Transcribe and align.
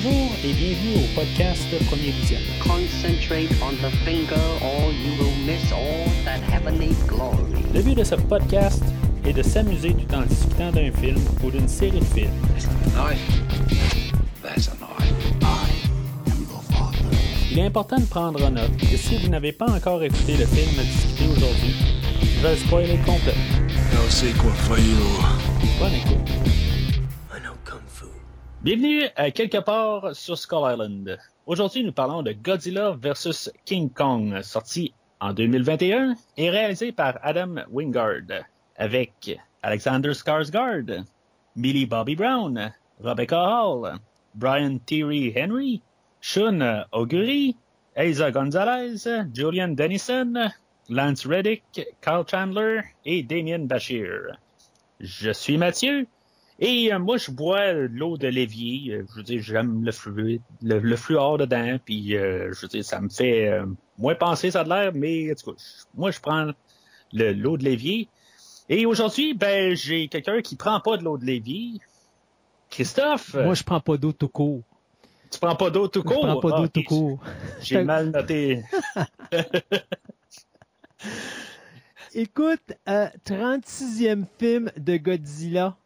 Bonjour 0.00 0.30
et 0.44 0.52
bienvenue 0.52 0.94
au 0.94 1.20
podcast 1.20 1.66
Premier 1.88 2.12
Vision. 2.12 2.38
Concentrate 2.60 3.50
on 3.60 3.72
the 3.82 3.90
finger 4.04 4.40
or 4.62 4.92
you 4.92 5.10
will 5.18 5.34
miss 5.44 5.72
all 5.72 6.06
that 6.24 6.38
heavenly 6.38 6.94
glory. 7.08 7.64
Le 7.74 7.82
but 7.82 7.96
de 7.96 8.04
ce 8.04 8.14
podcast 8.14 8.80
est 9.26 9.32
de 9.32 9.42
s'amuser 9.42 9.94
tout 9.94 10.14
en 10.14 10.22
discutant 10.22 10.70
d'un 10.70 10.92
film 10.92 11.18
ou 11.42 11.50
d'une 11.50 11.66
série 11.66 11.98
de 11.98 12.04
films. 12.04 12.30
Il 17.50 17.58
est 17.58 17.66
important 17.66 17.98
de 17.98 18.06
prendre 18.06 18.44
en 18.44 18.50
note 18.50 18.76
que 18.76 18.96
si 18.96 19.16
vous 19.16 19.28
n'avez 19.28 19.50
pas 19.50 19.68
encore 19.68 20.00
écouté 20.04 20.36
le 20.36 20.46
film 20.46 20.78
à 20.78 20.84
discuter 20.84 21.24
aujourd'hui, 21.26 21.74
je 22.36 22.40
vais 22.40 22.50
le 22.52 22.56
spoiler 22.56 22.98
complet. 23.04 23.34
No 23.92 24.08
sequel 24.08 24.52
for 24.68 24.78
you. 24.78 24.94
Bonne 25.80 25.94
écoute. 25.94 26.37
Bienvenue 28.60 29.04
à 29.14 29.30
quelque 29.30 29.58
part 29.58 30.16
sur 30.16 30.36
Skull 30.36 30.72
Island. 30.72 31.16
Aujourd'hui, 31.46 31.84
nous 31.84 31.92
parlons 31.92 32.22
de 32.22 32.32
Godzilla 32.32 32.90
vs 32.90 33.52
King 33.64 33.88
Kong, 33.88 34.42
sorti 34.42 34.92
en 35.20 35.32
2021 35.32 36.16
et 36.36 36.50
réalisé 36.50 36.90
par 36.90 37.20
Adam 37.22 37.62
Wingard, 37.70 38.42
avec 38.74 39.38
Alexander 39.62 40.10
Skarsgård, 40.10 41.04
Millie 41.54 41.86
Bobby 41.86 42.16
Brown, 42.16 42.74
Rebecca 43.00 43.40
Hall, 43.40 43.96
Brian 44.34 44.78
Thierry 44.84 45.32
Henry, 45.36 45.80
Shun 46.20 46.84
Augury, 46.90 47.54
Eiza 47.94 48.32
Gonzalez, 48.32 49.06
Julian 49.32 49.68
Dennison, 49.68 50.50
Lance 50.88 51.24
Reddick, 51.26 51.62
Kyle 52.02 52.24
Chandler 52.28 52.80
et 53.04 53.22
Damien 53.22 53.66
Bashir. 53.68 54.36
Je 54.98 55.30
suis 55.30 55.56
Mathieu 55.56 56.08
et 56.58 56.92
euh, 56.92 56.98
moi 56.98 57.16
je 57.16 57.30
bois 57.30 57.72
l'eau 57.72 58.16
de 58.18 58.28
l'évier. 58.28 58.94
Euh, 58.94 59.06
je 59.10 59.16
veux 59.16 59.22
dire, 59.22 59.40
j'aime 59.42 59.84
le 59.84 59.92
fluide, 59.92 60.42
le, 60.62 60.78
le 60.80 60.96
fluor 60.96 61.38
dedans, 61.38 61.78
puis 61.84 62.16
euh, 62.16 62.52
je 62.52 62.60
veux 62.62 62.68
dire, 62.68 62.84
ça 62.84 63.00
me 63.00 63.08
fait 63.08 63.48
euh, 63.48 63.66
moins 63.98 64.14
penser 64.14 64.50
ça 64.50 64.64
de 64.64 64.68
l'air, 64.68 64.92
mais 64.94 65.30
en 65.30 65.34
tout 65.34 65.52
cas, 65.52 65.62
moi 65.94 66.10
je 66.10 66.20
prends 66.20 66.50
le- 67.12 67.32
l'eau 67.32 67.56
de 67.56 67.64
l'évier. 67.64 68.08
Et 68.68 68.84
aujourd'hui, 68.86 69.34
ben 69.34 69.74
j'ai 69.74 70.08
quelqu'un 70.08 70.42
qui 70.42 70.56
prend 70.56 70.78
pas 70.80 70.96
de 70.96 71.04
l'eau 71.04 71.16
de 71.16 71.24
l'évier. 71.24 71.78
Christophe, 72.70 73.32
Moi, 73.34 73.54
je 73.54 73.62
prends 73.64 73.80
pas 73.80 73.96
d'eau 73.96 74.12
tout 74.12 74.28
court. 74.28 74.60
tu 75.30 75.38
prends 75.40 75.56
pas 75.56 75.70
d'eau 75.70 75.88
tout 75.88 76.02
Je 76.02 76.06
court? 76.06 76.20
prends 76.26 76.38
pas 76.40 76.50
d'eau 76.50 76.64
Ah, 76.66 76.68
tout 76.68 76.82
court. 76.82 77.18
J'ai 77.62 77.82
mal 77.84 78.10
noté. 78.10 78.62
Écoute, 82.14 82.72
euh, 82.88 83.08
36e 83.24 84.24
film 84.38 84.70
de 84.76 84.96
Godzilla, 84.96 85.76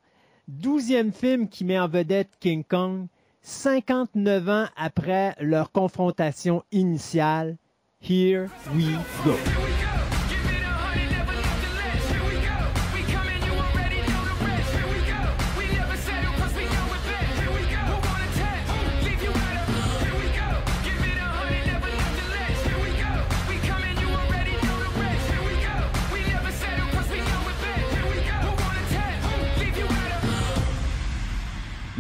12e 0.51 1.13
film 1.13 1.49
qui 1.49 1.65
met 1.65 1.79
en 1.79 1.89
vedette 1.89 2.31
King 2.41 2.65
Kong, 2.65 3.07
59 3.43 4.49
ans 4.49 4.67
après 4.77 5.35
leur 5.41 5.71
confrontation 5.73 6.63
initiale. 6.73 7.57
Here 8.01 8.49
we 8.75 8.97
go. 9.25 9.62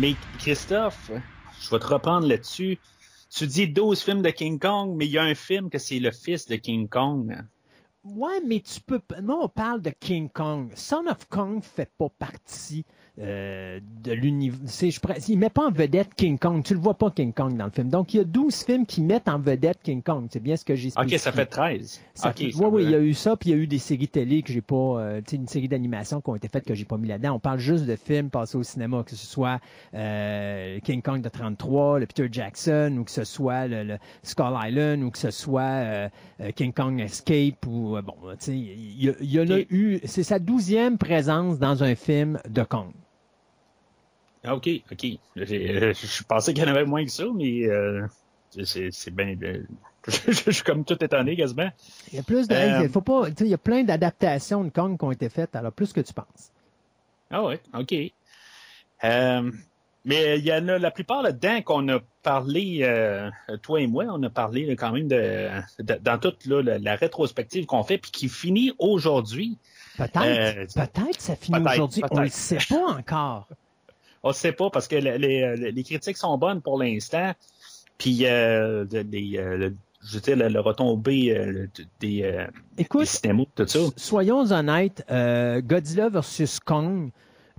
Mais 0.02 0.16
Christophe, 0.40 1.12
je 1.60 1.70
vais 1.70 1.78
te 1.78 1.86
reprendre 1.86 2.26
là-dessus. 2.26 2.76
Tu 3.30 3.46
dis 3.46 3.68
12 3.68 4.02
films 4.02 4.22
de 4.22 4.30
King 4.30 4.58
Kong, 4.58 4.96
mais 4.96 5.06
il 5.06 5.12
y 5.12 5.18
a 5.18 5.22
un 5.22 5.36
film 5.36 5.70
que 5.70 5.78
c'est 5.78 6.00
le 6.00 6.10
fils 6.10 6.48
de 6.48 6.56
King 6.56 6.88
Kong. 6.88 7.38
Ouais, 8.02 8.40
mais 8.44 8.58
tu 8.58 8.80
peux. 8.80 9.00
Nous, 9.22 9.32
on 9.32 9.48
parle 9.48 9.80
de 9.80 9.90
King 9.90 10.28
Kong. 10.28 10.72
Son 10.74 11.06
of 11.06 11.28
Kong 11.28 11.62
fait 11.62 11.88
pas 11.96 12.08
partie 12.18 12.84
euh, 13.22 13.78
de 14.02 14.12
l'univers. 14.12 14.58
Il 15.28 15.38
met 15.38 15.48
pas 15.50 15.66
en 15.66 15.70
vedette 15.70 16.14
King 16.16 16.38
Kong. 16.38 16.62
Tu 16.64 16.74
le 16.74 16.80
vois 16.80 16.94
pas 16.94 17.10
King 17.10 17.32
Kong 17.32 17.56
dans 17.56 17.66
le 17.66 17.70
film. 17.70 17.88
Donc, 17.88 18.12
il 18.14 18.16
y 18.16 18.20
a 18.20 18.24
12 18.24 18.64
films 18.64 18.84
qui 18.84 19.00
mettent 19.00 19.28
en 19.28 19.38
vedette 19.38 19.78
King 19.82 20.02
Kong. 20.02 20.26
C'est 20.30 20.40
bien 20.42 20.56
ce 20.56 20.64
que 20.64 20.74
j'ai 20.74 20.88
Ok, 20.88 20.92
spécifié. 20.94 21.18
ça 21.18 21.32
fait 21.32 21.46
13. 21.46 22.00
Ça 22.14 22.30
Ok, 22.30 22.36
fait- 22.38 22.50
ça 22.52 22.58
ouais, 22.58 22.66
oui, 22.70 22.82
va. 22.82 22.88
il 22.88 22.92
y 22.92 22.94
a 22.96 23.00
eu 23.00 23.14
ça, 23.14 23.36
puis 23.36 23.50
il 23.50 23.56
y 23.56 23.58
a 23.58 23.62
eu 23.62 23.66
des 23.68 23.78
séries 23.78 24.08
télé 24.08 24.42
que 24.42 24.52
j'ai 24.52 24.60
pas, 24.60 24.74
euh, 24.76 25.20
tu 25.20 25.30
sais, 25.30 25.36
une 25.36 25.46
série 25.46 25.68
d'animation 25.68 26.20
qui 26.20 26.30
ont 26.30 26.34
été 26.36 26.48
faites 26.48 26.64
que 26.64 26.74
j'ai 26.74 26.84
pas 26.84 26.96
mis 26.98 27.06
là-dedans. 27.08 27.34
On 27.34 27.38
parle 27.38 27.58
juste 27.60 27.86
de 27.86 27.94
films 27.96 28.28
passés 28.30 28.56
au 28.58 28.62
cinéma, 28.64 29.02
que 29.04 29.14
ce 29.14 29.26
soit 29.26 29.60
euh, 29.94 30.80
King 30.80 31.00
Kong 31.02 31.22
de 31.22 31.28
33, 31.28 32.00
le 32.00 32.06
Peter 32.06 32.28
Jackson, 32.30 32.96
ou 32.98 33.04
que 33.04 33.10
ce 33.10 33.24
soit 33.24 33.66
le, 33.68 33.84
le 33.84 33.98
Skull 34.22 34.54
Island, 34.66 35.02
ou 35.04 35.10
que 35.10 35.18
ce 35.18 35.30
soit 35.30 36.10
King 36.56 36.72
Kong 36.72 37.00
Escape, 37.00 37.66
ou 37.66 37.96
bon, 38.04 38.14
tu 38.32 38.36
sais, 38.38 38.56
il 38.56 39.14
y, 39.22 39.38
en 39.40 39.48
a 39.50 39.58
Ok. 39.60 39.66
eu. 39.70 40.00
C'est 40.04 40.22
sa 40.24 40.38
douzième 40.38 40.98
présence 40.98 41.58
dans 41.58 41.82
un 41.84 41.94
film 41.94 42.38
de 42.48 42.62
Kong. 42.62 42.90
Ah, 44.44 44.54
Ok, 44.56 44.69
ok. 44.91 45.04
Euh, 45.38 45.94
Je 45.94 46.22
pensais 46.25 46.53
qu'il 46.53 46.62
y 46.64 46.66
en 46.66 46.70
avait 46.70 46.84
moins 46.84 47.04
que 47.04 47.10
ça, 47.10 47.25
mais 47.34 47.64
euh, 47.66 48.06
c'est 48.64 48.91
c'est 48.91 49.10
bien. 49.14 49.36
euh, 49.42 49.62
je 50.08 50.50
suis 50.50 50.64
comme 50.64 50.84
tout 50.84 51.03
étonné 51.03 51.36
quasiment. 51.36 51.70
Il 52.10 52.16
y 52.16 52.19
a 52.19 52.22
plus 52.25 52.48
de, 52.48 52.54
Euh, 52.54 52.88
faut 52.88 53.00
pas, 53.02 53.28
il 53.41 53.47
y 53.47 53.54
a 53.54 53.58
plein 53.58 53.84
d'adaptations 53.84 54.64
de 54.64 54.70
Kong 54.70 54.98
qui 54.98 55.04
ont 55.04 55.12
été 55.12 55.28
faites, 55.28 55.54
alors 55.54 55.72
plus 55.72 55.92
que 55.92 56.00
tu 56.00 56.12
penses. 56.12 56.50
Ah 57.31 57.44
ouais, 57.44 57.60
ok. 57.72 57.94
Mais 60.04 60.36
il 60.41 60.44
y 60.44 60.52
en 60.52 60.66
a 60.66 60.78
la 60.78 60.91
plupart 60.91 61.22
là-dedans 61.22 61.62
qu'on 61.62 61.88
a 61.88 62.00
parlé, 62.25 62.84
toi 63.62 63.81
et 63.81 63.86
moi, 63.86 64.06
on 64.08 64.20
a 64.25 64.31
parlé 64.31 64.66
là, 64.66 64.75
quand 64.75 64.91
même 64.91 65.06
de, 65.06 65.48
de- 65.78 65.98
dans 66.02 66.19
toute 66.19 66.44
là, 66.47 66.60
la, 66.62 66.78
la 66.81 66.97
rétrospective 66.97 67.66
qu'on 67.66 67.84
fait, 67.84 67.98
puis 67.98 68.10
qui 68.10 68.28
finit 68.28 68.72
aujourd'hui. 68.81 69.58
Peut-être, 69.97 70.75
peut-être 70.75 71.20
ça 71.20 71.36
finit 71.36 71.58
peut-être, 71.60 71.72
aujourd'hui, 71.75 72.02
on 72.10 72.16
ne 72.19 72.22
le 72.25 72.28
sait 72.31 72.58
pas 72.69 72.86
encore. 72.98 73.47
On 74.22 74.28
ne 74.28 74.34
sait 74.34 74.52
pas 74.52 74.70
parce 74.70 74.88
que 74.88 74.96
le- 74.96 75.16
les, 75.16 75.56
les- 75.56 75.72
les 75.72 75.82
critiques 75.84 76.16
sont 76.16 76.36
bonnes 76.38 76.60
pour 76.62 76.78
l'instant. 76.82 77.32
Puis 77.98 78.26
euh, 78.26 78.84
des, 78.84 79.36
euh, 79.38 79.56
le- 79.56 79.76
je 80.04 80.14
veux 80.14 80.20
dire, 80.20 80.36
le, 80.36 80.48
le 80.48 80.60
retombé 80.60 81.36
euh, 81.36 81.68
des, 82.00 82.22
euh, 82.24 82.46
des 82.76 82.82
Écoute, 82.84 83.06
cinémas, 83.06 83.44
tout 83.54 83.66
ça. 83.66 83.78
soyons 83.96 84.50
honnêtes, 84.52 85.04
euh, 85.10 85.60
Godzilla 85.60 86.08
versus 86.08 86.58
Kong, 86.60 87.10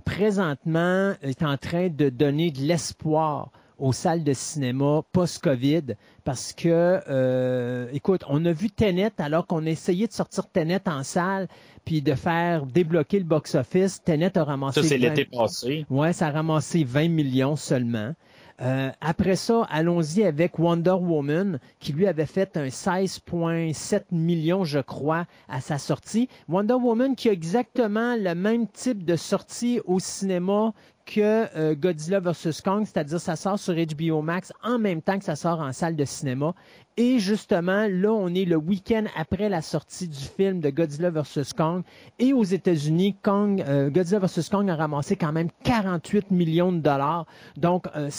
présentement, 0.04 1.14
est 1.22 1.42
en 1.42 1.56
train 1.56 1.88
de 1.88 2.08
donner 2.10 2.50
de 2.50 2.60
l'espoir 2.60 3.50
aux 3.78 3.92
salles 3.92 4.24
de 4.24 4.32
cinéma 4.32 5.02
post-Covid 5.12 5.96
parce 6.24 6.52
que, 6.52 7.00
euh, 7.08 7.86
écoute, 7.92 8.22
on 8.28 8.44
a 8.44 8.52
vu 8.52 8.70
Tenet 8.70 9.12
alors 9.18 9.46
qu'on 9.46 9.66
a 9.66 9.70
essayé 9.70 10.06
de 10.06 10.12
sortir 10.12 10.48
Tenet 10.48 10.88
en 10.88 11.02
salle 11.02 11.48
puis 11.84 12.00
de 12.02 12.14
faire 12.14 12.66
débloquer 12.66 13.18
le 13.18 13.24
box-office. 13.24 14.02
Tenet 14.04 14.36
a 14.38 14.44
ramassé... 14.44 14.82
Ça, 14.82 14.88
c'est 14.88 14.98
20 14.98 15.08
l'été 15.08 15.24
passé. 15.24 15.86
Ouais, 15.90 16.12
ça 16.12 16.28
a 16.28 16.30
ramassé 16.30 16.84
20 16.84 17.08
millions 17.08 17.56
seulement. 17.56 18.14
Euh, 18.60 18.90
après 19.00 19.34
ça, 19.34 19.66
allons-y 19.68 20.22
avec 20.22 20.58
Wonder 20.60 20.92
Woman, 20.92 21.58
qui 21.80 21.92
lui 21.92 22.06
avait 22.06 22.26
fait 22.26 22.56
un 22.56 22.68
16,7 22.68 24.04
millions, 24.12 24.64
je 24.64 24.78
crois, 24.78 25.26
à 25.48 25.60
sa 25.60 25.78
sortie. 25.78 26.28
Wonder 26.48 26.74
Woman 26.74 27.16
qui 27.16 27.28
a 27.28 27.32
exactement 27.32 28.16
le 28.16 28.34
même 28.34 28.68
type 28.68 29.04
de 29.04 29.16
sortie 29.16 29.80
au 29.84 29.98
cinéma 29.98 30.72
que 31.04 31.56
euh, 31.56 31.74
Godzilla 31.74 32.20
vs. 32.20 32.60
Kong, 32.64 32.84
c'est-à-dire 32.84 33.20
ça 33.20 33.36
sort 33.36 33.58
sur 33.58 33.74
HBO 33.74 34.22
Max 34.22 34.52
en 34.62 34.78
même 34.78 35.02
temps 35.02 35.18
que 35.18 35.24
ça 35.24 35.36
sort 35.36 35.60
en 35.60 35.72
salle 35.72 35.96
de 35.96 36.04
cinéma. 36.04 36.54
Et 36.96 37.18
justement, 37.18 37.88
là, 37.90 38.12
on 38.12 38.32
est 38.32 38.44
le 38.44 38.54
week-end 38.54 39.06
après 39.16 39.48
la 39.48 39.62
sortie 39.62 40.06
du 40.06 40.16
film 40.16 40.60
de 40.60 40.70
Godzilla 40.70 41.10
vs. 41.10 41.52
Kong. 41.56 41.82
Et 42.20 42.32
aux 42.32 42.44
États-Unis, 42.44 43.16
Kong, 43.20 43.64
euh, 43.66 43.90
Godzilla 43.90 44.20
vs. 44.20 44.48
Kong 44.48 44.70
a 44.70 44.76
ramassé 44.76 45.16
quand 45.16 45.32
même 45.32 45.48
48 45.64 46.30
millions 46.30 46.70
de 46.70 46.78
dollars. 46.78 47.26
Donc, 47.56 47.88
euh, 47.96 48.10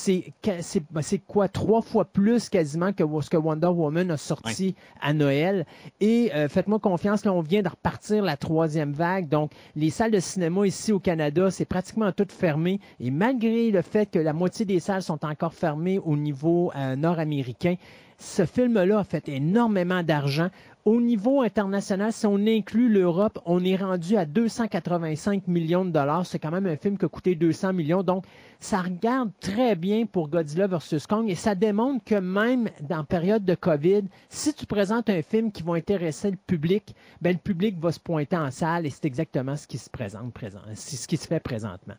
ben, 0.91 1.01
c'est 1.01 1.19
quoi? 1.19 1.47
Trois 1.47 1.81
fois 1.81 2.03
plus 2.03 2.49
quasiment 2.49 2.91
que 2.91 3.05
ce 3.21 3.29
que 3.29 3.37
Wonder 3.37 3.67
Woman 3.67 4.11
a 4.11 4.17
sorti 4.17 4.75
à 5.01 5.13
Noël. 5.13 5.65
Et 6.01 6.33
euh, 6.35 6.49
faites-moi 6.49 6.79
confiance, 6.79 7.23
là, 7.23 7.31
on 7.31 7.39
vient 7.39 7.61
de 7.61 7.69
repartir 7.69 8.25
la 8.25 8.35
troisième 8.35 8.91
vague. 8.91 9.29
Donc, 9.29 9.51
les 9.77 9.89
salles 9.89 10.11
de 10.11 10.19
cinéma 10.19 10.67
ici 10.67 10.91
au 10.91 10.99
Canada, 10.99 11.49
c'est 11.49 11.63
pratiquement 11.63 12.11
toutes 12.11 12.33
fermées. 12.33 12.81
Et 12.99 13.09
malgré 13.09 13.71
le 13.71 13.81
fait 13.81 14.11
que 14.11 14.19
la 14.19 14.33
moitié 14.33 14.65
des 14.65 14.81
salles 14.81 15.01
sont 15.01 15.23
encore 15.23 15.53
fermées 15.53 15.97
au 15.99 16.17
niveau 16.17 16.73
euh, 16.75 16.97
nord-américain, 16.97 17.75
ce 18.17 18.45
film-là 18.65 18.99
a 18.99 19.03
fait 19.03 19.29
énormément 19.29 20.01
d'argent. 20.01 20.49
Au 20.85 20.99
niveau 20.99 21.41
international, 21.41 22.11
si 22.11 22.25
on 22.25 22.37
inclut 22.47 22.89
l'Europe, 22.89 23.39
on 23.45 23.63
est 23.63 23.75
rendu 23.75 24.17
à 24.17 24.25
285 24.25 25.47
millions 25.47 25.85
de 25.85 25.91
dollars. 25.91 26.25
C'est 26.25 26.39
quand 26.39 26.51
même 26.51 26.65
un 26.65 26.75
film 26.75 26.97
qui 26.97 27.05
a 27.05 27.07
coûté 27.07 27.35
200 27.35 27.73
millions. 27.73 28.01
Donc, 28.01 28.25
ça 28.59 28.81
regarde 28.81 29.31
très 29.39 29.75
bien 29.75 30.05
pour 30.05 30.29
Godzilla 30.29 30.65
vs. 30.67 31.05
Kong 31.07 31.29
et 31.29 31.35
ça 31.35 31.53
démontre 31.53 32.03
que 32.03 32.15
même 32.15 32.69
dans 32.81 33.03
période 33.03 33.45
de 33.45 33.55
COVID, 33.55 34.03
si 34.29 34.53
tu 34.53 34.65
présentes 34.65 35.09
un 35.09 35.21
film 35.21 35.51
qui 35.51 35.61
va 35.61 35.73
intéresser 35.73 36.31
le 36.31 36.37
public, 36.37 36.95
ben, 37.21 37.33
le 37.33 37.39
public 37.39 37.79
va 37.79 37.91
se 37.91 37.99
pointer 37.99 38.37
en 38.37 38.49
salle 38.49 38.87
et 38.87 38.89
c'est 38.89 39.05
exactement 39.05 39.55
ce 39.55 39.67
qui 39.67 39.77
se 39.77 39.89
présente 39.91 40.33
présent, 40.33 40.61
ce 40.73 41.07
qui 41.07 41.17
se 41.17 41.27
fait 41.27 41.39
présentement. 41.39 41.95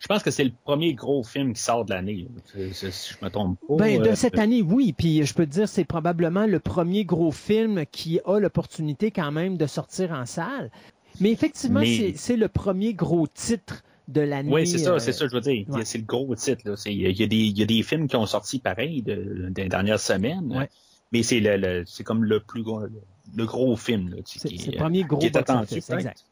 Je 0.00 0.06
pense 0.08 0.22
que 0.24 0.30
c'est 0.32 0.42
le 0.44 0.50
premier 0.64 0.94
gros 0.94 1.22
film 1.22 1.52
qui 1.52 1.60
sort 1.62 1.84
de 1.84 1.92
l'année. 1.94 2.26
Si 2.72 2.86
je 2.86 3.24
me 3.24 3.30
trompe 3.30 3.58
pas. 3.68 3.76
Ben, 3.76 4.02
de 4.02 4.08
euh, 4.08 4.14
cette 4.16 4.38
année, 4.38 4.62
oui. 4.62 4.92
Puis 4.92 5.24
je 5.24 5.32
peux 5.34 5.46
te 5.46 5.52
dire, 5.52 5.68
c'est 5.68 5.84
probablement 5.84 6.46
le 6.46 6.58
premier 6.58 7.04
gros 7.04 7.30
film 7.30 7.84
qui 7.92 8.18
a 8.24 8.38
l'opportunité 8.40 9.10
quand 9.12 9.30
même 9.30 9.56
de 9.56 9.66
sortir 9.66 10.10
en 10.12 10.26
salle. 10.26 10.70
Mais 11.20 11.30
effectivement, 11.30 11.80
Mais- 11.80 11.96
c'est- 11.96 12.16
c'est 12.16 12.36
le 12.36 12.48
premier 12.48 12.94
gros 12.94 13.26
titre 13.28 13.82
de 14.08 14.22
l'année. 14.22 14.50
Oui, 14.52 14.66
c'est 14.66 14.78
ça, 14.78 14.94
euh, 14.94 14.98
c'est 14.98 15.12
ça, 15.12 15.28
je 15.28 15.32
veux 15.34 15.40
dire. 15.40 15.66
ouais. 15.68 15.84
C'est 15.84 15.98
le 15.98 16.04
gros 16.04 16.34
titre. 16.34 16.62
là. 16.64 16.74
Il 16.86 16.92
y, 17.16 17.22
a- 17.22 17.26
des- 17.26 17.36
il 17.36 17.58
y 17.58 17.62
a 17.62 17.66
des 17.66 17.82
films 17.82 18.08
qui 18.08 18.16
ont 18.16 18.26
sorti 18.26 18.58
pareil 18.58 19.02
de, 19.02 19.48
des 19.50 19.68
dernières 19.68 20.00
semaines. 20.00 20.52
Ouais. 20.56 20.68
Mais 21.12 21.22
c'est 21.22 21.40
le, 21.40 21.56
le- 21.56 21.84
c'est 21.86 22.04
comme 22.04 22.24
le 22.24 22.40
plus 22.40 22.62
gros, 22.62 22.80
le, 23.36 23.44
gros 23.46 23.76
film. 23.76 24.08
Là, 24.08 24.16
tu 24.22 24.38
qui, 24.38 24.70
le 24.70 24.74
euh, 24.76 24.78
premier 24.78 25.02
gros 25.04 25.18
qui 25.18 25.26
est 25.26 25.36
attendu, 25.36 25.74
exact. 25.74 26.24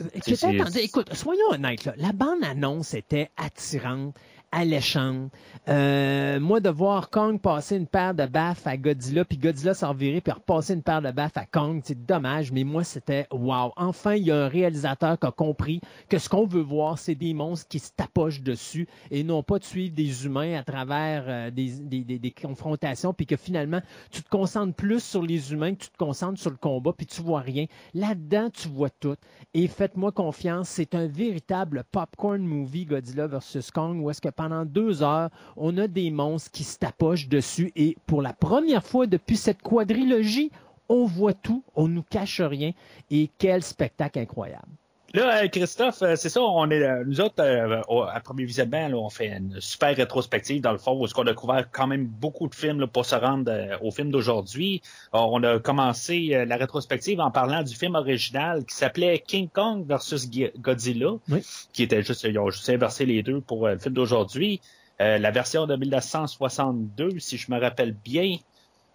Euh, 0.00 0.20
qui 0.20 0.32
était. 0.32 0.84
Écoute, 0.84 1.12
soyons 1.14 1.50
honnêtes, 1.50 1.84
là, 1.84 1.94
la 1.96 2.12
bande-annonce 2.12 2.94
était 2.94 3.30
attirante, 3.36 4.14
alléchante. 4.52 5.30
Euh, 5.68 6.38
moi, 6.40 6.60
de 6.60 6.68
voir 6.68 7.10
Kong 7.10 7.40
passer 7.40 7.76
une 7.76 7.86
paire 7.86 8.14
de 8.14 8.26
baffes 8.26 8.66
à 8.66 8.76
Godzilla, 8.76 9.24
puis 9.24 9.38
Godzilla 9.38 9.74
s'en 9.74 9.94
virer, 9.94 10.20
puis 10.20 10.32
repasser 10.32 10.74
une 10.74 10.82
paire 10.82 11.02
de 11.02 11.10
baffes 11.10 11.36
à 11.36 11.46
Kong, 11.46 11.80
c'est 11.84 12.04
dommage, 12.06 12.52
mais 12.52 12.64
moi, 12.64 12.84
c'était 12.84 13.26
wow. 13.32 13.72
Enfin, 13.76 14.14
il 14.14 14.24
y 14.24 14.30
a 14.30 14.44
un 14.44 14.48
réalisateur 14.48 15.18
qui 15.18 15.26
a 15.26 15.30
compris 15.30 15.80
que 16.08 16.18
ce 16.18 16.28
qu'on 16.28 16.46
veut 16.46 16.60
voir, 16.62 16.98
c'est 16.98 17.14
des 17.14 17.32
monstres 17.34 17.68
qui 17.68 17.78
se 17.78 17.90
tapochent 17.96 18.42
dessus 18.42 18.86
et 19.10 19.24
non 19.24 19.42
pas 19.42 19.58
de 19.58 19.64
suivre 19.64 19.94
des 19.94 20.26
humains 20.26 20.58
à 20.58 20.62
travers 20.64 21.24
euh, 21.28 21.50
des, 21.50 21.70
des- 21.80 22.18
des- 22.18 22.30
confrontations, 22.30 23.14
puis 23.14 23.26
que 23.26 23.36
finalement, 23.36 23.80
tu 24.10 24.22
te 24.22 24.28
concentres 24.28 24.74
plus 24.74 25.02
sur 25.02 25.22
les 25.22 25.52
humains 25.52 25.74
que 25.74 25.84
tu 25.84 25.90
te 25.90 25.96
concentres 25.96 26.40
sur 26.40 26.50
le 26.50 26.56
combat, 26.56 26.92
puis 26.92 27.06
tu 27.06 27.22
vois 27.22 27.40
rien. 27.40 27.66
Là-dedans, 27.94 28.50
tu 28.50 28.68
vois 28.68 28.90
tout. 28.90 29.16
Et 29.54 29.68
faites-moi 29.68 30.12
confiance, 30.12 30.68
c'est 30.68 30.94
un 30.94 31.06
véritable 31.06 31.84
popcorn 31.92 32.42
movie 32.42 32.84
Godzilla 32.86 33.26
vs. 33.28 33.70
Kong, 33.72 34.00
où 34.02 34.10
est-ce 34.10 34.20
que 34.20 34.28
pendant 34.42 34.64
deux 34.64 35.04
heures, 35.04 35.30
on 35.56 35.78
a 35.78 35.86
des 35.86 36.10
monstres 36.10 36.50
qui 36.50 36.64
se 36.64 36.76
tapochent 36.76 37.28
dessus. 37.28 37.70
Et 37.76 37.96
pour 38.06 38.22
la 38.22 38.32
première 38.32 38.84
fois 38.84 39.06
depuis 39.06 39.36
cette 39.36 39.62
quadrilogie, 39.62 40.50
on 40.88 41.06
voit 41.06 41.32
tout, 41.32 41.62
on 41.76 41.86
nous 41.86 42.02
cache 42.02 42.40
rien. 42.40 42.72
Et 43.10 43.30
quel 43.38 43.62
spectacle 43.62 44.18
incroyable. 44.18 44.66
Là, 45.14 45.42
euh, 45.44 45.48
Christophe, 45.48 46.00
euh, 46.00 46.16
c'est 46.16 46.30
ça, 46.30 46.40
on 46.40 46.70
est 46.70 46.82
euh, 46.82 47.04
nous 47.06 47.20
autres, 47.20 47.42
au- 47.88 48.02
à 48.02 48.18
premier 48.20 48.44
visionnement, 48.44 48.88
là, 48.88 48.96
on 48.96 49.10
fait 49.10 49.28
une 49.28 49.60
super 49.60 49.94
rétrospective 49.94 50.62
dans 50.62 50.72
le 50.72 50.78
fond, 50.78 50.92
où 50.92 51.06
on 51.14 51.26
a 51.26 51.34
couvert 51.34 51.68
quand 51.70 51.86
même 51.86 52.06
beaucoup 52.06 52.48
de 52.48 52.54
films 52.54 52.80
là, 52.80 52.86
pour 52.86 53.04
se 53.04 53.14
rendre 53.14 53.52
au 53.82 53.90
film 53.90 54.10
d'aujourd'hui. 54.10 54.80
On 55.12 55.42
a 55.42 55.58
commencé 55.58 56.44
la 56.46 56.56
rétrospective 56.56 57.20
en 57.20 57.30
parlant 57.30 57.62
du 57.62 57.74
film 57.74 57.94
original 57.94 58.64
qui 58.64 58.74
s'appelait 58.74 59.18
King 59.18 59.48
Kong 59.52 59.84
versus 59.86 60.30
Godzilla, 60.58 61.10
Oui. 61.28 61.44
qui 61.74 61.82
était 61.82 62.02
juste, 62.02 62.24
ils 62.24 62.38
ont 62.38 62.48
juste 62.50 62.70
inversé 62.70 63.04
les 63.04 63.22
deux 63.22 63.40
pour 63.42 63.68
le 63.68 63.78
film 63.78 63.94
d'aujourd'hui. 63.94 64.60
Euh, 65.02 65.18
la 65.18 65.30
version 65.30 65.66
de 65.66 65.74
1962, 65.76 67.18
si 67.18 67.36
je 67.36 67.50
me 67.50 67.60
rappelle 67.60 67.92
bien. 67.92 68.36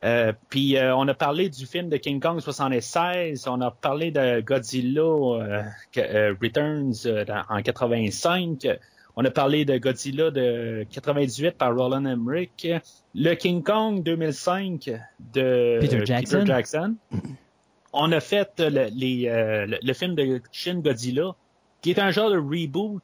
Euh, 0.03 0.31
puis 0.49 0.77
euh, 0.77 0.95
on 0.95 1.07
a 1.07 1.13
parlé 1.15 1.49
du 1.49 1.65
film 1.65 1.89
de 1.89 1.97
King 1.97 2.19
Kong 2.19 2.39
76, 2.39 3.47
on 3.47 3.61
a 3.61 3.71
parlé 3.71 4.11
de 4.11 4.41
Godzilla 4.41 5.01
euh, 5.01 6.33
Returns 6.41 6.93
dans- 7.25 7.43
en 7.49 7.61
85, 7.61 8.67
on 9.15 9.25
a 9.25 9.31
parlé 9.31 9.65
de 9.65 9.77
Godzilla 9.79 10.29
de 10.29 10.85
98 10.91 11.57
par 11.57 11.75
Roland 11.75 12.05
Emmerich, 12.05 12.67
le 13.15 13.33
King 13.33 13.63
Kong 13.63 14.03
2005 14.03 14.91
de 15.33 15.79
Peter 15.81 16.05
Jackson. 16.05 16.45
Jackson. 16.45 16.95
On 17.93 18.11
a 18.11 18.19
fait 18.19 18.51
le, 18.59 18.89
les, 18.93 19.23
le, 19.67 19.77
le 19.81 19.93
film 19.93 20.13
de 20.13 20.41
Shin 20.51 20.79
Godzilla, 20.81 21.35
qui 21.81 21.89
est 21.91 21.99
un 21.99 22.11
genre 22.11 22.29
de 22.29 22.37
reboot 22.37 23.01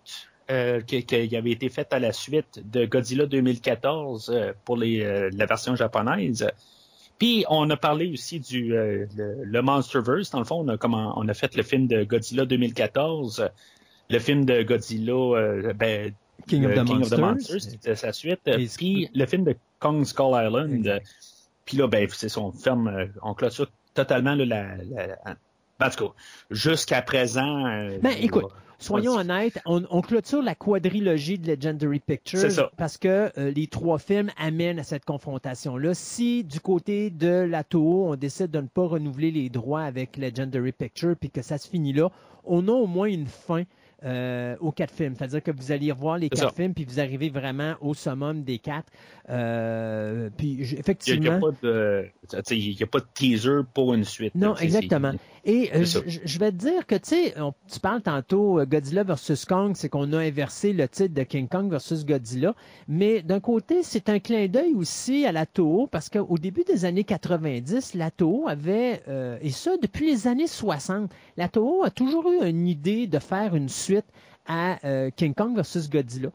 euh, 0.52 0.82
qui, 0.82 1.04
qui 1.06 1.36
avait 1.36 1.52
été 1.52 1.70
fait 1.70 1.92
à 1.92 1.98
la 2.00 2.12
suite 2.12 2.62
de 2.70 2.86
Godzilla 2.86 3.26
2014 3.26 4.30
euh, 4.32 4.52
pour 4.66 4.78
les, 4.78 5.02
euh, 5.04 5.32
la 5.34 5.48
version 5.48 5.76
japonaise. 5.76 6.48
Puis 7.20 7.46
on 7.50 7.70
a 7.70 7.78
parlé 7.78 8.12
aussi 8.12 8.40
du 8.40 8.76
euh, 8.76 9.06
le, 9.16 9.44
le 9.44 9.62
Monsterverse. 9.62 10.32
Dans 10.32 10.40
le 10.40 10.46
fond, 10.46 10.64
on 10.66 10.68
a, 10.68 10.78
comment, 10.78 11.14
on 11.18 11.28
a 11.30 11.34
fait 11.34 11.56
le 11.56 11.64
film 11.64 11.88
de 11.88 12.04
Godzilla 12.04 12.46
2014, 12.46 13.50
le 14.10 14.20
film 14.20 14.46
de 14.46 14.64
Godzilla, 14.64 15.14
euh, 15.14 15.74
ben, 15.74 16.14
King 16.48 16.66
of 16.66 16.72
le 16.72 16.82
the 16.82 16.86
King 16.86 16.98
Monsters. 16.98 17.20
Monsters, 17.20 17.62
c'était 17.62 17.96
sa 17.96 18.12
suite. 18.12 18.42
Et- 18.48 18.68
Puis 18.78 19.10
le 19.14 19.26
film 19.26 19.44
de 19.46 19.56
Kong 19.80 20.04
Skull 20.06 20.34
Island. 20.34 21.02
Puis 21.66 21.78
là, 21.78 21.88
ben, 21.88 22.08
c'est 22.12 22.36
on 22.38 22.52
ferme, 22.52 22.88
euh, 22.88 23.06
on 23.22 23.34
clôture 23.34 23.68
totalement 23.94 24.36
là, 24.36 24.46
la, 24.46 24.76
la- 24.78 25.36
en 25.86 25.90
tout 25.90 26.08
cas, 26.08 26.14
jusqu'à 26.52 27.02
présent. 27.02 27.66
euh, 27.68 27.98
Ben, 28.02 28.14
écoute, 28.22 28.46
on- 28.46 28.50
Soyons 28.80 29.14
on- 29.14 29.20
honnêtes, 29.20 29.60
on, 29.66 29.84
on 29.92 30.02
clôture 30.02 30.42
la 30.42 30.56
quadrilogie 30.56 31.40
de 31.40 31.48
Legendary 31.54 32.02
Pictures 32.02 32.52
ça. 32.52 32.70
parce 32.76 32.98
que 32.98 33.32
euh, 33.38 33.50
les 33.52 33.68
trois 33.68 33.98
films 33.98 34.30
amènent 34.38 34.78
à 34.80 34.84
cette 34.84 35.06
confrontation-là. 35.06 35.94
Si 35.94 36.44
du 36.44 36.60
côté 36.60 37.10
de 37.10 37.30
la 37.50 37.64
Toho, 37.64 38.10
on 38.10 38.16
décide 38.18 38.52
de 38.52 38.60
ne 38.60 38.68
pas 38.68 38.86
renouveler 38.86 39.32
les 39.32 39.48
droits 39.50 39.84
avec 39.84 40.18
Legendary 40.18 40.74
Pictures 40.74 41.16
puis 41.18 41.30
que 41.30 41.42
ça 41.42 41.58
se 41.58 41.70
finit 41.70 41.94
là, 41.94 42.10
on 42.44 42.68
a 42.68 42.72
au 42.74 42.88
moins 42.88 43.08
une 43.08 43.28
fin 43.28 43.64
euh, 44.06 44.58
aux 44.60 44.74
quatre 44.74 44.94
films. 44.94 45.16
C'est-à-dire 45.18 45.42
que 45.42 45.52
vous 45.52 45.72
allez 45.72 45.90
revoir 45.90 46.18
les 46.18 46.28
quatre 46.28 46.50
ça. 46.50 46.54
films 46.54 46.74
puis 46.74 46.84
vous 46.84 47.00
arrivez 47.00 47.30
vraiment 47.30 47.76
au 47.80 47.94
summum 47.94 48.44
des 48.44 48.60
quatre. 48.60 48.92
Euh, 49.30 50.30
puis 50.38 50.58
je- 50.66 50.72
Il 50.72 50.72
n'y 50.72 50.76
a, 50.76 50.80
effectivement. 50.80 51.40
pas 51.40 51.52
de, 51.64 52.06
a 52.34 52.86
pas 52.88 53.00
teaser 53.14 53.62
pour 53.74 53.94
une 53.94 54.04
suite. 54.04 54.36
Non, 54.36 54.58
exactement. 54.58 55.14
Et 55.46 55.72
euh, 55.76 55.84
je, 55.84 56.00
je 56.24 56.40
vais 56.40 56.52
te 56.52 56.58
dire 56.58 56.86
que, 56.88 56.96
tu 56.96 57.10
sais, 57.10 57.40
on- 57.40 57.54
tu 57.70 57.80
parles 57.82 58.02
tantôt 58.02 58.60
euh, 58.60 58.66
Godzilla 58.66 59.04
versus 59.04 59.44
Kong, 59.44 59.74
c'est 59.76 59.90
qu'on 59.90 60.14
a 60.14 60.20
inversé 60.20 60.72
le 60.72 60.88
titre 60.88 61.14
de 61.14 61.24
King 61.24 61.50
Kong 61.50 61.70
versus 61.70 62.06
Godzilla. 62.06 62.56
Mais 62.88 63.22
d'un 63.22 63.42
côté, 63.42 63.84
c'est 63.84 64.08
un 64.08 64.20
clin 64.20 64.48
d'œil 64.48 64.74
aussi 64.74 65.26
à 65.26 65.34
la 65.34 65.46
Toho, 65.46 65.88
parce 65.88 66.10
qu'au 66.10 66.38
début 66.38 66.64
des 66.64 66.86
années 66.86 67.04
90, 67.04 67.94
la 67.96 68.10
Toho 68.10 68.48
avait, 68.48 69.04
euh, 69.10 69.38
et 69.42 69.50
ça 69.50 69.72
depuis 69.82 70.08
les 70.08 70.28
années 70.28 70.48
60, 70.48 71.12
la 71.36 71.50
Toho 71.50 71.84
a 71.84 71.90
toujours 71.90 72.32
eu 72.32 72.48
une 72.48 72.66
idée 72.68 73.08
de 73.08 73.20
faire 73.20 73.54
une 73.56 73.68
suite 73.70 74.06
à 74.48 74.78
euh, 74.86 75.10
King 75.16 75.34
Kong 75.34 75.56
versus 75.56 75.90
Godzilla. 75.90 76.30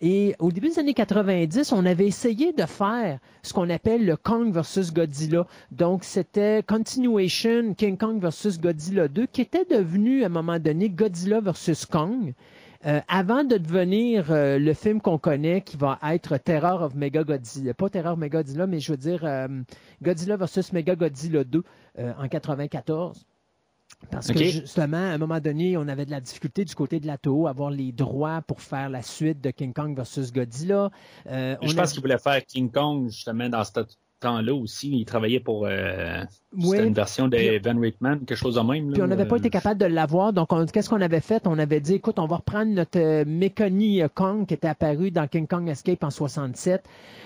Et 0.00 0.34
au 0.38 0.50
début 0.50 0.68
des 0.68 0.78
années 0.78 0.94
90, 0.94 1.72
on 1.72 1.86
avait 1.86 2.06
essayé 2.06 2.52
de 2.52 2.66
faire 2.66 3.20
ce 3.42 3.52
qu'on 3.52 3.70
appelle 3.70 4.04
le 4.04 4.16
Kong 4.16 4.52
versus 4.52 4.92
Godzilla. 4.92 5.46
Donc, 5.70 6.04
c'était 6.04 6.62
Continuation 6.62 7.74
King 7.74 7.96
Kong 7.96 8.20
versus 8.20 8.60
Godzilla 8.60 9.08
2, 9.08 9.26
qui 9.26 9.40
était 9.40 9.64
devenu 9.64 10.22
à 10.22 10.26
un 10.26 10.30
moment 10.30 10.58
donné 10.58 10.90
Godzilla 10.90 11.40
versus 11.40 11.86
Kong. 11.86 12.34
euh, 12.86 13.00
avant 13.08 13.44
de 13.44 13.56
devenir 13.56 14.30
euh, 14.30 14.58
le 14.58 14.74
film 14.74 15.00
qu'on 15.00 15.18
connaît 15.18 15.62
qui 15.62 15.76
va 15.76 15.98
être 16.02 16.36
Terror 16.36 16.82
of 16.82 16.94
Mega 16.94 17.24
Godzilla. 17.24 17.72
Pas 17.74 17.88
Terror 17.88 18.12
of 18.12 18.18
Mega 18.18 18.38
Godzilla, 18.38 18.66
mais 18.66 18.80
je 18.80 18.92
veux 18.92 18.98
dire 18.98 19.24
euh, 19.24 19.48
Godzilla 20.02 20.36
versus 20.36 20.72
Mega 20.72 20.94
Godzilla 20.94 21.44
2 21.44 21.62
euh, 21.98 22.12
en 22.18 22.28
94. 22.28 23.26
Parce 24.10 24.30
que 24.30 24.38
justement, 24.38 24.96
à 24.96 25.14
un 25.14 25.18
moment 25.18 25.40
donné, 25.40 25.76
on 25.76 25.88
avait 25.88 26.06
de 26.06 26.10
la 26.10 26.20
difficulté 26.20 26.64
du 26.64 26.74
côté 26.74 27.00
de 27.00 27.06
la 27.06 27.18
Toho 27.18 27.46
à 27.46 27.50
avoir 27.50 27.70
les 27.70 27.92
droits 27.92 28.42
pour 28.42 28.60
faire 28.60 28.88
la 28.88 29.02
suite 29.02 29.40
de 29.40 29.50
King 29.50 29.72
Kong 29.72 29.96
versus 29.96 30.32
Godzilla. 30.32 30.90
Euh, 31.26 31.56
Je 31.62 31.72
on 31.72 31.74
pense 31.74 31.90
a- 31.90 31.92
qu'il 31.92 32.00
voulait 32.02 32.18
faire 32.18 32.44
King 32.44 32.70
Kong 32.70 33.08
justement 33.08 33.48
dans 33.48 33.64
ce 33.64 33.72
temps-là 34.20 34.54
aussi. 34.54 34.90
Il 34.90 35.04
travaillait 35.04 35.40
pour 35.40 35.66
euh, 35.66 36.22
Oui, 36.56 36.70
c'était 36.70 36.86
une 36.86 36.94
version 36.94 37.28
de 37.28 37.36
puis- 37.36 37.58
Van 37.58 37.78
Rickman, 37.80 38.18
quelque 38.26 38.34
chose 38.36 38.54
de 38.56 38.60
même. 38.60 38.92
Puis 38.92 39.02
on 39.02 39.06
n'avait 39.06 39.26
pas 39.26 39.36
été 39.36 39.50
capable 39.50 39.80
de 39.80 39.86
l'avoir. 39.86 40.32
Donc, 40.32 40.52
on- 40.52 40.66
qu'est-ce 40.66 40.88
qu'on 40.90 41.00
avait 41.00 41.20
fait? 41.20 41.46
On 41.46 41.58
avait 41.58 41.80
dit, 41.80 41.94
écoute, 41.94 42.18
on 42.18 42.26
va 42.26 42.36
reprendre 42.36 42.72
notre 42.72 42.98
euh, 42.98 43.24
Mekoni 43.26 44.02
euh, 44.02 44.08
Kong 44.12 44.46
qui 44.46 44.54
était 44.54 44.68
apparu 44.68 45.10
dans 45.10 45.26
King 45.26 45.46
Kong 45.46 45.68
Escape 45.68 46.02
en 46.04 46.10
67. 46.10 46.84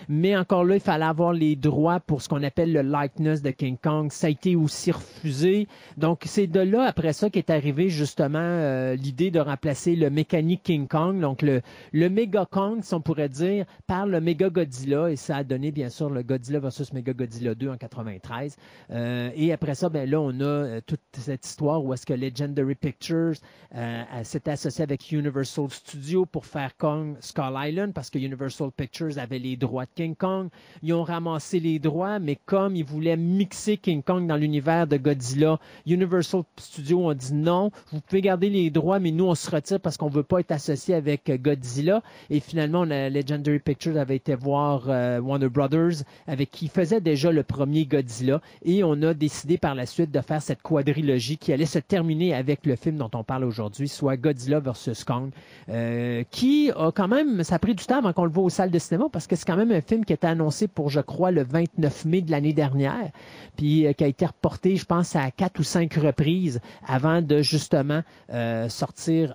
Mais 0.08 0.36
encore 0.36 0.64
là, 0.64 0.74
il 0.76 0.80
fallait 0.80 1.04
avoir 1.04 1.32
les 1.32 1.56
droits 1.56 2.00
pour 2.00 2.22
ce 2.22 2.28
qu'on 2.28 2.42
appelle 2.42 2.72
le 2.72 2.82
likeness 2.82 3.42
de 3.42 3.50
King 3.50 3.76
Kong. 3.82 4.10
Ça 4.10 4.26
a 4.28 4.30
été 4.30 4.56
aussi 4.56 4.90
refusé. 4.92 5.68
Donc, 5.96 6.22
c'est 6.24 6.46
de 6.46 6.60
là, 6.60 6.84
après 6.84 7.12
ça, 7.12 7.30
qu'est 7.30 7.50
arrivé 7.50 7.88
justement 7.88 8.38
euh, 8.40 8.94
l'idée 8.94 9.30
de 9.30 9.40
remplacer 9.40 9.96
le 9.96 10.10
mécanique 10.10 10.62
King 10.62 10.88
Kong, 10.88 11.20
donc 11.20 11.42
le, 11.42 11.60
le 11.92 12.08
Mega 12.08 12.46
Kong, 12.50 12.78
si 12.82 12.94
on 12.94 13.00
pourrait 13.00 13.28
dire, 13.28 13.66
par 13.86 14.06
le 14.06 14.20
Mega 14.20 14.48
Godzilla. 14.48 15.10
Et 15.10 15.16
ça 15.16 15.36
a 15.36 15.44
donné, 15.44 15.70
bien 15.72 15.88
sûr, 15.88 16.08
le 16.10 16.22
Godzilla 16.22 16.58
versus 16.60 16.92
Mega 16.92 17.12
Godzilla 17.12 17.54
2 17.54 17.68
en 17.70 17.76
93. 17.76 18.56
Euh, 18.90 19.17
et 19.34 19.52
après 19.52 19.74
ça, 19.74 19.88
ben 19.88 20.08
là, 20.08 20.20
on 20.20 20.40
a 20.40 20.44
euh, 20.44 20.80
toute 20.86 21.00
cette 21.12 21.44
histoire 21.46 21.84
où 21.84 21.92
est-ce 21.94 22.04
que 22.06 22.12
Legendary 22.14 22.74
Pictures 22.74 23.34
euh, 23.74 24.02
euh, 24.14 24.24
s'était 24.24 24.50
associé 24.52 24.82
avec 24.82 25.10
Universal 25.12 25.70
Studios 25.70 26.26
pour 26.26 26.46
faire 26.46 26.76
Kong 26.76 27.16
Skull 27.20 27.54
Island 27.56 27.92
parce 27.92 28.10
que 28.10 28.18
Universal 28.18 28.70
Pictures 28.76 29.18
avait 29.18 29.38
les 29.38 29.56
droits 29.56 29.84
de 29.84 29.90
King 29.94 30.14
Kong. 30.14 30.48
Ils 30.82 30.92
ont 30.94 31.02
ramassé 31.02 31.60
les 31.60 31.78
droits, 31.78 32.18
mais 32.18 32.36
comme 32.46 32.76
ils 32.76 32.84
voulaient 32.84 33.16
mixer 33.16 33.76
King 33.76 34.02
Kong 34.02 34.26
dans 34.26 34.36
l'univers 34.36 34.86
de 34.86 34.96
Godzilla, 34.96 35.58
Universal 35.86 36.42
Studios 36.58 37.06
ont 37.08 37.14
dit 37.14 37.34
non, 37.34 37.70
vous 37.92 38.00
pouvez 38.00 38.20
garder 38.20 38.50
les 38.50 38.70
droits, 38.70 38.98
mais 39.00 39.10
nous, 39.10 39.24
on 39.26 39.34
se 39.34 39.50
retire 39.50 39.80
parce 39.80 39.96
qu'on 39.96 40.08
veut 40.08 40.22
pas 40.22 40.40
être 40.40 40.52
associé 40.52 40.94
avec 40.94 41.28
euh, 41.30 41.36
Godzilla. 41.38 42.02
Et 42.30 42.40
finalement, 42.40 42.80
on 42.82 42.90
a- 42.90 43.08
Legendary 43.10 43.58
Pictures 43.58 43.96
avait 43.96 44.16
été 44.16 44.34
voir 44.34 44.84
euh, 44.88 45.20
Warner 45.20 45.48
Brothers, 45.48 46.04
avec 46.26 46.50
qui 46.50 46.68
faisait 46.68 47.00
déjà 47.00 47.32
le 47.32 47.42
premier 47.42 47.86
Godzilla 47.86 48.40
et 48.64 48.84
on 48.84 49.00
a 49.02 49.07
décidé 49.14 49.58
par 49.58 49.74
la 49.74 49.86
suite 49.86 50.10
de 50.10 50.20
faire 50.20 50.42
cette 50.42 50.62
quadrilogie 50.62 51.38
qui 51.38 51.52
allait 51.52 51.66
se 51.66 51.78
terminer 51.78 52.34
avec 52.34 52.66
le 52.66 52.76
film 52.76 52.96
dont 52.96 53.10
on 53.14 53.24
parle 53.24 53.44
aujourd'hui, 53.44 53.88
soit 53.88 54.16
Godzilla 54.16 54.60
vs. 54.60 55.04
Kong, 55.06 55.30
euh, 55.68 56.24
qui 56.30 56.70
a 56.76 56.90
quand 56.92 57.08
même, 57.08 57.42
ça 57.42 57.56
a 57.56 57.58
pris 57.58 57.74
du 57.74 57.84
temps 57.84 57.98
avant 57.98 58.12
qu'on 58.12 58.24
le 58.24 58.30
voit 58.30 58.44
aux 58.44 58.50
salles 58.50 58.70
de 58.70 58.78
cinéma 58.78 59.06
parce 59.12 59.26
que 59.26 59.36
c'est 59.36 59.46
quand 59.46 59.56
même 59.56 59.72
un 59.72 59.80
film 59.80 60.04
qui 60.04 60.12
était 60.12 60.26
annoncé 60.26 60.68
pour, 60.68 60.90
je 60.90 61.00
crois, 61.00 61.30
le 61.30 61.42
29 61.42 62.04
mai 62.04 62.22
de 62.22 62.30
l'année 62.30 62.52
dernière, 62.52 63.10
puis 63.56 63.86
euh, 63.86 63.92
qui 63.92 64.04
a 64.04 64.06
été 64.06 64.26
reporté, 64.26 64.76
je 64.76 64.84
pense, 64.84 65.16
à 65.16 65.30
quatre 65.30 65.58
ou 65.60 65.62
cinq 65.62 65.94
reprises 65.94 66.60
avant 66.86 67.22
de 67.22 67.42
justement 67.42 68.02
euh, 68.32 68.68
sortir 68.68 69.34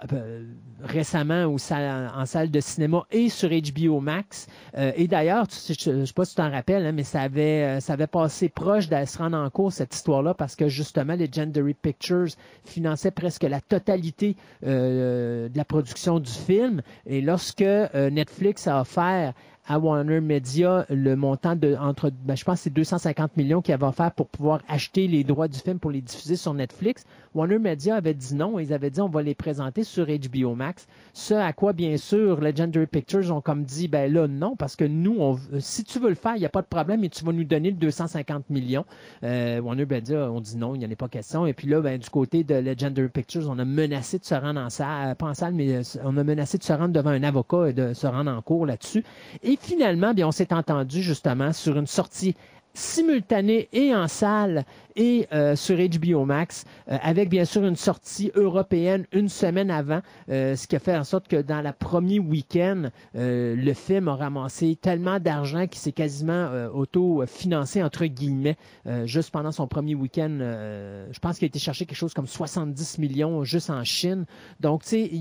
récemment 0.83 1.45
en 1.45 2.25
salle 2.25 2.51
de 2.51 2.59
cinéma 2.59 3.05
et 3.11 3.29
sur 3.29 3.49
HBO 3.49 3.99
Max. 3.99 4.47
Et 4.75 5.07
d'ailleurs, 5.07 5.45
je 5.49 5.91
ne 5.91 6.05
sais 6.05 6.13
pas 6.13 6.25
si 6.25 6.31
tu 6.31 6.41
t'en 6.41 6.51
rappelles, 6.51 6.85
hein, 6.85 6.91
mais 6.91 7.03
ça 7.03 7.21
avait, 7.21 7.79
ça 7.79 7.93
avait 7.93 8.07
passé 8.07 8.49
proche 8.49 8.89
de 8.89 9.05
se 9.05 9.17
rendre 9.17 9.37
en 9.37 9.49
cours, 9.49 9.62
cette 9.71 9.93
histoire-là, 9.95 10.33
parce 10.33 10.55
que 10.55 10.67
justement, 10.67 11.15
Legendary 11.15 11.73
Pictures 11.73 12.29
finançait 12.65 13.11
presque 13.11 13.43
la 13.43 13.61
totalité 13.61 14.35
euh, 14.65 15.49
de 15.49 15.57
la 15.57 15.65
production 15.65 16.19
du 16.19 16.31
film. 16.31 16.81
Et 17.05 17.21
lorsque 17.21 17.61
euh, 17.61 18.09
Netflix 18.09 18.67
a 18.67 18.81
offert 18.81 19.33
à 19.65 19.79
Warner 19.79 20.19
Media 20.19 20.85
le 20.89 21.15
montant 21.15 21.55
de 21.55 21.75
entre 21.79 22.09
ben, 22.09 22.35
je 22.35 22.43
pense 22.43 22.61
c'est 22.61 22.69
250 22.69 23.37
millions 23.37 23.61
qu'il 23.61 23.73
avait 23.73 23.85
offert 23.85 24.11
pour 24.11 24.27
pouvoir 24.27 24.61
acheter 24.67 25.07
les 25.07 25.23
droits 25.23 25.47
du 25.47 25.57
film 25.57 25.79
pour 25.79 25.91
les 25.91 26.01
diffuser 26.01 26.35
sur 26.35 26.53
Netflix. 26.53 27.05
Warner 27.35 27.59
Media 27.59 27.95
avait 27.95 28.13
dit 28.13 28.35
non, 28.35 28.59
ils 28.59 28.73
avaient 28.73 28.89
dit 28.89 29.01
on 29.01 29.09
va 29.09 29.21
les 29.21 29.35
présenter 29.35 29.83
sur 29.83 30.05
HBO 30.05 30.55
Max. 30.55 30.87
Ce 31.13 31.33
à 31.33 31.53
quoi 31.53 31.73
bien 31.73 31.97
sûr 31.97 32.39
Legendary 32.41 32.87
Pictures 32.87 33.35
ont 33.35 33.41
comme 33.41 33.63
dit 33.63 33.87
ben 33.87 34.11
là 34.11 34.27
non 34.27 34.55
parce 34.55 34.75
que 34.75 34.85
nous 34.85 35.17
on, 35.19 35.39
si 35.59 35.83
tu 35.83 35.99
veux 35.99 36.09
le 36.09 36.15
faire, 36.15 36.35
il 36.35 36.39
n'y 36.39 36.45
a 36.45 36.49
pas 36.49 36.61
de 36.61 36.67
problème 36.67 37.01
mais 37.01 37.09
tu 37.09 37.25
vas 37.25 37.31
nous 37.31 37.43
donner 37.43 37.71
le 37.71 37.77
250 37.77 38.49
millions. 38.49 38.85
Euh, 39.23 39.59
Warner 39.61 39.85
Media 39.85 40.31
on 40.31 40.41
dit 40.41 40.57
non, 40.57 40.75
il 40.75 40.79
n'y 40.79 40.85
en 40.85 40.91
a 40.91 40.95
pas 40.95 41.07
question 41.07 41.45
et 41.45 41.53
puis 41.53 41.67
là 41.67 41.81
ben 41.81 41.97
du 41.97 42.09
côté 42.09 42.43
de 42.43 42.55
Legendary 42.55 43.09
Pictures, 43.09 43.49
on 43.49 43.57
a 43.59 43.65
menacé 43.65 44.19
de 44.19 44.25
se 44.25 44.35
rendre 44.35 44.59
en 44.59 44.69
salle, 44.69 45.15
pas 45.15 45.27
en 45.27 45.33
salle 45.33 45.53
mais 45.53 45.81
on 46.03 46.17
a 46.17 46.23
menacé 46.23 46.57
de 46.57 46.63
se 46.63 46.73
rendre 46.73 46.93
devant 46.93 47.09
un 47.09 47.23
avocat 47.23 47.69
et 47.69 47.73
de 47.73 47.93
se 47.93 48.07
rendre 48.07 48.31
en 48.31 48.41
cours 48.41 48.65
là-dessus. 48.65 49.03
Et 49.41 49.57
finalement, 49.59 50.13
bien, 50.13 50.27
on 50.27 50.31
s'est 50.31 50.53
entendu 50.53 51.01
justement 51.01 51.53
sur 51.53 51.77
une 51.77 51.87
sortie 51.87 52.35
simultanée 52.73 53.69
et 53.71 53.93
en 53.93 54.07
salle 54.07 54.65
et 54.95 55.27
euh, 55.31 55.55
sur 55.55 55.77
HBO 55.77 56.25
Max, 56.25 56.65
euh, 56.91 56.97
avec 57.01 57.29
bien 57.29 57.45
sûr 57.45 57.63
une 57.65 57.75
sortie 57.75 58.31
européenne 58.35 59.05
une 59.11 59.29
semaine 59.29 59.69
avant, 59.71 60.01
euh, 60.29 60.55
ce 60.55 60.67
qui 60.67 60.75
a 60.75 60.79
fait 60.79 60.95
en 60.95 61.03
sorte 61.03 61.27
que 61.27 61.41
dans 61.41 61.61
la 61.61 61.73
premier 61.73 62.19
week-end, 62.19 62.89
euh, 63.15 63.55
le 63.55 63.73
film 63.73 64.07
a 64.07 64.15
ramassé 64.15 64.75
tellement 64.75 65.19
d'argent 65.19 65.67
qu'il 65.67 65.79
s'est 65.79 65.91
quasiment 65.91 66.33
euh, 66.33 66.69
auto-financé, 66.69 67.81
entre 67.83 68.05
guillemets, 68.05 68.57
euh, 68.87 69.05
juste 69.05 69.31
pendant 69.31 69.51
son 69.51 69.67
premier 69.67 69.95
week-end. 69.95 70.37
euh, 70.41 71.07
je 71.11 71.19
pense 71.19 71.37
qu'il 71.37 71.45
a 71.45 71.47
été 71.47 71.59
chercher 71.59 71.85
quelque 71.85 71.97
chose 71.97 72.13
comme 72.13 72.27
70 72.27 72.97
millions 72.99 73.43
juste 73.43 73.69
en 73.69 73.83
Chine. 73.83 74.25
Donc, 74.59 74.83
tu 74.83 74.89
sais, 74.89 75.11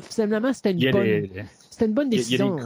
finalement, 0.00 0.52
c'était 0.52 0.72
une, 0.72 0.78
bonne, 0.92 1.02
des- 1.22 1.44
c'était 1.70 1.86
une 1.86 1.94
bonne 1.94 2.08
décision. 2.10 2.56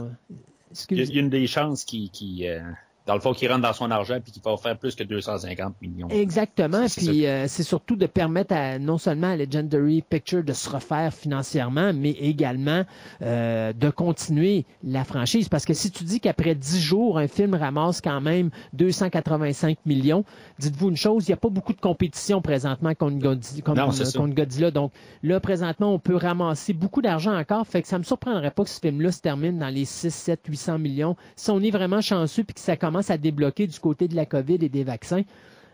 Il 0.91 0.97
y, 0.97 1.01
a, 1.01 1.03
il 1.11 1.15
y 1.15 1.17
a 1.17 1.21
une 1.21 1.29
des 1.29 1.47
chances 1.47 1.85
qui, 1.85 2.09
qui 2.09 2.47
euh, 2.47 2.59
dans 3.07 3.13
le 3.13 3.21
fond, 3.21 3.33
qui 3.33 3.47
rentre 3.47 3.61
dans 3.61 3.73
son 3.73 3.89
argent 3.89 4.19
puis 4.21 4.33
qui 4.33 4.41
va 4.43 4.57
faire 4.57 4.77
plus 4.77 4.93
que 4.95 5.03
250 5.03 5.75
millions. 5.81 6.09
Exactement. 6.09 6.85
Puis 6.95 7.25
euh, 7.25 7.47
c'est 7.47 7.63
surtout 7.63 7.95
de 7.95 8.05
permettre 8.05 8.53
à, 8.53 8.79
non 8.79 8.97
seulement 8.97 9.31
à 9.31 9.37
Legendary 9.37 10.03
Picture 10.07 10.43
de 10.43 10.51
se 10.51 10.69
refaire 10.69 11.13
financièrement, 11.13 11.93
mais 11.93 12.11
également 12.11 12.83
euh, 13.21 13.71
de 13.71 13.89
continuer 13.89 14.65
la 14.83 15.05
franchise. 15.05 15.47
Parce 15.47 15.65
que 15.65 15.73
si 15.73 15.89
tu 15.89 16.03
dis 16.03 16.19
qu'après 16.19 16.53
10 16.53 16.81
jours, 16.81 17.17
un 17.17 17.29
film 17.29 17.55
ramasse 17.55 18.01
quand 18.01 18.19
même 18.19 18.49
285 18.73 19.77
millions, 19.85 20.25
dites-vous 20.59 20.89
une 20.89 20.97
chose, 20.97 21.27
il 21.27 21.31
n'y 21.31 21.35
a 21.35 21.37
pas 21.37 21.49
beaucoup 21.49 21.73
de 21.73 21.79
compétition 21.79 22.41
présentement 22.41 22.93
contre 22.93 23.19
Godzilla. 23.19 23.63
Contre, 23.63 23.81
Non, 23.81 23.91
contre 23.91 24.35
Godzilla. 24.35 24.71
Donc 24.71 24.91
là, 25.23 25.39
présentement, 25.39 25.93
on 25.93 25.99
peut 25.99 26.15
ramasser 26.17 26.73
beaucoup 26.73 27.01
d'argent 27.01 27.37
encore. 27.37 27.65
Fait 27.65 27.81
que 27.81 27.87
ça 27.87 27.97
me 27.97 28.03
surprendrait 28.03 28.51
pas 28.51 28.63
que 28.63 28.69
ce 28.69 28.81
film-là 28.81 29.13
se 29.13 29.21
termine 29.21 29.57
dans 29.59 29.69
les 29.69 29.85
6, 29.85 30.13
7, 30.13 30.41
800 30.45 30.79
millions. 30.79 31.15
Si 31.37 31.49
on 31.51 31.61
est 31.61 31.71
vraiment 31.71 32.01
chanceux 32.01 32.43
puis 32.43 32.53
que 32.53 32.59
ça 32.59 32.75
commence 32.75 32.96
à 33.09 33.17
débloquer 33.17 33.67
du 33.67 33.79
côté 33.79 34.07
de 34.07 34.15
la 34.15 34.25
COVID 34.25 34.57
et 34.61 34.69
des 34.69 34.83
vaccins, 34.83 35.23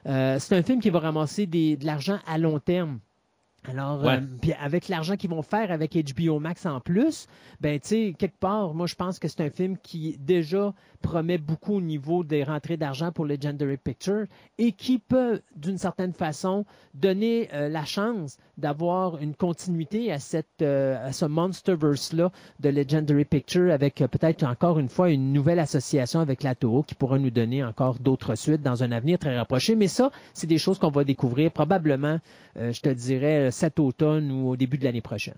euh, 0.05 0.37
c'est 0.39 0.55
un 0.55 0.63
film 0.63 0.79
qui 0.81 0.89
va 0.89 0.99
ramasser 0.99 1.45
de 1.45 1.85
l'argent 1.85 2.19
à 2.27 2.37
long 2.37 2.59
terme. 2.59 2.99
Alors, 3.69 4.03
Ouais. 4.03 4.17
euh, 4.17 4.21
puis 4.41 4.53
avec 4.53 4.87
l'argent 4.89 5.15
qu'ils 5.15 5.29
vont 5.29 5.41
faire 5.41 5.71
avec 5.71 5.95
HBO 5.95 6.39
Max 6.39 6.65
en 6.65 6.79
plus, 6.79 7.27
ben 7.61 7.79
tu 7.79 7.87
sais, 7.87 8.15
quelque 8.17 8.37
part, 8.39 8.73
moi 8.73 8.87
je 8.87 8.95
pense 8.95 9.19
que 9.19 9.27
c'est 9.27 9.41
un 9.41 9.49
film 9.49 9.77
qui 9.81 10.17
déjà 10.19 10.73
promet 11.01 11.37
beaucoup 11.37 11.75
au 11.75 11.81
niveau 11.81 12.23
des 12.23 12.43
rentrées 12.43 12.77
d'argent 12.77 13.11
pour 13.11 13.25
Legendary 13.25 13.77
Pictures 13.77 14.25
et 14.57 14.71
qui 14.71 14.99
peut, 14.99 15.41
d'une 15.55 15.77
certaine 15.77 16.13
façon, 16.13 16.65
donner 16.93 17.49
euh, 17.53 17.67
la 17.69 17.83
chance 17.85 18.37
d'avoir 18.57 19.17
une 19.21 19.35
continuité 19.35 20.11
à 20.11 20.19
cette 20.19 20.61
euh, 20.61 21.07
à 21.07 21.11
ce 21.11 21.25
monsterverse-là 21.25 22.31
de 22.59 22.69
Legendary 22.69 23.25
Pictures 23.25 23.71
avec 23.71 24.01
euh, 24.01 24.07
peut-être 24.07 24.43
encore 24.43 24.79
une 24.79 24.89
fois 24.89 25.09
une 25.09 25.33
nouvelle 25.33 25.59
association 25.59 26.19
avec 26.19 26.43
la 26.43 26.55
Toho 26.55 26.83
qui 26.83 26.95
pourra 26.95 27.17
nous 27.19 27.31
donner 27.31 27.63
encore 27.63 27.99
d'autres 27.99 28.35
suites 28.35 28.61
dans 28.61 28.83
un 28.83 28.91
avenir 28.91 29.19
très 29.19 29.37
rapproché. 29.37 29.75
Mais 29.75 29.87
ça, 29.87 30.11
c'est 30.33 30.47
des 30.47 30.57
choses 30.57 30.79
qu'on 30.79 30.89
va 30.91 31.03
découvrir 31.03 31.51
probablement, 31.51 32.19
je 32.55 32.81
te 32.81 32.89
dirais, 32.89 33.51
cet 33.51 33.79
automne 33.79 34.31
ou 34.31 34.49
au 34.49 34.55
début 34.55 34.77
de 34.77 34.83
l'année 34.83 35.01
prochaine. 35.01 35.37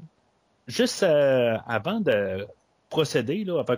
Juste 0.67 1.03
euh, 1.03 1.57
avant 1.67 1.99
de 1.99 2.47
procéder, 2.89 3.43
là, 3.43 3.59
avant 3.59 3.77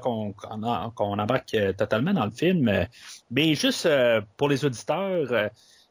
qu'on 0.96 1.20
embarque 1.20 1.54
euh, 1.54 1.74
totalement 1.74 2.14
dans 2.14 2.26
le 2.26 2.32
film, 2.32 2.68
euh, 2.68 2.86
mais 3.32 3.56
juste 3.56 3.86
euh, 3.86 4.22
pour 4.38 4.48
les 4.48 4.64
auditeurs 4.64 5.32
euh, 5.32 5.48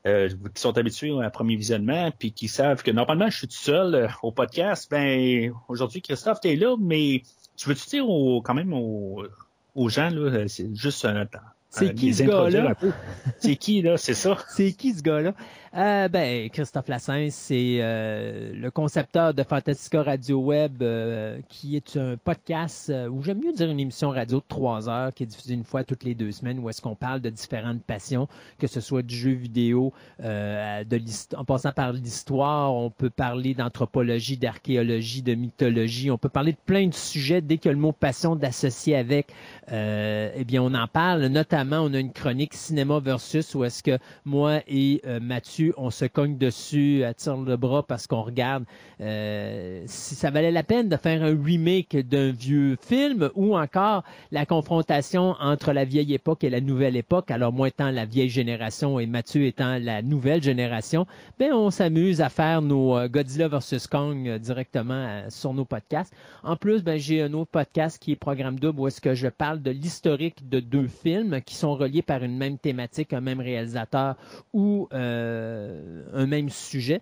euh, 0.07 0.29
qui 0.55 0.61
sont 0.61 0.77
habitués 0.79 1.11
à 1.11 1.27
un 1.27 1.31
premier 1.31 1.57
visionnement, 1.57 2.11
puis 2.17 2.33
qui 2.33 2.49
savent 2.49 2.83
que 2.83 2.91
normalement 2.91 3.29
je 3.29 3.39
suis 3.39 3.49
tout 3.49 3.55
seul 3.55 3.95
euh, 3.95 4.09
au 4.23 4.33
podcast, 4.33 4.89
ben 4.91 5.53
aujourd'hui 5.69 6.03
Christophe, 6.03 6.41
t'es 6.41 6.57
là, 6.57 6.77
mais 6.79 7.23
tu 7.57 7.69
veux-tu 7.69 7.89
dire 7.89 8.05
quand 8.45 8.55
même 8.55 8.73
aux, 8.73 9.89
gens, 9.89 10.11
là, 10.11 10.21
euh, 10.21 10.49
c'est 10.49 10.75
juste 10.75 11.05
un 11.05 11.27
C'est 11.71 11.89
euh, 11.89 11.93
qui 11.93 12.15
ce 12.15 12.23
gars-là? 12.23 12.75
C'est 13.39 13.57
qui, 13.57 13.83
là? 13.83 13.97
C'est 13.97 14.15
ça? 14.15 14.39
C'est 14.49 14.73
qui 14.73 14.95
ce 14.95 15.03
gars-là? 15.03 15.35
Euh, 15.77 16.09
ben, 16.09 16.49
Christophe 16.49 16.89
Lassens, 16.89 17.29
c'est 17.33 17.79
euh, 17.81 18.51
le 18.55 18.71
concepteur 18.71 19.35
de 19.35 19.43
Fantastica 19.43 20.03
Radio 20.03 20.39
Web, 20.39 20.81
euh, 20.81 21.39
qui 21.51 21.77
est 21.77 21.99
un 21.99 22.17
podcast, 22.17 22.91
ou 23.11 23.23
j'aime 23.23 23.41
mieux 23.45 23.53
dire 23.53 23.69
une 23.71 23.79
émission 23.81 24.09
radio 24.09 24.39
de 24.39 24.45
trois 24.49 24.89
heures, 24.89 25.13
qui 25.13 25.25
est 25.25 25.27
diffusée 25.27 25.53
une 25.53 25.65
fois 25.65 25.85
toutes 25.85 26.03
les 26.03 26.15
deux 26.15 26.33
semaines, 26.33 26.61
où 26.61 26.71
est-ce 26.71 26.81
qu'on 26.81 26.95
parle 26.95 27.21
de 27.21 27.29
différentes 27.29 27.83
passions, 27.83 28.27
que 28.59 28.67
ce 28.67 28.81
soit 28.81 29.03
du 29.03 29.15
jeu 29.15 29.33
vidéo, 29.33 29.93
de 30.21 31.01
en 31.37 31.45
passant 31.45 31.73
par 31.73 31.93
l'histoire, 31.93 32.75
on 32.75 32.89
peut 32.89 33.11
parler 33.11 33.53
d'anthropologie, 33.53 34.39
d'archéologie, 34.39 35.21
de 35.21 35.35
mythologie, 35.35 36.11
on 36.11 36.17
peut 36.17 36.31
parler 36.31 36.53
de 36.53 36.59
plein 36.65 36.87
de 36.87 36.95
sujets 36.95 37.43
dès 37.43 37.59
a 37.67 37.71
le 37.71 37.77
mot 37.77 37.93
passion 37.93 38.35
d'associer 38.35 38.97
avec, 38.97 39.29
eh 39.71 40.45
bien, 40.47 40.63
on 40.63 40.73
en 40.73 40.87
parle. 40.87 41.27
Notamment, 41.27 41.56
on 41.65 41.95
a 41.95 41.99
une 41.99 42.13
chronique 42.13 42.55
cinéma 42.55 42.99
versus 43.01 43.55
où 43.55 43.65
est-ce 43.65 43.83
que 43.83 43.99
moi 44.25 44.61
et 44.67 45.01
euh, 45.07 45.21
Mathieu, 45.21 45.73
on 45.77 45.91
se 45.91 46.05
cogne 46.05 46.37
dessus, 46.37 47.05
à 47.05 47.15
tire 47.15 47.37
le 47.37 47.57
bras 47.57 47.83
parce 47.83 48.07
qu'on 48.07 48.23
regarde 48.23 48.65
euh, 49.01 49.83
si 49.87 50.15
ça 50.15 50.31
valait 50.31 50.51
la 50.51 50.63
peine 50.63 50.89
de 50.89 50.97
faire 50.97 51.23
un 51.23 51.37
remake 51.43 51.97
d'un 51.97 52.31
vieux 52.31 52.77
film 52.81 53.31
ou 53.35 53.57
encore 53.57 54.05
la 54.33 54.45
confrontation 54.45 55.35
entre 55.41 55.73
la 55.73 55.85
vieille 55.85 56.15
époque 56.15 56.45
et 56.45 56.51
la 56.51 56.61
nouvelle 56.61 56.97
époque. 56.97 57.31
Alors, 57.31 57.53
moi 57.53 57.69
étant 57.69 57.91
la 57.91 58.05
vieille 58.05 58.29
génération 58.29 58.99
et 59.01 59.07
Mathieu 59.07 59.47
étant 59.47 59.79
la 59.79 60.03
nouvelle 60.03 60.43
génération, 60.43 61.07
ben, 61.39 61.53
on 61.53 61.71
s'amuse 61.71 62.21
à 62.21 62.29
faire 62.29 62.63
nos 62.63 62.97
euh, 62.97 63.09
Godzilla 63.09 63.49
versus 63.49 63.87
Kong 63.87 64.39
directement 64.39 65.23
sur 65.29 65.55
nos 65.55 65.65
podcasts. 65.65 66.13
En 66.43 66.57
plus, 66.57 66.83
ben, 66.83 66.99
j'ai 66.99 67.23
un 67.23 67.33
autre 67.33 67.51
podcast 67.51 67.99
qui 68.01 68.13
est 68.13 68.17
Programme 68.17 68.59
Double 68.59 68.81
où 68.81 68.87
est-ce 68.89 69.01
que 69.01 69.15
je 69.15 69.29
parle 69.29 69.63
de 69.63 69.71
l'historique 69.71 70.49
de 70.49 70.61
deux 70.61 70.89
films 70.89 71.41
qui 71.47 71.55
sont 71.55 71.75
reliés 71.75 72.03
par 72.03 72.23
une 72.23 72.37
même 72.37 72.59
thématique, 72.59 73.15
un 73.15 73.23
même 73.23 73.41
réalisateur 73.41 74.17
ou 74.53 74.89
euh, 74.93 76.03
un 76.13 76.27
même 76.27 76.51
sujet. 76.51 77.01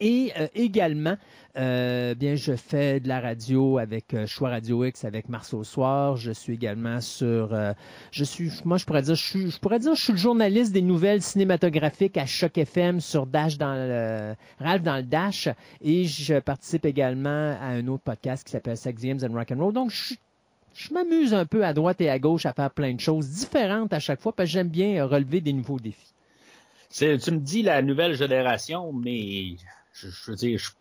Et 0.00 0.32
euh, 0.36 0.48
également, 0.54 1.16
euh, 1.56 2.14
bien, 2.16 2.34
je 2.34 2.54
fais 2.56 2.98
de 2.98 3.06
la 3.06 3.20
radio 3.20 3.78
avec 3.78 4.16
Choix 4.26 4.50
Radio 4.50 4.84
X 4.84 5.04
avec 5.04 5.28
Marceau 5.28 5.62
Soir. 5.62 6.16
Je 6.16 6.32
suis 6.32 6.54
également 6.54 7.00
sur, 7.00 7.56
je 8.10 8.24
suis, 8.24 8.50
moi, 8.64 8.78
je 8.78 8.84
pourrais 8.84 9.02
dire, 9.02 9.14
je, 9.14 9.24
suis, 9.24 9.50
je 9.50 9.58
pourrais 9.60 9.78
dire, 9.78 9.94
je 9.94 10.02
suis 10.02 10.12
le 10.12 10.18
journaliste 10.18 10.72
des 10.72 10.82
nouvelles 10.82 11.22
cinématographiques 11.22 12.16
à 12.16 12.26
Choc 12.26 12.58
FM 12.58 13.00
sur 13.00 13.26
Dash 13.26 13.58
dans 13.58 13.74
le 13.74 14.34
Ralph 14.58 14.82
dans 14.82 14.96
le 14.96 15.04
Dash, 15.04 15.48
et 15.80 16.04
je 16.04 16.40
participe 16.40 16.84
également 16.84 17.56
à 17.60 17.66
un 17.66 17.86
autre 17.86 18.02
podcast 18.02 18.44
qui 18.44 18.50
s'appelle 18.50 18.76
Sex 18.76 19.00
Games 19.00 19.20
and 19.22 19.32
Rock 19.32 19.52
and 19.52 19.60
Roll. 19.60 19.72
Donc, 19.72 19.90
je, 19.90 20.14
je 20.74 20.92
m'amuse 20.94 21.34
un 21.34 21.46
peu 21.46 21.64
à 21.64 21.72
droite 21.72 22.00
et 22.00 22.08
à 22.10 22.18
gauche 22.18 22.46
à 22.46 22.52
faire 22.52 22.70
plein 22.70 22.94
de 22.94 23.00
choses 23.00 23.28
différentes 23.28 23.92
à 23.92 23.98
chaque 24.00 24.20
fois 24.20 24.32
parce 24.32 24.48
que 24.48 24.52
j'aime 24.52 24.68
bien 24.68 24.96
euh, 25.02 25.06
relever 25.06 25.40
des 25.40 25.52
nouveaux 25.52 25.78
défis. 25.78 26.12
C'est- 26.88 27.18
Tu 27.18 27.30
me 27.30 27.38
dis 27.38 27.62
la 27.62 27.82
nouvelle 27.82 28.14
génération, 28.14 28.92
mais 28.92 29.56
je, 29.94 30.08
je 30.08 30.30
veux 30.30 30.36
dire, 30.36 30.58
je 30.58 30.64
suis 30.64 30.74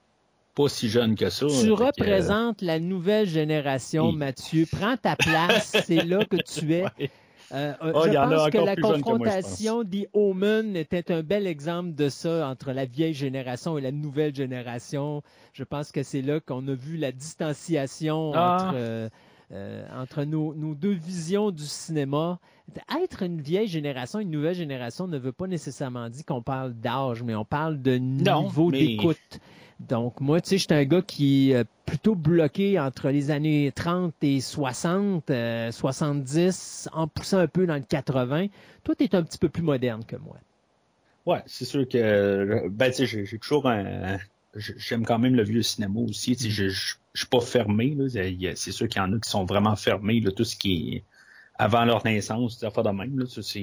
pas 0.55 0.67
si 0.67 0.89
jeune 0.89 1.15
que 1.15 1.29
ça. 1.29 1.47
Tu 1.47 1.67
que, 1.67 1.71
représentes 1.71 2.61
la 2.61 2.79
nouvelle 2.79 3.27
génération, 3.27 4.09
Oui. 4.09 4.15
Mathieu. 4.17 4.65
Prends 4.71 4.97
ta 4.97 5.15
place, 5.15 5.71
c'est 5.85 6.03
là 6.03 6.25
que 6.25 6.37
tu 6.37 6.73
es. 6.73 6.83
Ouais. 6.83 7.09
Euh, 7.53 7.73
euh, 7.83 7.91
Oh, 7.93 8.03
je 8.05 8.13
pense 8.13 8.49
que 8.49 8.57
la 8.59 8.75
confrontation 8.77 9.83
des 9.83 10.07
Omen 10.13 10.77
était 10.77 11.11
un 11.11 11.21
bel 11.21 11.45
exemple 11.47 11.93
de 11.95 12.07
ça 12.07 12.47
entre 12.47 12.71
la 12.71 12.85
vieille 12.85 13.13
génération 13.13 13.77
et 13.77 13.81
la 13.81 13.91
nouvelle 13.91 14.33
génération. 14.33 15.21
Je 15.51 15.65
pense 15.65 15.91
que 15.91 16.01
c'est 16.01 16.21
là 16.21 16.39
qu'on 16.39 16.65
a 16.69 16.73
vu 16.73 16.95
la 16.95 17.11
distanciation 17.11 18.31
Ah. 18.35 18.55
entre, 18.67 18.73
euh, 18.77 19.09
euh, 19.53 19.85
entre 19.93 20.23
nos, 20.23 20.53
nos 20.55 20.75
deux 20.75 20.93
visions 20.93 21.51
du 21.51 21.65
cinéma. 21.65 22.39
Être 23.03 23.23
une 23.23 23.41
vieille 23.41 23.67
génération, 23.67 24.19
une 24.19 24.31
nouvelle 24.31 24.55
génération 24.55 25.07
ne 25.07 25.17
veut 25.17 25.33
pas 25.33 25.47
nécessairement 25.47 26.09
dire 26.09 26.25
qu'on 26.25 26.41
parle 26.41 26.73
d'âge, 26.73 27.21
mais 27.23 27.35
on 27.35 27.43
parle 27.43 27.81
de 27.81 27.95
niveau 27.95 28.69
mais- 28.69 28.79
d'écoute. 28.79 29.39
Donc, 29.79 30.21
moi, 30.21 30.39
tu 30.41 30.49
sais, 30.49 30.57
j'étais 30.59 30.75
un 30.75 30.85
gars 30.85 31.01
qui 31.01 31.51
est 31.51 31.65
plutôt 31.87 32.13
bloqué 32.13 32.79
entre 32.79 33.09
les 33.09 33.31
années 33.31 33.71
30 33.75 34.13
et 34.21 34.39
60, 34.39 35.31
euh, 35.31 35.71
70, 35.71 36.87
en 36.93 37.07
poussant 37.07 37.39
un 37.39 37.47
peu 37.47 37.65
dans 37.65 37.73
le 37.73 37.81
80. 37.81 38.47
Toi, 38.83 38.95
tu 38.95 39.03
es 39.05 39.15
un 39.15 39.23
petit 39.23 39.39
peu 39.39 39.49
plus 39.49 39.63
moderne 39.63 40.05
que 40.05 40.15
moi. 40.17 40.37
Ouais, 41.25 41.41
c'est 41.47 41.65
sûr 41.65 41.87
que 41.89 42.67
ben 42.69 42.91
tu 42.91 43.07
sais, 43.07 43.25
j'ai 43.25 43.37
toujours 43.39 43.67
un 43.67 44.17
j'aime 44.55 45.05
quand 45.05 45.19
même 45.19 45.35
le 45.35 45.43
vieux 45.43 45.61
cinéma 45.61 45.99
aussi. 45.99 46.35
Tu 46.35 46.43
sais, 46.43 46.49
je, 46.49 46.69
je, 46.69 46.95
je 47.13 47.21
suis 47.21 47.27
pas 47.29 47.41
fermé. 47.41 47.95
C'est 48.55 48.71
sûr 48.71 48.87
qu'il 48.87 49.01
y 49.01 49.05
en 49.05 49.11
a 49.13 49.19
qui 49.19 49.29
sont 49.29 49.45
vraiment 49.45 49.75
fermés. 49.75 50.19
Là, 50.19 50.31
tout 50.31 50.43
ce 50.45 50.55
qui 50.55 50.95
est 50.95 51.03
avant 51.57 51.85
leur 51.85 52.03
naissance, 52.05 52.59
des 52.59 52.65
affaires 52.65 52.83
de 52.83 52.89
même. 52.89 53.19
Là, 53.19 53.25
c'est 53.27 53.59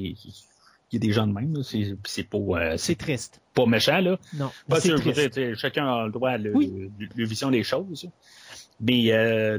il 0.90 0.94
y 0.94 0.96
a 0.96 1.00
des 1.00 1.12
gens 1.12 1.26
de 1.26 1.32
même. 1.32 1.54
là. 1.54 1.62
C'est 1.62 1.96
c'est 2.04 2.22
pas 2.24 2.38
euh, 2.38 2.74
C'est 2.78 2.94
triste. 2.96 3.40
pas 3.54 3.66
méchant 3.66 4.00
là. 4.00 4.18
Non, 4.34 4.50
triste. 4.70 4.86
dire, 5.02 5.14
tu 5.14 5.30
sais, 5.32 5.54
chacun 5.56 5.86
a 5.86 6.06
le 6.06 6.12
droit 6.12 6.30
à 6.30 6.38
Oui. 6.38 6.90
le 7.16 7.24
vision 7.26 7.50
des 7.50 7.62
choses. 7.62 8.08
Mais 8.80 9.10
euh, 9.12 9.58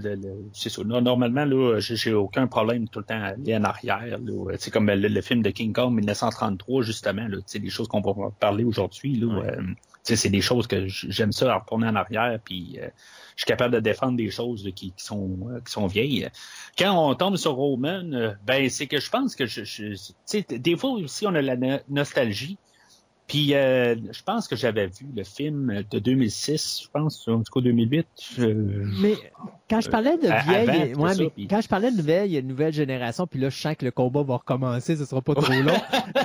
c'est 0.53 0.69
ça. 0.69 0.81
No- 0.84 1.01
Normalement, 1.01 1.43
là, 1.46 1.79
j'ai 1.79 2.13
aucun 2.13 2.48
problème 2.48 2.88
tout 2.88 3.00
le 3.00 3.05
temps 3.05 3.22
à 3.22 3.27
aller 3.27 3.55
en 3.58 3.63
arrière. 3.65 4.17
là. 4.17 4.55
C'est 4.58 4.72
comme 4.72 4.88
le, 4.89 4.96
le 5.08 5.22
film 5.22 5.41
de 5.41 5.50
King 5.50 5.74
Kong 5.74 5.93
1933, 5.93 6.84
justement. 6.84 7.27
Là, 7.27 7.38
des 7.53 7.69
choses 7.69 7.88
qu'on 7.89 8.00
va 8.01 8.29
parler 8.39 8.63
aujourd'hui. 8.63 9.17
là, 9.17 9.27
Ouais. 9.27 9.48
euh, 9.58 9.62
c'est 10.15 10.29
des 10.29 10.41
choses 10.41 10.67
que 10.67 10.87
j'aime 10.87 11.31
ça, 11.31 11.55
retourner 11.55 11.87
en 11.87 11.95
arrière, 11.95 12.39
puis 12.43 12.77
euh, 12.81 12.87
je 13.35 13.43
suis 13.43 13.45
capable 13.45 13.73
de 13.75 13.79
défendre 13.79 14.17
des 14.17 14.29
choses 14.31 14.69
qui, 14.75 14.93
sont 14.97 15.37
euh, 15.49 15.59
qui 15.61 15.71
sont 15.71 15.87
vieilles. 15.87 16.29
Quand 16.77 17.09
on 17.09 17.15
tombe 17.15 17.37
sur 17.37 17.53
Roman, 17.53 18.03
euh, 18.13 18.33
ben 18.45 18.69
c'est 18.69 18.87
que 18.87 18.99
je 18.99 19.09
pense 19.09 19.35
que 19.35 19.45
je, 19.45 19.63
je- 19.63 20.55
des 20.55 20.77
fois 20.77 20.91
aussi 20.91 21.25
on 21.27 21.35
a 21.35 21.41
la 21.41 21.55
no- 21.55 21.79
nostalgie. 21.89 22.57
Puis 23.29 23.53
euh, 23.53 23.95
je 24.12 24.24
pense 24.24 24.48
que 24.48 24.55
j'avais 24.57 24.88
vu 24.88 25.05
le 25.15 25.24
film 25.24 25.83
de 25.89 26.00
2006, 26.00 26.81
je 26.83 26.88
pense, 26.91 27.25
en 27.27 27.43
tout 27.43 27.53
cas 27.53 27.62
2008. 27.62 28.07
euh, 28.39 28.86
Mais 29.01 29.13
quand 29.69 29.79
je 29.81 29.89
parlais 29.89 30.17
de 30.17 30.25
Euh, 30.27 30.39
vieille, 30.48 30.91
avant, 30.91 31.03
ouais, 31.03 31.13
ça, 31.13 31.21
mais 31.24 31.29
puis- 31.29 31.48
quand 31.48 31.62
je 31.62 31.67
parlais 31.67 31.91
de 31.91 31.98
nouvelle, 31.98 32.45
nouvelle 32.45 32.74
génération, 32.74 33.27
puis 33.27 33.39
là, 33.39 33.50
je 33.50 33.57
sens 33.57 33.75
que 33.77 33.86
le 33.86 33.91
combat 33.91 34.24
va 34.24 34.38
recommencer, 34.38 34.95
ce 34.95 35.05
sera 35.05 35.21
pas 35.21 35.36
trop 35.36 35.43
long. 35.62 35.77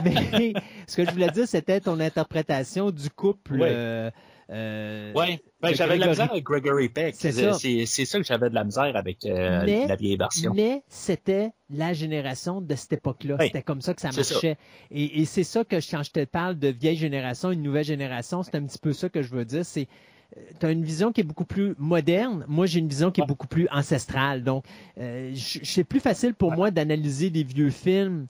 mais 0.03 0.55
ce 0.87 0.97
que 0.97 1.05
je 1.05 1.11
voulais 1.11 1.29
dire, 1.31 1.47
c'était 1.47 1.79
ton 1.81 2.01
interprétation 2.01 2.91
du 2.91 3.11
couple. 3.11 3.53
Ouais. 3.61 3.69
euh, 3.71 4.11
euh, 4.51 5.13
Ouais, 5.15 5.41
ben, 5.63 5.75
j'avais 5.75 5.97
de 5.97 6.01
la 6.01 6.09
misère 6.09 6.31
avec 6.31 6.45
Gregory 6.45 6.89
Peck. 6.89 7.15
C'est 7.17 7.33
ça. 7.33 7.53
c'est- 7.55 7.87
ça 8.05 8.19
que 8.19 8.25
j'avais 8.25 8.51
de 8.51 8.55
la 8.55 8.65
misère 8.65 8.95
avec 8.97 9.25
euh, 9.25 9.63
Mais- 9.65 9.87
la 9.87 9.97
vieille 9.97 10.17
version. 10.17 10.53
Mais 10.55 10.83
c'était 10.89 11.51
la 11.71 11.93
génération 11.93 12.61
de 12.61 12.75
cette 12.75 12.93
époque-là. 12.95 13.37
Oui. 13.41 13.47
C'était 13.47 13.63
comme 13.63 13.81
ça 13.81 13.95
que 13.95 14.01
ça 14.01 14.11
marchait. 14.13 14.57
Et, 14.91 15.21
et 15.21 15.25
c'est 15.25 15.45
ça 15.45 15.65
que 15.65 15.77
quand 15.77 16.03
je 16.03 16.11
te 16.11 16.25
parle 16.25 16.59
de 16.59 16.69
vieille 16.69 16.97
génération, 16.97 17.51
une 17.51 17.63
nouvelle 17.63 17.85
génération, 17.85 18.43
c'est 18.43 18.55
un 18.57 18.65
petit 18.65 18.79
peu 18.79 18.93
ça 18.93 19.09
que 19.09 19.23
je 19.23 19.31
veux 19.31 19.45
dire. 19.45 19.65
C'est 19.65 19.89
tu 20.59 20.67
as 20.67 20.71
une 20.73 20.83
vision 20.83 21.13
qui 21.13 21.21
est 21.21 21.25
beaucoup 21.25 21.45
plus 21.45 21.75
moderne. 21.79 22.45
Moi, 22.49 22.67
j'ai 22.67 22.81
une 22.81 22.89
vision 22.89 23.13
qui 23.13 23.21
est 23.21 23.27
beaucoup 23.27 23.47
plus 23.47 23.69
ancestrale. 23.71 24.43
Donc, 24.43 24.65
euh, 24.99 25.33
c'est 25.37 25.85
plus 25.85 26.01
facile 26.01 26.35
pour 26.35 26.51
moi 26.53 26.73
d'analyser 26.73 27.31
des 27.31 27.45
vieux 27.45 27.71
films 27.71 28.27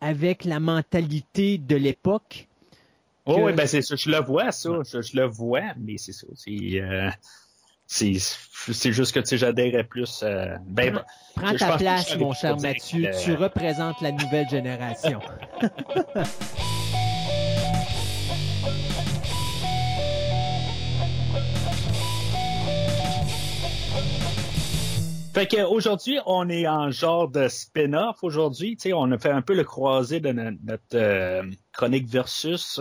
avec 0.00 0.44
la 0.44 0.60
mentalité 0.60 1.58
de 1.58 1.74
l'époque. 1.74 2.46
Oh, 3.30 3.36
que- 3.36 3.40
oui, 3.42 3.52
ben 3.52 3.66
c'est 3.66 3.82
ça, 3.82 3.94
je 3.94 4.10
le 4.10 4.18
vois, 4.20 4.50
ça. 4.52 4.70
Je, 4.90 5.02
je 5.02 5.16
le 5.16 5.26
vois, 5.26 5.74
mais 5.78 5.98
c'est 5.98 6.12
ça. 6.12 6.26
C'est 6.34 6.80
euh, 6.80 7.10
c'est 7.86 8.92
juste 8.92 9.12
que 9.22 9.36
j'adhérais 9.36 9.84
plus. 9.84 10.20
euh, 10.22 10.56
ben, 10.66 11.02
Prends- 11.36 11.54
ta 11.54 11.76
place, 11.76 12.16
mon 12.16 12.32
cher 12.32 12.56
Mathieu. 12.58 13.10
que- 13.10 13.22
Tu 13.22 13.34
représentes 13.34 14.00
la 14.00 14.12
nouvelle 14.12 14.48
génération. 14.48 15.20
Fait 25.34 25.46
qu'aujourd'hui, 25.46 26.18
on 26.26 26.48
est 26.48 26.66
en 26.66 26.90
genre 26.90 27.28
de 27.28 27.46
spin-off 27.48 28.16
aujourd'hui. 28.22 28.76
Tu 28.76 28.88
sais, 28.88 28.92
on 28.92 29.10
a 29.12 29.18
fait 29.18 29.30
un 29.30 29.42
peu 29.42 29.54
le 29.54 29.62
croisé 29.62 30.18
de 30.20 30.32
no- 30.32 30.50
notre 30.64 30.82
euh, 30.94 31.42
chronique 31.72 32.08
versus 32.08 32.80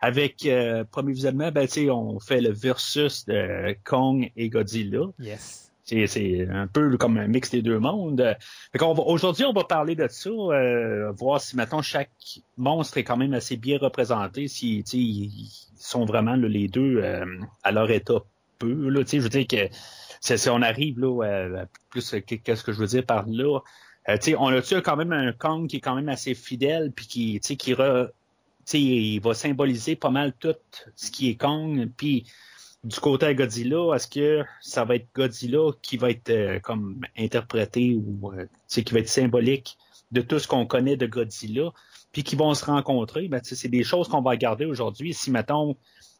avec 0.00 0.44
euh, 0.46 0.84
premier 0.84 1.12
visionnement, 1.12 1.50
ben 1.50 1.66
tu 1.66 1.72
sais, 1.72 1.90
on 1.90 2.18
fait 2.20 2.40
le 2.40 2.52
versus 2.52 3.24
de 3.26 3.76
Kong 3.84 4.30
et 4.36 4.48
Godzilla. 4.48 5.06
Yes. 5.18 5.62
C'est, 5.84 6.08
c'est 6.08 6.48
un 6.50 6.66
peu 6.66 6.96
comme 6.96 7.16
un 7.16 7.28
mix 7.28 7.50
des 7.50 7.62
deux 7.62 7.78
mondes. 7.78 8.36
Aujourd'hui, 8.80 9.44
on 9.44 9.52
va 9.52 9.62
parler 9.62 9.94
de 9.94 10.08
ça, 10.08 10.30
euh, 10.30 11.12
voir 11.12 11.40
si 11.40 11.54
maintenant 11.54 11.80
chaque 11.80 12.10
monstre 12.56 12.98
est 12.98 13.04
quand 13.04 13.16
même 13.16 13.34
assez 13.34 13.56
bien 13.56 13.78
représenté, 13.78 14.48
si 14.48 14.82
tu 14.82 14.90
sais, 14.90 14.98
ils 14.98 15.48
sont 15.78 16.04
vraiment 16.04 16.34
là, 16.34 16.48
les 16.48 16.66
deux 16.66 16.96
euh, 17.02 17.24
à 17.62 17.70
leur 17.70 17.88
état 17.92 18.18
peu. 18.58 18.88
Là, 18.88 19.04
tu 19.04 19.10
sais, 19.10 19.16
je 19.18 19.22
veux 19.22 19.28
dire 19.28 19.46
que 19.46 19.72
c'est- 20.20 20.50
on 20.50 20.60
arrive 20.60 20.98
là, 20.98 21.22
euh, 21.24 21.64
plus 21.90 22.14
euh, 22.14 22.20
qu'est-ce 22.20 22.64
que 22.64 22.72
je 22.72 22.80
veux 22.80 22.88
dire 22.88 23.06
par 23.06 23.24
là? 23.28 23.60
Euh, 24.08 24.16
tu 24.16 24.30
sais, 24.32 24.36
on 24.36 24.48
a 24.48 24.60
tu 24.62 24.82
quand 24.82 24.96
même 24.96 25.12
un 25.12 25.32
Kong 25.32 25.68
qui 25.68 25.76
est 25.76 25.80
quand 25.80 25.94
même 25.94 26.08
assez 26.08 26.34
fidèle, 26.34 26.90
puis 26.90 27.06
qui, 27.06 27.40
tu 27.40 27.46
sais, 27.46 27.56
qui 27.56 27.74
re, 27.74 28.08
tu 28.66 28.72
sais, 28.72 28.80
il 28.80 29.20
va 29.20 29.32
symboliser 29.32 29.96
pas 29.96 30.10
mal 30.10 30.32
tout 30.38 30.56
ce 30.96 31.10
qui 31.10 31.30
est 31.30 31.36
Kong, 31.36 31.88
puis 31.96 32.26
du 32.84 33.00
côté 33.00 33.34
Godzilla, 33.34 33.94
est-ce 33.94 34.08
que 34.08 34.44
ça 34.60 34.84
va 34.84 34.96
être 34.96 35.08
Godzilla 35.14 35.70
qui 35.82 35.96
va 35.96 36.10
être 36.10 36.30
euh, 36.30 36.60
comme 36.60 37.00
interprété 37.16 37.94
ou 37.94 38.32
euh, 38.32 38.46
qui 38.68 38.92
va 38.92 39.00
être 39.00 39.08
symbolique 39.08 39.78
de 40.12 40.20
tout 40.20 40.38
ce 40.38 40.46
qu'on 40.46 40.66
connaît 40.66 40.96
de 40.96 41.06
Godzilla, 41.06 41.72
puis 42.12 42.22
qui 42.22 42.36
vont 42.36 42.54
se 42.54 42.64
rencontrer? 42.64 43.28
Ben, 43.28 43.40
c'est 43.42 43.68
des 43.68 43.84
choses 43.84 44.08
qu'on 44.08 44.22
va 44.22 44.32
regarder 44.32 44.66
aujourd'hui. 44.66 45.14
Si 45.14 45.30
mettons 45.30 45.76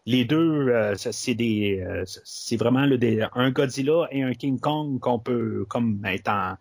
les 0.07 0.25
deux, 0.25 0.69
euh, 0.69 0.95
c'est 0.97 1.35
des, 1.35 1.81
euh, 1.81 2.05
c'est 2.25 2.57
vraiment 2.57 2.87
là, 2.87 2.97
des, 2.97 3.27
un 3.35 3.51
Godzilla 3.51 4.07
et 4.13 4.23
un 4.23 4.35
King 4.35 4.61
Kong 4.61 5.01
qu'on 5.01 5.19
peut 5.19 5.67
comme 5.69 6.01
être 6.07 6.29
en 6.29 6.57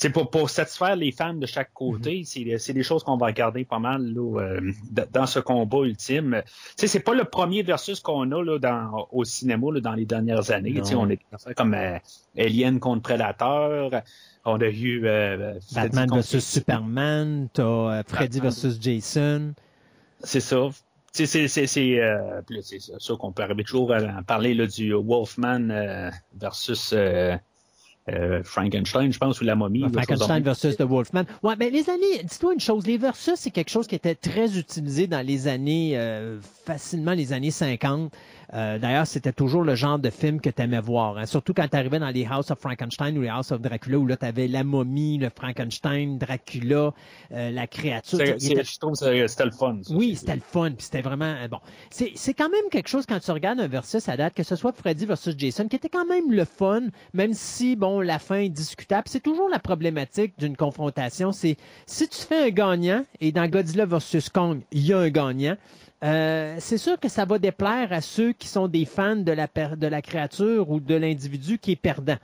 c'est 0.00 0.08
pour, 0.08 0.30
pour 0.30 0.48
satisfaire 0.48 0.96
les 0.96 1.12
fans 1.12 1.34
de 1.34 1.44
chaque 1.44 1.74
côté, 1.74 2.22
c'est, 2.24 2.56
c'est 2.56 2.72
des 2.72 2.82
choses 2.82 3.04
qu'on 3.04 3.18
va 3.18 3.26
regarder 3.26 3.66
pas 3.66 3.78
mal 3.78 4.02
là, 4.14 4.40
euh, 4.40 4.72
dans 5.12 5.26
ce 5.26 5.40
combat 5.40 5.80
ultime. 5.84 6.42
Tu 6.46 6.52
sais, 6.76 6.86
c'est 6.86 7.00
pas 7.00 7.12
le 7.12 7.24
premier 7.24 7.62
versus 7.62 8.00
qu'on 8.00 8.32
a 8.32 8.42
là, 8.42 8.58
dans, 8.58 9.08
au 9.12 9.24
cinéma 9.24 9.66
là, 9.74 9.80
dans 9.80 9.92
les 9.92 10.06
dernières 10.06 10.50
années. 10.52 10.80
On 10.94 11.10
est 11.10 11.20
comme 11.54 11.74
euh, 11.74 11.98
Alien 12.38 12.80
contre 12.80 13.02
Predator. 13.02 13.90
On 14.46 14.58
a 14.58 14.68
eu 14.68 15.06
euh, 15.06 15.60
Freddy 15.60 15.74
Batman 15.74 16.08
contre- 16.08 16.14
versus 16.14 16.46
Superman, 16.46 17.48
t'as 17.52 17.62
euh, 17.62 18.02
Freddy 18.08 18.38
Batman. 18.38 18.42
versus 18.42 18.78
Jason. 18.80 19.52
C'est 20.24 20.40
ça. 20.40 20.70
C'est 21.12 21.26
c'est 21.26 21.48
c'est 21.48 22.00
euh, 22.00 22.40
c'est 22.62 22.80
ça, 22.80 22.94
ça 22.98 23.14
qu'on 23.18 23.32
peut 23.32 23.42
arriver 23.42 23.64
toujours 23.64 23.92
à, 23.92 24.22
parler 24.22 24.54
là, 24.54 24.66
du 24.66 24.94
Wolfman 24.94 25.68
euh, 25.68 26.10
versus 26.38 26.94
euh, 28.08 28.42
Frankenstein, 28.42 29.12
je 29.12 29.18
pense, 29.18 29.40
ou 29.40 29.44
la 29.44 29.54
momie. 29.54 29.84
Frankenstein 29.92 30.42
versus 30.42 30.76
The 30.76 30.82
Wolfman. 30.82 31.24
Ouais, 31.42 31.54
mais 31.58 31.70
les 31.70 31.90
années, 31.90 32.22
dis-toi 32.24 32.54
une 32.54 32.60
chose, 32.60 32.86
les 32.86 32.98
versus, 32.98 33.34
c'est 33.36 33.50
quelque 33.50 33.70
chose 33.70 33.86
qui 33.86 33.94
était 33.94 34.14
très 34.14 34.58
utilisé 34.58 35.06
dans 35.06 35.24
les 35.24 35.48
années, 35.48 35.92
euh, 35.94 36.40
facilement 36.64 37.12
les 37.12 37.32
années 37.32 37.50
50. 37.50 38.12
Euh, 38.52 38.78
D'ailleurs, 38.78 39.06
c'était 39.06 39.32
toujours 39.32 39.62
le 39.62 39.74
genre 39.76 39.98
de 39.98 40.10
film 40.10 40.40
que 40.40 40.50
tu 40.50 40.60
aimais 40.62 40.80
voir. 40.80 41.18
hein. 41.18 41.26
Surtout 41.26 41.54
quand 41.54 41.68
tu 41.68 41.76
arrivais 41.76 41.98
dans 42.00 42.08
les 42.10 42.26
House 42.26 42.50
of 42.50 42.58
Frankenstein 42.58 43.16
ou 43.16 43.22
les 43.22 43.28
House 43.28 43.52
of 43.52 43.60
Dracula, 43.60 43.98
où 43.98 44.06
là, 44.06 44.16
tu 44.16 44.26
avais 44.26 44.48
la 44.48 44.64
momie, 44.64 45.18
le 45.18 45.30
Frankenstein, 45.30 46.18
Dracula, 46.18 46.92
euh, 47.32 47.50
la 47.50 47.66
créature. 47.66 48.18
Était- 48.20 48.64
Je 48.64 48.78
trouve 48.78 48.92
que 48.92 49.26
c'était 49.28 49.44
le 49.44 49.50
fun. 49.52 49.78
ça. 49.82 49.94
Oui, 49.94 50.16
c'était 50.16 50.34
le 50.34 50.40
fun, 50.40 50.70
puis 50.72 50.84
c'était 50.84 51.02
vraiment 51.02 51.26
euh, 51.42 51.48
bon. 51.48 51.58
C'est 51.90 52.12
c'est 52.14 52.34
quand 52.34 52.48
même 52.48 52.68
quelque 52.70 52.88
chose 52.88 53.06
quand 53.06 53.20
tu 53.20 53.30
regardes 53.30 53.60
un 53.60 53.68
versus 53.68 54.08
à 54.08 54.16
date, 54.16 54.34
que 54.34 54.42
ce 54.42 54.56
soit 54.56 54.72
Freddy 54.72 55.06
versus 55.06 55.34
Jason, 55.38 55.68
qui 55.68 55.76
était 55.76 55.88
quand 55.88 56.06
même 56.06 56.32
le 56.32 56.44
fun, 56.44 56.82
même 57.14 57.34
si 57.34 57.76
bon 57.76 58.00
la 58.00 58.18
fin 58.18 58.36
est 58.36 58.48
discutable. 58.48 59.04
C'est 59.06 59.22
toujours 59.22 59.48
la 59.48 59.58
problématique 59.58 60.34
d'une 60.38 60.56
confrontation. 60.56 61.32
C'est 61.32 61.56
si 61.86 62.08
tu 62.08 62.18
fais 62.18 62.46
un 62.46 62.50
gagnant 62.50 63.04
et 63.20 63.32
dans 63.32 63.46
Godzilla 63.48 63.86
versus 63.86 64.28
Kong, 64.28 64.60
il 64.72 64.86
y 64.86 64.92
a 64.92 64.98
un 64.98 65.10
gagnant. 65.10 65.56
Euh, 66.02 66.56
c'est 66.58 66.78
sûr 66.78 66.98
que 66.98 67.08
ça 67.08 67.24
va 67.24 67.38
déplaire 67.38 67.92
à 67.92 68.00
ceux 68.00 68.32
qui 68.32 68.48
sont 68.48 68.68
des 68.68 68.84
fans 68.86 69.16
de 69.16 69.32
la, 69.32 69.46
de 69.46 69.86
la 69.86 70.02
créature 70.02 70.70
ou 70.70 70.80
de 70.80 70.94
l'individu 70.94 71.58
qui 71.58 71.72
est 71.72 71.76
perdant. 71.76 72.16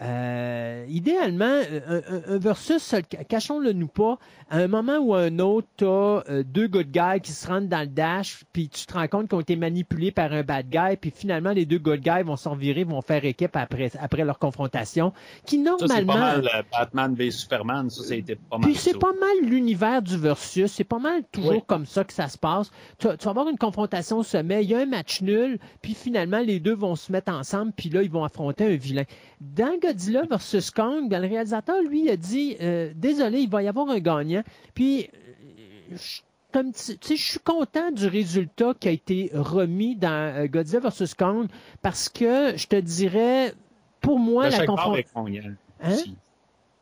Euh, 0.00 0.84
idéalement, 0.88 1.44
un, 1.86 1.96
un- 1.96 2.34
un 2.34 2.38
versus, 2.38 2.94
euh, 2.94 3.00
cachons-le 3.28 3.72
nous 3.72 3.88
pas, 3.88 4.18
à 4.50 4.58
un 4.58 4.68
moment 4.68 4.98
ou 4.98 5.14
à 5.14 5.20
un 5.22 5.38
autre, 5.38 5.68
tu 5.76 5.84
as 5.84 6.22
deux 6.44 6.68
good 6.68 6.90
guys 6.90 7.20
qui 7.22 7.32
se 7.32 7.46
rendent 7.46 7.68
dans 7.68 7.80
le 7.80 7.86
dash, 7.86 8.42
puis 8.52 8.68
tu 8.68 8.86
te 8.86 8.94
rends 8.94 9.08
compte 9.08 9.28
qu'ils 9.28 9.36
ont 9.36 9.40
été 9.40 9.56
manipulés 9.56 10.10
par 10.10 10.32
un 10.32 10.42
bad 10.42 10.68
guy, 10.68 10.96
puis 11.00 11.12
finalement, 11.14 11.52
les 11.52 11.66
deux 11.66 11.78
good 11.78 12.00
guys 12.00 12.22
vont 12.24 12.36
s'en 12.36 12.54
virer, 12.54 12.84
vont 12.84 13.02
faire 13.02 13.24
équipe 13.24 13.54
après, 13.56 13.90
après 14.00 14.24
leur 14.24 14.38
confrontation, 14.38 15.12
qui 15.46 15.62
Ça, 15.64 15.74
c'est 15.80 15.86
normalement... 15.86 16.12
pas 16.14 16.18
mal 16.18 16.48
euh, 16.54 16.62
Batman 16.72 17.14
v 17.14 17.30
Superman. 17.30 17.90
Ça, 17.90 18.02
ça 18.04 18.14
a 18.14 18.16
été 18.16 18.36
pas 18.36 18.58
mal. 18.58 18.70
Puis 18.70 18.74
c'est 18.78 18.98
pas 18.98 19.12
mal 19.18 19.48
l'univers 19.50 20.02
du 20.02 20.16
versus, 20.16 20.70
c'est 20.72 20.84
pas 20.84 20.98
mal 20.98 21.22
toujours 21.30 21.52
Oui. 21.52 21.62
comme 21.66 21.86
ça 21.86 22.04
que 22.04 22.12
ça 22.12 22.28
se 22.28 22.38
passe. 22.38 22.70
Tu, 22.98 23.06
vas- 23.08 23.16
tu 23.16 23.24
vas 23.24 23.30
avoir 23.30 23.48
une 23.48 23.58
confrontation 23.58 24.18
au 24.18 24.22
sommet, 24.22 24.64
il 24.64 24.70
y 24.70 24.74
a 24.74 24.78
un 24.78 24.86
match 24.86 25.20
nul, 25.22 25.58
puis 25.80 25.94
finalement 25.94 26.38
les 26.40 26.60
deux 26.60 26.74
vont 26.74 26.96
se 26.96 27.12
mettre 27.12 27.32
ensemble, 27.32 27.72
puis 27.76 27.88
là 27.90 28.02
ils 28.02 28.10
vont 28.10 28.24
affronter 28.24 28.64
un 28.64 28.76
vilain. 28.76 29.04
Dans 29.40 29.78
Godzilla 29.82 30.22
versus 30.22 30.70
Kong, 30.70 31.08
ben, 31.08 31.20
le 31.20 31.28
réalisateur 31.28 31.82
lui 31.82 32.08
a 32.10 32.16
dit 32.16 32.56
euh, 32.60 32.92
désolé, 32.94 33.40
il 33.40 33.50
va 33.50 33.62
y 33.62 33.68
avoir 33.68 33.88
un 33.90 33.98
gagnant. 33.98 34.42
Puis 34.74 35.08
euh, 35.12 35.96
je 35.96 36.20
comme 36.52 36.72
tu 36.72 36.98
tu 36.98 37.08
sais, 37.08 37.16
je 37.16 37.30
suis 37.30 37.38
content 37.40 37.90
du 37.90 38.06
résultat 38.06 38.74
qui 38.78 38.86
a 38.88 38.90
été 38.90 39.30
remis 39.32 39.96
dans 39.96 40.34
euh, 40.36 40.46
Godzilla 40.46 40.80
versus 40.80 41.14
Kong 41.14 41.48
parce 41.80 42.08
que 42.10 42.56
je 42.56 42.66
te 42.66 42.76
dirais 42.76 43.54
pour 44.00 44.18
moi 44.18 44.44
à 44.44 44.50
la 44.50 44.66
confrontation 44.66 45.26
est 45.26 45.40
gagnant. 45.40 45.54
Hein? 45.82 45.96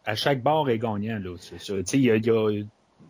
À 0.05 0.15
chaque 0.17 0.43
bar 0.43 0.69
est 0.69 0.79
gagnant. 0.79 1.21
Là. 1.21 1.37
C'est, 1.39 1.61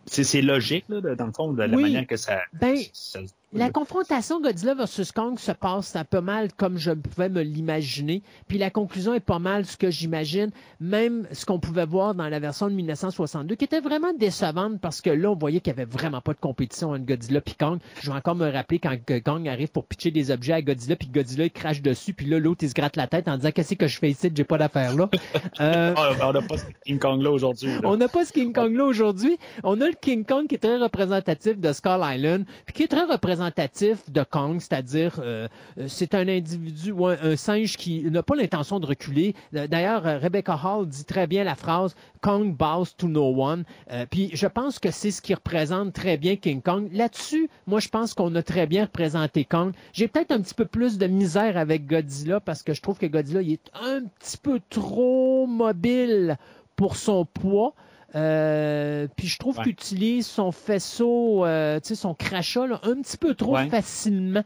c'est, 0.07 0.25
c'est 0.25 0.43
logique, 0.43 0.85
là, 0.89 1.01
dans 1.15 1.27
le 1.27 1.33
fond, 1.33 1.53
de 1.53 1.63
la 1.63 1.77
Oui. 1.77 1.83
manière 1.83 2.07
que 2.07 2.17
ça. 2.17 2.41
Ben, 2.53 2.77
ça- 2.93 3.21
La 3.53 3.69
confrontation 3.69 4.41
Godzilla 4.41 4.75
versus 4.75 5.11
Kong 5.11 5.37
se 5.37 5.51
passe 5.51 5.97
un 5.97 6.05
peu 6.05 6.21
mal 6.21 6.53
comme 6.53 6.79
je 6.79 6.93
pouvais 6.93 7.29
me 7.29 7.43
l'imaginer. 7.43 8.23
Puis 8.47 8.59
la 8.59 8.71
conclusion 8.71 9.13
est 9.13 9.19
pas 9.19 9.41
mal 9.41 9.67
ce 9.67 9.77
que 9.77 9.91
j'imagine, 9.91 10.51
même 10.79 11.27
ce 11.33 11.47
qu'on 11.47 11.59
pouvait 11.59 11.85
voir 11.85 12.15
dans 12.15 12.29
la 12.29 12.39
version 12.39 12.69
de 12.69 12.75
1962, 12.75 13.57
qui 13.57 13.65
était 13.65 13.81
vraiment 13.81 14.13
décevante 14.17 14.81
parce 14.81 15.01
que 15.01 15.11
là, 15.11 15.33
on 15.33 15.35
voyait 15.35 15.59
qu'il 15.59 15.73
y 15.73 15.75
avait 15.75 15.85
vraiment 15.85 16.21
pas 16.21 16.33
de 16.33 16.39
compétition 16.39 16.91
entre 16.91 17.05
Godzilla 17.05 17.41
et 17.45 17.55
Kong. 17.59 17.81
Je 18.01 18.09
vais 18.13 18.17
encore 18.17 18.37
me 18.37 18.49
rappeler 18.49 18.79
quand 18.79 18.97
Kong 19.25 19.49
arrive 19.49 19.73
pour 19.73 19.85
pitcher 19.85 20.13
des 20.13 20.31
objets 20.31 20.53
à 20.53 20.63
Godzilla, 20.63 20.95
puis 20.95 21.09
Godzilla 21.09 21.47
il 21.47 21.51
crache 21.51 21.83
dessus, 21.83 22.15
puis 22.15 22.27
là, 22.27 22.39
l'autre 22.39 22.63
il 22.63 22.69
se 22.69 22.75
gratte 22.75 22.95
la 22.95 23.09
tête 23.09 23.27
en 23.27 23.37
disant 23.37 23.51
qu'est-ce 23.51 23.75
que 23.75 23.89
je 23.89 23.99
fais 23.99 24.11
ici, 24.11 24.31
j'ai 24.33 24.45
pas 24.45 24.59
d'affaire 24.59 24.95
là. 24.95 25.09
Euh, 25.61 25.93
Ah, 25.97 26.13
on 26.23 26.33
n'a 26.33 26.43
pas 26.43 26.57
ce 26.57 26.65
King 26.87 26.99
Kong 27.01 27.21
là 27.21 27.31
aujourd'hui. 27.33 27.71
on 27.83 27.97
n'a 27.97 28.09
pas 28.09 28.25
ce 28.25 28.33
King 28.33 28.53
Kong 28.53 28.73
là 28.75 28.85
aujourd'hui. 28.85 29.37
On 29.65 29.81
a 29.81 29.87
le 29.87 29.95
King 30.01 30.25
Kong 30.25 30.47
qui 30.47 30.55
est 30.55 30.59
très 30.59 30.77
représentatif 30.79 31.59
de 31.59 31.73
Skull 31.73 32.01
Island, 32.03 32.45
puis 32.65 32.75
qui 32.75 32.83
est 32.85 32.89
très 32.89 33.05
représentatif 33.05 33.40
de 33.41 34.23
Kong, 34.23 34.61
c'est-à-dire 34.61 35.21
euh, 35.23 35.49
euh, 35.79 35.87
c'est 35.89 36.15
un 36.15 36.29
individu 36.29 36.93
ou 36.93 37.07
un, 37.07 37.37
singe 37.37 37.77
qui 37.77 38.03
n'a 38.11 38.23
pas 38.23 38.35
l'intention 38.35 38.81
de 38.81 38.87
reculer. 38.87 39.35
Euh, 39.55 39.67
D'ailleurs, 39.67 40.03
Rebecca 40.03 40.59
Hall 40.63 40.87
dit 40.87 41.05
très 41.05 41.27
bien 41.27 41.45
la 41.45 41.55
phrase 41.55 41.95
Kong 42.21 42.55
bows 42.55 42.87
to 42.97 43.09
no 43.09 43.35
one. 43.43 43.65
Puis 44.11 44.31
je 44.35 44.47
pense 44.47 44.79
que 44.79 44.91
c'est 44.91 45.11
ce 45.11 45.23
qui 45.23 45.33
représente 45.35 45.93
très 45.93 46.17
bien 46.17 46.37
King 46.37 46.61
Kong. 46.61 46.89
Là-dessus, 46.93 47.49
moi 47.67 47.81
je 47.81 47.89
pense 47.89 48.15
qu'on 48.15 48.35
a 48.35 48.43
très 48.43 48.67
bien 48.67 48.85
représenté 48.85 49.45
Kong. 49.45 49.73
J'ai 49.93 50.09
peut-être 50.09 50.33
un 50.33 50.41
petit 50.41 50.55
peu 50.55 50.67
plus 50.67 50.99
de 50.99 51.07
misère 51.07 51.57
avec 51.57 51.87
Godzilla 51.87 52.41
parce 52.41 52.63
que 52.63 52.75
je 52.75 52.83
trouve 52.83 52.99
que 52.99 53.07
Godzilla 53.07 53.43
il 53.43 53.53
est 53.53 53.71
un 53.75 54.03
petit 54.19 54.37
peu 54.37 54.61
trop 54.69 55.47
mobile 55.47 56.37
pour 56.77 56.97
son 56.97 57.25
poids. 57.25 57.75
Euh, 58.15 59.07
puis 59.17 59.29
je 59.29 59.39
trouve 59.39 59.57
Ouais. 59.59 59.65
qu'il 59.65 59.73
utilise 59.73 60.27
son 60.27 60.51
faisceau, 60.53 61.45
euh, 61.45 61.79
son 61.83 62.15
crachat 62.15 62.67
là, 62.67 62.81
un 62.83 63.01
petit 63.03 63.17
peu 63.17 63.35
trop 63.35 63.55
Ouais. 63.57 63.69
facilement, 63.69 64.43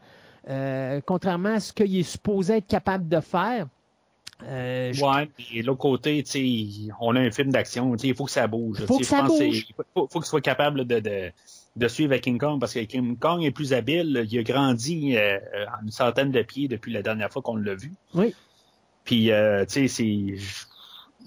euh, 0.49 1.01
contrairement 1.05 1.55
à 1.55 1.59
ce 1.59 1.73
qu'il 1.73 1.97
est 1.97 2.03
supposé 2.03 2.57
être 2.57 2.67
capable 2.67 3.07
de 3.09 3.19
faire. 3.19 3.67
Euh, 4.43 4.91
je- 4.93 5.03
Ouais, 5.03 5.27
puis 5.35 5.61
de 5.61 5.65
l'autre 5.65 5.79
côté, 5.79 6.23
on 6.99 7.15
a 7.15 7.21
un 7.21 7.31
film 7.31 7.51
d'action, 7.51 7.95
il 7.95 8.13
faut 8.15 8.25
que 8.25 8.31
ça 8.31 8.45
bouge. 8.47 8.85
Faut 8.85 8.99
que 8.99 9.05
ça 9.05 9.21
pense 9.21 9.29
bouge. 9.39 9.65
Il 9.69 9.75
faut, 9.93 10.07
faut 10.11 10.19
qu'il 10.19 10.25
soit 10.27 10.41
capable 10.41 10.85
de, 10.85 10.99
de, 10.99 11.31
de 11.77 11.87
suivre 11.87 12.11
avec 12.11 12.23
King 12.25 12.37
Kong 12.37 12.59
parce 12.59 12.73
que 12.73 12.81
King 12.81 13.17
Kong 13.17 13.43
est 13.43 13.51
plus 13.51 13.71
habile. 13.73 14.27
Il 14.29 14.37
a 14.37 14.43
grandi 14.43 15.15
euh, 15.17 15.39
en 15.79 15.85
une 15.85 15.91
centaine 15.91 16.31
de 16.31 16.41
pieds 16.43 16.67
depuis 16.67 16.91
la 16.91 17.01
dernière 17.01 17.31
fois 17.31 17.41
qu'on 17.41 17.55
l'a 17.55 17.75
vu. 17.75 17.93
Oui. 18.13 18.35
Puis, 19.05 19.31
euh, 19.31 19.63
tu 19.65 19.87
sais, 19.87 19.87
c'est. 19.87 20.35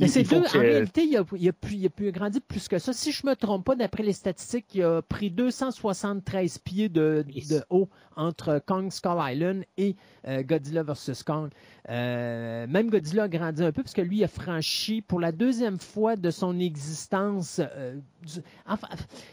Mais 0.01 0.09
c'est 0.09 0.23
deux. 0.23 0.41
que- 0.43 0.57
En 0.57 0.61
réalité, 0.61 1.05
il 1.05 1.17
a, 1.17 1.25
il, 1.37 1.49
a 1.49 1.53
pu, 1.53 1.75
il 1.75 1.87
a 1.87 1.91
pu 1.91 2.11
grandir 2.13 2.41
plus 2.47 2.69
que 2.69 2.79
ça. 2.79 2.93
Si 2.93 3.13
je 3.13 3.27
me 3.27 3.35
trompe 3.35 3.65
pas, 3.65 3.75
d'après 3.75 4.03
les 4.03 4.13
statistiques, 4.13 4.67
il 4.75 4.83
a 4.83 5.03
pris 5.03 5.31
273 5.31 6.59
pieds 6.59 6.89
de, 6.89 7.25
Yes. 7.29 7.49
de 7.49 7.63
haut 7.71 7.89
entre 8.17 8.61
Kong 8.67 8.91
Skull 8.91 9.19
Island 9.21 9.65
et 9.77 9.95
euh, 10.27 10.43
Godzilla 10.43 10.83
vs. 10.83 11.23
Kong. 11.25 11.51
Euh, 11.89 12.67
même 12.69 12.91
Godzilla 12.91 13.25
a 13.25 13.29
grandi 13.29 13.63
un 13.63 13.71
peu 13.73 13.83
parce 13.83 13.95
que 13.95 14.01
lui 14.03 14.23
a 14.25 14.29
franchi 14.29 15.01
pour 15.03 15.21
la 15.21 15.31
deuxième 15.33 15.79
fois 15.79 16.17
de 16.17 16.31
son 16.31 16.59
existence. 16.59 17.61
euh, 17.61 17.95
du- 18.23 18.41
enfin, 18.67 18.89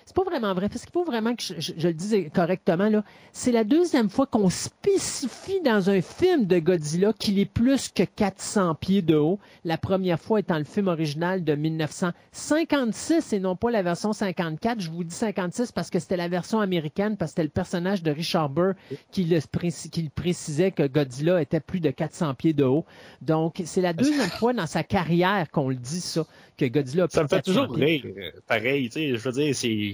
c'est 0.06 0.15
pas 0.15 0.23
vraiment 0.23 0.54
vrai 0.54 0.69
parce 0.69 0.82
qu'il 0.84 0.91
faut 0.91 1.04
vraiment 1.04 1.36
que 1.36 1.41
je, 1.43 1.54
je- 1.58 1.73
je 1.78 1.88
le 1.88 1.93
dise 1.95 2.15
correctement 2.34 2.88
là. 2.89 3.04
C'est 3.34 3.51
la 3.51 3.63
deuxième 3.63 4.10
fois 4.10 4.28
qu'on 4.28 4.49
spécifie 4.49 5.62
dans 5.62 5.89
un 5.89 6.01
film 6.01 6.45
de 6.45 6.60
Godzilla 6.60 7.12
qu'il 7.13 7.39
est 7.39 7.45
plus 7.45 7.89
que 7.89 8.04
400 8.04 8.75
pieds 8.75 9.01
de 9.01 9.15
haut. 9.15 9.39
La 9.63 9.78
première 9.78 10.19
fois 10.19 10.39
étant 10.39 10.55
le 10.60 10.65
film 10.65 10.88
original 10.88 11.44
de 11.44 11.56
1956 11.56 13.34
et 13.34 13.39
non 13.39 13.56
pas 13.56 13.72
la 13.72 13.82
version 13.82 14.13
54. 14.13 14.80
Je 14.82 14.89
vous 14.91 15.04
dis 15.04 15.15
56 15.15 15.72
parce 15.72 15.89
que 15.89 16.00
c'était 16.00 16.18
la 16.18 16.28
version 16.28 16.60
américaine, 16.60 17.18
parce 17.18 17.32
que 17.32 17.36
c'était 17.36 17.44
le 17.44 17.50
personnage 17.50 18.04
de 18.04 18.12
Richard 18.12 18.50
Burr 18.50 18.74
qui 19.12 19.24
le, 19.26 19.39
qui 19.89 20.02
le 20.04 20.10
précisait 20.10 20.72
que 20.72 20.88
Godzilla 20.88 21.41
était 21.41 21.60
plus 21.60 21.80
de 21.80 21.91
400 21.91 22.34
pieds 22.36 22.54
de 22.54 22.63
haut. 22.63 22.86
Donc, 23.22 23.62
c'est 23.65 23.82
la 23.82 23.94
deuxième 23.94 24.30
fois 24.39 24.54
dans 24.54 24.68
sa 24.68 24.84
carrière 24.84 25.50
qu'on 25.52 25.70
le 25.70 25.76
dit 25.76 26.02
ça, 26.02 26.26
que 26.58 26.65
Godzilla 26.65 27.04
a 27.06 27.08
plus 27.08 27.15
Ça 27.15 27.24
me 27.24 27.28
fait 27.28 27.41
400 27.41 27.68
toujours 27.68 27.76
rire. 27.76 28.04
euh, 28.06 28.32
Pareil, 28.48 28.89
tu 28.89 28.94
sais, 29.00 29.10
je 29.15 29.18
veux 29.18 29.32
dire, 29.32 29.56
c'est. 29.56 29.94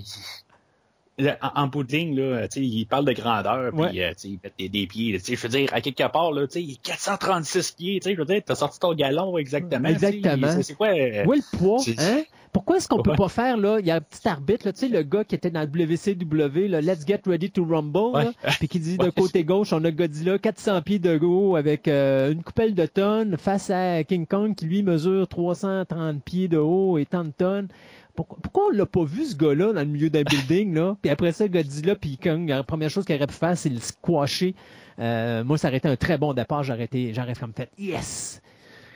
En, 1.42 1.64
en 1.64 1.68
bout 1.68 1.84
de 1.84 1.92
ligne, 1.92 2.16
là, 2.20 2.48
il 2.56 2.86
parle 2.86 3.06
de 3.06 3.14
grandeur, 3.14 3.72
puis 3.72 3.82
Ouais. 3.82 4.04
euh, 4.04 4.14
il 4.24 4.40
pète 4.40 4.54
des, 4.58 4.70
des 4.70 4.88
pieds. 4.88 5.18
Je 5.20 5.36
veux 5.36 5.50
dire, 5.50 5.70
à 5.74 5.82
quelque 5.82 6.10
part, 6.12 6.32
là, 6.32 6.48
tu 6.48 6.54
sais, 6.54 6.64
il 6.64 6.72
est 6.74 6.82
436 6.82 7.72
pieds, 7.72 8.00
je 8.04 8.16
veux 8.16 8.26
dire, 8.26 8.42
t'as 8.46 8.56
sorti 8.56 8.80
ton 8.80 8.94
galon 8.94 9.38
exactement. 9.38 9.88
Exactement. 9.90 10.62
C'est 10.62 10.74
quoi? 10.76 10.88
euh, 10.90 11.24
Oui, 11.28 11.38
le 11.52 11.58
poids, 11.58 11.82
hein? 12.00 12.24
Pourquoi 12.54 12.76
est-ce 12.78 12.90
qu'on 12.90 13.02
peut 13.02 13.12
Ouais. 13.12 13.16
pas 13.16 13.30
faire, 13.30 13.56
là, 13.56 13.78
il 13.80 13.86
y 13.86 13.92
a 13.92 13.96
un 13.96 14.02
petit 14.02 14.28
arbitre, 14.28 14.66
là, 14.68 14.74
tu 14.74 14.80
sais, 14.80 14.88
le 14.90 15.04
gars 15.04 15.24
qui 15.24 15.36
était 15.36 15.50
dans 15.52 15.62
le 15.62 15.68
WCW, 15.68 16.68
là, 16.68 16.82
Let's 16.82 17.06
Get 17.08 17.22
Ready 17.26 17.50
to 17.52 17.64
Rumble, 17.64 18.12
là, 18.14 18.32
puis 18.60 18.68
qui 18.68 18.80
dit 18.80 18.98
de 18.98 19.06
Ouais. 19.06 19.12
côté 19.16 19.46
gauche, 19.46 19.72
on 19.72 19.82
a 19.86 19.92
Godzilla 19.92 20.38
400 20.38 20.82
pieds 20.82 21.00
de 21.00 21.18
haut 21.18 21.56
avec 21.56 21.88
euh, 21.88 22.32
une 22.34 22.44
coupelle 22.44 22.76
de 22.76 22.86
tonnes 22.86 23.38
face 23.38 23.70
à 23.70 24.04
King 24.04 24.26
Kong 24.28 24.54
qui, 24.54 24.66
lui, 24.66 24.84
mesure 24.84 25.30
330 25.30 26.22
pieds 26.24 26.50
de 26.50 26.58
haut 26.58 26.98
et 26.98 27.06
tant 27.06 27.24
de 27.24 27.32
tonnes. 27.32 27.70
Pourquoi, 28.16 28.38
pourquoi 28.42 28.64
on 28.68 28.70
l'a 28.72 28.86
pas 28.86 29.04
vu, 29.04 29.26
ce 29.26 29.36
gars-là, 29.36 29.74
dans 29.74 29.80
le 29.82 29.86
milieu 29.88 30.10
d'un 30.10 30.24
building, 30.24 30.74
là? 30.76 30.96
Puis 31.02 31.10
après 31.12 31.32
ça, 31.32 31.48
Godzilla 31.48 31.96
puis 31.96 32.18
Kong, 32.18 32.48
la 32.50 32.64
première 32.64 32.90
chose 32.90 33.06
qu'il 33.06 33.16
aurait 33.16 33.28
pu 33.28 33.34
faire, 33.34 33.58
c'est 33.58 33.70
le 33.70 33.80
squasher. 33.80 34.56
Euh, 35.00 35.44
moi, 35.44 35.58
ça 35.58 35.68
aurait 35.70 35.78
été 35.78 35.88
un 35.88 35.96
très 35.96 36.18
bon 36.18 36.34
départ. 36.34 36.64
J'aurais 36.64 36.84
été, 36.84 37.14
j'aurais 37.14 37.34
comme 37.36 37.54
fait, 37.54 37.70
yes! 37.78 38.42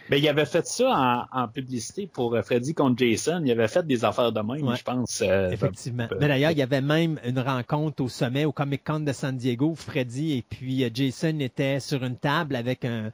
Ben, 0.08 0.18
il 0.18 0.28
avait 0.30 0.46
fait 0.46 0.68
ça 0.68 1.28
en, 1.34 1.42
en 1.44 1.48
publicité 1.48 2.06
pour 2.06 2.36
euh, 2.36 2.44
Freddy 2.44 2.76
contre 2.76 3.00
Jason. 3.04 3.42
Il 3.44 3.50
avait 3.50 3.68
fait 3.68 3.88
des 3.88 4.06
affaires 4.06 4.32
de 4.32 4.40
même, 4.40 4.62
Ouais. 4.68 4.76
je 4.76 4.84
pense. 4.84 5.24
euh, 5.26 5.50
Effectivement. 5.50 6.08
euh, 6.12 6.18
Mais 6.20 6.28
d'ailleurs, 6.28 6.52
il 6.52 6.60
y 6.60 6.62
avait 6.62 6.82
même 6.82 7.20
une 7.26 7.40
rencontre 7.40 8.04
au 8.04 8.08
sommet, 8.08 8.46
au 8.46 8.52
Comic 8.52 8.84
Con 8.84 9.00
de 9.00 9.12
San 9.12 9.36
Diego, 9.36 9.70
où 9.72 9.76
Freddy 9.76 10.34
et 10.34 10.44
puis 10.48 10.88
Jason 10.94 11.40
étaient 11.40 11.80
sur 11.80 12.04
une 12.04 12.18
table 12.18 12.56
avec 12.56 12.86
un, 12.86 13.12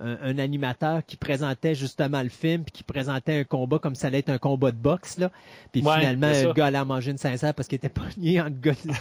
un, 0.00 0.16
un 0.22 0.38
animateur 0.38 1.04
qui 1.06 1.16
présentait 1.16 1.74
justement 1.74 2.22
le 2.22 2.28
film, 2.28 2.64
puis 2.64 2.72
qui 2.72 2.82
présentait 2.82 3.40
un 3.40 3.44
combat 3.44 3.78
comme 3.78 3.94
ça 3.94 4.08
allait 4.08 4.18
être 4.18 4.30
un 4.30 4.38
combat 4.38 4.70
de 4.70 4.76
boxe. 4.76 5.18
Là. 5.18 5.30
Puis 5.72 5.82
Ouais, 5.82 5.98
finalement, 5.98 6.30
le 6.30 6.52
gars 6.52 6.66
allait 6.66 6.78
en 6.78 6.86
manger 6.86 7.10
une 7.12 7.18
sincère 7.18 7.54
parce 7.54 7.68
qu'il 7.68 7.76
était 7.76 7.88
pogné 7.88 8.40
entre, 8.40 8.56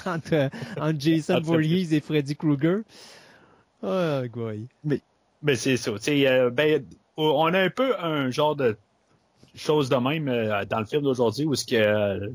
entre, 0.06 0.34
euh, 0.34 0.50
entre 0.80 1.00
Jason. 1.00 1.40
Voorhees 1.42 1.94
et 1.94 2.00
Freddy 2.00 2.36
Krueger. 2.36 2.82
Ah, 3.84 4.22
goy. 4.32 4.68
Ben, 4.84 5.56
c'est 5.56 5.78
ça. 5.78 5.92
Euh, 5.92 6.50
ben, 6.50 6.86
on 7.18 7.54
a 7.54 7.60
un 7.60 7.70
peu 7.70 7.98
un 8.00 8.30
genre 8.30 8.56
de 8.56 8.78
chose 9.56 9.90
de 9.90 9.96
même 9.96 10.30
euh, 10.30 10.64
dans 10.66 10.80
le 10.80 10.86
film 10.86 11.02
d'aujourd'hui 11.02 11.46
où 11.46 11.56
ce 11.56 11.66
que 11.66 11.76
euh, 11.76 12.30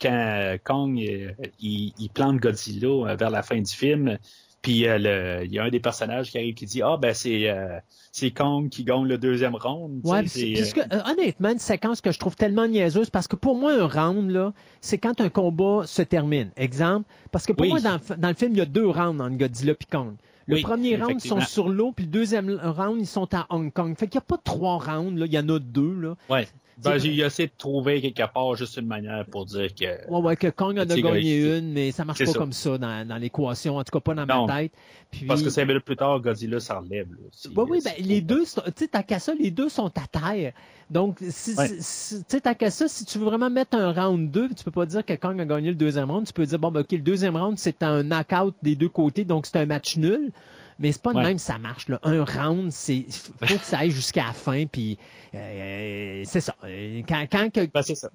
quand 0.00 0.56
Kong 0.64 0.98
il, 0.98 1.92
il 1.98 2.10
plante 2.10 2.38
Godzilla 2.38 3.14
vers 3.14 3.30
la 3.30 3.42
fin 3.42 3.60
du 3.60 3.72
film, 3.72 4.18
puis 4.62 4.86
euh, 4.88 4.96
le- 4.98 5.44
il 5.44 5.52
y 5.52 5.58
a 5.58 5.64
un 5.64 5.70
des 5.70 5.80
personnages 5.80 6.30
qui 6.30 6.38
arrive 6.38 6.54
qui 6.54 6.66
dit 6.66 6.80
ah 6.82 6.96
ben 6.96 7.12
c'est 7.14 7.50
euh, 7.50 7.78
c'est 8.12 8.30
Kong 8.30 8.68
qui 8.68 8.84
gagne 8.84 9.06
le 9.06 9.18
deuxième 9.18 9.54
round. 9.54 10.00
Ouais, 10.04 10.26
c'est, 10.26 10.54
euh, 10.56 10.82
euh, 10.92 11.00
honnêtement, 11.10 11.50
une 11.50 11.58
séquence 11.58 12.00
que 12.00 12.12
je 12.12 12.18
trouve 12.18 12.36
tellement 12.36 12.66
niaiseuse, 12.68 13.08
parce 13.10 13.26
que 13.26 13.36
pour 13.36 13.56
moi, 13.56 13.72
un 13.72 13.86
round, 13.86 14.30
là, 14.30 14.52
c'est 14.82 14.98
quand 14.98 15.20
un 15.22 15.30
combat 15.30 15.82
se 15.86 16.02
termine. 16.02 16.50
Exemple, 16.56 17.08
parce 17.30 17.46
que 17.46 17.52
pour 17.54 17.62
Oui. 17.62 17.70
moi, 17.70 17.80
dans, 17.80 17.94
le- 17.94 18.16
dans 18.16 18.28
le 18.28 18.34
film, 18.34 18.52
il 18.52 18.58
y 18.58 18.60
a 18.60 18.66
deux 18.66 18.86
rounds 18.86 19.20
entre 19.22 19.36
Godzilla 19.38 19.72
et 19.72 19.84
Kong. 19.90 20.14
Le 20.46 20.56
Oui, 20.56 20.62
premier 20.62 20.96
round, 20.96 21.20
ils 21.24 21.28
sont 21.28 21.40
sur 21.40 21.68
l'eau, 21.68 21.92
puis 21.92 22.04
le 22.04 22.10
deuxième 22.10 22.50
round, 22.62 23.00
ils 23.00 23.06
sont 23.06 23.32
à 23.32 23.46
Hong 23.48 23.72
Kong. 23.72 23.96
Fait 23.96 24.08
qu'il 24.08 24.18
n'y 24.18 24.22
a 24.24 24.26
pas 24.26 24.38
trois 24.44 24.76
rounds, 24.78 25.18
là, 25.18 25.24
il 25.26 25.32
y 25.32 25.38
en 25.38 25.48
a 25.48 25.58
deux. 25.58 25.94
Là. 25.94 26.16
ouais. 26.28 26.46
Ben, 26.82 26.98
j'ai 26.98 27.16
essayé 27.18 27.48
de 27.48 27.52
trouver 27.56 28.00
quelque 28.00 28.32
part 28.32 28.54
juste 28.56 28.76
une 28.76 28.86
manière 28.86 29.24
pour 29.26 29.44
dire 29.46 29.74
que. 29.74 30.08
Ouais, 30.10 30.20
ouais, 30.20 30.36
que 30.36 30.48
Kong 30.48 30.78
en 30.78 30.82
a 30.82 30.84
gagné 30.86 31.58
une, 31.58 31.72
mais 31.72 31.90
ça 31.92 32.04
marche 32.04 32.18
pas 32.24 32.26
ça. 32.32 32.38
comme 32.38 32.52
ça 32.52 32.78
dans, 32.78 33.06
dans 33.08 33.16
l'équation, 33.16 33.76
en 33.76 33.84
tout 33.84 33.90
cas 33.92 34.00
pas 34.00 34.14
dans 34.14 34.26
Non. 34.26 34.46
ma 34.46 34.60
tête. 34.62 34.72
Puis, 35.10 35.26
Parce 35.26 35.42
que 35.42 35.50
cinq 35.50 35.66
minutes 35.66 35.84
plus 35.84 35.96
tard, 35.96 36.20
Godzilla 36.20 36.58
s'en 36.60 36.80
relève. 36.80 37.10
Là. 37.10 37.18
C'est- 37.32 37.48
Oui, 37.50 37.64
oui, 37.68 37.80
ben, 37.84 37.92
les 37.98 38.20
deux, 38.22 38.44
sont- 38.44 38.62
tu 38.62 38.72
sais, 38.76 38.88
tant 38.88 39.02
qu'à 39.02 39.18
ça, 39.18 39.34
les 39.34 39.50
deux 39.50 39.68
sont 39.68 39.92
à 39.98 40.06
terre. 40.10 40.52
Donc, 40.90 41.18
si, 41.28 41.54
Ouais. 41.54 41.68
si- 41.68 41.82
si- 41.82 42.24
tu 42.24 42.38
sais, 42.42 42.54
qu'à 42.54 42.70
ça, 42.70 42.88
si 42.88 43.04
tu 43.04 43.18
veux 43.18 43.24
vraiment 43.26 43.50
mettre 43.50 43.76
un 43.76 43.92
round 43.92 44.30
2, 44.30 44.48
tu 44.54 44.64
peux 44.64 44.70
pas 44.70 44.86
dire 44.86 45.04
que 45.04 45.12
Kong 45.14 45.38
a 45.40 45.44
gagné 45.44 45.68
le 45.68 45.74
deuxième 45.74 46.10
round. 46.10 46.26
Tu 46.26 46.32
peux 46.32 46.44
dire, 46.46 46.58
bon, 46.58 46.70
ben, 46.70 46.80
OK, 46.80 46.92
le 46.92 46.98
deuxième 46.98 47.36
round, 47.36 47.58
c'est 47.58 47.82
un 47.82 48.02
knockout 48.02 48.54
des 48.62 48.74
deux 48.76 48.88
côtés, 48.88 49.24
donc 49.24 49.46
c'est 49.46 49.58
un 49.58 49.66
match 49.66 49.96
nul. 49.96 50.32
Mais 50.82 50.92
c'est 50.92 51.00
pas 51.00 51.12
de 51.12 51.18
Ouais. 51.18 51.24
même, 51.24 51.38
ça 51.38 51.56
marche. 51.58 51.88
Là. 51.88 51.98
Un 52.02 52.24
round, 52.24 52.70
c'est 52.72 53.06
faut 53.40 53.46
que 53.56 53.64
ça 53.64 53.78
aille 53.78 53.90
jusqu'à 53.90 54.26
la 54.26 54.32
fin, 54.32 54.66
puis 54.66 54.98
euh, 55.34 56.22
c'est 56.26 56.40
ça. 56.40 56.54
Quand, 57.08 57.24
quand 57.30 57.50
que, 57.52 57.66
Ben, 57.72 57.82
c'est 57.82 57.94
ça. 57.94 58.10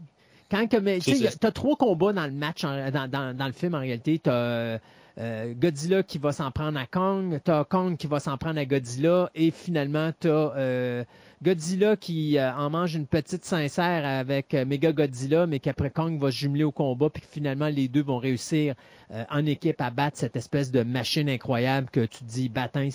quand 0.52 0.68
que, 0.68 0.78
mais, 0.78 1.00
t'as 1.40 1.52
trois 1.52 1.76
combats 1.78 2.14
dans 2.14 2.26
le 2.26 2.32
match, 2.34 2.64
en- 2.64 2.92
dans, 2.92 3.10
dans, 3.10 3.36
dans 3.36 3.48
le 3.48 3.54
film 3.54 3.74
en 3.74 3.80
réalité. 3.80 4.20
T'as 4.20 4.80
euh, 5.20 5.54
Godzilla 5.56 6.04
qui 6.04 6.20
va 6.20 6.32
s'en 6.32 6.52
prendre 6.52 6.78
à 6.78 6.86
Kong, 6.86 7.40
t'as 7.44 7.64
Kong 7.64 7.98
qui 7.98 8.06
va 8.06 8.20
s'en 8.20 8.38
prendre 8.38 8.60
à 8.60 8.66
Godzilla, 8.66 9.32
et 9.34 9.50
finalement 9.50 10.12
t'as 10.20 10.30
euh, 10.30 11.04
Godzilla 11.44 11.96
qui 11.96 12.38
euh, 12.40 12.52
en 12.56 12.70
mange 12.72 12.96
une 12.96 13.06
petite 13.06 13.46
sincère 13.46 14.06
avec 14.06 14.54
euh, 14.56 14.66
Mega 14.66 14.92
Godzilla, 14.92 15.46
mais 15.46 15.60
qu'après 15.60 15.92
Kong 15.92 16.20
va 16.20 16.32
se 16.32 16.38
jumeler 16.38 16.64
au 16.64 16.72
combat, 16.72 17.10
puis 17.12 17.22
que 17.22 17.28
finalement 17.30 17.68
les 17.68 17.88
deux 17.88 18.02
vont 18.02 18.18
réussir 18.18 18.74
euh, 19.12 19.24
en 19.30 19.46
équipe 19.46 19.80
à 19.80 19.92
battre 19.92 20.18
cette 20.18 20.36
espèce 20.36 20.72
de 20.72 20.82
machine 20.82 21.30
incroyable 21.30 21.90
que 21.92 22.06
tu 22.06 22.24
dis, 22.24 22.50
Batin, 22.50 22.90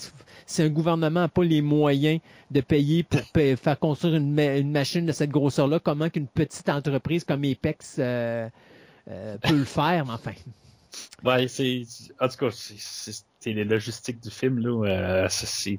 si 0.45 0.63
un 0.63 0.69
gouvernement 0.69 1.21
n'a 1.21 1.29
pas 1.29 1.45
les 1.45 1.63
moyens 1.63 2.21
de 2.51 2.61
payer 2.61 3.05
pour 3.05 3.21
faire 3.33 3.79
construire 3.79 4.17
une, 4.17 4.39
une 4.39 4.73
machine 4.73 5.07
de 5.07 5.13
cette 5.13 5.31
grosseur-là, 5.31 5.79
comment 5.79 6.11
qu'une 6.11 6.27
petite 6.27 6.69
entreprise 6.69 7.23
comme 7.25 7.45
Apex 7.45 7.97
euh, 8.01 8.49
euh, 9.09 9.37
peut 9.39 9.57
le 9.57 9.65
faire, 9.65 10.05
enfin. 10.11 10.33
Ouais, 11.25 11.47
c'est. 11.49 11.83
En 12.21 12.29
tout 12.29 12.37
cas, 12.37 12.51
c'est- 12.51 13.25
les 13.47 13.65
logistiques 13.65 14.21
du 14.21 14.31
film, 14.31 14.59
là. 14.59 15.25
euh, 15.25 15.27
c'est. 15.31 15.79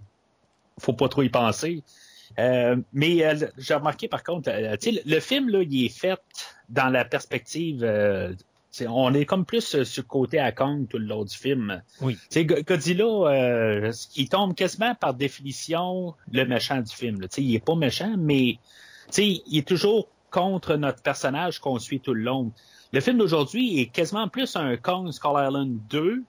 Faut 0.79 0.93
pas 0.93 1.07
trop 1.07 1.21
y 1.23 1.29
penser. 1.29 1.83
Euh, 2.39 2.75
mais 2.93 3.23
euh, 3.25 3.47
j'ai 3.57 3.73
remarqué 3.75 4.07
par 4.07 4.23
contre, 4.23 4.49
euh, 4.49 4.75
le, 5.05 5.19
film, 5.19 5.49
là, 5.49 5.61
il 5.61 5.85
est 5.85 5.89
fait 5.89 6.19
dans 6.69 6.89
la 6.89 7.05
perspective. 7.05 7.83
euh, 7.83 8.33
on 8.87 9.13
est 9.13 9.25
comme 9.25 9.45
plus 9.45 9.75
euh, 9.75 9.83
sur 9.83 10.01
le 10.03 10.07
côté 10.07 10.39
à 10.39 10.51
Kong 10.51 10.87
tout 10.89 10.97
le 10.97 11.05
long 11.05 11.23
du 11.23 11.35
film. 11.37 11.81
Oui. 12.01 12.17
Godzilla, 12.35 13.05
euh, 13.05 13.91
il 14.15 14.29
tombe 14.29 14.55
quasiment 14.55 14.95
par 14.95 15.13
définition 15.13 16.15
le 16.31 16.43
méchant 16.45 16.81
du 16.81 16.91
film. 16.93 17.21
là. 17.21 17.27
Tu 17.27 17.35
sais, 17.35 17.43
il 17.43 17.53
est 17.55 17.63
pas 17.63 17.75
méchant, 17.75 18.15
mais 18.17 18.57
tu 19.07 19.11
sais, 19.11 19.41
il 19.45 19.57
est 19.59 19.67
toujours 19.67 20.07
contre 20.31 20.75
notre 20.75 21.03
personnage 21.03 21.59
qu'on 21.59 21.77
suit 21.77 21.99
tout 21.99 22.15
le 22.15 22.23
long. 22.23 22.51
Le 22.91 22.99
film 22.99 23.19
d'aujourd'hui 23.19 23.79
est 23.79 23.87
quasiment 23.87 24.27
plus 24.27 24.55
un 24.55 24.75
Kong 24.77 25.11
Skull 25.11 25.35
Island 25.47 25.77
2, 25.89 26.23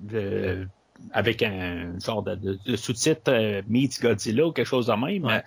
de- 0.00 0.66
avec 1.12 1.42
un 1.42 1.98
genre 1.98 2.22
de, 2.22 2.34
de- 2.34 2.58
de 2.66 2.76
sous-titre 2.76 3.30
euh, 3.32 3.62
Meets 3.68 4.00
Godzilla 4.00 4.46
ou 4.46 4.52
quelque 4.52 4.66
chose 4.66 4.86
de 4.86 4.92
même, 4.92 5.24
Ouais. 5.24 5.42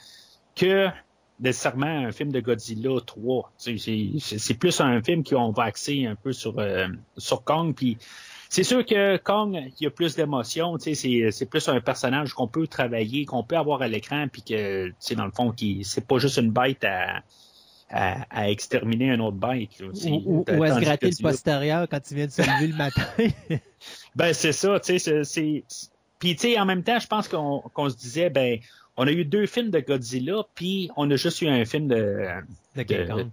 que 0.55 0.88
nécessairement 1.39 1.85
un 2.07 2.12
film 2.12 2.31
de 2.31 2.39
Godzilla 2.41 2.99
3. 3.05 3.51
C'est- 3.57 3.77
plus 4.55 4.79
un 4.81 5.01
film 5.01 5.23
qui 5.23 5.35
on 5.35 5.51
va 5.51 5.63
axer 5.63 6.05
un 6.05 6.15
peu 6.15 6.33
sur, 6.33 6.59
euh, 6.59 6.88
sur 7.17 7.43
Kong. 7.43 7.73
Puis 7.73 7.97
c'est 8.49 8.63
sûr 8.63 8.85
que 8.85 9.15
Kong, 9.17 9.57
il 9.79 9.83
y 9.83 9.88
a 9.88 9.89
plus 9.91 10.15
sais, 10.83 10.95
C'est 10.95 11.31
c'est 11.31 11.45
plus 11.45 11.69
un 11.69 11.79
personnage 11.79 12.33
qu'on 12.33 12.47
peut 12.47 12.67
travailler, 12.67 13.25
qu'on 13.25 13.43
peut 13.43 13.55
avoir 13.57 13.81
à 13.81 13.88
l'écran, 13.88 14.27
puis 14.31 14.41
que, 14.41 14.91
dans 15.15 15.25
le 15.25 15.31
fond, 15.31 15.51
qui 15.51 15.83
c'est 15.85 16.05
pas 16.05 16.17
juste 16.17 16.38
une 16.38 16.51
bête 16.51 16.83
à, 16.83 17.21
à, 17.89 18.25
à 18.30 18.49
exterminer 18.49 19.12
un 19.12 19.19
autre 19.19 19.38
bête. 19.38 19.80
là. 19.80 19.88
C'est- 19.93 20.10
Ou, 20.12 20.43
à 20.63 20.75
se 20.75 20.80
gratter 20.80 21.10
le 21.10 21.21
postérieur 21.21 21.88
quand 21.89 21.99
tu 22.02 22.15
viens 22.15 22.28
de 22.28 22.32
se 22.32 22.41
lever 22.41 22.67
le 22.67 22.75
matin. 22.75 23.04
ben, 24.15 24.34
c'est 24.34 24.52
ça, 24.54 24.80
tu 24.80 24.99
sais, 24.99 25.23
c'est-. 25.23 25.63
Puis, 26.19 26.36
tu 26.36 26.41
sais, 26.49 26.60
en 26.60 26.65
même 26.65 26.84
temps, 26.84 26.99
je 26.99 27.08
pense 27.08 27.28
qu'on 27.28 27.89
se 27.89 27.95
disait, 27.95 28.30
ben, 28.30 28.60
on 28.97 29.08
a 29.08 29.12
eu 29.12 29.23
deux 29.23 29.45
films 29.45 29.69
de 29.69 29.80
Godzilla, 29.80 30.43
puis 30.56 30.89
on 30.97 31.10
a 31.10 31.15
juste 31.15 31.41
eu 31.41 31.47
un 31.47 31.63
film 31.65 31.88
de, 31.88 32.25
de 32.75 32.84
King 32.84 33.08
Kong. 33.08 33.28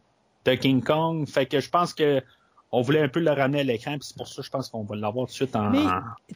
de 0.45 0.55
King 0.55 0.83
Kong. 0.83 1.29
Fait 1.29 1.47
que 1.47 1.59
je 1.61 1.69
pense 1.69 1.92
que 1.92 2.23
on 2.73 2.83
voulait 2.83 3.01
un 3.01 3.09
peu 3.09 3.21
le 3.21 3.31
ramener 3.31 3.61
à 3.61 3.64
l'écran, 3.64 3.92
puis 3.92 4.03
c'est 4.09 4.16
pour 4.16 4.29
ça, 4.29 4.42
je 4.42 4.51
pense 4.51 4.69
qu'on 4.69 4.83
va 4.83 4.97
l'avoir 4.97 5.27
tout 5.27 5.31
de 5.33 5.37
suite 5.37 5.57
en... 5.57 5.71
Mais 5.71 5.79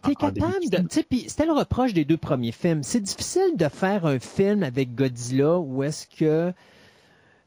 T'es 0.03 0.15
capable 0.15 0.35
de 0.35 0.71
de. 0.71 0.77
film. 0.77 0.89
tu 0.89 0.95
sais, 0.95 1.03
puis 1.03 1.25
C'était 1.29 1.45
le 1.47 1.53
reproche 1.53 1.93
des 1.93 2.05
deux 2.05 2.17
premiers 2.17 2.53
films. 2.53 2.83
C'est 2.83 3.01
difficile 3.01 3.57
de 3.57 3.69
faire 3.69 4.07
un 4.07 4.19
film 4.21 4.63
avec 4.63 4.95
Godzilla 4.95 5.59
où 5.59 5.83
est-ce 5.83 6.07
que 6.07 6.53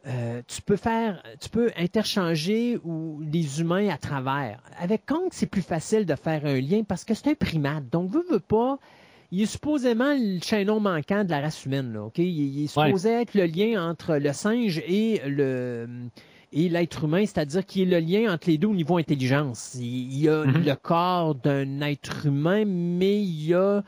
euh, 0.08 0.42
tu 0.48 0.62
peux 0.62 0.76
faire, 0.76 1.24
tu 1.39 1.50
peux 1.50 1.72
interchanger 1.78 2.78
ou 2.84 3.22
les 3.22 3.62
humains 3.62 3.89
à 3.89 3.98
travers. 3.98 4.60
Avec 4.80 5.06
Kong, 5.06 5.28
c'est 5.32 5.46
plus 5.46 5.62
facile 5.62 6.06
de 6.06 6.16
faire 6.16 6.46
un 6.46 6.60
lien 6.60 6.84
parce 6.84 7.06
que 7.06 7.13
c'est 7.13 7.30
un 7.30 7.36
primate. 7.36 7.89
Donc, 7.92 8.12
veut, 8.12 8.26
veut 8.30 8.39
pas. 8.39 8.80
Il 9.32 9.42
est 9.42 9.46
supposément 9.48 10.13
le 10.16 10.39
chaînon 10.44 10.80
manquant 10.80 11.24
de 11.24 11.30
la 11.32 11.39
race 11.42 11.66
humaine. 11.66 11.94
Là, 11.94 12.04
ok? 12.04 12.18
Il, 12.20 12.26
il 12.28 12.63
est 12.66 12.78
Ouais. 12.78 12.86
supposé 12.88 13.10
être 13.10 13.34
le 13.34 13.46
lien 13.46 13.89
entre 13.89 14.16
le 14.18 14.32
singe 14.34 14.80
et 14.88 15.22
le 15.26 15.88
et 16.56 16.70
l'être 16.70 17.06
humain, 17.06 17.26
c'est-à-dire 17.26 17.66
qu'il 17.66 17.92
est 17.92 18.00
le 18.00 18.06
lien 18.06 18.32
entre 18.32 18.48
les 18.48 18.60
deux 18.60 18.68
au 18.68 18.76
niveau 18.76 18.98
intelligence. 18.98 19.76
Il, 19.80 19.86
il 20.13 20.20
y 20.20 20.30
a 20.30 20.46
Mhm. 20.46 20.63
le 20.63 20.76
corps 20.76 21.34
d'un 21.34 21.82
être 21.82 22.28
humain, 22.28 22.63
mais 22.68 23.20
il 23.20 23.46
y 23.48 23.54
a, 23.56 23.84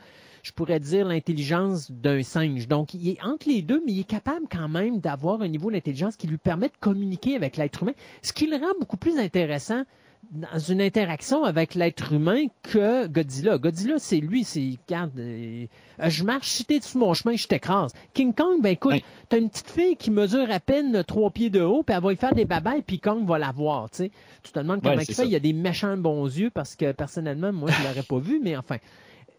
je 0.45 0.51
pourrais 0.51 0.79
dire, 0.79 1.07
l'intelligence 1.07 1.89
d'un 1.89 2.21
singe. 2.21 2.67
Donc, 2.67 2.93
il 2.93 3.09
est 3.09 3.23
entre 3.23 3.49
les 3.49 3.63
deux, 3.63 3.81
mais 3.83 3.93
il 3.93 3.99
est 4.01 4.07
capable 4.07 4.45
quand 4.49 4.69
même 4.69 4.99
d'avoir 4.99 5.41
un 5.41 5.47
niveau 5.47 5.71
d'intelligence 5.71 6.15
qui 6.17 6.27
lui 6.27 6.37
permet 6.37 6.67
de 6.67 6.77
communiquer 6.79 7.35
avec 7.35 7.57
l'être 7.57 7.81
humain, 7.81 7.93
ce 8.21 8.31
qui 8.31 8.45
le 8.45 8.57
rend 8.57 8.73
beaucoup 8.79 8.97
plus 8.97 9.17
intéressant 9.17 9.85
dans 10.31 10.59
une 10.59 10.81
interaction 10.81 11.45
avec 11.45 11.73
l'être 11.73 12.13
humain 12.13 12.45
que 12.61 13.07
Godzilla. 13.07 13.57
Godzilla, 13.57 13.97
c'est 13.97 14.19
lui, 14.19 14.43
c'est, 14.43 14.77
regarde, 14.87 15.17
euh, 15.17 15.65
je 15.99 16.23
marche, 16.23 16.47
si 16.47 16.63
t'es 16.63 16.79
sur 16.79 16.99
mon 16.99 17.15
chemin, 17.15 17.35
je 17.35 17.47
t'écrase. 17.47 17.91
King 18.13 18.33
Kong, 18.33 18.61
ben 18.61 18.69
écoute, 18.69 19.01
t'as 19.29 19.39
une 19.39 19.49
petite 19.49 19.71
fille 19.71 19.95
qui 19.95 20.11
mesure 20.11 20.51
à 20.51 20.59
peine 20.59 21.03
trois 21.05 21.31
pieds 21.31 21.49
de 21.49 21.61
haut, 21.61 21.81
puis 21.81 21.95
elle 21.95 22.03
va 22.03 22.13
y 22.13 22.17
faire 22.17 22.35
des 22.35 22.45
babayes, 22.45 22.83
puis 22.83 22.99
Kong 22.99 23.25
va 23.25 23.39
la 23.39 23.51
voir, 23.51 23.89
tu 23.89 23.97
sais. 23.97 24.11
Tu 24.43 24.51
te 24.51 24.59
demandes 24.59 24.81
comment 24.83 24.95
Ouais, 24.95 25.03
il 25.03 25.07
fait, 25.07 25.13
ça. 25.13 25.25
il 25.25 25.31
y 25.31 25.35
a 25.35 25.39
des 25.39 25.53
méchants 25.53 25.97
bons 25.97 26.25
yeux, 26.25 26.51
parce 26.51 26.75
que 26.75 26.91
personnellement, 26.91 27.51
moi, 27.51 27.71
je 27.71 27.87
l'aurais 27.87 28.03
pas 28.03 28.19
vu, 28.19 28.39
mais 28.43 28.55
enfin. 28.55 28.77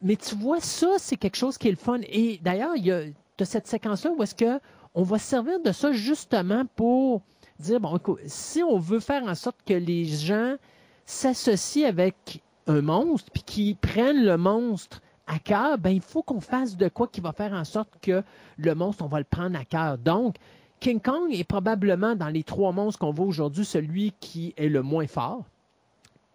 Mais 0.03 0.17
tu 0.17 0.35
vois, 0.35 0.61
ça, 0.61 0.89
c'est 0.99 1.17
quelque 1.17 1.37
chose 1.37 1.59
qui 1.59 1.69
est 1.69 1.73
le 1.73 1.77
fun. 1.77 2.01
Et 2.09 2.39
d'ailleurs, 2.43 2.77
il 2.77 2.87
y 2.87 2.93
a 2.93 3.03
de 3.39 3.45
cette 3.45 3.67
séquence-là 3.67 4.11
où 4.17 4.23
est-ce 4.23 4.35
que 4.35 4.61
on 4.95 5.03
va 5.03 5.19
se 5.19 5.27
servir 5.27 5.61
de 5.61 5.73
ça 5.73 5.93
justement 5.93 6.65
pour 6.77 7.23
dire, 7.59 7.81
bon, 7.81 7.97
écoute, 7.97 8.19
si 8.27 8.63
on 8.63 8.79
veut 8.79 9.01
faire 9.01 9.25
en 9.25 9.35
sorte 9.35 9.59
que 9.67 9.75
les 9.75 10.05
gens 10.05 10.57
s'associent 11.05 11.87
avec 11.89 12.43
un 12.67 12.81
monstre, 12.81 13.31
puis 13.33 13.43
qu'ils 13.43 13.77
prennent 13.77 14.25
le 14.25 14.37
monstre 14.37 15.01
à 15.27 15.39
cœur, 15.39 15.79
ben 15.79 15.91
il 15.91 16.01
faut 16.01 16.23
qu'on 16.23 16.41
fasse 16.41 16.77
de 16.77 16.89
quoi 16.89 17.09
qui 17.09 17.21
va 17.21 17.33
faire 17.33 17.53
en 17.53 17.65
sorte 17.65 17.91
que 18.01 18.23
le 18.59 18.75
monstre, 18.75 19.05
on 19.05 19.09
va 19.09 19.19
le 19.19 19.25
prendre 19.25 19.59
à 19.59 19.65
cœur. 19.65 19.99
Donc, 19.99 20.37
King 20.81 21.01
Kong 21.01 21.33
est 21.33 21.45
probablement 21.45 22.15
dans 22.15 22.29
les 22.29 22.43
trois 22.43 22.73
monstres 22.73 22.99
qu'on 23.01 23.13
voit 23.13 23.27
aujourd'hui 23.27 23.65
celui 23.65 24.13
qui 24.21 24.53
est 24.57 24.69
le 24.69 24.83
moins 24.83 25.07
fort. 25.07 25.45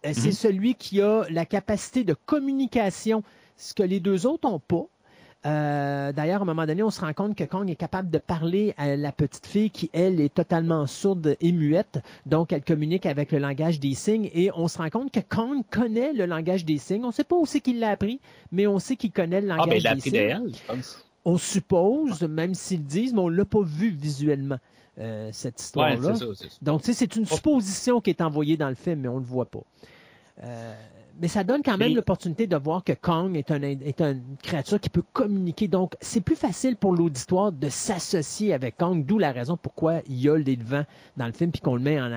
Euh, 0.04 0.10
C'est 0.14 0.28
Mhm. 0.28 0.32
celui 0.32 0.74
qui 0.74 1.00
a 1.00 1.24
la 1.30 1.46
capacité 1.46 2.02
de 2.04 2.14
communication, 2.26 3.22
ce 3.62 3.74
que 3.74 3.82
les 3.82 4.00
deux 4.00 4.26
autres 4.26 4.48
n'ont 4.48 4.58
pas. 4.58 4.86
Euh, 5.44 6.12
D'ailleurs, 6.12 6.40
à 6.40 6.42
un 6.42 6.46
moment 6.46 6.66
donné, 6.66 6.82
on 6.82 6.90
se 6.90 7.00
rend 7.00 7.12
compte 7.12 7.34
que 7.36 7.44
Kong 7.44 7.68
est 7.70 7.74
capable 7.76 8.10
de 8.10 8.18
parler 8.18 8.74
à 8.76 8.94
la 8.96 9.10
petite 9.12 9.46
fille 9.46 9.70
qui, 9.70 9.90
elle, 9.92 10.20
est 10.20 10.32
totalement 10.32 10.86
sourde 10.86 11.36
et 11.40 11.52
muette. 11.52 12.00
Donc, 12.26 12.52
elle 12.52 12.62
communique 12.62 13.06
avec 13.06 13.32
le 13.32 13.38
langage 13.38 13.80
des 13.80 13.94
signes 13.94 14.30
et 14.34 14.50
on 14.54 14.68
se 14.68 14.78
rend 14.78 14.90
compte 14.90 15.10
que 15.12 15.20
Kong 15.20 15.62
connaît 15.70 16.12
le 16.12 16.26
langage 16.26 16.64
des 16.64 16.78
signes. 16.78 17.04
On 17.04 17.08
ne 17.08 17.12
sait 17.12 17.24
pas 17.24 17.36
où 17.36 17.46
c'est 17.46 17.60
qu'il 17.60 17.80
l'a 17.80 17.90
appris, 17.90 18.20
mais 18.52 18.66
on 18.68 18.78
sait 18.78 18.96
qu'il 18.96 19.10
connaît 19.12 19.40
le 19.40 19.50
Ah, 19.50 19.56
langage 19.56 19.68
ben, 19.68 19.80
il 19.80 19.86
a 19.88 19.94
des 19.94 20.00
appris 20.00 20.10
signes. 20.10 20.52
je 20.54 20.72
pense. 20.74 21.04
On 21.24 21.38
suppose, 21.38 22.22
même 22.22 22.54
s'ils 22.54 22.78
le 22.80 22.84
disent, 22.86 23.12
mais 23.14 23.20
on 23.20 23.30
ne 23.30 23.36
l'a 23.36 23.44
pas 23.44 23.62
vu 23.62 23.90
visuellement, 23.90 24.58
euh, 24.98 25.28
cette 25.32 25.54
Ouais, 25.76 25.94
histoire-là. 25.94 26.14
ça. 26.16 26.24
Donc, 26.62 26.80
c'est 26.84 27.16
une 27.16 27.26
supposition 27.26 28.00
qui 28.00 28.10
est 28.10 28.20
envoyée 28.20 28.56
dans 28.56 28.68
le 28.68 28.74
film, 28.76 29.00
mais 29.00 29.08
on 29.08 29.14
ne 29.16 29.20
le 29.20 29.26
voit 29.26 29.46
pas. 29.46 29.62
Euh, 30.44 30.74
mais 31.20 31.28
ça 31.28 31.44
donne 31.44 31.62
quand 31.62 31.76
même 31.76 31.94
l'opportunité 31.94 32.46
de 32.46 32.56
voir 32.56 32.82
que 32.84 32.92
Kong 32.92 33.36
est, 33.36 33.50
un, 33.50 33.62
est 33.62 34.00
une 34.00 34.22
créature 34.42 34.80
qui 34.80 34.88
peut 34.88 35.02
communiquer. 35.12 35.68
Donc, 35.68 35.94
c'est 36.00 36.20
plus 36.20 36.36
facile 36.36 36.76
pour 36.76 36.94
l'auditoire 36.94 37.52
de 37.52 37.68
s'associer 37.68 38.52
avec 38.52 38.76
Kong, 38.76 39.04
d'où 39.04 39.18
la 39.18 39.32
raison 39.32 39.56
pourquoi 39.56 40.00
il 40.08 40.20
y 40.20 40.28
a 40.28 40.36
le 40.36 40.44
devant 40.44 40.84
dans 41.16 41.26
le 41.26 41.32
film 41.32 41.50
puis 41.50 41.60
qu'on 41.60 41.76
le 41.76 41.82
met 41.82 42.00
en, 42.00 42.10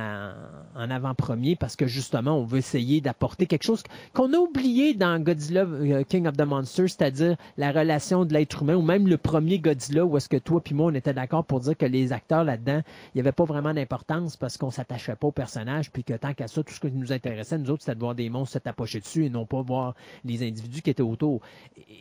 en 0.76 0.90
avant-premier 0.90 1.56
parce 1.56 1.76
que 1.76 1.88
justement, 1.88 2.32
on 2.32 2.46
veut 2.46 2.58
essayer 2.58 3.02
d'apporter 3.02 3.46
quelque 3.46 3.64
chose 3.64 3.84
qu'on 4.14 4.34
a 4.34 4.38
oublié 4.38 4.94
dans 4.94 5.20
Godzilla 5.20 5.66
euh, 5.66 6.04
King 6.04 6.28
of 6.28 6.38
the 6.38 6.42
Monsters, 6.42 6.90
c'est-à-dire 6.90 7.36
la 7.58 7.72
relation 7.72 8.26
de 8.26 8.34
l'être 8.34 8.64
humain 8.64 8.76
ou 8.76 8.82
même 8.82 9.08
le 9.08 9.18
premier 9.18 9.60
Godzilla 9.60 10.06
où 10.06 10.18
est-ce 10.18 10.30
que 10.30 10.38
toi 10.38 10.62
puis 10.62 10.74
moi, 10.74 10.92
on 10.92 10.96
était 10.96 11.14
d'accord 11.14 11.46
pour 11.46 11.60
dire 11.60 11.78
que 11.78 11.86
les 11.86 12.14
acteurs 12.14 12.44
là-dedans, 12.44 12.82
il 13.14 13.18
n'y 13.18 13.22
avait 13.22 13.32
pas 13.32 13.46
vraiment 13.46 13.74
d'importance 13.74 14.38
parce 14.38 14.58
qu'on 14.58 14.72
s'attachait 14.72 15.16
pas 15.16 15.28
au 15.28 15.32
personnage, 15.32 15.92
puis 15.92 16.04
que 16.04 16.14
tant 16.14 16.34
qu'à 16.34 16.48
ça, 16.48 16.64
tout 16.64 16.74
ce 16.74 16.80
qui 16.80 16.92
nous 16.92 17.14
intéressait, 17.14 17.58
nous 17.58 17.70
autres, 17.70 17.84
c'était 17.84 17.96
de 17.96 18.00
voir 18.00 18.16
des 18.16 18.30
monstres 18.30 18.54
se 18.54 18.60
dessus 18.94 19.26
et 19.26 19.30
non 19.30 19.46
pas 19.46 19.62
voir 19.62 19.96
les 20.24 20.42
individus 20.48 20.82
qui 20.82 20.90
étaient 20.90 21.02
autour. 21.04 21.42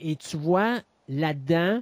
Et, 0.02 0.16
tu 0.16 0.36
vois, 0.36 0.80
là-dedans, 1.08 1.80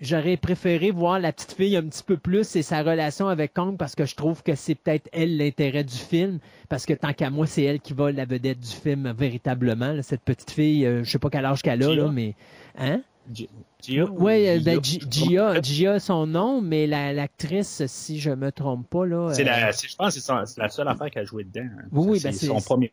j'aurais 0.00 0.36
préféré 0.36 0.90
voir 0.90 1.18
la 1.20 1.32
petite 1.32 1.52
fille 1.52 1.76
un 1.76 1.82
petit 1.84 2.02
peu 2.02 2.16
plus 2.16 2.56
et 2.56 2.62
sa 2.62 2.82
relation 2.82 3.28
avec 3.28 3.54
Kong 3.54 3.76
parce 3.78 3.94
que 3.94 4.04
je 4.06 4.14
trouve 4.16 4.42
que 4.42 4.54
c'est 4.54 4.74
peut-être 4.74 5.08
elle 5.12 5.36
l'intérêt 5.36 5.84
du 5.84 5.94
film. 5.96 6.38
Parce 6.68 6.84
que 6.86 6.92
tant 6.94 7.12
qu'à 7.12 7.30
moi, 7.30 7.46
c'est 7.46 7.62
elle 7.62 7.80
qui 7.80 7.92
va 7.92 8.10
la 8.12 8.24
vedette 8.24 8.60
du 8.60 8.68
film 8.74 9.12
véritablement. 9.16 9.92
là. 9.92 10.02
cette 10.02 10.22
petite 10.22 10.50
fille, 10.50 10.84
euh, 10.86 11.04
je 11.04 11.10
sais 11.10 11.18
pas 11.18 11.30
quel 11.30 11.44
âge 11.44 11.62
qu'elle 11.62 11.82
a, 11.82 11.94
là, 11.94 12.08
mais. 12.10 12.34
Hein? 12.76 13.02
G- 13.32 13.48
Gia? 13.82 14.04
Ou 14.04 14.24
Oui, 14.26 14.46
euh, 14.48 14.60
ben, 14.62 14.80
Gia? 14.84 15.60
Gi- 15.62 15.62
Gia, 15.74 15.98
son 16.00 16.26
nom, 16.26 16.60
mais 16.60 16.86
la- 16.86 17.12
l'actrice, 17.14 17.86
si 17.86 18.18
je 18.18 18.30
me 18.30 18.50
trompe 18.52 18.86
pas, 18.90 19.06
là. 19.06 19.32
C'est 19.32 19.42
euh, 19.42 19.44
la, 19.46 19.72
c'est- 19.72 19.88
je 19.88 19.96
pense 19.96 20.14
que 20.14 20.20
c'est 20.20 20.60
la 20.60 20.68
seule 20.68 20.88
affaire 20.88 21.10
qu'elle 21.10 21.22
a 21.22 21.26
joué 21.26 21.44
dedans. 21.44 21.62
hein. 21.78 21.84
Oui, 21.92 22.06
oui, 22.10 22.20
c'est 22.20 22.28
ben, 22.28 22.34
c'est- 22.34 22.46
son 22.48 22.60
premier. 22.60 22.92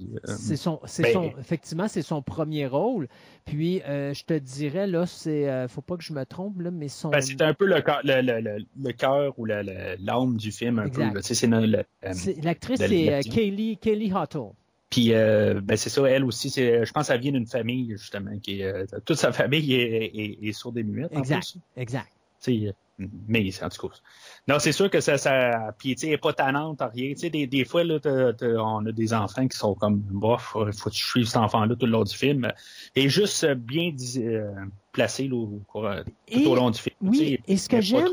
Euh, 0.00 0.18
C'est 0.26 0.56
son, 0.56 0.80
c'est 0.84 1.02
ben- 1.02 1.12
son, 1.12 1.32
effectivement, 1.38 1.88
c'est 1.88 2.02
son 2.02 2.22
premier 2.22 2.66
rôle. 2.66 3.08
Puis, 3.44 3.82
euh, 3.82 4.14
je 4.14 4.24
te 4.24 4.34
dirais, 4.34 4.86
là, 4.86 5.06
c'est, 5.06 5.48
euh, 5.48 5.68
faut 5.68 5.80
pas 5.80 5.96
que 5.96 6.02
je 6.04 6.12
me 6.12 6.24
trompe, 6.24 6.60
là, 6.60 6.70
mais 6.70 6.88
son. 6.88 7.10
ben, 7.10 7.20
c'est 7.20 7.40
un 7.42 7.54
peu 7.54 7.66
le 7.66 7.80
cœur, 7.80 8.00
le, 8.04 8.20
le, 8.22 8.64
le, 8.80 8.92
cœur 8.92 9.38
ou 9.38 9.44
l'âme 9.44 10.36
du 10.36 10.52
film, 10.52 10.78
un 10.78 10.86
Exact. 10.86 11.12
peu. 11.14 11.22
c'est 11.22 11.46
L'actrice, 12.42 12.78
c'est. 12.80 13.20
Kaylee, 13.30 13.76
Kaylee 13.78 14.12
Hottle. 14.12 14.52
Puis, 14.90 15.14
euh, 15.14 15.60
ben, 15.62 15.76
c'est 15.76 15.88
ça, 15.90 16.02
elle 16.08 16.24
aussi, 16.24 16.50
c'est, 16.50 16.84
je 16.84 16.92
pense 16.92 17.08
qu'elle 17.08 17.20
vient 17.20 17.32
d'une 17.32 17.46
famille, 17.46 17.90
justement, 17.92 18.38
qui 18.38 18.62
toute 19.04 19.16
sa 19.16 19.32
famille 19.32 19.74
est, 19.74 20.04
est, 20.14 20.38
est 20.42 20.52
sourde 20.52 20.78
et 20.78 20.82
muette. 20.82 21.14
en 21.16 21.18
Exact. 21.20 21.52
plus. 21.52 21.60
Exact. 21.82 22.08
Mais 23.28 23.48
en 23.62 23.68
tout 23.68 23.88
cas. 23.88 23.94
Non, 24.48 24.58
c'est 24.58 24.72
sûr 24.72 24.90
que 24.90 25.00
ça, 25.00 25.18
ça 25.18 25.74
puis 25.78 25.94
tu 25.94 26.08
sais, 26.08 26.16
pas 26.18 26.32
tannante, 26.32 26.80
rien. 26.80 27.10
Tu 27.14 27.18
sais, 27.20 27.30
des, 27.30 27.46
des 27.46 27.64
fois, 27.64 27.84
là, 27.84 27.98
on 28.58 28.86
a 28.86 28.92
des 28.92 29.14
enfants 29.14 29.46
qui 29.48 29.56
sont 29.56 29.74
comme, 29.74 29.98
bof, 29.98 30.56
il 30.66 30.72
faut 30.72 30.90
que 30.90 30.94
tu 30.94 31.04
suives 31.04 31.26
cet 31.26 31.36
enfant-là 31.38 31.74
tout 31.76 31.86
le 31.86 31.92
long 31.92 32.04
du 32.04 32.14
film. 32.14 32.50
Et 32.96 33.08
juste 33.08 33.46
bien 33.54 33.90
euh, 34.18 34.50
placé 34.92 35.28
là, 35.28 35.46
tout 35.74 36.04
Et- 36.28 36.46
au 36.46 36.54
long 36.54 36.70
du 36.70 36.78
film. 36.78 36.96
oui, 37.02 37.38
et 37.46 37.56
ce 37.56 37.68
que 37.68 37.80
j'aime- 37.80 38.08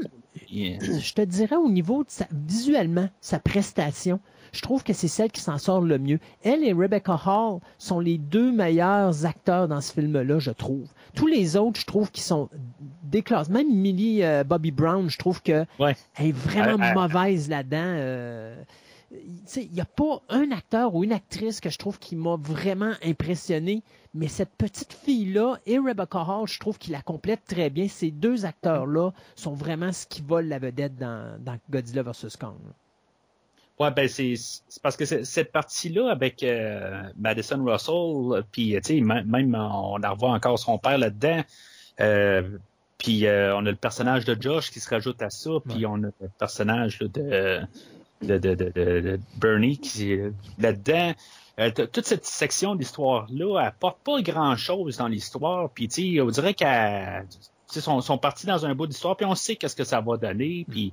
Je 0.51 1.13
te 1.13 1.21
dirais 1.21 1.55
au 1.57 1.69
niveau 1.69 2.03
de 2.03 2.09
sa, 2.09 2.27
visuellement, 2.31 3.09
sa 3.21 3.39
prestation, 3.39 4.19
je 4.51 4.61
trouve 4.61 4.83
que 4.83 4.93
c'est 4.93 5.07
celle 5.07 5.31
qui 5.31 5.41
s'en 5.41 5.57
sort 5.57 5.81
le 5.81 5.97
mieux. 5.99 6.19
Elle 6.43 6.63
et 6.63 6.73
Rebecca 6.73 7.19
Hall 7.25 7.59
sont 7.77 7.99
les 7.99 8.17
deux 8.17 8.51
meilleurs 8.51 9.25
acteurs 9.25 9.67
dans 9.67 9.81
ce 9.81 9.93
film-là, 9.93 10.39
je 10.39 10.51
trouve. 10.51 10.87
Tous 11.15 11.27
les 11.27 11.55
autres, 11.57 11.79
je 11.79 11.85
trouve 11.85 12.11
qu'ils 12.11 12.23
sont 12.23 12.49
déclassés. 13.03 13.51
Même 13.51 13.73
Millie 13.73 14.23
euh, 14.23 14.43
Bobby 14.43 14.71
Brown, 14.71 15.09
je 15.09 15.17
trouve 15.17 15.41
que 15.41 15.65
Ouais. 15.79 15.95
elle 16.15 16.27
est 16.27 16.31
vraiment 16.31 16.93
mauvaise 16.93 17.49
là-dedans. 17.49 17.77
euh, 17.81 18.55
Il 19.11 19.71
n'y 19.71 19.81
a 19.81 19.85
pas 19.85 20.21
un 20.29 20.51
acteur 20.51 20.93
ou 20.93 21.03
une 21.03 21.11
actrice 21.13 21.59
que 21.61 21.69
je 21.71 21.77
trouve 21.79 21.97
qui 21.97 22.15
m'a 22.15 22.35
vraiment 22.39 22.91
impressionné, 23.03 23.81
mais 24.13 24.27
cette 24.27 24.51
petite 24.55 24.93
fille-là 24.93 25.57
et 25.65 25.79
Rebecca 25.79 26.19
Hall, 26.27 26.47
je 26.47 26.59
trouve 26.59 26.77
qu'ils 26.77 26.93
la 26.93 27.01
complètent 27.01 27.45
très 27.47 27.71
bien. 27.71 27.87
Ces 27.87 28.11
deux 28.11 28.45
acteurs-là 28.45 29.11
sont 29.35 29.53
vraiment 29.53 29.91
ce 29.91 30.05
qui 30.05 30.21
vole 30.21 30.45
la 30.45 30.59
vedette 30.59 30.95
dans, 30.97 31.41
dans 31.43 31.57
Godzilla 31.71 32.03
vs. 32.03 32.37
Kong. 32.39 32.53
Ouais, 33.79 33.91
ben 33.91 34.09
c'est 34.09 34.33
parce 34.83 34.97
que 34.97 35.05
cette 35.05 35.53
partie-là 35.53 36.11
avec 36.11 36.43
euh, 36.43 37.01
Madison 37.17 37.63
Russell, 37.63 38.43
puis 38.51 38.75
tu 38.83 38.99
sais, 38.99 39.01
même 39.01 39.55
on 39.55 39.97
la 39.97 40.11
revoit 40.11 40.31
encore 40.31 40.59
son 40.59 40.77
père 40.77 40.97
là-dedans. 40.97 41.43
Euh, 42.01 42.57
puis 42.97 43.25
euh, 43.25 43.55
on 43.55 43.65
a 43.65 43.71
le 43.71 43.75
personnage 43.75 44.25
de 44.25 44.39
Josh 44.39 44.71
qui 44.71 44.81
se 44.81 44.89
rajoute 44.89 45.21
à 45.21 45.29
ça, 45.29 45.51
puis 45.67 45.85
on 45.85 45.95
a 45.95 46.07
le 46.19 46.29
personnage 46.37 46.99
là, 46.99 47.07
de, 47.07 47.61
de, 48.21 48.37
de, 48.37 48.53
de, 48.53 49.19
Bernie 49.37 49.77
qui 49.77 50.11
est 50.11 50.31
là-dedans. 50.59 51.13
Euh, 51.59 51.71
toute 51.71 52.05
cette 52.05 52.25
section 52.25 52.75
d'histoire-là, 52.75 53.61
elle 53.61 53.67
apporte 53.67 53.99
pas 54.03 54.21
grand-chose 54.21 54.97
dans 54.97 55.07
l'histoire, 55.07 55.69
puis 55.69 55.87
tu 55.87 56.15
sais, 56.15 56.21
on 56.21 56.27
dirait 56.27 56.53
qu'elle 56.53 57.25
sont, 57.67 58.01
sont 58.01 58.17
partis 58.17 58.45
dans 58.45 58.65
un 58.65 58.75
bout 58.75 58.87
d'histoire, 58.87 59.15
puis 59.15 59.25
on 59.25 59.35
sait 59.35 59.55
qu'est-ce 59.55 59.75
que 59.75 59.85
ça 59.85 60.01
va 60.01 60.17
donner, 60.17 60.65
puis 60.69 60.91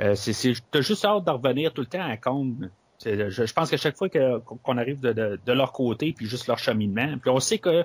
euh, 0.00 0.14
c'est, 0.14 0.32
c'est, 0.32 0.52
t'as 0.70 0.80
juste 0.80 1.04
hâte 1.04 1.24
de 1.24 1.30
revenir 1.30 1.72
tout 1.72 1.82
le 1.82 1.86
temps 1.86 2.02
à. 2.02 2.16
C'est- 2.98 3.30
Je, 3.30 3.44
je 3.46 3.52
pense 3.52 3.70
qu'à 3.70 3.76
chaque 3.76 3.96
fois 3.96 4.08
que, 4.08 4.38
qu'on 4.38 4.78
arrive 4.78 5.00
de, 5.00 5.12
de, 5.12 5.38
de 5.44 5.52
leur 5.52 5.72
côté, 5.72 6.12
puis 6.12 6.26
juste 6.26 6.46
leur 6.46 6.58
cheminement, 6.58 7.16
puis 7.20 7.30
on 7.30 7.40
sait 7.40 7.58
que 7.58 7.84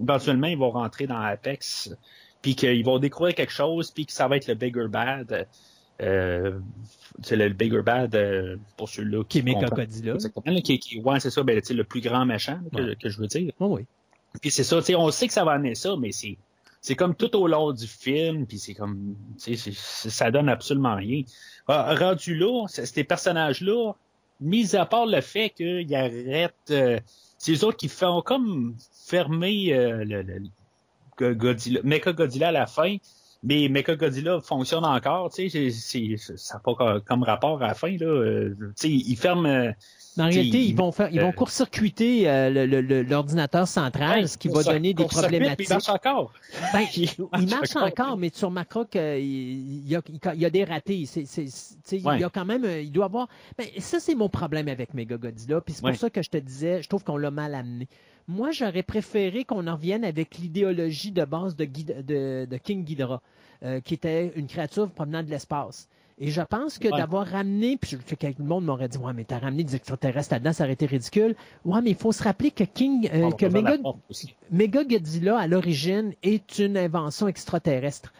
éventuellement 0.00 0.46
ils 0.46 0.58
vont 0.58 0.70
rentrer 0.70 1.06
dans 1.06 1.18
Apex, 1.20 1.94
puis 2.42 2.54
qu'ils 2.54 2.84
vont 2.84 2.98
découvrir 2.98 3.34
quelque 3.34 3.52
chose, 3.52 3.90
puis 3.90 4.06
que 4.06 4.12
ça 4.12 4.28
va 4.28 4.36
être 4.36 4.46
le 4.48 4.54
bigger 4.54 4.86
bad. 4.88 5.46
Euh, 6.02 6.58
c'est 7.22 7.36
le 7.36 7.50
bigger 7.50 7.82
bad 7.82 8.14
euh, 8.14 8.56
pour 8.78 8.88
ceux-là 8.88 9.22
Qui 9.28 9.40
est. 9.40 9.42
Mechagodzilla. 9.42 10.14
Exactement, 10.14 10.54
là, 10.54 10.60
qui, 10.62 10.78
qui, 10.78 10.98
ouais, 11.00 11.20
c'est 11.20 11.28
ça, 11.30 11.42
ben, 11.42 11.60
le 11.68 11.84
plus 11.84 12.00
grand 12.00 12.24
méchant 12.24 12.58
que, 12.74 12.80
Ouais. 12.80 12.96
que 12.96 13.08
je 13.10 13.18
veux 13.18 13.26
dire. 13.26 13.52
Oui, 13.60 13.68
oui. 13.80 13.86
Puis 14.40 14.50
c'est 14.50 14.64
ça, 14.64 14.78
tu 14.78 14.84
sais, 14.84 14.94
on 14.94 15.10
sait 15.10 15.26
que 15.26 15.32
ça 15.34 15.44
va 15.44 15.52
amener 15.52 15.74
ça, 15.74 15.96
mais 15.98 16.12
c'est 16.12 16.38
c'est 16.82 16.94
comme 16.94 17.14
tout 17.14 17.36
au 17.36 17.46
long 17.46 17.72
du 17.72 17.86
film, 17.86 18.46
puis 18.46 18.58
c'est 18.58 18.72
comme, 18.72 19.14
tu 19.38 19.54
sais, 19.54 19.56
c'est- 19.56 19.76
c'est- 19.78 20.08
ça 20.08 20.30
donne 20.30 20.48
absolument 20.48 20.94
rien. 20.94 21.22
Ah, 21.72 21.94
Rendu 21.94 22.34
là, 22.34 22.66
ces 22.66 23.04
personnages-là, 23.04 23.92
mis 24.40 24.74
à 24.74 24.86
part 24.86 25.06
le 25.06 25.20
fait 25.20 25.50
qu'ils 25.50 25.94
arrêtent, 25.94 26.52
euh, 26.70 26.98
c'est 27.38 27.52
eux 27.52 27.64
autres 27.64 27.76
qui 27.76 27.86
font 27.86 28.22
comme 28.22 28.74
fermer 29.06 29.72
euh, 29.72 30.04
le 30.04 31.32
Godzilla, 31.34 31.80
Mecha 31.84 32.12
Godzilla 32.12 32.48
à 32.48 32.52
la 32.52 32.66
fin, 32.66 32.96
mais 33.42 33.68
Mecha 33.68 33.96
Godzilla 33.96 34.40
fonctionne 34.40 34.84
encore, 34.84 35.30
tu 35.32 35.48
sais, 35.48 35.70
ça 36.36 36.54
n'a 36.54 36.60
pas 36.60 36.74
co- 36.74 37.00
comme 37.06 37.22
rapport 37.22 37.62
à 37.62 37.68
la 37.68 37.74
fin, 37.74 37.90
là. 37.96 38.06
euh, 38.06 38.54
tu 38.58 38.72
sais, 38.76 38.90
ils 38.90 39.16
ferment... 39.16 39.48
euh, 39.48 39.70
En 40.18 40.24
réalité, 40.24 40.58
ils 40.58 40.70
il- 40.70 40.76
vont 40.76 40.92
faire, 40.92 41.08
ils 41.10 41.20
vont 41.20 41.28
euh, 41.28 41.32
court-circuiter 41.32 42.28
euh, 42.28 43.02
l'ordinateur 43.08 43.66
central, 43.66 44.20
ouais, 44.22 44.26
ce 44.26 44.36
qui 44.36 44.48
va 44.48 44.62
donner 44.62 44.92
des 44.92 45.04
problématiques. 45.04 45.68
Il 45.68 45.72
marche 45.72 45.88
encore. 45.88 46.32
Ben, 46.72 46.80
Il 46.96 47.08
il 47.40 47.48
marche 47.48 47.76
encore. 47.76 47.88
encore, 47.88 48.16
mais 48.18 48.30
tu 48.30 48.44
remarqueras 48.44 48.84
qu'il 48.86 49.88
y 49.88 49.96
a, 49.96 50.02
il 50.34 50.40
y 50.40 50.44
a 50.44 50.50
des 50.50 50.64
ratés. 50.64 51.04
Ouais. 51.16 51.34
Il 51.92 52.20
y 52.20 52.24
a 52.24 52.30
quand 52.30 52.44
même, 52.44 52.64
il 52.82 52.90
doit 52.92 53.06
avoir. 53.06 53.28
Ben, 53.56 53.66
ça, 53.78 54.00
c'est 54.00 54.14
mon 54.14 54.28
problème 54.28 54.68
avec 54.68 54.92
Mega 54.94 55.16
Godzilla. 55.16 55.60
Puis 55.60 55.74
c'est 55.74 55.80
pour 55.80 55.90
Ouais. 55.90 55.96
ça 55.96 56.10
que 56.10 56.22
je 56.22 56.28
te 56.30 56.36
disais, 56.38 56.82
je 56.82 56.88
trouve 56.88 57.04
qu'on 57.04 57.16
l'a 57.16 57.30
mal 57.30 57.54
amené. 57.54 57.88
Moi, 58.30 58.52
j'aurais 58.52 58.84
préféré 58.84 59.44
qu'on 59.44 59.66
en 59.66 59.74
revienne 59.74 60.04
avec 60.04 60.38
l'idéologie 60.38 61.10
de 61.10 61.24
base 61.24 61.56
de, 61.56 61.64
Ghid- 61.64 62.04
de- 62.04 62.46
de 62.48 62.56
King 62.58 62.84
Ghidorah, 62.84 63.20
euh, 63.64 63.80
qui 63.80 63.94
était 63.94 64.32
une 64.36 64.46
créature 64.46 64.88
provenant 64.88 65.22
de 65.24 65.30
l'espace. 65.30 65.88
Et 66.22 66.30
je 66.30 66.42
pense 66.42 66.78
que 66.78 66.86
Ouais. 66.88 66.96
d'avoir 66.98 67.26
ramené, 67.26 67.76
puis 67.76 67.90
je 67.92 67.96
que 68.34 68.42
le 68.42 68.44
monde 68.44 68.66
m'aurait 68.66 68.88
dit, 68.88 68.98
ouais, 68.98 69.12
mais 69.14 69.24
t'as 69.24 69.38
ramené 69.38 69.64
des 69.64 69.74
extraterrestres 69.74 70.32
là-dedans, 70.34 70.52
ça 70.52 70.64
aurait 70.64 70.74
été 70.74 70.86
ridicule. 70.86 71.34
Ouais, 71.64 71.80
mais 71.82 71.90
il 71.90 71.96
faut 71.96 72.12
se 72.12 72.22
rappeler 72.22 72.50
que 72.52 72.62
King, 72.64 73.08
euh, 73.12 73.30
va 73.48 73.62
que. 73.72 73.78
Mega 74.50 74.84
Godzilla, 74.84 75.38
à 75.38 75.46
l'origine, 75.48 76.12
est 76.22 76.58
une 76.58 76.76
invention 76.76 77.26
extraterrestre. 77.26 78.12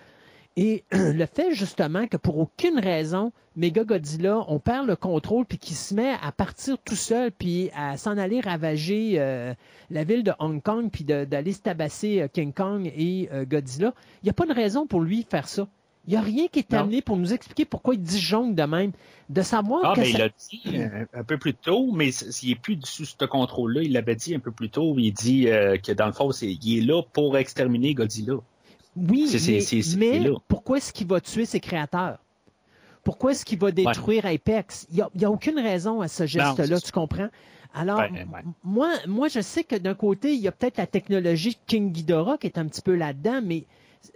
Et 0.56 0.84
le 0.92 1.26
fait 1.26 1.54
justement 1.54 2.06
que 2.06 2.16
pour 2.16 2.38
aucune 2.38 2.78
raison, 2.78 3.32
Mega 3.56 3.84
Godzilla, 3.84 4.44
on 4.48 4.58
perd 4.58 4.86
le 4.86 4.96
contrôle 4.96 5.44
puis 5.46 5.58
qu'il 5.58 5.76
se 5.76 5.94
met 5.94 6.12
à 6.22 6.32
partir 6.32 6.76
tout 6.84 6.96
seul 6.96 7.30
puis 7.32 7.70
à 7.76 7.96
s'en 7.96 8.16
aller 8.18 8.40
ravager 8.40 9.14
euh, 9.18 9.54
la 9.90 10.04
ville 10.04 10.22
de 10.24 10.32
Hong 10.38 10.62
Kong 10.62 10.88
puis 10.92 11.04
d'aller 11.04 11.52
se 11.52 11.60
tabasser 11.60 12.20
euh, 12.22 12.28
King 12.28 12.52
Kong 12.52 12.90
et 12.96 13.28
euh, 13.32 13.44
Godzilla, 13.44 13.94
il 14.22 14.26
n'y 14.26 14.30
a 14.30 14.34
pas 14.34 14.46
de 14.46 14.52
raison 14.52 14.86
pour 14.86 15.00
lui 15.00 15.24
faire 15.28 15.48
ça. 15.48 15.66
Il 16.06 16.12
n'y 16.12 16.16
a 16.16 16.22
rien 16.22 16.46
qui 16.50 16.60
est 16.60 16.72
Non. 16.72 16.80
amené 16.80 17.02
pour 17.02 17.16
nous 17.18 17.32
expliquer 17.32 17.64
pourquoi 17.66 17.94
il 17.94 18.00
disjongle 18.02 18.54
de 18.54 18.62
même. 18.62 18.92
De 19.28 19.42
savoir 19.42 19.82
Ah, 19.84 19.92
que 19.94 20.00
mais 20.00 20.06
ça- 20.12 20.18
il 20.18 20.18
l'a 20.18 20.28
dit 20.28 21.06
un 21.12 21.22
peu 21.24 21.36
plus 21.38 21.54
tôt, 21.54 21.92
mais 21.92 22.10
c- 22.10 22.32
s'il 22.32 22.50
est 22.50 22.54
plus 22.60 22.78
sous 22.84 23.04
ce 23.04 23.24
contrôle-là, 23.26 23.82
il 23.82 23.92
l'avait 23.92 24.16
dit 24.16 24.34
un 24.34 24.40
peu 24.40 24.50
plus 24.50 24.70
tôt. 24.70 24.94
Il 24.98 25.12
dit 25.12 25.44
que 25.44 25.92
dans 25.92 26.06
le 26.06 26.12
fond, 26.12 26.30
il 26.42 26.78
est 26.78 26.80
là 26.80 27.02
pour 27.12 27.36
exterminer 27.36 27.94
Godzilla. 27.94 28.34
Oui, 29.08 29.26
mais, 29.96 30.30
pourquoi 30.48 30.78
est-ce 30.78 30.92
qu'il 30.92 31.06
va 31.06 31.20
tuer 31.20 31.46
ses 31.46 31.60
créateurs? 31.60 32.18
Pourquoi 33.02 33.32
est-ce 33.32 33.44
qu'il 33.44 33.58
va 33.58 33.70
détruire 33.70 34.26
Apex? 34.26 34.86
Il 34.90 35.04
n'y 35.14 35.24
a, 35.24 35.30
aucune 35.30 35.58
raison 35.58 36.00
à 36.00 36.08
ce 36.08 36.26
geste-là, 36.26 36.80
tu 36.80 36.92
comprends? 36.92 37.28
Alors, 37.72 38.00
Ouais, 38.00 38.10
ouais. 38.10 38.40
m- 38.44 38.52
Moi, 38.64 38.90
moi, 39.06 39.28
je 39.28 39.40
sais 39.40 39.64
que 39.64 39.76
d'un 39.76 39.94
côté, 39.94 40.34
il 40.34 40.40
y 40.40 40.48
a 40.48 40.52
peut-être 40.52 40.76
la 40.76 40.86
technologie 40.86 41.56
King 41.66 41.92
Ghidorah 41.92 42.36
qui 42.36 42.46
est 42.48 42.58
un 42.58 42.66
petit 42.66 42.82
peu 42.82 42.94
là-dedans, 42.94 43.40
mais 43.42 43.64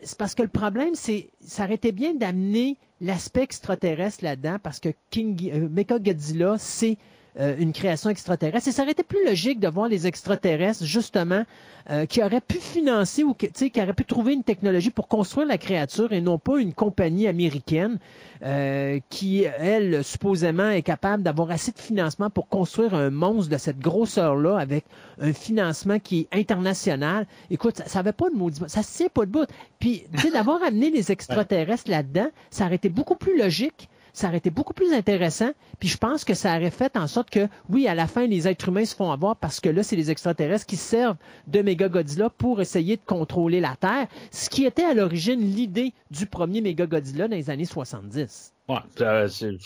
c'est 0.02 0.18
parce 0.18 0.34
que 0.34 0.42
le 0.42 0.48
problème, 0.48 0.94
c'est 0.94 1.30
ça 1.40 1.64
aurait 1.64 1.74
été 1.74 1.92
bien 1.92 2.14
d'amener 2.14 2.76
l'aspect 3.00 3.42
extraterrestre 3.42 4.24
là-dedans, 4.24 4.56
parce 4.62 4.80
que 4.80 4.88
King, 5.10 5.50
euh, 5.52 5.68
Mecha 5.68 5.98
Godzilla, 5.98 6.56
c'est 6.58 6.98
euh, 7.40 7.56
une 7.58 7.72
création 7.72 8.10
extraterrestre. 8.10 8.68
Et 8.68 8.72
ça 8.72 8.82
aurait 8.82 8.92
été 8.92 9.02
plus 9.02 9.24
logique 9.26 9.58
de 9.58 9.66
voir 9.66 9.88
les 9.88 10.06
extraterrestres, 10.06 10.84
justement, 10.84 11.44
euh, 11.90 12.06
qui 12.06 12.22
auraient 12.22 12.40
pu 12.40 12.58
financer 12.58 13.24
ou 13.24 13.34
qui 13.34 13.72
auraient 13.76 13.92
pu 13.92 14.04
trouver 14.04 14.34
une 14.34 14.44
technologie 14.44 14.90
pour 14.90 15.08
construire 15.08 15.48
la 15.48 15.58
créature 15.58 16.12
et 16.12 16.20
non 16.20 16.38
pas 16.38 16.58
une 16.60 16.72
compagnie 16.72 17.26
américaine 17.26 17.98
euh, 18.44 19.00
qui, 19.10 19.42
elle, 19.42 20.04
supposément, 20.04 20.70
est 20.70 20.82
capable 20.82 21.24
d'avoir 21.24 21.50
assez 21.50 21.72
de 21.72 21.78
financement 21.80 22.30
pour 22.30 22.46
construire 22.46 22.94
un 22.94 23.10
monstre 23.10 23.50
de 23.50 23.58
cette 23.58 23.80
grosseur-là 23.80 24.56
avec 24.56 24.84
un 25.20 25.32
financement 25.32 25.98
qui 25.98 26.28
est 26.30 26.38
international. 26.38 27.26
Écoute, 27.50 27.82
ça 27.84 27.98
n'avait 27.98 28.12
pas 28.12 28.30
de 28.30 28.36
maudit... 28.36 28.60
Ça 28.68 28.82
tient 28.84 29.08
pas 29.12 29.26
de 29.26 29.32
bout. 29.32 29.48
Puis, 29.80 30.04
d'avoir 30.32 30.62
amené 30.66 30.90
les 30.90 31.10
extraterrestres 31.10 31.90
là-dedans, 31.90 32.28
ça 32.50 32.66
aurait 32.66 32.76
été 32.76 32.90
beaucoup 32.90 33.16
plus 33.16 33.36
logique 33.36 33.88
ça 34.14 34.28
aurait 34.28 34.38
été 34.38 34.48
beaucoup 34.48 34.72
plus 34.72 34.94
intéressant. 34.94 35.50
Puis 35.78 35.88
je 35.90 35.98
pense 35.98 36.24
que 36.24 36.32
ça 36.32 36.56
aurait 36.56 36.70
fait 36.70 36.96
en 36.96 37.06
sorte 37.06 37.28
que, 37.28 37.48
oui, 37.68 37.86
à 37.86 37.94
la 37.94 38.06
fin, 38.06 38.26
les 38.26 38.48
êtres 38.48 38.68
humains 38.68 38.86
se 38.86 38.94
font 38.96 39.10
avoir 39.12 39.36
parce 39.36 39.60
que 39.60 39.68
là, 39.68 39.82
c'est 39.82 39.96
les 39.96 40.10
extraterrestres 40.10 40.64
qui 40.64 40.76
servent 40.76 41.16
de 41.48 41.60
Méga 41.60 41.88
Godzilla 41.90 42.30
pour 42.30 42.62
essayer 42.62 42.96
de 42.96 43.02
contrôler 43.04 43.60
la 43.60 43.76
Terre, 43.76 44.06
ce 44.30 44.48
qui 44.48 44.64
était 44.64 44.84
à 44.84 44.94
l'origine 44.94 45.40
l'idée 45.40 45.92
du 46.10 46.24
premier 46.24 46.62
Méga 46.62 46.86
Godzilla 46.86 47.28
dans 47.28 47.36
les 47.36 47.50
années 47.50 47.66
70. 47.66 48.54
Ouais, 48.70 48.76
euh, 49.02 49.28
c'est- 49.28 49.58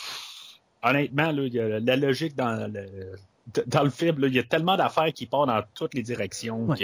honnêtement, 0.83 1.31
là, 1.31 1.79
la 1.81 1.97
logique 1.97 2.35
dans 2.35 2.73
le, 2.73 2.87
dans 3.67 3.83
le 3.83 3.91
film, 3.91 4.17
il 4.25 4.35
y 4.35 4.39
a 4.39 4.43
tellement 4.43 4.77
d'affaires 4.77 5.13
qui 5.13 5.27
partent 5.27 5.49
dans 5.49 5.63
toutes 5.75 5.95
les 5.95 6.03
directions 6.03 6.67
Ouais. 6.67 6.77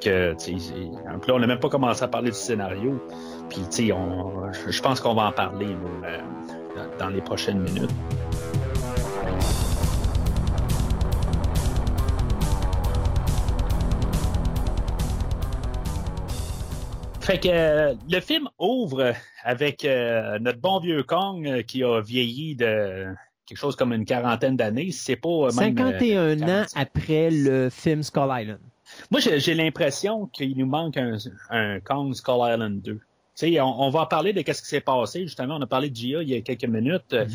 que, 0.00 0.34
que 0.34 1.12
donc 1.12 1.26
là, 1.26 1.34
on 1.34 1.38
n'a 1.38 1.46
même 1.46 1.60
pas 1.60 1.68
commencé 1.68 2.02
à 2.02 2.08
parler 2.08 2.30
du 2.30 2.36
scénario. 2.36 3.00
Puis, 3.48 3.60
tu 3.70 3.88
sais, 3.88 3.92
je 4.68 4.82
pense 4.82 5.00
qu'on 5.00 5.14
va 5.14 5.26
en 5.28 5.32
parler 5.32 5.66
là, 5.66 6.08
euh, 6.08 6.18
dans- 6.98 7.08
les 7.08 7.20
prochaines 7.20 7.60
minutes. 7.60 7.90
Fait 17.20 17.38
que 17.38 17.48
euh, 17.50 17.94
le 18.10 18.20
film 18.20 18.48
ouvre 18.58 19.12
avec 19.44 19.84
euh, 19.84 20.38
notre 20.38 20.60
bon 20.60 20.80
vieux 20.80 21.02
Kong 21.02 21.46
euh, 21.46 21.62
qui 21.62 21.84
a 21.84 22.00
vieilli 22.00 22.56
de 22.56 23.06
quelque 23.44 23.58
chose 23.58 23.76
comme 23.76 23.92
une 23.92 24.06
quarantaine 24.06 24.56
d'années. 24.56 24.90
C'est 24.92 25.16
pas 25.16 25.28
euh, 25.28 25.52
même, 25.60 25.76
51 25.76 26.16
euh, 26.22 26.34
ans 26.36 26.38
45. 26.38 26.80
après 26.80 27.30
le 27.30 27.68
film 27.70 28.02
Skull 28.02 28.28
Island. 28.30 28.60
Moi, 29.10 29.20
j'ai 29.20 29.38
j'ai 29.40 29.54
l'impression 29.54 30.26
qu'il 30.26 30.56
nous 30.56 30.64
manque 30.66 30.96
un, 30.96 31.16
un 31.50 31.80
Kong 31.80 32.14
Skull 32.14 32.50
Island 32.50 32.80
2. 32.80 32.98
On, 33.42 33.62
on 33.62 33.90
va 33.90 34.00
en 34.02 34.06
parler 34.06 34.32
de 34.32 34.42
qu'est-ce 34.42 34.62
qui 34.62 34.68
s'est 34.68 34.80
passé. 34.80 35.22
Justement, 35.22 35.56
on 35.56 35.62
a 35.62 35.66
parlé 35.66 35.90
de 35.90 35.96
Gia 35.96 36.22
il 36.22 36.28
y 36.30 36.34
a 36.34 36.40
quelques 36.40 36.64
minutes. 36.64 37.12
euh, 37.12 37.26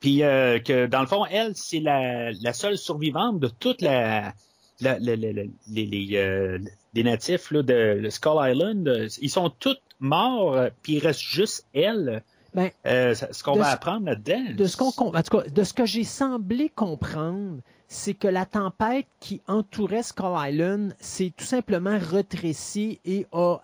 Puis 0.00 0.22
euh, 0.22 0.58
que 0.58 0.86
dans 0.86 1.00
le 1.00 1.06
fond, 1.06 1.26
elle, 1.26 1.52
c'est 1.54 1.80
la, 1.80 2.32
la 2.32 2.52
seule 2.52 2.78
survivante 2.78 3.38
de 3.40 3.48
toute 3.48 3.82
la, 3.82 4.32
la- 4.80 4.98
la- 4.98 5.16
la- 5.16 5.32
la- 5.32 5.42
les, 5.70 5.86
les, 5.86 6.08
euh, 6.16 6.58
les 6.94 7.02
natifs 7.04 7.50
là, 7.50 7.62
de 7.62 8.08
Skull 8.08 8.38
Island. 8.50 9.08
Ils 9.20 9.28
sont 9.30 9.50
tous 9.50 9.76
morts, 10.00 10.56
puis 10.82 10.94
il 10.94 10.98
reste 11.00 11.20
juste 11.20 11.66
elle. 11.74 12.22
Ben, 12.54 12.70
Euh, 12.86 13.14
ce 13.14 13.42
qu'on 13.44 13.54
va 13.56 13.64
ce- 13.66 13.74
apprendre 13.74 14.06
là-dedans. 14.06 14.54
de 14.56 14.64
ce 14.64 14.76
qu'on 14.76 14.90
com- 14.90 15.12
en 15.14 15.22
tout 15.22 15.38
cas, 15.38 15.48
de 15.48 15.62
ce 15.62 15.72
que 15.72 15.84
j'ai 15.86 16.02
semblé 16.04 16.68
comprendre, 16.68 17.58
c'est 17.86 18.14
que 18.14 18.26
la 18.26 18.44
tempête 18.46 19.06
qui 19.20 19.40
entourait 19.46 20.02
Skull 20.02 20.32
Island 20.36 20.94
s'est 20.98 21.32
tout 21.36 21.44
simplement 21.44 21.96
rétrécie 22.00 22.98
et 23.04 23.26
a 23.32 23.58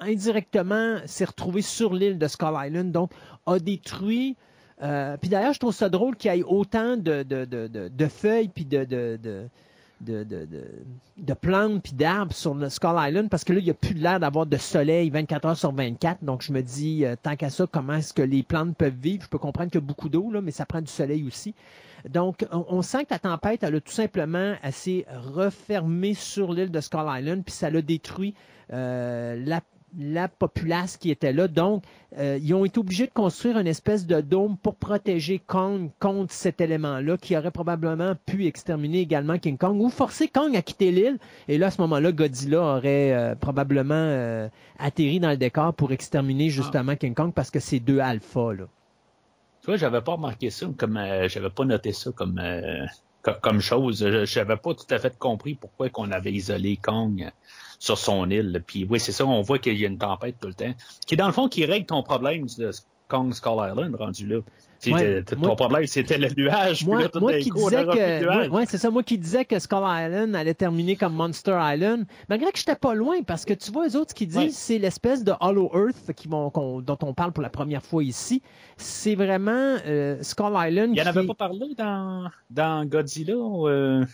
indirectement 0.00 0.98
s'est 1.06 1.24
retrouvée 1.24 1.62
sur 1.62 1.94
l'île 1.94 2.18
de 2.18 2.28
Skull 2.28 2.54
Island, 2.56 2.92
donc 2.92 3.10
a 3.46 3.58
détruit. 3.58 4.36
euh, 4.82 5.16
puis 5.16 5.28
d'ailleurs, 5.30 5.52
je 5.52 5.60
trouve 5.60 5.74
ça 5.74 5.88
drôle 5.88 6.16
qu'il 6.16 6.34
y 6.34 6.38
ait 6.38 6.42
autant 6.42 6.96
de, 6.96 7.22
de, 7.22 7.44
de, 7.44 7.68
de, 7.68 8.06
feuilles 8.06 8.48
puis 8.48 8.64
de, 8.64 8.84
de, 8.84 9.18
de, 9.22 9.48
de, 10.00 11.34
plantes 11.34 11.82
puis 11.82 11.92
d'arbres 11.92 12.34
sur 12.34 12.54
le 12.54 12.68
Skull 12.68 12.96
Island 12.98 13.28
parce 13.28 13.44
que 13.44 13.52
là, 13.52 13.58
il 13.58 13.64
n'y 13.64 13.70
a 13.70 13.74
plus 13.74 13.94
l'air 13.94 14.18
d'avoir 14.20 14.46
de 14.46 14.56
soleil 14.56 15.10
24 15.10 15.44
heures 15.46 15.56
sur 15.56 15.72
24. 15.72 16.24
Donc, 16.24 16.42
je 16.42 16.52
me 16.52 16.62
dis, 16.62 17.04
euh, 17.04 17.16
tant 17.22 17.36
qu'à 17.36 17.50
ça, 17.50 17.66
comment 17.70 17.94
est-ce 17.94 18.14
que 18.14 18.22
les 18.22 18.42
plantes 18.42 18.76
peuvent 18.76 18.94
vivre? 18.94 19.24
Je 19.24 19.28
peux 19.28 19.38
comprendre 19.38 19.70
qu'il 19.70 19.80
y 19.80 19.84
a 19.84 19.86
beaucoup 19.86 20.08
d'eau, 20.08 20.30
là, 20.30 20.40
mais 20.40 20.50
ça 20.50 20.64
prend 20.64 20.80
du 20.80 20.90
soleil 20.90 21.26
aussi. 21.26 21.54
Donc, 22.08 22.46
on, 22.50 22.64
on 22.68 22.82
sent 22.82 23.04
que 23.04 23.10
la 23.10 23.18
tempête, 23.18 23.62
elle 23.62 23.74
a 23.74 23.80
tout 23.80 23.92
simplement 23.92 24.54
assez 24.62 25.04
refermé 25.34 26.14
sur 26.14 26.52
l'île 26.52 26.70
de 26.70 26.80
Skull 26.80 27.06
Island, 27.06 27.44
puis 27.44 27.54
ça 27.54 27.68
l'a 27.68 27.82
détruit 27.82 28.34
euh, 28.72 29.42
la, 29.44 29.60
la 29.98 30.28
populace 30.28 30.96
qui 30.96 31.10
était 31.10 31.32
là. 31.32 31.48
Donc, 31.48 31.82
euh, 32.18 32.38
ils 32.42 32.54
ont 32.54 32.64
été 32.64 32.78
obligés 32.78 33.06
de 33.06 33.12
construire 33.12 33.58
une 33.58 33.66
espèce 33.66 34.06
de 34.06 34.20
dôme 34.20 34.56
pour 34.56 34.74
protéger 34.76 35.38
Kong 35.38 35.90
contre 35.98 36.32
cet 36.32 36.60
élément-là, 36.60 37.16
qui 37.16 37.36
aurait 37.36 37.50
probablement 37.50 38.14
pu 38.26 38.46
exterminer 38.46 39.00
également 39.00 39.38
King 39.38 39.58
Kong 39.58 39.80
ou 39.80 39.88
forcer 39.88 40.28
Kong 40.28 40.56
à 40.56 40.62
quitter 40.62 40.90
l'île. 40.92 41.18
Et 41.48 41.58
là, 41.58 41.66
à 41.66 41.70
ce 41.70 41.80
moment-là, 41.82 42.12
Godzilla 42.12 42.60
aurait 42.60 43.12
euh, 43.12 43.34
probablement 43.34 43.94
euh, 43.94 44.48
atterri 44.78 45.20
dans 45.20 45.30
le 45.30 45.36
décor 45.36 45.74
pour 45.74 45.92
exterminer 45.92 46.50
justement 46.50 46.96
King 46.96 47.14
Kong 47.14 47.32
parce 47.34 47.50
que 47.50 47.60
c'est 47.60 47.80
deux 47.80 48.00
alphas. 48.00 48.54
Là. 48.54 48.64
Tu 49.60 49.66
vois, 49.66 49.76
j'avais 49.76 50.00
pas 50.00 50.12
remarqué 50.12 50.50
ça 50.50 50.66
comme 50.76 50.98
j'avais 51.26 51.50
pas 51.50 51.64
noté 51.64 51.92
ça 51.92 52.10
comme 52.12 52.40
co- 53.22 53.32
comme 53.42 53.60
chose. 53.60 53.98
Je 54.00 54.24
j'avais 54.24 54.56
pas 54.56 54.74
tout 54.74 54.86
à 54.88 54.98
fait 54.98 55.18
compris 55.18 55.54
pourquoi 55.54 55.90
qu'on 55.90 56.10
avait 56.10 56.32
isolé 56.32 56.78
Kong 56.78 57.30
sur 57.80 57.98
son 57.98 58.30
île. 58.30 58.62
Puis 58.64 58.86
oui, 58.88 59.00
c'est 59.00 59.10
ça, 59.10 59.26
on 59.26 59.40
voit 59.42 59.58
qu'il 59.58 59.76
y 59.76 59.84
a 59.84 59.88
une 59.88 59.98
tempête 59.98 60.36
tout 60.40 60.46
le 60.48 60.54
temps. 60.54 60.72
Qui 61.06 61.16
dans 61.16 61.26
le 61.26 61.32
fond 61.32 61.48
qui 61.48 61.64
règle 61.64 61.86
ton 61.86 62.04
problème 62.04 62.46
de 62.58 62.70
Kong 63.08 63.32
Skull 63.34 63.58
Island 63.68 63.96
rendu 63.96 64.26
là. 64.28 64.38
Ouais, 64.86 65.22
ton 65.24 65.36
moi- 65.36 65.56
problème 65.56 65.86
c'était 65.86 66.16
le 66.16 66.28
nuage. 66.34 66.86
Moi, 66.86 67.02
là, 67.02 67.08
qui 67.38 67.50
disais 67.50 67.84
que, 67.84 68.20
nuage. 68.22 68.48
ouais, 68.48 68.56
ouais, 68.56 68.64
c'est 68.66 68.78
ça, 68.78 68.90
moi 68.90 69.02
qui 69.02 69.18
disais 69.18 69.44
que 69.44 69.58
Skull 69.58 69.82
Island 69.84 70.34
allait 70.34 70.54
terminer 70.54 70.96
comme 70.96 71.12
Monster 71.14 71.58
Island, 71.60 72.06
malgré 72.30 72.50
que 72.50 72.58
j'étais 72.58 72.76
pas 72.76 72.94
loin, 72.94 73.22
parce 73.22 73.44
que 73.44 73.52
tu 73.52 73.70
vois, 73.72 73.86
les 73.86 73.96
autres 73.96 74.14
qui 74.14 74.26
disent 74.26 74.56
c'est 74.56 74.78
l'espèce 74.78 75.22
de 75.22 75.32
Hollow 75.40 75.70
Earth 75.74 76.14
qui 76.14 76.28
vont, 76.28 76.48
qu'on- 76.50 76.80
dont 76.80 76.96
on 77.02 77.12
parle 77.12 77.32
pour 77.32 77.42
la 77.42 77.50
première 77.50 77.82
fois 77.82 78.02
ici. 78.02 78.40
C'est 78.78 79.14
vraiment 79.16 79.76
euh, 79.86 80.16
Skull 80.22 80.52
Island. 80.54 80.88
Il 80.90 80.92
n'y 80.92 81.02
en 81.02 81.06
avait 81.06 81.26
pas 81.26 81.34
parlé 81.34 81.74
dans, 81.76 82.30
dans 82.48 82.86
Godzilla. 82.86 83.34
euh, 83.34 84.04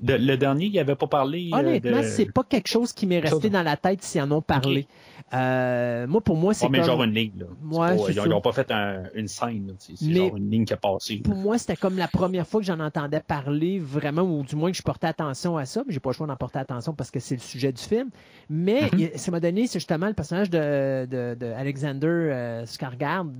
de- 0.00 0.14
le 0.14 0.36
dernier, 0.36 0.66
il 0.66 0.72
n'y 0.72 0.78
avait 0.78 0.94
pas 0.96 1.06
parlé. 1.06 1.50
euh, 1.52 1.58
Honnêtement, 1.58 1.98
de... 1.98 2.02
c'est 2.02 2.32
pas 2.32 2.42
quelque 2.44 2.68
chose 2.68 2.92
qui 2.92 3.06
m'est 3.06 3.20
resté 3.20 3.50
dans 3.50 3.62
la 3.62 3.76
tête 3.76 4.02
s'ils 4.02 4.22
en 4.22 4.30
ont 4.32 4.40
parlé. 4.42 4.86
Euh, 5.34 6.06
moi, 6.06 6.20
pour 6.20 6.36
moi, 6.36 6.52
c'est 6.54 6.66
Ouais, 6.66 6.78
comme... 6.78 6.84
genre 6.86 7.02
une 7.04 7.14
ligne. 7.14 7.32
Là. 7.38 7.46
Ouais, 7.70 7.96
pas- 7.96 8.10
ils 8.24 8.28
n'ont 8.28 8.40
pas 8.40 8.52
fait 8.52 8.70
un- 8.70 9.04
une 9.14 9.28
scène. 9.28 9.74
C'est 9.78 9.96
genre 10.12 10.36
une 10.36 10.50
ligne 10.50 10.64
qui 10.64 10.72
a 10.72 10.76
passé. 10.76 11.16
pour 11.18 11.34
moi, 11.34 11.56
c'était 11.58 11.76
comme 11.76 11.96
la 11.96 12.08
première 12.08 12.46
fois 12.46 12.60
que 12.60 12.66
j'en 12.66 12.80
entendais 12.80 13.20
parler 13.20 13.78
vraiment, 13.78 14.22
ou 14.22 14.42
du 14.42 14.56
moins 14.56 14.70
que 14.70 14.76
je 14.76 14.82
portais 14.82 15.06
attention 15.06 15.56
à 15.56 15.64
ça. 15.64 15.82
Mais 15.86 15.92
j'ai 15.94 16.00
pas 16.00 16.10
le 16.10 16.14
choix 16.14 16.26
d'en 16.26 16.36
porter 16.36 16.58
attention 16.58 16.92
parce 16.94 17.10
que 17.10 17.20
c'est 17.20 17.34
le 17.36 17.40
sujet 17.40 17.72
du 17.72 17.82
film. 17.82 18.10
Mais 18.50 18.90
Mhm. 18.92 19.10
ça 19.16 19.30
m'a 19.30 19.40
donné, 19.40 19.66
c'est 19.66 19.78
justement 19.78 20.06
le 20.06 20.14
personnage 20.14 20.50
de, 20.50 21.06
de, 21.06 21.34
de 21.38 21.46
Alexander 21.52 22.06
euh, 22.08 22.64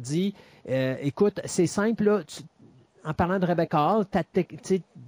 dit, 0.00 0.34
euh, 0.68 0.96
écoute, 1.03 1.40
c'est 1.44 1.66
simple 1.66 2.05
là. 2.05 2.22
tu- 2.26 2.42
en 3.05 3.14
parlant 3.14 3.38
de 3.38 3.46
Rebecca 3.46 3.78
Hall, 3.78 4.05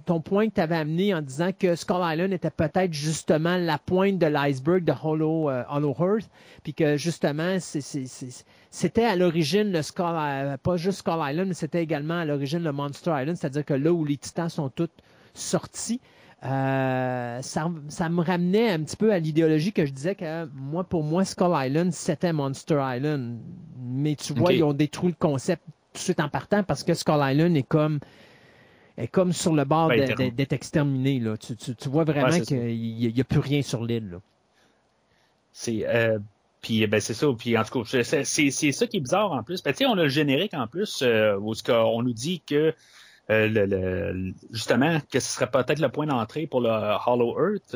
ton 0.05 0.19
point 0.19 0.49
que 0.49 0.55
tu 0.55 0.61
avais 0.61 0.75
amené 0.75 1.13
en 1.13 1.21
disant 1.21 1.51
que 1.57 1.75
Skull 1.75 2.01
Island 2.01 2.33
était 2.33 2.49
peut-être 2.49 2.93
justement 2.93 3.57
la 3.57 3.77
pointe 3.77 4.17
de 4.17 4.25
l'iceberg 4.25 4.83
de 4.83 4.93
Hollow, 5.03 5.49
euh, 5.49 5.63
Hollow 5.69 5.95
Earth, 5.99 6.29
puis 6.63 6.73
que 6.73 6.97
justement, 6.97 7.57
c'était 7.59 9.05
à 9.05 9.15
l'origine 9.15 9.71
le 9.71 9.81
Skull, 9.81 10.05
euh, 10.05 10.57
pas 10.57 10.77
juste 10.77 10.99
Skull 10.99 11.19
Island, 11.19 11.47
mais 11.47 11.53
c'était 11.53 11.81
également 11.81 12.19
à 12.19 12.25
l'origine 12.25 12.63
le 12.63 12.71
Monster 12.71 13.13
Island, 13.15 13.37
c'est-à-dire 13.37 13.65
que 13.65 13.73
là 13.73 13.91
où 13.91 14.03
les 14.03 14.17
titans 14.17 14.49
sont 14.49 14.69
tous 14.69 14.89
sortis, 15.33 16.01
euh, 16.43 17.41
ça, 17.41 17.71
ça 17.87 18.09
me 18.09 18.21
ramenait 18.21 18.71
un 18.71 18.83
petit 18.83 18.97
peu 18.97 19.13
à 19.13 19.19
l'idéologie 19.19 19.71
que 19.71 19.85
je 19.85 19.91
disais 19.91 20.15
que 20.15 20.45
moi, 20.53 20.83
pour 20.83 21.03
moi, 21.03 21.23
Skull 21.25 21.53
Island, 21.55 21.91
c'était 21.91 22.33
Monster 22.33 22.81
Island. 22.85 23.39
Mais 23.79 24.15
tu 24.15 24.33
vois, 24.33 24.53
ils 24.53 24.63
ont 24.63 24.73
détruit 24.73 25.09
le 25.09 25.15
concept 25.17 25.63
tout 25.95 25.99
de 25.99 26.03
suite 26.03 26.19
en 26.19 26.29
partant 26.29 26.63
parce 26.63 26.83
que 26.83 26.93
Skull 26.93 27.19
Island 27.21 27.55
est 27.57 27.63
comme 27.63 27.99
est 28.97 29.07
comme 29.07 29.33
sur 29.33 29.53
le 29.53 29.65
bord 29.65 29.89
Ben, 29.89 30.31
d'être 30.31 30.53
exterminé. 30.53 31.19
Là. 31.19 31.35
Tu, 31.37 31.55
tu- 31.55 31.75
tu 31.75 31.89
vois 31.89 32.03
vraiment 32.05 32.29
Ouais, 32.29 32.41
qu'il 32.41 33.13
n'y 33.13 33.19
a, 33.21 33.23
plus 33.23 33.39
rien 33.39 33.61
sur 33.61 33.83
l'île. 33.83 34.19
C'est 35.51 35.85
euh, 35.87 36.19
puis 36.61 36.85
ben 36.87 36.99
c'est 37.01 37.13
ça. 37.13 37.27
Puis 37.37 37.57
en 37.57 37.63
tout 37.63 37.83
cas, 37.83 38.03
c'est 38.03 38.51
ça 38.51 38.87
qui 38.87 38.97
est 38.97 39.01
bizarre 39.01 39.31
en 39.31 39.43
plus. 39.43 39.63
Ben, 39.63 39.71
tu 39.71 39.79
sais, 39.79 39.85
on 39.85 39.93
a 39.93 40.03
le 40.03 40.09
générique 40.09 40.53
en 40.53 40.67
plus 40.67 41.01
euh, 41.01 41.37
où 41.37 41.53
qu'on 41.65 42.03
nous 42.03 42.13
dit 42.13 42.41
que 42.45 42.73
euh, 43.29 43.47
le, 43.47 43.65
le- 43.65 44.33
justement 44.51 44.99
que 45.11 45.19
ce 45.19 45.27
serait 45.33 45.49
peut-être 45.49 45.79
le 45.79 45.89
point 45.89 46.05
d'entrée 46.05 46.47
pour 46.47 46.61
le 46.61 46.69
Hollow 47.05 47.35
Earth. 47.39 47.75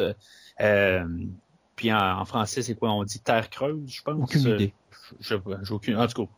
Puis 1.76 1.94
en, 1.94 2.20
en 2.20 2.26
français, 2.26 2.62
c'est 2.62 2.76
quoi? 2.76 2.92
On 2.92 3.04
dit 3.04 3.20
terre 3.20 3.50
creuse, 3.50 3.90
je 3.90 4.02
pense. 4.04 4.16
Aucune 4.22 4.42
idée. 4.56 4.74
Je- 5.22 5.36
je- 5.36 5.64
J'ai 5.64 5.74
aucune. 5.74 5.96
En 5.98 6.08
tout 6.08 6.26
cas. 6.26 6.32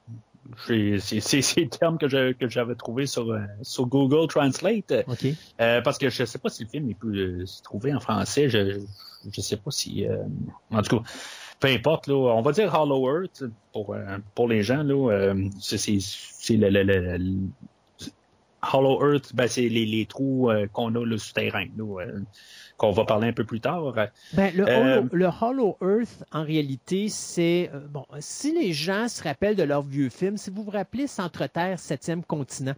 C'est 0.58 1.58
le 1.58 1.68
terme 1.70 1.98
que 1.98 2.08
j'avais 2.08 2.76
trouvé 2.76 3.06
sur, 3.06 3.32
euh, 3.32 3.42
sur 3.62 3.86
Google 3.86 4.28
Translate. 4.28 4.92
Euh, 5.60 5.82
parce 5.82 5.98
que 5.98 6.10
je 6.10 6.26
sais 6.26 6.40
pas 6.40 6.50
si 6.50 6.64
le 6.64 6.70
film 6.70 6.90
il 6.90 6.96
peut 6.96 7.14
euh, 7.16 7.46
se 7.46 7.62
trouver 7.62 7.94
en 7.94 8.00
français. 8.00 8.50
Je 8.50 8.80
je 9.32 9.40
sais 9.42 9.58
pas 9.58 9.70
si 9.72 10.08
euh, 10.08 10.18
en 10.72 10.82
tout 10.82 10.98
cas 11.00 11.04
peu 11.60 11.68
importe 11.68 12.08
là. 12.08 12.16
On 12.16 12.42
va 12.42 12.52
dire 12.54 12.74
Hollow 12.74 13.08
Earth 13.22 13.44
pour 13.72 13.96
pour 14.36 14.48
les 14.48 14.64
gens 14.64 14.82
là. 14.84 15.34
c'est 15.60 15.78
le, 16.50 16.70
le, 16.70 16.84
le- 16.84 17.18
le- 17.18 17.50
Hollow 18.74 19.14
Earth. 19.14 19.36
Ben 19.36 19.48
c'est 19.48 19.70
les, 19.70 19.86
les 19.86 20.06
trous 20.06 20.52
qu'on 20.74 20.94
a 20.96 21.06
le 21.06 21.18
souterrain 21.18 21.66
là. 21.78 22.06
Euh, 22.82 22.88
qu'on 22.88 22.92
va 22.92 23.06
parler 23.06 23.30
un 23.30 23.34
peu 23.34 23.44
plus 23.44 23.60
tard. 23.60 23.94
Ben, 24.34 24.52
le, 24.56 24.68
Euh, 24.68 25.00
Hollow, 25.00 25.10
le 25.12 25.30
Hollow 25.42 25.78
Earth, 25.82 26.24
en 26.32 26.44
réalité, 26.44 27.10
c'est... 27.10 27.70
euh, 27.74 27.80
bon, 27.88 28.06
si 28.20 28.54
les 28.54 28.74
gens 28.74 29.08
se 29.08 29.24
rappellent 29.24 29.56
de 29.56 29.64
leurs 29.64 29.84
vieux 29.84 30.10
films, 30.10 30.38
si 30.38 30.50
vous 30.50 30.64
vous 30.64 30.72
rappelez 30.72 31.08
Centre-Terre, 31.08 31.80
septième 31.80 32.24
continent, 32.24 32.74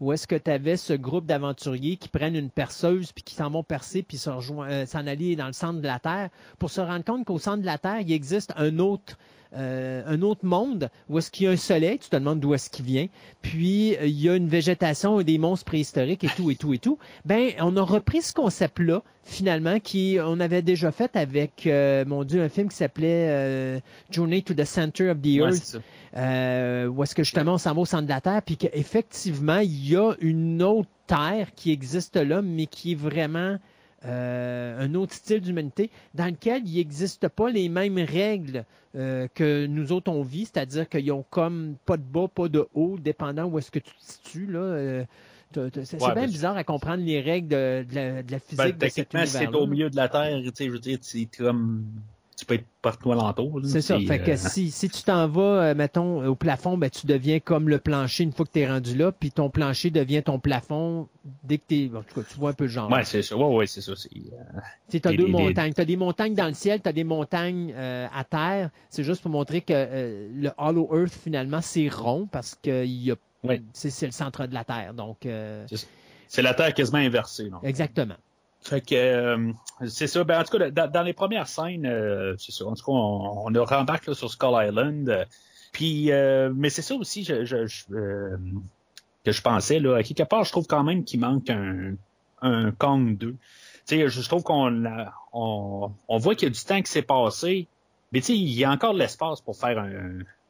où 0.00 0.12
est-ce 0.12 0.26
que 0.26 0.36
tu 0.36 0.50
avais 0.50 0.76
ce 0.76 0.92
groupe 0.92 1.26
d'aventuriers 1.26 1.96
qui 1.96 2.08
prennent 2.08 2.36
une 2.36 2.50
perceuse 2.50 3.12
puis 3.12 3.22
qui 3.22 3.34
s'en 3.34 3.50
vont 3.50 3.62
percer 3.62 4.02
puis 4.02 4.20
euh, 4.26 4.86
s'en 4.86 5.06
aller 5.06 5.36
dans 5.36 5.46
le 5.46 5.52
centre 5.52 5.80
de 5.80 5.86
la 5.86 5.98
Terre 5.98 6.30
pour 6.58 6.70
se 6.70 6.80
rendre 6.80 7.04
compte 7.04 7.24
qu'au 7.24 7.38
centre 7.38 7.60
de 7.60 7.66
la 7.66 7.78
Terre, 7.78 8.00
il 8.00 8.12
existe 8.12 8.52
un 8.56 8.78
autre 8.78 9.16
euh, 9.56 10.02
un 10.06 10.22
autre 10.22 10.44
monde 10.44 10.90
où 11.08 11.18
est-ce 11.18 11.30
qu'il 11.30 11.46
y 11.46 11.48
a 11.48 11.52
un 11.52 11.56
soleil, 11.56 11.98
tu 11.98 12.08
te 12.08 12.16
demandes 12.16 12.40
d'où 12.40 12.54
est-ce 12.54 12.70
qu'il 12.70 12.84
vient, 12.84 13.06
puis 13.42 13.96
euh, 13.96 14.06
il 14.06 14.20
y 14.20 14.28
a 14.28 14.36
une 14.36 14.48
végétation 14.48 15.20
et 15.20 15.24
des 15.24 15.38
monstres 15.38 15.64
préhistoriques 15.64 16.24
et 16.24 16.28
tout 16.28 16.50
et 16.50 16.56
tout 16.56 16.74
et 16.74 16.78
tout. 16.78 16.98
Ben, 17.24 17.50
on 17.60 17.76
a 17.76 17.82
repris 17.82 18.22
ce 18.22 18.32
concept-là 18.32 19.02
finalement 19.24 19.80
qui 19.80 20.18
on 20.22 20.38
avait 20.40 20.62
déjà 20.62 20.92
fait 20.92 21.16
avec 21.16 21.66
euh, 21.66 22.04
mon 22.06 22.24
Dieu 22.24 22.42
un 22.42 22.48
film 22.48 22.68
qui 22.68 22.76
s'appelait 22.76 23.28
euh, 23.28 23.80
Journey 24.10 24.42
to 24.42 24.52
the 24.54 24.64
Center 24.64 25.10
of 25.10 25.22
the 25.22 25.26
Earth 25.26 25.76
où 26.14 27.02
est-ce 27.02 27.14
que 27.14 27.24
justement 27.24 27.54
on 27.54 27.58
s'en 27.58 27.74
va 27.74 27.80
au 27.80 27.86
centre 27.86 28.04
de 28.04 28.08
la 28.08 28.20
Terre, 28.20 28.42
puis 28.42 28.56
qu'effectivement, 28.56 29.58
il 29.58 29.88
y 29.88 29.96
a 29.96 30.12
une 30.20 30.62
autre 30.62 30.88
Terre 31.06 31.48
qui 31.54 31.72
existe 31.72 32.16
là, 32.16 32.40
mais 32.40 32.66
qui 32.66 32.92
est 32.92 32.96
vraiment 32.96 33.58
euh, 34.06 34.84
un 34.84 34.94
autre 34.94 35.14
style 35.14 35.40
d'humanité, 35.40 35.90
dans 36.14 36.26
lequel 36.26 36.66
il 36.66 36.76
n'existe 36.76 37.28
pas 37.28 37.48
les 37.48 37.70
mêmes 37.70 37.98
règles 37.98 38.64
euh, 38.96 39.26
que 39.34 39.66
nous 39.66 39.92
autres 39.92 40.10
on 40.10 40.22
vit, 40.22 40.44
c'est-à-dire 40.44 40.88
qu'ils 40.88 41.10
ont 41.12 41.24
comme 41.28 41.76
pas 41.84 41.96
de 41.96 42.02
bas, 42.02 42.28
pas 42.28 42.48
de 42.48 42.66
haut, 42.74 42.96
dépendant 42.98 43.44
où 43.46 43.58
est-ce 43.58 43.70
que 43.70 43.78
tu 43.80 43.92
te 43.92 44.02
situes. 44.02 44.46
Là, 44.46 44.60
euh, 44.60 45.04
c'est 45.54 46.00
Ouais, 46.02 46.14
bien 46.14 46.22
ben, 46.22 46.26
bizarre 46.30 46.56
à 46.56 46.64
comprendre 46.64 47.04
les 47.04 47.20
règles 47.20 47.48
de, 47.48 47.84
de 47.88 47.94
la, 47.94 48.22
de 48.22 48.32
la 48.32 48.38
physique 48.38 48.58
Ben, 48.58 48.76
de 48.76 48.88
cet 48.88 49.08
techniquement, 49.08 49.26
c'est 49.26 49.54
au 49.54 49.66
milieu 49.66 49.90
de 49.90 49.96
la 49.96 50.08
Terre, 50.08 50.40
tu 50.42 50.50
sais, 50.54 50.66
je 50.66 50.70
veux 50.70 50.78
dire, 50.78 50.98
c'est 51.00 51.26
comme, 51.26 51.84
tu 52.44 52.48
peux 52.48 52.54
être 52.54 52.66
partout 52.82 53.12
alentour. 53.12 53.60
C'est 53.64 53.80
ça. 53.80 53.98
Fait 54.00 54.18
que 54.18 54.32
euh, 54.32 54.36
si, 54.36 54.70
si 54.70 54.88
tu 54.90 55.02
t'en 55.02 55.26
vas, 55.28 55.42
euh, 55.70 55.74
mettons, 55.74 56.26
au 56.26 56.34
plafond, 56.34 56.76
ben, 56.76 56.90
tu 56.90 57.06
deviens 57.06 57.40
comme 57.40 57.68
le 57.68 57.78
plancher 57.78 58.24
une 58.24 58.32
fois 58.32 58.44
que 58.46 58.52
tu 58.52 58.60
es 58.60 58.68
rendu 58.68 58.96
là, 58.96 59.12
puis 59.12 59.30
ton 59.30 59.48
plancher 59.50 59.90
devient 59.90 60.22
ton 60.22 60.38
plafond 60.38 61.08
dès 61.42 61.58
que 61.58 61.62
tu 61.68 61.84
es. 61.86 61.90
En 61.96 62.02
tout 62.02 62.20
cas, 62.20 62.26
tu 62.30 62.38
vois 62.38 62.50
un 62.50 62.52
peu 62.52 62.64
le 62.64 62.70
genre. 62.70 62.90
Ouais, 62.90 63.04
c'est 63.04 63.22
ça. 63.22 63.36
Ouais, 63.36 63.56
ouais, 63.56 63.66
c'est 63.66 63.80
ça. 63.80 63.92
euh, 63.92 64.60
Tu 64.90 65.00
as 65.02 65.10
des- 65.10 65.16
deux 65.16 65.26
montagnes. 65.26 65.72
Tu 65.72 65.80
as 65.80 65.84
des 65.84 65.96
montagnes 65.96 66.34
dans 66.34 66.46
le 66.48 66.54
ciel, 66.54 66.80
tu 66.82 66.88
as 66.88 66.92
des 66.92 67.04
montagnes 67.04 67.72
euh, 67.76 68.06
à 68.14 68.24
terre. 68.24 68.70
C'est 68.90 69.04
juste 69.04 69.22
pour 69.22 69.30
montrer 69.30 69.62
que 69.62 69.72
euh, 69.74 70.28
le 70.34 70.50
Hollow 70.58 70.88
Earth, 70.92 71.14
finalement, 71.14 71.60
c'est 71.62 71.88
rond 71.88 72.28
parce 72.30 72.54
que 72.62 72.84
il 72.84 73.02
y 73.04 73.10
a- 73.10 73.16
Ouais. 73.42 73.60
c'est 73.74 74.06
le 74.06 74.12
centre 74.12 74.46
de 74.46 74.54
la 74.54 74.64
Terre. 74.64 74.94
Donc, 74.94 75.26
euh, 75.26 75.66
c'est 76.28 76.40
la 76.40 76.54
Terre 76.54 76.72
quasiment 76.72 76.98
inversée. 76.98 77.50
Non? 77.50 77.58
exactement. 77.62 78.14
Fait 78.66 78.80
que 78.80 78.94
euh, 78.94 79.52
c'est 79.86 80.06
ça. 80.06 80.24
Ben, 80.24 80.40
en 80.40 80.44
tout 80.44 80.56
cas, 80.58 80.70
dans, 80.70 80.90
dans 80.90 81.02
les 81.02 81.12
premières 81.12 81.46
scènes, 81.48 81.84
euh, 81.86 82.34
c'est 82.38 82.52
ça. 82.52 82.64
En 82.64 82.72
tout 82.74 82.84
cas, 82.84 82.92
on, 82.92 83.48
on 83.54 83.64
rembarque 83.64 84.06
là, 84.06 84.14
sur 84.14 84.30
Skull 84.30 84.54
Island. 84.66 85.08
euh, 85.10 85.24
puis, 85.72 86.10
euh, 86.12 86.50
mais 86.54 86.70
c'est 86.70 86.82
ça 86.82 86.94
aussi 86.94 87.24
je, 87.24 87.44
je- 87.44 87.66
je, 87.66 87.84
euh, 87.92 88.36
que 89.24 89.32
je 89.32 89.42
pensais. 89.42 89.80
Là, 89.80 89.96
à 89.96 90.02
quelque 90.02 90.22
part, 90.22 90.44
je 90.44 90.50
trouve 90.52 90.66
quand 90.66 90.82
même 90.84 91.04
qu'il 91.04 91.20
manque 91.20 91.50
un, 91.50 91.94
un 92.42 92.70
Kong 92.72 93.18
2. 93.18 93.32
Tu 93.32 93.36
sais, 93.84 94.08
je, 94.08 94.28
trouve 94.28 94.42
qu'on 94.44 94.82
on, 95.34 95.90
on 96.08 96.18
voit 96.18 96.34
qu'il 96.34 96.48
y 96.48 96.50
a 96.50 96.54
du 96.54 96.64
temps 96.64 96.80
qui 96.80 96.90
s'est 96.90 97.02
passé, 97.02 97.66
mais 98.12 98.20
tu 98.20 98.26
sais, 98.28 98.36
il 98.36 98.48
y 98.50 98.64
a 98.64 98.70
encore 98.70 98.94
de 98.94 98.98
l'espace 98.98 99.40
pour 99.42 99.56
faire 99.58 99.78
un, 99.78 99.90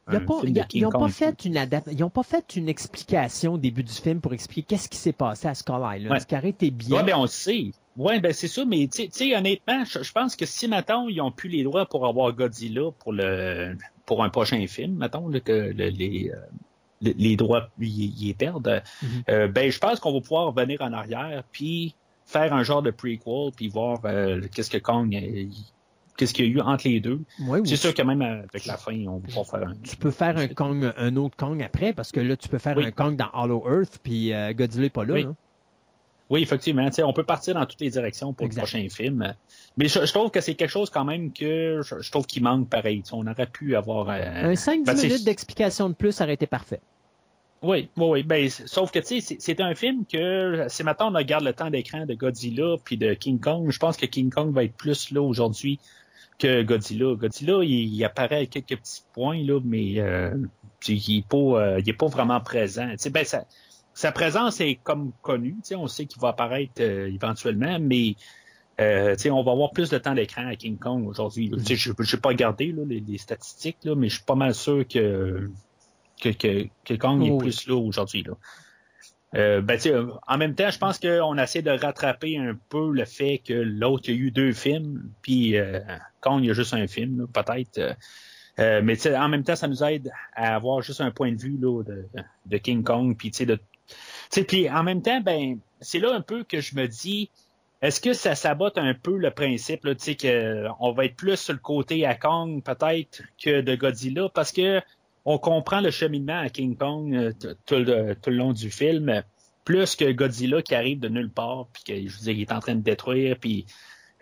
Il 0.09 0.15
a 0.15 0.19
pas- 0.21 0.35
il 0.43 0.59
a- 0.59 0.67
ils 0.73 0.83
n'ont 0.83 0.91
pas 0.91 0.99
fait 1.09 1.43
une 1.45 1.55
adap- 1.57 1.89
ils 1.91 2.03
ont 2.03 2.09
pas 2.09 2.23
fait 2.23 2.55
une 2.55 2.69
explication 2.69 3.55
au 3.55 3.57
début 3.57 3.83
du 3.83 3.91
film 3.91 4.21
pour 4.21 4.33
expliquer 4.33 4.75
qu'est-ce 4.75 4.87
qui 4.87 4.97
s'est 4.97 5.11
passé 5.11 5.47
à 5.49 5.55
Skull 5.55 5.81
Island. 5.83 6.11
Ouais. 6.13 6.19
Ce 6.21 6.27
qui 6.27 6.35
aurait 6.35 6.49
été 6.49 6.69
bien? 6.71 6.97
Ouais, 6.97 7.03
ben 7.03 7.15
on 7.17 7.23
le 7.23 7.27
sait. 7.27 7.71
Ouais, 7.97 8.19
ben 8.19 8.33
c'est 8.33 8.47
ça, 8.49 8.65
mais 8.65 8.87
tu 8.93 9.07
sais- 9.11 9.35
honnêtement, 9.37 9.83
je, 9.85 10.11
pense 10.11 10.35
que 10.35 10.45
si 10.45 10.67
maintenant 10.67 11.07
ils 11.07 11.21
ont 11.21 11.31
plus 11.31 11.47
les 11.49 11.63
droits 11.63 11.85
pour 11.85 12.05
avoir 12.05 12.33
Godzilla 12.33 12.91
pour 12.99 13.13
le 13.13 13.75
pour 14.05 14.23
un 14.23 14.29
prochain 14.29 14.65
film, 14.67 14.97
mettons 14.97 15.29
là, 15.29 15.39
que 15.39 15.51
le- 15.51 15.89
les 15.89 16.29
euh, 16.29 16.35
le- 17.01 17.13
les 17.17 17.35
droits 17.37 17.69
ils 17.79 18.13
les 18.27 18.33
perdent, 18.33 18.83
Mhm. 19.01 19.09
euh, 19.29 19.47
ben 19.47 19.71
je 19.71 19.79
pense 19.79 19.99
qu'on 19.99 20.11
va 20.13 20.19
pouvoir 20.21 20.53
revenir 20.53 20.81
en 20.81 20.91
arrière 20.93 21.43
puis 21.51 21.95
faire 22.25 22.53
un 22.53 22.63
genre 22.63 22.81
de 22.81 22.91
prequel 22.91 23.51
puis 23.55 23.69
voir 23.69 23.99
euh, 24.05 24.41
qu'est-ce 24.53 24.69
que 24.69 24.77
Kong 24.77 25.15
euh, 25.15 25.19
il- 25.19 25.53
qu'est-ce 26.17 26.33
qu'il 26.33 26.45
y 26.45 26.47
a 26.49 26.51
eu 26.51 26.59
entre 26.61 26.87
les 26.89 26.99
deux. 26.99 27.21
C'est 27.65 27.75
sûr 27.77 27.93
que 27.93 28.01
même 28.01 28.21
avec 28.21 28.65
la 28.65 28.77
fin, 28.77 28.93
on 29.07 29.17
va 29.19 29.27
pouvoir 29.27 29.45
faire 29.45 29.67
un 29.69 29.73
tu 29.83 29.95
peux 29.97 30.11
faire 30.11 30.37
un 30.37 30.47
Kong, 30.49 30.91
un 30.97 31.15
autre 31.15 31.35
Kong 31.37 31.61
après, 31.63 31.93
parce 31.93 32.11
que 32.11 32.19
là, 32.19 32.35
tu 32.37 32.47
peux 32.49 32.57
faire 32.57 32.75
Oui. 32.77 32.85
un 32.85 32.91
Kong 32.91 33.15
dans 33.15 33.29
Hollow 33.33 33.63
Earth, 33.69 33.99
puis 34.03 34.33
euh, 34.33 34.53
Godzilla 34.53 34.83
n'est 34.83 34.89
pas 34.89 35.05
là. 35.05 35.13
Oui. 35.13 35.23
là. 35.23 35.33
Oui, 36.29 36.41
effectivement. 36.41 36.89
On 37.03 37.13
peut 37.13 37.23
partir 37.23 37.53
dans 37.53 37.65
toutes 37.67 37.81
les 37.81 37.91
directions 37.91 38.33
pour 38.33 38.47
le 38.47 38.53
prochain 38.55 38.87
film. 38.89 39.35
Mais 39.77 39.87
je, 39.87 40.05
je 40.05 40.11
trouve 40.11 40.31
que 40.31 40.41
c'est 40.41 40.55
quelque 40.55 40.71
chose 40.71 40.89
quand 40.89 41.05
même 41.05 41.31
que 41.31 41.81
je, 41.83 41.99
je 42.01 42.11
trouve 42.11 42.25
qu'il 42.25 42.41
manque 42.41 42.67
pareil. 42.69 43.03
On 43.11 43.27
aurait 43.27 43.45
pu 43.45 43.75
avoir. 43.75 44.09
euh, 44.09 44.51
Un 44.51 44.53
5-10 44.53 44.85
ben, 44.85 44.95
c'est- 44.97 45.07
minutes 45.07 45.23
d'explication 45.25 45.89
de 45.89 45.93
plus, 45.93 46.13
ça 46.13 46.23
aurait 46.23 46.33
été 46.33 46.47
parfait. 46.47 46.81
Oui, 47.61 47.89
oui, 47.97 48.05
oui. 48.07 48.23
Ben, 48.23 48.49
sauf 48.49 48.91
que 48.91 48.99
tu 48.99 49.21
sais, 49.21 49.37
c'est- 49.39 49.59
un 49.61 49.75
film 49.75 50.03
que 50.11 50.65
si 50.67 50.83
maintenant 50.83 51.11
on 51.11 51.15
regarde 51.17 51.43
le 51.43 51.53
temps 51.53 51.69
d'écran 51.69 52.05
de 52.05 52.13
Godzilla 52.15 52.75
puis 52.83 52.97
de 52.97 53.13
King 53.13 53.39
Kong, 53.39 53.69
je 53.71 53.77
pense 53.79 53.95
que 53.97 54.05
King 54.07 54.29
Kong 54.31 54.51
va 54.53 54.63
être 54.63 54.75
plus 54.75 55.11
là 55.11 55.21
aujourd'hui 55.21 55.79
que 56.37 56.63
Godzilla. 56.63 57.15
Godzilla, 57.15 57.63
il, 57.63 57.93
il 57.95 58.03
apparaît 58.03 58.41
à 58.41 58.45
quelques 58.47 58.77
petits 58.77 59.03
points 59.13 59.41
là, 59.43 59.59
mais 59.63 59.99
euh, 59.99 60.35
il 60.87 61.17
est 61.19 61.27
pas, 61.27 61.37
euh, 61.37 61.81
pas 61.97 62.07
vraiment 62.07 62.39
présent. 62.41 62.89
Ben, 63.11 63.23
sa, 63.25 63.45
sa 63.95 64.11
présence 64.11 64.61
est 64.61 64.75
comme 64.83 65.11
connue. 65.23 65.55
On 65.75 65.87
sait 65.87 66.05
qu'il 66.05 66.21
va 66.21 66.27
apparaître 66.27 66.73
euh, 66.81 67.07
éventuellement, 67.07 67.79
mais 67.79 68.15
euh, 68.79 69.15
on 69.31 69.41
va 69.41 69.53
avoir 69.53 69.71
plus 69.71 69.89
de 69.89 69.97
temps 69.97 70.13
d'écran 70.13 70.45
à 70.47 70.55
King 70.55 70.77
Kong 70.77 71.07
aujourd'hui. 71.07 71.51
Je 71.67 71.89
n'ai 71.89 72.21
pas 72.21 72.29
regardé 72.29 72.73
là, 72.73 72.83
les, 72.85 72.99
les 72.99 73.17
statistiques, 73.17 73.77
là, 73.85 73.95
mais 73.95 74.09
je 74.09 74.15
suis 74.17 74.25
pas 74.25 74.35
mal 74.35 74.53
sûr 74.53 74.85
que 74.87 75.49
que, 76.21 76.29
que, 76.29 76.67
que 76.83 76.93
Kong 76.93 77.19
Oh, 77.21 77.25
est 77.25 77.31
oui. 77.31 77.37
plus 77.39 77.67
là 77.67 77.75
aujourd'hui. 77.75 78.23
Là. 78.23 78.33
Euh, 79.35 79.61
ben, 79.61 79.77
en 80.27 80.37
même 80.37 80.55
temps, 80.55 80.69
je 80.69 80.77
pense 80.77 80.99
qu'on 80.99 81.37
essaie 81.37 81.61
de 81.61 81.71
rattraper 81.71 82.37
un 82.37 82.57
peu 82.69 82.91
le 82.91 83.03
fait 83.05 83.39
que 83.45 83.53
l'autre, 83.53 84.05
il 84.09 84.15
y 84.15 84.17
a 84.17 84.21
eu 84.21 84.31
deux 84.31 84.53
films, 84.53 85.09
puis 85.21 85.57
euh, 85.57 85.79
Kong, 86.21 86.41
il 86.43 86.47
y 86.47 86.51
a 86.51 86.53
juste 86.53 86.73
un 86.73 86.87
film, 86.87 87.19
là, 87.19 87.25
peut-être. 87.43 87.77
euh, 87.77 87.93
euh, 88.59 88.81
mais 88.81 88.95
en 89.13 89.27
même 89.27 89.43
temps, 89.43 89.57
ça 89.57 89.67
nous 89.67 89.83
aide 89.83 90.09
à 90.33 90.55
avoir 90.55 90.81
juste 90.81 91.01
un 91.01 91.11
point 91.11 91.31
de 91.33 91.37
vue 91.37 91.57
là, 91.59 91.83
de, 91.83 92.07
de 92.45 92.57
King 92.57 92.83
Kong, 92.83 93.15
puis 93.17 93.31
de... 93.45 93.59
puis 94.47 94.69
en 94.69 94.83
même 94.83 95.01
temps, 95.01 95.21
ben, 95.21 95.59
c'est 95.81 95.99
là 95.99 96.13
un 96.13 96.21
peu 96.21 96.43
que 96.43 96.61
je 96.61 96.75
me 96.75 96.87
dis, 96.87 97.29
est-ce 97.81 98.01
que 98.01 98.13
ça 98.13 98.35
sabote 98.35 98.77
un 98.77 98.93
peu 98.93 99.17
le 99.17 99.31
principe, 99.31 99.85
là, 99.85 99.93
que 99.95 100.67
on 100.79 100.91
va 100.91 101.05
être 101.05 101.15
plus 101.15 101.37
sur 101.37 101.53
le 101.53 101.59
côté 101.59 102.05
à 102.05 102.15
Kong, 102.15 102.63
peut-être, 102.63 103.21
que 103.41 103.61
de 103.61 103.75
Godzilla, 103.75 104.29
parce 104.29 104.51
que 104.51 104.81
on 105.25 105.37
comprend 105.37 105.81
le 105.81 105.91
cheminement 105.91 106.39
à 106.39 106.49
King 106.49 106.77
Kong 106.77 107.13
euh, 107.15 107.31
tout 107.65 107.75
le, 107.75 108.15
long 108.27 108.53
du 108.53 108.69
film, 108.69 109.23
plus 109.65 109.95
que 109.95 110.11
Godzilla 110.11 110.61
qui 110.61 110.75
arrive 110.75 110.99
de 110.99 111.09
nulle 111.09 111.31
part, 111.31 111.67
puis 111.73 111.83
que 111.83 112.09
je 112.09 112.31
il 112.31 112.41
est 112.41 112.51
en 112.51 112.59
train 112.59 112.75
de 112.75 112.81
détruire, 112.81 113.37
puis 113.39 113.65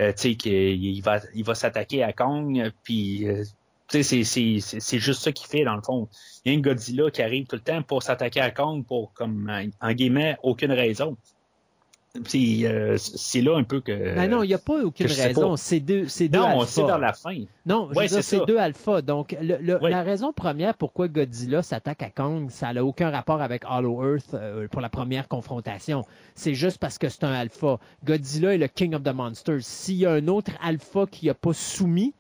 euh, 0.02 0.12
tu 0.14 0.30
sais 0.30 0.36
qu'il 0.36 1.02
va 1.04 1.20
il 1.36 1.44
va 1.44 1.56
s'attaquer 1.56 2.04
à 2.04 2.14
Kong, 2.14 2.72
puis 2.84 3.28
euh, 3.28 3.44
c'est 3.90 4.04
c'est 4.04 4.24
c'est 4.24 4.60
c'est 4.60 5.00
juste 5.00 5.22
ça 5.22 5.32
qu'il 5.32 5.48
fait 5.48 5.64
dans 5.64 5.76
le 5.76 5.82
fond. 5.82 6.08
Il 6.46 6.52
y 6.52 6.56
a 6.56 6.58
un 6.58 6.62
Godzilla 6.62 7.12
qui 7.12 7.22
arrive 7.22 7.46
tout 7.48 7.56
le 7.58 7.62
temps 7.62 7.82
pour 7.84 8.02
s'attaquer 8.04 8.42
à 8.42 8.52
Kong 8.52 8.86
pour 8.86 9.14
comme 9.14 9.52
en, 9.82 9.92
guillemets 9.94 10.38
aucune 10.44 10.72
raison. 10.72 11.16
Puis 12.26 12.68
euh, 12.68 12.96
c'est 13.00 13.42
là 13.42 13.58
un 13.58 13.64
peu 13.64 13.82
que 13.82 13.92
Ben 13.92 14.30
non, 14.30 14.44
il 14.44 14.48
n'y 14.50 14.54
a 14.54 14.60
pas 14.60 14.84
aucune 14.84 15.08
raison. 15.08 15.50
pas. 15.52 15.58
C'est 15.58 15.80
deux, 15.80 16.08
c'est 16.08 16.28
deux 16.28 16.38
non, 16.38 16.64
c'est 16.64 16.84
vers 16.84 17.00
la 17.00 17.12
fin. 17.12 17.36
Non, 17.66 17.90
je 17.92 17.98
Ouais, 17.98 18.04
veux 18.04 18.10
dire, 18.10 18.24
c'est 18.24 18.38
c'est 18.38 18.46
deux 18.46 18.58
alphas. 18.60 19.02
Donc, 19.02 19.36
le- 19.42 19.58
le- 19.58 19.82
Ouais. 19.82 19.90
la 19.90 20.04
raison 20.04 20.32
première 20.32 20.76
pourquoi 20.78 21.08
Godzilla 21.08 21.64
s'attaque 21.64 22.04
à 22.04 22.12
Kong, 22.12 22.52
ça 22.52 22.72
n'a 22.72 22.86
aucun 22.86 23.10
rapport 23.10 23.42
avec 23.42 23.64
Hollow 23.68 24.04
Earth 24.16 24.36
euh, 24.36 24.68
pour 24.68 24.80
la 24.82 24.90
première 24.90 25.28
confrontation. 25.28 26.06
C'est 26.36 26.54
juste 26.54 26.78
parce 26.78 27.00
que 27.00 27.10
c'est 27.10 27.24
un 27.24 27.34
alpha. 27.34 27.80
Godzilla 28.06 28.54
est 28.54 28.60
le 28.60 28.68
King 28.68 28.94
of 28.94 29.02
the 29.02 29.14
Monsters. 29.14 29.62
S'il 29.64 29.96
y 29.96 30.06
a 30.06 30.12
un 30.12 30.28
autre 30.28 30.52
alpha 30.62 31.08
qui 31.10 31.26
n'a 31.26 31.34
pas 31.34 31.54
soumis 31.54 32.14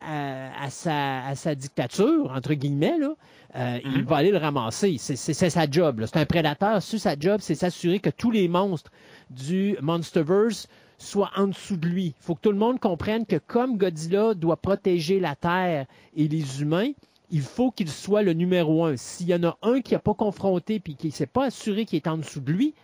à, 0.00 0.64
à 0.64 0.70
sa, 0.70 1.24
à 1.26 1.34
sa 1.34 1.54
dictature, 1.54 2.30
entre 2.34 2.54
guillemets, 2.54 2.98
là, 2.98 3.14
euh, 3.56 3.78
il 3.84 3.98
Mhm. 3.98 4.04
va 4.04 4.16
aller 4.16 4.30
le 4.30 4.38
ramasser. 4.38 4.96
C'est 4.98 5.16
sa 5.50 5.70
job. 5.70 6.04
C'est 6.06 6.18
un 6.18 6.26
prédateur. 6.26 6.82
Sur 6.82 6.98
sa 7.00 7.18
job, 7.18 7.40
c'est 7.42 7.54
s'assurer 7.54 7.98
que 8.00 8.10
tous 8.10 8.30
les 8.30 8.48
monstres 8.48 8.90
du 9.30 9.76
Monsterverse 9.82 10.68
soient 10.98 11.30
en 11.36 11.48
dessous 11.48 11.76
de 11.76 11.86
lui. 11.88 12.06
Il 12.18 12.22
faut 12.24 12.34
que 12.34 12.40
tout 12.42 12.52
le 12.52 12.58
monde 12.58 12.78
comprenne 12.78 13.26
que 13.26 13.36
comme 13.36 13.76
Godzilla 13.78 14.34
doit 14.34 14.56
protéger 14.56 15.18
la 15.20 15.34
Terre 15.34 15.86
et 16.14 16.28
les 16.28 16.62
humains, 16.62 16.90
il 17.30 17.42
faut 17.42 17.70
qu'il 17.70 17.88
soit 17.88 18.22
le 18.22 18.32
numéro 18.32 18.84
un. 18.84 18.96
S'il 18.96 19.28
y 19.28 19.34
en 19.34 19.44
a 19.44 19.56
un 19.62 19.80
qui 19.80 19.94
n'a 19.94 20.00
pas 20.00 20.14
confronté 20.14 20.80
puis 20.80 20.96
qui 20.96 21.08
ne 21.08 21.12
s'est 21.12 21.26
pas 21.26 21.46
assuré 21.46 21.84
qu'il 21.86 21.96
est 21.96 22.08
en 22.08 22.18
dessous 22.18 22.40
de 22.40 22.52
lui, 22.52 22.74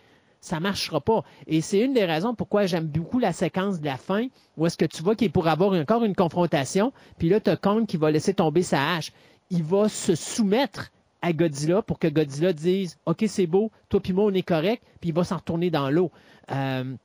ça 0.47 0.59
marchera 0.59 1.01
pas. 1.01 1.23
Et 1.45 1.61
c'est 1.61 1.79
une 1.79 1.93
des 1.93 2.05
raisons 2.05 2.33
pourquoi 2.33 2.65
j'aime 2.65 2.87
beaucoup 2.87 3.19
la 3.19 3.33
séquence 3.33 3.79
de 3.79 3.85
la 3.85 3.97
fin, 3.97 4.27
où 4.55 4.65
est-ce 4.65 4.77
que 4.77 4.85
tu 4.85 5.03
vois 5.03 5.15
qu'il 5.15 5.27
est 5.27 5.31
pour 5.31 5.47
avoir 5.47 5.73
encore 5.73 6.03
une 6.03 6.15
confrontation, 6.15 6.93
puis 7.17 7.29
là, 7.29 7.39
tu 7.39 7.49
as 7.49 7.57
Kong 7.57 7.85
qui 7.85 7.97
va 7.97 8.11
laisser 8.11 8.33
tomber 8.33 8.63
sa 8.63 8.95
hache. 8.95 9.11
Il 9.49 9.63
va 9.63 9.89
se 9.89 10.15
soumettre 10.15 10.91
à 11.21 11.33
Godzilla 11.33 11.81
pour 11.81 11.99
que 11.99 12.07
Godzilla 12.07 12.53
dise 12.53 12.97
OK, 13.05 13.25
c'est 13.27 13.47
beau, 13.47 13.71
toi 13.89 13.99
puis 13.99 14.13
moi, 14.13 14.25
on 14.25 14.33
est 14.33 14.43
correct, 14.43 14.83
puis 15.01 15.09
il 15.09 15.13
va 15.13 15.23
s'en 15.23 15.37
retourner 15.37 15.69
dans 15.69 15.89
l'eau. 15.89 16.11
Euh, 16.51 16.95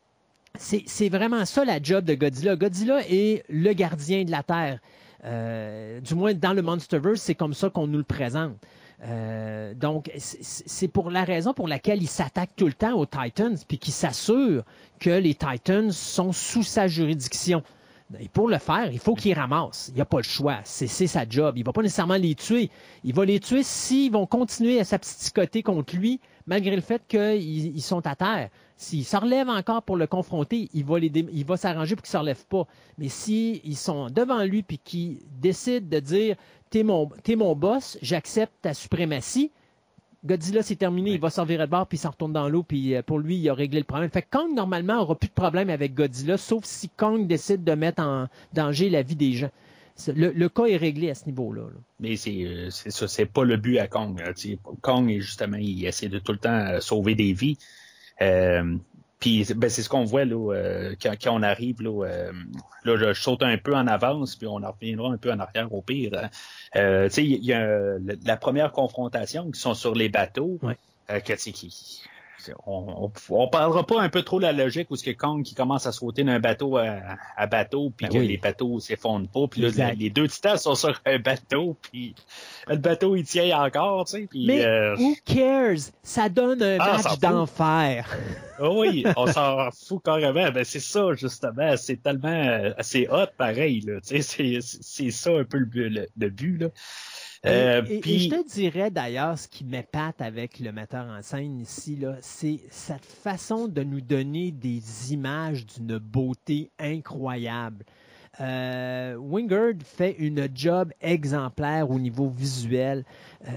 c'est 0.59 1.09
vraiment 1.09 1.45
ça 1.45 1.65
la 1.65 1.83
job 1.83 2.05
de 2.05 2.15
Godzilla. 2.15 2.57
Godzilla 2.57 3.01
est 3.09 3.43
le 3.49 3.73
gardien 3.73 4.25
de 4.25 4.31
la 4.31 4.43
Terre. 4.43 4.81
Euh, 5.25 6.01
du 6.01 6.15
moins, 6.15 6.35
dans 6.35 6.53
le 6.53 6.63
Monsterverse, 6.63 7.21
c'est 7.21 7.35
comme 7.35 7.55
ça 7.55 7.71
qu'on 7.71 7.87
nous 7.87 7.99
le 7.99 8.05
présente. 8.05 8.57
Euh, 9.05 9.75
donc, 9.75 10.11
c'est- 10.17 10.89
pour 10.89 11.11
la 11.11 11.25
raison 11.25 11.53
pour 11.55 11.67
laquelle 11.67 12.03
il 12.03 12.09
s'attaque 12.09 12.51
tout 12.57 12.67
le 12.67 12.73
temps 12.73 12.95
aux 12.95 13.07
Titans, 13.07 13.57
puis 13.67 13.79
qu'il 13.79 13.93
s'assure 13.93 14.63
que 15.01 15.11
les 15.11 15.35
Titans 15.35 15.91
sont 15.91 16.33
sous 16.33 16.63
sa 16.63 16.87
juridiction. 16.87 17.63
Et 18.21 18.29
pour 18.29 18.47
le 18.49 18.59
faire, 18.59 18.93
il 18.93 18.99
faut 18.99 19.15
qu'il 19.15 19.33
ramasse. 19.35 19.89
Il 19.89 19.95
n'y 19.95 20.03
a 20.03 20.05
pas 20.05 20.19
le 20.19 20.23
choix. 20.23 20.59
C'est 20.65 20.87
sa 20.87 21.27
job. 21.29 21.55
Il 21.57 21.61
ne 21.61 21.65
va 21.65 21.73
pas 21.73 21.83
nécessairement 21.83 22.17
les 22.17 22.35
tuer. 22.35 22.71
Il 23.05 23.15
va 23.15 23.25
les 23.25 23.41
tuer 23.41 23.63
s'ils 23.63 24.13
vont 24.13 24.27
continuer 24.27 24.79
à 24.81 24.85
s'absticoter 24.85 25.63
contre 25.63 25.97
lui, 25.97 26.21
malgré 26.47 26.77
le 26.77 26.83
fait 26.83 27.03
qu'ils 27.09 27.75
ils 27.75 27.81
sont 27.83 28.07
à 28.07 28.15
terre. 28.15 28.51
S'il 28.83 29.05
se 29.05 29.17
relève 29.17 29.49
encore 29.49 29.83
pour 29.85 29.97
le 29.97 30.09
confronter, 30.09 30.69
il 30.75 30.85
va, 30.85 30.99
les 30.99 31.09
dé- 31.09 31.29
il 31.33 31.45
va 31.45 31.57
s'arranger 31.57 31.95
pour 31.95 32.03
qu'il 32.03 32.09
ne 32.11 32.19
se 32.19 32.19
relève 32.19 32.45
pas. 32.47 32.67
Mais 32.99 33.09
s'ils 33.09 33.77
sont 33.77 34.11
devant 34.11 34.43
lui 34.43 34.63
puis 34.65 34.79
qu'ils 34.79 35.19
décident 35.41 35.87
de 35.89 36.01
dire 36.01 36.37
T'es 36.71 36.83
mon, 36.83 37.09
t'es 37.23 37.37
mon 37.37 37.55
boss, 37.55 37.97
j'accepte 38.03 38.53
ta 38.63 38.75
suprématie, 38.75 39.51
Godzilla, 40.25 40.63
c'est 40.63 40.77
terminé, 40.77 41.13
il 41.13 41.21
va 41.21 41.31
s'en 41.31 41.45
virer 41.45 41.67
de 41.67 41.71
bord, 41.71 41.87
puis 41.87 41.97
il 41.97 42.01
s'en 42.01 42.11
retourne 42.11 42.33
dans 42.33 42.49
l'eau, 42.49 42.63
puis 42.63 42.95
euh, 42.95 43.03
pour 43.03 43.19
lui, 43.19 43.37
il 43.39 43.49
a 43.51 43.55
réglé 43.55 43.79
le 43.79 43.85
problème. 43.85 44.09
Fait 44.11 44.23
que 44.23 44.29
Kong, 44.31 44.55
normalement, 44.55 45.01
aura 45.03 45.17
plus 45.17 45.29
de 45.29 45.35
problème 45.35 45.69
avec 45.69 45.95
Godzilla, 45.95 46.37
sauf 46.37 46.65
si 46.65 46.89
Kong 46.89 47.27
décide 47.27 47.65
de 47.65 47.73
mettre 47.75 48.03
en 48.03 48.29
danger 48.53 48.89
la 48.89 49.03
vie 49.03 49.17
des 49.17 49.33
gens. 49.33 49.51
Le, 50.09 50.31
le 50.31 50.49
cas 50.49 50.65
est 50.67 50.77
réglé 50.77 51.11
à 51.11 51.15
ce 51.15 51.27
niveau-là. 51.27 51.63
là. 51.63 51.81
Mais 52.01 52.17
c'est 52.17 52.45
euh, 52.45 52.71
c'est 52.71 52.91
ça, 52.91 53.07
c'est 53.09 53.27
pas 53.27 53.45
le 53.45 53.57
but 53.57 53.79
à 53.79 53.87
Kong. 53.89 54.19
là, 54.19 54.33
tu 54.33 54.53
sais. 54.53 54.59
Kong, 54.81 55.11
est 55.11 55.21
justement, 55.21 55.59
il 55.59 55.85
essaie 55.85 56.09
de 56.09 56.19
tout 56.19 56.33
le 56.33 56.39
temps 56.39 56.51
euh, 56.57 56.81
sauver 56.81 57.15
des 57.15 57.33
vies. 57.33 57.59
Euh, 58.21 58.77
puis 59.19 59.47
ben, 59.55 59.71
c'est 59.71 59.83
ce 59.83 59.89
qu'on 59.89 60.05
voit 60.05 60.25
là, 60.25 60.53
euh, 60.53 60.95
quand, 61.01 61.15
quand 61.23 61.33
on 61.33 61.43
arrive. 61.43 61.81
Là, 61.81 62.07
euh, 62.07 62.33
là, 62.85 62.97
je 62.97 63.13
saute 63.13 63.43
un 63.43 63.57
peu 63.57 63.75
en 63.75 63.87
avance, 63.87 64.35
puis 64.35 64.49
on 64.49 64.57
en 64.57 64.73
reviendra 64.73 65.13
un 65.13 65.17
peu 65.17 65.31
en 65.31 65.39
arrière 65.39 65.73
au 65.73 65.81
pire. 65.81 66.13
hein. 66.15 66.29
Euh, 66.75 67.09
tu 67.09 67.15
sais, 67.15 67.25
il 67.25 67.45
y 67.45 67.53
a 67.53 67.99
la, 68.25 68.37
première 68.37 68.73
confrontation 68.73 69.51
qui 69.51 69.61
sont 69.61 69.75
sur 69.75 69.95
les 69.95 70.09
bateaux. 70.09 70.59
Ouais. 70.63 70.77
euh, 71.11 71.21
que, 71.21 71.35
qui, 71.35 72.03
on, 72.67 73.11
parlera 73.49 73.87
pas 73.87 74.01
un 74.01 74.09
peu 74.09 74.23
trop 74.23 74.39
de 74.39 74.43
la 74.45 74.53
logique 74.53 74.91
où 74.91 74.97
ce 74.97 75.05
que 75.05 75.11
Kong 75.11 75.43
qui 75.43 75.55
commence 75.55 75.87
à 75.87 75.93
sauter 75.93 76.25
d'un 76.25 76.41
bateau 76.41 76.77
à, 76.77 76.97
à 77.37 77.47
bateau 77.47 77.91
puis 77.97 78.07
Ben 78.07 78.13
que 78.13 78.19
oui. 78.19 78.29
les 78.29 78.37
bateaux 78.39 78.81
s'effondrent 78.81 79.29
pas 79.29 79.47
puis 79.49 79.61
là 79.63 79.93
les 79.95 80.11
deux 80.11 80.29
titans 80.29 80.57
sont 80.59 80.75
sur 80.75 81.01
un 81.07 81.19
bateau 81.19 81.77
puis 81.83 82.15
le 82.69 82.77
bateau 82.77 83.17
il 83.17 83.25
tient 83.25 83.61
encore 83.63 84.05
tu 84.07 84.13
sais 84.23 84.27
puis 84.31 84.47
Mais 84.47 84.65
euh, 84.65 84.97
who 84.97 85.15
cares? 85.25 85.91
Ça 86.03 86.29
donne 86.29 86.63
un 86.63 86.79
Ah, 86.81 87.01
match 87.03 87.19
d'enfer. 87.19 88.09
oh 88.61 88.81
oui 88.81 89.05
on 89.17 89.27
s'en 89.27 89.71
fout 89.71 90.03
carrément 90.05 90.51
ben 90.51 90.65
c'est 90.65 90.81
ça 90.81 91.13
justement 91.15 91.77
c'est 91.77 92.03
tellement 92.03 92.29
euh, 92.29 92.73
c'est 92.81 93.09
hot 93.11 93.27
pareil 93.37 93.81
là 93.83 94.01
tu 94.01 94.21
sais 94.23 94.59
c'est 94.63 95.11
ça 95.11 95.31
un 95.31 95.45
peu 95.45 95.59
le, 95.73 96.07
le 96.17 96.29
but 96.31 96.59
là 96.59 96.69
Euh, 97.45 97.83
et, 97.89 98.01
et 98.15 98.19
je 98.21 98.29
te 98.29 98.49
dirais 98.49 98.91
d'ailleurs, 98.91 99.37
ce 99.37 99.49
qui 99.49 99.65
m'épate 99.65 100.21
avec 100.21 100.61
le 100.61 100.71
metteur 100.71 101.07
en 101.07 101.23
scène 101.23 101.61
ici, 101.61 101.97
là, 101.97 102.15
c'est 102.21 102.61
cette 102.71 103.05
façon 103.05 103.67
de 103.67 103.83
nous 103.83 104.01
donner 104.01 104.53
des 104.53 105.13
images 105.13 105.67
d'une 105.67 105.99
beauté 105.99 106.71
incroyable. 106.79 107.85
Euh, 108.41 109.17
Wingard 109.17 109.75
fait 109.85 110.15
une 110.19 110.49
job 110.55 110.93
exemplaire 111.01 111.91
au 111.91 111.99
niveau 111.99 112.29
visuel. 112.29 113.05
Euh, 113.49 113.51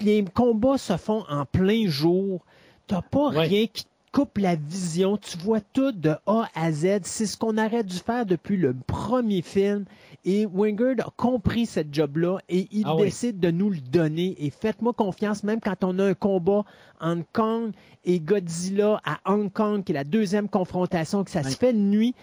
les 0.00 0.24
combats 0.34 0.76
se 0.78 0.96
font 0.96 1.24
en 1.28 1.44
plein 1.46 1.86
jour. 1.86 2.44
T'as 2.86 3.02
pas 3.02 3.28
Ouais. 3.30 3.46
rien 3.46 3.66
qui 3.72 3.84
te 3.84 3.88
coupe 4.12 4.38
la 4.38 4.56
vision. 4.56 5.16
Tu 5.16 5.38
vois 5.38 5.60
tout 5.60 5.92
de 5.92 6.16
A 6.26 6.48
à 6.54 6.72
Z. 6.72 7.00
C'est 7.04 7.26
ce 7.26 7.36
qu'on 7.38 7.56
aurait 7.56 7.84
dû 7.84 7.96
faire 7.96 8.26
depuis 8.26 8.56
le 8.56 8.74
premier 8.86 9.40
film. 9.42 9.84
Et 10.24 10.44
Wingard 10.46 10.96
a 11.00 11.10
compris 11.16 11.64
cette 11.66 11.94
job-là 11.94 12.38
et 12.48 12.68
il 12.72 12.82
Ah 12.84 12.94
oui. 12.96 13.04
décide 13.04 13.40
de 13.40 13.50
nous 13.50 13.70
le 13.70 13.78
donner. 13.80 14.36
Et 14.38 14.50
faites-moi 14.50 14.92
confiance, 14.92 15.42
même 15.44 15.60
quand 15.60 15.82
on 15.82 15.98
a 15.98 16.04
un 16.04 16.14
combat 16.14 16.64
Hong 17.00 17.24
Kong 17.32 17.72
et 18.04 18.20
Godzilla 18.20 19.00
à 19.04 19.18
Hong 19.32 19.50
Kong, 19.50 19.82
qui 19.82 19.92
est 19.92 19.94
la 19.94 20.04
deuxième 20.04 20.48
confrontation, 20.48 21.24
que 21.24 21.30
ça 21.30 21.42
se 21.42 21.56
fait 21.56 21.72
de 21.72 21.78
nuit. 21.78 22.14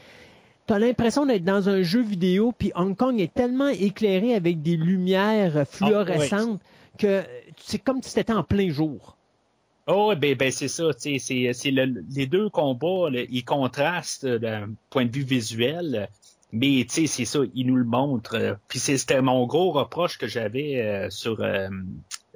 T'as 0.67 0.79
l'impression 0.79 1.25
d'être 1.25 1.43
dans 1.45 1.69
un 1.69 1.81
jeu 1.81 2.01
vidéo, 2.01 2.51
puis 2.57 2.71
Hong 2.75 2.95
Kong 2.95 3.19
est 3.19 3.33
tellement 3.33 3.69
éclairé 3.69 4.35
avec 4.35 4.61
des 4.61 4.75
lumières 4.77 5.65
fluorescentes 5.67 6.59
que 6.99 7.23
c'est 7.57 7.79
comme 7.79 8.03
si 8.03 8.09
c'était 8.11 8.33
en 8.33 8.43
plein 8.43 8.69
jour. 8.69 9.15
Oh, 9.87 10.13
ben, 10.19 10.35
ben 10.35 10.51
c'est 10.51 10.67
ça, 10.67 10.83
c'est, 10.97 11.17
c'est 11.19 11.71
le- 11.71 12.03
les 12.13 12.27
deux 12.27 12.49
combats, 12.49 13.09
là, 13.09 13.21
ils 13.29 13.45
contrastent 13.45 14.25
euh, 14.25 14.37
d'un 14.37 14.69
point 14.89 15.05
de 15.05 15.11
vue 15.15 15.23
visuel, 15.23 16.09
mais 16.51 16.85
tu 16.89 17.01
sais, 17.01 17.07
c'est 17.07 17.25
ça, 17.25 17.39
ils 17.53 17.65
nous 17.67 17.75
le 17.75 17.83
montrent. 17.85 18.35
euh, 18.35 18.53
Puis 18.67 18.79
c'était 18.79 19.21
mon 19.21 19.45
gros 19.45 19.71
reproche 19.71 20.17
que 20.17 20.27
j'avais 20.27 20.81
euh, 20.81 21.09
sur 21.09 21.41
euh, 21.41 21.67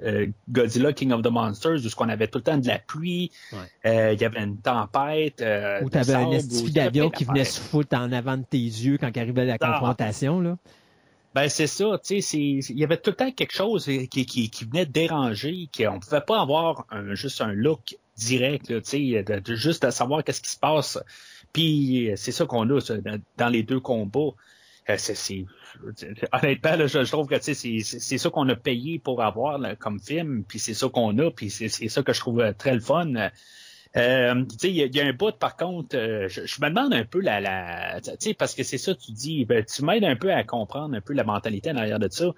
euh, 0.02 0.26
Godzilla 0.50 0.92
King 0.92 1.12
of 1.12 1.22
the 1.22 1.28
Monsters, 1.30 1.84
où 1.84 1.88
ce 1.88 1.94
qu'on 1.96 2.08
avait 2.08 2.28
tout 2.28 2.38
le 2.38 2.44
temps 2.44 2.58
de 2.58 2.66
la 2.66 2.78
pluie, 2.78 3.30
Ouais. 3.52 3.58
euh, 3.90 4.12
il 4.12 4.20
y 4.20 4.24
avait 4.24 4.42
une 4.42 4.58
tempête. 4.58 5.40
Euh, 5.40 5.80
Où 5.82 5.86
de 5.86 5.90
tu 5.90 5.98
avais 5.98 6.14
un 6.14 6.22
sable, 6.24 6.34
esti 6.34 6.64
où- 6.66 6.70
d'avion 6.70 7.10
qui 7.10 7.24
venait 7.24 7.44
se 7.44 7.60
foutre 7.60 7.96
en 7.96 8.10
avant 8.12 8.36
de 8.36 8.44
tes 8.44 8.58
yeux 8.58 8.98
quand 8.98 9.16
arrivait 9.16 9.44
la 9.46 9.56
Ah. 9.60 9.70
confrontation. 9.72 10.40
Là. 10.40 10.58
Ben 11.34 11.48
c'est 11.48 11.66
ça, 11.66 11.98
tu 12.04 12.16
sais, 12.16 12.20
c'est- 12.20 12.70
il 12.72 12.78
y 12.78 12.84
avait 12.84 12.98
tout 12.98 13.08
le 13.10 13.16
temps 13.16 13.30
quelque 13.30 13.54
chose 13.54 13.86
qui, 13.86 14.26
qui, 14.26 14.50
qui 14.50 14.64
venait 14.66 14.84
déranger, 14.84 15.70
qu'on 15.74 15.98
pouvait 15.98 16.20
pas 16.20 16.40
avoir 16.42 16.84
un, 16.90 17.14
juste 17.14 17.40
un 17.40 17.52
look 17.52 17.96
direct, 18.18 18.66
tu 18.66 18.80
sais, 18.84 19.22
de, 19.22 19.38
de- 19.40 19.54
juste 19.54 19.86
de 19.86 19.90
savoir 19.90 20.22
qu'est-ce 20.24 20.42
qui 20.42 20.50
se 20.50 20.58
passe. 20.58 20.98
Puis 21.52 22.10
euh, 22.10 22.16
c'est 22.16 22.32
ça 22.32 22.46
qu'on 22.46 22.68
a 22.70 22.80
ça, 22.80 22.94
dans, 23.36 23.48
les 23.48 23.62
deux 23.62 23.80
combats. 23.80 24.34
Euh, 24.90 24.96
c'est- 24.98 25.46
honnêtement, 26.32 26.76
là, 26.76 26.86
je, 26.86 27.04
je 27.04 27.10
trouve 27.12 27.28
que 27.28 27.40
c'est, 27.40 27.54
ça 28.18 28.30
qu'on 28.30 28.48
a 28.48 28.56
payé 28.56 28.98
pour 28.98 29.22
avoir 29.22 29.58
là, 29.58 29.76
comme 29.76 30.00
film, 30.00 30.44
puis 30.44 30.58
c'est 30.58 30.74
ça 30.74 30.88
qu'on 30.88 31.16
a, 31.18 31.30
puis 31.30 31.50
c'est, 31.50 31.68
c'est 31.68 31.88
ça 31.88 32.02
que 32.02 32.12
je 32.12 32.20
trouve 32.20 32.40
euh, 32.40 32.52
très 32.52 32.74
le 32.74 32.80
fun. 32.80 33.14
Euh, 33.96 34.44
tu 34.44 34.56
sais, 34.58 34.70
il 34.70 34.76
y, 34.76 34.96
y 34.96 35.00
a 35.00 35.04
un 35.06 35.12
bout, 35.12 35.32
par 35.38 35.56
contre, 35.56 35.96
euh, 35.96 36.26
je, 36.28 36.46
je 36.46 36.60
me 36.62 36.68
demande 36.70 36.94
un 36.94 37.04
peu 37.04 37.20
la, 37.20 37.40
la 37.40 38.00
tu 38.00 38.10
sais, 38.18 38.34
parce 38.34 38.54
que 38.54 38.62
c'est 38.62 38.78
ça, 38.78 38.94
tu 38.94 39.12
dis, 39.12 39.44
ben, 39.44 39.64
tu 39.64 39.84
m'aides 39.84 40.04
un 40.04 40.16
peu 40.16 40.32
à 40.32 40.44
comprendre 40.44 40.94
un 40.96 41.00
peu 41.02 41.12
la 41.12 41.24
mentalité 41.24 41.70
en 41.70 41.76
arrière 41.76 41.98
de 41.98 42.08
ça. 42.10 42.30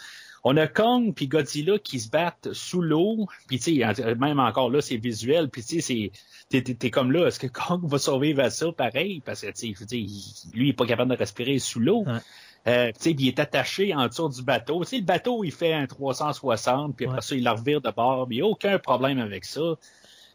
On 0.42 0.56
a 0.56 0.66
Kong 0.66 1.14
puis 1.14 1.28
Godzilla 1.28 1.78
qui 1.78 2.00
se 2.00 2.10
battent 2.10 2.52
sous 2.52 2.82
l'eau, 2.82 3.28
puis 3.46 3.58
tu 3.60 3.80
sais, 3.80 4.14
même 4.16 4.40
encore 4.40 4.68
là, 4.68 4.80
c'est 4.80 4.96
visuel, 4.96 5.48
puis 5.48 5.62
tu 5.62 5.80
sais, 5.80 5.80
c'est 5.80 6.10
t'es, 6.48 6.62
t'es, 6.62 6.74
t'es 6.74 6.90
comme 6.90 7.12
là, 7.12 7.28
est-ce 7.28 7.38
que 7.38 7.46
Kong 7.68 7.82
va 7.84 7.98
survivre 7.98 8.42
à 8.42 8.50
ça 8.50 8.72
pareil? 8.72 9.22
Parce 9.24 9.42
que 9.42 9.46
tu 9.52 9.74
sais, 9.74 9.96
lui, 9.96 10.66
il 10.66 10.68
est 10.70 10.72
pas 10.72 10.86
capable 10.86 11.12
de 11.12 11.16
respirer 11.16 11.58
sous 11.60 11.80
l'eau. 11.80 12.04
Ouais. 12.04 12.18
Euh, 12.66 12.88
tu 12.88 13.00
sais, 13.00 13.14
puis 13.14 13.26
il 13.26 13.28
est 13.28 13.38
attaché 13.38 13.94
en 13.94 14.08
dessous 14.08 14.28
du 14.28 14.42
bateau. 14.42 14.82
Tu 14.84 14.90
sais, 14.90 14.96
le 14.96 15.04
bateau, 15.04 15.44
il 15.44 15.52
fait 15.52 15.72
un 15.74 15.86
360, 15.86 16.96
puis 16.96 17.04
après 17.06 17.16
Ouais. 17.18 17.22
ça, 17.22 17.34
il 17.36 17.42
la 17.42 17.52
revire 17.52 17.80
de 17.80 17.90
bord, 17.90 18.26
mais 18.28 18.36
il 18.36 18.38
n'y 18.38 18.42
a 18.42 18.46
aucun 18.46 18.78
problème 18.78 19.18
avec 19.18 19.44
ça. 19.44 19.76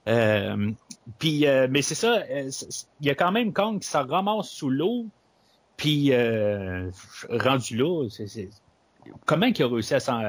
Euh, 0.07 0.71
puis, 1.17 1.47
euh, 1.47 1.67
mais 1.69 1.81
c'est 1.81 1.95
ça, 1.95 2.23
euh, 2.29 2.49
il 3.01 3.07
y 3.07 3.09
a 3.09 3.15
quand 3.15 3.31
même 3.31 3.53
Kong 3.53 3.79
qui 3.79 3.87
se 3.87 3.97
ramasse 3.97 4.49
sous 4.49 4.69
l'eau, 4.69 5.05
puis 5.77 6.09
euh, 6.11 6.89
rendu 7.29 7.77
là, 7.77 8.07
c'est, 8.09 8.49
comment 9.25 9.47
il 9.47 9.63
a 9.63 9.67
réussi 9.67 9.95
à, 9.95 9.99
s'en- 9.99 10.21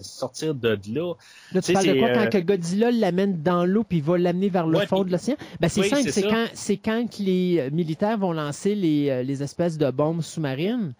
sortir 0.00 0.54
de 0.54 0.78
là? 0.88 1.14
Là, 1.52 1.60
tu 1.60 1.60
Tu 1.60 1.62
sais, 1.62 1.72
parles 1.72 1.86
de 1.86 1.98
quoi 1.98 2.08
euh, 2.08 2.24
quand 2.24 2.30
que 2.30 2.38
Godzilla 2.38 2.90
l'amène 2.90 3.42
dans 3.42 3.64
l'eau 3.66 3.82
puis 3.84 3.98
il 3.98 4.04
va 4.04 4.16
l'amener 4.16 4.48
vers 4.48 4.66
le 4.66 4.78
Ouais, 4.78 4.86
fond 4.86 5.00
puis- 5.02 5.06
de 5.06 5.12
l'océan? 5.12 5.36
Ben, 5.60 5.68
c'est 5.68 5.80
Oui, 5.82 5.88
simple, 5.88 6.10
c'est 6.10 6.22
quand, 6.22 6.46
c'est 6.54 6.76
quand 6.76 7.06
que 7.10 7.22
les 7.22 7.58
euh, 7.58 7.70
militaires 7.70 8.16
vont 8.16 8.32
lancer 8.32 8.74
les, 8.74 9.10
euh, 9.10 9.22
les 9.22 9.42
espèces 9.42 9.76
de 9.76 9.90
bombes 9.90 10.22
sous-marines. 10.22 10.94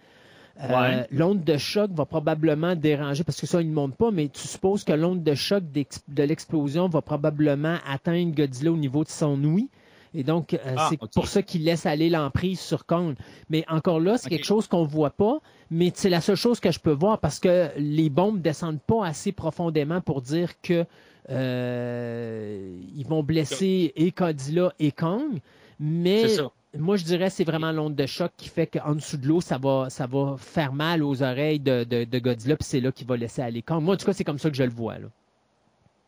Euh, 0.60 0.68
Ouais. 0.68 1.06
L'onde 1.10 1.42
de 1.44 1.56
choc 1.56 1.90
va 1.92 2.04
probablement 2.04 2.76
déranger, 2.76 3.24
parce 3.24 3.40
que 3.40 3.46
ça, 3.46 3.60
ils 3.62 3.68
ne 3.68 3.74
montrent 3.74 3.96
pas, 3.96 4.10
mais 4.10 4.28
tu 4.28 4.46
supposes 4.46 4.84
que 4.84 4.92
l'onde 4.92 5.22
de 5.22 5.34
choc 5.34 5.64
de 5.72 6.22
l'explosion 6.22 6.88
va 6.88 7.00
probablement 7.02 7.76
atteindre 7.88 8.34
Godzilla 8.34 8.70
au 8.72 8.76
niveau 8.76 9.02
de 9.04 9.08
son 9.08 9.42
ouïe. 9.44 9.68
Et 10.14 10.24
donc, 10.24 10.52
euh, 10.52 10.58
Ah, 10.76 10.88
c'est 10.90 10.98
pour 11.14 11.26
ça 11.26 11.42
qu'il 11.42 11.64
laisse 11.64 11.86
aller 11.86 12.10
l'emprise 12.10 12.60
sur 12.60 12.84
Kong. 12.84 13.14
Mais 13.48 13.64
encore 13.68 13.98
là, 13.98 14.18
c'est 14.18 14.28
quelque 14.28 14.44
chose 14.44 14.68
qu'on 14.68 14.84
voit 14.84 15.10
pas, 15.10 15.38
mais 15.70 15.90
c'est 15.94 16.10
la 16.10 16.20
seule 16.20 16.36
chose 16.36 16.60
que 16.60 16.70
je 16.70 16.78
peux 16.80 16.92
voir 16.92 17.18
parce 17.18 17.40
que 17.40 17.70
les 17.78 18.10
bombes 18.10 18.42
descendent 18.42 18.82
pas 18.82 19.06
assez 19.06 19.32
profondément 19.32 20.02
pour 20.02 20.20
dire 20.20 20.60
que 20.60 20.84
euh, 21.30 22.78
ils 22.94 23.06
vont 23.06 23.22
blesser 23.22 23.92
et 23.96 24.10
Godzilla 24.10 24.72
et 24.78 24.92
Kong. 24.92 25.38
Mais 25.80 26.28
C'est 26.28 26.36
ça. 26.36 26.50
Moi, 26.78 26.96
je 26.96 27.04
dirais 27.04 27.26
que 27.26 27.32
c'est 27.32 27.44
vraiment 27.44 27.72
l'onde 27.72 27.94
de 27.94 28.06
choc 28.06 28.32
qui 28.36 28.48
fait 28.48 28.66
qu'en 28.66 28.94
dessous 28.94 29.16
de 29.16 29.26
l'eau, 29.26 29.40
ça 29.40 29.58
va, 29.58 29.88
ça 29.90 30.06
va 30.06 30.36
faire 30.38 30.72
mal 30.72 31.02
aux 31.02 31.22
oreilles 31.22 31.60
de, 31.60 31.84
de, 31.84 32.04
de 32.04 32.18
Godzilla, 32.18 32.56
puis 32.56 32.64
c'est 32.64 32.80
là 32.80 32.90
qu'il 32.92 33.06
va 33.06 33.16
laisser 33.16 33.42
aller 33.42 33.62
Kong. 33.62 33.82
Moi, 33.82 33.94
en 33.94 33.96
tout 33.96 34.06
cas, 34.06 34.12
c'est 34.12 34.24
comme 34.24 34.38
ça 34.38 34.50
que 34.50 34.56
je 34.56 34.62
le 34.62 34.70
vois. 34.70 34.98
Là. 34.98 35.08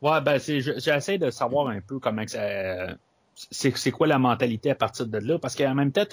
Ouais, 0.01 0.21
ben 0.21 0.39
j'essaie 0.39 1.19
de 1.19 1.31
savoir 1.31 1.69
un 1.69 1.81
peu 1.81 1.99
comment 1.99 2.27
ça, 2.27 2.95
c'est, 3.51 3.91
quoi 3.91 4.07
la 4.07 4.19
mentalité 4.19 4.71
à 4.71 4.75
partir 4.75 5.07
de 5.07 5.19
là, 5.19 5.39
parce 5.39 5.55
qu'en 5.55 5.75
même 5.75 5.93
temps, 5.93 6.05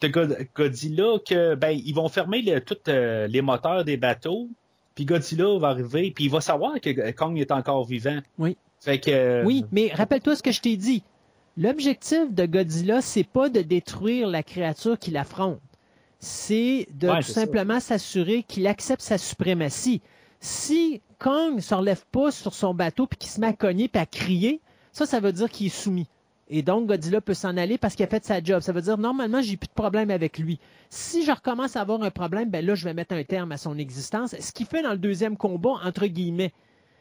t'as 0.00 0.08
God- 0.08 0.38
Godzilla 0.54 1.18
que, 1.26 1.54
ben, 1.54 1.70
ils 1.70 1.94
vont 1.94 2.08
fermer 2.08 2.42
le, 2.42 2.60
tous 2.60 2.76
euh, 2.88 3.26
les 3.26 3.42
moteurs 3.42 3.84
des 3.84 3.96
bateaux, 3.96 4.48
puis 4.94 5.04
Godzilla 5.04 5.58
va 5.58 5.68
arriver, 5.68 6.10
puis 6.10 6.24
il 6.24 6.30
va 6.30 6.40
savoir 6.40 6.80
que 6.80 7.10
Kong 7.12 7.38
est 7.38 7.52
encore 7.52 7.84
vivant. 7.84 8.18
Oui. 8.38 8.56
Fait 8.80 8.98
que. 9.00 9.44
Oui, 9.44 9.64
mais 9.72 9.90
rappelle-toi 9.92 10.36
ce 10.36 10.42
que 10.42 10.52
je 10.52 10.60
t'ai 10.60 10.76
dit. 10.76 11.02
L'objectif 11.60 12.32
de 12.32 12.46
Godzilla, 12.46 13.00
c'est 13.00 13.24
pas 13.24 13.48
de 13.48 13.62
détruire 13.62 14.28
la 14.28 14.44
créature 14.44 14.96
qu'il 14.96 15.16
affronte. 15.16 15.58
C'est 16.20 16.86
de 16.94 17.08
Ouais, 17.08 17.20
tout 17.20 17.32
simplement 17.32 17.80
s'assurer 17.80 18.44
qu'il 18.44 18.68
accepte 18.68 19.02
sa 19.02 19.18
suprématie. 19.18 20.00
Si 20.38 21.02
Kong 21.18 21.56
ne 21.56 21.60
se 21.60 21.74
relève 21.74 22.04
pas 22.12 22.30
sur 22.30 22.54
son 22.54 22.74
bateau 22.74 23.08
puis 23.08 23.18
qu'il 23.18 23.30
se 23.30 23.40
met 23.40 23.48
à 23.48 23.52
cogner 23.52 23.88
puis 23.88 24.00
à 24.00 24.06
crier, 24.06 24.60
ça, 24.92 25.04
ça 25.04 25.18
veut 25.18 25.32
dire 25.32 25.50
qu'il 25.50 25.66
est 25.66 25.70
soumis. 25.70 26.06
Et 26.48 26.62
donc, 26.62 26.86
Godzilla 26.86 27.20
peut 27.20 27.34
s'en 27.34 27.56
aller 27.56 27.76
parce 27.76 27.96
qu'il 27.96 28.04
a 28.04 28.08
fait 28.08 28.24
sa 28.24 28.40
job. 28.40 28.60
Ça 28.60 28.70
veut 28.70 28.82
dire, 28.82 28.96
normalement, 28.96 29.42
j'ai 29.42 29.56
plus 29.56 29.66
de 29.66 29.72
problème 29.72 30.10
avec 30.10 30.38
lui. 30.38 30.60
Si 30.90 31.24
je 31.24 31.32
recommence 31.32 31.74
à 31.74 31.80
avoir 31.80 32.00
un 32.04 32.12
problème, 32.12 32.50
ben 32.50 32.64
là, 32.64 32.76
je 32.76 32.84
vais 32.84 32.94
mettre 32.94 33.16
un 33.16 33.24
terme 33.24 33.50
à 33.50 33.56
son 33.56 33.76
existence. 33.78 34.36
Ce 34.38 34.52
qu'il 34.52 34.66
fait 34.66 34.82
dans 34.82 34.92
le 34.92 34.98
deuxième 34.98 35.36
combat, 35.36 35.74
entre 35.82 36.06
guillemets. 36.06 36.52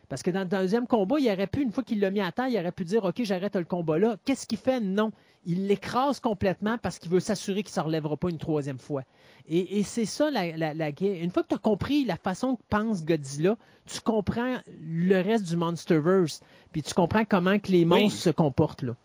Parce 0.09 0.23
que 0.23 0.31
dans 0.31 0.39
le 0.39 0.45
deuxième 0.45 0.87
combat, 0.87 1.17
il 1.19 1.29
aurait 1.29 1.47
pu, 1.47 1.61
une 1.61 1.71
fois 1.71 1.83
qu'il 1.83 1.99
l'a 1.99 2.09
mis 2.11 2.21
à 2.21 2.31
terre, 2.31 2.47
il 2.47 2.57
aurait 2.57 2.71
pu 2.71 2.85
dire, 2.85 3.03
OK, 3.03 3.21
j'arrête 3.23 3.55
le 3.57 3.65
combat 3.65 3.97
là. 3.99 4.15
Qu'est-ce 4.23 4.47
qu'il 4.47 4.57
fait? 4.57 4.79
Non. 4.79 5.11
Il 5.45 5.67
l'écrase 5.67 6.19
complètement 6.21 6.77
parce 6.81 6.97
qu'il 6.97 7.11
veut 7.11 7.19
s'assurer 7.19 7.61
qu'il 7.63 7.71
ne 7.71 7.75
se 7.75 7.79
relèvera 7.81 8.15
pas 8.15 8.29
une 8.29 8.37
troisième 8.37 8.79
fois. 8.79 9.03
Et, 9.49 9.79
et 9.79 9.83
c'est 9.83 10.05
ça 10.05 10.31
la, 10.31 10.55
la, 10.55 10.73
la 10.73 10.91
guerre. 10.93 11.21
Une 11.21 11.31
fois 11.31 11.43
que 11.43 11.49
tu 11.49 11.55
as 11.55 11.59
compris 11.59 12.05
la 12.05 12.15
façon 12.15 12.55
que 12.55 12.61
pense 12.69 13.03
Godzilla, 13.05 13.57
tu 13.85 13.99
comprends 14.01 14.55
le 14.81 15.21
reste 15.21 15.45
du 15.45 15.57
Monsterverse. 15.57 16.41
Puis 16.71 16.83
tu 16.83 16.93
comprends 16.93 17.25
comment 17.25 17.59
que 17.59 17.71
les 17.71 17.79
Oui. 17.79 17.85
monstres 17.85 18.19
se 18.21 18.29
comportent 18.29 18.83
là. 18.83 18.95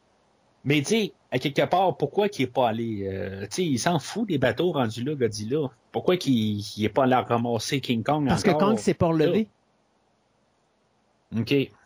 Mais 0.65 0.79
tu 0.83 0.85
sais, 0.87 1.13
à 1.33 1.41
quelque 1.41 1.63
part, 1.67 1.97
pourquoi 1.97 2.29
qu'il 2.29 2.45
est 2.45 2.49
pas 2.53 2.69
allé... 2.69 3.09
euh, 3.09 3.43
tu 3.43 3.49
sais, 3.51 3.65
il 3.65 3.79
s'en 3.79 3.99
fout 3.99 4.29
des 4.29 4.39
bateaux 4.39 4.71
rendus 4.71 5.03
là, 5.03 5.17
Godzilla. 5.17 5.69
Pourquoi 5.91 6.17
qu'il 6.17 6.61
il 6.61 6.85
est 6.85 6.89
pas 6.89 7.05
allé 7.05 7.15
ramasser 7.17 7.81
King 7.81 8.05
Kong 8.05 8.29
Parce 8.29 8.45
que? 8.45 8.51
Kong 8.53 8.79
s'est 8.79 8.95
pas 8.95 9.09
relevé. 9.09 9.49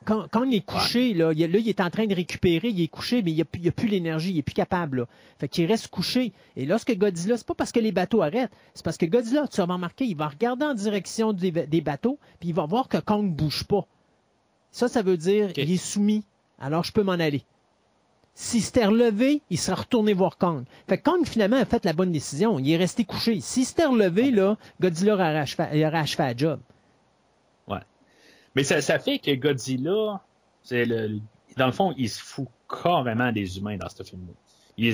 Quand, 0.05 0.27
quand 0.31 0.45
il 0.45 0.55
est 0.55 0.65
couché, 0.65 1.15
là, 1.15 1.33
il, 1.33 1.51
là, 1.51 1.59
il 1.59 1.69
est 1.69 1.81
en 1.81 1.91
train 1.91 2.07
de 2.07 2.15
récupérer, 2.15 2.69
il 2.69 2.81
est 2.81 2.89
couché, 2.89 3.23
mais 3.23 3.33
il 3.33 3.39
n'a 3.39 3.71
plus 3.73 3.89
l'énergie, 3.89 4.31
il 4.33 4.39
est 4.39 4.43
plus 4.43 4.55
capable. 4.55 4.99
Là. 4.99 5.07
Fait 5.39 5.49
qu'il 5.49 5.67
reste 5.67 5.89
couché. 5.89 6.33
Et 6.57 6.67
lorsque 6.67 6.97
Godzilla, 6.97 7.37
c'est 7.37 7.47
pas 7.47 7.55
parce 7.55 7.73
que 7.73 7.81
les 7.81 7.93
bateaux 7.93 8.23
arrêtent, 8.23 8.51
c'est 8.75 8.85
parce 8.85 8.97
que 8.97 9.07
Godzilla, 9.07 9.47
tu 9.49 9.61
vas 9.61 9.73
remarquer, 9.73 10.05
il 10.05 10.17
va 10.17 10.29
regarder 10.29 10.65
en 10.65 10.75
direction 10.75 11.33
des, 11.33 11.51
des 11.51 11.81
bateaux, 11.81 12.19
puis 12.41 12.51
il 12.51 12.55
va 12.55 12.67
voir 12.67 12.89
que 12.89 12.99
Kong 12.99 13.33
bouge 13.33 13.65
pas. 13.65 13.87
Ça, 14.71 14.89
ça 14.89 15.03
veut 15.03 15.17
dire 15.17 15.51
Ok. 15.51 15.59
il 15.59 15.73
est 15.73 15.77
soumis, 15.77 16.25
alors 16.59 16.85
je 16.85 16.93
peux 16.93 17.03
m'en 17.03 17.13
aller. 17.13 17.43
S'il 18.35 18.61
s'était 18.61 18.85
relevé, 18.85 19.41
il 19.49 19.59
serait 19.59 19.81
retourné 19.81 20.13
voir 20.13 20.37
Kong. 20.37 20.65
Fait 20.89 20.99
que 20.99 21.11
Kong, 21.11 21.27
finalement, 21.27 21.57
a 21.57 21.65
fait 21.65 21.85
la 21.87 21.95
bonne 21.95 22.13
décision. 22.13 22.59
Il 22.59 22.71
est 22.71 22.77
resté 22.77 23.05
couché. 23.05 23.41
S'il 23.41 23.65
s'était 23.65 23.87
relevé, 23.87 24.31
là, 24.31 24.59
Godzilla 24.81 25.15
aurait 25.15 25.39
achevé, 25.39 25.65
il 25.73 25.85
aurait 25.87 25.99
achevé 25.99 26.25
la 26.25 26.37
job. 26.37 26.61
Mais 28.57 28.65
ça, 28.65 28.81
ça 28.81 28.99
fait 28.99 29.19
que 29.21 29.33
Godzilla, 29.35 30.21
c'est 30.65 30.85
le, 30.85 31.21
dans 31.57 31.67
le 31.67 31.73
fond, 31.73 31.95
il 31.97 32.09
se 32.11 32.21
fout 32.21 32.49
carrément 32.83 33.31
des 33.31 33.59
humains 33.59 33.77
dans 33.77 33.89
ce 33.89 34.03
film-là. 34.03 34.33
Il 34.79 34.93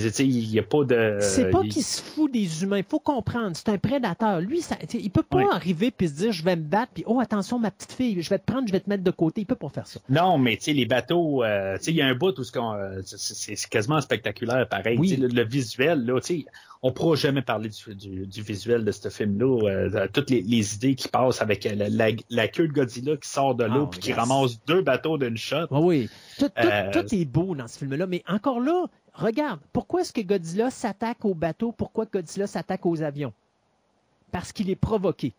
n'y 0.50 0.58
a 0.60 0.62
pas 0.62 0.84
de... 0.84 1.18
C'est 1.20 1.50
pas 1.50 1.62
il- 1.64 1.70
qu'il 1.72 1.82
se 1.82 2.00
fout 2.00 2.30
des 2.30 2.62
humains. 2.62 2.78
Il 2.78 2.84
faut 2.84 3.00
comprendre. 3.00 3.56
C'est 3.56 3.68
un 3.68 3.78
prédateur. 3.78 4.40
Lui, 4.40 4.60
ça, 4.62 4.76
il 4.94 5.10
peut 5.10 5.24
pas 5.24 5.38
Oui. 5.38 5.44
arriver 5.50 5.90
puis 5.90 6.06
se 6.08 6.14
dire 6.14 6.30
je 6.30 6.44
vais 6.44 6.54
me 6.54 6.62
battre 6.62 6.92
puis 6.94 7.02
oh 7.04 7.18
attention 7.18 7.58
ma 7.58 7.72
petite 7.72 7.90
fille, 7.92 8.22
je 8.22 8.30
vais 8.30 8.38
te 8.38 8.44
prendre, 8.44 8.68
je 8.68 8.72
vais 8.72 8.78
te 8.78 8.88
mettre 8.88 9.02
de 9.02 9.10
côté. 9.10 9.40
Il 9.40 9.44
peut 9.44 9.56
pas 9.56 9.70
faire 9.70 9.88
ça. 9.88 9.98
Non, 10.08 10.38
mais 10.38 10.56
tu 10.56 10.64
sais, 10.66 10.72
les 10.72 10.86
bateaux, 10.86 11.42
euh, 11.42 11.78
tu 11.78 11.84
sais, 11.86 11.90
il 11.90 11.96
y 11.96 12.02
a 12.02 12.06
un 12.06 12.14
bout 12.14 12.38
où 12.38 12.42
euh, 12.58 13.02
c'est- 13.04 13.68
quasiment 13.68 14.00
spectaculaire, 14.00 14.68
pareil. 14.68 14.98
Oui. 15.00 15.16
Le, 15.16 15.26
le 15.26 15.42
visuel, 15.44 16.04
là, 16.04 16.20
tu 16.20 16.26
sais, 16.42 16.46
on 16.84 16.90
pourra 16.92 17.14
jamais 17.14 17.42
parler 17.42 17.68
du, 17.68 17.94
du, 17.94 18.26
du 18.26 18.42
visuel 18.42 18.84
de 18.84 18.90
ce 18.90 19.08
film-là. 19.08 19.68
euh, 19.68 20.08
toutes 20.12 20.30
les, 20.30 20.42
les 20.42 20.74
idées 20.74 20.94
qui 20.96 21.06
passent 21.08 21.40
avec 21.40 21.64
euh, 21.64 21.74
la, 21.76 21.88
la, 21.88 22.08
la 22.28 22.48
queue 22.48 22.66
de 22.66 22.72
Godzilla 22.72 23.16
qui 23.16 23.28
sort 23.28 23.54
de 23.54 23.64
l'eau 23.64 23.84
Ah, 23.84 23.88
puis 23.90 24.00
qui 24.00 24.08
yes. 24.08 24.18
ramasse 24.18 24.60
deux 24.66 24.82
bateaux 24.82 25.16
d'une 25.16 25.36
shot. 25.36 25.66
Oui, 25.70 25.80
oui. 25.80 26.08
Tout, 26.38 26.48
tout- 26.48 26.52
Euh, 26.58 26.90
tout 26.92 27.14
est 27.14 27.24
beau 27.24 27.54
dans 27.54 27.68
ce 27.68 27.78
film-là. 27.78 28.06
Mais 28.08 28.24
encore 28.28 28.58
là, 28.60 28.86
regarde, 29.14 29.60
pourquoi 29.72 30.00
est-ce 30.00 30.12
que 30.12 30.20
Godzilla 30.22 30.70
s'attaque 30.70 31.24
aux 31.24 31.34
bateaux? 31.34 31.70
Pourquoi 31.72 32.04
Godzilla 32.12 32.46
s'attaque 32.48 32.84
aux 32.84 33.00
avions? 33.02 33.32
Parce 34.32 34.52
qu'il 34.52 34.68
est 34.70 34.76
provoqué. 34.76 35.34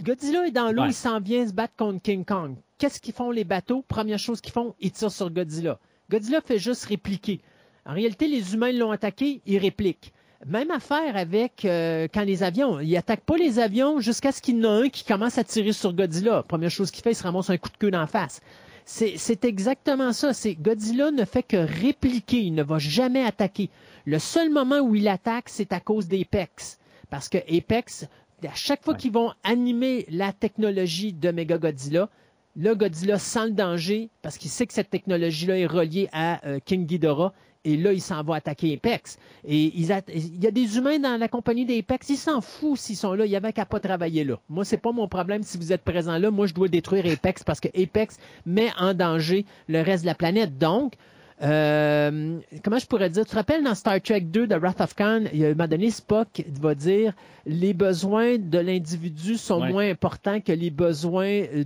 Godzilla 0.00 0.46
est 0.46 0.50
dans 0.52 0.72
l'eau, 0.72 0.82
Ouais. 0.82 0.88
il 0.90 0.94
s'en 0.94 1.20
vient 1.20 1.46
se 1.46 1.52
battre 1.52 1.74
contre 1.76 2.02
King 2.02 2.24
Kong. 2.24 2.54
Qu'est-ce 2.78 3.00
qu'ils 3.00 3.14
font 3.14 3.30
les 3.30 3.44
bateaux? 3.44 3.84
Première 3.86 4.18
chose 4.18 4.40
qu'ils 4.40 4.52
font, 4.52 4.74
ils 4.80 4.90
tirent 4.92 5.10
sur 5.12 5.30
Godzilla. 5.30 5.78
Godzilla 6.10 6.40
fait 6.40 6.58
juste 6.58 6.84
répliquer. 6.84 7.40
En 7.84 7.92
réalité, 7.94 8.28
les 8.28 8.54
humains 8.54 8.72
l'ont 8.72 8.90
attaqué, 8.92 9.40
ils 9.46 9.58
répliquent. 9.58 10.12
Même 10.46 10.70
affaire 10.70 11.16
avec 11.16 11.64
euh, 11.64 12.06
quand 12.12 12.22
les 12.22 12.42
avions. 12.42 12.78
Il 12.80 12.96
attaque 12.96 13.22
pas 13.22 13.36
les 13.36 13.58
avions 13.58 14.00
jusqu'à 14.00 14.30
ce 14.32 14.40
qu'il 14.40 14.58
y 14.58 14.60
en 14.66 14.70
a 14.70 14.72
un 14.84 14.88
qui 14.88 15.04
commence 15.04 15.36
à 15.36 15.44
tirer 15.44 15.72
sur 15.72 15.92
Godzilla. 15.92 16.44
Première 16.44 16.70
chose 16.70 16.90
qu'il 16.90 17.02
fait, 17.02 17.10
il 17.10 17.16
se 17.16 17.24
ramasse 17.24 17.50
un 17.50 17.56
coup 17.56 17.70
de 17.70 17.76
queue 17.76 17.90
d'en 17.90 18.06
face. 18.06 18.40
C'est 18.84 19.44
exactement 19.44 20.12
ça. 20.12 20.32
C'est 20.32 20.54
Godzilla 20.54 21.10
ne 21.10 21.24
fait 21.24 21.42
que 21.42 21.56
répliquer. 21.56 22.38
Il 22.38 22.54
ne 22.54 22.62
va 22.62 22.78
jamais 22.78 23.24
attaquer. 23.24 23.68
Le 24.06 24.18
seul 24.18 24.48
moment 24.50 24.78
où 24.78 24.94
il 24.94 25.08
attaque, 25.08 25.48
c'est 25.48 25.72
à 25.72 25.80
cause 25.80 26.06
d'Apex. 26.08 26.78
Parce 27.10 27.28
que 27.28 27.38
Apex, 27.54 28.06
à 28.46 28.54
chaque 28.54 28.84
fois 28.84 28.94
Ouais. 28.94 29.00
qu'ils 29.00 29.12
vont 29.12 29.32
animer 29.42 30.06
la 30.08 30.32
technologie 30.32 31.12
de 31.12 31.30
Mega 31.32 31.58
Godzilla, 31.58 32.08
là, 32.56 32.74
Godzilla 32.74 33.18
sent 33.18 33.46
le 33.46 33.52
danger 33.52 34.08
parce 34.22 34.38
qu'il 34.38 34.50
sait 34.50 34.66
que 34.66 34.72
cette 34.72 34.90
technologie-là 34.90 35.58
est 35.58 35.66
reliée 35.66 36.08
à 36.12 36.46
euh, 36.46 36.58
King 36.64 36.86
Ghidorah. 36.86 37.34
Et 37.64 37.76
là, 37.76 37.92
il 37.92 38.00
s'en 38.00 38.22
va 38.22 38.36
attaquer 38.36 38.74
Apex. 38.74 39.18
Et 39.44 39.64
ils 39.78 39.90
il 40.14 40.42
y 40.42 40.46
a 40.46 40.50
des 40.50 40.76
humains 40.78 40.98
dans 40.98 41.18
la 41.18 41.28
compagnie 41.28 41.66
d'Apex, 41.66 42.08
ils 42.10 42.16
s'en 42.16 42.40
foutent 42.40 42.78
s'ils 42.78 42.96
sont 42.96 43.14
là. 43.14 43.26
Il 43.26 43.30
y 43.32 43.36
avait 43.36 43.52
qu'à 43.52 43.66
pas 43.66 43.80
travailler 43.80 44.24
là. 44.24 44.38
Moi, 44.48 44.64
c'est 44.64 44.78
pas 44.78 44.92
mon 44.92 45.08
problème 45.08 45.42
si 45.42 45.58
vous 45.58 45.72
êtes 45.72 45.82
présent 45.82 46.16
là. 46.18 46.30
Moi, 46.30 46.46
je 46.46 46.54
dois 46.54 46.68
détruire 46.68 47.04
Apex 47.06 47.42
parce 47.44 47.60
que 47.60 47.68
Apex 47.80 48.16
met 48.46 48.70
en 48.78 48.94
danger 48.94 49.44
le 49.68 49.82
reste 49.82 50.04
de 50.04 50.06
la 50.06 50.14
planète. 50.14 50.56
Donc, 50.56 50.94
euh, 51.42 52.38
comment 52.64 52.78
je 52.78 52.86
pourrais 52.86 53.10
dire? 53.10 53.24
Tu 53.24 53.30
te 53.30 53.36
rappelles 53.36 53.62
dans 53.62 53.74
Star 53.74 54.00
Trek 54.00 54.22
2 54.22 54.46
de 54.46 54.54
Wrath 54.56 54.80
of 54.80 54.94
Khan, 54.94 55.24
il 55.32 55.38
y 55.40 55.44
a 55.44 55.48
un 55.48 55.50
moment 55.54 55.68
donné, 55.68 55.90
Spock 55.90 56.44
va 56.60 56.74
dire 56.74 57.12
les 57.46 57.74
besoins 57.74 58.38
de 58.38 58.58
l'individu 58.58 59.36
sont 59.36 59.60
Ouais. 59.60 59.72
moins 59.72 59.88
importants 59.90 60.40
que 60.40 60.52
les 60.52 60.70
besoins 60.70 61.26
euh, 61.26 61.64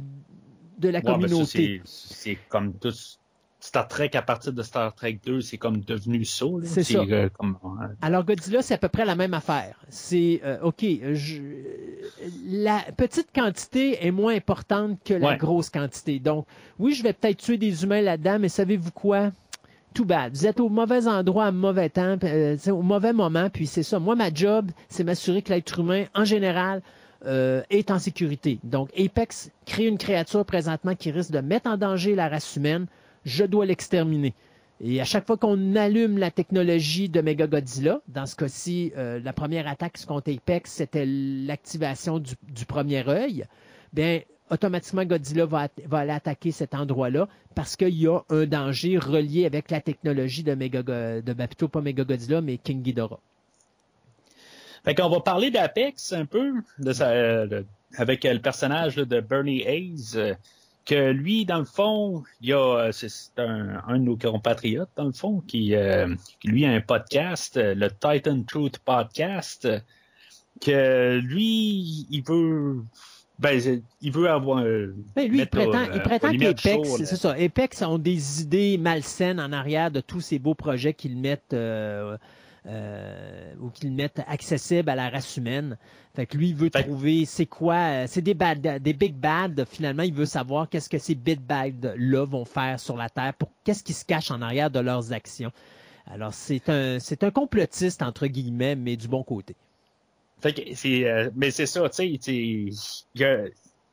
de 0.78 0.88
la 0.88 0.99
Ouais, 0.99 1.05
communauté. 1.05 1.80
c'est 1.84 2.32
c'est 2.32 2.38
comme 2.49 2.74
tout 2.74 2.90
Star 3.64 3.86
Trek 3.86 4.10
à 4.14 4.22
partir 4.22 4.52
de 4.52 4.60
Star 4.62 4.92
Trek 4.92 5.20
2, 5.24 5.40
c'est 5.40 5.56
comme 5.56 5.80
devenu 5.82 6.24
ça. 6.24 6.46
C'est 6.64 6.82
ça. 6.82 6.98
euh, 6.98 7.28
comme, 7.38 7.56
Alors 8.00 8.24
Godzilla, 8.24 8.60
c'est 8.60 8.74
à 8.74 8.78
peu 8.78 8.88
près 8.88 9.04
la 9.04 9.14
même 9.14 9.34
affaire. 9.34 9.76
C'est 9.88 10.40
euh, 10.44 10.58
OK, 10.62 10.84
je- 11.12 11.40
la 12.46 12.80
petite 12.96 13.28
quantité 13.34 14.04
est 14.04 14.10
moins 14.10 14.34
importante 14.34 14.98
que 15.04 15.14
la 15.14 15.28
Ouais. 15.30 15.36
grosse 15.36 15.70
quantité. 15.70 16.18
Donc, 16.18 16.46
oui, 16.78 16.92
je 16.94 17.02
vais 17.02 17.12
peut-être 17.12 17.38
tuer 17.38 17.56
des 17.56 17.84
humains 17.84 18.00
là-dedans, 18.02 18.38
mais 18.40 18.48
savez-vous 18.48 18.90
quoi? 18.90 19.30
Tout 19.94 20.06
bad. 20.06 20.34
Vous 20.34 20.46
êtes 20.46 20.58
au 20.58 20.68
mauvais 20.68 21.06
endroit, 21.06 21.46
à 21.46 21.52
mauvais 21.52 21.88
temps, 21.90 22.16
euh, 22.24 22.56
au 22.68 22.82
mauvais 22.82 23.12
moment, 23.12 23.48
puis 23.50 23.66
c'est 23.66 23.82
ça. 23.82 23.98
Moi, 23.98 24.16
ma 24.16 24.32
job, 24.32 24.70
c'est 24.88 25.04
m'assurer 25.04 25.42
que 25.42 25.50
l'être 25.52 25.78
humain, 25.78 26.06
en 26.14 26.24
général, 26.24 26.82
euh, 27.26 27.62
est 27.70 27.90
en 27.92 27.98
sécurité. 28.00 28.58
Donc, 28.64 28.88
Apex 28.98 29.50
crée 29.66 29.86
une 29.86 29.98
créature 29.98 30.44
présentement 30.44 30.94
qui 30.96 31.10
risque 31.12 31.30
de 31.30 31.38
mettre 31.40 31.70
en 31.70 31.76
danger 31.76 32.14
la 32.16 32.28
race 32.28 32.56
humaine. 32.56 32.86
Je 33.25 33.45
dois 33.45 33.66
l'exterminer. 33.66 34.35
Et 34.85 35.01
à 35.01 35.05
chaque 35.05 35.27
fois 35.27 35.37
qu'on 35.37 35.77
allume 35.77 36.18
la 36.18 36.33
technologie 36.33 37.09
de 37.09 37.20
Mega 37.20 37.47
Godzilla, 37.47 38.01
dans 38.09 38.27
ce 38.27 38.35
cas-ci, 38.35 38.93
euh, 38.97 39.20
la 39.23 39.33
première 39.33 39.68
attaque 39.68 40.05
contre 40.07 40.33
Apex, 40.33 40.73
c'était 40.73 41.07
l'activation 41.07 42.18
du, 42.18 42.66
premier 42.66 43.09
œil, 43.09 43.45
bien, 43.93 44.23
automatiquement, 44.51 45.05
Godzilla 45.05 45.47
va, 45.47 45.68
aller 45.93 46.11
attaquer 46.11 46.51
cet 46.51 46.75
endroit-là 46.75 47.29
parce 47.55 47.77
qu'il 47.77 47.95
y 47.97 48.09
a 48.09 48.20
un 48.29 48.45
danger 48.47 48.99
relié 48.99 49.47
avec 49.47 49.70
la 49.70 49.81
technologie 49.81 50.43
de 50.43 50.55
Mega, 50.55 50.83
de 50.83 51.33
ben, 51.33 51.47
plutôt 51.47 51.68
pas 51.68 51.81
Mega 51.81 52.03
Godzilla, 52.03 52.41
mais 52.41 52.59
King 52.59 52.83
Ghidorah. 52.83 53.20
Fait 54.85 54.97
qu'on 54.97 55.09
va 55.09 55.20
parler 55.20 55.51
d'Apex 55.51 56.12
un 56.12 56.27
peu, 56.27 56.55
euh, 56.85 57.62
avec 57.97 58.25
euh, 58.25 58.33
le 58.33 58.41
personnage 58.41 58.97
de 58.97 59.20
Bernie 59.20 59.62
Hayes, 59.62 60.16
que 60.85 61.11
lui, 61.11 61.45
dans 61.45 61.59
le 61.59 61.64
fond, 61.64 62.24
il 62.41 62.49
y 62.49 62.53
a, 62.53 62.59
euh, 62.59 62.93
c'est 62.93 63.39
un, 63.39 63.83
un 63.87 63.99
de 63.99 64.05
nos 64.05 64.16
compatriotes, 64.16 64.91
dans 64.97 65.05
le 65.05 65.12
fond, 65.12 65.43
qui, 65.47 65.74
euh, 65.74 66.14
qui, 66.41 66.49
lui 66.49 66.64
a 66.64 66.70
un 66.70 66.80
podcast, 66.80 67.57
euh, 67.57 67.74
le 67.74 67.91
Titan 67.91 68.43
Truth 68.43 68.78
Podcast, 68.78 69.68
que 70.61 71.18
lui, 71.18 72.07
il 72.11 72.22
veut, 72.22 72.83
ben, 73.39 73.61
il 74.01 74.12
veut 74.12 74.30
avoir, 74.30 74.61
euh, 74.61 74.95
Ben, 75.16 75.28
lui, 75.28 75.41
il 75.41 75.47
prétend, 75.47 75.78
euh, 75.78 75.93
il 75.95 76.03
prétend 76.03 76.33
qu'Apex, 76.33 76.89
c'est 77.05 77.16
ça, 77.16 77.33
Apex 77.33 77.83
ont 77.83 77.99
des 77.99 78.43
idées 78.43 78.78
malsaines 78.78 79.41
en 79.41 79.53
arrière 79.53 79.91
de 79.91 80.01
tous 80.01 80.20
ces 80.20 80.39
beaux 80.39 80.55
projets 80.55 80.95
qu'ils 80.95 81.16
mettent 81.16 81.53
euh, 81.53 82.16
euh, 82.66 83.54
ou 83.60 83.70
qu'ils 83.70 83.92
mettent 83.92 84.22
accessibles 84.28 84.88
à 84.88 84.94
la 84.94 85.10
race 85.10 85.36
humaine. 85.36 85.76
Fait 86.14 86.26
que 86.26 86.36
lui, 86.36 86.50
il 86.50 86.54
veut 86.54 86.70
trouver 86.70 87.24
c'est 87.24 87.46
quoi, 87.46 87.74
euh, 87.74 88.04
c'est 88.06 88.22
des 88.22 88.34
bad, 88.34 88.60
des 88.60 88.92
big 88.92 89.14
bad. 89.14 89.64
Finalement, 89.68 90.02
il 90.02 90.14
veut 90.14 90.26
savoir 90.26 90.68
qu'est-ce 90.68 90.88
que 90.88 90.98
ces 90.98 91.14
big 91.14 91.40
bad 91.40 91.94
là 91.96 92.24
vont 92.24 92.44
faire 92.44 92.78
sur 92.78 92.96
la 92.96 93.08
terre, 93.08 93.34
pour 93.34 93.50
qu'est-ce 93.64 93.82
qui 93.82 93.92
se 93.92 94.04
cache 94.04 94.30
en 94.30 94.42
arrière 94.42 94.70
de 94.70 94.78
leurs 94.78 95.12
actions. 95.12 95.52
Alors 96.06 96.34
c'est 96.34 96.68
un, 96.68 96.98
c'est 96.98 97.24
un 97.24 97.30
complotiste 97.30 98.02
entre 98.02 98.26
guillemets, 98.26 98.76
mais 98.76 98.96
du 98.96 99.08
bon 99.08 99.22
côté. 99.22 99.56
Fait 100.40 100.52
que 100.52 100.74
c'est, 100.74 101.08
euh, 101.08 101.30
mais 101.36 101.50
c'est 101.50 101.66
ça, 101.66 101.88
tu 101.88 102.18
sais, 102.20 102.68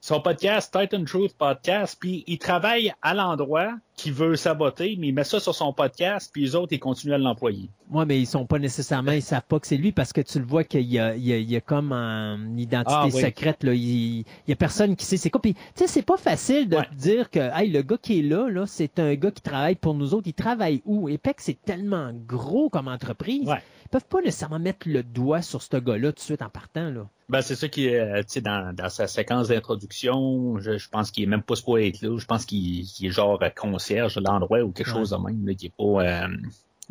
son 0.01 0.21
podcast, 0.21 0.73
Titan 0.77 1.03
Truth 1.03 1.33
Podcast, 1.37 1.97
puis 1.99 2.23
il 2.27 2.37
travaille 2.37 2.93
à 3.01 3.13
l'endroit 3.13 3.73
qui 3.97 4.11
veut 4.11 4.37
saboter, 4.37 4.95
mais 4.97 5.09
il 5.09 5.13
met 5.13 5.25
ça 5.25 5.41
sur 5.41 5.53
son 5.53 5.73
podcast, 5.73 6.29
puis 6.31 6.43
les 6.43 6.55
autres, 6.55 6.71
ils 6.71 6.79
continuent 6.79 7.11
à 7.15 7.17
l'employer. 7.17 7.69
Oui, 7.91 8.05
mais 8.07 8.17
ils 8.17 8.25
sont 8.25 8.45
pas 8.45 8.59
nécessairement, 8.59 9.11
ils 9.11 9.21
savent 9.21 9.43
pas 9.45 9.59
que 9.59 9.67
c'est 9.67 9.75
lui 9.75 9.91
parce 9.91 10.13
que 10.13 10.21
tu 10.21 10.39
le 10.39 10.45
vois 10.45 10.63
qu'il 10.63 10.83
y 10.89 10.97
a, 10.99 11.15
il 11.17 11.25
y 11.27 11.33
a, 11.33 11.37
il 11.37 11.51
y 11.51 11.55
a 11.57 11.59
comme 11.59 11.91
une 11.91 12.57
identité 12.57 12.95
Ah, 12.97 13.05
oui. 13.13 13.21
secrète. 13.21 13.61
Là. 13.65 13.73
Il, 13.73 14.19
il 14.19 14.25
y 14.47 14.53
a 14.53 14.55
personne 14.55 14.95
qui 14.95 15.03
sait 15.05 15.17
c'est 15.17 15.29
quoi. 15.29 15.41
Puis, 15.41 15.53
tu 15.53 15.59
sais, 15.75 15.87
c'est 15.87 16.01
pas 16.01 16.15
facile 16.15 16.69
de 16.69 16.77
Ouais. 16.77 16.87
dire 16.95 17.29
que 17.29 17.39
hey, 17.53 17.69
le 17.69 17.81
gars 17.81 17.97
qui 18.01 18.19
est 18.19 18.23
là, 18.23 18.47
là, 18.49 18.65
c'est 18.67 18.99
un 18.99 19.15
gars 19.15 19.31
qui 19.31 19.41
travaille 19.41 19.75
pour 19.75 19.95
nous 19.95 20.13
autres. 20.13 20.27
Il 20.29 20.33
travaille 20.33 20.81
où? 20.85 21.09
Apex, 21.09 21.43
c'est 21.43 21.61
tellement 21.61 22.11
gros 22.25 22.69
comme 22.69 22.87
entreprise. 22.87 23.49
Ouais. 23.49 23.61
Ils 23.89 23.93
peuvent 23.93 24.05
pas 24.05 24.21
nécessairement 24.21 24.59
mettre 24.59 24.87
le 24.87 25.01
doigt 25.01 25.41
sur 25.41 25.63
ce 25.63 25.75
gars-là 25.77 26.09
tout 26.11 26.17
de 26.17 26.19
suite 26.19 26.43
en 26.43 26.49
partant. 26.49 26.91
Là. 26.91 27.07
Ben, 27.27 27.41
c'est 27.41 27.55
ça 27.55 27.67
qui 27.67 27.87
est, 27.87 27.99
euh, 27.99 28.19
tu 28.19 28.25
sais, 28.27 28.41
dans, 28.41 28.71
dans 28.75 28.89
sa 28.89 29.07
séquence 29.07 29.47
d'introduction, 29.47 30.59
je, 30.59 30.77
je 30.77 30.89
pense 30.89 31.09
qu'il 31.11 31.23
est 31.23 31.27
même 31.27 31.41
pas 31.41 31.55
supposé 31.55 31.87
être 31.87 32.01
là. 32.01 32.15
Je 32.17 32.25
pense 32.25 32.45
qu'il 32.45 32.81
est 32.81 33.09
genre 33.09 33.39
concierge 33.55 34.15
de 34.15 34.21
l'endroit 34.21 34.61
ou 34.61 34.71
quelque 34.71 34.89
Ouais. 34.89 34.93
chose 34.95 35.09
de 35.09 35.17
même, 35.17 35.45
là, 35.47 35.53
qui 35.55 35.67
est 35.67 35.73
pas, 35.75 35.83
euh, 36.23 36.27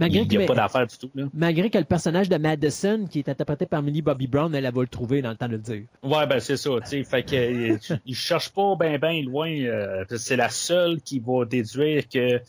Malgré 0.00 0.20
il 0.20 0.28
n'y 0.28 0.44
a 0.44 0.46
pas 0.46 0.54
d'affaire 0.54 0.86
du 0.86 0.96
tout, 0.96 1.10
là. 1.14 1.24
Malgré 1.34 1.70
que 1.70 1.78
le 1.78 1.84
personnage 1.84 2.28
de 2.28 2.36
Madison, 2.36 3.06
qui 3.10 3.18
est 3.18 3.28
interprété 3.28 3.66
par 3.66 3.82
Millie 3.82 4.02
Bobby 4.02 4.28
Brown, 4.28 4.54
elle, 4.54 4.64
elle 4.64 4.72
va 4.74 4.80
le 4.82 4.86
trouver 4.88 5.22
dans 5.22 5.30
le 5.30 5.36
temps 5.36 5.46
de 5.48 5.52
le 5.52 5.58
dire. 5.58 5.82
Ouais, 6.04 6.24
ben, 6.26 6.38
c'est 6.38 6.56
ça, 6.56 6.70
tu 6.82 6.88
sais. 6.88 7.04
Fait 7.04 7.24
que, 7.24 7.34
euh, 7.34 7.98
il 8.06 8.14
cherche 8.14 8.50
pas 8.50 8.76
ben, 8.76 8.98
ben 8.98 9.24
loin. 9.24 9.50
euh, 9.50 10.04
c'est 10.16 10.36
la 10.36 10.50
seule 10.50 11.00
qui 11.00 11.18
va 11.18 11.44
déduire 11.44 12.08
que, 12.08 12.40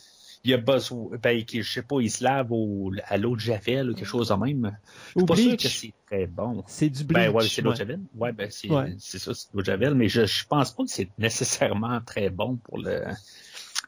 il 0.43 0.53
a 0.53 0.57
besoin, 0.57 1.09
ben, 1.21 1.43
je 1.51 1.61
sais 1.61 1.81
pas, 1.81 1.99
il 1.99 2.09
se 2.09 2.23
lave 2.23 2.51
au, 2.51 2.91
à 3.05 3.17
l'eau 3.17 3.35
de 3.35 3.41
Javel 3.41 3.89
ou 3.89 3.93
quelque 3.93 4.05
chose 4.07 4.29
de 4.29 4.33
même. 4.35 4.77
Je 5.15 5.19
suis 5.19 5.25
pas 5.25 5.35
sûr 5.35 5.57
que 5.57 5.67
c'est 5.67 5.93
très 6.05 6.27
bon. 6.27 6.63
C'est 6.67 6.89
du 6.89 7.03
bleach. 7.03 7.27
Ben 7.27 7.31
ouais, 7.33 7.47
c'est 7.47 7.61
l'eau 7.61 7.71
de. 7.71 7.77
Javel. 7.77 7.99
Ouais, 8.15 8.31
ben 8.31 8.49
c'est 8.49 8.69
Ouais. 8.69 8.95
c'est 8.99 9.19
ça, 9.19 9.33
c'est 9.33 9.47
l'eau 9.53 9.59
de 9.61 9.65
Javel, 9.65 9.95
mais 9.95 10.07
je, 10.07 10.25
je 10.25 10.45
pense 10.45 10.71
pas 10.73 10.83
que 10.83 10.89
c'est 10.89 11.09
nécessairement 11.17 11.99
très 12.01 12.29
bon 12.29 12.55
pour 12.57 12.77
le 12.77 13.03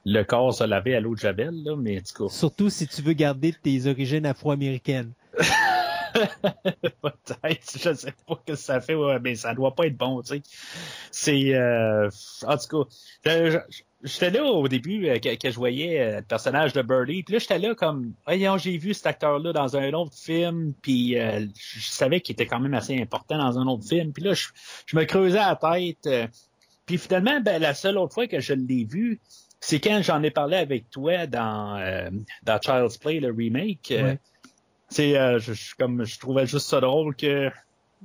le 0.03 0.23
corps 0.23 0.53
se 0.53 0.63
laver 0.63 0.95
à 0.95 0.99
l'eau 0.99 1.13
de 1.13 1.19
Javel, 1.19 1.63
là, 1.63 1.75
mais 1.77 1.99
en 1.99 2.01
tout 2.01 2.27
cas, 2.27 2.33
Surtout 2.33 2.69
si 2.71 2.87
tu 2.87 3.01
veux 3.03 3.13
garder 3.13 3.53
tes 3.53 3.85
origines 3.87 4.25
afro-américaines. 4.25 5.11
peut-être, 6.13 7.77
je 7.79 7.93
sais 7.93 8.13
pas 8.27 8.35
ce 8.47 8.51
que 8.51 8.55
ça 8.55 8.81
fait, 8.81 8.95
ouais, 8.95 9.19
mais 9.19 9.35
ça 9.35 9.53
doit 9.53 9.75
pas 9.75 9.85
être 9.87 9.97
bon, 9.97 10.21
tu 10.21 10.35
sais. 10.35 10.41
C'est 11.11 11.53
euh, 11.55 12.09
en 12.45 12.57
tout 12.57 12.85
cas, 12.85 12.89
je- 13.25 13.59
je- 13.69 13.81
j'étais 14.03 14.29
là 14.31 14.43
au 14.43 14.67
début 14.67 15.07
euh, 15.07 15.19
que, 15.19 15.35
que 15.35 15.49
je 15.51 15.55
voyais 15.55 15.99
euh, 16.01 16.15
le 16.17 16.21
personnage 16.23 16.73
de 16.73 16.81
Birdie, 16.81 17.23
puis 17.23 17.33
là 17.33 17.39
j'étais 17.39 17.59
là 17.59 17.75
comme, 17.75 18.13
voyons, 18.25 18.57
j'ai 18.57 18.77
vu 18.77 18.93
cet 18.93 19.07
acteur-là 19.07 19.53
dans 19.53 19.77
un 19.77 19.91
autre 19.93 20.15
film, 20.15 20.73
puis 20.81 21.17
euh, 21.19 21.45
je 21.57 21.79
savais 21.87 22.21
qu'il 22.21 22.33
était 22.33 22.45
quand 22.47 22.59
même 22.59 22.73
assez 22.73 22.99
important 22.99 23.37
dans 23.37 23.59
un 23.59 23.67
autre 23.67 23.87
film, 23.87 24.11
puis 24.13 24.23
là 24.23 24.33
je, 24.33 24.47
je 24.85 24.95
me 24.97 25.03
creusais 25.05 25.37
la 25.37 25.55
tête, 25.55 26.07
euh, 26.07 26.27
puis 26.85 26.97
finalement, 26.97 27.39
ben, 27.41 27.61
la 27.61 27.73
seule 27.73 27.97
autre 27.97 28.13
fois 28.13 28.27
que 28.27 28.39
je 28.39 28.53
l'ai 28.53 28.83
vu, 28.85 29.19
c'est 29.59 29.79
quand 29.79 30.01
j'en 30.01 30.23
ai 30.23 30.31
parlé 30.31 30.57
avec 30.57 30.89
toi 30.89 31.27
dans, 31.27 31.77
euh, 31.77 32.09
dans 32.43 32.59
Child's 32.59 32.97
Play, 32.97 33.19
le 33.19 33.31
remake. 33.31 33.91
euh, 33.91 34.03
Ouais. 34.03 34.19
c'est 34.89 35.15
euh, 35.17 35.37
je, 35.39 35.53
je- 35.53 35.75
comme 35.75 36.03
je 36.05 36.19
trouvais 36.19 36.47
juste 36.47 36.67
ça 36.67 36.81
drôle 36.81 37.15
que 37.15 37.49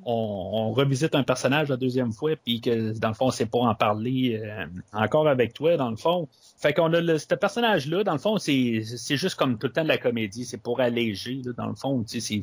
on, 0.05 0.73
revisite 0.73 1.15
un 1.15 1.23
personnage 1.23 1.69
la 1.69 1.77
deuxième 1.77 2.13
fois 2.13 2.37
puis 2.37 2.61
que 2.61 2.97
dans 2.99 3.09
le 3.09 3.15
fond 3.15 3.31
c'est 3.31 3.47
pas 3.47 3.59
en 3.59 3.75
parler 3.75 4.41
euh, 4.43 4.67
encore 4.93 5.29
avec 5.29 5.55
toi 5.55 5.77
dans 5.77 5.91
le 5.91 5.97
fond. 5.97 6.29
Fait 6.59 6.73
qu'on 6.73 6.93
a 6.93 7.01
le, 7.01 7.19
ce 7.19 7.35
personnage 7.35 7.87
là 7.87 8.05
dans 8.05 8.13
le 8.13 8.19
fond 8.19 8.39
c'est 8.39 8.83
juste 8.83 9.37
comme 9.37 9.59
tout 9.59 9.69
le 9.69 9.73
temps 9.73 9.85
de 9.85 9.89
la 9.89 9.99
comédie. 9.99 10.45
C'est 10.45 10.63
pour 10.63 10.81
alléger 10.81 11.41
là, 11.45 11.53
dans 11.53 11.67
le 11.67 11.75
fond. 11.75 12.05
Tu 12.05 12.21
sais 12.21 12.41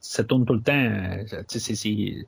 ça 0.00 0.24
tourne 0.24 0.44
tout 0.44 0.54
le 0.54 0.62
temps 0.62 0.72
euh, 0.72 1.42
c'est 1.48 2.26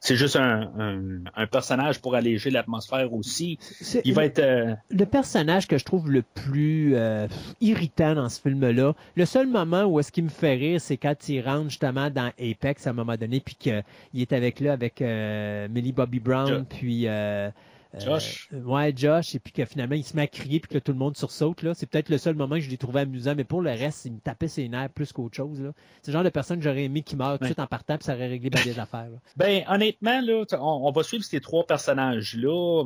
c'est 0.00 0.16
juste 0.16 0.36
un, 0.36 0.70
un, 0.78 1.00
un 1.34 1.46
personnage 1.46 2.00
pour 2.00 2.14
alléger 2.14 2.50
l'atmosphère 2.50 3.12
aussi. 3.12 3.58
Il 4.04 4.14
va 4.14 4.24
être 4.24 4.38
euh, 4.38 4.74
le 4.90 5.04
personnage 5.04 5.66
que 5.66 5.78
je 5.78 5.84
trouve 5.84 6.10
le 6.10 6.22
plus 6.22 6.94
euh, 6.94 7.26
irritant 7.60 8.14
dans 8.14 8.28
ce 8.28 8.40
film-là, 8.40 8.94
le 9.16 9.24
seul 9.24 9.46
moment 9.46 9.84
où 9.84 10.00
est-ce 10.00 10.12
qu'il 10.12 10.24
me 10.24 10.28
fait 10.28 10.54
rire, 10.54 10.80
c'est 10.80 10.96
quand 10.96 11.28
il 11.28 11.40
rentre 11.40 11.70
justement 11.70 12.10
dans 12.10 12.32
Apex 12.38 12.86
à 12.86 12.90
un 12.90 12.92
moment 12.92 13.16
donné, 13.16 13.40
puis 13.40 13.56
qu'il 13.56 13.82
est 14.14 14.32
avec 14.32 14.60
là 14.60 14.72
avec 14.72 15.02
euh, 15.02 15.68
Millie 15.68 15.92
Bobby 15.92 16.20
Brown, 16.20 16.64
puis 16.68 17.06
euh, 17.06 17.50
Josh. 17.98 18.48
ouais, 18.52 18.92
Josh, 18.94 19.34
et 19.34 19.38
puis 19.38 19.52
que 19.52 19.64
finalement 19.64 19.94
il 19.94 20.04
se 20.04 20.14
met 20.14 20.22
à 20.22 20.26
crier, 20.26 20.60
puis 20.60 20.68
que 20.68 20.78
tout 20.78 20.92
le 20.92 20.98
monde 20.98 21.16
sursaute. 21.16 21.62
Là. 21.62 21.72
C'est 21.74 21.86
peut-être 21.86 22.08
le 22.10 22.18
seul 22.18 22.34
moment 22.34 22.56
que 22.56 22.60
je 22.60 22.68
l'ai 22.70 22.76
trouvé 22.76 23.00
amusant, 23.00 23.34
mais 23.34 23.44
pour 23.44 23.62
le 23.62 23.70
reste, 23.70 24.04
il 24.04 24.12
me 24.14 24.20
tapait 24.20 24.48
ses 24.48 24.68
nerfs 24.68 24.90
plus 24.90 25.12
qu'autre 25.12 25.36
chose. 25.36 25.60
Là. 25.60 25.72
C'est 26.02 26.10
le 26.10 26.16
genre 26.16 26.24
de 26.24 26.28
personne 26.30 26.58
que 26.58 26.64
j'aurais 26.64 26.84
aimé 26.84 27.02
qui 27.02 27.16
meurt 27.16 27.32
tout 27.32 27.38
de 27.38 27.42
Ouais. 27.44 27.48
suite 27.48 27.60
en 27.60 27.66
partant, 27.66 27.96
puis 27.96 28.04
ça 28.04 28.14
aurait 28.14 28.28
réglé 28.28 28.50
bien 28.50 28.62
des 28.64 28.78
affaires. 28.78 29.08
là. 29.10 29.18
Ben, 29.36 29.64
honnêtement, 29.68 30.20
là, 30.20 30.44
on, 30.52 30.86
on 30.88 30.90
va 30.92 31.02
suivre 31.02 31.24
ces 31.24 31.40
trois 31.40 31.64
personnages-là, 31.66 32.84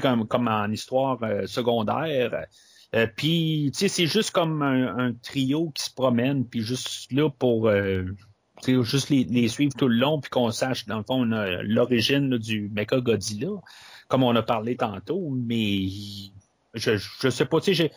comme, 0.00 0.26
comme 0.26 0.48
en 0.48 0.70
histoire 0.70 1.22
euh, 1.22 1.46
secondaire. 1.46 2.46
Euh, 2.94 3.06
puis, 3.16 3.70
tu 3.72 3.78
sais, 3.80 3.88
c'est 3.88 4.06
juste 4.06 4.32
comme 4.32 4.62
un, 4.62 4.96
un 4.98 5.12
trio 5.14 5.70
qui 5.70 5.82
se 5.84 5.94
promène, 5.94 6.46
puis 6.46 6.60
juste 6.60 7.10
là 7.12 7.30
pour, 7.30 7.68
euh, 7.68 8.04
juste 8.66 9.10
les, 9.10 9.24
les 9.24 9.48
suivre 9.48 9.74
tout 9.76 9.88
le 9.88 9.96
long, 9.96 10.20
puis 10.20 10.30
qu'on 10.30 10.50
sache, 10.50 10.86
dans 10.86 10.98
le 10.98 11.04
fond, 11.04 11.24
l'origine 11.24 12.36
du 12.38 12.70
Mecha 12.74 13.00
Godzilla, 13.00 13.48
comme 14.08 14.22
on 14.22 14.34
a 14.36 14.42
parlé 14.42 14.76
tantôt, 14.76 15.30
mais 15.30 15.86
je, 16.74 16.96
je 16.96 17.28
sais 17.28 17.44
pas, 17.46 17.60
tu 17.60 17.74
sais, 17.74 17.90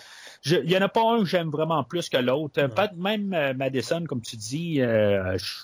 il 0.45 0.69
y 0.69 0.77
en 0.77 0.81
a 0.81 0.89
pas 0.89 1.01
un 1.13 1.19
que 1.19 1.25
j'aime 1.25 1.49
vraiment 1.49 1.83
plus 1.83 2.09
que 2.09 2.17
l'autre. 2.17 2.61
Euh, 2.61 2.87
même 2.97 3.33
euh, 3.33 3.53
Madison, 3.53 4.03
comme 4.05 4.21
tu 4.21 4.35
dis, 4.35 4.81
euh, 4.81 5.37
je- 5.37 5.63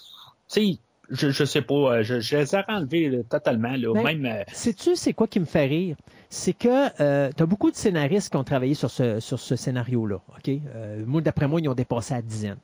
tu 0.54 0.76
sais, 0.76 0.80
je, 1.10 1.30
je 1.30 1.44
sais 1.44 1.62
pas, 1.62 1.74
euh, 1.98 2.04
je, 2.04 2.20
je 2.20 2.38
les 2.38 2.56
ai 2.56 2.62
enlevés 2.68 3.10
là, 3.10 3.20
totalement, 3.30 3.76
là, 3.76 3.94
Ben, 3.94 4.04
même... 4.04 4.26
euh, 4.26 4.44
Sais-tu, 4.54 4.96
c'est 4.96 5.14
quoi 5.14 5.28
qui 5.28 5.40
me 5.40 5.46
fait 5.46 5.66
rire? 5.66 5.96
C'est 6.30 6.54
que 6.54 6.88
tu 7.36 7.44
as 7.44 7.46
beaucoup 7.46 7.70
de 7.70 7.76
scénaristes 7.76 8.30
qui 8.32 8.38
ont 8.38 8.44
travaillé 8.46 8.74
sur 8.74 8.90
ce, 8.90 9.20
sur 9.20 9.40
ce 9.40 9.56
scénario-là. 9.58 10.16
ok? 10.38 10.50
Euh, 10.76 11.04
moi, 11.06 11.20
d'après 11.22 11.48
moi, 11.48 11.60
ils 11.60 11.68
ont 11.68 11.74
dépassé 11.76 12.14
la 12.14 12.22
dizaine. 12.22 12.58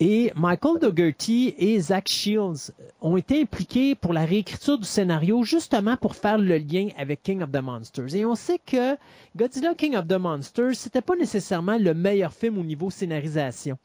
Et 0.00 0.32
Michael 0.34 0.80
Dougherty 0.80 1.54
et 1.56 1.78
Zach 1.78 2.08
Shields 2.08 2.72
ont 3.00 3.16
été 3.16 3.40
impliqués 3.42 3.94
pour 3.94 4.12
la 4.12 4.24
réécriture 4.24 4.76
du 4.78 4.84
scénario 4.84 5.44
justement 5.44 5.96
pour 5.96 6.16
faire 6.16 6.36
le 6.36 6.58
lien 6.58 6.88
avec 6.98 7.22
King 7.22 7.42
of 7.42 7.52
the 7.52 7.62
Monsters. 7.62 8.14
Et 8.16 8.24
on 8.26 8.34
sait 8.34 8.58
que 8.58 8.96
Godzilla 9.36 9.74
King 9.74 9.94
of 9.96 10.08
the 10.08 10.18
Monsters, 10.18 10.74
c'était 10.74 11.00
pas 11.00 11.14
nécessairement 11.14 11.78
le 11.78 11.94
meilleur 11.94 12.32
film 12.32 12.58
au 12.58 12.64
niveau 12.64 12.90
scénarisation. 12.90 13.78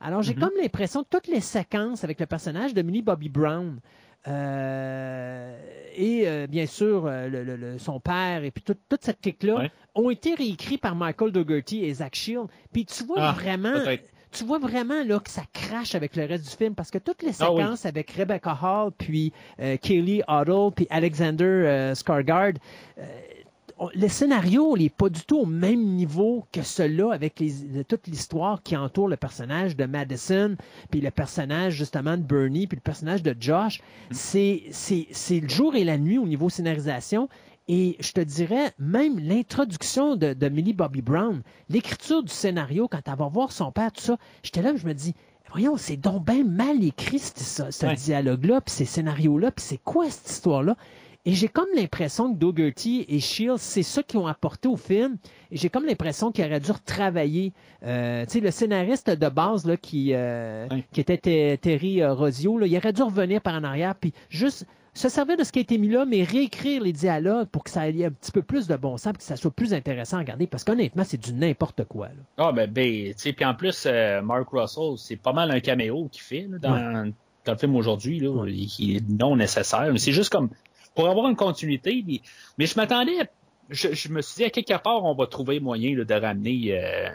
Alors 0.00 0.22
j'ai 0.22 0.34
Mhm. 0.34 0.40
comme 0.40 0.50
l'impression 0.60 1.04
que 1.04 1.08
toutes 1.10 1.28
les 1.28 1.40
séquences 1.40 2.02
avec 2.02 2.18
le 2.18 2.26
personnage 2.26 2.74
de 2.74 2.82
Millie 2.82 3.02
Bobby 3.02 3.28
Brown 3.28 3.78
euh, 4.26 5.56
et 5.94 6.26
euh, 6.26 6.46
bien 6.48 6.66
sûr 6.66 7.06
euh, 7.06 7.28
le- 7.28 7.78
son 7.78 8.00
père 8.00 8.42
et 8.44 8.50
puis 8.50 8.62
tout- 8.62 8.76
toute 8.88 9.04
cette 9.04 9.20
clique-là 9.20 9.54
Ouais. 9.56 9.70
ont 9.94 10.10
été 10.10 10.34
réécrits 10.34 10.78
par 10.78 10.94
Michael 10.96 11.30
Dougherty 11.30 11.84
et 11.84 11.94
Zach 11.94 12.14
Shield. 12.16 12.46
Puis 12.72 12.84
tu 12.84 13.04
vois 13.04 13.16
Ah, 13.20 13.32
vraiment. 13.32 13.74
Tu 14.32 14.44
vois 14.44 14.58
vraiment 14.58 15.02
là 15.04 15.20
que 15.20 15.30
ça 15.30 15.42
crache 15.52 15.94
avec 15.94 16.16
le 16.16 16.24
reste 16.24 16.44
du 16.50 16.56
film 16.56 16.74
parce 16.74 16.90
que 16.90 16.98
toutes 16.98 17.22
les 17.22 17.32
Ah 17.40 17.52
oui. 17.52 17.60
séquences 17.62 17.86
avec 17.86 18.10
Rebecca 18.12 18.58
Hall 18.62 18.90
puis 18.96 19.32
euh, 19.60 19.76
Kaylee 19.76 20.22
Ottle 20.28 20.72
puis 20.74 20.86
Alexander 20.90 21.44
euh, 21.44 21.94
Skarsgård, 21.94 22.56
euh, 22.98 23.02
le 23.94 24.08
scénario 24.08 24.76
n'est 24.76 24.90
pas 24.90 25.08
du 25.08 25.22
tout 25.24 25.40
au 25.40 25.46
même 25.46 25.82
niveau 25.82 26.44
que 26.52 26.62
celui-là 26.62 27.12
avec 27.12 27.40
les, 27.40 27.84
toute 27.84 28.06
l'histoire 28.06 28.62
qui 28.62 28.76
entoure 28.76 29.08
le 29.08 29.16
personnage 29.16 29.76
de 29.76 29.86
Madison, 29.86 30.56
puis 30.90 31.00
le 31.00 31.10
personnage 31.10 31.74
justement 31.74 32.16
de 32.16 32.22
Bernie, 32.22 32.66
puis 32.68 32.76
le 32.76 32.82
personnage 32.82 33.22
de 33.22 33.34
Josh. 33.38 33.80
C'est, 34.12 34.62
c'est, 34.70 35.08
c'est 35.10 35.40
le 35.40 35.48
jour 35.48 35.74
et 35.74 35.82
la 35.84 35.98
nuit 35.98 36.18
au 36.18 36.26
niveau 36.26 36.48
scénarisation. 36.48 37.28
Et 37.68 37.96
je 38.00 38.12
te 38.12 38.20
dirais, 38.20 38.72
même 38.78 39.18
l'introduction 39.18 40.16
de, 40.16 40.32
de 40.34 40.48
Millie 40.48 40.72
Bobby 40.72 41.02
Brown, 41.02 41.42
l'écriture 41.68 42.22
du 42.22 42.32
scénario, 42.32 42.88
quand 42.88 43.00
elle 43.06 43.16
va 43.16 43.28
voir 43.28 43.52
son 43.52 43.70
père, 43.70 43.92
tout 43.92 44.02
ça, 44.02 44.16
j'étais 44.42 44.62
là, 44.62 44.74
je 44.76 44.86
me 44.86 44.94
dis, 44.94 45.14
voyons, 45.50 45.76
c'est 45.76 45.96
donc 45.96 46.24
bien 46.24 46.44
mal 46.44 46.82
écrit, 46.82 47.18
ce, 47.20 47.70
ce 47.70 47.86
Ouais. 47.86 47.94
dialogue-là, 47.94 48.60
puis 48.62 48.74
ces 48.74 48.84
scénarios-là, 48.84 49.52
puis 49.52 49.64
c'est 49.64 49.78
quoi 49.82 50.10
cette 50.10 50.28
histoire-là? 50.30 50.76
Et 51.24 51.34
j'ai 51.34 51.46
comme 51.46 51.68
l'impression 51.76 52.32
que 52.34 52.38
Dougherty 52.38 53.04
et 53.08 53.20
Shields, 53.20 53.58
c'est 53.58 53.84
ça 53.84 54.02
qu'ils 54.02 54.18
ont 54.18 54.26
apporté 54.26 54.66
au 54.66 54.76
film. 54.76 55.18
Et 55.52 55.56
j'ai 55.56 55.68
comme 55.68 55.84
l'impression 55.86 56.32
qu'ils 56.32 56.44
auraient 56.46 56.58
dû 56.58 56.72
retravailler. 56.72 57.52
Euh, 57.84 58.24
tu 58.26 58.32
sais, 58.32 58.40
le 58.40 58.50
scénariste 58.50 59.08
de 59.08 59.28
base 59.28 59.64
là, 59.64 59.76
qui, 59.76 60.14
euh, 60.14 60.66
Oui. 60.72 60.82
qui 60.90 61.00
était 61.00 61.18
Te- 61.18 61.54
Terry 61.54 62.02
euh, 62.02 62.12
Rosio, 62.12 62.58
là, 62.58 62.66
il 62.66 62.76
aurait 62.76 62.92
dû 62.92 63.02
revenir 63.04 63.40
par 63.40 63.54
en 63.54 63.62
arrière, 63.62 63.94
puis 63.94 64.12
juste 64.30 64.66
se 64.94 65.08
servir 65.08 65.36
de 65.38 65.44
ce 65.44 65.52
qui 65.52 65.58
a 65.58 65.62
été 65.62 65.78
mis 65.78 65.88
là, 65.88 66.04
mais 66.04 66.22
réécrire 66.22 66.82
les 66.82 66.92
dialogues 66.92 67.48
pour 67.48 67.64
que 67.64 67.70
ça 67.70 67.88
ait 67.88 68.04
un 68.04 68.10
petit 68.10 68.30
peu 68.32 68.42
plus 68.42 68.66
de 68.66 68.76
bon 68.76 68.96
sens, 68.98 69.14
que 69.16 69.22
ça 69.22 69.36
soit 69.36 69.50
plus 69.50 69.72
intéressant 69.72 70.18
à 70.18 70.20
regarder. 70.20 70.46
Parce 70.46 70.64
qu'honnêtement, 70.64 71.04
c'est 71.04 71.20
du 71.20 71.32
n'importe 71.32 71.84
quoi. 71.84 72.08
Là. 72.08 72.14
Ah, 72.36 72.52
ben, 72.52 72.70
ben, 72.70 73.08
tu 73.08 73.14
sais, 73.16 73.32
puis 73.32 73.44
en 73.44 73.54
plus, 73.54 73.84
euh, 73.86 74.20
Mark 74.20 74.48
Russell, 74.52 74.98
c'est 74.98 75.16
pas 75.16 75.32
mal 75.32 75.50
un 75.50 75.60
caméo 75.60 76.08
qu'il 76.12 76.20
fait 76.22 76.46
là, 76.50 76.58
dans, 76.58 77.12
dans 77.46 77.52
le 77.52 77.58
film 77.58 77.74
aujourd'hui, 77.76 78.20
là, 78.20 78.30
Ouais. 78.30 78.52
qui 78.52 78.96
est 78.96 79.08
non 79.08 79.36
nécessaire. 79.36 79.88
Mais 79.92 79.98
c'est 79.98 80.12
juste 80.12 80.30
comme 80.30 80.50
pour 80.94 81.08
avoir 81.08 81.26
une 81.28 81.36
continuité. 81.36 82.04
Mais, 82.06 82.20
mais 82.58 82.66
je 82.66 82.76
m'attendais, 82.76 83.18
à- 83.20 83.26
je, 83.70 83.94
je 83.94 84.08
me 84.10 84.20
suis 84.20 84.36
dit 84.36 84.44
à 84.44 84.50
quelque 84.50 84.76
part, 84.82 85.02
on 85.04 85.14
va 85.14 85.26
trouver 85.26 85.58
moyen 85.58 85.96
là, 85.96 86.04
de 86.04 86.14
ramener, 86.14 86.78
euh, 86.78 87.08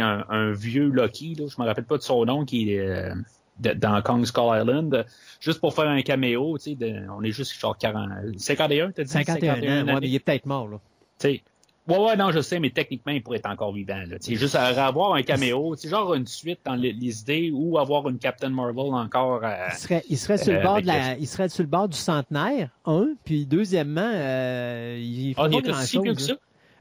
un, 0.00 0.24
un 0.28 0.52
vieux 0.52 0.88
Loki. 0.88 1.34
Là, 1.36 1.46
je 1.48 1.60
me 1.60 1.66
rappelle 1.66 1.84
pas 1.86 1.96
de 1.96 2.02
son 2.02 2.24
nom 2.24 2.44
qui 2.44 2.72
est 2.72 2.78
euh, 2.78 3.14
de- 3.60 3.72
dans 3.72 4.00
Kong 4.02 4.24
Skull 4.24 4.58
Island, 4.60 4.94
euh, 4.94 5.04
juste 5.40 5.60
pour 5.60 5.74
faire 5.74 5.88
un 5.88 6.02
caméo. 6.02 6.56
Tu 6.58 6.76
sais, 6.78 6.94
on 7.16 7.22
est 7.22 7.30
juste 7.32 7.58
genre 7.58 7.76
40, 7.76 8.10
51, 8.38 8.90
t'as 8.92 9.04
dit? 9.04 9.10
51, 9.10 9.54
ans, 9.54 9.60
ouais, 9.60 9.66
années. 9.66 10.00
mais 10.00 10.08
il 10.08 10.14
est 10.14 10.20
peut-être 10.20 10.46
mort. 10.46 10.68
Là. 10.68 10.78
Tu 11.18 11.28
sais, 11.28 11.42
Ouais, 11.88 11.98
ouais, 11.98 12.16
non, 12.16 12.32
je 12.32 12.40
sais, 12.40 12.58
mais 12.58 12.70
techniquement, 12.70 13.12
il 13.12 13.22
pourrait 13.22 13.38
être 13.38 13.48
encore 13.48 13.72
vivant. 13.72 14.02
Là. 14.08 14.16
C'est 14.18 14.34
juste 14.34 14.56
à 14.56 14.64
avoir 14.84 15.14
un 15.14 15.22
caméo, 15.22 15.76
c'est 15.76 15.88
genre 15.88 16.14
une 16.14 16.26
suite 16.26 16.58
dans 16.64 16.74
les, 16.74 16.92
les 16.92 17.20
idées 17.20 17.52
ou 17.54 17.78
avoir 17.78 18.08
une 18.08 18.18
Captain 18.18 18.48
Marvel 18.48 18.92
encore. 18.92 19.42
euh, 19.44 19.68
Il 19.70 19.76
serait, 19.78 20.02
il 20.10 20.18
serait 20.18 20.36
sur 20.38 20.52
le 20.52 20.58
Euh, 20.58 20.62
bord 20.64 20.82
de 20.82 20.86
la, 20.88 21.16
il 21.16 21.28
serait 21.28 21.48
sur 21.48 21.62
le 21.62 21.68
bord 21.68 21.88
du 21.88 21.96
centenaire, 21.96 22.70
un, 22.86 23.10
puis 23.24 23.46
deuxièmement, 23.46 24.10
euh, 24.12 24.98
il 25.00 25.34
Ah, 25.36 25.44
faut 25.44 25.48
il 25.48 25.52
pas 25.52 25.58
est 25.58 25.70
grand 25.70 25.80
aussi 25.80 25.98
vieux 26.00 26.12
que 26.14 26.18
chose. 26.18 26.26
ça? 26.26 26.34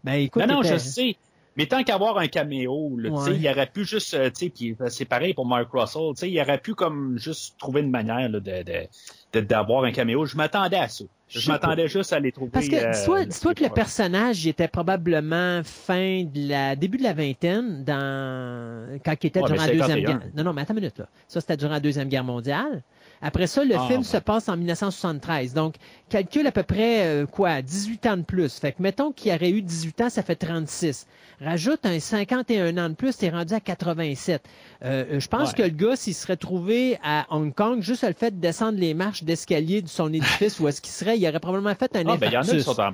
Ben 0.03 0.13
écoute, 0.13 0.43
non, 0.47 0.55
non, 0.55 0.63
je 0.63 0.77
sais. 0.77 1.15
Mais 1.57 1.67
tant 1.67 1.83
qu'avoir 1.83 2.17
un 2.17 2.27
caméo, 2.27 2.97
là, 2.97 3.09
tu 3.11 3.15
sais, 3.17 3.29
Ouais. 3.31 3.37
il 3.39 3.47
aurait 3.49 3.67
pu 3.67 3.85
juste, 3.85 4.13
euh, 4.13 4.29
tu 4.29 4.45
sais, 4.45 4.49
puis 4.49 4.75
euh, 4.81 4.89
c'est 4.89 5.05
pareil 5.05 5.33
pour 5.33 5.45
Mark 5.45 5.69
Russell, 5.71 6.11
tu 6.15 6.19
sais, 6.21 6.29
il 6.31 6.39
aurait 6.41 6.57
pu 6.57 6.75
comme 6.75 7.17
juste 7.17 7.57
trouver 7.57 7.81
une 7.81 7.89
manière 7.91 8.27
là, 8.29 8.39
de, 8.41 9.39
d'avoir 9.41 9.85
un 9.85 9.91
caméo. 9.91 10.25
Je 10.25 10.35
m'attendais 10.35 10.75
à 10.77 10.87
ça. 10.89 11.05
Je 11.27 11.49
m'attendais 11.49 11.87
juste 11.87 12.13
à 12.13 12.19
les 12.19 12.31
trouver. 12.31 12.51
Parce 12.51 12.67
que 12.67 12.75
euh, 12.75 12.91
dis-toi, 12.91 13.25
dis-toi 13.25 13.53
que 13.55 13.63
le 13.63 13.69
personnage 13.69 14.45
était 14.45 14.67
probablement 14.67 15.61
fin 15.63 16.23
de 16.23 16.49
la 16.49 16.75
début 16.75 16.97
de 16.99 17.03
la 17.03 17.13
vingtaine 17.13 17.83
dans 17.83 18.99
quand 19.03 19.15
il 19.23 19.27
était 19.27 19.41
Ouais, 19.41 19.47
durant 19.49 19.61
la 19.65 19.67
deuxième 19.71 19.87
51. 19.99 20.17
guerre. 20.19 20.21
Non, 20.35 20.43
non, 20.43 20.53
mais 20.53 20.61
attends 20.61 20.73
une 20.73 20.81
minute 20.81 20.99
là. 20.99 21.07
Ça 21.27 21.41
c'était 21.41 21.57
durant 21.57 21.71
la 21.73 21.79
deuxième 21.79 22.09
guerre 22.09 22.23
mondiale. 22.23 22.83
Après 23.21 23.47
ça, 23.47 23.63
le 23.63 23.75
Ah, 23.75 23.87
film 23.87 23.99
ouais. 23.99 24.03
se 24.05 24.17
passe 24.17 24.49
en 24.49 24.57
1973. 24.57 25.53
Donc, 25.53 25.75
calcule 26.09 26.45
à 26.47 26.51
peu 26.51 26.63
près 26.63 27.05
euh, 27.05 27.25
quoi, 27.25 27.61
18 27.61 28.05
ans 28.07 28.17
de 28.17 28.21
plus. 28.23 28.59
Fait 28.59 28.71
que 28.73 28.81
mettons 28.81 29.11
qu'il 29.11 29.31
aurait 29.33 29.49
eu 29.49 29.61
18 29.61 30.01
ans, 30.01 30.09
ça 30.09 30.21
fait 30.21 30.35
36. 30.35 31.07
Rajoute 31.41 31.85
un 31.85 31.99
51 31.99 32.77
ans 32.77 32.89
de 32.89 32.93
plus, 32.95 33.17
t'es 33.17 33.29
rendu 33.29 33.53
à 33.53 33.59
87. 33.59 34.41
Euh, 34.83 35.19
je 35.19 35.27
pense 35.27 35.49
Ouais. 35.49 35.55
que 35.57 35.61
le 35.63 35.69
gars, 35.69 35.95
s'il 35.95 36.13
serait 36.13 36.37
trouvé 36.37 36.97
à 37.03 37.25
Hong 37.29 37.53
Kong, 37.53 37.81
juste 37.81 38.03
le 38.07 38.13
fait 38.13 38.31
de 38.31 38.39
descendre 38.39 38.77
les 38.79 38.93
marches 38.93 39.23
d'escalier 39.23 39.81
de 39.81 39.87
son 39.89 40.13
édifice 40.13 40.59
où 40.59 40.67
est-ce 40.67 40.79
qu'il 40.81 40.91
serait, 40.93 41.17
il 41.17 41.27
aurait 41.27 41.39
probablement 41.39 41.75
fait 41.75 41.93
un 41.97 42.03
Ah, 42.07 42.17
ben, 42.17 42.27
il 42.27 42.33
y 42.33 42.37
en 42.37 42.41
a 42.41 42.45
qui 42.45 42.61
sont 42.61 42.79
en, 42.79 42.91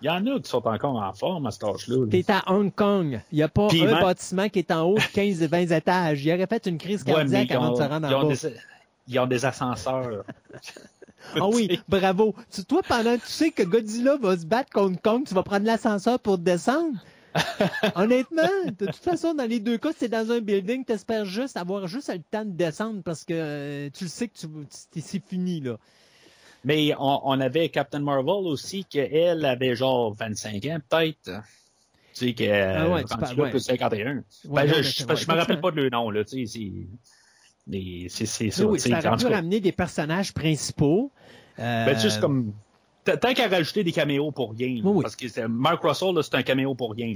il 0.00 0.06
y 0.06 0.10
en 0.10 0.26
a 0.26 0.40
qui 0.40 0.48
sont 0.50 0.66
encore 0.66 0.96
en 0.96 1.12
forme 1.12 1.46
à 1.46 1.50
cet 1.50 1.64
âge-là. 1.64 1.96
là. 1.96 2.06
T'es 2.10 2.24
à 2.28 2.52
Hong 2.52 2.72
Kong. 2.74 3.20
Il 3.32 3.36
n'y 3.36 3.42
a 3.42 3.48
pas 3.48 3.68
un 3.72 3.74
même- 3.86 4.00
bâtiment 4.00 4.48
qui 4.48 4.58
est 4.60 4.70
en 4.70 4.82
haut 4.82 4.96
de 4.98 5.12
15 5.12 5.42
et 5.42 5.46
20 5.46 5.70
étages. 5.72 6.24
Il 6.24 6.32
aurait 6.32 6.46
fait 6.46 6.66
une 6.66 6.78
crise 6.78 7.02
cardiaque 7.02 7.50
avant 7.50 7.70
ont, 7.70 7.72
de 7.72 7.76
se 7.78 7.82
rendre 7.82 8.06
en 8.08 8.22
bas. 8.22 8.28
des, 8.28 8.52
ils 9.08 9.18
ont 9.18 9.26
des 9.26 9.44
ascenseurs. 9.44 10.24
Ah 11.36 11.46
oui, 11.46 11.80
bravo. 11.88 12.34
Tu, 12.52 12.64
toi, 12.64 12.82
pendant 12.82 13.16
que 13.16 13.22
tu 13.24 13.30
sais 13.30 13.50
que 13.52 13.62
Godzilla 13.62 14.16
va 14.16 14.36
se 14.36 14.44
battre 14.44 14.70
contre 14.72 15.00
Kong, 15.00 15.24
tu 15.24 15.34
vas 15.34 15.44
prendre 15.44 15.64
l'ascenseur 15.64 16.18
pour 16.18 16.36
descendre? 16.36 16.98
Honnêtement, 17.94 18.48
de 18.66 18.86
toute 18.86 18.96
façon, 18.96 19.32
dans 19.32 19.48
les 19.48 19.60
deux 19.60 19.78
cas, 19.78 19.90
c'est 19.96 20.08
dans 20.08 20.32
un 20.32 20.40
building, 20.40 20.84
t'espères 20.84 21.24
juste 21.24 21.56
avoir 21.56 21.86
juste 21.86 22.12
le 22.12 22.18
temps 22.28 22.44
de 22.44 22.50
descendre 22.50 23.02
parce 23.04 23.24
que 23.24 23.34
euh, 23.34 23.90
tu 23.94 24.04
le 24.04 24.10
sais 24.10 24.26
que 24.28 24.36
tu, 24.36 24.46
tu- 24.92 25.00
c'est 25.00 25.22
fini, 25.24 25.60
là. 25.60 25.78
Mais 26.64 26.92
on, 26.98 27.20
on 27.24 27.40
avait 27.40 27.68
Captain 27.68 28.00
Marvel 28.00 28.46
aussi, 28.46 28.84
qu'elle 28.84 29.44
avait 29.44 29.76
genre 29.76 30.12
25 30.14 30.64
ans, 30.66 30.78
peut-être. 30.88 31.30
Tu 32.14 32.26
sais, 32.26 32.34
que, 32.34 32.44
Ah 32.76 32.88
ouais, 32.90 33.04
tu 33.04 33.16
parles- 33.16 33.40
ouais. 33.40 33.50
plus 33.50 33.60
51. 33.60 34.16
Ouais, 34.16 34.22
Ben, 34.44 34.66
non, 34.66 34.74
je, 34.78 34.82
je, 34.82 34.98
je 35.16 35.30
me 35.30 35.34
rappelle 35.36 35.60
pas 35.60 35.70
de 35.70 35.76
le 35.76 35.88
nom, 35.88 36.10
là, 36.10 36.24
tu 36.24 36.46
sais, 36.46 36.70
c'est, 38.08 38.26
ça. 38.26 38.66
Oui, 38.66 38.80
ça 38.80 38.98
aurait 38.98 39.16
pu 39.16 39.26
ramener 39.26 39.60
des 39.60 39.72
personnages 39.72 40.32
principaux. 40.32 41.12
Euh, 41.58 41.86
ben, 41.86 41.98
juste 41.98 42.20
comme, 42.20 42.52
t- 42.52 42.52
tant 43.04 43.34
qu'à 43.34 43.48
rajouter 43.48 43.84
des 43.84 43.92
caméos 43.92 44.30
pour 44.30 44.52
rien, 44.52 44.68
là, 44.76 44.80
Oui, 44.84 44.92
oui. 44.96 45.02
parce 45.02 45.16
que 45.16 45.46
Mark 45.46 45.82
Russell, 45.82 46.14
c'est 46.22 46.34
un 46.34 46.42
caméo 46.42 46.74
pour 46.74 46.92
rien, 46.92 47.14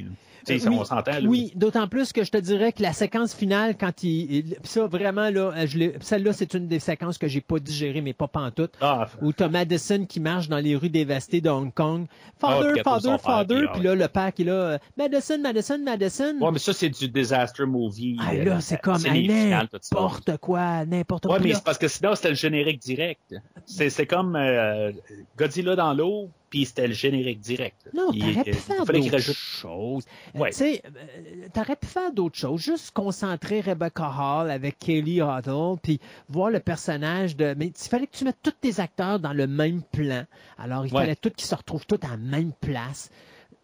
Euh, 0.49 0.59
on 0.71 0.85
s'entend. 0.85 1.11
Oui, 1.25 1.51
d'autant 1.57 1.89
plus 1.89 2.13
que 2.13 2.23
je 2.23 2.31
te 2.31 2.37
dirais 2.37 2.73
que 2.73 2.81
la 2.81 2.93
séquence 2.93 3.35
finale, 3.35 3.77
quand 3.77 4.05
il. 4.05 4.57
ça, 4.63 4.87
vraiment, 4.87 5.29
là, 5.29 5.53
euh, 5.57 5.91
celle-là, 6.01 6.33
c'est 6.33 6.55
une 6.55 6.69
des 6.69 6.79
séquences 6.79 7.19
que 7.19 7.27
j'ai 7.27 7.41
pas 7.41 7.59
digérées, 7.59 8.01
mais 8.01 8.13
pas 8.13 8.29
pantoute. 8.29 8.71
Ah, 8.81 9.09
Où 9.23 9.33
t'as 9.33 9.49
Madison 9.49 10.05
qui 10.07 10.21
marche 10.21 10.49
dans 10.49 10.59
les 10.59 10.77
rues 10.77 10.89
dévastées 10.89 11.41
de 11.41 11.49
Hong 11.51 11.75
Kong. 11.75 12.07
Ah, 12.09 12.31
Father, 12.39 12.83
trouve 12.83 12.83
father, 12.85 13.21
father. 13.21 13.57
puis, 13.59 13.67
Puis 13.73 13.81
ah, 13.81 13.85
là, 13.89 13.95
le 13.97 14.09
père 14.09 14.33
qui 14.33 14.43
est 14.43 14.45
là. 14.45 14.79
Madison, 14.97 15.39
Madison, 15.41 15.79
Madison. 15.79 16.37
ouais, 16.41 16.51
mais 16.53 16.59
ça, 16.61 16.73
c'est 16.73 16.91
du 16.91 17.09
disaster 17.09 17.65
movie. 17.67 18.17
Ah, 18.21 18.31
euh, 18.35 18.45
là, 18.45 18.61
c'est 18.61 18.81
comme 18.81 19.03
n'importe 19.03 20.37
quoi, 20.39 20.85
n'importe 20.87 21.25
Ouais, 21.27 21.31
quoi. 21.31 21.39
mais 21.39 21.43
Puis 21.43 21.51
là, 21.53 21.57
c'est 21.57 21.65
parce 21.65 21.79
que 21.79 21.89
sinon, 21.89 22.15
c'était 22.15 22.29
le 22.31 22.35
générique 22.35 22.81
direct. 22.81 23.35
C'est, 23.65 23.91
c'est 23.91 24.07
comme 24.07 24.37
euh, 24.37 24.93
Godzilla 25.37 25.76
dans 25.77 25.95
l'eau, 25.95 26.31
puis 26.51 26.65
c'était 26.65 26.89
le 26.89 26.95
générique 26.95 27.41
direct. 27.41 27.89
Non, 27.95 28.11
Il- 28.13 28.21
t'aurais 28.35 28.45
pu 28.45 28.53
faire 28.55 28.85
d'autres 28.85 29.11
rajoute- 29.13 29.35
choses. 29.37 30.05
Euh, 30.35 30.39
Ouais. 30.41 30.51
Tu 30.51 30.57
sais, 30.57 30.83
euh, 30.85 31.49
t'aurais 31.53 31.77
pu 31.77 31.87
faire 31.87 32.13
d'autres 32.13 32.37
choses. 32.37 32.61
Juste 32.61 32.91
concentrer 32.93 33.61
Rebecca 33.61 34.09
Hall 34.19 34.51
avec 34.51 34.79
Kelly 34.79 35.21
Huddle, 35.21 35.79
puis 35.83 36.01
voir 36.29 36.51
le 36.51 36.61
personnage 36.61 37.37
de... 37.37 37.55
Mais 37.57 37.67
il 37.67 37.89
fallait 37.89 38.07
que 38.07 38.17
tu 38.17 38.25
mettes 38.25 38.39
tous 38.43 38.53
tes 38.61 38.81
acteurs 38.81 39.21
dans 39.21 39.33
le 39.33 39.47
même 39.47 39.83
plan. 39.83 40.25
Alors, 40.59 40.87
il 40.87 40.93
Ouais. 40.95 41.01
fallait 41.03 41.17
tous 41.17 41.31
qu'ils 41.31 41.47
se 41.49 41.55
retrouvent 41.55 41.87
tous 41.87 42.01
à 42.05 42.11
la 42.11 42.17
même 42.17 42.53
place. 42.61 43.11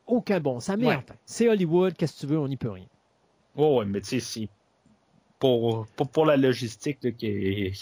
Aucun 0.06 0.40
bon 0.40 0.58
Ouais. 0.58 0.84
enfin, 0.86 1.14
c'est 1.24 1.48
Hollywood, 1.48 1.94
qu'est-ce 1.96 2.14
que 2.14 2.20
tu 2.20 2.26
veux, 2.26 2.38
on 2.38 2.48
n'y 2.48 2.56
peut 2.56 2.70
rien. 2.70 2.86
Ouais, 3.56 3.76
ouais, 3.78 3.84
mais 3.84 4.00
tu 4.00 4.08
sais, 4.08 4.20
c'est 4.20 4.48
pour, 5.38 5.86
pour, 5.96 6.08
pour 6.08 6.26
la 6.26 6.36
logistique 6.36 6.98
là, 7.02 7.10
qui, 7.12 7.72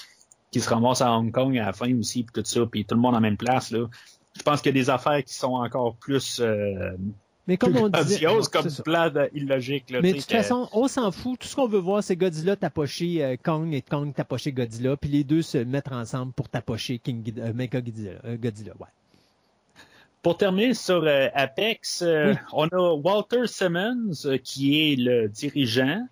qui 0.51 0.61
se 0.61 0.69
ramasse 0.69 1.01
à 1.01 1.13
Hong 1.13 1.31
Kong 1.33 1.57
à 1.59 1.67
la 1.67 1.73
fin 1.73 1.93
aussi, 1.99 2.25
puis 2.25 2.33
tout 2.43 2.49
ça, 2.49 2.67
puis 2.67 2.85
tout 2.85 2.95
le 2.95 3.01
monde 3.01 3.15
en 3.15 3.21
même 3.21 3.37
place, 3.37 3.71
là. 3.71 3.87
Je 4.37 4.43
pense 4.43 4.61
qu'il 4.63 4.75
y 4.75 4.79
a 4.79 4.83
des 4.83 4.91
affaires 4.91 5.23
qui 5.25 5.35
sont 5.35 5.55
encore 5.55 5.97
plus, 5.97 6.41
euh, 6.41 6.93
Mais 7.49 7.57
comme 7.57 7.73
plus 7.73 7.81
on 7.83 7.89
disait... 7.89 8.25
comme 8.53 8.69
plan 8.85 9.11
illogique. 9.35 9.91
Là, 9.91 10.01
Mais 10.03 10.13
de 10.13 10.19
toute 10.19 10.27
que- 10.29 10.37
façon, 10.37 10.69
on 10.73 10.87
s'en 10.89 11.11
fout. 11.11 11.39
Tout 11.41 11.49
ce 11.49 11.57
qu'on 11.57 11.67
veut 11.67 11.79
voir, 11.81 12.03
c'est 12.03 12.17
Godzilla 12.17 12.55
tapocher 12.57 13.25
euh, 13.25 13.37
Kong 13.43 13.75
et 13.75 13.83
Kong 13.83 14.15
tapocher 14.15 14.53
Godzilla, 14.53 14.97
puis 14.97 15.11
les 15.11 15.25
deux 15.25 15.43
se 15.43 15.59
mettre 15.59 15.93
ensemble 15.93 16.33
pour 16.33 16.49
tapocher 16.49 16.99
King, 16.99 17.25
euh, 17.39 17.53
Godzilla. 17.67 18.13
euh, 18.25 18.37
Godzilla, 18.37 18.73
ouais. 18.79 18.87
Pour 20.23 20.37
terminer 20.37 20.75
sur 20.75 21.07
Apex, 21.35 22.05
Oui. 22.07 22.35
on 22.53 22.69
a 22.69 22.93
Walter 22.95 23.47
Simmons 23.47 24.13
qui 24.45 24.93
est 24.93 24.97
le 24.97 25.29
dirigeant, 25.29 26.07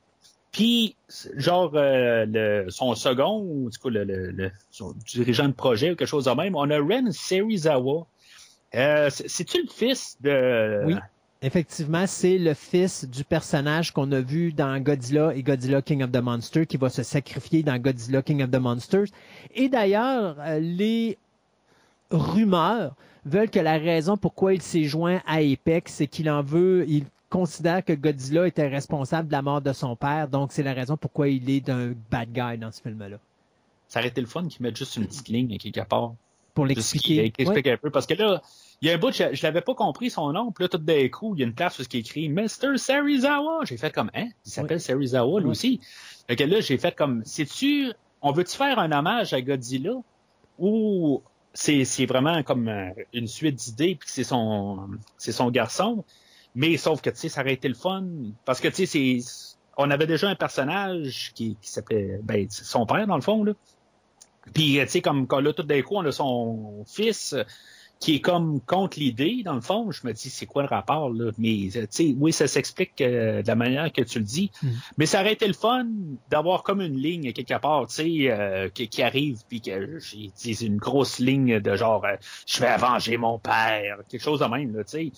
puis 0.58 0.96
genre 1.36 1.70
euh, 1.74 2.64
son 2.68 2.96
second, 2.96 3.68
du 3.68 3.78
coup 3.78 3.90
le, 3.90 4.50
son 4.72 4.92
dirigeant 5.06 5.46
de 5.46 5.52
projet 5.52 5.92
ou 5.92 5.94
quelque 5.94 6.08
chose 6.08 6.24
de 6.24 6.32
même, 6.32 6.56
on 6.56 6.68
a 6.68 6.78
Ren 6.80 7.12
Serizawa. 7.12 8.06
Euh, 8.74 9.08
c'est- 9.08 9.28
C'est-tu 9.28 9.62
le 9.62 9.68
fils 9.68 10.16
de... 10.20 10.82
Oui. 10.86 10.94
Effectivement, 11.42 12.04
c'est 12.08 12.38
le 12.38 12.54
fils 12.54 13.04
du 13.04 13.22
personnage 13.22 13.92
qu'on 13.92 14.10
a 14.10 14.20
vu 14.20 14.52
dans 14.52 14.80
Godzilla 14.80 15.32
et 15.36 15.44
Godzilla 15.44 15.80
King 15.80 16.02
of 16.02 16.10
the 16.10 16.20
Monsters 16.20 16.66
qui 16.66 16.76
va 16.76 16.88
se 16.88 17.04
sacrifier 17.04 17.62
dans 17.62 17.78
Godzilla 17.78 18.20
King 18.22 18.42
of 18.42 18.50
the 18.50 18.56
Monsters. 18.58 19.06
Et 19.54 19.68
d'ailleurs, 19.68 20.34
euh, 20.40 20.58
les 20.58 21.16
rumeurs 22.10 22.96
veulent 23.24 23.50
que 23.50 23.60
la 23.60 23.78
raison 23.78 24.16
pourquoi 24.16 24.54
il 24.54 24.62
s'est 24.62 24.82
joint 24.84 25.20
à 25.24 25.36
Apex, 25.36 25.92
c'est 25.92 26.08
qu'il 26.08 26.28
en 26.28 26.42
veut, 26.42 26.84
considère 27.30 27.84
que 27.84 27.92
Godzilla 27.92 28.46
était 28.46 28.68
responsable 28.68 29.28
de 29.28 29.32
la 29.32 29.42
mort 29.42 29.60
de 29.60 29.72
son 29.72 29.96
père, 29.96 30.28
donc 30.28 30.52
c'est 30.52 30.62
la 30.62 30.72
raison 30.72 30.96
pourquoi 30.96 31.28
il 31.28 31.48
est 31.50 31.60
d'un 31.60 31.94
bad 32.10 32.32
guy 32.32 32.58
dans 32.58 32.72
ce 32.72 32.80
film-là. 32.82 33.18
Ça 33.88 34.00
aurait 34.00 34.08
été 34.08 34.20
le 34.20 34.26
fun 34.26 34.46
qu'ils 34.46 34.62
mettent 34.62 34.76
juste 34.76 34.96
une 34.96 35.06
petite 35.06 35.28
ligne 35.28 35.56
quelque 35.58 35.86
part. 35.86 36.14
Pour 36.54 36.66
l'expliquer. 36.66 37.32
Ouais. 37.38 37.72
un 37.72 37.76
peu. 37.76 37.90
Parce 37.90 38.06
que 38.06 38.14
là, 38.14 38.42
il 38.82 38.88
y 38.88 38.90
a 38.90 38.94
un 38.94 38.98
bout, 38.98 39.12
je, 39.12 39.32
je 39.32 39.42
l'avais 39.44 39.60
pas 39.60 39.74
compris 39.74 40.10
son 40.10 40.32
nom, 40.32 40.50
puis 40.50 40.64
là, 40.64 40.68
tout 40.68 40.78
d'un 40.78 41.08
coup, 41.08 41.34
il 41.36 41.40
y 41.40 41.44
a 41.44 41.46
une 41.46 41.54
place 41.54 41.78
où 41.78 41.82
il 41.82 41.96
est 41.96 42.00
écrit 42.00 42.28
Mr. 42.28 42.76
Serizawa. 42.76 43.64
J'ai 43.64 43.76
fait 43.76 43.92
comme, 43.92 44.10
hein? 44.14 44.28
Il 44.44 44.50
s'appelle 44.50 44.80
Serizawa, 44.80 45.40
lui 45.40 45.46
Ouais. 45.46 45.50
aussi. 45.52 45.80
Fait 46.26 46.36
que 46.36 46.44
là, 46.44 46.60
j'ai 46.60 46.76
fait 46.76 46.94
comme, 46.96 47.24
sais-tu, 47.24 47.92
on 48.22 48.32
veut-tu 48.32 48.56
faire 48.56 48.78
un 48.78 48.90
hommage 48.90 49.32
à 49.32 49.40
Godzilla? 49.40 49.92
Ou 50.58 51.22
c'est, 51.54 51.84
vraiment 52.06 52.42
comme 52.42 52.68
euh, 52.68 52.90
une 53.12 53.28
suite 53.28 53.54
d'idées, 53.54 53.94
puis 53.94 54.06
que 54.06 54.12
c'est 54.12 54.24
son, 54.24 54.88
c'est 55.16 55.32
son 55.32 55.50
garçon? 55.50 56.04
Mais 56.58 56.76
sauf 56.76 57.00
que, 57.00 57.08
tu 57.10 57.16
sais, 57.16 57.28
ça 57.28 57.42
aurait 57.42 57.52
été 57.52 57.68
le 57.68 57.74
fun. 57.74 58.04
Parce 58.44 58.60
que, 58.60 58.66
tu 58.66 58.84
sais, 58.84 58.86
c'est, 58.86 59.54
on 59.76 59.90
avait 59.92 60.08
déjà 60.08 60.28
un 60.28 60.34
personnage 60.34 61.30
qui, 61.34 61.56
qui 61.62 61.70
s'appelait, 61.70 62.18
ben, 62.22 62.48
son 62.50 62.84
père, 62.84 63.06
dans 63.06 63.14
le 63.14 63.22
fond, 63.22 63.44
là. 63.44 63.52
Puis, 64.52 64.80
euh, 64.80 64.84
tu 64.84 64.90
sais, 64.90 65.00
comme 65.00 65.28
quand 65.28 65.38
là, 65.38 65.52
tout 65.52 65.62
d'un 65.62 65.82
coup, 65.82 65.94
on 65.94 66.04
a 66.04 66.10
son 66.10 66.84
fils 66.86 67.32
euh, 67.34 67.44
qui 68.00 68.16
est 68.16 68.20
comme 68.20 68.60
contre 68.60 68.98
l'idée, 68.98 69.42
dans 69.44 69.54
le 69.54 69.60
fond. 69.60 69.92
Je 69.92 70.04
me 70.04 70.12
dis, 70.12 70.30
c'est 70.30 70.46
quoi 70.46 70.62
le 70.62 70.68
rapport, 70.68 71.10
là? 71.10 71.30
Mais, 71.38 71.68
euh, 71.76 71.82
tu 71.82 71.86
sais, 71.90 72.14
oui, 72.18 72.32
ça 72.32 72.48
s'explique 72.48 73.00
euh, 73.00 73.42
de 73.42 73.46
la 73.46 73.54
manière 73.54 73.92
que 73.92 74.02
tu 74.02 74.18
le 74.18 74.24
dis. 74.24 74.50
Mhm. 74.60 74.72
Mais 74.96 75.06
ça 75.06 75.20
aurait 75.20 75.34
été 75.34 75.46
le 75.46 75.52
fun 75.52 75.86
d'avoir 76.28 76.64
comme 76.64 76.80
une 76.80 76.96
ligne 76.96 77.32
quelque 77.32 77.58
part, 77.60 77.86
tu 77.86 77.94
sais, 77.94 78.30
euh, 78.30 78.68
qui, 78.68 78.88
qui 78.88 79.02
arrive, 79.02 79.42
puis 79.48 79.60
que 79.60 79.98
c'est 80.00 80.60
une 80.62 80.78
grosse 80.78 81.20
ligne 81.20 81.60
de 81.60 81.76
genre, 81.76 82.04
euh, 82.04 82.16
je 82.46 82.60
vais 82.60 82.76
venger 82.76 83.16
mon 83.16 83.38
père, 83.38 83.98
quelque 84.08 84.22
chose 84.22 84.40
de 84.40 84.46
même, 84.46 84.76
là, 84.76 84.82
tu 84.82 84.90
sais. 84.90 85.12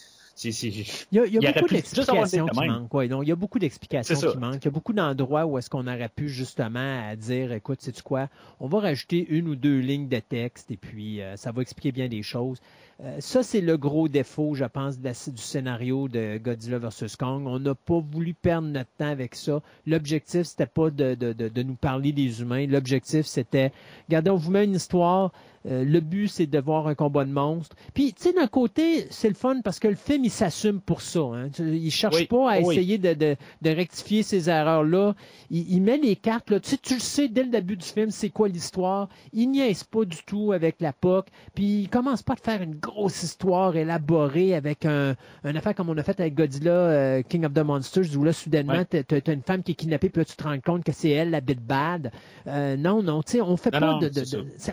Il 1.12 1.16
y 1.16 1.18
a, 1.20 1.26
il 1.26 1.34
y 1.34 1.38
beaucoup 1.52 1.68
d'explications 1.74 2.46
qui 2.46 2.58
manquent. 2.68 2.94
ouais. 2.94 3.08
donc, 3.08 3.22
il 3.24 3.28
y 3.28 3.32
a 3.32 3.36
beaucoup 3.36 3.58
d'explications 3.58 4.14
qui 4.32 4.38
manquent. 4.38 4.62
Il 4.62 4.64
y 4.64 4.68
a 4.68 4.70
beaucoup 4.70 4.92
d'endroits 4.92 5.46
où 5.46 5.58
est-ce 5.58 5.68
qu'on 5.70 5.86
aurait 5.86 6.08
pu 6.08 6.28
justement 6.28 7.08
à 7.10 7.16
dire, 7.16 7.52
écoute, 7.52 7.80
sais-tu 7.82 8.02
quoi, 8.02 8.28
on 8.60 8.66
va 8.68 8.80
rajouter 8.80 9.26
une 9.28 9.48
ou 9.48 9.56
deux 9.56 9.78
lignes 9.78 10.08
de 10.08 10.18
texte 10.20 10.70
et 10.70 10.76
puis 10.76 11.20
euh, 11.20 11.36
ça 11.36 11.52
va 11.52 11.62
expliquer 11.62 11.92
bien 11.92 12.08
des 12.08 12.22
choses. 12.22 12.58
Euh, 13.02 13.16
ça, 13.18 13.42
c'est 13.42 13.62
le 13.62 13.78
gros 13.78 14.08
défaut, 14.08 14.54
je 14.54 14.64
pense, 14.66 14.98
de 14.98 15.04
la- 15.04 15.12
du 15.32 15.40
scénario 15.42 16.06
de 16.08 16.38
Godzilla 16.38 16.78
vs. 16.78 17.16
Kong. 17.18 17.46
On 17.46 17.58
n'a 17.58 17.74
pas 17.74 17.98
voulu 17.98 18.34
perdre 18.34 18.68
notre 18.68 18.90
temps 18.98 19.08
avec 19.08 19.34
ça. 19.34 19.62
L'objectif, 19.86 20.42
c'était 20.42 20.66
pas 20.66 20.90
de, 20.90 21.14
de, 21.14 21.32
de, 21.32 21.48
de 21.48 21.62
nous 21.62 21.76
parler 21.76 22.12
des 22.12 22.42
humains. 22.42 22.66
L'objectif, 22.66 23.24
c'était, 23.24 23.72
regardez, 24.08 24.30
on 24.30 24.36
vous 24.36 24.50
met 24.50 24.64
une 24.64 24.74
histoire, 24.74 25.32
Euh, 25.66 25.84
le 25.84 26.00
but, 26.00 26.28
c'est 26.28 26.46
de 26.46 26.58
voir 26.58 26.86
un 26.88 26.94
combat 26.94 27.24
de 27.26 27.30
monstres. 27.32 27.76
Puis, 27.92 28.14
tu 28.14 28.22
sais, 28.22 28.32
d'un 28.32 28.46
côté, 28.46 29.06
c'est 29.10 29.28
le 29.28 29.34
fun 29.34 29.60
parce 29.62 29.78
que 29.78 29.88
le 29.88 29.94
film, 29.94 30.24
il 30.24 30.30
s'assume 30.30 30.80
pour 30.80 31.02
ça. 31.02 31.20
Hein. 31.20 31.50
Tu- 31.54 31.76
Il 31.76 31.90
cherche 31.90 32.14
Oui, 32.16 32.26
pas 32.26 32.50
à 32.52 32.60
oui. 32.60 32.72
essayer 32.74 32.96
de, 32.96 33.12
de- 33.12 33.36
de 33.60 33.70
rectifier 33.70 34.22
ces 34.22 34.48
erreurs-là. 34.48 35.14
Il, 35.50 35.70
il 35.70 35.82
met 35.82 35.98
les 35.98 36.16
cartes. 36.16 36.50
Là. 36.50 36.60
Tu 36.60 36.70
sais, 36.70 36.78
tu 36.78 36.94
le 36.94 37.00
sais 37.00 37.28
dès 37.28 37.42
le 37.42 37.50
début 37.50 37.76
du 37.76 37.84
film, 37.84 38.10
c'est 38.10 38.30
quoi 38.30 38.48
l'histoire. 38.48 39.08
Il 39.34 39.50
niaise 39.50 39.84
pas 39.84 40.04
du 40.06 40.16
tout 40.24 40.52
avec 40.52 40.76
la 40.80 40.92
POC. 40.94 41.26
Puis, 41.54 41.82
il 41.82 41.88
commence 41.90 42.22
pas 42.22 42.32
à 42.32 42.36
faire 42.36 42.62
une 42.62 42.76
grosse 42.76 43.22
histoire 43.22 43.76
élaborée 43.76 44.54
avec 44.54 44.86
un, 44.86 45.14
une 45.44 45.56
affaire 45.58 45.74
comme 45.74 45.90
on 45.90 45.98
a 45.98 46.02
fait 46.02 46.18
avec 46.20 46.34
Godzilla, 46.34 46.70
euh, 46.70 47.22
King 47.28 47.44
of 47.44 47.52
the 47.52 47.58
Monsters, 47.58 48.16
où 48.16 48.24
là, 48.24 48.32
soudainement, 48.32 48.72
Ouais. 48.72 48.84
t'as- 48.86 49.02
t'as 49.20 49.32
une 49.34 49.42
femme 49.42 49.62
qui 49.62 49.72
est 49.72 49.74
kidnappée, 49.74 50.08
puis 50.08 50.20
là, 50.20 50.24
tu 50.24 50.36
te 50.36 50.42
rends 50.42 50.58
compte 50.60 50.84
que 50.84 50.92
c'est 50.92 51.10
elle, 51.10 51.30
la 51.30 51.40
bit 51.42 51.60
bad. 51.60 52.10
Euh, 52.46 52.76
non, 52.78 53.02
non, 53.02 53.22
tu 53.22 53.32
sais, 53.32 53.40
on 53.42 53.56
fait 53.58 53.72
Non, 53.74 53.80
pas 53.80 53.86
non, 53.92 53.98
de... 53.98 54.10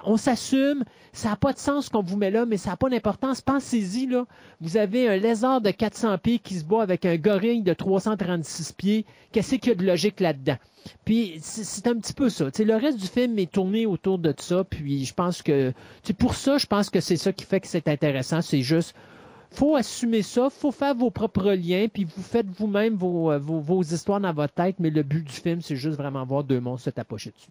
on 0.06 0.16
s'assume, 0.18 0.77
ça 1.14 1.30
n'a 1.30 1.36
pas 1.36 1.54
de 1.54 1.60
sens 1.60 1.90
qu'on 1.90 2.02
vous 2.02 2.18
met 2.18 2.32
là, 2.32 2.46
mais 2.46 2.58
ça 2.58 2.72
n'a 2.72 2.78
pas 2.78 2.90
d'importance. 2.90 3.42
Pensez-y, 3.42 4.08
là. 4.08 4.26
Vous 4.62 4.78
avez 4.78 5.08
un 5.08 5.18
lézard 5.18 5.62
de 5.62 5.72
400 5.72 6.18
pieds 6.18 6.40
qui 6.40 6.56
se 6.56 6.66
bat 6.66 6.82
avec 6.82 7.06
un 7.06 7.18
gorille 7.18 7.62
de 7.62 7.74
336 7.74 8.74
pieds. 8.74 9.06
Qu'est-ce 9.32 9.56
qu'il 9.56 9.70
y 9.70 9.72
a 9.72 9.76
de 9.76 9.86
logique 9.86 10.20
là-dedans? 10.20 10.58
Puis 11.06 11.38
c'est 11.42 11.88
un 11.88 11.96
petit 11.96 12.14
peu 12.14 12.30
ça. 12.30 12.46
Le 12.58 12.76
reste 12.76 13.00
du 13.00 13.08
film 13.08 13.38
est 13.40 13.52
tourné 13.52 13.86
autour 13.86 14.20
de 14.20 14.34
ça. 14.38 14.64
Puis 14.64 15.06
je 15.06 15.14
pense 15.14 15.42
que, 15.42 15.74
pour 16.18 16.36
ça, 16.36 16.58
je 16.58 16.66
pense 16.66 16.90
que 16.90 17.00
c'est 17.00 17.18
ça 17.18 17.34
qui 17.34 17.46
fait 17.46 17.60
que 17.60 17.68
c'est 17.68 17.88
intéressant. 17.88 18.42
C'est 18.42 18.62
juste, 18.62 18.96
faut 19.52 19.76
assumer 19.76 20.22
ça, 20.22 20.50
faut 20.50 20.72
faire 20.72 20.96
vos 20.96 21.12
propres 21.12 21.52
liens, 21.54 21.88
puis 21.92 22.04
vous 22.04 22.24
faites 22.24 22.48
vous-même 22.48 22.96
vos, 22.96 23.32
euh, 23.32 23.82
histoires 23.82 24.20
dans 24.20 24.34
votre 24.34 24.54
tête. 24.54 24.76
Mais 24.80 24.90
le 24.90 25.04
but 25.04 25.24
du 25.24 25.34
film, 25.34 25.62
c'est 25.62 25.76
juste 25.76 25.98
vraiment 25.98 26.26
voir 26.26 26.44
deux 26.44 26.60
monstres 26.60 26.86
se 26.86 26.90
tapocher 26.92 27.32
dessus. 27.32 27.50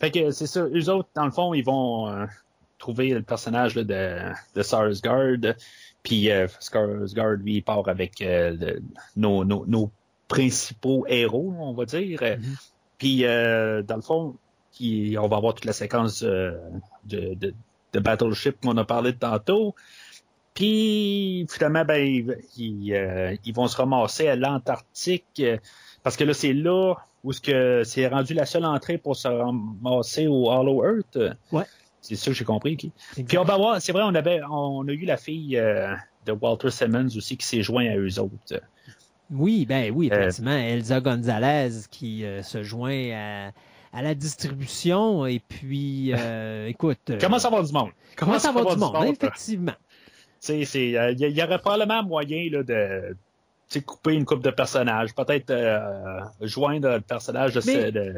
Fait 0.00 0.10
que 0.10 0.30
c'est 0.30 0.46
ça. 0.46 0.64
Eux 0.66 0.90
autres, 0.90 1.08
dans 1.14 1.24
le 1.24 1.30
fond, 1.30 1.54
ils 1.54 1.64
vont 1.64 2.08
euh, 2.08 2.26
trouver 2.78 3.10
le 3.10 3.22
personnage 3.22 3.74
là, 3.76 3.84
de, 3.84 4.32
de 4.56 4.62
Sarsgaard. 4.62 5.54
Puis 6.02 6.30
euh, 6.30 6.46
Sarsgaard, 6.60 7.32
lui, 7.36 7.56
il 7.56 7.62
part 7.62 7.88
avec 7.88 8.20
euh, 8.20 8.56
le- 8.58 8.82
nos, 9.16 9.44
nos, 9.44 9.64
nos 9.66 9.90
principaux 10.28 11.06
héros, 11.08 11.54
on 11.58 11.72
va 11.74 11.84
dire. 11.84 12.20
Mhm. 12.22 12.56
Puis, 12.98 13.24
euh, 13.24 13.82
dans 13.82 13.96
le 13.96 14.02
fond, 14.02 14.36
qui- 14.72 15.16
on 15.18 15.28
va 15.28 15.36
avoir 15.36 15.54
toute 15.54 15.64
la 15.66 15.72
séquence 15.72 16.22
de, 16.22 16.58
de, 17.04 17.54
de 17.92 17.98
Battleship 18.00 18.60
qu'on 18.60 18.76
a 18.76 18.84
parlé 18.84 19.12
de 19.12 19.18
tantôt. 19.18 19.74
Puis, 20.54 21.46
finalement, 21.50 21.84
ben, 21.84 21.96
ils, 22.04 22.36
ils, 22.56 22.94
euh, 22.94 23.36
ils 23.44 23.54
vont 23.54 23.66
se 23.66 23.76
ramasser 23.76 24.28
à 24.28 24.36
l'Antarctique. 24.36 25.42
parce 26.02 26.16
que 26.16 26.24
là, 26.24 26.34
c'est 26.34 26.52
là 26.52 26.94
où 27.24 27.32
ce 27.32 27.40
que 27.40 27.82
c'est 27.84 28.06
rendu 28.06 28.34
la 28.34 28.46
seule 28.46 28.64
entrée 28.64 28.98
pour 28.98 29.16
se 29.16 29.26
ramasser 29.28 30.26
au 30.28 30.50
Hollow 30.50 30.84
Earth. 30.84 31.18
Ouais. 31.50 31.64
C'est 32.00 32.16
ça 32.16 32.26
que 32.26 32.32
j'ai 32.36 32.44
compris. 32.44 32.76
ok. 33.18 33.24
Puis 33.26 33.38
on 33.38 33.44
va 33.44 33.56
voir, 33.56 33.80
c'est 33.80 33.92
vrai, 33.92 34.02
on 34.04 34.14
avait, 34.14 34.40
on 34.50 34.86
a 34.86 34.92
eu 34.92 35.06
la 35.06 35.16
fille 35.16 35.56
euh, 35.56 35.94
de 36.26 36.32
Walter 36.32 36.70
Simmons 36.70 37.08
aussi 37.16 37.36
qui 37.38 37.46
s'est 37.46 37.62
joint 37.62 37.86
à 37.86 37.96
eux 37.96 38.18
autres. 38.20 38.60
Oui, 39.30 39.64
ben 39.66 39.90
oui, 39.94 40.10
Euh, 40.12 40.18
effectivement. 40.20 40.50
Elsa 40.56 41.00
Gonzalez 41.00 41.70
qui 41.90 42.24
euh, 42.26 42.42
se 42.42 42.62
joint 42.62 43.10
à, 43.14 43.52
à 43.98 44.02
la 44.02 44.14
distribution. 44.14 45.24
Et 45.26 45.40
puis, 45.40 46.12
écoute. 46.68 47.12
Comment 47.20 47.38
ça 47.38 47.48
va 47.48 47.62
du 47.62 47.72
monde? 47.72 47.90
Comment 48.16 48.38
ça 48.38 48.52
va 48.52 48.62
du 48.64 48.78
monde, 48.78 48.94
effectivement. 49.06 49.72
Sais, 50.40 50.66
c'est, 50.66 50.98
euh, 50.98 51.12
il 51.12 51.20
y, 51.26 51.32
y 51.32 51.42
aurait 51.42 51.58
probablement 51.58 52.02
moyen 52.02 52.50
là, 52.52 52.62
de 52.62 53.16
couper 53.84 54.14
une 54.14 54.24
coupe 54.24 54.42
de 54.42 54.50
personnages, 54.50 55.14
peut-être 55.14 55.50
euh, 55.50 56.20
joindre 56.42 56.88
le 56.94 57.00
personnage 57.00 57.54
de, 57.54 57.60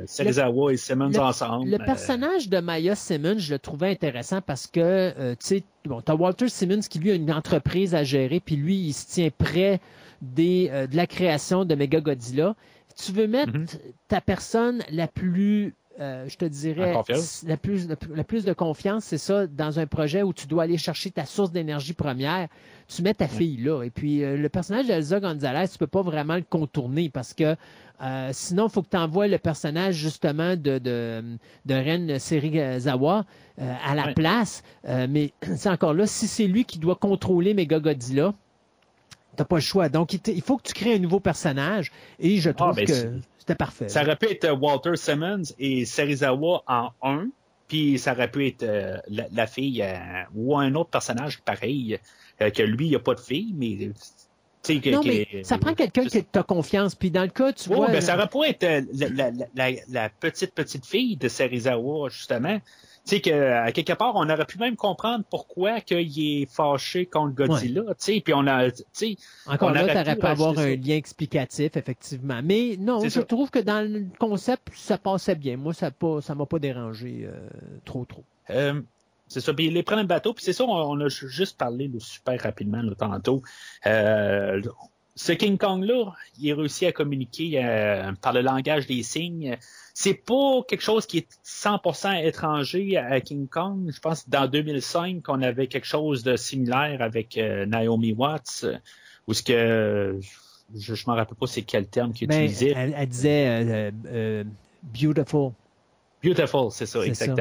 Serizawa 0.07 0.73
et 0.73 0.77
Simmons 0.77 1.09
le- 1.09 1.21
ensemble. 1.21 1.71
Le 1.71 1.81
euh, 1.81 1.85
personnage 1.85 2.49
de 2.49 2.59
Maya 2.59 2.95
Simmons, 2.95 3.39
je 3.39 3.53
le 3.55 3.59
trouvais 3.59 3.91
intéressant 3.91 4.41
parce 4.43 4.67
que, 4.67 4.81
euh, 4.81 5.33
tu 5.33 5.47
sais, 5.47 5.65
bon, 5.87 6.01
t'as 6.01 6.15
Walter 6.15 6.49
Simmons 6.49 6.81
qui, 6.91 6.99
lui, 6.99 7.11
a 7.11 7.15
une 7.15 7.33
entreprise 7.33 7.95
à 7.95 8.05
gérer, 8.05 8.41
puis 8.41 8.57
lui, 8.57 8.77
il 8.77 8.93
se 8.93 9.07
tient 9.07 9.31
près 9.37 9.81
des, 10.21 10.69
euh, 10.73 10.87
de 10.87 10.97
la 10.97 11.07
création 11.07 11.65
de 11.65 11.75
Mega 11.75 12.01
Godzilla. 12.01 12.55
Tu 13.03 13.13
veux 13.13 13.27
mettre 13.27 13.53
Mhm. 13.53 13.67
ta 14.09 14.21
personne 14.21 14.83
la 14.91 15.07
plus, 15.07 15.75
euh, 15.99 16.29
je 16.29 16.37
te 16.37 16.45
dirais, 16.45 16.93
la 16.93 17.57
plus, 17.57 17.89
la, 17.89 17.97
de 18.23 18.53
confiance, 18.53 19.05
c'est 19.05 19.19
ça, 19.19 19.47
dans 19.47 19.79
un 19.79 19.87
projet 19.87 20.23
où 20.23 20.33
tu 20.35 20.47
dois 20.47 20.65
aller 20.65 20.77
chercher 20.77 21.11
ta 21.11 21.25
source 21.25 21.53
d'énergie 21.53 21.95
première. 21.95 22.49
Tu 22.89 23.03
mets 23.03 23.15
ta 23.15 23.29
fille 23.29 23.57
là. 23.57 23.83
Et 23.83 23.91
puis, 23.91 24.23
euh, 24.23 24.37
le 24.37 24.49
personnage 24.49 24.87
d'Elsa 24.87 25.21
Gonzalez, 25.21 25.69
tu 25.69 25.79
peux 25.79 25.87
pas 25.87 26.03
vraiment 26.03 26.37
le 26.37 26.45
contourner 26.49 27.09
parce 27.09 27.33
que 27.33 27.57
euh, 28.03 28.31
sinon, 28.33 28.67
il 28.67 28.71
faut 28.71 28.83
que 28.83 28.91
tu 28.91 28.97
envoies 28.97 29.27
le 29.27 29.39
personnage 29.39 29.95
justement 29.95 30.51
de, 30.55 30.79
de, 30.79 31.25
de 31.65 31.75
Ren 31.75 32.19
Serizawa 32.19 33.25
à 33.59 33.95
la 33.95 34.13
place. 34.13 34.63
Mais 34.85 35.33
c'est 35.57 35.71
encore 35.71 35.95
là, 35.95 36.07
si 36.07 36.27
c'est 36.27 36.47
lui 36.47 36.67
qui 36.67 36.79
doit 36.79 36.97
contrôler 36.97 37.55
Mega 37.55 37.81
Godzilla, 37.81 38.35
t'as 39.37 39.45
pas 39.45 39.57
le 39.57 39.63
choix. 39.63 39.89
Donc, 39.89 40.13
il, 40.15 40.43
faut 40.43 40.57
que 40.57 40.63
tu 40.65 40.73
crées 40.75 40.95
un 40.95 40.99
nouveau 40.99 41.21
personnage. 41.21 41.93
Et 42.19 42.39
je 42.39 42.51
trouve 42.51 42.75
ben, 42.77 42.87
que 42.87 42.93
c'était 43.39 43.55
parfait. 43.55 43.89
Ça 43.89 44.03
aurait 44.03 44.17
pu 44.17 44.27
être 44.27 44.49
Walter 44.51 44.97
Simmons 44.97 45.43
et 45.59 45.85
Serizawa 45.85 46.63
en 46.67 46.91
un, 47.03 47.29
puis 47.69 47.99
ça 47.99 48.13
aurait 48.13 48.31
pu 48.31 48.47
être 48.49 48.63
euh, 48.63 48.97
la, 49.09 49.27
la 49.33 49.47
fille 49.47 49.83
euh, 49.83 49.97
ou 50.35 50.57
un 50.57 50.75
autre 50.75 50.91
personnage 50.91 51.41
pareil, 51.43 51.99
euh, 52.41 52.51
que 52.51 52.63
lui, 52.63 52.87
il 52.87 52.91
n'y 52.91 52.97
a 52.97 53.01
pas 53.01 53.15
de 53.15 53.21
fille, 53.21 53.55
mais... 53.57 53.77
que- 54.67 54.91
non, 54.91 55.01
que- 55.01 55.07
mais 55.09 55.45
ça 55.45 55.59
prend 55.59 55.75
quelqu'un 55.75 56.05
qui 56.07 56.25
t'a 56.25 56.43
confiance. 56.43 56.95
Puis 56.97 57.11
dans 57.13 57.23
le 57.23 57.29
cas, 57.29 57.53
tu 57.53 57.69
Ouais, 57.71 57.77
vois. 57.77 57.87
ben, 57.89 58.01
ça 58.01 58.17
aurait 58.17 58.29
pu 58.29 58.39
être 58.49 58.65
euh, 58.65 58.83
la- 59.55 59.71
la 59.89 60.09
petite 60.09 60.53
petite 60.55 60.85
fille 60.87 61.17
de 61.17 61.29
Serizawa, 61.29 62.09
justement. 62.09 62.59
Tu 63.07 63.15
sais, 63.17 63.21
que, 63.21 63.53
à 63.53 63.71
quelque 63.71 63.93
part, 63.93 64.17
on 64.17 64.29
aurait 64.29 64.47
pu 64.47 64.59
même 64.59 64.75
comprendre 64.75 65.25
pourquoi 65.31 65.81
qu'il 65.81 66.43
est 66.43 66.47
fâché 66.51 67.07
contre 67.07 67.37
Godzilla, 67.37 67.83
tu 67.83 67.95
sais, 67.99 68.21
puis 68.21 68.35
on 68.35 68.47
a, 68.49 68.69
tu 68.71 68.83
sais, 68.93 69.17
Encore 69.47 69.69
on 69.69 69.73
là, 69.73 70.17
pu 70.17 70.27
avoir 70.27 70.59
un 70.59 70.75
lien 70.75 70.97
explicatif, 70.97 71.77
effectivement. 71.77 72.41
Mais 72.43 72.77
non, 72.79 73.05
je 73.05 73.09
ça. 73.09 73.23
trouve 73.23 73.51
que 73.51 73.61
dans 73.61 73.89
le 73.89 74.07
concept, 74.19 74.71
ça 74.75 74.99
passait 74.99 75.37
bien. 75.37 75.57
Moi, 75.57 75.73
ça 75.73 75.91
ne 76.03 76.21
ça 76.21 76.35
m'a 76.35 76.47
pas 76.47 76.59
dérangé 76.59 77.29
euh, 77.31 77.49
trop, 77.85 78.05
trop. 78.05 78.25
Euh, 78.51 78.81
c'est 79.29 79.41
ça. 79.41 79.55
Puis 79.55 79.71
les 79.71 79.85
problèmes 79.85 80.07
de 80.07 80.09
bateau, 80.09 80.35
puis 80.35 80.45
c'est 80.45 80.53
ça, 80.53 80.65
on, 80.65 80.71
on 80.73 81.01
a 81.01 81.09
ju- 81.09 81.29
juste 81.29 81.57
parlé 81.57 81.87
là, 81.87 82.01
super 82.01 82.41
rapidement 82.41 82.83
là, 82.83 82.93
tantôt. 82.97 83.41
Euh, 83.87 84.61
ce 85.19 85.33
King 85.33 85.57
Kong-là, 85.57 86.13
il 86.39 86.53
a 86.53 86.57
réussi 86.57 86.85
à 86.85 86.93
communiquer 86.93 87.53
euh, 87.65 88.13
par 88.21 88.35
le 88.35 88.43
langage 88.43 88.87
des 88.87 89.03
signes. 89.03 89.57
C'est 89.95 90.13
pas 90.15 90.63
quelque 90.69 90.83
chose 90.83 91.07
qui 91.07 91.19
est 91.19 91.39
100% 91.43 92.23
étranger 92.23 92.99
à 92.99 93.21
King 93.23 93.49
Kong. 93.49 93.91
Je 93.93 93.99
pense 93.99 94.25
que 94.25 94.31
dans 94.31 94.47
2005, 94.47 95.25
on 95.29 95.41
avait 95.41 95.69
quelque 95.69 95.87
chose 95.87 96.23
de 96.23 96.37
similaire 96.37 97.01
avec 97.01 97.39
euh, 97.39 97.65
Naomi 97.65 98.13
Watts, 98.13 98.61
euh, 98.65 98.77
où 99.27 99.33
ce 99.33 99.43
que 99.43 100.21
je, 100.75 100.95
je 100.95 101.05
m'en 101.07 101.15
rappelle 101.15 101.37
pas 101.37 101.47
c'est 101.47 101.63
quel 101.63 101.87
terme 101.87 102.13
qu'il 102.13 102.29
Ben, 102.29 102.43
utilisait. 102.43 102.75
elle, 102.77 102.95
elle 102.95 103.09
disait 103.09 103.47
euh, 103.49 103.91
euh, 104.07 104.45
beautiful. 104.83 105.53
Beautiful, 106.23 106.71
c'est 106.71 106.87
ça, 106.87 107.01
ça. 107.15 107.35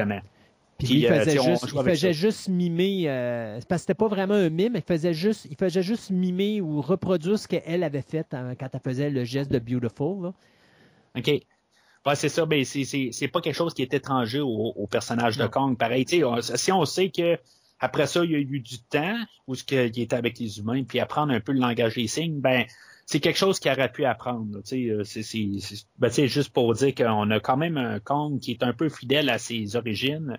Puis, 0.78 0.88
il 0.88 1.06
euh, 1.06 1.20
faisait, 1.20 1.38
juste, 1.42 1.66
il 1.72 1.82
faisait 1.82 2.12
juste 2.12 2.48
mimer. 2.48 3.04
euh, 3.06 3.54
parce 3.66 3.80
que 3.82 3.86
c'était 3.86 3.94
pas 3.94 4.08
vraiment 4.08 4.34
un 4.34 4.50
mime, 4.50 4.72
il 4.74 4.82
faisait 4.82 5.14
juste, 5.14 5.46
il 5.50 5.56
faisait 5.56 5.82
juste 5.82 6.10
mimer 6.10 6.60
ou 6.60 6.82
reproduire 6.82 7.38
ce 7.38 7.48
qu'elle 7.48 7.82
avait 7.82 8.02
fait 8.02 8.26
hein, 8.34 8.54
quand 8.58 8.68
elle 8.72 8.80
faisait 8.80 9.10
le 9.10 9.24
geste 9.24 9.50
de 9.50 9.58
beautiful. 9.58 10.22
là. 10.24 10.32
OK. 11.16 11.28
Ouais, 12.06 12.14
c'est 12.14 12.28
ça, 12.28 12.46
ben 12.46 12.64
c'est, 12.64 12.84
c'est, 12.84 13.08
c'est 13.10 13.28
pas 13.28 13.40
quelque 13.40 13.54
chose 13.54 13.74
qui 13.74 13.82
est 13.82 13.92
étranger 13.94 14.40
au, 14.40 14.46
au 14.76 14.86
personnage 14.86 15.38
de 15.38 15.42
Non. 15.44 15.48
Kong. 15.48 15.76
Pareil, 15.76 16.06
on- 16.24 16.40
si 16.40 16.70
on 16.70 16.84
sait 16.84 17.08
que 17.10 17.38
après 17.80 18.06
ça, 18.06 18.24
il 18.24 18.30
y 18.30 18.34
a 18.34 18.38
eu 18.38 18.60
du 18.60 18.78
temps 18.78 19.16
où 19.46 19.54
il 19.54 19.98
était 20.00 20.14
avec 20.14 20.38
les 20.38 20.58
humains, 20.58 20.84
puis 20.84 21.00
apprendre 21.00 21.32
un 21.32 21.40
peu 21.40 21.52
le 21.52 21.60
langage 21.60 21.94
des 21.94 22.06
signes, 22.06 22.40
ben 22.40 22.64
c'est 23.06 23.20
quelque 23.20 23.38
chose 23.38 23.60
qu'il 23.60 23.70
aurait 23.70 23.90
pu 23.90 24.04
apprendre. 24.04 24.58
euh, 24.72 25.04
c'est, 25.04 25.46
ben, 25.98 26.10
juste 26.10 26.50
pour 26.50 26.74
dire 26.74 26.94
qu'on 26.94 27.30
a 27.30 27.40
quand 27.40 27.56
même 27.56 27.76
un 27.76 28.00
Kong 28.00 28.40
qui 28.40 28.52
est 28.52 28.62
un 28.62 28.72
peu 28.72 28.88
fidèle 28.88 29.28
à 29.30 29.38
ses 29.38 29.76
origines. 29.76 30.38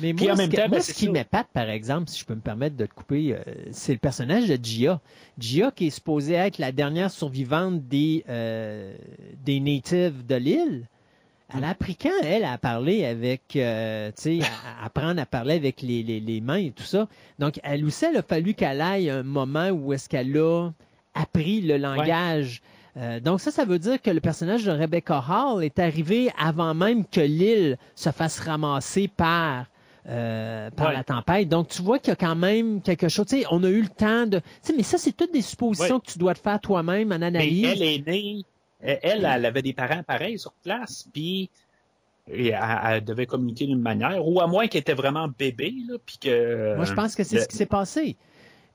Mais 0.00 0.14
Puis 0.14 0.24
moi, 0.26 0.34
en 0.34 0.36
ce 0.36 0.42
même 0.42 0.50
que- 0.50 0.56
temps, 0.56 0.68
moi, 0.68 0.78
ben, 0.78 0.82
ce 0.82 0.92
qui 0.92 1.08
m'épate, 1.08 1.48
par 1.52 1.68
exemple, 1.68 2.08
si 2.08 2.20
je 2.20 2.24
peux 2.24 2.34
me 2.34 2.40
permettre 2.40 2.76
de 2.76 2.86
te 2.86 2.94
couper, 2.94 3.34
euh, 3.34 3.38
c'est 3.72 3.92
le 3.92 3.98
personnage 3.98 4.48
de 4.48 4.58
Gia. 4.64 5.00
Gia 5.38 5.70
qui 5.70 5.88
est 5.88 5.90
supposée 5.90 6.34
être 6.34 6.58
la 6.58 6.72
dernière 6.72 7.10
survivante 7.10 7.82
des, 7.88 8.24
euh, 8.28 8.94
des 9.44 9.60
natives 9.60 10.24
de 10.26 10.34
l'île. 10.36 10.86
Elle 11.56 11.64
a 11.64 11.70
appris 11.70 11.96
quand, 11.96 12.10
elle, 12.22 12.44
à 12.44 12.58
parler 12.58 13.06
avec, 13.06 13.56
euh, 13.56 14.10
tu 14.14 14.40
sais, 14.40 14.40
à, 14.42 14.82
à 14.82 14.86
apprendre 14.86 15.20
à 15.20 15.24
parler 15.26 15.54
avec 15.54 15.80
les, 15.80 16.02
les, 16.02 16.20
les 16.20 16.40
mains 16.42 16.58
et 16.58 16.70
tout 16.72 16.82
ça. 16.84 17.08
Donc, 17.38 17.58
elle 17.62 17.84
aussi, 17.86 18.04
il 18.12 18.16
a 18.18 18.22
fallu 18.22 18.52
qu'elle 18.54 18.82
aille 18.82 19.08
un 19.08 19.22
moment 19.22 19.70
où 19.70 19.92
est-ce 19.94 20.08
qu'elle 20.10 20.36
a 20.36 20.68
appris 21.14 21.62
le 21.62 21.78
langage. 21.78 22.60
Euh, 22.98 23.18
donc 23.20 23.40
ça, 23.40 23.50
ça 23.50 23.64
veut 23.64 23.78
dire 23.78 24.00
que 24.02 24.10
le 24.10 24.20
personnage 24.20 24.64
de 24.64 24.70
Rebecca 24.72 25.24
Hall 25.28 25.64
est 25.64 25.78
arrivé 25.78 26.30
avant 26.38 26.74
même 26.74 27.04
que 27.06 27.20
l'île 27.20 27.78
se 27.94 28.10
fasse 28.10 28.40
ramasser 28.40 29.08
par 29.08 29.66
euh, 30.08 30.70
par 30.70 30.88
Ouais. 30.88 30.94
la 30.94 31.04
tempête. 31.04 31.48
Donc 31.48 31.68
tu 31.68 31.82
vois 31.82 31.98
qu'il 31.98 32.08
y 32.08 32.12
a 32.12 32.16
quand 32.16 32.36
même 32.36 32.80
quelque 32.80 33.08
chose. 33.08 33.26
Tu 33.26 33.40
sais, 33.40 33.46
on 33.50 33.62
a 33.64 33.68
eu 33.68 33.82
le 33.82 33.88
temps 33.88 34.26
de. 34.26 34.40
Mais 34.76 34.82
ça, 34.82 34.96
c'est 34.98 35.12
toutes 35.12 35.32
des 35.32 35.42
suppositions 35.42 35.96
Ouais. 35.96 36.00
que 36.04 36.10
tu 36.12 36.18
dois 36.18 36.34
te 36.34 36.40
faire 36.40 36.60
toi-même 36.60 37.12
en 37.12 37.18
Mais 37.18 37.26
analyse. 37.26 37.66
elle 37.72 37.82
est 37.82 38.06
née, 38.06 38.42
elle, 38.80 39.24
avait 39.26 39.62
des 39.62 39.72
parents 39.74 40.02
pareils 40.02 40.38
sur 40.38 40.52
place, 40.64 41.08
puis 41.12 41.50
elle, 42.30 42.58
elle 42.86 43.04
devait 43.04 43.26
communiquer 43.26 43.66
d'une 43.66 43.80
manière, 43.82 44.26
ou 44.26 44.40
à 44.40 44.46
moins 44.46 44.66
qu'elle 44.66 44.80
était 44.82 44.94
vraiment 44.94 45.28
bébé, 45.28 45.74
là, 45.88 45.96
puis 46.04 46.18
que... 46.18 46.76
Moi, 46.76 46.84
je 46.84 46.94
pense 46.94 47.14
que 47.14 47.24
c'est 47.24 47.36
le- 47.36 47.42
ce 47.42 47.48
qui 47.48 47.56
s'est 47.56 47.66
passé. 47.66 48.16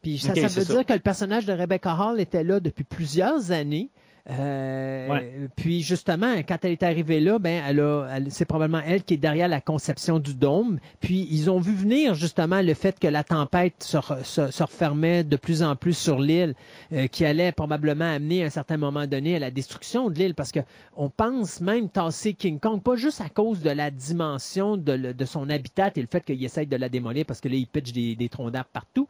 Puis 0.01 0.17
ça, 0.19 0.35
ça 0.35 0.41
veut 0.41 0.49
ça. 0.65 0.73
dire 0.73 0.85
que 0.85 0.93
le 0.93 0.99
personnage 0.99 1.45
de 1.45 1.53
Rebecca 1.53 1.95
Hall 1.95 2.19
était 2.19 2.43
là 2.43 2.59
depuis 2.59 2.83
plusieurs 2.83 3.51
années. 3.51 3.89
Euh, 4.29 5.09
Ouais. 5.09 5.49
Puis 5.57 5.81
justement, 5.81 6.33
quand 6.47 6.57
elle 6.63 6.71
est 6.71 6.83
arrivée 6.83 7.19
là, 7.19 7.39
ben, 7.39 7.61
elle 7.67 7.81
a, 7.81 8.07
elle- 8.15 8.31
c'est 8.31 8.45
probablement 8.45 8.81
elle 8.85 9.03
qui 9.03 9.15
est 9.15 9.17
derrière 9.17 9.49
la 9.49 9.59
conception 9.59 10.17
du 10.17 10.33
dôme. 10.33 10.79
Puis 11.01 11.27
ils 11.29 11.51
ont 11.51 11.59
vu 11.59 11.73
venir 11.73 12.13
justement 12.15 12.61
le 12.61 12.73
fait 12.73 12.97
que 12.99 13.07
la 13.07 13.23
tempête 13.25 13.83
se, 13.83 13.97
re- 13.97 14.23
se- 14.23 14.49
se 14.49 14.63
refermait 14.63 15.25
de 15.25 15.35
plus 15.35 15.61
en 15.61 15.75
plus 15.75 15.97
sur 15.97 16.19
l'île, 16.19 16.55
euh, 16.93 17.07
qui 17.07 17.25
allait 17.25 17.51
probablement 17.51 18.05
amener 18.05 18.43
à 18.43 18.45
un 18.45 18.49
certain 18.49 18.77
moment 18.77 19.07
donné 19.07 19.35
à 19.35 19.39
la 19.39 19.51
destruction 19.51 20.09
de 20.09 20.15
l'île, 20.17 20.35
parce 20.35 20.53
que 20.53 20.61
on 20.95 21.09
pense 21.09 21.59
même 21.59 21.89
tasser 21.89 22.33
King 22.33 22.59
Kong, 22.61 22.81
pas 22.81 22.95
juste 22.95 23.19
à 23.19 23.27
cause 23.27 23.59
de 23.61 23.71
la 23.71 23.91
dimension 23.91 24.77
de, 24.77 24.93
le- 24.93 25.13
de 25.13 25.25
son 25.25 25.49
habitat 25.49 25.91
et 25.97 26.01
le 26.01 26.07
fait 26.07 26.23
qu'il 26.23 26.41
essaye 26.43 26.67
de 26.67 26.77
la 26.77 26.87
démolir 26.87 27.25
parce 27.25 27.41
que 27.41 27.49
là, 27.49 27.55
il 27.55 27.67
pitch 27.67 27.91
des, 27.91 28.15
des 28.15 28.29
troncs 28.29 28.51
d'arbres 28.51 28.69
partout, 28.71 29.07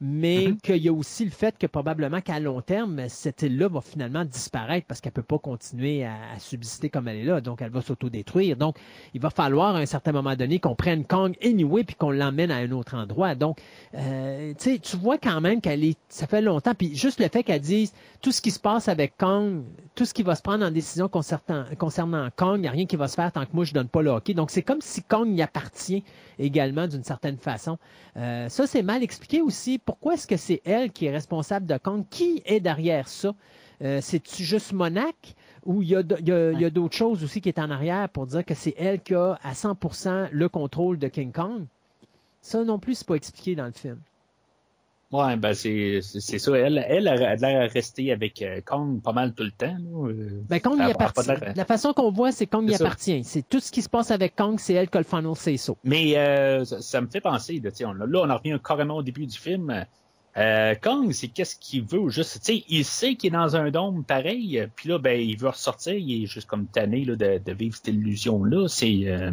mais 0.00 0.48
Mhm. 0.48 0.56
qu'il 0.60 0.78
y 0.78 0.88
a 0.88 0.92
aussi 0.92 1.24
le 1.24 1.30
fait 1.30 1.56
que 1.56 1.68
probablement 1.68 2.20
qu'à 2.20 2.40
long 2.40 2.60
terme, 2.62 3.08
cette 3.08 3.42
île-là 3.42 3.68
va 3.68 3.80
finalement 3.80 4.24
disparaître 4.24 4.55
parce 4.86 5.00
qu'elle 5.00 5.12
peut 5.12 5.22
pas 5.22 5.38
continuer 5.38 6.04
à, 6.04 6.14
subsister 6.38 6.88
comme 6.88 7.08
elle 7.08 7.16
est 7.16 7.24
là, 7.24 7.40
donc 7.40 7.62
elle 7.62 7.70
va 7.70 7.80
s'autodétruire. 7.80 8.56
Donc, 8.56 8.76
il 9.14 9.20
va 9.20 9.30
falloir 9.30 9.76
à 9.76 9.78
un 9.78 9.86
certain 9.86 10.12
moment 10.12 10.34
donné 10.36 10.58
qu'on 10.58 10.74
prenne 10.74 11.04
Kong 11.04 11.36
anyway 11.42 11.84
puis 11.84 11.96
qu'on 11.96 12.10
l'emmène 12.10 12.50
à 12.50 12.56
un 12.56 12.70
autre 12.72 12.94
endroit. 12.94 13.34
Donc, 13.34 13.58
euh, 13.94 14.52
tu 14.58 14.96
vois 14.96 15.18
quand 15.18 15.40
même 15.40 15.60
qu'elle 15.60 15.84
est, 15.84 15.98
ça 16.08 16.26
fait 16.26 16.42
longtemps, 16.42 16.74
puis 16.74 16.94
juste 16.94 17.20
le 17.20 17.28
fait 17.28 17.42
qu'elle 17.42 17.60
dise 17.60 17.92
tout 18.20 18.32
ce 18.32 18.40
qui 18.40 18.50
se 18.50 18.60
passe 18.60 18.88
avec 18.88 19.16
Kong, 19.18 19.62
tout 19.94 20.04
ce 20.04 20.14
qui 20.14 20.22
va 20.22 20.34
se 20.34 20.42
prendre 20.42 20.64
en 20.64 20.70
décision 20.70 21.08
concernant, 21.08 21.64
concernant 21.78 22.28
Kong, 22.34 22.56
il 22.56 22.62
n'y 22.62 22.68
a 22.68 22.72
rien 22.72 22.86
qui 22.86 22.96
va 22.96 23.08
se 23.08 23.14
faire 23.14 23.32
tant 23.32 23.44
que 23.44 23.50
moi 23.52 23.64
je 23.64 23.72
donne 23.72 23.88
pas 23.88 24.02
le 24.02 24.10
hockey. 24.10 24.34
Donc, 24.34 24.50
c'est 24.50 24.62
comme 24.62 24.80
si 24.80 25.02
Kong 25.02 25.28
y 25.28 25.42
appartient 25.42 26.04
également 26.38 26.86
d'une 26.86 27.04
certaine 27.04 27.38
façon. 27.38 27.78
Euh, 28.16 28.48
ça, 28.48 28.66
c'est 28.66 28.82
mal 28.82 29.02
expliqué 29.02 29.40
aussi. 29.40 29.78
Pourquoi 29.78 30.14
est-ce 30.14 30.26
que 30.26 30.36
c'est 30.36 30.62
elle 30.64 30.92
qui 30.92 31.06
est 31.06 31.10
responsable 31.10 31.66
de 31.66 31.76
Kong? 31.78 32.04
Qui 32.10 32.42
est 32.44 32.60
derrière 32.60 33.08
ça? 33.08 33.34
Euh, 33.82 34.00
C'est-tu 34.02 34.42
juste 34.44 34.72
Monac 34.72 35.34
ou 35.64 35.82
il 35.82 35.88
y 35.88 35.96
a, 35.96 36.02
d- 36.02 36.16
il 36.20 36.28
y 36.28 36.32
a- 36.32 36.52
il 36.52 36.60
y 36.60 36.64
a 36.64 36.70
d'autres 36.70 36.96
choses 36.96 37.22
aussi 37.22 37.40
qui 37.40 37.48
est 37.48 37.58
en 37.58 37.70
arrière 37.70 38.08
pour 38.08 38.26
dire 38.26 38.44
que 38.44 38.54
c'est 38.54 38.74
elle 38.78 39.00
qui 39.00 39.14
a 39.14 39.38
à 39.42 39.52
100% 39.52 40.28
le 40.32 40.48
contrôle 40.48 40.98
de 40.98 41.08
King 41.08 41.32
Kong? 41.32 41.64
Ça 42.40 42.64
non 42.64 42.78
plus, 42.78 42.94
c'est 42.96 43.06
pas 43.06 43.16
expliqué 43.16 43.54
dans 43.56 43.66
le 43.66 43.72
film. 43.72 43.98
Ouais, 45.12 45.36
ben 45.36 45.54
c'est 45.54 46.00
c'est 46.02 46.18
c'est 46.20 46.38
ça. 46.40 46.52
Elle, 46.58 46.84
elle 46.88 47.06
a 47.06 47.36
l'air 47.36 47.70
rester 47.70 48.10
avec 48.10 48.42
euh, 48.42 48.60
Kong 48.64 49.00
pas 49.00 49.12
mal 49.12 49.34
tout 49.34 49.44
le 49.44 49.52
temps. 49.52 49.66
Là. 49.78 50.08
euh. 50.10 50.42
Ben, 50.48 50.58
Kong 50.60 50.78
y 50.78 50.82
appartient. 50.90 51.30
La 51.54 51.64
façon 51.64 51.92
qu'on 51.92 52.10
voit, 52.10 52.32
c'est 52.32 52.46
Kong 52.48 52.64
y 52.68 52.72
C'est 52.72 52.78
ça. 52.78 52.84
appartient. 52.86 53.22
C'est 53.22 53.48
tout 53.48 53.60
ce 53.60 53.70
qui 53.70 53.82
se 53.82 53.88
passe 53.88 54.10
avec 54.10 54.34
Kong, 54.34 54.56
c'est 54.58 54.74
elle 54.74 54.88
qui 54.90 54.96
a 54.96 55.00
le 55.00 55.04
final 55.06 55.36
say 55.36 55.56
so. 55.58 55.76
Mais 55.84 56.16
euh, 56.18 56.64
ça, 56.64 56.82
ça 56.82 57.00
me 57.00 57.06
fait 57.06 57.20
penser, 57.20 57.60
là, 57.62 57.70
on, 57.86 57.92
là, 57.92 58.20
on 58.24 58.30
en 58.30 58.36
revient 58.36 58.58
carrément 58.64 58.96
au 58.96 59.02
début 59.04 59.26
du 59.26 59.38
film. 59.38 59.84
Euh, 60.36 60.74
Kong, 60.74 61.12
c'est 61.12 61.28
qu'est-ce 61.28 61.56
qu'il 61.56 61.82
veut 61.82 62.08
juste? 62.10 62.40
Tu 62.44 62.58
sais, 62.58 62.64
il 62.68 62.84
sait 62.84 63.14
qu'il 63.14 63.28
est 63.28 63.36
dans 63.36 63.56
un 63.56 63.70
dôme 63.70 64.04
pareil, 64.04 64.66
puis 64.76 64.88
là, 64.90 64.98
ben, 64.98 65.18
il 65.18 65.38
veut 65.38 65.48
ressortir, 65.48 65.94
il 65.94 66.24
est 66.24 66.26
juste 66.26 66.46
comme 66.46 66.66
tanné 66.66 67.04
là, 67.04 67.16
de, 67.16 67.40
de 67.44 67.52
vivre 67.52 67.74
cette 67.74 67.88
illusion-là. 67.88 68.68
C'est. 68.68 69.02
euh, 69.06 69.30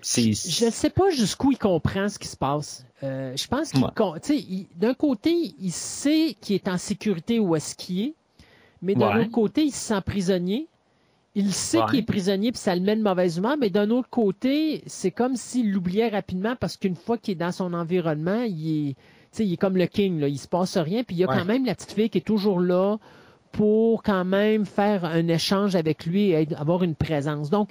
c'est. 0.00 0.32
Je 0.32 0.64
ne 0.66 0.70
sais 0.70 0.90
pas 0.90 1.10
jusqu'où 1.10 1.52
il 1.52 1.58
comprend 1.58 2.08
ce 2.08 2.18
qui 2.18 2.28
se 2.28 2.36
passe. 2.36 2.86
Euh, 3.02 3.36
je 3.36 3.46
pense 3.46 3.72
qu'il, 3.72 3.82
Ouais. 3.84 4.66
d'un 4.76 4.94
côté, 4.94 5.54
il 5.60 5.70
sait 5.72 6.36
qu'il 6.40 6.54
est 6.54 6.68
en 6.68 6.78
sécurité 6.78 7.38
où 7.38 7.54
est-ce 7.54 7.74
qu'il 7.74 8.00
est, 8.00 8.14
mais 8.80 8.94
d'un 8.94 9.16
Ouais. 9.16 9.22
autre 9.22 9.30
côté, 9.32 9.64
il 9.64 9.72
se 9.72 9.88
sent 9.88 10.00
prisonnier. 10.06 10.66
Il 11.34 11.52
sait 11.52 11.78
Ouais. 11.78 11.84
qu'il 11.90 11.98
est 12.00 12.02
prisonnier 12.06 12.52
puis 12.52 12.58
ça 12.60 12.74
le 12.74 12.82
met 12.82 12.94
de 12.96 13.02
mauvaise 13.02 13.38
humeur, 13.38 13.56
mais 13.58 13.70
d'un 13.70 13.90
autre 13.90 14.08
côté, 14.10 14.82
c'est 14.86 15.10
comme 15.10 15.36
s'il 15.36 15.72
l'oubliait 15.72 16.08
rapidement 16.08 16.56
parce 16.56 16.76
qu'une 16.76 16.94
fois 16.96 17.16
qu'il 17.18 17.32
est 17.32 17.36
dans 17.36 17.52
son 17.52 17.72
environnement, 17.72 18.42
il 18.42 18.88
est, 18.90 18.94
sais, 19.36 19.46
il 19.46 19.52
est 19.54 19.56
comme 19.56 19.76
le 19.76 19.86
king, 19.86 20.20
là, 20.20 20.28
il 20.28 20.38
se 20.38 20.48
passe 20.48 20.76
rien, 20.76 21.04
puis 21.04 21.16
il 21.16 21.18
y 21.20 21.24
a 21.24 21.28
Ouais. 21.28 21.36
quand 21.38 21.44
même 21.44 21.64
la 21.64 21.74
petite 21.74 21.92
fille 21.92 22.10
qui 22.10 22.18
est 22.18 22.22
toujours 22.22 22.60
là 22.60 22.98
pour 23.52 24.02
quand 24.02 24.24
même 24.24 24.64
faire 24.66 25.04
un 25.04 25.28
échange 25.28 25.76
avec 25.76 26.06
lui 26.06 26.30
et 26.30 26.48
avoir 26.56 26.82
une 26.82 26.94
présence. 26.94 27.50
Donc, 27.50 27.68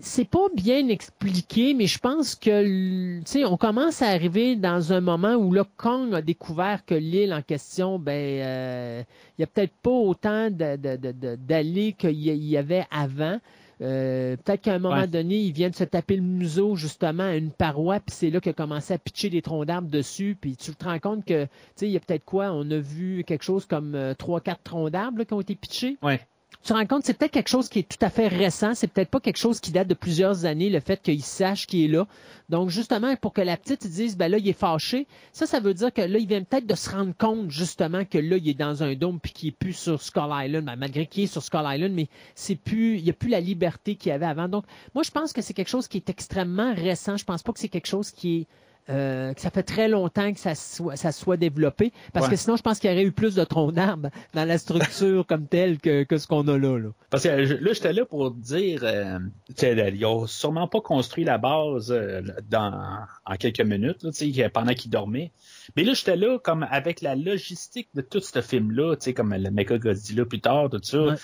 c'est 0.00 0.28
pas 0.28 0.48
bien 0.56 0.88
expliqué, 0.88 1.74
mais 1.74 1.86
je 1.86 2.00
pense 2.00 2.34
que, 2.34 3.18
tu 3.20 3.22
sais, 3.24 3.44
on 3.44 3.56
commence 3.56 4.02
à 4.02 4.08
arriver 4.08 4.56
dans 4.56 4.92
un 4.92 5.00
moment 5.00 5.34
où 5.34 5.52
là, 5.52 5.64
Kong 5.76 6.12
a 6.12 6.20
découvert 6.22 6.84
que 6.84 6.94
l'île 6.96 7.32
en 7.32 7.42
question, 7.42 8.00
ben, 8.00 8.12
euh, 8.42 9.02
il 9.38 9.42
y 9.42 9.44
a 9.44 9.46
peut-être 9.46 9.74
pas 9.80 9.90
autant 9.90 10.48
d'allées 10.50 11.92
qu'il 11.92 12.10
y 12.18 12.32
y 12.32 12.56
avait 12.56 12.84
avant. 12.90 13.38
Euh, 13.82 14.36
peut-être 14.36 14.62
qu'à 14.62 14.74
un 14.74 14.78
moment 14.78 14.96
Ouais. 15.00 15.06
donné, 15.08 15.36
il 15.36 15.52
vient 15.52 15.68
de 15.70 15.74
se 15.74 15.84
taper 15.84 16.16
le 16.16 16.22
museau 16.22 16.76
justement 16.76 17.24
à 17.24 17.34
une 17.36 17.50
paroi, 17.50 17.98
puis 18.00 18.14
c'est 18.14 18.30
là 18.30 18.40
qu'il 18.40 18.50
a 18.50 18.54
commencé 18.54 18.94
à 18.94 18.98
pitcher 18.98 19.28
des 19.28 19.42
troncs 19.42 19.66
d'arbres 19.66 19.90
dessus, 19.90 20.36
puis 20.40 20.56
tu 20.56 20.72
te 20.74 20.84
rends 20.84 20.98
compte 21.00 21.24
que, 21.24 21.44
tu 21.44 21.50
sais, 21.74 21.86
il 21.88 21.92
y 21.92 21.96
a 21.96 22.00
peut-être 22.00 22.24
quoi, 22.24 22.52
on 22.52 22.70
a 22.70 22.78
vu 22.78 23.24
quelque 23.26 23.42
chose 23.44 23.66
comme 23.66 23.94
euh, 23.94 24.14
trois, 24.14 24.40
quatre 24.40 24.62
troncs 24.62 24.90
d'arbres 24.90 25.24
qui 25.24 25.34
ont 25.34 25.40
été 25.40 25.54
pitchés 25.56 25.96
Ouais. 26.02 26.20
Tu 26.62 26.68
te 26.68 26.72
rends 26.72 26.86
compte, 26.86 27.04
c'est 27.04 27.14
peut-être 27.14 27.32
quelque 27.32 27.48
chose 27.48 27.68
qui 27.68 27.80
est 27.80 27.88
tout 27.88 28.04
à 28.04 28.10
fait 28.10 28.28
récent. 28.28 28.74
C'est 28.74 28.86
peut-être 28.86 29.10
pas 29.10 29.20
quelque 29.20 29.38
chose 29.38 29.60
qui 29.60 29.72
date 29.72 29.88
de 29.88 29.94
plusieurs 29.94 30.44
années, 30.44 30.70
le 30.70 30.80
fait 30.80 31.00
qu'il 31.02 31.22
sache 31.22 31.66
qu'il 31.66 31.84
est 31.84 31.88
là. 31.88 32.06
Donc, 32.48 32.68
justement, 32.68 33.16
pour 33.16 33.32
que 33.32 33.40
la 33.40 33.56
petite 33.56 33.86
dise, 33.86 34.16
ben 34.16 34.30
là, 34.30 34.38
il 34.38 34.48
est 34.48 34.52
fâché, 34.52 35.06
ça, 35.32 35.46
ça 35.46 35.58
veut 35.58 35.74
dire 35.74 35.92
que 35.92 36.02
là, 36.02 36.18
il 36.18 36.26
vient 36.26 36.42
peut-être 36.42 36.66
de 36.66 36.74
se 36.74 36.90
rendre 36.90 37.14
compte, 37.16 37.50
justement, 37.50 38.04
que 38.04 38.18
là, 38.18 38.36
il 38.36 38.48
est 38.48 38.54
dans 38.54 38.82
un 38.82 38.94
dôme 38.94 39.18
puis 39.20 39.32
qu'il 39.32 39.48
est 39.48 39.52
plus 39.52 39.72
sur 39.72 40.02
Skull 40.02 40.30
Island, 40.30 40.66
Ben, 40.66 40.76
malgré 40.76 41.06
qu'il 41.06 41.24
est 41.24 41.28
sur 41.28 41.42
Skull 41.42 41.64
Island, 41.64 41.92
mais 41.94 42.08
c'est 42.34 42.56
plus, 42.56 42.98
il 42.98 43.04
n'y 43.04 43.10
a 43.10 43.14
plus 43.14 43.30
la 43.30 43.40
liberté 43.40 43.96
qu'il 43.96 44.10
y 44.10 44.12
avait 44.12 44.26
avant. 44.26 44.48
Donc, 44.48 44.64
moi, 44.94 45.02
je 45.02 45.10
pense 45.10 45.32
que 45.32 45.40
c'est 45.40 45.54
quelque 45.54 45.68
chose 45.68 45.88
qui 45.88 45.96
est 45.96 46.10
extrêmement 46.10 46.74
récent. 46.74 47.16
Je 47.16 47.24
pense 47.24 47.42
pas 47.42 47.52
que 47.52 47.58
c'est 47.58 47.68
quelque 47.68 47.88
chose 47.88 48.10
qui 48.10 48.40
est 48.40 48.46
euh, 48.90 49.32
que 49.32 49.40
ça 49.40 49.50
fait 49.50 49.62
très 49.62 49.88
longtemps 49.88 50.32
que 50.32 50.40
ça 50.40 50.54
soit, 50.54 50.96
ça 50.96 51.12
soit 51.12 51.36
développé, 51.36 51.92
parce 52.12 52.26
Ouais. 52.26 52.32
que 52.32 52.36
sinon, 52.36 52.56
je 52.56 52.62
pense 52.62 52.78
qu'il 52.80 52.90
y 52.90 52.92
aurait 52.92 53.04
eu 53.04 53.12
plus 53.12 53.34
de 53.34 53.44
troncs 53.44 53.72
d'arbres 53.72 54.10
dans 54.34 54.44
la 54.44 54.58
structure 54.58 55.24
comme 55.26 55.46
telle 55.46 55.78
que, 55.78 56.02
que 56.02 56.18
ce 56.18 56.26
qu'on 56.26 56.46
a 56.48 56.58
là. 56.58 56.78
là. 56.78 56.88
Parce 57.10 57.22
que 57.22 57.28
là, 57.28 57.72
j'étais 57.72 57.92
là 57.92 58.04
pour 58.04 58.32
dire, 58.32 58.80
euh, 58.82 59.18
ils 59.62 60.04
ont 60.04 60.26
sûrement 60.26 60.66
pas 60.66 60.80
construit 60.80 61.24
la 61.24 61.38
base 61.38 61.92
euh, 61.92 62.22
dans, 62.50 62.98
en 63.24 63.36
quelques 63.36 63.60
minutes, 63.60 64.02
là, 64.02 64.10
pendant 64.50 64.74
qu'ils 64.74 64.90
dormaient. 64.90 65.30
Mais 65.76 65.84
là, 65.84 65.94
j'étais 65.94 66.16
là 66.16 66.38
comme 66.38 66.66
avec 66.70 67.02
la 67.02 67.14
logistique 67.14 67.88
de 67.94 68.00
tout 68.02 68.20
ce 68.20 68.40
film-là, 68.40 68.96
comme 69.14 69.34
le 69.34 69.50
Mecha 69.50 69.78
Godzilla 69.78 70.24
plus 70.24 70.40
tard, 70.40 70.70
tout 70.70 70.80
ça. 70.82 70.98
Ouais. 71.02 71.14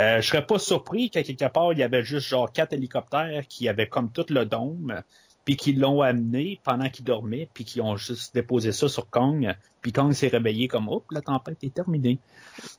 Euh, 0.00 0.20
je 0.20 0.26
serais 0.26 0.44
pas 0.44 0.58
surpris 0.58 1.08
qu'à 1.08 1.22
quelque 1.22 1.48
part, 1.48 1.72
il 1.72 1.78
y 1.78 1.84
avait 1.84 2.02
juste 2.02 2.26
genre 2.26 2.50
quatre 2.50 2.72
hélicoptères 2.72 3.46
qui 3.48 3.68
avaient 3.68 3.86
comme 3.88 4.10
tout 4.10 4.26
le 4.28 4.44
dôme, 4.44 5.02
puis 5.44 5.56
qui 5.56 5.72
l'ont 5.74 6.00
amené 6.02 6.60
pendant 6.64 6.88
qu'il 6.88 7.04
dormait, 7.04 7.48
puis 7.52 7.64
qui 7.64 7.80
ont 7.80 7.96
juste 7.96 8.34
déposé 8.34 8.72
ça 8.72 8.88
sur 8.88 9.10
Kong, 9.10 9.54
puis 9.82 9.92
Kong 9.92 10.12
s'est 10.12 10.28
réveillé 10.28 10.68
comme, 10.68 10.88
hop, 10.88 11.04
la 11.10 11.20
tempête 11.20 11.62
est 11.62 11.74
terminée. 11.74 12.18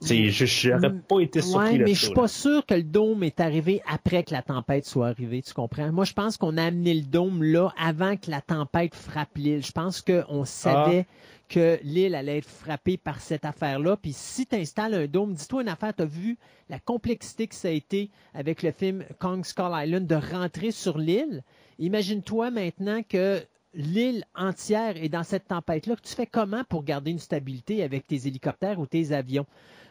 C'est, 0.02 0.30
je 0.30 0.46
j'aurais 0.46 0.90
Mm. 0.90 1.02
pas 1.08 1.20
été 1.20 1.42
surpris 1.42 1.74
Ouais, 1.74 1.78
mais 1.78 1.94
je 1.94 2.00
suis 2.06 2.10
là. 2.10 2.16
pas 2.16 2.28
sûr 2.28 2.66
que 2.66 2.74
le 2.74 2.84
dôme 2.84 3.24
est 3.24 3.40
arrivé 3.40 3.82
après 3.88 4.24
que 4.24 4.32
la 4.34 4.42
tempête 4.42 4.86
soit 4.86 5.10
arrivée, 5.10 5.42
tu 5.44 5.54
comprends? 5.54 5.92
Moi, 5.92 6.06
je 6.06 6.14
pense 6.14 6.38
qu'on 6.38 6.58
a 6.58 6.64
amené 6.64 6.94
le 6.96 7.04
dôme 7.04 7.44
là 7.44 7.72
avant 7.78 8.16
que 8.18 8.32
la 8.32 8.42
tempête 8.42 8.96
frappe 8.96 9.38
l'île. 9.38 9.64
Je 9.64 9.72
pense 9.72 10.02
qu'on 10.02 10.46
savait 10.46 11.06
que 11.50 11.78
l'île 11.84 12.16
allait 12.16 12.40
être 12.40 12.50
frappée 12.50 12.98
par 12.98 13.20
cette 13.22 13.46
affaire-là. 13.46 13.98
Puis 13.98 14.14
si 14.14 14.48
tu 14.48 14.56
installes 14.56 14.96
un 14.96 15.06
dôme, 15.06 15.34
dis-toi 15.34 15.62
une 15.62 15.70
affaire, 15.70 15.94
tu 15.96 16.02
as 16.02 16.08
vu 16.08 16.38
la 16.70 16.80
complexité 16.80 17.46
que 17.46 17.54
ça 17.54 17.68
a 17.68 17.72
été 17.72 18.10
avec 18.34 18.64
le 18.64 18.72
film 18.72 19.04
Kong 19.20 19.46
Skull 19.46 19.72
Island 19.72 20.08
de 20.08 20.16
rentrer 20.16 20.72
sur 20.72 20.98
l'île? 20.98 21.44
Imagine-toi 21.80 22.52
maintenant 22.52 23.02
que 23.08 23.42
l'île 23.74 24.24
entière 24.36 24.96
est 24.98 25.10
dans 25.10 25.24
cette 25.24 25.48
tempête-là. 25.48 25.96
Tu 26.02 26.14
fais 26.14 26.26
comment 26.28 26.64
pour 26.64 26.84
garder 26.84 27.12
une 27.12 27.20
stabilité 27.20 27.84
avec 27.84 28.08
tes 28.08 28.28
hélicoptères 28.28 28.80
ou 28.80 28.86
tes 28.86 29.12
avions? 29.12 29.46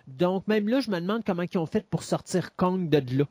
Donc, 0.07 0.47
même 0.49 0.69
là, 0.69 0.81
je 0.81 0.91
me 0.91 1.01
demande 1.01 1.23
comment 1.25 1.45
ils 1.51 1.59
ont 1.59 1.67
fait 1.67 1.87
pour 1.87 2.03
sortir 2.03 2.55
Kong 2.57 2.89
de 2.89 3.19
là. 3.19 3.25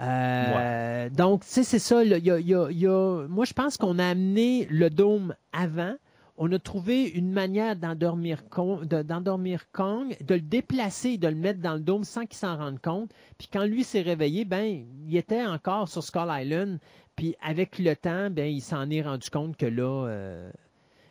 Euh, 0.00 1.08
Donc, 1.10 1.42
tu 1.44 1.50
sais, 1.50 1.62
c'est 1.62 1.78
ça. 1.78 2.02
là, 2.04 2.18
il 2.18 2.24
y 2.24 2.30
a- 2.30 2.40
il 2.40 2.48
y 2.48 2.54
a- 2.54 2.68
il 2.70 2.78
y 2.78 2.86
a- 2.86 3.26
Moi, 3.28 3.44
je 3.44 3.52
pense 3.52 3.76
qu'on 3.76 3.98
a 3.98 4.06
amené 4.06 4.66
le 4.70 4.90
dôme 4.90 5.34
avant. 5.52 5.94
On 6.36 6.50
a 6.50 6.58
trouvé 6.58 7.04
une 7.10 7.30
manière 7.30 7.76
d'endormir 7.76 8.48
Kong, 8.48 8.86
de- 8.88 9.02
d'endormir 9.02 9.70
Kong, 9.70 10.16
de 10.20 10.34
le 10.34 10.40
déplacer 10.40 11.10
et 11.10 11.18
de 11.18 11.28
le 11.28 11.36
mettre 11.36 11.60
dans 11.60 11.74
le 11.74 11.80
dôme 11.80 12.02
sans 12.02 12.26
qu'il 12.26 12.36
s'en 12.36 12.56
rende 12.56 12.80
compte. 12.80 13.10
Puis 13.38 13.48
quand 13.52 13.64
lui 13.64 13.84
s'est 13.84 14.00
réveillé, 14.02 14.44
ben, 14.44 14.84
il 15.06 15.16
était 15.16 15.46
encore 15.46 15.88
sur 15.88 16.02
Skull 16.02 16.26
Island. 16.28 16.80
Puis 17.16 17.36
avec 17.42 17.78
le 17.78 17.94
temps, 17.94 18.30
ben, 18.30 18.46
il 18.46 18.60
s'en 18.60 18.90
est 18.90 19.02
rendu 19.02 19.30
compte 19.30 19.56
que 19.56 19.66
là, 19.66 20.06
euh, 20.08 20.50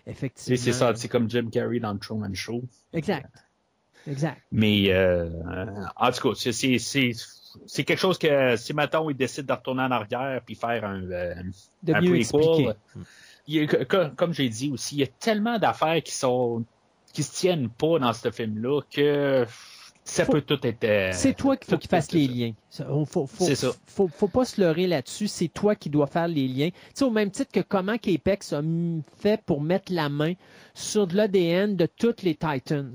effectivement. 0.05 0.57
C'est 0.57 0.63
c'est 0.63 0.73
ça, 0.73 0.93
c'est 0.95 1.07
comme 1.07 1.29
Jim 1.29 1.47
Carrey 1.51 1.79
dans 1.79 1.93
le 1.93 1.99
Truman 1.99 2.33
Show. 2.33 2.63
Exact. 2.93 3.29
Exact. 4.05 4.41
Mais 4.51 4.91
euh, 4.91 5.29
en 5.95 6.11
tout 6.11 6.33
cas, 6.33 6.35
c'est- 6.51 7.83
quelque 7.85 7.95
chose 7.99 8.17
que 8.17 8.57
si 8.57 8.73
maintenant 8.73 9.09
il 9.09 9.15
décide 9.15 9.45
de 9.45 9.53
retourner 9.53 9.83
en 9.83 9.91
arrière 9.91 10.41
puis 10.45 10.55
faire 10.55 10.83
un, 10.83 11.03
euh, 11.09 11.35
De 11.83 11.93
un 11.93 12.01
mieux 12.01 12.19
prequel, 12.29 12.75
il 13.47 13.67
que- 13.67 14.09
comme 14.15 14.33
j'ai 14.33 14.49
dit 14.49 14.71
aussi, 14.71 14.95
il 14.95 14.99
y 14.99 15.03
a 15.03 15.07
tellement 15.07 15.57
d'affaires 15.57 16.01
qui 16.03 16.13
sont 16.13 16.65
qui 17.13 17.21
se 17.23 17.31
tiennent 17.33 17.69
pas 17.69 17.99
dans 17.99 18.11
ce 18.11 18.31
film-là 18.31 18.81
que 18.91 19.45
ça 20.05 20.25
Faut- 20.25 20.33
peut 20.33 20.41
tout 20.41 20.59
être. 20.67 20.83
euh, 20.83 21.09
C'est 21.13 21.33
toi 21.33 21.55
qu'il 21.55 21.69
faut 21.71 21.77
qu'il 21.77 21.89
fasse 21.89 22.11
les 22.11 22.27
liens. 22.27 22.53
Faut, 23.05 23.05
faut, 23.05 23.45
C'est 23.45 23.55
ça. 23.55 23.71
Faut, 23.87 24.07
faut 24.07 24.27
pas 24.27 24.43
se 24.45 24.59
leurrer 24.59 24.85
là-dessus. 24.87 25.27
C'est 25.27 25.47
toi 25.47 25.75
qui 25.75 25.89
dois 25.89 26.07
faire 26.07 26.27
les 26.27 26.47
liens. 26.47 26.69
Tu 26.69 26.75
sais, 26.95 27.05
au 27.05 27.11
même 27.11 27.31
titre 27.31 27.51
que 27.51 27.61
comment 27.61 27.97
qu'Apex 27.97 28.51
a 28.53 28.61
fait 29.17 29.41
pour 29.45 29.61
mettre 29.61 29.93
la 29.93 30.09
main 30.09 30.33
sur 30.73 31.07
de 31.07 31.15
l'ADN 31.15 31.75
de 31.75 31.85
toutes 31.85 32.21
les 32.23 32.35
Titans. 32.35 32.93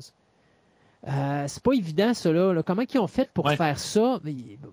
Euh, 1.06 1.44
c'est 1.46 1.62
pas 1.62 1.72
évident, 1.72 2.12
là. 2.24 2.52
là. 2.52 2.62
Comment 2.64 2.82
ils 2.92 2.98
ont 2.98 3.06
fait 3.06 3.30
pour 3.32 3.46
Ouais. 3.46 3.56
faire 3.56 3.78
ça? 3.78 4.20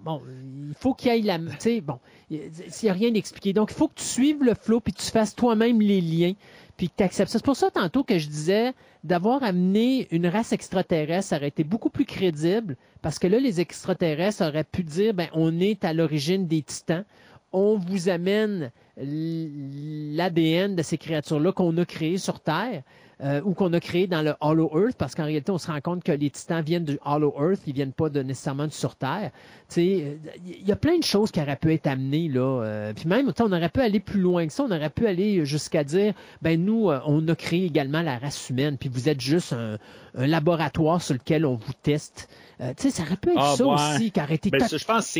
Bon, 0.03 0.21
il 0.27 0.73
faut 0.77 0.95
qu'il 0.95 1.13
y 1.13 1.17
ait 1.19 1.21
la... 1.21 1.37
Tu 1.37 1.45
sais, 1.59 1.81
bon, 1.81 1.99
il 2.31 2.41
n'y 2.83 2.89
a 2.89 2.93
rien 2.93 3.11
d'expliqué. 3.11 3.53
Donc, 3.53 3.69
il 3.71 3.75
faut 3.75 3.87
que 3.87 3.93
tu 3.99 4.03
suives 4.03 4.43
le 4.43 4.55
flow 4.55 4.79
puis 4.79 4.91
tu 4.91 5.05
fasses 5.05 5.35
toi-même 5.35 5.79
les 5.81 6.01
liens 6.01 6.33
puis 6.77 6.89
que 6.89 6.95
tu 6.97 7.03
acceptes. 7.03 7.31
C'est 7.31 7.43
pour 7.43 7.55
ça, 7.55 7.71
tantôt, 7.71 8.03
que 8.03 8.17
je 8.17 8.27
disais 8.27 8.73
d'avoir 9.03 9.43
amené 9.43 10.07
une 10.11 10.27
race 10.27 10.51
extraterrestre, 10.51 11.35
aurait 11.35 11.47
été 11.47 11.63
beaucoup 11.63 11.89
plus 11.89 12.05
crédible 12.05 12.75
parce 13.01 13.19
que 13.19 13.27
là, 13.27 13.39
les 13.39 13.61
extraterrestres 13.61 14.41
auraient 14.45 14.63
pu 14.63 14.83
dire, 14.83 15.13
ben, 15.13 15.27
on 15.33 15.59
est 15.59 15.85
à 15.85 15.93
l'origine 15.93 16.47
des 16.47 16.61
titans. 16.63 17.05
On 17.53 17.77
vous 17.77 18.09
amène 18.09 18.71
l'ADN 18.97 20.75
de 20.75 20.81
ces 20.81 20.97
créatures-là 20.97 21.51
qu'on 21.51 21.77
a 21.77 21.85
créées 21.85 22.17
sur 22.17 22.39
Terre 22.39 22.83
euh, 23.23 23.41
ou 23.43 23.53
qu'on 23.53 23.71
a 23.73 23.79
créé 23.79 24.07
dans 24.07 24.21
le 24.21 24.33
Hollow 24.41 24.69
Earth, 24.73 24.95
parce 24.97 25.15
qu'en 25.15 25.25
réalité, 25.25 25.51
on 25.51 25.57
se 25.57 25.67
rend 25.67 25.81
compte 25.81 26.03
que 26.03 26.11
les 26.11 26.29
titans 26.29 26.61
viennent 26.61 26.85
du 26.85 26.99
Hollow 27.05 27.33
Earth, 27.39 27.61
ils 27.67 27.73
viennent 27.73 27.93
pas 27.93 28.09
de, 28.09 28.21
nécessairement 28.21 28.67
du 28.67 28.75
sur 28.75 28.95
Terre. 28.95 29.31
Sais, 29.67 30.03
euh, 30.03 30.31
Il 30.45 30.67
y 30.67 30.71
a 30.71 30.75
plein 30.75 30.97
de 30.97 31.03
choses 31.03 31.31
qui 31.31 31.39
auraient 31.39 31.55
pu 31.55 31.73
être 31.73 31.87
amenées. 31.87 32.27
Là, 32.27 32.61
euh, 32.63 32.93
puis 32.93 33.07
même, 33.07 33.31
on 33.39 33.51
aurait 33.51 33.69
pu 33.69 33.81
aller 33.81 33.99
plus 33.99 34.19
loin 34.19 34.45
que 34.47 34.53
ça. 34.53 34.63
On 34.63 34.71
aurait 34.71 34.89
pu 34.89 35.07
aller 35.07 35.45
jusqu'à 35.45 35.83
dire, 35.83 36.13
ben 36.41 36.63
nous, 36.63 36.89
on 37.05 37.27
a 37.27 37.35
créé 37.35 37.65
également 37.65 38.01
la 38.01 38.17
race 38.17 38.49
humaine, 38.49 38.77
puis 38.77 38.89
vous 38.89 39.09
êtes 39.09 39.21
juste 39.21 39.53
un, 39.53 39.77
un 40.17 40.27
laboratoire 40.27 41.01
sur 41.01 41.13
lequel 41.13 41.45
on 41.45 41.55
vous 41.55 41.73
teste. 41.83 42.29
Euh, 42.61 42.73
tu 42.75 42.83
sais, 42.83 42.91
ça 42.91 43.03
aurait 43.03 43.17
pu 43.17 43.29
être 43.29 43.39
Ah, 43.39 43.55
ça 43.57 43.65
ouais. 43.65 43.73
aussi, 43.73 44.11
qui 44.11 44.21
aurait 44.21 44.35
été 44.35 44.49
Ben, 44.49 44.67
ça, 44.67 44.77
je 44.77 44.85
pense 44.85 45.05
que 45.13 45.19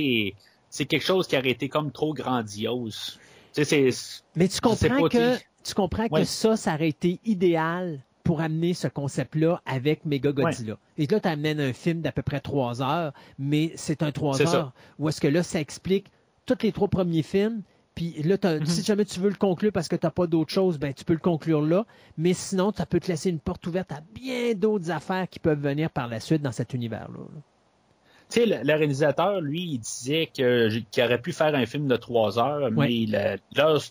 c'est, 0.69 0.85
quelque 0.85 1.03
chose 1.03 1.27
qui 1.27 1.37
aurait 1.37 1.51
été 1.51 1.69
comme 1.69 1.91
trop 1.91 2.13
grandiose. 2.13 3.19
Tu 3.53 3.63
sais, 3.63 3.91
c'est. 3.91 4.23
Mais 4.35 4.47
tu 4.47 4.59
comprends 4.61 5.07
que 5.09 5.37
tu- 5.65 5.73
comprends 5.75 6.07
que 6.07 6.23
ça, 6.23 6.55
ça 6.57 6.73
aurait 6.75 6.89
été 6.89 7.19
idéal 7.25 7.99
pour 8.23 8.41
amener 8.41 8.73
ce 8.73 8.87
concept-là 8.87 9.61
avec 9.65 10.03
Mega 10.05 10.31
Godzilla. 10.31 10.77
Et 10.97 11.05
là, 11.05 11.19
tu 11.19 11.27
amènes 11.27 11.59
un 11.59 11.73
film 11.73 12.01
d'à 12.01 12.11
peu 12.11 12.21
près 12.23 12.39
trois 12.39 12.81
heures, 12.81 13.13
mais 13.37 13.71
c'est 13.75 14.01
un 14.01 14.11
trois 14.11 14.41
heures 14.41 14.47
ça. 14.49 14.73
où 14.97 15.09
est-ce 15.09 15.21
que 15.21 15.27
là, 15.27 15.43
ça 15.43 15.59
explique 15.59 16.07
tous 16.45 16.57
les 16.63 16.71
trois 16.71 16.87
premiers 16.87 17.21
films. 17.23 17.61
Puis 17.93 18.21
là, 18.23 18.35
Mhm. 18.43 18.65
si 18.65 18.83
jamais 18.83 19.05
tu 19.05 19.19
veux 19.19 19.29
le 19.29 19.35
conclure 19.35 19.71
parce 19.71 19.87
que 19.87 19.95
tu 19.95 20.05
n'as 20.05 20.11
pas 20.11 20.27
d'autre 20.27 20.51
chose, 20.51 20.77
ben 20.79 20.93
tu 20.93 21.05
peux 21.05 21.13
le 21.13 21.19
conclure 21.19 21.61
là. 21.61 21.85
Mais 22.17 22.33
sinon, 22.33 22.73
ça 22.75 22.85
peut 22.85 22.99
te 22.99 23.07
laisser 23.07 23.29
une 23.29 23.39
porte 23.39 23.65
ouverte 23.67 23.91
à 23.91 24.01
bien 24.13 24.53
d'autres 24.53 24.91
affaires 24.91 25.29
qui 25.29 25.39
peuvent 25.39 25.61
venir 25.61 25.89
par 25.91 26.07
la 26.07 26.19
suite 26.19 26.41
dans 26.41 26.51
cet 26.51 26.73
univers-là. 26.73 27.17
là. 27.19 27.41
Tu 28.29 28.39
sais, 28.39 28.45
le, 28.47 28.63
le 28.63 28.73
réalisateur, 28.73 29.39
lui, 29.39 29.61
il 29.61 29.77
disait 29.79 30.27
qu'il 30.33 30.83
aurait 31.03 31.21
pu 31.21 31.31
faire 31.31 31.53
un 31.53 31.65
film 31.65 31.87
de 31.87 31.95
trois 31.95 32.39
heures, 32.39 32.71
mais 32.71 33.05
l'heure 33.55 33.81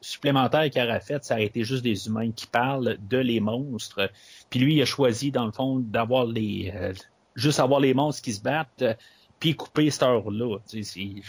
supplémentaire 0.00 0.68
qu'il 0.70 0.82
aurait 0.82 1.00
faite, 1.00 1.24
ça 1.24 1.34
aurait 1.34 1.44
été 1.46 1.62
juste 1.62 1.82
des 1.84 2.06
humains 2.08 2.32
qui 2.32 2.46
parlent 2.46 2.96
de 3.08 3.18
les 3.18 3.38
monstres. 3.40 4.10
Puis 4.50 4.58
lui, 4.60 4.74
il 4.76 4.82
a 4.82 4.86
choisi, 4.86 5.30
dans 5.30 5.46
le 5.46 5.52
fond, 5.52 5.78
d'avoir 5.78 6.26
les. 6.26 6.72
euh, 6.74 6.92
juste 7.36 7.60
avoir 7.60 7.80
les 7.80 7.94
monstres 7.94 8.22
qui 8.22 8.32
se 8.32 8.42
battent, 8.42 8.82
euh, 8.82 8.94
puis 9.38 9.54
couper 9.54 9.90
cette 9.90 10.02
heure-là. 10.02 10.56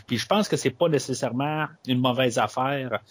Puis 0.08 0.18
je 0.18 0.26
pense 0.26 0.48
que 0.48 0.56
c'est 0.56 0.70
pas 0.72 0.88
nécessairement 0.90 1.66
une 1.88 2.00
mauvaise 2.00 2.38
affaire. 2.40 3.02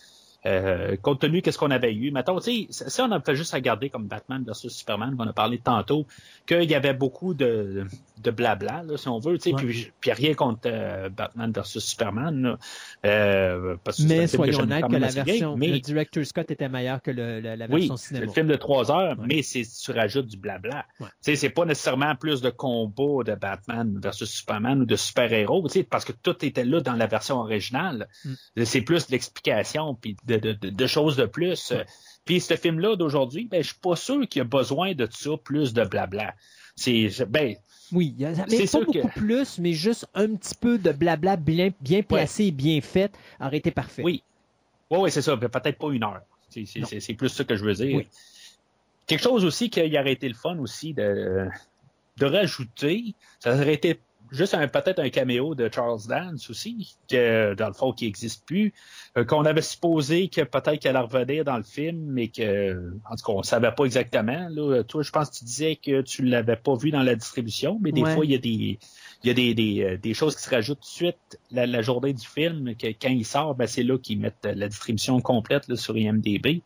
Euh, 0.47 0.97
compte 1.03 1.21
tenu 1.21 1.43
de 1.43 1.51
ce 1.51 1.59
qu'on 1.59 1.73
avait 1.73 1.93
eu. 1.93 2.13
Mettons, 2.13 2.39
tu 2.39 2.67
sais, 2.69 2.89
ça, 2.89 3.05
on 3.05 3.11
a 3.11 3.21
fait 3.21 3.35
juste 3.35 3.53
regarder 3.53 3.91
comme 3.91 4.07
Batman 4.07 4.45
versus 4.47 4.73
Superman, 4.73 5.17
qu'on 5.17 5.27
a 5.27 5.33
parlé 5.33 5.59
tantôt, 5.59 6.07
qu'il 6.47 6.71
y 6.71 6.75
avait 6.77 6.95
beaucoup 6.95 7.35
de, 7.35 7.85
de 8.23 8.31
blabla, 8.31 8.85
là, 8.85 8.97
si 8.97 9.09
on 9.09 9.19
veut, 9.19 9.39
tu 9.39 9.51
sais, 9.51 9.57
Ouais. 9.57 9.63
puis, 9.65 9.91
puis 10.01 10.13
rien 10.13 10.35
contre 10.35 10.61
euh, 10.67 11.09
Batman 11.09 11.51
versus 11.51 11.85
Superman, 11.85 12.43
là, 12.43 12.59
euh, 13.05 13.77
parce 13.83 13.99
que 13.99 14.05
Mais 14.09 14.27
soyons 14.29 14.61
honnêtes 14.61 14.87
que 14.87 14.93
la 14.97 15.09
version, 15.09 15.57
bien, 15.57 15.69
le 15.69 15.75
mais 15.75 15.81
director 15.81 16.25
Scott 16.25 16.51
était 16.51 16.69
meilleur 16.69 17.03
que 17.03 17.11
le- 17.11 17.41
le- 17.41 17.55
la 17.57 17.67
oui, 17.67 17.81
version 17.81 17.97
c'est 17.97 18.09
cinéma. 18.09 18.27
le 18.27 18.33
film 18.33 18.47
de 18.47 18.57
trois 18.57 18.91
heures, 18.93 19.19
Ouais. 19.19 19.27
mais 19.29 19.43
c'est 19.43 19.63
tu 19.65 19.91
rajoutes 19.91 20.27
du 20.29 20.37
blabla. 20.37 20.85
Ouais. 21.01 21.07
Tu 21.09 21.13
sais, 21.23 21.37
c'est 21.37 21.51
pas 21.51 21.65
nécessairement 21.65 22.15
plus 22.15 22.41
de 22.41 22.51
combats 22.51 23.25
de 23.25 23.35
Batman 23.35 23.99
versus 24.01 24.31
Superman 24.31 24.83
ou 24.83 24.85
de 24.87 24.97
super-héros, 24.97 25.63
tu 25.69 25.75
sais, 25.75 25.83
parce 25.83 26.05
que 26.05 26.13
tout 26.13 26.45
était 26.45 26.65
là 26.65 26.81
dans 26.81 26.95
la 26.95 27.07
version 27.07 27.37
originale. 27.41 28.07
Mm. 28.25 28.65
C'est 28.65 28.83
plus 28.83 29.07
de 29.09 29.13
l'explication 29.13 29.95
puis 29.95 30.17
de, 30.25 30.36
de, 30.39 30.53
de, 30.53 30.71
de 30.71 30.87
choses 30.87 31.17
de 31.17 31.27
plus. 31.27 31.71
Ouais. 31.71 31.85
Puis 32.25 32.41
ce 32.41 32.55
film-là 32.57 32.97
d'aujourd'hui, 32.97 33.47
ben, 33.51 33.63
je 33.63 33.69
suis 33.69 33.79
pas 33.81 33.97
sûr 33.97 34.27
qu'il 34.29 34.41
y 34.41 34.43
a 34.43 34.45
besoin 34.45 34.95
de 34.95 35.09
ça, 35.11 35.31
plus 35.43 35.73
de 35.73 35.85
blabla. 35.85 36.35
C'est, 36.75 37.09
ben, 37.29 37.55
Oui, 37.93 38.15
mais 38.19 38.35
pas 38.35 38.67
sûr 38.67 38.85
beaucoup 38.85 39.09
que- 39.09 39.19
plus, 39.19 39.59
mais 39.59 39.73
juste 39.73 40.07
un 40.15 40.35
petit 40.35 40.55
peu 40.55 40.77
de 40.79 40.93
blabla 40.93 41.37
bien, 41.37 41.71
bien 41.81 42.03
placé 42.03 42.47
et 42.47 42.51
bien 42.51 42.81
fait 42.81 43.13
aurait 43.41 43.59
été 43.59 43.71
parfait. 43.71 44.03
Oui. 44.03 44.23
Oui, 44.91 44.99
oui, 45.03 45.11
c'est 45.11 45.23
ça. 45.23 45.37
Peut-être 45.37 45.79
pas 45.79 45.91
une 45.91 46.05
heure. 46.05 46.21
C'est- 46.49 47.15
plus 47.15 47.29
ça 47.29 47.45
que 47.45 47.57
je 47.57 47.65
veux 47.65 47.75
dire. 47.75 47.97
Oui. 47.97 48.09
Quelque 49.07 49.23
chose 49.23 49.45
aussi 49.45 49.71
qui 49.71 49.81
aurait 49.81 50.13
été 50.13 50.29
le 50.29 50.35
fun 50.35 50.59
aussi 50.59 50.93
de, 50.95 51.47
de 52.17 52.27
rajouter, 52.27 53.15
ça 53.39 53.55
aurait 53.55 53.75
été 53.75 54.01
juste 54.31 54.55
un- 54.55 54.69
peut-être 54.69 54.99
un 54.99 55.09
caméo 55.11 55.55
de 55.55 55.71
Charles 55.73 56.01
Dance 56.09 56.51
aussi, 56.51 56.97
que 57.09 57.55
dans 57.55 57.69
le 57.69 57.73
fond 57.73 57.93
qui 57.93 58.05
n'existe 58.07 58.45
plus, 58.47 58.73
euh, 59.17 59.25
qu'on 59.25 59.45
avait 59.45 59.63
supposé 59.63 60.29
que 60.29 60.41
peut-être 60.43 60.79
qu'elle 60.81 60.97
revenir 60.97 61.45
dans 61.45 61.57
le 61.57 61.63
film, 61.63 61.99
mais 62.07 62.29
que 62.29 62.93
en 63.11 63.17
tout 63.17 63.25
cas 63.27 63.33
on 63.33 63.43
savait 63.43 63.73
pas 63.73 63.85
exactement. 63.85 64.49
Là, 64.51 64.83
toi, 64.85 65.03
je 65.03 65.11
pense 65.11 65.31
que 65.31 65.37
tu 65.37 65.45
disais 65.45 65.77
que 65.77 66.01
tu 66.03 66.23
l'avais 66.25 66.57
pas 66.57 66.75
vu 66.77 66.91
dans 66.91 67.03
la 67.03 67.15
distribution, 67.15 67.79
mais 67.83 67.93
des 67.93 68.03
Ouais. 68.03 68.15
fois 68.15 68.25
il 68.25 68.33
y 68.33 68.35
a 68.35 68.39
des 68.39 68.79
il 69.23 69.29
y 69.29 69.31
a 69.31 69.35
des, 69.35 69.55
des, 69.55 69.83
euh, 69.83 69.97
des 69.97 70.15
choses 70.15 70.37
qui 70.37 70.43
se 70.43 70.51
rajoutent 70.51 70.79
tout 70.81 70.85
de 70.89 70.91
suite 71.13 71.39
la, 71.51 71.67
la 71.67 71.81
journée 71.83 72.13
du 72.13 72.27
film, 72.27 72.75
que 72.77 72.87
quand 72.89 73.09
il 73.09 73.25
sort, 73.25 73.55
ben, 73.55 73.67
c'est 73.67 73.83
là 73.83 73.99
qu'ils 73.99 74.21
mettent 74.21 74.45
la 74.45 74.69
distribution 74.69 75.21
complète 75.21 75.67
là, 75.69 75.77
sur 75.77 75.97
IMDB. 75.97 76.63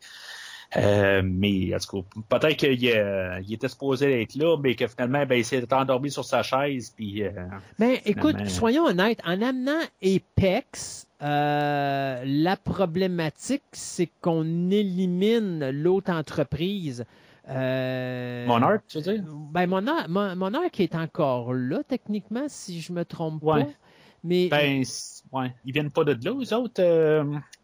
Euh, 0.77 1.23
mais 1.25 1.75
en 1.75 1.79
tout 1.79 2.03
cas, 2.03 2.39
peut-être 2.39 2.57
qu'il 2.57 2.89
euh, 2.89 3.41
était 3.51 3.69
supposé 3.69 4.23
être 4.23 4.37
là, 4.37 4.57
mais 4.63 4.77
que 4.77 4.87
finalement, 4.87 5.27
ben, 5.27 5.35
il 5.37 5.45
s'est 5.45 5.73
endormi 5.75 6.11
sur 6.11 6.25
sa 6.25 6.43
chaise. 6.45 6.93
Puis, 6.95 7.25
euh, 7.25 7.31
Ben, 7.79 7.99
écoute, 8.05 8.47
soyons 8.47 8.85
honnêtes, 8.85 9.21
en 9.27 9.43
amenant 9.43 9.81
Apex, 10.03 11.09
euh, 11.23 12.23
la 12.25 12.57
problématique, 12.57 13.65
c'est 13.73 14.09
qu'on 14.21 14.71
élimine 14.71 15.71
l'autre 15.71 16.13
entreprise. 16.13 17.05
Euh, 17.49 18.47
Monarch, 18.47 18.83
tu 18.87 18.99
veux 18.99 19.03
dire? 19.13 19.25
Ben, 19.51 19.67
Monarch, 19.67 20.07
Mon- 20.09 20.37
Monarch 20.37 20.79
est 20.79 20.95
encore 20.95 21.53
là, 21.53 21.83
techniquement, 21.89 22.45
si 22.47 22.81
je 22.81 22.93
me 22.93 23.05
trompe 23.05 23.43
Ouais. 23.43 23.65
pas. 23.65 23.71
Mais 24.23 24.49
Ben, 24.49 24.85
ouais, 25.33 25.53
ils 25.65 25.73
viennent 25.73 25.91
pas 25.91 26.05
de 26.05 26.13
là, 26.13 26.33
eux 26.33 26.55
autres. 26.55 26.81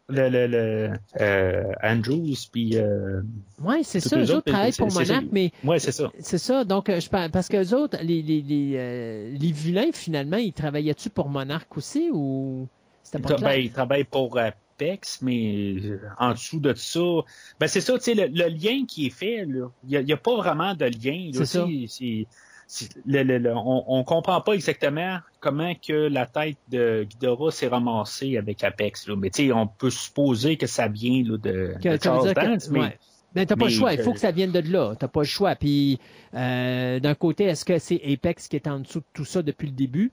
Euh, 0.09 0.29
le, 0.29 0.29
le, 0.29 0.47
le 0.47 0.93
euh, 1.21 1.63
Andrews, 1.83 2.35
puis 2.51 2.77
euh, 2.77 3.21
ouais, 3.61 3.83
c'est 3.83 3.99
ça, 3.99 4.17
les 4.17 4.31
eux 4.31 4.35
autres 4.35 4.45
travaillent 4.51 4.71
pour. 4.71 4.91
Monarch, 4.91 5.25
mais 5.31 5.51
ouais, 5.63 5.79
c'est 5.79 5.91
ça. 5.91 6.11
C'est 6.19 6.37
ça. 6.37 6.63
Donc, 6.63 6.89
euh, 6.89 6.99
je 6.99 7.09
pense, 7.09 7.29
parce 7.29 7.47
que 7.49 7.57
les 7.57 7.73
autres, 7.73 7.97
les, 8.01 8.21
les, 8.21 8.41
les, 8.41 8.73
euh, 8.77 9.31
les 9.37 9.51
vilains, 9.51 9.91
finalement, 9.93 10.37
ils 10.37 10.53
travaillaient-tu 10.53 11.09
pour 11.09 11.29
Monarch 11.29 11.75
aussi 11.77 12.09
ou 12.11 12.67
c'était 13.03 13.19
Ils, 13.19 13.21
pas 13.21 13.33
clair? 13.33 13.49
ben, 13.49 13.61
ils 13.61 13.71
travaillent 13.71 14.03
pour 14.05 14.37
Apex, 14.37 15.21
mais 15.21 15.75
euh, 15.83 15.99
en 16.19 16.31
dessous 16.31 16.59
de 16.59 16.73
ça, 16.73 16.99
ben 17.59 17.67
c'est 17.67 17.81
ça, 17.81 17.97
tu 17.97 18.03
sais, 18.05 18.13
le, 18.13 18.27
le 18.27 18.47
lien 18.49 18.85
qui 18.87 19.07
est 19.07 19.11
fait, 19.11 19.45
là, 19.45 19.67
il 19.87 19.99
n'y 20.03 20.13
a, 20.13 20.17
pas 20.17 20.35
vraiment 20.35 20.73
de 20.75 20.85
lien. 20.85 21.31
là, 21.33 21.43
C'est 21.45 21.45
ça. 21.45 21.65
Le- 23.05 23.23
le- 23.23 23.37
le- 23.37 23.53
on, 23.55 23.83
on 23.87 24.03
comprend 24.03 24.41
pas 24.41 24.53
exactement 24.53 25.19
comment 25.39 25.73
que 25.75 25.93
la 25.93 26.25
tête 26.25 26.57
de 26.69 27.05
Ghidorah 27.09 27.51
s'est 27.51 27.67
ramassée 27.67 28.37
avec 28.37 28.63
Apex. 28.63 29.07
Là. 29.07 29.15
Mais 29.15 29.29
tu 29.29 29.47
sais, 29.47 29.51
on 29.53 29.67
peut 29.67 29.89
supposer 29.89 30.57
que 30.57 30.67
ça 30.67 30.87
vient 30.87 31.23
là, 31.23 31.37
de, 31.37 31.75
Que- 31.81 31.95
de 31.97 32.03
Charles 32.03 32.33
que- 32.33 32.71
mais 32.71 32.79
ouais. 32.79 33.45
T'as 33.45 33.55
pas 33.55 33.65
le 33.65 33.71
choix. 33.71 33.93
Il 33.93 33.99
faut 34.01 34.13
que 34.13 34.19
ça 34.19 34.31
vienne 34.31 34.51
de 34.51 34.59
là. 34.71 34.95
T'as 34.99 35.07
pas 35.07 35.19
le 35.21 35.25
choix. 35.27 35.55
Puis, 35.55 35.99
euh, 36.33 36.99
d'un 36.99 37.13
côté, 37.15 37.43
est-ce 37.45 37.63
que 37.65 37.77
c'est 37.77 38.01
Apex 38.03 38.47
qui 38.47 38.55
est 38.55 38.67
en 38.67 38.79
dessous 38.79 38.99
de 38.99 39.05
tout 39.13 39.25
ça 39.25 39.41
depuis 39.43 39.67
le 39.67 39.73
début? 39.73 40.11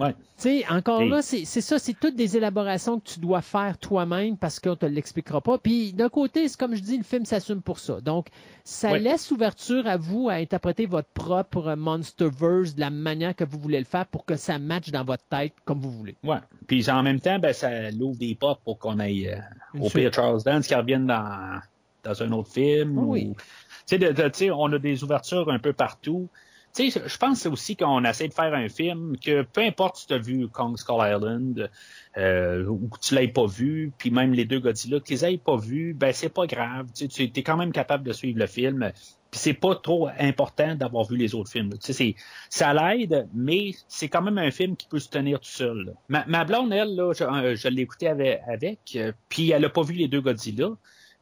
Ouais. 0.00 0.12
Tu 0.12 0.16
sais, 0.36 0.64
encore 0.70 1.02
Et- 1.02 1.08
là, 1.08 1.22
c'est 1.22 1.44
ça, 1.44 1.78
c'est 1.78 1.94
toutes 1.98 2.14
des 2.14 2.36
élaborations 2.36 3.00
que 3.00 3.08
tu 3.08 3.18
dois 3.20 3.40
faire 3.42 3.76
toi-même 3.78 4.36
parce 4.36 4.60
qu'on 4.60 4.76
te 4.76 4.86
l'expliquera 4.86 5.40
pas. 5.40 5.58
Puis, 5.58 5.92
d'un 5.92 6.08
côté, 6.08 6.46
c'est 6.48 6.56
comme 6.58 6.74
je 6.76 6.82
dis, 6.82 6.96
le 6.96 7.02
film 7.02 7.24
s'assume 7.24 7.60
pour 7.62 7.78
ça. 7.80 8.00
Donc, 8.00 8.28
ça 8.62 8.92
Ouais. 8.92 9.00
laisse 9.00 9.30
ouverture 9.32 9.86
à 9.88 9.96
vous 9.96 10.28
à 10.28 10.34
interpréter 10.34 10.86
votre 10.86 11.08
propre 11.08 11.74
Monsterverse 11.74 12.74
de 12.74 12.80
la 12.80 12.90
manière 12.90 13.34
que 13.34 13.44
vous 13.44 13.58
voulez 13.58 13.78
le 13.78 13.84
faire 13.84 14.06
pour 14.06 14.24
que 14.24 14.36
ça 14.36 14.58
matche 14.58 14.90
dans 14.90 15.04
votre 15.04 15.24
tête 15.24 15.52
comme 15.64 15.80
vous 15.80 15.90
voulez. 15.90 16.14
Ouais. 16.22 16.38
Puis 16.66 16.88
en 16.90 17.02
même 17.02 17.20
temps, 17.20 17.38
ben, 17.38 17.52
ça 17.52 17.90
l'ouvre 17.90 18.18
des 18.18 18.34
portes 18.34 18.60
pour 18.64 18.78
qu'on 18.78 18.98
aille 19.00 19.28
euh, 19.28 19.80
au 19.80 19.90
pire 19.90 20.12
Charles 20.12 20.42
Dance 20.44 20.66
qui 20.68 20.74
revienne 20.74 21.06
dans, 21.06 21.58
dans 22.04 22.22
un 22.22 22.30
autre 22.32 22.50
film. 22.52 22.96
Ah 22.98 23.02
ou- 23.02 23.12
oui. 23.12 23.32
Tu 23.34 23.96
sais, 23.96 23.98
de- 23.98 24.12
de- 24.12 24.28
tu 24.28 24.38
sais, 24.38 24.50
on 24.50 24.66
a 24.72 24.78
des 24.78 25.02
ouvertures 25.02 25.50
un 25.50 25.58
peu 25.58 25.72
partout. 25.72 26.28
Tu 26.74 26.90
sais, 26.90 27.02
je 27.06 27.16
pense 27.16 27.46
aussi 27.46 27.76
qu'on 27.76 28.04
essaie 28.04 28.28
de 28.28 28.34
faire 28.34 28.54
un 28.54 28.68
film 28.68 29.16
que 29.18 29.42
peu 29.42 29.62
importe 29.62 29.96
si 29.96 30.06
tu 30.06 30.14
as 30.14 30.18
vu 30.18 30.48
Kong 30.48 30.76
Skull 30.76 31.00
Island 31.00 31.70
euh, 32.16 32.66
ou 32.66 32.88
que 32.88 32.98
tu 33.00 33.14
l'aies 33.14 33.28
pas 33.28 33.46
vu, 33.46 33.92
puis 33.98 34.10
même 34.10 34.32
les 34.32 34.44
deux 34.44 34.60
Godzilla, 34.60 34.98
les 35.08 35.24
aies 35.24 35.38
pas 35.38 35.56
vus, 35.56 35.94
ben 35.94 36.12
c'est 36.12 36.28
pas 36.28 36.46
grave. 36.46 36.86
Tu 36.94 37.08
sais, 37.10 37.30
es 37.34 37.42
quand 37.42 37.56
même 37.56 37.72
capable 37.72 38.04
de 38.04 38.12
suivre 38.12 38.38
le 38.38 38.46
film. 38.46 38.92
Puis 39.30 39.40
c'est 39.40 39.54
pas 39.54 39.74
trop 39.74 40.08
important 40.18 40.74
d'avoir 40.74 41.04
vu 41.04 41.16
les 41.16 41.34
autres 41.34 41.50
films. 41.50 41.70
Tu 41.78 41.92
sais, 41.92 42.14
ça 42.48 42.72
l'aide, 42.72 43.28
mais 43.34 43.72
c'est 43.86 44.08
quand 44.08 44.22
même 44.22 44.38
un 44.38 44.50
film 44.50 44.74
qui 44.74 44.88
peut 44.88 44.98
se 44.98 45.10
tenir 45.10 45.38
tout 45.40 45.50
seul. 45.50 45.94
Ma, 46.08 46.24
ma 46.26 46.44
blonde, 46.44 46.72
elle, 46.72 46.94
là, 46.94 47.12
je, 47.12 47.24
euh, 47.24 47.70
l'ai 47.70 47.82
écouté 47.82 48.08
avec, 48.08 48.98
puis 49.28 49.50
elle 49.50 49.64
a 49.64 49.68
pas 49.68 49.82
vu 49.82 49.94
les 49.94 50.08
deux 50.08 50.22
Godzilla, 50.22 50.70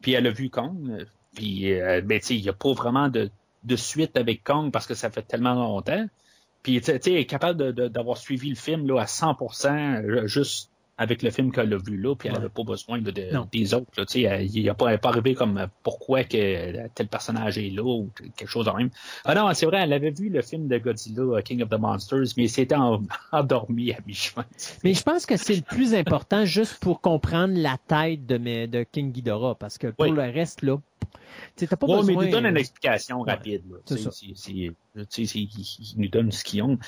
puis 0.00 0.12
elle 0.12 0.26
a 0.28 0.30
vu 0.30 0.50
Kong. 0.50 1.04
Puis, 1.36 1.72
euh, 1.72 2.00
ben, 2.00 2.18
tu 2.18 2.26
sais, 2.26 2.36
il 2.36 2.42
n'y 2.42 2.48
a 2.48 2.54
pas 2.54 2.72
vraiment 2.72 3.08
de, 3.08 3.30
de 3.66 3.76
suite 3.76 4.16
avec 4.16 4.42
Kong 4.44 4.70
parce 4.72 4.86
que 4.86 4.94
ça 4.94 5.10
fait 5.10 5.22
tellement 5.22 5.54
longtemps. 5.54 6.06
Puis, 6.62 6.80
tu 6.80 6.92
sais, 7.00 7.12
est 7.12 7.26
capable 7.26 7.72
d'avoir 7.72 8.16
suivi 8.16 8.48
le 8.48 8.56
film 8.56 8.86
là, 8.88 9.00
à 9.00 9.04
100%, 9.04 10.02
euh, 10.02 10.26
juste 10.26 10.70
avec 10.98 11.22
le 11.22 11.30
film 11.30 11.52
qu'elle 11.52 11.72
a 11.74 11.76
vu 11.76 11.96
là, 12.00 12.14
puis 12.14 12.28
elle 12.28 12.34
n'avait 12.36 12.48
pas 12.48 12.62
besoin 12.64 13.00
de, 13.00 13.10
des 13.10 13.74
autres. 13.74 13.86
là, 13.98 14.04
elle- 14.14 14.46
Il 14.46 14.62
n'y 14.62 14.68
a 14.68 14.74
pas, 14.74 14.96
pas 14.96 15.10
arrivé 15.10 15.34
comme 15.34 15.58
euh, 15.58 15.66
pourquoi 15.82 16.24
que 16.24 16.88
tel 16.94 17.08
personnage 17.08 17.58
est 17.58 17.68
là 17.70 17.82
ou 17.84 18.10
quelque 18.36 18.48
chose 18.48 18.64
de 18.66 18.70
même. 18.70 18.90
Ah 19.24 19.34
non, 19.34 19.52
c'est 19.52 19.66
vrai, 19.66 19.80
elle 19.82 19.92
avait 19.92 20.10
vu 20.10 20.30
le 20.30 20.40
film 20.42 20.68
de 20.68 20.78
Godzilla, 20.78 21.22
euh, 21.22 21.42
King 21.42 21.62
of 21.62 21.68
the 21.68 21.78
Monsters, 21.78 22.28
mais 22.38 22.48
c'était 22.48 22.76
en- 22.76 23.02
endormi 23.32 23.92
à 23.92 23.98
mi-chemin. 24.06 24.46
Mais 24.84 24.94
je 24.94 25.02
pense 25.02 25.26
que 25.26 25.36
c'est 25.36 25.56
le 25.56 25.62
plus 25.62 25.94
important 25.94 26.44
juste 26.46 26.78
pour 26.80 27.00
comprendre 27.02 27.54
la 27.56 27.76
tête 27.86 28.24
de, 28.24 28.38
mes, 28.38 28.66
de 28.66 28.82
King 28.84 29.12
Ghidorah, 29.12 29.54
parce 29.56 29.76
que 29.78 29.88
pour 29.88 30.06
Oui. 30.06 30.12
le 30.12 30.22
reste, 30.22 30.62
là, 30.62 30.78
tu 31.56 31.66
pas 31.66 31.76
Ouais, 31.86 31.96
mais 31.96 32.14
besoin... 32.14 32.22
il 32.22 32.26
nous 32.26 32.32
donne 32.32 32.46
une 32.46 32.56
explication 32.56 33.20
rapide. 33.20 33.62
là. 33.70 33.76
ils 34.34 34.72
nous 35.96 36.08
donnent 36.08 36.32
ce 36.32 36.42
qu'ils 36.44 36.62
ont. 36.62 36.78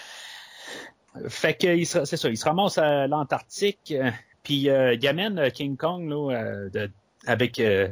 Fait 1.29 1.55
que 1.55 1.67
il 1.77 1.87
se- 1.87 2.05
c'est 2.05 2.17
ça, 2.17 2.29
il 2.29 2.37
se 2.37 2.45
ramasse 2.45 2.79
à 2.79 3.07
l'Antarctique, 3.07 3.93
euh, 3.97 4.11
puis 4.43 4.69
euh, 4.71 4.95
il 4.95 5.07
amène 5.09 5.39
euh, 5.39 5.51
King 5.51 5.77
Kong 5.77 6.09
là, 6.09 6.69
de- 6.73 6.91
avec 7.27 7.59
euh, 7.59 7.89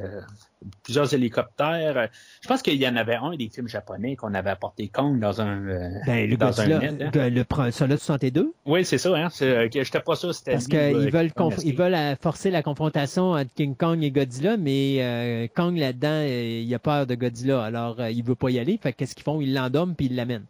plusieurs 0.85 1.12
hélicoptères. 1.12 2.09
Je 2.43 2.48
pense 2.48 2.62
qu'il 2.62 2.77
y 2.81 2.89
en 2.89 2.97
avait 2.97 3.16
un 3.16 3.35
des 3.36 3.48
films 3.48 3.69
japonais 3.69 4.16
qu'on 4.16 4.32
avait 4.35 4.51
apporté 4.51 4.89
Kong 4.89 5.19
dans 5.20 5.40
un 5.40 5.61
Ben, 6.07 6.31
le 6.31 6.36
dans 6.36 6.47
Godzilla, 6.47 6.77
un 6.78 6.81
net, 6.81 7.03
hein. 7.03 7.11
le, 7.28 7.28
le, 7.28 7.70
celui 7.73 7.93
de 7.94 7.97
62, 7.98 8.53
Oui, 8.65 8.85
c'est 8.85 8.98
ça, 8.98 9.15
hein. 9.16 9.28
J'étais 9.39 10.01
pas 10.01 10.15
sûr 10.16 10.35
c'était 10.35 10.53
parce 10.53 10.66
qu'ils 10.69 11.11
veulent, 11.11 11.31
ils 11.65 11.77
veulent 11.77 12.16
forcer 12.23 12.51
la 12.51 12.62
confrontation 12.62 13.32
entre 13.32 13.53
King 13.55 13.74
Kong 13.77 14.03
et 14.03 14.11
Godzilla, 14.11 14.57
mais 14.57 14.98
euh, 15.01 15.48
Kong, 15.55 15.77
là-dedans, 15.77 16.23
il 16.27 16.73
a 16.74 16.78
peur 16.78 17.07
de 17.07 17.15
Godzilla, 17.16 17.62
alors 17.65 18.01
il 18.07 18.23
veut 18.23 18.36
pas 18.36 18.51
y 18.51 18.59
aller, 18.59 18.78
fait 18.81 18.93
que 18.93 18.98
qu'est-ce 18.98 19.15
qu'ils 19.15 19.24
font? 19.24 19.40
Ils 19.40 19.53
l'endorment 19.53 19.93
puis 19.94 20.07
ils 20.07 20.15
l'amènent. 20.16 20.47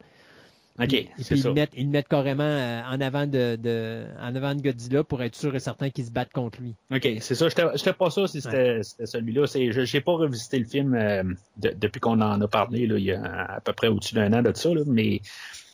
OK, 0.79 0.93
Et 0.93 1.05
puis 1.17 1.25
ils 1.31 1.43
le 1.49 1.55
mettent, 1.55 1.73
ils 1.77 1.85
le 1.85 1.91
mettent 1.91 2.09
carrément 2.09 2.43
euh, 2.43 2.83
en 2.85 3.01
avant 3.01 3.27
de, 3.27 3.57
de, 3.57 4.05
en 4.21 4.35
avant 4.35 4.55
de 4.55 4.61
Godzilla 4.63 5.05
pour 5.05 5.23
être 5.23 5.35
sûr 5.35 5.55
et 5.55 5.59
certain 5.61 5.91
qu'ils 5.91 6.05
se 6.07 6.11
battent 6.11 6.33
contre 6.33 6.61
lui. 6.61 6.75
OK, 6.95 7.09
c'est 7.21 7.35
ça. 7.35 7.49
J'étais 7.49 7.65
j'étais 7.77 7.93
pas 7.95 8.11
sûr 8.11 8.29
si 8.29 8.41
c'était 8.43 8.81
celui-là. 8.83 9.47
Je- 9.47 9.85
J'ai 9.85 10.01
pas 10.01 10.13
revisité 10.13 10.59
le 10.59 10.65
film 10.67 10.95
euh, 10.95 11.23
de- 11.57 11.75
depuis 11.77 12.01
qu'on 12.01 12.21
en 12.21 12.41
a 12.41 12.49
parlé 12.49 12.87
là, 12.87 12.99
il 12.99 13.05
y 13.05 13.13
a 13.13 13.23
à 13.57 13.61
peu 13.61 13.73
près 13.73 13.89
au-dessus 13.89 14.15
d'un 14.15 14.33
an 14.33 14.43
de 14.43 14.53
ça. 14.55 14.73
Là, 14.75 14.83
mais 14.87 15.21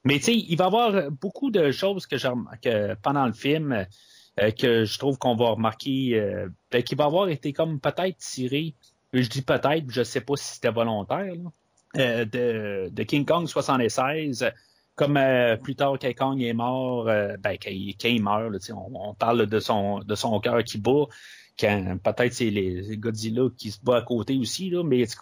mais 0.04 0.18
tu 0.18 0.24
sais, 0.24 0.34
il 0.36 0.56
va 0.56 0.64
y 0.64 0.66
avoir 0.66 1.10
beaucoup 1.10 1.50
de 1.50 1.70
choses 1.70 2.06
que, 2.06 2.16
que 2.60 2.94
pendant 3.02 3.26
le 3.26 3.32
film 3.32 3.86
euh, 4.40 4.50
que 4.50 4.84
je 4.84 4.98
trouve 4.98 5.18
qu'on 5.18 5.36
va 5.36 5.50
remarquer 5.50 6.12
euh, 6.18 6.48
ben, 6.70 6.82
qui 6.82 6.94
va 6.94 7.04
avoir 7.04 7.28
été 7.28 7.52
comme 7.52 7.80
peut-être 7.80 8.16
tiré. 8.18 8.74
Je 9.12 9.28
dis 9.28 9.42
peut-être, 9.42 9.84
je 9.88 10.02
sais 10.02 10.22
pas 10.22 10.36
si 10.36 10.54
c'était 10.54 10.70
volontaire. 10.70 11.34
là, 11.34 12.24
de, 12.24 12.88
de 12.88 13.02
King 13.02 13.26
Kong 13.26 13.46
76. 13.46 14.46
Comme 14.94 15.16
euh, 15.16 15.56
plus 15.56 15.74
tard, 15.74 15.96
quand 16.00 16.12
Kong 16.14 16.42
est 16.42 16.52
mort, 16.52 17.08
euh, 17.08 17.36
ben, 17.38 17.56
quand, 17.62 17.70
il, 17.70 17.96
quand 17.98 18.08
il 18.08 18.22
meurt, 18.22 18.50
là, 18.52 18.58
on, 18.74 19.10
on 19.10 19.14
parle 19.14 19.46
de 19.46 19.58
son, 19.58 20.00
de 20.00 20.14
son 20.14 20.38
cœur 20.40 20.62
qui 20.64 20.78
bat, 20.78 21.06
quand 21.58 21.96
peut-être 22.02 22.32
c'est 22.34 22.50
les 22.50 22.96
Godzilla 22.98 23.48
qui 23.56 23.70
se 23.70 23.80
bat 23.82 23.96
à 23.98 24.02
côté 24.02 24.36
aussi, 24.36 24.68
là, 24.70 24.82
mais 24.84 25.06
tu 25.06 25.16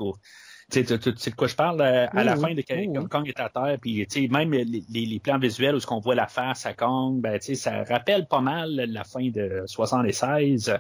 sais, 0.71 0.83
de 1.31 1.35
quoi 1.35 1.49
je 1.49 1.57
parle 1.57 1.81
euh, 1.81 2.07
à 2.07 2.11
Oui, 2.15 2.25
la 2.25 2.35
oui. 2.37 2.41
fin 2.41 2.55
de 2.55 2.63
quand 2.63 2.77
Oui, 2.77 3.09
Kong 3.09 3.29
est 3.29 3.41
à 3.41 3.49
terre, 3.49 3.79
puis 3.81 4.07
même 4.29 4.53
les, 4.53 4.65
les- 4.89 5.21
plans 5.21 5.39
visuels 5.39 5.75
où 5.75 5.81
ce 5.81 5.87
qu'on 5.87 6.01
voit 6.01 6.15
la 6.15 6.27
face 6.29 6.67
à 6.67 6.75
Kong, 6.75 7.21
ben, 7.21 7.41
ça 7.41 7.85
rappelle 7.85 8.27
pas 8.27 8.41
mal 8.41 8.71
la 8.75 9.05
fin 9.05 9.29
de 9.31 9.63
76. 9.67 10.79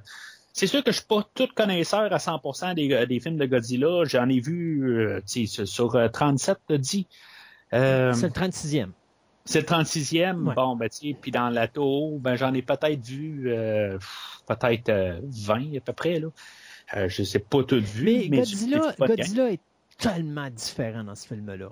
C'est 0.52 0.66
sûr 0.66 0.82
que 0.82 0.90
je 0.90 0.96
suis 0.98 1.06
pas 1.06 1.28
tout 1.34 1.48
connaisseur 1.54 2.12
à 2.12 2.18
100% 2.18 2.74
des, 2.74 3.06
des 3.06 3.20
films 3.20 3.36
de 3.36 3.46
Godzilla. 3.46 4.04
J'en 4.04 4.28
ai 4.28 4.40
vu 4.40 4.82
euh, 4.84 5.20
sur, 5.26 5.66
sur, 5.66 5.94
euh, 5.96 6.08
37 6.08 6.58
dit. 6.72 7.08
Euh, 7.72 8.12
C'est 8.12 8.26
le 8.26 8.32
36e. 8.32 8.88
c'est 9.44 9.60
le 9.60 9.66
36e. 9.66 10.42
Ouais. 10.42 10.54
Bon, 10.54 10.76
ben, 10.76 10.88
tu 10.88 11.08
sais, 11.08 11.16
puis 11.20 11.30
dans 11.30 11.48
la 11.50 11.68
Toho, 11.68 12.18
ben, 12.18 12.36
j'en 12.36 12.52
ai 12.54 12.62
peut-être 12.62 13.04
vu, 13.04 13.44
euh, 13.46 13.98
peut-être 14.46 14.88
euh, 14.88 15.20
20 15.24 15.76
à 15.76 15.80
peu 15.80 15.92
près, 15.92 16.18
là. 16.20 16.28
Euh, 16.96 17.08
je 17.08 17.22
sais 17.22 17.38
pas 17.38 17.62
tout 17.62 17.80
vu, 17.80 18.04
Mais, 18.04 18.26
mais, 18.30 18.38
Godzilla, 18.38 19.52
est 19.52 19.60
tellement 19.96 20.50
différent 20.50 21.04
dans 21.04 21.14
ce 21.14 21.28
film-là. 21.28 21.70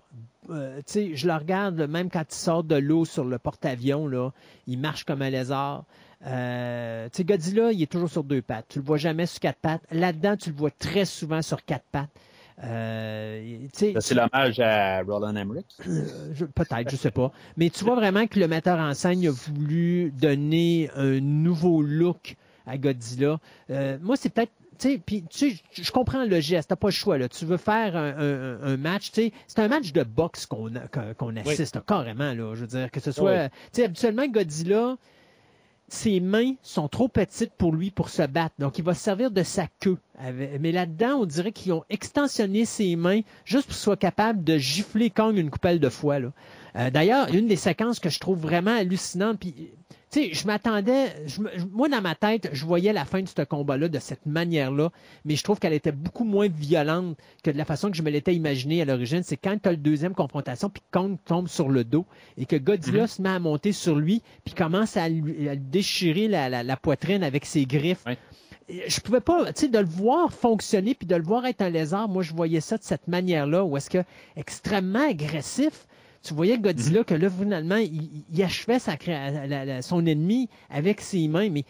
Euh, 0.50 0.76
tu 0.78 0.82
sais, 0.86 1.16
je 1.16 1.26
le 1.26 1.34
regarde, 1.34 1.80
même 1.88 2.08
quand 2.10 2.24
il 2.30 2.34
sort 2.34 2.62
de 2.62 2.76
l'eau 2.76 3.04
sur 3.04 3.24
le 3.24 3.38
porte-avions, 3.38 4.06
là, 4.06 4.30
il 4.66 4.78
marche 4.78 5.04
comme 5.04 5.22
un 5.22 5.30
lézard. 5.30 5.84
Euh, 6.26 7.08
tu 7.10 7.16
sais, 7.18 7.24
Godzilla, 7.24 7.72
il 7.72 7.82
est 7.82 7.90
toujours 7.90 8.10
sur 8.10 8.22
deux 8.22 8.42
pattes. 8.42 8.66
Tu 8.68 8.78
le 8.78 8.84
vois 8.84 8.96
jamais 8.96 9.26
sur 9.26 9.40
quatre 9.40 9.58
pattes. 9.58 9.82
Là-dedans, 9.90 10.36
tu 10.36 10.50
le 10.50 10.56
vois 10.56 10.70
très 10.70 11.04
souvent 11.04 11.42
sur 11.42 11.64
quatre 11.64 11.86
pattes. 11.90 12.10
Euh, 12.64 13.58
C'est 13.72 14.14
l'hommage 14.14 14.58
à 14.60 15.02
Roland 15.02 15.34
Emmerich. 15.36 15.66
euh, 15.86 16.04
je- 16.34 16.44
peut-être, 16.44 16.90
je 16.90 16.96
sais 16.96 17.10
pas. 17.10 17.32
Mais 17.56 17.70
tu 17.70 17.84
vois 17.84 17.94
vraiment 17.94 18.26
que 18.26 18.38
le 18.38 18.48
metteur 18.48 18.78
en 18.78 18.94
scène 18.94 19.24
a 19.26 19.30
voulu 19.30 20.12
donner 20.20 20.90
un 20.96 21.20
nouveau 21.20 21.82
look 21.82 22.36
à 22.66 22.76
Godzilla. 22.78 23.38
Euh, 23.70 23.98
moi, 24.02 24.16
c'est 24.16 24.28
peut-être. 24.30 24.52
Tu 24.78 24.90
sais, 24.92 24.98
puis 25.04 25.24
tu 25.28 25.58
je 25.72 25.90
comprends 25.90 26.24
le 26.24 26.38
geste, 26.40 26.68
t'as 26.68 26.76
pas 26.76 26.86
le 26.88 26.92
choix. 26.92 27.18
Là. 27.18 27.28
Tu 27.28 27.44
veux 27.44 27.56
faire 27.56 27.96
un, 27.96 28.14
un- 28.16 28.62
un 28.62 28.76
match, 28.76 29.10
tu 29.10 29.22
sais, 29.22 29.32
c'est 29.48 29.58
un 29.58 29.66
match 29.66 29.92
de 29.92 30.04
boxe 30.04 30.46
qu'on 30.46 30.70
assiste 31.36 31.74
là, 31.74 31.82
carrément. 31.84 32.32
Là, 32.32 32.54
je 32.54 32.60
veux 32.60 32.66
dire, 32.68 32.88
que 32.92 33.00
ce 33.00 33.10
soit. 33.10 33.32
Oui. 33.32 33.48
Tu 33.48 33.56
sais, 33.72 33.84
habituellement, 33.86 34.26
Godzilla, 34.28 34.96
ses 35.88 36.20
mains 36.20 36.54
sont 36.62 36.88
trop 36.88 37.08
petites 37.08 37.52
pour 37.52 37.72
lui 37.72 37.90
pour 37.90 38.10
se 38.10 38.22
battre. 38.22 38.54
Donc, 38.58 38.78
il 38.78 38.84
va 38.84 38.94
se 38.94 39.02
servir 39.02 39.30
de 39.30 39.42
sa 39.42 39.66
queue. 39.80 39.96
Mais 40.60 40.72
là-dedans, 40.72 41.20
on 41.20 41.24
dirait 41.24 41.52
qu'ils 41.52 41.72
ont 41.72 41.84
extensionné 41.88 42.64
ses 42.64 42.94
mains 42.96 43.20
juste 43.44 43.66
pour 43.66 43.74
qu'il 43.74 43.82
soit 43.82 43.96
capable 43.96 44.44
de 44.44 44.58
gifler 44.58 45.10
Kong 45.10 45.36
une 45.36 45.50
coupelle 45.50 45.80
de 45.80 45.88
fois. 45.88 46.18
Euh, 46.76 46.90
D'ailleurs, 46.90 47.32
une 47.34 47.46
des 47.46 47.56
séquences 47.56 48.00
que 48.00 48.10
je 48.10 48.18
trouve 48.18 48.38
vraiment 48.38 48.76
hallucinante, 48.76 49.40
puis, 49.40 49.72
tu 50.10 50.20
sais, 50.22 50.34
je 50.34 50.46
m'attendais, 50.46 51.06
moi, 51.70 51.88
dans 51.88 52.00
ma 52.00 52.14
tête, 52.14 52.48
je 52.52 52.64
voyais 52.64 52.92
la 52.92 53.04
fin 53.04 53.20
de 53.20 53.28
ce 53.28 53.42
combat-là 53.42 53.88
de 53.88 53.98
cette 53.98 54.24
manière-là, 54.26 54.90
mais 55.24 55.36
je 55.36 55.42
trouve 55.44 55.58
qu'elle 55.58 55.72
était 55.74 55.92
beaucoup 55.92 56.24
moins 56.24 56.48
violente 56.48 57.16
que 57.42 57.50
de 57.50 57.58
la 57.58 57.64
façon 57.64 57.90
que 57.90 57.96
je 57.96 58.02
me 58.02 58.10
l'étais 58.10 58.34
imaginé 58.34 58.80
à 58.82 58.84
l'origine. 58.86 59.22
C'est 59.22 59.36
quand 59.36 59.56
tu 59.62 59.68
as 59.68 59.72
le 59.72 59.76
deuxième 59.76 60.14
confrontation, 60.14 60.70
puis 60.70 60.82
Kong 60.90 61.16
tombe 61.24 61.48
sur 61.48 61.68
le 61.68 61.84
dos, 61.84 62.06
et 62.36 62.46
que 62.46 62.56
Godzilla 62.56 63.06
se 63.06 63.20
met 63.20 63.28
à 63.28 63.38
monter 63.38 63.72
sur 63.72 63.96
lui, 63.96 64.22
puis 64.44 64.54
commence 64.54 64.96
à 64.96 65.08
lui, 65.08 65.48
à 65.48 65.54
lui 65.54 65.60
déchirer 65.62 66.28
la, 66.28 66.48
la- 66.48 66.62
la 66.62 66.76
poitrine 66.76 67.22
avec 67.22 67.44
ses 67.44 67.66
griffes. 67.66 68.04
Je 68.70 69.00
pouvais 69.00 69.20
pas, 69.20 69.52
tu 69.52 69.62
sais, 69.62 69.68
de 69.68 69.78
le 69.78 69.86
voir 69.86 70.32
fonctionner, 70.32 70.94
puis 70.94 71.06
de 71.06 71.16
le 71.16 71.22
voir 71.22 71.46
être 71.46 71.62
un 71.62 71.70
lézard, 71.70 72.08
moi, 72.08 72.22
je 72.22 72.34
voyais 72.34 72.60
ça 72.60 72.76
de 72.76 72.82
cette 72.82 73.08
manière-là, 73.08 73.64
où 73.64 73.76
est-ce 73.78 73.88
que 73.88 74.04
extrêmement 74.36 75.08
agressif, 75.08 75.86
tu 76.22 76.34
voyais 76.34 76.58
Godzilla 76.58 77.04
que 77.04 77.14
là, 77.14 77.30
finalement, 77.30 77.76
il, 77.76 78.24
il 78.32 78.42
achevait 78.42 78.78
sa 78.78 78.96
créa- 78.96 79.46
la- 79.46 79.64
la- 79.64 79.82
son 79.82 80.04
ennemi 80.06 80.48
avec 80.70 81.00
ses 81.00 81.28
mains, 81.28 81.50
mais 81.50 81.64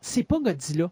c'est 0.00 0.22
pas 0.24 0.38
Godzilla. 0.40 0.90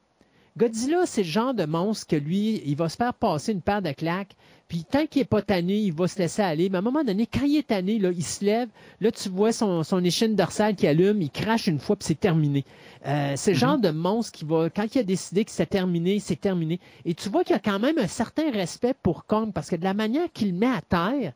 Godzilla, 0.59 1.07
c'est 1.07 1.23
le 1.23 1.29
genre 1.29 1.55
de 1.55 1.65
monstre 1.65 2.07
que 2.09 2.17
lui, 2.17 2.61
il 2.67 2.77
va 2.77 2.91
se 2.91 2.97
faire 2.97 3.15
passer 3.15 3.53
une 3.53 3.63
paire 3.63 3.81
de 3.81 3.93
claques, 3.93 4.37
puis 4.69 4.85
tant 4.85 5.07
qu'il 5.07 5.23
est 5.23 5.27
pas 5.27 5.41
tanné, 5.41 5.79
il 5.79 5.95
va 5.95 6.09
se 6.09 6.19
laisser 6.19 6.43
aller. 6.43 6.69
Mais 6.69 6.77
à 6.77 6.81
un 6.81 6.83
moment 6.83 7.05
donné, 7.05 7.27
quand 7.27 7.45
il 7.45 7.57
est 7.57 7.69
tanné, 7.69 7.99
là, 7.99 8.11
il 8.15 8.23
se 8.23 8.45
lève, 8.45 8.69
là, 9.01 9.11
tu 9.11 9.31
vois 9.31 9.53
son, 9.53 9.83
son 9.83 10.05
échine 10.05 10.35
dorsale 10.37 10.75
qui 10.77 10.87
allume, 10.87 11.23
il 11.23 11.31
crache 11.31 11.69
une 11.69 11.79
fois, 11.79 11.97
puis 11.97 12.05
c'est 12.07 12.21
terminé. 12.21 12.67
Euh, 13.07 13.33
c'est 13.37 13.53
le 13.53 13.59
genre 13.59 13.79
de 13.79 13.91
monstre 13.91 14.33
qui 14.39 14.45
va, 14.45 14.69
quand 14.69 14.95
il 14.95 14.99
a 14.99 15.03
décidé 15.05 15.47
que 15.47 15.51
c'est 15.51 15.67
terminé, 15.67 16.19
c'est 16.19 16.41
terminé. 16.41 16.81
Et 17.07 17.15
tu 17.15 17.31
vois 17.31 17.45
qu'il 17.45 17.55
y 17.55 17.59
a 17.59 17.63
quand 17.63 17.81
même 17.81 17.99
un 17.99 18.07
certain 18.07 18.51
respect 18.51 18.95
pour 19.03 19.25
Kong, 19.25 19.53
parce 19.55 19.71
que 19.71 19.77
de 19.77 19.85
la 19.85 19.95
manière 19.95 20.31
qu'il 20.35 20.55
met 20.55 20.67
à 20.67 20.83
terre, 20.83 21.33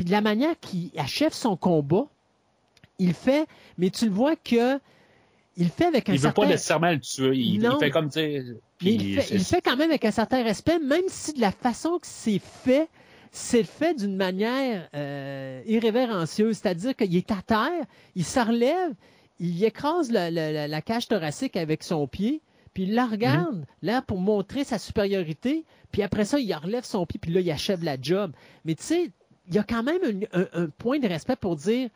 puis 0.00 0.06
de 0.06 0.12
la 0.12 0.22
manière 0.22 0.58
qu'il 0.60 0.88
achève 0.96 1.34
son 1.34 1.56
combat, 1.58 2.06
il 2.98 3.12
fait, 3.12 3.46
mais 3.76 3.90
tu 3.90 4.06
le 4.06 4.10
vois 4.10 4.34
que 4.34 4.78
il 5.58 5.64
le 5.64 5.68
fait 5.68 5.84
avec 5.84 6.08
un 6.08 6.14
Il 6.14 6.18
veut 6.18 6.22
certain... 6.22 6.40
pas 6.40 6.48
nécessairement 6.48 6.90
le 6.90 7.00
tuer. 7.00 7.36
Il, 7.36 7.62
il 7.62 7.76
fait 7.78 7.90
comme, 7.90 8.06
tu 8.08 8.14
sais. 8.14 8.42
Mais 8.46 8.54
puis 8.78 8.94
il, 8.94 9.20
fait, 9.20 9.34
il 9.34 9.44
fait 9.44 9.60
quand 9.60 9.76
même 9.76 9.90
avec 9.90 10.06
un 10.06 10.10
certain 10.10 10.42
respect, 10.42 10.78
même 10.78 11.02
si 11.08 11.34
de 11.34 11.40
la 11.42 11.50
façon 11.52 11.98
que 11.98 12.06
c'est 12.06 12.38
fait, 12.38 12.88
c'est 13.30 13.62
fait 13.64 13.92
d'une 13.92 14.16
manière 14.16 14.88
euh, 14.94 15.60
irrévérencieuse. 15.66 16.56
C'est-à-dire 16.56 16.96
qu'il 16.96 17.14
est 17.14 17.30
à 17.30 17.42
terre, 17.46 17.84
il 18.16 18.24
se 18.24 18.40
relève, 18.40 18.94
il 19.38 19.62
écrase 19.62 20.10
la, 20.10 20.30
la- 20.30 20.50
la- 20.50 20.66
la 20.66 20.80
cage 20.80 21.08
thoracique 21.08 21.58
avec 21.58 21.82
son 21.82 22.06
pied, 22.06 22.40
puis 22.72 22.84
il 22.84 22.94
la 22.94 23.04
regarde, 23.04 23.56
Mhm. 23.56 23.64
là, 23.82 24.00
pour 24.00 24.16
montrer 24.18 24.64
sa 24.64 24.78
supériorité, 24.78 25.64
puis 25.92 26.00
après 26.02 26.24
ça, 26.24 26.38
il 26.38 26.54
relève 26.54 26.84
son 26.84 27.04
pied, 27.04 27.20
puis 27.20 27.32
là, 27.34 27.40
il 27.40 27.50
achève 27.50 27.84
la 27.84 27.96
job. 28.00 28.32
Mais 28.64 28.74
tu 28.76 28.84
sais, 28.84 29.10
il 29.50 29.56
y 29.56 29.58
a 29.58 29.62
quand 29.64 29.82
même 29.82 30.00
un, 30.32 30.40
un- 30.40 30.48
un 30.64 30.66
point 30.78 30.98
de 30.98 31.06
respect 31.08 31.36
pour 31.36 31.56
dire 31.56 31.90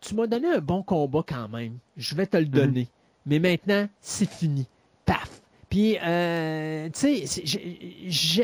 tu 0.00 0.14
m'as 0.14 0.26
donné 0.26 0.48
un 0.48 0.58
bon 0.60 0.82
combat 0.82 1.24
quand 1.26 1.48
même. 1.48 1.78
Je 1.96 2.14
vais 2.14 2.26
te 2.26 2.36
le 2.36 2.46
donner. 2.46 2.88
Mais 3.26 3.38
maintenant, 3.38 3.86
c'est 4.00 4.28
fini. 4.28 4.66
Paf. 5.04 5.40
Puis, 5.68 5.96
euh, 6.02 6.88
tu 6.88 7.26
sais, 7.26 7.42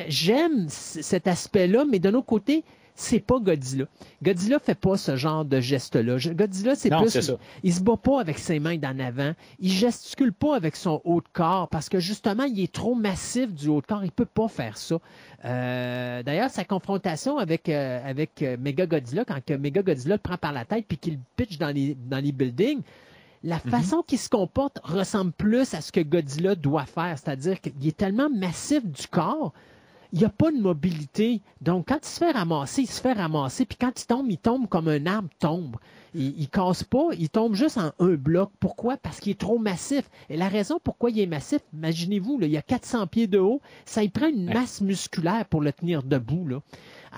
j'aime 0.08 0.66
cet 0.68 1.26
aspect-là, 1.26 1.84
mais 1.90 1.98
d'un 1.98 2.14
autre 2.14 2.26
côté, 2.26 2.62
c'est 2.96 3.20
pas 3.20 3.38
Godzilla. 3.38 3.84
Godzilla 4.22 4.58
fait 4.58 4.74
pas 4.74 4.96
ce 4.96 5.16
genre 5.16 5.44
de 5.44 5.60
geste-là. 5.60 6.16
Godzilla, 6.32 6.74
c'est 6.74 6.90
plus. 6.90 7.30
Il 7.62 7.74
se 7.74 7.80
bat 7.82 7.96
pas 7.96 8.20
avec 8.20 8.38
ses 8.38 8.58
mains 8.58 8.78
d'en 8.78 8.98
avant. 8.98 9.32
Il 9.60 9.70
gesticule 9.70 10.32
pas 10.32 10.56
avec 10.56 10.76
son 10.76 11.02
haut 11.04 11.20
de 11.20 11.28
corps 11.32 11.68
parce 11.68 11.88
que 11.88 12.00
justement, 12.00 12.44
il 12.44 12.58
est 12.60 12.72
trop 12.72 12.94
massif 12.94 13.52
du 13.52 13.68
haut 13.68 13.82
de 13.82 13.86
corps. 13.86 14.04
Il 14.04 14.10
peut 14.10 14.24
pas 14.24 14.48
faire 14.48 14.78
ça. 14.78 14.98
Euh, 15.44 16.22
D'ailleurs, 16.22 16.50
sa 16.50 16.64
confrontation 16.64 17.36
avec, 17.36 17.68
euh, 17.68 18.00
avec 18.04 18.42
euh, 18.42 18.56
Mega 18.58 18.86
Godzilla, 18.86 19.24
quand 19.24 19.44
que 19.44 19.54
Mega 19.54 19.82
Godzilla 19.82 20.14
le 20.14 20.20
prend 20.20 20.38
par 20.38 20.52
la 20.52 20.64
tête 20.64 20.86
puis 20.88 20.96
qu'il 20.96 21.18
pitch 21.36 21.58
dans 21.58 21.70
les, 21.70 21.94
dans 21.94 22.18
les 22.18 22.32
buildings, 22.32 22.80
la 23.44 23.58
façon 23.58 24.02
qu'il 24.02 24.18
se 24.18 24.30
comporte 24.30 24.80
ressemble 24.82 25.32
plus 25.32 25.74
à 25.74 25.80
ce 25.80 25.92
que 25.92 26.00
Godzilla 26.00 26.54
doit 26.54 26.86
faire. 26.86 27.16
C'est-à-dire 27.16 27.60
qu'il 27.60 27.86
est 27.86 27.96
tellement 27.96 28.30
massif 28.30 28.84
du 28.84 29.06
corps 29.06 29.52
il 30.12 30.18
n'y 30.20 30.24
a 30.24 30.30
pas 30.30 30.50
de 30.50 30.58
mobilité. 30.58 31.40
Donc, 31.60 31.88
quand 31.88 31.98
il 32.02 32.08
se 32.08 32.18
fait 32.18 32.32
ramasser, 32.32 32.82
il 32.82 32.86
se 32.88 33.00
fait 33.00 33.12
ramasser. 33.12 33.64
Puis 33.64 33.78
quand 33.80 34.00
il 34.00 34.06
tombe, 34.06 34.30
il 34.30 34.38
tombe 34.38 34.68
comme 34.68 34.88
un 34.88 35.06
arbre 35.06 35.28
tombe. 35.38 35.76
Il, 36.14 36.38
il 36.40 36.48
casse 36.48 36.84
pas, 36.84 37.08
il 37.18 37.28
tombe 37.28 37.54
juste 37.54 37.78
en 37.78 37.92
un 37.98 38.14
bloc. 38.14 38.50
Pourquoi? 38.60 38.96
Parce 38.96 39.20
qu'il 39.20 39.32
est 39.32 39.40
trop 39.40 39.58
massif. 39.58 40.08
Et 40.30 40.36
la 40.36 40.48
raison 40.48 40.78
pourquoi 40.82 41.10
il 41.10 41.20
est 41.20 41.26
massif, 41.26 41.60
imaginez-vous, 41.74 42.38
là, 42.38 42.46
il 42.46 42.52
y 42.52 42.56
a 42.56 42.62
400 42.62 43.06
pieds 43.06 43.26
de 43.26 43.38
haut, 43.38 43.60
ça 43.84 44.02
y 44.02 44.08
prend 44.08 44.28
une 44.28 44.46
masse 44.52 44.80
musculaire 44.80 45.44
pour 45.46 45.60
le 45.60 45.72
tenir 45.72 46.02
debout. 46.02 46.46
Là. 46.46 46.60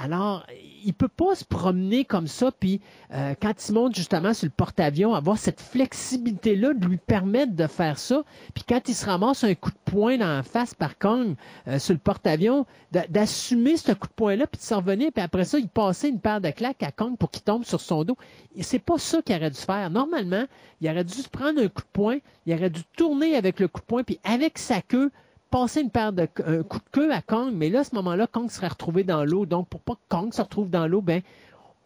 Alors, 0.00 0.46
il 0.84 0.94
peut 0.94 1.08
pas 1.08 1.34
se 1.34 1.44
promener 1.44 2.04
comme 2.04 2.28
ça, 2.28 2.52
puis 2.52 2.80
euh, 3.12 3.34
quand 3.42 3.68
il 3.68 3.74
monte 3.74 3.96
justement 3.96 4.32
sur 4.32 4.46
le 4.46 4.52
porte-avions, 4.52 5.12
avoir 5.12 5.36
cette 5.38 5.60
flexibilité-là 5.60 6.72
de 6.74 6.86
lui 6.86 6.98
permettre 6.98 7.54
de 7.54 7.66
faire 7.66 7.98
ça. 7.98 8.22
Puis 8.54 8.62
quand 8.68 8.88
il 8.88 8.94
se 8.94 9.06
ramasse 9.06 9.42
un 9.42 9.54
coup 9.56 9.70
de 9.70 9.90
poing 9.90 10.16
dans 10.16 10.26
la 10.36 10.42
face 10.44 10.74
par 10.74 10.98
Kong 10.98 11.34
euh, 11.66 11.80
sur 11.80 11.94
le 11.94 11.98
porte-avions, 11.98 12.64
d'a- 12.92 13.08
d'assumer 13.08 13.76
ce 13.76 13.90
coup 13.92 14.06
de 14.06 14.12
poing-là, 14.12 14.46
puis 14.46 14.58
de 14.58 14.64
s'en 14.64 14.76
revenir, 14.76 15.10
puis 15.12 15.22
après 15.22 15.44
ça, 15.44 15.58
il 15.58 15.68
passait 15.68 16.10
une 16.10 16.20
paire 16.20 16.40
de 16.40 16.50
claques 16.50 16.82
à 16.84 16.92
Kong 16.92 17.16
pour 17.18 17.30
qu'il 17.32 17.42
tombe 17.42 17.64
sur 17.64 17.80
son 17.80 18.04
dos. 18.04 18.16
Et 18.54 18.62
c'est 18.62 18.78
pas 18.78 18.98
ça 18.98 19.20
qu'il 19.20 19.34
aurait 19.34 19.50
dû 19.50 19.60
faire. 19.60 19.90
Normalement, 19.90 20.44
il 20.80 20.88
aurait 20.88 21.04
dû 21.04 21.14
se 21.14 21.28
prendre 21.28 21.60
un 21.60 21.68
coup 21.68 21.82
de 21.82 21.88
poing, 21.92 22.18
il 22.46 22.54
aurait 22.54 22.70
dû 22.70 22.82
tourner 22.96 23.34
avec 23.34 23.58
le 23.58 23.66
coup 23.66 23.80
de 23.80 23.86
poing, 23.86 24.04
puis 24.04 24.20
avec 24.22 24.58
sa 24.58 24.80
queue, 24.80 25.10
passer 25.50 25.80
une 25.80 25.90
paire 25.90 26.12
de 26.12 26.28
un 26.44 26.62
coup 26.62 26.78
de 26.78 26.90
queue 26.92 27.12
à 27.12 27.22
Kong, 27.22 27.52
mais 27.54 27.70
là, 27.70 27.80
à 27.80 27.84
ce 27.84 27.94
moment-là, 27.96 28.26
Kong 28.26 28.50
serait 28.50 28.68
retrouvé 28.68 29.04
dans 29.04 29.24
l'eau. 29.24 29.46
Donc, 29.46 29.68
pour 29.68 29.80
pas 29.80 29.94
que 29.94 30.08
Kong 30.08 30.32
se 30.32 30.42
retrouve 30.42 30.70
dans 30.70 30.86
l'eau, 30.86 31.00
ben, 31.00 31.22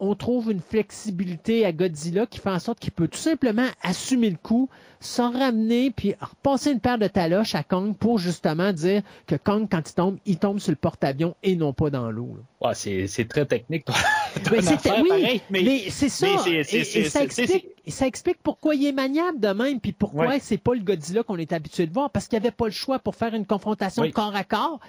on 0.05 0.17
trouve 0.17 0.51
une 0.51 0.61
flexibilité 0.61 1.65
à 1.65 1.71
Godzilla 1.73 2.27
qui 2.27 2.41
fait 2.41 2.51
en 2.51 2.59
sorte 2.59 2.81
qu'il 2.81 2.91
peut 2.91 3.07
tout 3.07 3.19
simplement 3.19 3.67
assumer 3.85 4.31
le 4.31 4.37
coup, 4.37 4.69
s'en 4.99 5.31
ramener, 5.31 5.91
puis 5.93 6.15
repasser 6.21 6.73
une 6.73 6.81
paire 6.81 6.99
de 6.99 7.07
taloches 7.07 7.55
à 7.55 7.63
Kong 7.63 7.95
pour 7.97 8.19
justement 8.19 8.73
dire 8.73 9.03
que 9.29 9.37
Kong, 9.37 9.69
quand 9.71 9.89
il 9.89 9.95
tombe, 9.95 10.17
il 10.27 10.39
tombe 10.39 10.59
sur 10.59 10.73
le 10.73 10.77
porte-avions 10.77 11.37
et 11.45 11.55
non 11.55 11.73
pas 11.73 11.89
dans 11.91 12.11
l'eau. 12.11 12.37
Ouais, 12.61 12.75
c'est 12.75 13.29
très 13.29 13.47
technique. 13.47 13.85
ton 14.45 14.51
Mais 14.51 14.63
c'est- 14.63 14.75
affaire, 14.75 15.01
oui, 15.03 15.09
pareil, 15.09 15.41
mais, 15.51 15.91
c'est 15.91 16.09
ça. 16.09 16.27
mais 16.47 16.61
et, 16.73 17.05
ça, 17.05 17.23
explique, 17.23 17.67
et 17.87 17.91
ça 17.93 18.07
explique 18.07 18.39
pourquoi 18.43 18.75
il 18.75 18.85
est 18.87 18.93
maniable 18.93 19.39
de 19.39 19.49
même, 19.49 19.79
puis 19.81 19.93
pourquoi 19.93 20.27
Ouais. 20.27 20.39
c'est 20.41 20.59
pas 20.59 20.75
le 20.75 20.81
Godzilla 20.81 21.23
qu'on 21.23 21.37
est 21.39 21.53
habitué 21.53 21.87
de 21.87 21.93
voir, 21.93 22.11
parce 22.11 22.27
qu'il 22.27 22.39
n'y 22.41 22.45
avait 22.45 22.55
pas 22.55 22.67
le 22.67 22.73
choix 22.73 22.99
pour 22.99 23.15
faire 23.15 23.35
une 23.35 23.47
confrontation 23.47 24.03
Oui. 24.03 24.11
corps 24.11 24.35
à 24.35 24.43
corps. 24.45 24.81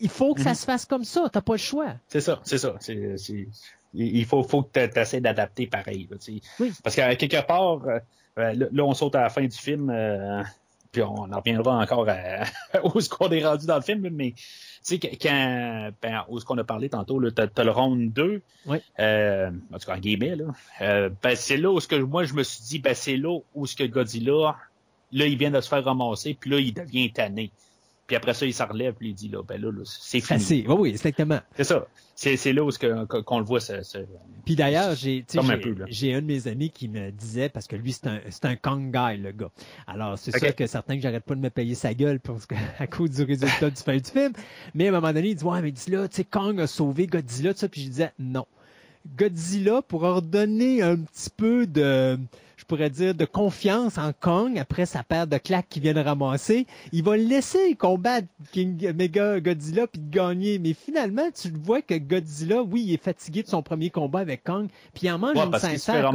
Il 0.00 0.08
faut 0.08 0.34
que 0.34 0.40
ça 0.42 0.50
Mhm. 0.50 0.54
se 0.56 0.64
fasse 0.64 0.84
comme 0.86 1.04
ça. 1.04 1.28
T'as 1.32 1.40
pas 1.42 1.54
le 1.54 1.58
choix. 1.58 1.94
C'est 2.08 2.20
ça, 2.20 2.40
c'est 2.44 2.58
ça. 2.58 2.74
C'est, 2.80 3.16
c'est- 3.18 3.48
il 3.94 4.24
faut, 4.24 4.42
faut 4.42 4.62
que 4.62 4.86
tu 4.86 4.98
essaies 4.98 5.20
d'adapter 5.20 5.66
pareil. 5.66 6.08
là. 6.10 6.16
Oui. 6.60 6.72
Parce 6.82 6.96
qu'à 6.96 7.14
quelque 7.16 7.44
part, 7.46 7.86
euh, 7.86 7.98
euh, 8.38 8.54
là, 8.72 8.84
on 8.84 8.94
saute 8.94 9.14
à 9.16 9.20
la 9.22 9.28
fin 9.30 9.42
du 9.44 9.56
film, 9.56 9.90
euh, 9.90 10.42
puis 10.90 11.02
on 11.02 11.30
en 11.30 11.36
reviendra 11.36 11.76
encore 11.78 12.08
à, 12.08 12.44
où 12.84 12.98
est-ce 12.98 13.10
qu'on 13.10 13.28
est 13.30 13.44
rendu 13.44 13.66
dans 13.66 13.76
le 13.76 13.82
film, 13.82 14.08
mais 14.10 14.32
tu 14.32 14.42
sais, 14.82 14.98
quand, 14.98 15.90
ben, 16.00 16.24
où 16.28 16.38
est-ce 16.38 16.44
qu'on 16.46 16.56
a 16.58 16.64
parlé 16.64 16.88
tantôt, 16.88 17.18
là, 17.20 17.30
t'as, 17.30 17.46
t'as 17.46 17.64
le 17.64 17.70
round 17.70 18.12
2, 18.12 18.40
Oui. 18.66 18.78
euh, 18.98 19.50
en 19.72 19.78
tout 19.78 19.86
cas 19.86 19.96
en 19.96 19.98
guillemets, 20.00 20.36
là, 20.36 20.46
euh, 20.80 21.10
ben, 21.22 21.36
c'est 21.36 21.58
là 21.58 21.70
où 21.70 21.78
ce 21.78 21.86
que 21.86 21.96
moi 21.96 22.24
je 22.24 22.32
me 22.34 22.42
suis 22.42 22.62
dit, 22.64 22.78
ben, 22.78 22.94
c'est 22.94 23.16
là 23.18 23.38
où 23.54 23.66
ce 23.66 23.76
que 23.76 23.84
Godzilla, 23.84 24.56
là, 25.12 25.26
il 25.26 25.36
vient 25.36 25.50
de 25.50 25.60
se 25.60 25.68
faire 25.68 25.84
ramasser, 25.84 26.34
puis 26.38 26.50
là, 26.50 26.58
il 26.58 26.72
devient 26.72 27.12
tanné. 27.12 27.50
Puis 28.12 28.16
après 28.18 28.34
ça, 28.34 28.44
il 28.44 28.52
s'en 28.52 28.66
relève, 28.66 28.92
puis 28.92 29.08
il 29.08 29.14
dit, 29.14 29.30
là, 29.30 29.42
ben 29.42 29.58
là, 29.58 29.72
là, 29.72 29.80
c'est 29.86 30.20
fini. 30.20 30.36
Assez. 30.36 30.64
Oui, 30.68 30.76
oui, 30.78 30.88
exactement. 30.90 31.40
C'est 31.56 31.64
ça. 31.64 31.86
C'est, 32.14 32.52
là 32.52 32.62
où 32.62 32.68
qu'on 33.24 33.38
le 33.38 33.44
voit. 33.46 33.58
Puis 34.44 34.54
d'ailleurs, 34.54 34.94
j'ai 34.94 35.24
un 35.34 35.48
un 35.48 36.20
de 36.20 36.26
mes 36.26 36.46
amis 36.46 36.68
qui 36.68 36.88
me 36.88 37.10
disait, 37.10 37.48
parce 37.48 37.66
que 37.66 37.74
lui, 37.74 37.90
c'est 37.94 38.06
un, 38.06 38.20
un 38.42 38.56
Kong 38.56 38.94
guy, 38.94 39.16
le 39.16 39.32
gars. 39.32 39.50
Alors, 39.86 40.18
c'est 40.18 40.36
Ok. 40.36 40.44
sûr 40.44 40.54
que 40.54 40.66
certains 40.66 40.96
que 40.96 41.00
j'arrête 41.00 41.24
pas 41.24 41.34
de 41.34 41.40
me 41.40 41.48
payer 41.48 41.74
sa 41.74 41.94
gueule 41.94 42.20
parce 42.20 42.44
que, 42.44 42.54
à 42.78 42.86
cause 42.86 43.12
du 43.12 43.22
résultat 43.22 43.70
du 43.70 43.80
fin 43.80 43.96
du 43.96 44.10
film. 44.10 44.34
Mais 44.74 44.88
à 44.88 44.90
un 44.90 44.92
moment 45.00 45.14
donné, 45.14 45.30
il 45.30 45.34
dit, 45.34 45.44
ouais, 45.44 45.62
mais 45.62 45.72
dis 45.72 45.90
là, 45.90 46.06
tu 46.06 46.16
sais, 46.16 46.24
Kong 46.24 46.60
a 46.60 46.66
sauvé 46.66 47.06
Godzilla, 47.06 47.54
tout 47.54 47.60
ça. 47.60 47.68
Puis 47.70 47.84
je 47.84 47.88
disais, 47.88 48.12
non. 48.18 48.44
Godzilla, 49.16 49.80
pour 49.80 50.02
redonner 50.02 50.82
un 50.82 50.98
petit 50.98 51.30
peu 51.34 51.66
de, 51.66 52.18
je 52.62 52.66
pourrais 52.66 52.90
dire, 52.90 53.12
de 53.12 53.24
confiance 53.24 53.98
en 53.98 54.12
Kong 54.12 54.56
après 54.56 54.86
sa 54.86 55.02
paire 55.02 55.26
de 55.26 55.36
claques 55.36 55.66
qu'il 55.68 55.82
vient 55.82 55.94
de 55.94 56.00
ramasser, 56.00 56.64
il 56.92 57.02
va 57.02 57.16
le 57.16 57.24
laisser 57.24 57.74
combattre 57.74 58.28
King 58.52 58.92
Mega 58.94 59.40
Godzilla 59.40 59.88
puis 59.88 60.00
de 60.00 60.08
gagner. 60.08 60.60
Mais 60.60 60.72
finalement, 60.72 61.24
tu 61.34 61.50
le 61.50 61.58
vois 61.58 61.82
que 61.82 61.94
Godzilla, 61.98 62.62
oui, 62.62 62.84
il 62.86 62.94
est 62.94 63.02
fatigué 63.02 63.42
de 63.42 63.48
son 63.48 63.62
premier 63.64 63.90
combat 63.90 64.20
avec 64.20 64.44
Kong, 64.44 64.68
puis 64.94 65.08
il 65.08 65.10
en 65.10 65.18
mange 65.18 65.36
Ouais, 65.36 65.44
une 65.44 65.50
parce 65.50 65.66
qu'il 65.66 65.78
se 65.80 65.86
sincère 65.86 66.02
comme- 66.04 66.14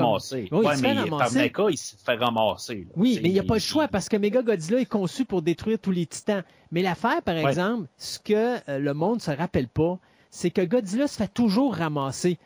il 0.64 0.78
se 0.78 0.82
fait 0.82 0.94
mais 0.94 1.10
par 1.10 1.20
ramasser. 1.20 1.40
Mecha, 1.40 1.64
il 1.70 1.78
se 1.78 1.96
fait 1.98 2.16
ramasser. 2.16 2.76
là. 2.76 2.94
Oui, 2.96 3.20
mais 3.22 3.28
il 3.30 3.34
n'y 3.34 3.40
a 3.40 3.44
pas 3.44 3.56
le 3.56 3.60
choix 3.60 3.90
parce 3.90 4.08
que 4.08 4.16
Mega 4.16 4.42
Godzilla 4.42 4.80
est 4.80 4.86
conçu 4.86 5.26
pour 5.26 5.42
détruire 5.42 5.80
tous 5.80 5.92
les 5.92 6.06
titans. 6.06 6.44
Mais 6.72 6.82
l'affaire, 6.82 7.22
par 7.24 7.36
exemple, 7.36 7.88
ce 7.98 8.20
que 8.20 8.56
euh, 8.70 8.80
le 8.80 8.94
monde 8.94 9.22
se 9.22 9.32
rappelle 9.32 9.68
pas, 9.68 10.00
c'est 10.32 10.50
que 10.52 10.62
Godzilla 10.62 11.08
se 11.10 11.18
fait 11.18 11.28
toujours 11.34 11.76
ramasser. 11.76 12.38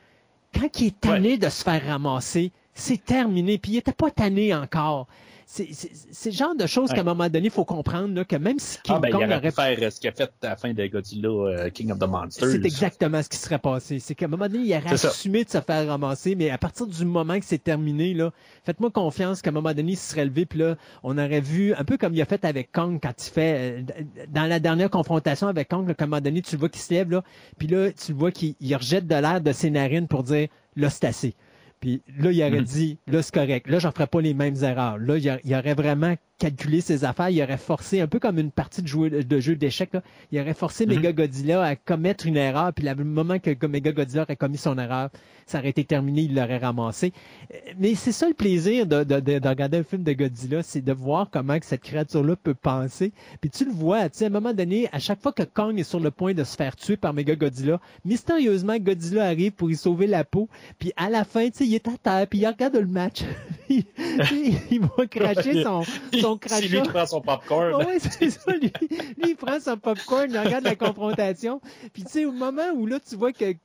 Quand 0.59 0.79
il 0.79 0.87
est 0.87 0.99
tanné 0.99 1.37
de 1.37 1.49
se 1.49 1.63
faire 1.63 1.85
ramasser, 1.85 2.51
c'est 2.81 3.03
terminé. 3.03 3.57
Puis 3.57 3.71
il 3.73 3.75
n'était 3.75 3.93
pas 3.93 4.11
tanné 4.11 4.53
encore. 4.53 5.07
C'est 5.45 6.29
le 6.29 6.31
genre 6.31 6.55
de 6.55 6.65
choses 6.65 6.91
Ouais. 6.91 6.95
qu'à 6.95 7.01
un 7.01 7.03
moment 7.03 7.27
donné, 7.27 7.47
il 7.47 7.51
faut 7.51 7.65
comprendre 7.65 8.15
là, 8.15 8.23
que 8.23 8.37
même 8.37 8.57
si 8.57 8.77
King 8.83 8.95
Ah, 8.95 8.99
ben, 9.01 9.09
il 9.09 9.11
Kong 9.11 9.23
aurait 9.25 9.35
aurait 9.35 9.49
pu 9.49 9.55
faire 9.55 9.77
euh, 9.81 9.89
ce 9.89 9.99
qu'il 9.99 10.09
a 10.09 10.13
fait 10.13 10.31
à 10.43 10.47
la 10.47 10.55
fin 10.55 10.71
de 10.73 10.87
Godzilla 10.87 11.27
euh, 11.27 11.69
King 11.69 11.91
of 11.91 11.99
the 11.99 12.07
Monsters. 12.07 12.51
c'est 12.51 12.63
exactement 12.65 13.21
ce 13.21 13.27
qui 13.27 13.35
serait 13.35 13.59
passé. 13.59 13.99
C'est 13.99 14.15
qu'à 14.15 14.27
un 14.27 14.29
moment 14.29 14.47
donné, 14.47 14.63
il 14.63 14.73
aurait 14.73 14.95
ça. 14.95 15.09
assumé 15.09 15.43
de 15.43 15.49
se 15.49 15.59
faire 15.59 15.85
ramasser, 15.89 16.35
mais 16.35 16.49
à 16.51 16.57
partir 16.57 16.87
du 16.87 17.03
moment 17.03 17.37
que 17.37 17.43
c'est 17.43 17.61
terminé, 17.61 18.13
là, 18.13 18.31
faites-moi 18.63 18.91
confiance 18.91 19.41
qu'à 19.41 19.49
un 19.49 19.53
moment 19.53 19.73
donné, 19.73 19.91
il 19.91 19.97
se 19.97 20.11
serait 20.11 20.23
levé, 20.23 20.45
puis 20.45 20.59
là, 20.59 20.77
on 21.03 21.17
aurait 21.17 21.41
vu, 21.41 21.73
un 21.73 21.83
peu 21.83 21.97
comme 21.97 22.13
il 22.13 22.21
a 22.21 22.25
fait 22.25 22.45
avec 22.45 22.71
Kong 22.71 22.99
quand 23.03 23.27
il 23.27 23.29
fait, 23.29 23.81
euh, 23.81 24.03
dans 24.29 24.45
la 24.45 24.61
dernière 24.61 24.89
confrontation 24.89 25.49
avec 25.49 25.67
Kong, 25.67 25.85
là, 25.85 25.95
qu'à 25.95 26.05
un 26.05 26.07
moment 26.07 26.21
donné, 26.21 26.41
tu 26.41 26.55
le 26.55 26.59
vois 26.61 26.69
qu'il 26.69 26.81
se 26.81 26.93
lève, 26.93 27.11
là, 27.11 27.23
puis 27.57 27.67
là, 27.67 27.91
tu 27.91 28.13
le 28.13 28.17
vois 28.17 28.31
qu'il 28.31 28.55
il 28.61 28.73
rejette 28.73 29.05
de 29.05 29.15
l'air 29.15 29.41
de 29.41 29.51
ses 29.51 29.69
narines 29.69 30.07
pour 30.07 30.23
dire, 30.23 30.47
là, 30.77 30.89
c'est 30.89 31.03
assez. 31.03 31.35
Puis 31.81 32.01
là, 32.19 32.31
il 32.31 32.41
aurait 32.43 32.51
Mhm. 32.59 32.63
dit, 32.63 32.97
là, 33.07 33.21
c'est 33.21 33.33
correct. 33.33 33.67
Là, 33.67 33.79
j'en 33.79 33.91
ferai 33.91 34.07
pas 34.07 34.21
les 34.21 34.33
mêmes 34.33 34.55
erreurs. 34.63 34.97
Là, 34.99 35.17
il, 35.17 35.39
il 35.43 35.55
aurait 35.55 35.73
vraiment 35.73 36.15
calculé 36.41 36.81
ses 36.81 37.05
affaires. 37.05 37.29
Il 37.29 37.41
aurait 37.43 37.57
forcé, 37.57 38.01
un 38.01 38.07
peu 38.07 38.19
comme 38.19 38.39
une 38.39 38.49
partie 38.51 38.81
de, 38.81 38.87
jouer- 38.87 39.09
de 39.11 39.39
jeu 39.39 39.55
d'échecs, 39.55 39.91
il 40.31 40.39
aurait 40.39 40.55
forcé 40.55 40.85
Mhm. 40.85 40.95
Mega 40.95 41.11
Godzilla 41.13 41.61
à 41.63 41.75
commettre 41.75 42.25
une 42.25 42.37
erreur. 42.37 42.73
Puis 42.73 42.83
le 42.85 42.95
moment 43.03 43.37
que 43.37 43.65
Mega 43.67 43.91
Godzilla 43.91 44.23
aurait 44.23 44.35
commis 44.35 44.57
son 44.57 44.77
erreur, 44.79 45.09
ça 45.45 45.59
aurait 45.59 45.69
été 45.69 45.83
terminé, 45.83 46.21
il 46.23 46.33
l'aurait 46.35 46.57
ramassé. 46.57 47.13
Euh, 47.53 47.57
Mais 47.77 47.93
c'est 47.95 48.11
ça 48.11 48.27
le 48.27 48.33
plaisir 48.33 48.85
de, 48.87 49.03
de- 49.03 49.19
de- 49.19 49.39
de 49.39 49.47
regarder 49.47 49.77
un 49.77 49.83
film 49.83 50.03
de 50.03 50.13
Godzilla, 50.13 50.63
c'est 50.63 50.81
de 50.81 50.93
voir 50.93 51.29
comment 51.31 51.59
que 51.59 51.65
cette 51.65 51.81
créature-là 51.83 52.35
peut 52.35 52.53
penser. 52.55 53.11
Puis 53.39 53.49
tu 53.49 53.65
le 53.65 53.71
vois, 53.71 54.09
tu 54.09 54.17
sais, 54.19 54.23
à 54.25 54.27
un 54.27 54.31
moment 54.31 54.53
donné, 54.53 54.89
à 54.91 54.99
chaque 54.99 55.21
fois 55.21 55.33
que 55.33 55.43
Kong 55.43 55.77
est 55.79 55.83
sur 55.83 55.99
le 55.99 56.09
point 56.11 56.33
de 56.33 56.43
se 56.43 56.55
faire 56.55 56.75
tuer 56.75 56.97
par 56.97 57.13
Mega 57.13 57.35
Godzilla, 57.35 57.79
mystérieusement, 58.05 58.77
Godzilla 58.79 59.25
arrive 59.25 59.51
pour 59.51 59.69
y 59.69 59.75
sauver 59.75 60.07
la 60.07 60.23
peau. 60.23 60.49
Puis 60.79 60.91
à 60.95 61.09
la 61.09 61.23
fin, 61.23 61.45
tu 61.49 61.57
sais, 61.59 61.65
il 61.67 61.75
est 61.75 61.87
à 61.87 61.97
terre, 62.01 62.27
puis 62.27 62.39
il 62.39 62.47
regarde 62.47 62.75
le 62.75 62.87
match. 62.87 63.21
Il 63.69 64.81
va 64.81 65.05
cracher 65.09 65.63
son, 65.63 65.83
son 66.19 66.30
Si 66.45 66.67
lui 66.67 66.81
prend 66.81 67.05
son 67.05 67.21
popcorn. 67.21 67.73
Ah 67.73 67.85
ouais, 67.85 67.99
c'est 67.99 68.29
ça. 68.29 68.51
Lui, 68.53 68.71
lui, 68.89 69.29
il 69.29 69.35
prend 69.35 69.59
son 69.59 69.77
popcorn, 69.77 70.29
il 70.29 70.37
regarde 70.37 70.63
la 70.63 70.75
confrontation. 70.75 71.61
Puis 71.93 72.03
tu 72.03 72.11
sais, 72.11 72.25
au 72.25 72.31
moment 72.31 72.69
où 72.75 72.85
là, 72.85 72.99
tu 72.99 73.15
vois 73.15 73.33
que 73.33 73.55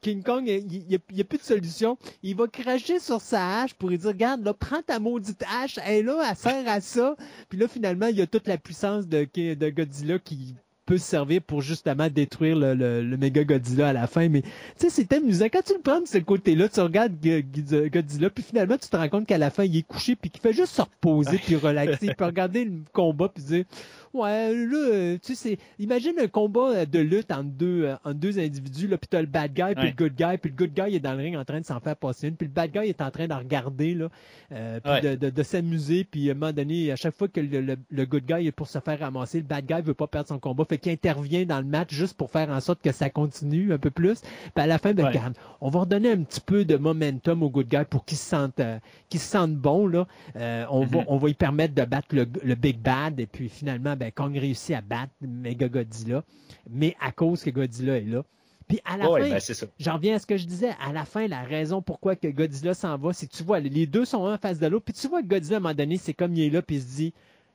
King 0.00 0.22
Kong, 0.22 0.48
il 0.48 0.66
n'y 0.66 0.96
a, 0.96 0.98
il 1.10 1.18
y 1.18 1.20
a 1.20 1.24
plus 1.24 1.38
de 1.38 1.42
solution, 1.42 1.96
il 2.22 2.34
va 2.34 2.48
cracher 2.48 2.98
sur 2.98 3.20
sa 3.20 3.60
hache 3.60 3.74
pour 3.74 3.90
lui 3.90 3.98
dire, 3.98 4.08
regarde, 4.08 4.44
là, 4.44 4.52
prends 4.52 4.82
ta 4.82 4.98
maudite 4.98 5.44
hache, 5.48 5.78
elle 5.84 6.06
là, 6.06 6.26
elle 6.28 6.36
sert 6.36 6.68
à 6.68 6.80
ça. 6.80 7.16
Puis 7.48 7.58
là, 7.58 7.68
finalement, 7.68 8.06
il 8.06 8.16
y 8.16 8.22
a 8.22 8.26
toute 8.26 8.48
la 8.48 8.58
puissance 8.58 9.06
de, 9.06 9.28
de 9.34 9.70
Godzilla 9.70 10.18
qui 10.18 10.56
peut 10.90 10.98
se 10.98 11.04
servir 11.06 11.40
pour 11.40 11.62
justement 11.62 12.08
détruire 12.08 12.56
le, 12.56 12.74
le, 12.74 13.00
le 13.00 13.16
méga 13.16 13.44
Godzilla 13.44 13.90
à 13.90 13.92
la 13.92 14.08
fin. 14.08 14.28
Mais 14.28 14.42
tu 14.42 14.50
sais, 14.76 14.90
c'est 14.90 15.12
amusant. 15.12 15.44
Quand 15.44 15.62
tu 15.64 15.74
le 15.74 15.78
prends 15.78 16.00
de 16.00 16.08
ce 16.08 16.18
côté-là, 16.18 16.68
tu 16.68 16.80
regardes 16.80 17.14
Godzilla, 17.22 18.28
puis 18.28 18.42
finalement, 18.42 18.76
tu 18.76 18.88
te 18.88 18.96
rends 18.96 19.08
compte 19.08 19.24
qu'à 19.24 19.38
la 19.38 19.50
fin, 19.50 19.62
il 19.62 19.76
est 19.76 19.86
couché, 19.86 20.16
puis 20.16 20.30
qu'il 20.30 20.40
fait 20.40 20.52
juste 20.52 20.74
se 20.74 20.82
reposer, 20.82 21.38
puis 21.46 21.54
relaxer, 21.54 22.12
puis 22.12 22.26
regarder 22.26 22.64
le 22.64 22.82
combat, 22.92 23.28
puis 23.28 23.44
dire, 23.44 23.64
Ouais, 24.12 24.52
là, 24.52 24.76
euh, 24.76 25.18
tu 25.22 25.36
sais, 25.36 25.56
imagine 25.78 26.14
un 26.20 26.26
combat 26.26 26.70
euh, 26.74 26.84
de 26.84 26.98
lutte 26.98 27.30
entre 27.30 27.44
deux, 27.44 27.84
euh, 27.84 27.94
entre 28.04 28.14
deux 28.18 28.40
individus, 28.40 28.88
là, 28.88 28.98
puis 28.98 29.06
t'as 29.08 29.20
le 29.20 29.28
bad 29.28 29.52
guy, 29.52 29.74
puis 29.76 29.84
Ouais. 29.84 29.94
le 29.96 30.04
good 30.08 30.14
guy, 30.16 30.36
puis 30.36 30.50
le 30.50 30.56
good 30.56 30.72
guy 30.74 30.96
est 30.96 31.00
dans 31.00 31.12
le 31.12 31.18
ring 31.18 31.36
en 31.36 31.44
train 31.44 31.60
de 31.60 31.64
s'en 31.64 31.78
faire 31.78 31.94
passer 31.94 32.26
une, 32.26 32.34
puis 32.34 32.48
le 32.48 32.52
bad 32.52 32.72
guy 32.72 32.88
est 32.88 33.00
en 33.02 33.10
train 33.12 33.28
de 33.28 33.34
regarder, 33.34 33.94
là, 33.94 34.08
euh, 34.50 34.80
puis 34.80 34.92
Ouais. 34.92 35.00
de, 35.00 35.14
de- 35.14 35.30
de 35.30 35.42
s'amuser, 35.44 36.02
puis 36.02 36.28
à 36.28 36.32
un 36.32 36.34
moment 36.34 36.52
donné, 36.52 36.90
à 36.90 36.96
chaque 36.96 37.14
fois 37.14 37.28
que 37.28 37.40
le, 37.40 37.60
le- 37.60 37.76
le 37.88 38.04
good 38.04 38.24
guy 38.26 38.48
est 38.48 38.52
pour 38.52 38.66
se 38.66 38.80
faire 38.80 38.98
ramasser, 38.98 39.38
le 39.38 39.44
bad 39.44 39.64
guy 39.64 39.80
veut 39.80 39.94
pas 39.94 40.08
perdre 40.08 40.28
son 40.28 40.40
combat, 40.40 40.64
fait 40.64 40.78
qu'il 40.78 40.90
intervient 40.90 41.44
dans 41.44 41.60
le 41.60 41.66
match 41.66 41.94
juste 41.94 42.14
pour 42.16 42.32
faire 42.32 42.50
en 42.50 42.58
sorte 42.60 42.82
que 42.82 42.90
ça 42.90 43.10
continue 43.10 43.72
un 43.72 43.78
peu 43.78 43.90
plus, 43.90 44.22
puis 44.22 44.30
à 44.56 44.66
la 44.66 44.78
fin, 44.78 44.92
ben, 44.92 45.04
Ouais. 45.04 45.10
regarde, 45.10 45.34
on 45.60 45.70
va 45.70 45.80
redonner 45.80 46.10
un 46.10 46.22
petit 46.24 46.40
peu 46.40 46.64
de 46.64 46.76
momentum 46.76 47.44
au 47.44 47.48
good 47.50 47.68
guy 47.68 47.84
pour 47.88 48.04
qu'il 48.04 48.18
se 48.18 48.24
sente, 48.28 48.58
euh, 48.58 48.78
qu'il 49.08 49.20
se 49.20 49.28
sente 49.30 49.54
bon, 49.54 49.86
là, 49.86 50.08
Euh, 50.36 50.64
on, 50.70 50.84
va, 50.84 50.98
Mhm. 50.98 51.04
on 51.08 51.16
va 51.18 51.28
lui 51.28 51.34
permettre 51.34 51.74
de 51.74 51.84
battre 51.84 52.08
le, 52.14 52.26
le 52.42 52.54
Big 52.56 52.78
Bad, 52.78 53.20
et 53.20 53.26
puis 53.26 53.48
finalement, 53.48 53.94
ben, 54.00 54.10
Kong 54.10 54.36
réussit 54.36 54.74
à 54.74 54.80
battre 54.80 55.12
Mega 55.20 55.68
Godzilla, 55.68 56.24
mais 56.68 56.96
à 57.00 57.12
cause 57.12 57.42
que 57.44 57.50
Godzilla 57.50 57.98
est 57.98 58.04
là. 58.06 58.24
Puis 58.66 58.80
à 58.84 58.96
la 58.96 59.10
Ouais, 59.10 59.20
fin, 59.38 59.54
ben, 59.54 59.68
j'en 59.78 59.94
reviens 59.94 60.14
à 60.14 60.18
ce 60.18 60.26
que 60.26 60.36
je 60.36 60.46
disais, 60.46 60.70
à 60.80 60.92
la 60.92 61.04
fin, 61.04 61.26
la 61.28 61.42
raison 61.42 61.82
pourquoi 61.82 62.16
que 62.16 62.28
Godzilla 62.28 62.72
s'en 62.72 62.96
va, 62.96 63.12
c'est 63.12 63.26
que 63.26 63.36
tu 63.36 63.42
vois, 63.42 63.60
les 63.60 63.86
deux 63.86 64.04
sont 64.04 64.24
un 64.26 64.34
en 64.34 64.38
face 64.38 64.58
de 64.58 64.66
l'autre, 64.66 64.84
puis 64.86 64.94
tu 64.94 65.06
vois 65.08 65.22
que 65.22 65.26
Godzilla, 65.28 65.56
à 65.56 65.58
un 65.58 65.62
moment 65.62 65.74
donné, 65.74 65.96
c'est 65.96 66.14
comme 66.14 66.34
il 66.34 66.42
est 66.44 66.50
là, 66.50 66.62
puis 66.62 66.76
il 66.76 66.82
se 66.82 66.96
dit, 66.96 67.12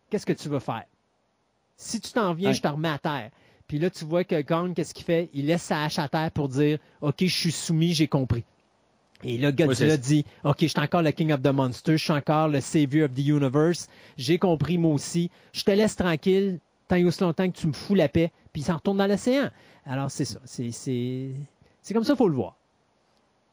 qu'est-ce 0.09 0.25
que 0.25 0.33
tu 0.33 0.49
veux 0.49 0.59
faire? 0.59 0.83
Si 1.77 1.99
tu 1.99 2.11
t'en 2.11 2.33
viens, 2.33 2.49
Ouais. 2.49 2.53
je 2.55 2.61
te 2.61 2.67
remets 2.67 2.89
à 2.89 2.99
terre. 2.99 3.31
Puis 3.67 3.79
là, 3.79 3.89
tu 3.89 4.05
vois 4.05 4.23
que 4.23 4.41
Kong, 4.43 4.73
qu'est-ce 4.75 4.93
qu'il 4.93 5.05
fait? 5.05 5.29
Il 5.33 5.47
laisse 5.47 5.63
sa 5.63 5.83
hache 5.83 5.97
à 5.99 6.07
terre 6.07 6.31
pour 6.31 6.47
dire, 6.49 6.77
OK, 7.01 7.15
je 7.21 7.25
suis 7.27 7.51
soumis, 7.51 7.93
j'ai 7.93 8.07
compris. 8.07 8.43
Et 9.23 9.37
là, 9.37 9.51
Godzilla 9.51 9.97
dit, 9.97 10.25
OK, 10.43 10.57
je 10.61 10.67
suis 10.67 10.79
encore 10.79 11.01
le 11.01 11.11
King 11.11 11.31
of 11.31 11.41
the 11.41 11.47
Monsters, 11.47 11.97
je 11.97 12.03
suis 12.03 12.13
encore 12.13 12.47
le 12.47 12.59
Savior 12.61 13.05
of 13.05 13.15
the 13.15 13.25
Universe, 13.25 13.87
j'ai 14.17 14.37
compris 14.37 14.77
moi 14.77 14.93
aussi, 14.93 15.31
je 15.53 15.63
te 15.63 15.71
laisse 15.71 15.95
tranquille, 15.95 16.59
tant 16.87 16.97
et 16.97 17.05
aussi 17.05 17.21
longtemps 17.21 17.49
que 17.49 17.57
tu 17.57 17.67
me 17.67 17.73
fous 17.73 17.95
la 17.95 18.09
paix, 18.09 18.31
puis 18.53 18.61
il 18.61 18.65
s'en 18.65 18.75
retourne 18.75 18.97
dans 18.97 19.07
l'océan. 19.07 19.49
Alors, 19.85 20.11
c'est 20.11 20.25
ça. 20.25 20.39
C'est, 20.45 20.71
c'est, 20.71 21.29
c'est 21.81 21.93
comme 21.93 22.03
ça 22.03 22.13
qu'il 22.13 22.17
faut 22.17 22.29
le 22.29 22.35
voir. 22.35 22.55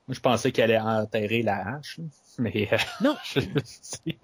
Moi, 0.09 0.14
je 0.14 0.20
pensais 0.20 0.51
qu'elle 0.51 0.72
allait 0.72 0.80
enterrer 0.80 1.43
la 1.43 1.76
hache, 1.76 2.01
mais 2.39 2.68
euh, 2.72 2.76
Non, 3.01 3.14
je 3.24 3.40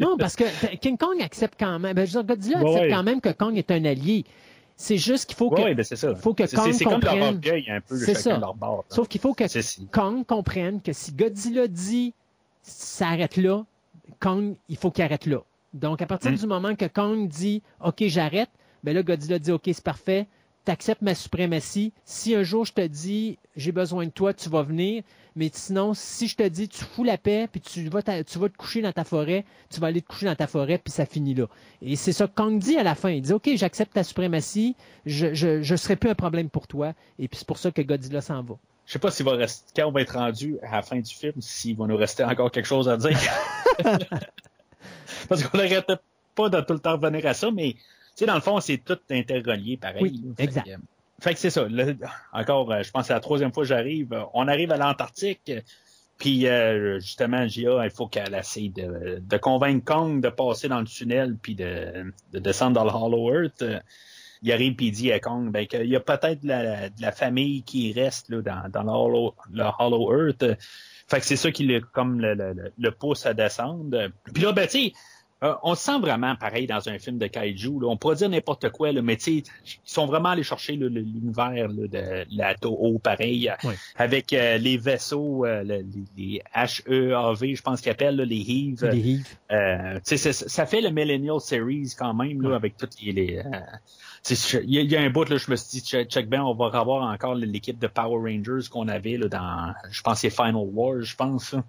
non, 0.00 0.16
parce 0.18 0.34
que 0.34 0.44
King 0.76 0.98
Kong 0.98 1.22
accepte 1.22 1.54
quand 1.58 1.78
même, 1.78 1.94
ben, 1.94 2.04
je 2.06 2.18
veux 2.18 2.24
dire, 2.24 2.36
Godzilla 2.36 2.58
Ouais, 2.58 2.64
accepte 2.64 2.82
ouais. 2.82 2.90
quand 2.90 3.02
même 3.04 3.20
que 3.20 3.28
Kong 3.30 3.56
est 3.56 3.70
un 3.70 3.84
allié. 3.84 4.24
C'est 4.80 4.96
juste 4.96 5.26
qu'il 5.26 5.36
faut 5.36 5.50
que, 5.50 5.60
Ouais, 5.60 5.74
ben, 5.74 5.82
c'est 5.84 5.96
ça. 5.96 6.14
faut 6.14 6.34
que 6.34 6.46
C'est- 6.46 6.54
Kong 6.54 6.72
c'est, 6.72 6.84
comme 6.84 7.00
leur 7.00 7.12
comprenne- 7.14 7.34
orgueil 7.34 7.68
un 7.68 7.80
peu, 7.80 7.96
C'est 7.98 8.06
chacun 8.14 8.20
ça. 8.20 8.36
de 8.36 8.40
leur 8.40 8.54
bord. 8.54 8.76
là. 8.88 8.94
sauf 8.94 9.08
qu'il 9.08 9.20
faut 9.20 9.34
que 9.34 9.44
Kong 9.90 10.24
comprenne 10.24 10.80
que 10.80 10.92
si 10.92 11.10
Godzilla 11.12 11.66
dit 11.66 12.14
ça 12.62 13.08
arrête 13.08 13.36
là, 13.36 13.64
Kong, 14.20 14.54
il 14.68 14.76
faut 14.76 14.92
qu'il 14.92 15.02
arrête 15.02 15.26
là. 15.26 15.42
Donc, 15.74 16.00
à 16.00 16.06
partir 16.06 16.30
Mm. 16.30 16.36
du 16.36 16.46
moment 16.46 16.76
que 16.76 16.84
Kong 16.86 17.26
dit 17.28 17.60
OK, 17.84 18.04
j'arrête, 18.06 18.50
ben 18.84 18.94
là, 18.94 19.02
Godzilla 19.02 19.40
dit 19.40 19.50
OK, 19.50 19.62
c'est 19.66 19.82
parfait, 19.82 20.28
tu 20.64 20.70
acceptes 20.70 21.02
ma 21.02 21.14
suprématie. 21.16 21.92
Si 22.04 22.34
un 22.36 22.44
jour 22.44 22.64
je 22.64 22.72
te 22.72 22.86
dis 22.86 23.36
j'ai 23.56 23.72
besoin 23.72 24.06
de 24.06 24.10
toi, 24.10 24.32
tu 24.32 24.48
vas 24.48 24.62
venir. 24.62 25.02
Mais 25.38 25.50
sinon, 25.52 25.94
si 25.94 26.26
je 26.26 26.34
te 26.36 26.42
dis 26.48 26.68
tu 26.68 26.82
fous 26.84 27.04
la 27.04 27.16
paix, 27.16 27.48
puis 27.50 27.60
tu 27.60 27.88
vas, 27.88 28.02
ta- 28.02 28.24
tu 28.24 28.38
vas 28.40 28.48
te 28.48 28.56
coucher 28.56 28.82
dans 28.82 28.92
ta 28.92 29.04
forêt, 29.04 29.44
tu 29.70 29.78
vas 29.78 29.86
aller 29.86 30.02
te 30.02 30.08
coucher 30.08 30.26
dans 30.26 30.34
ta 30.34 30.46
forêt, 30.48 30.78
puis 30.78 30.92
ça 30.92 31.06
finit 31.06 31.32
là. 31.34 31.46
Et 31.80 31.94
c'est 31.94 32.12
ça 32.12 32.26
que 32.26 32.34
Kong 32.34 32.58
dit 32.58 32.76
à 32.76 32.82
la 32.82 32.94
fin. 32.96 33.10
Il 33.10 33.22
dit 33.22 33.32
OK, 33.32 33.48
j'accepte 33.54 33.92
ta 33.94 34.02
suprématie, 34.02 34.74
je, 35.06 35.32
je, 35.34 35.62
je 35.62 35.76
serai 35.76 35.94
plus 35.96 36.10
un 36.10 36.14
problème 36.16 36.50
pour 36.50 36.66
toi. 36.66 36.92
Et 37.20 37.28
puis 37.28 37.38
c'est 37.38 37.46
pour 37.46 37.58
ça 37.58 37.70
que 37.70 37.80
Godzilla 37.82 38.20
s'en 38.20 38.42
va. 38.42 38.56
Je 38.86 38.92
sais 38.94 38.98
pas 38.98 39.10
s'il 39.10 39.26
va 39.26 39.32
rester, 39.32 39.70
quand 39.76 39.86
on 39.88 39.92
va 39.92 40.00
être 40.00 40.14
rendu 40.18 40.56
à 40.62 40.76
la 40.76 40.82
fin 40.82 40.98
du 40.98 41.14
film, 41.14 41.34
s'il 41.40 41.76
va 41.76 41.86
nous 41.86 41.96
rester 41.96 42.24
encore 42.24 42.50
quelque 42.50 42.66
chose 42.66 42.88
à 42.88 42.96
dire. 42.96 43.16
Parce 45.28 45.42
qu'on 45.44 45.58
n'arrête 45.58 45.92
pas 46.34 46.48
de 46.48 46.60
tout 46.62 46.72
le 46.72 46.78
temps 46.78 46.96
revenir 46.98 47.26
à 47.26 47.34
ça, 47.34 47.50
mais 47.50 47.72
tu 47.74 47.80
sais, 48.16 48.26
dans 48.26 48.34
le 48.34 48.40
fond, 48.40 48.58
c'est 48.60 48.78
tout 48.78 48.98
interrelié 49.10 49.76
pareil. 49.76 50.02
Oui. 50.02 50.24
Fait 50.36 50.44
exact. 50.44 50.68
euh, 50.68 50.76
Fait 51.20 51.34
que 51.34 51.40
c'est 51.40 51.50
ça. 51.50 51.66
Encore, 52.32 52.70
euh, 52.72 52.82
je 52.82 52.90
pense 52.90 53.02
que 53.02 53.06
c'est 53.08 53.12
la 53.14 53.20
troisième 53.20 53.52
fois 53.52 53.64
que 53.64 53.68
j'arrive. 53.68 54.16
On 54.34 54.46
arrive 54.46 54.70
à 54.72 54.76
l'Antarctique. 54.76 55.52
Puis 56.18 56.46
euh, 56.48 56.98
justement, 57.00 57.46
Gia, 57.46 57.84
il 57.84 57.90
faut 57.90 58.08
qu'elle 58.08 58.34
essaye 58.34 58.70
de, 58.70 59.36
convaincre 59.38 59.84
Kong 59.84 60.20
de 60.20 60.28
passer 60.28 60.68
dans 60.68 60.80
le 60.80 60.86
tunnel 60.86 61.36
puis 61.40 61.54
de, 61.54 62.12
de 62.32 62.38
descendre 62.38 62.72
dans 62.72 62.84
le 62.84 62.90
Hollow 62.90 63.32
Earth. 63.44 63.64
Il 64.42 64.52
arrive 64.52 64.74
puis 64.74 64.86
il 64.86 64.92
dit 64.92 65.12
à 65.12 65.20
Kong 65.20 65.50
ben, 65.50 65.66
qu'il 65.66 65.86
y 65.86 65.96
a 65.96 66.00
peut-être 66.00 66.42
de 66.42 66.48
la, 67.02 67.12
famille 67.12 67.62
qui 67.62 67.92
reste 67.92 68.28
là, 68.30 68.42
dans, 68.42 68.68
dans 68.68 68.82
le, 68.82 68.90
Hollow, 68.90 69.34
le 69.52 69.64
Hollow 69.78 70.12
Earth. 70.26 70.44
Fait 71.08 71.20
que 71.20 71.26
c'est 71.26 71.36
ça 71.36 71.50
qui 71.50 71.64
le, 71.64 71.80
comme 71.80 72.20
le, 72.20 72.34
le- 72.34 72.72
le 72.76 72.90
pousse 72.90 73.24
à 73.26 73.34
descendre. 73.34 74.10
Puis 74.32 74.42
là, 74.42 74.52
ben, 74.52 74.66
tu 74.66 74.86
sais, 74.86 74.92
euh, 75.42 75.54
on 75.62 75.74
se 75.74 75.84
sent 75.84 75.98
vraiment 76.00 76.34
pareil 76.36 76.66
dans 76.66 76.88
un 76.88 76.98
film 76.98 77.18
de 77.18 77.26
kaiju. 77.26 77.80
Là. 77.80 77.86
On 77.88 77.96
pourrait 77.96 78.16
dire 78.16 78.28
n'importe 78.28 78.70
quoi, 78.70 78.90
là, 78.92 79.02
mais 79.02 79.16
tu 79.16 79.22
sais, 79.24 79.32
ils 79.66 79.78
sont 79.84 80.06
vraiment 80.06 80.30
allés 80.30 80.42
chercher 80.42 80.74
l'univers 80.74 81.68
de 81.68 82.24
la 82.36 82.54
Toho, 82.54 82.98
pareil, 82.98 83.50
Oui. 83.64 83.74
avec 83.96 84.32
euh, 84.32 84.58
les 84.58 84.76
vaisseaux, 84.76 85.44
euh, 85.44 85.62
le- 85.62 85.84
les, 86.16 86.40
les 86.40 86.42
HEAV, 86.54 87.54
je 87.54 87.62
pense 87.62 87.80
qu'ils 87.80 87.92
appellent 87.92 88.16
là, 88.16 88.24
les 88.24 88.40
Heave. 88.40 88.90
Les. 88.92 89.20
Euh, 89.52 89.98
ça 90.04 90.66
fait 90.66 90.80
le 90.80 90.90
Millennial 90.90 91.40
Series 91.40 91.92
quand 91.98 92.14
même, 92.14 92.42
là, 92.42 92.56
avec 92.56 92.76
toutes 92.76 93.00
les... 93.00 93.38
euh, 93.38 93.60
il 94.64 94.74
y, 94.74 94.84
y 94.84 94.96
a 94.96 95.00
un 95.00 95.10
bout, 95.10 95.28
là, 95.28 95.36
je 95.36 95.50
me 95.50 95.56
suis 95.56 95.78
dit, 95.80 95.86
check, 95.86 96.08
check 96.10 96.28
bien, 96.28 96.42
on 96.44 96.52
va 96.54 96.66
revoir 96.68 97.10
encore 97.12 97.34
l'équipe 97.36 97.78
de 97.78 97.86
Power 97.86 98.18
Rangers 98.32 98.68
qu'on 98.68 98.88
avait 98.88 99.16
là, 99.16 99.28
dans, 99.28 99.72
je 99.90 100.02
pense, 100.02 100.18
c'est 100.18 100.30
Final 100.30 100.66
War, 100.72 101.00
je 101.00 101.14
pense. 101.14 101.52
là. 101.52 101.62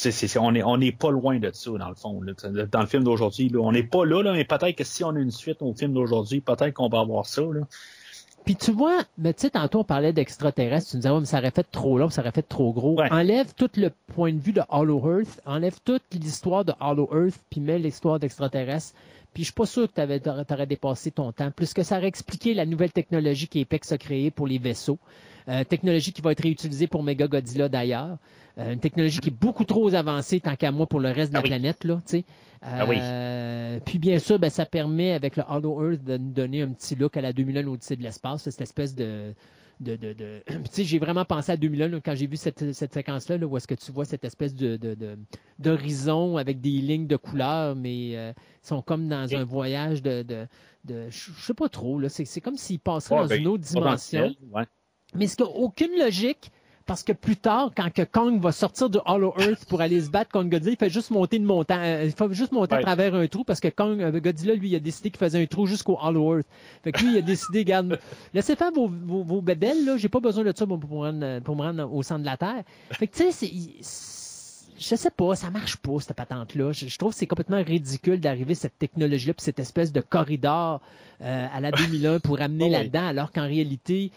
C'est, 0.00 0.38
on 0.38 0.54
est 0.54 0.62
on 0.62 0.78
n'est 0.78 0.92
pas 0.92 1.10
loin 1.10 1.38
de 1.38 1.50
ça, 1.52 1.70
dans 1.72 1.88
le 1.88 1.94
fond. 1.94 2.22
là. 2.22 2.32
Dans 2.66 2.80
le 2.80 2.86
film 2.86 3.04
d'aujourd'hui, 3.04 3.52
on 3.58 3.72
n'est 3.72 3.82
pas 3.82 4.06
là, 4.06 4.22
là, 4.22 4.32
mais 4.32 4.44
peut-être 4.44 4.76
que 4.76 4.84
si 4.84 5.04
on 5.04 5.10
a 5.10 5.18
une 5.18 5.30
suite 5.30 5.60
au 5.60 5.74
film 5.74 5.92
d'aujourd'hui, 5.92 6.40
peut-être 6.40 6.72
qu'on 6.72 6.88
va 6.88 7.00
avoir 7.00 7.26
ça. 7.26 7.42
Là. 7.42 7.66
Puis 8.44 8.56
tu 8.56 8.72
vois, 8.72 9.02
mais 9.18 9.34
tu 9.34 9.42
sais, 9.42 9.50
tantôt 9.50 9.80
on 9.80 9.84
parlait 9.84 10.14
d'extraterrestres, 10.14 10.90
tu 10.90 10.96
nous 10.96 11.02
disais, 11.02 11.20
mais 11.20 11.26
ça 11.26 11.38
aurait 11.38 11.50
fait 11.50 11.66
trop 11.70 11.98
long, 11.98 12.08
ça 12.08 12.22
aurait 12.22 12.32
fait 12.32 12.42
trop 12.42 12.72
gros. 12.72 12.98
Ouais. 12.98 13.12
Enlève 13.12 13.52
tout 13.54 13.70
le 13.76 13.90
point 14.14 14.32
de 14.32 14.40
vue 14.40 14.52
de 14.52 14.62
Hollow 14.70 15.18
Earth, 15.18 15.40
enlève 15.44 15.78
toute 15.84 16.02
l'histoire 16.12 16.64
de 16.64 16.72
Hollow 16.80 17.10
Earth, 17.12 17.38
puis 17.50 17.60
mets 17.60 17.78
l'histoire 17.78 18.18
d'extraterrestres. 18.18 18.94
Puis 19.34 19.42
je 19.42 19.48
suis 19.48 19.54
pas 19.54 19.66
sûr 19.66 19.86
que 19.86 19.92
t'aurais 19.92 20.44
t'aurais 20.44 20.66
dépassé 20.66 21.10
ton 21.10 21.30
temps, 21.32 21.50
plus 21.50 21.74
que 21.74 21.82
ça 21.82 21.98
aurait 21.98 22.08
expliqué 22.08 22.54
la 22.54 22.64
nouvelle 22.66 22.92
technologie 22.92 23.46
qu'Apex 23.46 23.92
a 23.92 23.98
créée 23.98 24.30
pour 24.30 24.46
les 24.46 24.58
vaisseaux. 24.58 24.98
Euh, 25.48 25.64
technologie 25.64 26.12
qui 26.12 26.22
va 26.22 26.32
être 26.32 26.42
réutilisée 26.42 26.86
pour 26.86 27.02
Mega 27.02 27.26
Godzilla 27.28 27.68
d'ailleurs. 27.68 28.16
Euh, 28.58 28.72
une 28.72 28.80
technologie 28.80 29.20
qui 29.20 29.28
est 29.28 29.38
beaucoup 29.40 29.64
trop 29.64 29.94
avancée 29.94 30.40
tant 30.40 30.56
qu'à 30.56 30.72
moi 30.72 30.86
pour 30.86 31.00
le 31.00 31.10
reste 31.10 31.30
de 31.30 31.34
la 31.34 31.40
Ah 31.40 31.42
oui. 31.44 31.48
planète, 31.50 31.84
là, 31.84 31.96
tu 32.06 32.18
sais. 32.18 32.24
Ah 32.62 32.84
oui. 32.86 32.96
Euh, 33.00 33.78
puis 33.84 33.98
bien 33.98 34.18
sûr, 34.18 34.38
ben, 34.38 34.50
ça 34.50 34.66
permet 34.66 35.12
avec 35.12 35.36
le 35.36 35.44
Hollow 35.48 35.90
Earth 35.92 36.04
de 36.04 36.16
nous 36.18 36.32
donner 36.32 36.62
un 36.62 36.68
petit 36.68 36.94
look 36.94 37.16
à 37.16 37.20
la 37.20 37.32
2001 37.32 37.66
Odyssée 37.68 37.96
de 37.96 38.02
l'espace, 38.02 38.42
cette 38.42 38.60
espèce 38.60 38.94
de 38.94 39.32
de, 39.80 39.96
de, 39.96 40.12
de- 40.12 40.42
Puis, 40.46 40.56
tu 40.64 40.70
sais, 40.72 40.84
j'ai 40.84 40.98
vraiment 40.98 41.24
pensé 41.24 41.52
à 41.52 41.56
2001 41.56 41.88
là, 41.88 42.00
quand 42.04 42.14
j'ai 42.14 42.26
vu 42.26 42.36
cette, 42.36 42.74
cette 42.74 42.92
séquence-là, 42.92 43.38
là, 43.38 43.46
où 43.46 43.56
est-ce 43.56 43.66
que 43.66 43.74
tu 43.74 43.90
vois 43.92 44.04
cette 44.04 44.24
espèce 44.26 44.54
de, 44.54 44.76
de, 44.76 44.92
de- 44.92 45.16
d'horizon 45.58 46.36
avec 46.36 46.60
des 46.60 46.68
lignes 46.70 47.06
de 47.06 47.16
couleurs, 47.16 47.76
mais 47.76 48.16
euh, 48.16 48.32
ils 48.62 48.66
sont 48.66 48.82
comme 48.82 49.08
dans 49.08 49.34
un 49.34 49.44
voyage 49.44 50.02
de, 50.02 50.22
de, 50.22 50.46
de 50.84 51.08
je 51.10 51.30
sais 51.40 51.54
pas 51.54 51.68
trop, 51.70 51.98
là, 51.98 52.08
c'est, 52.08 52.24
c'est 52.24 52.40
comme 52.42 52.56
s'ils 52.56 52.78
passeraient 52.80 53.14
Ouais, 53.16 53.22
dans 53.22 53.28
ben, 53.28 53.40
une 53.40 53.46
autre 53.48 53.64
dimension. 53.64 54.34
Ouais. 54.52 54.64
Mais 55.14 55.26
ce 55.26 55.36
qui 55.36 55.42
n'a 55.42 55.48
aucune 55.48 55.98
logique, 55.98 56.50
parce 56.90 57.04
que 57.04 57.12
plus 57.12 57.36
tard, 57.36 57.70
quand 57.76 57.88
que 57.94 58.02
Kong 58.02 58.40
va 58.42 58.50
sortir 58.50 58.90
du 58.90 58.98
Hollow 59.06 59.32
Earth 59.38 59.64
pour 59.66 59.80
aller 59.80 60.00
se 60.00 60.10
battre 60.10 60.32
contre 60.32 60.50
Godzilla, 60.50 60.72
il 60.72 60.76
fait 60.76 60.90
juste 60.90 61.12
monter 61.12 61.36
une 61.36 61.44
montagne, 61.44 62.06
il 62.06 62.10
fait 62.10 62.32
juste 62.32 62.50
monter 62.50 62.74
à 62.74 62.82
travers 62.82 63.14
un 63.14 63.28
trou 63.28 63.44
parce 63.44 63.60
que 63.60 63.68
Kong, 63.68 64.02
euh, 64.02 64.18
Godzilla, 64.18 64.56
lui, 64.56 64.70
il 64.70 64.74
a 64.74 64.80
décidé 64.80 65.10
qu'il 65.10 65.20
faisait 65.20 65.40
un 65.40 65.46
trou 65.46 65.66
jusqu'au 65.66 65.96
Hollow 66.02 66.38
Earth. 66.38 66.46
Fait 66.82 66.90
que 66.90 67.00
lui, 67.00 67.12
il 67.12 67.18
a 67.18 67.22
décidé, 67.22 67.60
regarde, 67.60 67.96
laissez 68.34 68.56
faire 68.56 68.72
vos, 68.72 68.88
vos, 68.88 69.22
vos 69.22 69.40
bébelles, 69.40 69.84
là, 69.84 69.98
j'ai 69.98 70.08
pas 70.08 70.18
besoin 70.18 70.42
de 70.42 70.52
ça 70.52 70.66
pour, 70.66 70.80
rendre, 70.80 71.38
pour 71.42 71.54
me 71.54 71.62
rendre 71.62 71.94
au 71.94 72.02
centre 72.02 72.22
de 72.22 72.26
la 72.26 72.36
Terre. 72.36 72.64
Fait 72.90 73.06
que, 73.06 73.16
tu 73.16 73.22
sais, 73.22 73.30
c'est, 73.30 73.52
je 74.80 74.96
sais 74.96 75.10
pas, 75.10 75.36
ça 75.36 75.48
marche 75.50 75.76
pas, 75.76 76.00
cette 76.00 76.16
patente-là. 76.16 76.72
Je, 76.72 76.88
je 76.88 76.98
trouve 76.98 77.12
que 77.12 77.18
c'est 77.18 77.28
complètement 77.28 77.62
ridicule 77.62 78.18
d'arriver 78.18 78.56
cette 78.56 78.76
technologie-là, 78.80 79.34
puis 79.34 79.44
cette 79.44 79.60
espèce 79.60 79.92
de 79.92 80.00
corridor 80.00 80.80
euh, 81.22 81.46
à 81.54 81.60
la 81.60 81.70
2001 81.70 82.18
pour 82.18 82.40
amener 82.40 82.64
Oui. 82.64 82.70
là-dedans, 82.72 83.06
alors 83.06 83.30
qu'en 83.30 83.46
réalité, 83.46 84.10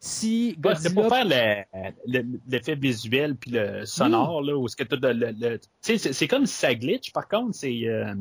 si 0.00 0.54
Godzilla 0.58 0.94
pour 0.94 1.08
faire 1.08 1.24
le- 1.24 1.64
le- 2.06 2.40
l'effet 2.48 2.74
visuel 2.76 3.34
puis 3.36 3.50
le 3.52 3.84
sonore, 3.84 4.42
là, 4.42 4.56
où 4.56 4.68
ce 4.68 4.76
que 4.76 4.84
tout 4.84 4.98
le, 5.02 5.12
le- 5.12 5.34
le- 5.38 5.60
c'est, 5.80 5.98
c'est 5.98 6.28
comme 6.28 6.46
si 6.46 6.54
ça 6.54 6.74
glitch, 6.74 7.12
par 7.12 7.26
contre, 7.28 7.54
c'est, 7.56 7.86
euh, 7.86 8.14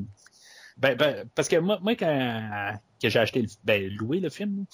ben, 0.77 0.95
ben, 0.95 1.29
parce 1.35 1.47
que 1.47 1.57
moi, 1.57 1.79
moi 1.81 1.95
quand, 1.95 2.73
que 3.01 3.09
j'ai 3.09 3.19
acheté, 3.19 3.41
le, 3.43 3.47
ben, 3.63 3.87
loué 3.95 4.19
le 4.19 4.29
film, 4.29 4.65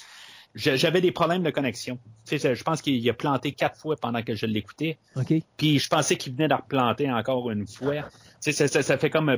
j'avais 0.56 1.02
des 1.02 1.12
problèmes 1.12 1.42
de 1.44 1.50
connexion. 1.50 1.98
Tu 2.28 2.38
sais, 2.38 2.56
je 2.56 2.64
pense 2.64 2.82
qu'il 2.82 3.10
a 3.10 3.14
planté 3.14 3.54
quatre 3.54 3.78
fois 3.80 3.96
pendant 3.98 4.22
que 4.22 4.36
je 4.36 4.46
l'écoutais, 4.46 4.98
OK. 5.16 5.34
puis 5.58 5.80
je 5.80 5.90
pensais 5.90 6.16
qu'il 6.16 6.34
venait 6.34 6.48
de 6.48 6.54
replanter 6.54 7.12
encore 7.12 7.50
une 7.50 7.66
fois. 7.68 8.04
Tu 8.04 8.04
sais, 8.40 8.52
ça, 8.52 8.68
ça, 8.68 8.84
ça 8.84 8.98
fait 8.98 9.10
comme, 9.10 9.36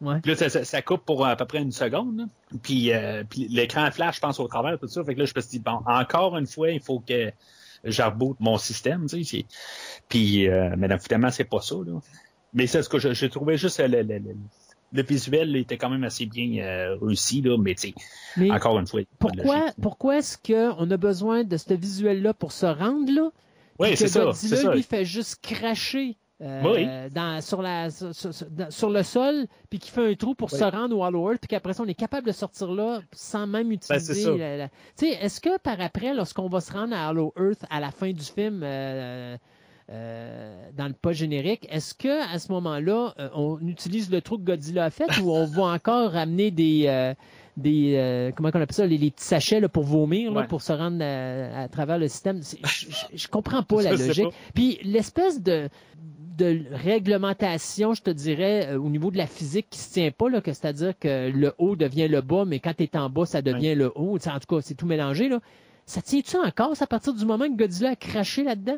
Ouais. 0.00 0.20
puis 0.20 0.30
là, 0.32 0.36
ça, 0.36 0.48
ça- 0.48 0.64
ça 0.64 0.80
coupe 0.82 1.04
pour 1.04 1.26
à 1.26 1.34
peu 1.36 1.44
près 1.44 1.58
une 1.58 1.72
seconde. 1.72 2.18
là. 2.18 2.24
Puis, 2.62 2.92
euh, 2.92 3.24
puis 3.28 3.48
l'écran 3.48 3.90
flash, 3.90 4.16
je 4.16 4.20
pense, 4.20 4.38
au 4.38 4.46
travers, 4.46 4.78
tout 4.78 4.86
ça. 4.88 5.02
Fait 5.04 5.14
que 5.14 5.20
là, 5.20 5.24
je 5.26 5.32
me 5.34 5.40
suis 5.40 5.50
dit, 5.50 5.58
bon, 5.58 5.80
encore 5.86 6.36
une 6.36 6.46
fois, 6.46 6.70
il 6.70 6.80
faut 6.80 7.00
que 7.00 7.32
je 7.84 8.02
reboot 8.02 8.36
mon 8.40 8.58
système. 8.58 9.06
Tu 9.08 9.24
sais, 9.24 9.44
puis, 10.08 10.48
euh, 10.48 10.74
mais 10.78 10.88
finalement, 10.98 11.30
c'est 11.30 11.44
pas 11.44 11.60
ça. 11.60 11.74
Là. 11.86 12.00
Mais 12.54 12.66
c'est 12.66 12.82
ce 12.82 12.88
que 12.88 12.98
j'ai 12.98 13.28
trouvé 13.28 13.56
juste 13.56 13.78
le, 13.80 14.02
le- 14.02 14.18
le- 14.18 14.36
le 14.90 15.02
visuel 15.02 15.54
était 15.56 15.76
quand 15.76 15.90
même 15.90 16.04
assez 16.04 16.24
bien 16.24 16.64
euh, 16.64 16.96
réussi, 17.02 17.42
là, 17.42 17.58
mais 17.58 17.74
tu 17.74 17.88
sais, 17.88 17.94
Mais 18.38 18.50
encore 18.50 18.78
une 18.78 18.86
fois. 18.86 19.02
pourquoi, 19.18 19.66
pourquoi 19.82 20.16
est-ce 20.18 20.38
qu'on 20.38 20.90
a 20.90 20.96
besoin 20.96 21.44
de 21.44 21.56
ce 21.58 21.74
visuel-là 21.74 22.32
pour 22.32 22.52
se 22.52 22.64
rendre 22.64 23.12
là? 23.12 23.30
Oui, 23.78 23.96
c'est 23.96 24.08
ça. 24.08 24.24
Godzilla, 24.24 24.56
ça. 24.56 24.74
lui, 24.74 24.82
fait 24.82 25.04
juste 25.04 25.40
cracher 25.42 26.16
euh, 26.40 26.62
Oui. 26.64 27.10
dans, 27.12 27.40
sur, 27.40 27.60
la, 27.62 27.90
sur, 27.90 28.14
sur- 28.14 28.32
dans- 28.50 28.70
sur 28.70 28.90
le 28.90 29.02
sol, 29.02 29.46
puis 29.70 29.78
qui 29.80 29.90
fait 29.90 30.12
un 30.12 30.14
trou 30.14 30.34
pour 30.34 30.52
Oui. 30.52 30.58
se 30.58 30.64
rendre 30.64 30.96
au 30.96 31.04
Hollow 31.04 31.30
Earth, 31.30 31.40
puis 31.40 31.48
qu'après 31.48 31.72
ça, 31.72 31.82
on 31.82 31.86
est 31.86 31.94
capable 31.94 32.26
de 32.26 32.32
sortir 32.32 32.70
là 32.72 33.00
sans 33.12 33.46
même 33.46 33.72
utiliser. 33.72 34.14
Ben, 34.14 34.22
ça. 34.24 34.36
la- 34.36 34.56
la- 34.56 34.68
Tu 34.68 34.72
sais, 34.96 35.08
est-ce 35.20 35.40
que 35.40 35.58
par 35.58 35.80
après, 35.80 36.14
lorsqu'on 36.14 36.48
va 36.48 36.60
se 36.60 36.72
rendre 36.72 36.94
à 36.96 37.10
Hollow 37.10 37.32
Earth 37.36 37.64
à 37.70 37.80
la 37.80 37.90
fin 37.90 38.10
du 38.12 38.22
film, 38.22 38.60
euh, 38.62 39.36
euh, 39.90 40.68
dans 40.76 40.86
le 40.86 40.92
pas 40.92 41.12
générique, 41.12 41.66
est-ce 41.70 41.94
que 41.94 42.32
à 42.32 42.38
ce 42.38 42.52
moment-là, 42.52 43.14
on 43.34 43.58
utilise 43.66 44.10
le 44.10 44.20
trou 44.20 44.36
que 44.38 44.42
Godzilla 44.44 44.84
a 44.84 44.90
fait 44.90 45.18
ou 45.20 45.30
on 45.32 45.46
va 45.46 45.62
encore 45.74 46.12
ramener 46.12 46.50
des. 46.50 47.14
des 47.56 47.94
euh, 47.96 48.30
comment 48.36 48.50
on 48.54 48.60
appelle 48.60 48.72
ça 48.72 48.86
les, 48.86 48.98
les 48.98 49.10
petits 49.10 49.24
sachets 49.24 49.58
là, 49.60 49.68
pour 49.68 49.82
vomir 49.84 50.30
là, 50.30 50.42
Ouais. 50.42 50.46
pour 50.46 50.62
se 50.62 50.72
rendre 50.72 51.02
à, 51.02 51.62
à 51.62 51.68
travers 51.68 51.98
le 51.98 52.06
système? 52.06 52.40
Je, 52.42 52.56
je- 52.64 53.16
je 53.16 53.28
comprends 53.28 53.62
pas 53.64 53.82
la 53.82 53.92
logique 53.92 54.26
pas. 54.28 54.34
puis 54.54 54.78
l'espèce 54.84 55.42
de 55.42 55.68
de 56.38 56.62
réglementation, 56.72 57.94
je 57.94 58.02
te 58.02 58.10
dirais, 58.10 58.68
euh, 58.68 58.78
au 58.78 58.88
niveau 58.88 59.10
de 59.10 59.18
la 59.18 59.26
physique 59.26 59.66
qui 59.70 59.78
se 59.78 59.92
tient 59.92 60.10
pas, 60.10 60.28
là, 60.28 60.40
que 60.40 60.52
c'est-à-dire 60.52 60.98
que 60.98 61.30
le 61.30 61.52
haut 61.58 61.76
devient 61.76 62.08
le 62.08 62.20
bas, 62.20 62.44
mais 62.46 62.60
quand 62.60 62.74
tu 62.76 62.84
es 62.84 62.96
en 62.96 63.10
bas, 63.10 63.26
ça 63.26 63.42
devient 63.42 63.74
le 63.74 63.90
haut. 63.94 64.16
En 64.16 64.38
tout 64.38 64.56
cas, 64.56 64.60
c'est 64.62 64.74
tout 64.74 64.86
mélangé. 64.86 65.28
Là. 65.28 65.40
Ça 65.86 66.00
tient-tu 66.02 66.36
encore 66.36 66.76
ça, 66.76 66.84
à 66.84 66.86
partir 66.86 67.14
du 67.14 67.24
moment 67.24 67.46
que 67.48 67.56
Godzilla 67.56 67.90
a 67.90 67.96
craché 67.96 68.44
là-dedans? 68.44 68.76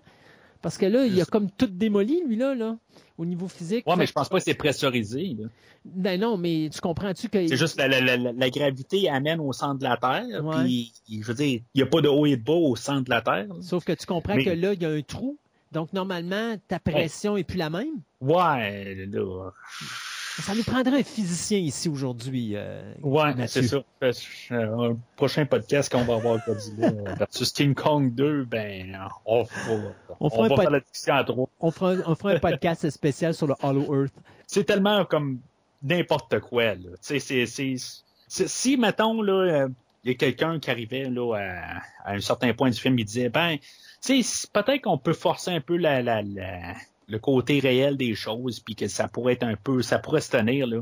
Parce 0.62 0.76
que 0.76 0.84
là, 0.86 1.06
il 1.06 1.18
a 1.20 1.24
comme 1.24 1.50
tout 1.50 1.66
démoli, 1.66 2.22
lui, 2.26 2.36
là, 2.36 2.54
là 2.54 2.76
au 3.16 3.24
niveau 3.24 3.48
physique. 3.48 3.86
Ouais, 3.86 3.96
mais 3.96 4.06
je 4.06 4.12
pense 4.12 4.28
pas 4.30 4.38
que 4.38 4.44
c'est 4.44 4.54
pressurisé. 4.54 5.36
là. 5.38 5.48
Ben 5.84 6.20
non, 6.20 6.36
mais 6.38 6.68
tu 6.72 6.80
comprends-tu 6.80 7.28
que... 7.30 7.46
C'est 7.48 7.56
juste 7.56 7.78
la, 7.78 7.88
la, 7.88 8.00
la, 8.00 8.16
la- 8.16 8.32
la 8.32 8.50
gravité 8.50 9.08
amène 9.10 9.40
au 9.40 9.52
centre 9.52 9.78
de 9.78 9.84
la 9.84 9.96
Terre. 9.98 10.42
Ouais. 10.44 10.62
Puis, 10.64 10.92
je 11.10 11.24
veux 11.26 11.34
dire, 11.34 11.60
il 11.74 11.78
n'y 11.78 11.82
a 11.82 11.86
pas 11.86 12.00
de 12.02 12.08
haut 12.08 12.26
et 12.26 12.36
de 12.36 12.42
bas 12.42 12.52
au 12.54 12.76
centre 12.76 13.04
de 13.04 13.10
la 13.10 13.20
Terre. 13.22 13.46
Sauf 13.62 13.84
que 13.84 13.92
tu 13.92 14.04
comprends 14.06 14.36
Mais- 14.36 14.44
que 14.44 14.50
là, 14.50 14.72
il 14.74 14.82
y 14.82 14.84
a 14.86 14.90
un 14.90 15.00
trou. 15.02 15.38
Donc, 15.72 15.92
normalement, 15.92 16.56
ta 16.68 16.78
pression 16.80 17.36
est 17.36 17.44
plus 17.44 17.58
la 17.58 17.70
même? 17.70 18.00
Ouais, 18.20 18.94
là. 19.10 19.50
Ça 20.40 20.54
nous 20.54 20.62
prendrait 20.62 21.00
un 21.00 21.04
physicien 21.04 21.58
ici 21.58 21.88
aujourd'hui. 21.88 22.52
euh, 22.54 22.92
Ouais, 23.02 23.32
c'est 23.46 23.62
ça. 23.64 23.78
Euh, 24.02 24.12
un 24.50 24.96
prochain 25.16 25.44
podcast 25.44 25.92
qu'on 25.92 26.02
va 26.04 26.14
avoir 26.14 26.38
Godzilla 26.46 26.90
versus 27.18 27.52
King 27.52 27.74
Kong 27.74 28.14
2, 28.14 28.44
ben, 28.44 28.98
on, 29.26 29.42
va- 29.42 29.50
On 30.18 30.26
on, 30.26 30.30
fera 30.30 30.48
va 30.48 30.56
faire 30.56 30.70
la 30.70 30.80
discussion 30.80 31.14
à 31.14 31.24
trois. 31.24 31.48
On 31.60 31.70
fera, 31.70 31.94
on 32.06 32.14
fera 32.14 32.32
un 32.32 32.38
podcast 32.38 32.88
spécial 32.90 33.34
sur 33.34 33.46
le 33.48 33.54
Hollow 33.62 34.02
Earth. 34.02 34.14
C'est 34.46 34.64
tellement 34.64 35.04
comme 35.04 35.40
n'importe 35.82 36.38
quoi, 36.40 36.74
là. 36.74 36.90
Tu 37.06 37.20
sais, 37.20 37.46
c'est, 37.46 37.76
si, 38.28 38.76
mettons, 38.76 39.20
là, 39.22 39.32
euh, 39.64 39.68
il 40.04 40.12
y 40.12 40.14
a 40.14 40.16
quelqu'un 40.16 40.58
qui 40.58 40.70
arrivait, 40.70 41.10
là, 41.10 41.34
à, 42.04 42.10
à 42.10 42.14
un 42.14 42.20
certain 42.20 42.54
point 42.54 42.70
du 42.70 42.80
film, 42.80 42.98
il 42.98 43.04
disait, 43.04 43.28
ben, 43.28 43.56
peut-être 44.06 44.82
qu'on 44.82 44.98
peut 44.98 45.12
forcer 45.12 45.50
un 45.50 45.60
peu 45.60 45.76
la, 45.76 46.02
la, 46.02 46.22
la- 46.22 46.74
le 47.08 47.18
côté 47.18 47.58
réel 47.58 47.96
des 47.96 48.14
choses, 48.14 48.60
puis 48.60 48.74
que 48.76 48.86
ça 48.86 49.08
pourrait 49.08 49.32
être 49.32 49.42
un 49.42 49.56
peu, 49.56 49.82
ça 49.82 49.98
pourrait 49.98 50.20
se 50.20 50.30
tenir, 50.30 50.66
là. 50.66 50.78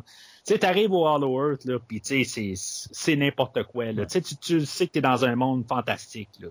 Tu 0.47 0.53
sais, 0.55 0.59
t'arrives 0.59 0.93
au 0.93 1.07
Hollow 1.07 1.51
Earth, 1.53 1.65
là, 1.65 1.78
puis 1.78 2.01
tu 2.03 2.24
sais, 2.24 2.24
c'est, 2.24 2.53
c'est 2.57 3.16
n'importe 3.16 3.62
quoi, 3.65 3.86
là. 3.93 4.05
Tu 4.07 4.12
sais, 4.12 4.20
tu, 4.20 4.36
tu 4.36 4.66
sais 4.66 4.86
que 4.86 4.93
t'es 4.93 5.01
dans 5.01 5.24
un 5.24 5.36
monde 5.36 5.65
fantastique, 5.66 6.28
là. 6.40 6.49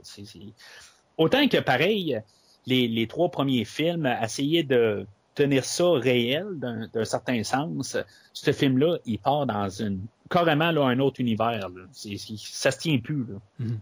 Autant 1.17 1.47
que, 1.47 1.57
pareil, 1.59 2.19
les, 2.65 2.87
les 2.87 3.07
trois 3.07 3.29
premiers 3.29 3.65
films 3.65 4.05
essayaient 4.21 4.63
de 4.63 5.05
tenir 5.35 5.63
ça 5.63 5.91
réel 5.91 6.47
d'un, 6.55 6.87
d'un 6.87 7.05
certain 7.05 7.43
sens. 7.43 7.97
Ce 8.33 8.51
film-là, 8.51 8.97
il 9.05 9.19
part 9.19 9.45
dans 9.45 9.69
une 9.69 10.01
carrément 10.29 10.71
là, 10.71 10.83
un 10.85 10.99
autre 10.99 11.21
univers. 11.21 11.69
Là. 11.69 11.85
C'est- 11.91 12.17
ça 12.37 12.71
se 12.71 12.79
tient 12.79 12.97
plus. 12.99 13.25
Là. 13.25 13.35
Mhm. 13.59 13.79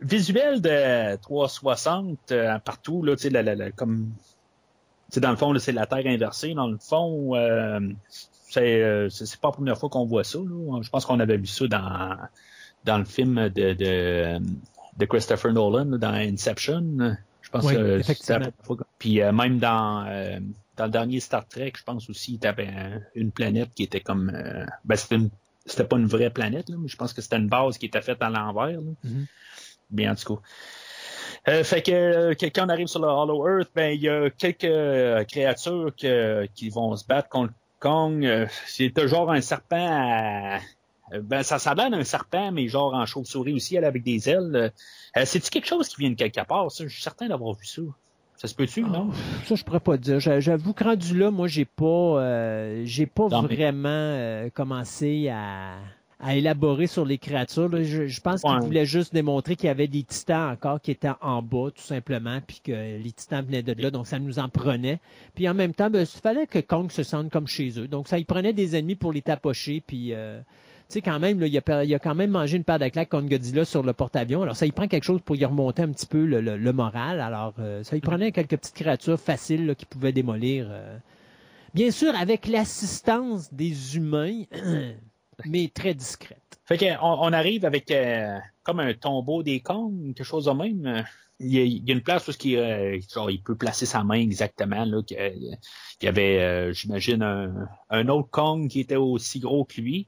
Visuel 0.00 0.60
de 0.62 1.16
360 1.16 2.32
euh, 2.32 2.58
partout, 2.60 3.02
là, 3.02 3.16
tu 3.16 3.22
sais, 3.22 3.30
la- 3.30 3.42
la- 3.42 3.54
la- 3.54 3.70
comme 3.70 4.10
tu 5.10 5.14
sais, 5.14 5.20
dans 5.20 5.30
le 5.30 5.36
fond, 5.36 5.52
c'est 5.58 5.72
la 5.72 5.86
Terre 5.86 6.06
inversée. 6.06 6.54
Dans 6.54 6.68
le 6.68 6.78
fond, 6.78 7.34
euh, 7.34 7.80
c'est, 8.08 8.82
euh, 8.82 9.08
c'est, 9.10 9.26
c'est 9.26 9.40
pas 9.40 9.48
la 9.48 9.52
première 9.52 9.78
fois 9.78 9.88
qu'on 9.88 10.06
voit 10.06 10.24
ça. 10.24 10.38
Là. 10.38 10.80
Je 10.82 10.88
pense 10.88 11.04
qu'on 11.04 11.18
avait 11.20 11.36
vu 11.36 11.46
ça 11.46 11.66
dans, 11.66 12.16
dans 12.84 12.98
le 12.98 13.04
film 13.04 13.48
de, 13.48 13.72
de, 13.74 14.38
de 14.96 15.04
Christopher 15.06 15.52
Nolan, 15.52 15.86
dans 15.98 16.12
Inception. 16.14 17.16
Je 17.42 17.50
pense 17.50 17.64
Oui, 17.64 17.74
que 17.74 17.98
effectivement. 17.98 18.14
c'était 18.20 18.32
la 18.34 18.38
première 18.52 18.64
fois. 18.64 18.76
que- 18.76 18.84
Puis 18.98 19.20
euh, 19.20 19.32
même 19.32 19.58
dans, 19.58 20.06
euh, 20.06 20.38
dans 20.76 20.84
le 20.84 20.90
dernier 20.90 21.18
Star 21.20 21.46
Trek, 21.48 21.72
je 21.76 21.82
pense 21.82 22.08
aussi, 22.08 22.34
il 22.34 22.44
y 22.44 22.46
avait 22.46 22.68
un- 22.68 23.00
une 23.16 23.32
planète 23.32 23.70
qui 23.74 23.82
était 23.82 24.00
comme... 24.00 24.30
euh, 24.32 24.64
ben, 24.84 24.96
c'était, 25.66 25.84
pas 25.84 25.96
une 25.98 26.06
vraie 26.06 26.30
planète, 26.30 26.68
là, 26.68 26.76
mais 26.78 26.88
je 26.88 26.96
pense 26.96 27.12
que 27.12 27.20
c'était 27.20 27.36
une 27.36 27.48
base 27.48 27.76
qui 27.78 27.86
était 27.86 28.00
faite 28.00 28.22
à 28.22 28.30
l'envers. 28.30 28.80
Mhm. 29.04 29.26
Bien, 29.90 30.12
en 30.12 30.14
tout 30.14 30.34
cas. 30.36 30.40
Euh, 31.48 31.64
fait 31.64 31.82
que 31.82 31.90
euh, 31.92 32.34
que- 32.34 32.46
quand 32.46 32.66
on 32.66 32.68
arrive 32.68 32.86
sur 32.86 33.00
le 33.00 33.08
Hollow 33.08 33.48
Earth, 33.48 33.70
ben 33.74 33.92
il 33.94 34.02
y 34.02 34.08
a 34.08 34.28
quelques 34.30 34.64
euh, 34.64 35.24
créatures 35.24 35.90
que- 35.98 36.46
qui 36.54 36.68
vont 36.68 36.94
se 36.96 37.06
battre 37.06 37.28
contre 37.28 37.52
Kong. 37.78 38.46
C'est 38.66 38.92
genre 39.08 39.30
un 39.30 39.40
serpent 39.40 39.88
à... 39.90 40.58
Ben, 41.22 41.42
ça, 41.42 41.56
l'air 41.74 41.90
d'un 41.90 42.04
serpent, 42.04 42.52
mais 42.52 42.68
genre 42.68 42.94
en 42.94 43.04
chauve-souris 43.06 43.54
aussi, 43.54 43.74
elle 43.74 43.84
avec 43.84 44.02
des 44.04 44.28
ailes. 44.28 44.72
C'est-tu 45.24 45.50
quelque 45.50 45.66
chose 45.66 45.88
qui 45.88 45.96
vient 46.02 46.10
de 46.10 46.14
quelque 46.14 46.44
part, 46.46 46.70
ça? 46.70 46.84
Je 46.86 46.92
suis 46.92 47.02
certain 47.02 47.26
d'avoir 47.28 47.54
vu 47.54 47.66
ça. 47.66 47.82
Ça 48.36 48.46
se 48.48 48.54
peut-tu, 48.54 48.82
non? 48.82 49.10
Ça, 49.44 49.54
je 49.54 49.64
pourrais 49.64 49.80
pas 49.80 49.96
dire. 49.96 50.20
J'a- 50.20 50.40
J'avoue 50.40 50.72
que 50.72 50.84
rendu 50.84 51.18
là, 51.18 51.30
moi, 51.30 51.48
j'ai 51.48 51.64
pas, 51.64 51.84
euh, 51.84 52.82
j'ai 52.84 53.06
pas 53.06 53.28
Non, 53.28 53.42
mais- 53.42 53.54
vraiment 53.54 53.88
euh, 53.88 54.50
commencé 54.50 55.28
à, 55.30 55.74
à 56.22 56.36
élaborer 56.36 56.86
sur 56.86 57.04
les 57.04 57.18
créatures. 57.18 57.68
là. 57.68 57.82
Je, 57.82 58.06
je 58.06 58.20
pense 58.20 58.42
qu'il 58.42 58.50
Ouais. 58.50 58.60
voulait 58.60 58.86
juste 58.86 59.12
démontrer 59.14 59.56
qu'il 59.56 59.66
y 59.66 59.70
avait 59.70 59.88
des 59.88 60.02
titans 60.02 60.50
encore 60.52 60.80
qui 60.80 60.90
étaient 60.90 61.10
en 61.20 61.42
bas, 61.42 61.70
tout 61.74 61.82
simplement, 61.82 62.40
puis 62.46 62.60
que 62.62 62.72
les 62.72 63.12
titans 63.12 63.44
venaient 63.44 63.62
de 63.62 63.72
là, 63.80 63.90
donc 63.90 64.06
ça 64.06 64.18
nous 64.18 64.38
en 64.38 64.48
prenait. 64.48 65.00
Puis 65.34 65.48
en 65.48 65.54
même 65.54 65.72
temps, 65.74 65.88
ben, 65.90 66.00
il 66.02 66.20
fallait 66.20 66.46
que 66.46 66.58
Kong 66.58 66.90
se 66.90 67.02
sente 67.02 67.30
comme 67.30 67.46
chez 67.46 67.78
eux. 67.78 67.88
Donc 67.88 68.06
ça 68.08 68.18
y 68.18 68.24
prenait 68.24 68.52
des 68.52 68.76
ennemis 68.76 68.96
pour 68.96 69.12
les 69.12 69.22
tapocher, 69.22 69.82
puis... 69.86 70.12
euh, 70.14 70.40
tu 70.88 70.94
sais, 70.94 71.02
quand 71.02 71.20
même, 71.20 71.38
là, 71.38 71.46
il, 71.46 71.56
a, 71.56 71.84
il 71.84 71.98
quand 72.00 72.16
même 72.16 72.30
mangé 72.32 72.56
une 72.56 72.64
paire 72.64 72.80
de 72.80 72.88
claques 72.88 73.10
contre 73.10 73.28
Godzilla 73.28 73.64
sur 73.64 73.84
le 73.84 73.92
porte-avions. 73.92 74.42
Alors, 74.42 74.56
ça 74.56 74.66
y 74.66 74.72
prend 74.72 74.88
quelque 74.88 75.04
chose 75.04 75.20
pour 75.24 75.36
y 75.36 75.44
remonter 75.44 75.82
un 75.82 75.90
petit 75.92 76.04
peu 76.06 76.24
le, 76.26 76.40
le- 76.40 76.56
le 76.56 76.72
moral. 76.72 77.20
Alors, 77.20 77.54
euh, 77.60 77.84
ça 77.84 77.96
y 77.96 78.00
prenait 78.00 78.32
quelques 78.32 78.56
petites 78.56 78.74
créatures 78.74 79.20
faciles 79.20 79.76
qui 79.78 79.86
pouvaient 79.86 80.10
démolir. 80.10 80.66
euh. 80.68 80.98
Bien 81.74 81.92
sûr, 81.92 82.12
avec 82.16 82.48
l'assistance 82.48 83.54
des 83.54 83.96
humains, 83.96 84.42
mais 85.46 85.70
très 85.72 85.94
discrète. 85.94 86.60
Fait 86.64 86.78
qu'on 86.78 86.96
on 87.00 87.32
arrive 87.32 87.64
avec 87.64 87.90
euh, 87.90 88.38
comme 88.62 88.80
un 88.80 88.94
tombeau 88.94 89.42
des 89.42 89.60
Kong, 89.60 90.14
quelque 90.14 90.24
chose 90.26 90.44
de 90.44 90.52
même. 90.52 91.04
Il 91.42 91.54
y 91.54 91.58
a, 91.58 91.62
il 91.62 91.88
y 91.88 91.90
a 91.90 91.94
une 91.94 92.02
place 92.02 92.28
où 92.28 92.32
il, 92.44 92.56
euh, 92.58 93.00
genre, 93.12 93.30
il 93.30 93.42
peut 93.42 93.56
placer 93.56 93.86
sa 93.86 94.04
main 94.04 94.20
exactement. 94.20 94.84
Là, 94.84 95.02
que- 95.02 95.14
il 95.14 95.56
y 96.04 96.06
avait, 96.06 96.38
euh, 96.40 96.72
j'imagine, 96.72 97.22
un, 97.22 97.66
un 97.88 98.08
autre 98.08 98.28
Kong 98.30 98.68
qui 98.68 98.80
était 98.80 98.96
aussi 98.96 99.40
gros 99.40 99.64
que 99.64 99.80
lui. 99.80 100.06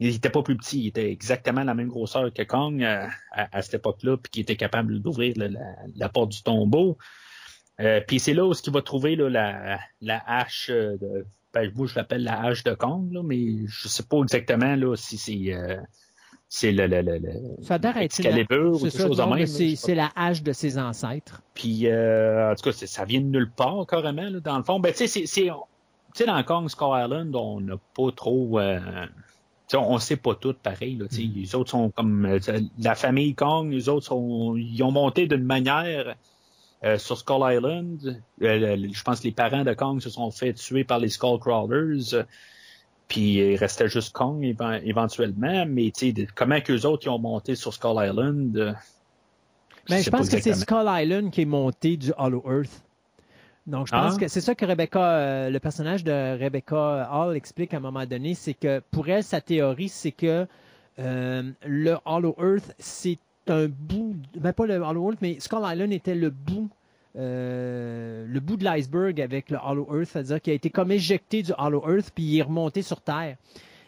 Il 0.00 0.14
était 0.14 0.28
pas 0.28 0.42
plus 0.42 0.56
petit, 0.56 0.80
il 0.80 0.86
était 0.88 1.10
exactement 1.10 1.62
la 1.64 1.74
même 1.74 1.88
grosseur 1.88 2.32
que 2.32 2.42
Kong 2.42 2.82
euh, 2.82 3.06
à, 3.32 3.56
à 3.56 3.62
cette 3.62 3.74
époque-là, 3.74 4.16
puis 4.18 4.30
qui 4.30 4.40
était 4.40 4.56
capable 4.56 5.00
d'ouvrir 5.00 5.34
la, 5.36 5.78
la 5.94 6.08
porte 6.08 6.32
du 6.32 6.42
tombeau. 6.42 6.98
Euh, 7.80 8.00
puis 8.06 8.20
c'est 8.20 8.34
là 8.34 8.44
où 8.46 8.52
il 8.52 8.72
va 8.72 8.82
trouver 8.82 9.16
là, 9.16 9.30
la, 9.30 9.80
la 10.00 10.22
hache 10.26 10.68
euh, 10.70 10.96
de. 10.98 11.26
Ben, 11.54 11.70
moi, 11.76 11.86
je 11.86 11.94
l'appelle 11.94 12.24
la 12.24 12.42
hache 12.42 12.64
de 12.64 12.74
Kong, 12.74 13.12
là, 13.12 13.22
mais 13.22 13.66
je 13.66 13.88
sais 13.88 14.02
pas 14.02 14.18
exactement 14.18 14.74
là, 14.74 14.96
si 14.96 15.16
c'est 15.16 15.54
euh, 15.54 15.76
c'est 16.48 16.72
le, 16.72 16.86
le, 16.86 17.00
le, 17.00 17.18
le 17.18 17.30
C'est 19.80 19.94
la 19.94 20.10
hache 20.14 20.42
de 20.42 20.52
ses 20.52 20.78
ancêtres. 20.78 21.42
puis, 21.54 21.86
euh, 21.88 22.52
en 22.52 22.54
tout 22.54 22.70
cas, 22.70 22.72
ça 22.72 23.04
vient 23.04 23.20
de 23.20 23.26
nulle 23.26 23.50
part, 23.50 23.86
carrément, 23.86 24.28
là, 24.28 24.40
dans 24.40 24.58
le 24.58 24.62
fond. 24.64 24.78
Ben, 24.80 24.92
tu 24.92 25.06
sais, 25.08 25.46
dans 26.26 26.42
Kong 26.44 26.68
Skull 26.68 27.04
Island, 27.04 27.34
on 27.34 27.60
n'a 27.60 27.76
pas 27.96 28.10
trop... 28.14 28.60
euh, 28.60 28.78
on, 29.72 29.78
on 29.78 29.98
sait 29.98 30.16
pas 30.16 30.34
tout 30.36 30.54
pareil. 30.62 30.96
Là, 30.96 31.06
tu 31.08 31.16
sais. 31.16 31.22
Mm. 31.22 31.32
Les 31.34 31.54
autres 31.56 31.70
sont 31.70 31.90
comme... 31.90 32.24
euh, 32.26 32.38
la 32.78 32.94
famille 32.94 33.34
Kong, 33.34 33.72
les 33.72 33.88
autres 33.88 34.06
sont... 34.06 34.54
Ils 34.56 34.82
ont 34.84 34.92
monté 34.92 35.26
d'une 35.26 35.42
manière 35.44 36.14
euh, 36.84 36.98
sur 36.98 37.16
Skull 37.18 37.42
Island. 37.54 38.20
Euh, 38.42 38.76
je 38.92 39.02
pense 39.02 39.20
que 39.20 39.24
les 39.24 39.32
parents 39.32 39.64
de 39.64 39.72
Kong 39.74 40.00
se 40.00 40.10
sont 40.10 40.30
fait 40.30 40.52
tuer 40.52 40.84
par 40.84 40.98
les 40.98 41.08
Skullcrawlers. 41.08 42.14
euh, 42.14 42.22
Puis 43.08 43.34
il 43.34 43.56
restait 43.56 43.88
juste 43.88 44.12
Kong 44.12 44.42
éven- 44.42 44.80
éventuellement. 44.84 45.64
Mais 45.66 45.92
comment 46.34 46.60
qu'eux 46.60 46.84
autres 46.86 47.06
ils 47.06 47.10
ont 47.10 47.18
monté 47.18 47.54
sur 47.54 47.72
Skull 47.72 47.96
Island... 48.06 48.56
euh, 48.56 48.72
Ben, 49.88 50.02
je 50.02 50.10
pas 50.10 50.18
pense 50.18 50.28
que 50.30 50.40
c'est. 50.40 50.54
Skull 50.54 50.86
Island 50.88 51.30
qui 51.30 51.42
est 51.42 51.46
monté 51.46 51.96
du 51.96 52.12
Hollow 52.16 52.42
Earth. 52.46 52.82
Donc, 53.66 53.86
je 53.86 53.92
pense 53.92 54.14
Ah. 54.16 54.20
que 54.20 54.28
c'est 54.28 54.42
ça 54.42 54.54
que 54.54 54.66
Rebecca, 54.66 55.00
euh, 55.00 55.50
le 55.50 55.58
personnage 55.58 56.04
de 56.04 56.38
Rebecca 56.38 57.08
Hall 57.10 57.34
explique 57.34 57.72
à 57.72 57.78
un 57.78 57.80
moment 57.80 58.04
donné, 58.04 58.34
c'est 58.34 58.52
que 58.52 58.80
pour 58.90 59.08
elle, 59.08 59.24
sa 59.24 59.40
théorie, 59.40 59.88
c'est 59.88 60.12
que 60.12 60.46
euh, 60.98 61.42
le 61.64 61.96
Hollow 62.04 62.36
Earth, 62.38 62.74
c'est 62.78 63.18
un 63.48 63.68
bout, 63.68 64.16
ben 64.36 64.52
pas 64.52 64.66
le 64.66 64.76
Hollow 64.76 65.10
Earth, 65.10 65.18
mais 65.20 65.38
Skull 65.40 65.62
Island 65.64 65.92
était 65.92 66.14
le 66.14 66.30
bout, 66.30 66.70
euh, 67.16 68.26
le 68.26 68.40
bout 68.40 68.56
de 68.56 68.64
l'iceberg 68.64 69.20
avec 69.20 69.50
le 69.50 69.58
Hollow 69.62 69.88
Earth, 69.92 70.08
c'est-à-dire 70.12 70.40
qu'il 70.40 70.52
a 70.52 70.56
été 70.56 70.70
comme 70.70 70.90
éjecté 70.90 71.42
du 71.42 71.52
Hollow 71.56 71.84
Earth 71.88 72.10
puis 72.14 72.24
il 72.24 72.38
est 72.38 72.42
remonté 72.42 72.82
sur 72.82 73.00
Terre. 73.00 73.36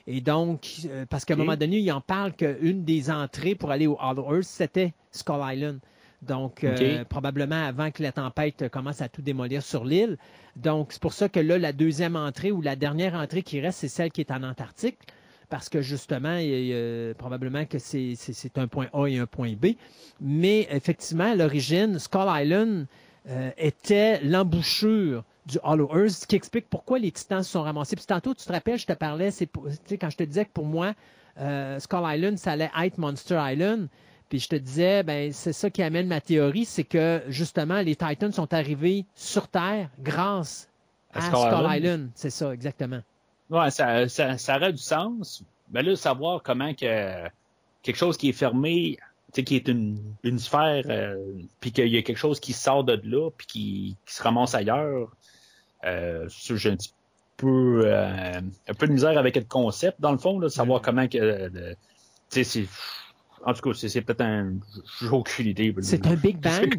Et 0.06 0.20
donc, 0.20 0.68
euh, 0.88 1.04
parce 1.08 1.24
qu'à 1.24 1.34
un 1.34 1.36
moment 1.36 1.56
donné, 1.56 1.78
il 1.78 1.92
en 1.92 2.00
parle 2.00 2.32
qu'une 2.32 2.84
des 2.84 3.10
entrées 3.10 3.56
pour 3.56 3.72
aller 3.72 3.88
au 3.88 3.98
Hollow 4.00 4.36
Earth, 4.36 4.44
c'était 4.44 4.92
Skull 5.10 5.40
Island. 5.42 5.80
Donc, 6.22 6.64
euh, 6.64 7.04
probablement 7.04 7.66
avant 7.66 7.90
que 7.90 8.02
la 8.02 8.12
tempête 8.12 8.68
commence 8.70 9.02
à 9.02 9.08
tout 9.08 9.22
démolir 9.22 9.62
sur 9.62 9.84
l'île. 9.84 10.16
Donc, 10.54 10.92
c'est 10.92 11.02
pour 11.02 11.12
ça 11.12 11.28
que 11.28 11.40
là, 11.40 11.58
la 11.58 11.72
deuxième 11.72 12.16
entrée 12.16 12.52
ou 12.52 12.62
la 12.62 12.76
dernière 12.76 13.14
entrée 13.14 13.42
qui 13.42 13.60
reste, 13.60 13.80
c'est 13.80 13.88
celle 13.88 14.10
qui 14.10 14.22
est 14.22 14.30
en 14.30 14.42
Antarctique. 14.42 14.98
Parce 15.48 15.68
que 15.68 15.80
justement, 15.80 16.36
il 16.36 16.66
y 16.66 16.74
a, 16.74 17.14
probablement 17.14 17.64
que 17.66 17.78
c'est 17.78 18.58
un 18.58 18.66
point 18.66 18.88
A 18.92 19.06
et 19.06 19.18
un 19.18 19.26
point 19.26 19.52
B. 19.52 19.74
Mais 20.20 20.66
effectivement, 20.70 21.30
à 21.32 21.34
l'origine, 21.34 21.98
Skull 21.98 22.26
Island 22.28 22.86
euh, 23.28 23.50
était 23.56 24.20
l'embouchure 24.22 25.24
du 25.46 25.58
Hollow 25.62 25.88
Earth, 25.94 26.10
ce 26.10 26.26
qui 26.26 26.36
explique 26.36 26.68
pourquoi 26.68 26.98
les 26.98 27.12
titans 27.12 27.42
se 27.42 27.50
sont 27.52 27.62
ramassés. 27.62 27.96
Puis 27.96 28.04
tantôt, 28.06 28.34
tu 28.34 28.44
te 28.44 28.52
rappelles, 28.52 28.78
je 28.78 28.86
te 28.86 28.92
parlais, 28.92 29.30
c'est 29.30 29.46
quand 29.46 30.10
je 30.10 30.16
te 30.16 30.24
disais 30.24 30.44
que 30.44 30.50
pour 30.52 30.66
moi, 30.66 30.94
euh, 31.38 31.78
Skull 31.78 32.02
Island, 32.04 32.38
ça 32.38 32.52
allait 32.52 32.70
être 32.82 32.98
Monster 32.98 33.38
Island. 33.40 33.88
Puis 34.28 34.40
je 34.40 34.48
te 34.48 34.56
disais, 34.56 35.04
ben 35.04 35.32
c'est 35.32 35.52
ça 35.52 35.70
qui 35.70 35.82
amène 35.82 36.08
ma 36.08 36.20
théorie, 36.20 36.64
c'est 36.64 36.84
que 36.84 37.22
justement, 37.28 37.80
les 37.80 37.94
Titans 37.94 38.32
sont 38.32 38.52
arrivés 38.52 39.06
sur 39.14 39.46
Terre 39.46 39.88
grâce 40.00 40.68
à, 41.12 41.18
À 41.18 41.22
Skull, 41.22 41.38
Skull 41.38 41.52
Island. 41.52 41.76
Island. 41.76 42.10
C'est 42.16 42.30
ça, 42.30 42.52
exactement. 42.52 43.02
Ouais, 43.50 43.70
ça, 43.70 44.08
ça, 44.08 44.38
ça 44.38 44.56
aurait 44.56 44.72
du 44.72 44.82
sens. 44.82 45.42
Mais 45.70 45.82
là, 45.82 45.96
savoir 45.96 46.42
comment 46.42 46.74
que 46.74 47.28
quelque 47.82 47.96
chose 47.96 48.16
qui 48.16 48.28
est 48.30 48.32
fermé, 48.32 48.98
tu 49.32 49.40
sais, 49.40 49.44
qui 49.44 49.56
est 49.56 49.68
une, 49.68 49.98
une 50.22 50.38
sphère, 50.38 50.84
euh, 50.88 51.16
puis 51.60 51.72
qu'il 51.72 51.88
y 51.88 51.96
a 51.98 52.02
quelque 52.02 52.18
chose 52.18 52.40
qui 52.40 52.52
sort 52.52 52.84
de 52.84 53.00
là, 53.04 53.30
puis 53.36 53.46
qui, 53.46 53.96
qui 54.06 54.14
se 54.14 54.22
ramasse 54.22 54.54
ailleurs, 54.54 55.10
euh, 55.84 56.26
ça, 56.28 56.56
j'ai 56.56 56.70
un 56.70 56.76
petit 56.76 56.92
peu, 57.36 57.82
euh, 57.84 58.40
un 58.68 58.74
peu 58.74 58.86
de 58.86 58.92
misère 58.92 59.18
avec 59.18 59.36
le 59.36 59.44
concept, 59.44 60.00
dans 60.00 60.12
le 60.12 60.18
fond, 60.18 60.38
là, 60.38 60.46
de 60.46 60.52
savoir 60.52 60.80
Mm. 60.80 60.84
comment 60.84 61.08
que, 61.08 61.18
euh, 61.18 61.74
tu 62.30 62.44
sais, 62.44 62.44
c'est, 62.44 62.66
en 63.44 63.52
tout 63.54 63.60
cas, 63.60 63.74
c'est, 63.78 63.88
c'est 63.88 64.02
peut-être 64.02 64.22
un, 64.22 64.54
j'ai 65.00 65.08
aucune 65.08 65.46
idée. 65.46 65.74
C'est 65.82 66.06
un 66.06 66.14
Big 66.16 66.38
Bang. 66.38 66.74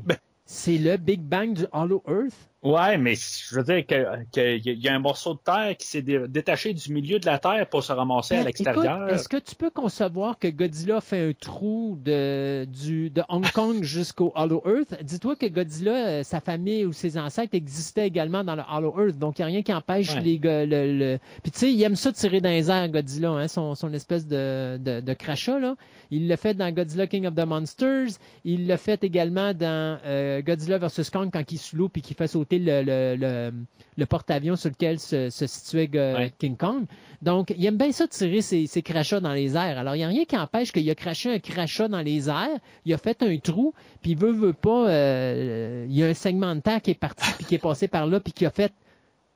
C'est 0.46 0.78
le 0.78 0.98
Big 0.98 1.22
Bang 1.22 1.54
du 1.54 1.66
Hollow 1.72 2.04
Earth. 2.08 2.34
Ouais, 2.64 2.98
mais 2.98 3.14
je 3.16 3.56
veux 3.56 3.64
dire 3.64 3.86
que- 3.86 4.24
que 4.34 4.58
y 4.58 4.88
a- 4.88 4.96
un 4.96 5.00
morceau 5.00 5.36
de 5.36 5.40
terre 5.46 5.78
qui 5.78 5.86
s'est 5.86 6.02
dé- 6.02 6.28
détaché 6.28 6.74
du 6.74 6.92
milieu 6.92 7.20
de 7.20 7.26
la 7.28 7.38
terre 7.38 7.70
pour 7.70 7.84
se 7.84 7.94
ramasser 7.94 8.36
à 8.36 8.44
l'extérieur. 8.44 9.08
Est-ce 9.10 9.30
que 9.30 9.38
tu 9.38 9.54
peux 9.54 9.70
concevoir 9.70 10.40
que 10.40 10.48
Godzilla 10.48 11.00
fait 11.00 11.30
un 11.30 11.34
trou 11.40 12.00
de, 12.04 12.66
du, 12.66 13.12
de 13.12 13.22
Hong 13.30 13.46
Kong 13.52 13.84
jusqu'au 13.84 14.32
Hollow 14.36 14.64
Earth? 14.66 15.04
Dis-toi 15.04 15.36
que 15.36 15.46
Godzilla, 15.46 16.08
euh, 16.08 16.24
sa 16.24 16.40
famille 16.42 16.84
ou 16.84 16.94
ses 16.94 17.20
ancêtres 17.20 17.54
existaient 17.54 18.08
également 18.08 18.44
dans 18.44 18.56
le 18.56 18.64
Hollow 18.68 18.94
Earth, 19.06 19.20
donc 19.20 19.38
il 19.38 19.42
n'y 19.42 19.44
a 19.44 19.48
rien 19.48 19.62
qui 19.62 19.74
empêche 19.74 20.16
Ouais. 20.16 20.22
les 20.22 20.40
gars. 20.40 20.66
Le, 20.66 20.98
le- 20.98 21.20
Puis 21.44 21.52
tu 21.52 21.60
sais, 21.60 21.72
il 21.72 21.82
aime 21.84 21.96
ça 21.96 22.12
tirer 22.12 22.42
dans 22.42 22.50
les 22.50 22.72
airs, 22.72 22.90
Godzilla, 22.90 23.30
hein, 23.30 23.48
son, 23.48 23.76
son 23.76 23.94
espèce 23.94 24.26
de, 24.26 24.78
de, 24.78 25.00
de 25.00 25.14
crachat. 25.14 25.60
Là. 25.60 25.76
Il 26.10 26.28
l'a 26.28 26.38
fait 26.38 26.56
dans 26.56 26.72
Godzilla 26.72 27.06
King 27.06 27.28
of 27.28 27.36
the 27.36 27.46
Monsters. 27.46 28.18
Il 28.46 28.66
l'a 28.66 28.78
fait 28.78 29.04
également 29.04 29.54
dans 29.54 30.00
euh, 30.06 30.42
Godzilla 30.42 30.80
vs. 30.80 31.12
Kong 31.14 31.30
quand 31.32 31.52
il 31.52 31.58
sous 31.60 31.76
l'eau 31.76 31.88
puis 31.90 32.02
qu'il 32.02 32.16
fait 32.16 32.26
sauter 32.28 32.47
le, 32.52 32.82
le, 32.84 33.16
le, 33.16 33.54
le 33.98 34.06
porte-avions 34.06 34.56
sur 34.56 34.70
lequel 34.70 35.00
se, 35.00 35.30
se 35.30 35.46
situait 35.48 35.90
Ouais. 35.94 36.34
King 36.40 36.56
Kong. 36.58 36.86
Donc, 37.22 37.54
il 37.58 37.66
aime 37.66 37.78
bien 37.78 37.92
ça 37.92 38.08
tirer 38.08 38.42
ses, 38.42 38.68
ses 38.68 38.82
crachats 38.82 39.20
dans 39.20 39.34
les 39.34 39.56
airs. 39.56 39.78
Alors, 39.80 39.96
il 39.96 40.00
n'y 40.00 40.04
a 40.04 40.08
rien 40.08 40.26
qui 40.26 40.38
empêche 40.38 40.72
qu'il 40.72 40.90
a 40.90 40.96
craché 40.96 41.34
un 41.34 41.40
crachat 41.40 41.88
dans 41.88 42.02
les 42.02 42.30
airs, 42.30 42.60
il 42.86 42.94
a 42.94 42.98
fait 42.98 43.22
un 43.24 43.38
trou, 43.38 43.74
puis 44.02 44.12
il 44.12 44.18
veut, 44.18 44.32
veut 44.32 44.54
pas, 44.54 44.88
euh, 44.90 45.86
il 45.90 45.96
y 45.96 46.04
a 46.04 46.08
un 46.08 46.14
segment 46.14 46.56
de 46.56 46.62
terre 46.62 46.82
qui 46.82 46.92
est 46.92 47.00
parti, 47.00 47.26
puis 47.38 47.46
qui 47.46 47.56
est 47.56 47.60
passé 47.60 47.88
par 47.88 48.06
là, 48.08 48.20
puis 48.20 48.34
qui 48.34 48.46
a 48.46 48.52
fait, 48.52 48.72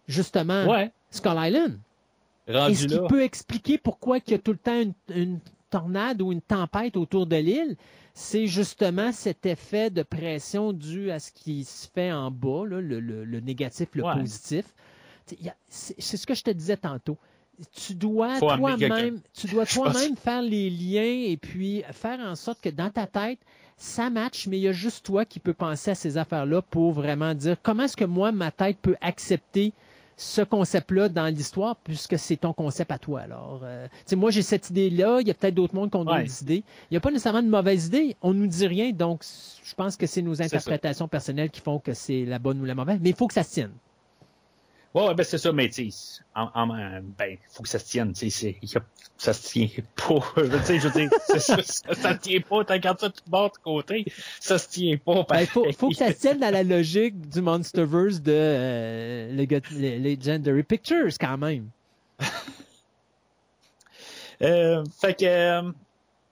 justement, 0.07 0.65
Ouais, 0.67 0.91
Skull 1.09 1.33
Island. 1.37 1.79
Et 2.47 2.55
rendu 2.57 2.75
ce 2.75 2.87
qui 2.87 2.95
là. 2.95 3.07
peut 3.07 3.23
expliquer 3.23 3.77
pourquoi 3.77 4.17
il 4.25 4.31
y 4.31 4.33
a 4.35 4.39
tout 4.39 4.51
le 4.51 4.57
temps 4.57 4.79
une, 4.79 4.93
une 5.15 5.39
tornade 5.71 6.21
ou 6.21 6.31
une 6.31 6.41
tempête 6.41 6.95
autour 6.97 7.25
de 7.25 7.37
l'île, 7.37 7.75
c'est 8.13 8.45
justement 8.45 9.11
cet 9.11 9.45
effet 9.47 9.89
de 9.89 10.03
pression 10.03 10.71
dû 10.73 11.09
à 11.09 11.19
ce 11.19 11.31
qui 11.31 11.63
se 11.63 11.87
fait 11.87 12.11
en 12.11 12.29
bas, 12.29 12.65
là, 12.67 12.79
le, 12.81 12.99
le- 12.99 13.23
le 13.25 13.39
négatif, 13.39 13.89
le 13.93 14.03
Ouais. 14.03 14.13
positif. 14.13 14.65
C'est 15.69 16.17
ce 16.17 16.27
que 16.27 16.35
je 16.35 16.43
te 16.43 16.51
disais 16.51 16.77
tantôt. 16.77 17.17
Tu 17.73 17.93
dois 17.93 18.33
tu 18.33 18.39
toi-même 18.39 20.17
faire 20.17 20.41
les 20.41 20.69
liens 20.69 21.03
et 21.31 21.37
puis 21.37 21.83
faire 21.91 22.19
en 22.19 22.35
sorte 22.35 22.59
que 22.61 22.69
dans 22.69 22.89
ta 22.89 23.05
tête, 23.07 23.39
ça 23.77 24.09
match, 24.09 24.47
mais 24.47 24.57
il 24.57 24.61
y 24.61 24.67
a 24.67 24.71
juste 24.73 25.05
toi 25.05 25.25
qui 25.25 25.39
peux 25.39 25.53
penser 25.53 25.91
à 25.91 25.95
ces 25.95 26.17
affaires-là 26.17 26.61
pour 26.61 26.91
vraiment 26.91 27.33
dire 27.33 27.57
comment 27.61 27.83
est-ce 27.83 27.97
que 27.97 28.05
moi, 28.05 28.31
ma 28.31 28.51
tête 28.51 28.77
peut 28.81 28.95
accepter 29.01 29.73
ce 30.21 30.41
concept-là 30.43 31.09
dans 31.09 31.25
l'histoire, 31.25 31.75
puisque 31.77 32.17
c'est 32.19 32.37
ton 32.37 32.53
concept 32.53 32.91
à 32.91 32.99
toi. 32.99 33.21
Alors, 33.21 33.61
euh, 33.63 33.87
moi, 34.15 34.29
j'ai 34.29 34.43
cette 34.43 34.69
idée-là. 34.69 35.19
Il 35.21 35.27
y 35.27 35.31
a 35.31 35.33
peut-être 35.33 35.55
d'autres 35.55 35.73
mondes 35.73 35.89
qui 35.89 35.97
ont 35.97 36.05
Ouais. 36.05 36.21
d'autres 36.21 36.43
idées. 36.43 36.63
Il 36.89 36.93
n'y 36.93 36.97
a 36.97 36.99
pas 36.99 37.09
nécessairement 37.09 37.41
de 37.41 37.47
mauvaise 37.49 37.87
idée. 37.87 38.15
On 38.21 38.33
nous 38.33 38.45
dit 38.47 38.67
rien. 38.67 38.91
Donc, 38.91 39.23
je 39.63 39.73
pense 39.73 39.97
que 39.97 40.05
c'est 40.05 40.21
nos 40.21 40.39
interprétations 40.41 41.07
personnelles 41.07 41.49
qui 41.49 41.59
font 41.61 41.79
que 41.79 41.93
c'est 41.93 42.25
la 42.25 42.37
bonne 42.37 42.61
ou 42.61 42.65
la 42.65 42.75
mauvaise. 42.75 42.99
Mais 43.01 43.09
il 43.09 43.15
faut 43.15 43.27
que 43.27 43.33
ça 43.33 43.41
se 43.43 43.51
tienne. 43.53 43.71
Ouais, 44.93 45.07
ouais, 45.07 45.13
ben 45.15 45.23
c'est 45.23 45.37
ça, 45.37 45.53
mais 45.53 45.69
tu 45.69 45.89
en, 46.35 46.49
en- 46.53 47.01
ben, 47.17 47.37
faut 47.49 47.63
que 47.63 47.69
ça 47.69 47.79
se 47.79 47.85
tienne, 47.85 48.11
tu 48.11 48.29
sais, 48.29 48.57
ça 49.17 49.33
se 49.33 49.47
tient 49.49 49.69
pas. 49.95 50.19
Je 50.37 50.41
veux 50.41 50.59
dire, 50.59 50.81
je 50.81 50.87
veux 50.89 50.99
dire, 51.07 51.09
ça, 51.39 51.57
ça, 51.93 52.15
tient 52.15 52.41
pas, 52.41 52.65
t'as 52.65 52.73
regardé 52.73 52.99
ça 52.99 53.09
tout 53.09 53.23
bord 53.27 53.51
de 53.51 53.57
côté, 53.63 54.05
ça 54.41 54.57
se 54.57 54.67
tient 54.67 54.97
pas. 54.97 55.25
Ben, 55.29 55.41
il 55.41 55.47
faut, 55.47 55.71
faut 55.73 55.89
que 55.89 55.95
ça 55.95 56.11
se 56.11 56.19
tienne 56.19 56.39
dans 56.39 56.51
la 56.51 56.63
logique 56.63 57.29
du 57.29 57.41
Monsterverse 57.41 58.21
de 58.21 58.33
euh, 58.33 59.45
Legendary 59.99 60.63
Pictures, 60.63 61.11
quand 61.19 61.37
même. 61.37 61.69
Euh, 64.41 64.83
fait 64.99 65.13
que, 65.19 65.25
euh, 65.25 65.71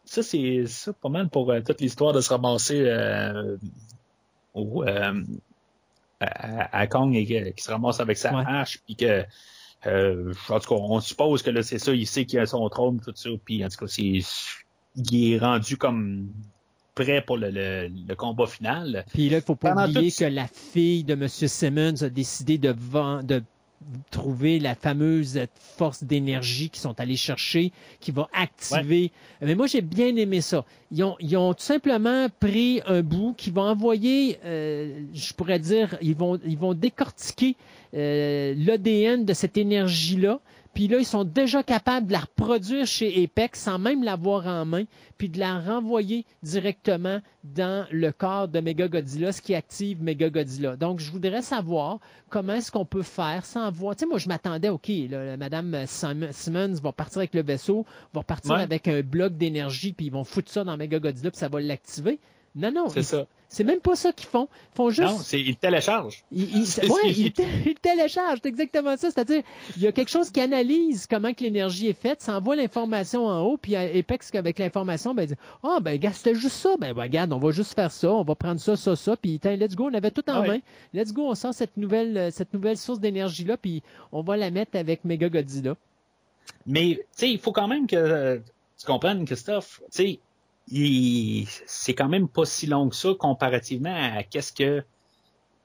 ça, 0.05 0.23
c'est 0.23 0.65
ça, 0.65 0.93
pas 0.93 1.09
mal 1.09 1.29
pour 1.29 1.51
euh, 1.51 1.61
toute 1.61 1.79
l'histoire 1.81 2.11
de 2.13 2.21
se 2.21 2.29
ramasser 2.29 2.81
euh, 2.87 3.55
au, 4.55 4.83
euh, 4.83 5.23
à, 6.19 6.77
à 6.79 6.87
Kong 6.87 7.15
et 7.15 7.53
qui 7.53 7.63
se 7.63 7.71
ramasse 7.71 7.99
avec 7.99 8.17
sa 8.17 8.33
Ouais. 8.35 8.43
hache, 8.45 8.79
puis 8.85 8.95
que, 8.95 9.23
euh, 9.87 10.33
en 10.49 10.59
tout 10.59 10.69
cas, 10.69 10.81
on 10.81 10.99
suppose 10.99 11.41
que 11.41 11.49
là, 11.49 11.63
c'est 11.63 11.79
ça, 11.79 11.93
il 11.93 12.05
sait 12.07 12.25
qu'il 12.25 12.39
a 12.39 12.45
son 12.45 12.67
trône, 12.69 12.99
tout 12.99 13.13
ça, 13.15 13.29
puis 13.45 13.63
en 13.63 13.69
tout 13.69 13.77
cas, 13.77 13.87
c'est, 13.87 14.19
il 14.95 15.33
est 15.33 15.37
rendu 15.37 15.77
comme 15.77 16.29
prêt 16.95 17.21
pour 17.21 17.37
le, 17.37 17.49
le, 17.49 17.87
le 18.07 18.15
combat 18.15 18.45
final. 18.47 19.05
Puis 19.13 19.29
là, 19.29 19.37
il 19.37 19.43
faut 19.43 19.55
pas 19.55 19.73
Pendant 19.73 19.89
oublier 19.89 20.11
tout- 20.11 20.19
que 20.19 20.25
la 20.25 20.47
fille 20.47 21.03
de 21.05 21.13
M. 21.13 21.27
Simmons 21.29 22.03
a 22.03 22.09
décidé 22.09 22.57
de, 22.57 22.75
ven- 22.77 23.23
de 23.23 23.41
trouver 24.11 24.59
la 24.59 24.75
fameuse 24.75 25.39
force 25.59 26.03
d'énergie 26.03 26.69
qu'ils 26.69 26.81
sont 26.81 26.99
allés 26.99 27.15
chercher, 27.15 27.71
qui 27.99 28.11
va 28.11 28.27
activer. 28.33 29.11
Mais 29.41 29.55
moi, 29.55 29.67
j'ai 29.67 29.81
bien 29.81 30.15
aimé 30.15 30.41
ça. 30.41 30.65
Ils 30.91 31.03
ont, 31.03 31.15
ils 31.19 31.37
ont 31.37 31.53
tout 31.53 31.63
simplement 31.63 32.27
pris 32.39 32.81
un 32.85 33.01
bout 33.01 33.33
qui 33.37 33.51
va 33.51 33.61
envoyer, 33.63 34.39
euh, 34.45 35.01
je 35.13 35.33
pourrais 35.33 35.59
dire, 35.59 35.97
ils 36.01 36.15
vont, 36.15 36.39
ils 36.45 36.57
vont 36.57 36.73
décortiquer 36.73 37.55
euh, 37.93 38.53
l'ADN 38.57 39.25
de 39.25 39.33
cette 39.33 39.57
énergie-là. 39.57 40.39
Puis 40.79 40.87
là, 40.87 40.97
ils 40.97 41.05
sont 41.05 41.25
déjà 41.25 41.61
capables 41.61 42.07
de 42.07 42.13
la 42.13 42.19
reproduire 42.21 42.87
chez 42.87 43.21
Apex 43.21 43.59
sans 43.59 43.77
même 43.77 44.01
l'avoir 44.01 44.47
en 44.47 44.63
main, 44.63 44.85
puis 45.17 45.27
de 45.27 45.37
la 45.37 45.59
renvoyer 45.59 46.25
directement 46.41 47.19
dans 47.43 47.85
le 47.91 48.13
corps 48.13 48.47
de 48.47 48.61
Mega 48.61 48.87
Godzilla, 48.87 49.33
ce 49.33 49.41
qui 49.41 49.53
active 49.53 50.01
Mega 50.01 50.29
Godzilla. 50.29 50.77
Donc, 50.77 51.01
je 51.01 51.11
voudrais 51.11 51.41
savoir 51.41 51.99
comment 52.29 52.53
est-ce 52.53 52.71
qu'on 52.71 52.85
peut 52.85 53.01
faire 53.01 53.45
sans 53.45 53.69
voir. 53.71 53.93
Tu 53.97 53.99
sais, 53.99 54.05
moi, 54.05 54.19
je 54.19 54.29
m'attendais, 54.29 54.69
OK, 54.69 54.89
là, 55.09 55.35
Madame 55.35 55.85
Sim- 55.85 56.31
Simmons 56.31 56.75
va 56.81 56.93
partir 56.93 57.17
avec 57.17 57.33
le 57.33 57.43
vaisseau, 57.43 57.85
va 58.13 58.23
partir 58.23 58.51
Ouais. 58.55 58.61
avec 58.61 58.87
un 58.87 59.01
bloc 59.01 59.35
d'énergie, 59.35 59.91
puis 59.91 60.05
ils 60.05 60.13
vont 60.13 60.23
foutre 60.23 60.49
ça 60.49 60.63
dans 60.63 60.77
Mega 60.77 60.97
Godzilla, 60.99 61.29
puis 61.29 61.39
ça 61.39 61.49
va 61.49 61.59
l'activer. 61.59 62.21
Non, 62.55 62.71
non, 62.71 62.87
C'est 62.87 63.03
ça. 63.03 63.25
C'est 63.51 63.63
même 63.63 63.79
pas 63.79 63.95
ça 63.95 64.11
qu'ils 64.13 64.27
font. 64.29 64.47
Ils 64.73 64.75
font 64.75 64.89
juste. 64.91 65.09
Non, 65.09 65.17
c'est, 65.17 65.41
il 65.41 65.55
télécharge. 65.55 66.23
Il, 66.31 66.57
il- 66.59 66.65
C'est- 66.67 66.87
ouais, 66.89 67.13
c'est- 67.13 68.45
exactement 68.45 68.95
ça. 68.95 69.09
C'est-à-dire, 69.11 69.41
il 69.75 69.81
y 69.81 69.87
a 69.87 69.91
quelque 69.91 70.09
chose 70.09 70.29
qui 70.29 70.39
analyse 70.39 71.07
comment 71.07 71.33
que 71.33 71.43
l'énergie 71.43 71.87
est 71.87 71.99
faite, 71.99 72.21
ça 72.21 72.37
envoie 72.37 72.55
l'information 72.55 73.25
en 73.25 73.41
haut, 73.41 73.57
puis 73.57 73.75
Apex, 73.75 74.33
avec 74.35 74.59
l'information, 74.59 75.13
ben, 75.15 75.23
il 75.23 75.27
dit 75.29 75.35
Ah, 75.63 75.79
ben, 75.81 75.97
gars, 75.97 76.13
c'était 76.13 76.35
juste 76.35 76.55
ça. 76.57 76.77
Ben, 76.79 76.93
ben, 76.93 77.01
regarde, 77.01 77.33
on 77.33 77.39
va 77.39 77.51
juste 77.51 77.73
faire 77.73 77.91
ça, 77.91 78.11
on 78.13 78.23
va 78.23 78.35
prendre 78.35 78.59
ça, 78.61 78.75
ça, 78.75 78.95
ça, 78.95 79.17
puis 79.17 79.39
tiens, 79.39 79.55
let's 79.55 79.75
go, 79.75 79.89
on 79.91 79.93
avait 79.95 80.11
tout 80.11 80.23
en 80.29 80.41
Ouais. 80.41 80.47
main. 80.47 80.59
Let's 80.93 81.11
go, 81.11 81.23
on 81.27 81.35
sort 81.35 81.53
cette 81.53 81.75
nouvelle, 81.75 82.17
euh, 82.17 82.29
cette 82.31 82.53
nouvelle 82.53 82.77
source 82.77 82.99
d'énergie-là, 82.99 83.57
puis 83.57 83.81
on 84.11 84.21
va 84.21 84.37
la 84.37 84.51
mettre 84.51 84.77
avec 84.77 85.03
Mega 85.05 85.27
Godzilla. 85.27 85.75
Mais, 86.65 86.95
tu 86.95 87.01
sais, 87.11 87.31
il 87.31 87.39
faut 87.39 87.51
quand 87.51 87.67
même 87.67 87.87
que 87.87 87.95
euh, 87.95 88.37
tu 88.77 88.85
comprennes, 88.85 89.25
Christophe, 89.25 89.81
tu 89.91 90.03
sais, 90.03 90.19
c'est 91.65 91.93
quand 91.93 92.09
même 92.09 92.27
pas 92.27 92.45
si 92.45 92.67
long 92.67 92.89
que 92.89 92.95
ça 92.95 93.09
comparativement 93.17 93.95
à 93.95 94.23
qu'est-ce 94.23 94.53
que, 94.53 94.79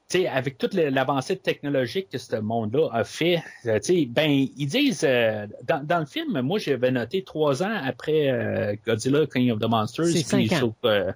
tu 0.08 0.18
sais, 0.18 0.28
avec 0.28 0.58
toute 0.58 0.74
l'avancée 0.74 1.36
technologique 1.36 2.08
que 2.10 2.18
ce 2.18 2.36
monde-là 2.36 2.88
a 2.92 3.04
fait, 3.04 3.42
euh, 3.66 3.78
tu 3.80 3.94
sais, 3.94 4.06
ben, 4.06 4.30
ils 4.30 4.66
disent, 4.66 5.04
euh, 5.04 5.46
dans, 5.64 5.84
dans 5.84 6.00
le 6.00 6.06
film, 6.06 6.40
moi, 6.40 6.58
j'avais 6.58 6.90
noté 6.90 7.22
trois 7.22 7.62
ans 7.62 7.80
après 7.84 8.30
euh, 8.30 8.76
Godzilla 8.86 9.26
King 9.26 9.50
of 9.50 9.58
the 9.60 9.68
Monsters. 9.68 10.06
C'est 10.06 10.22
cinq 10.22 10.52
ans. 10.52 10.74
euh, 10.84 11.12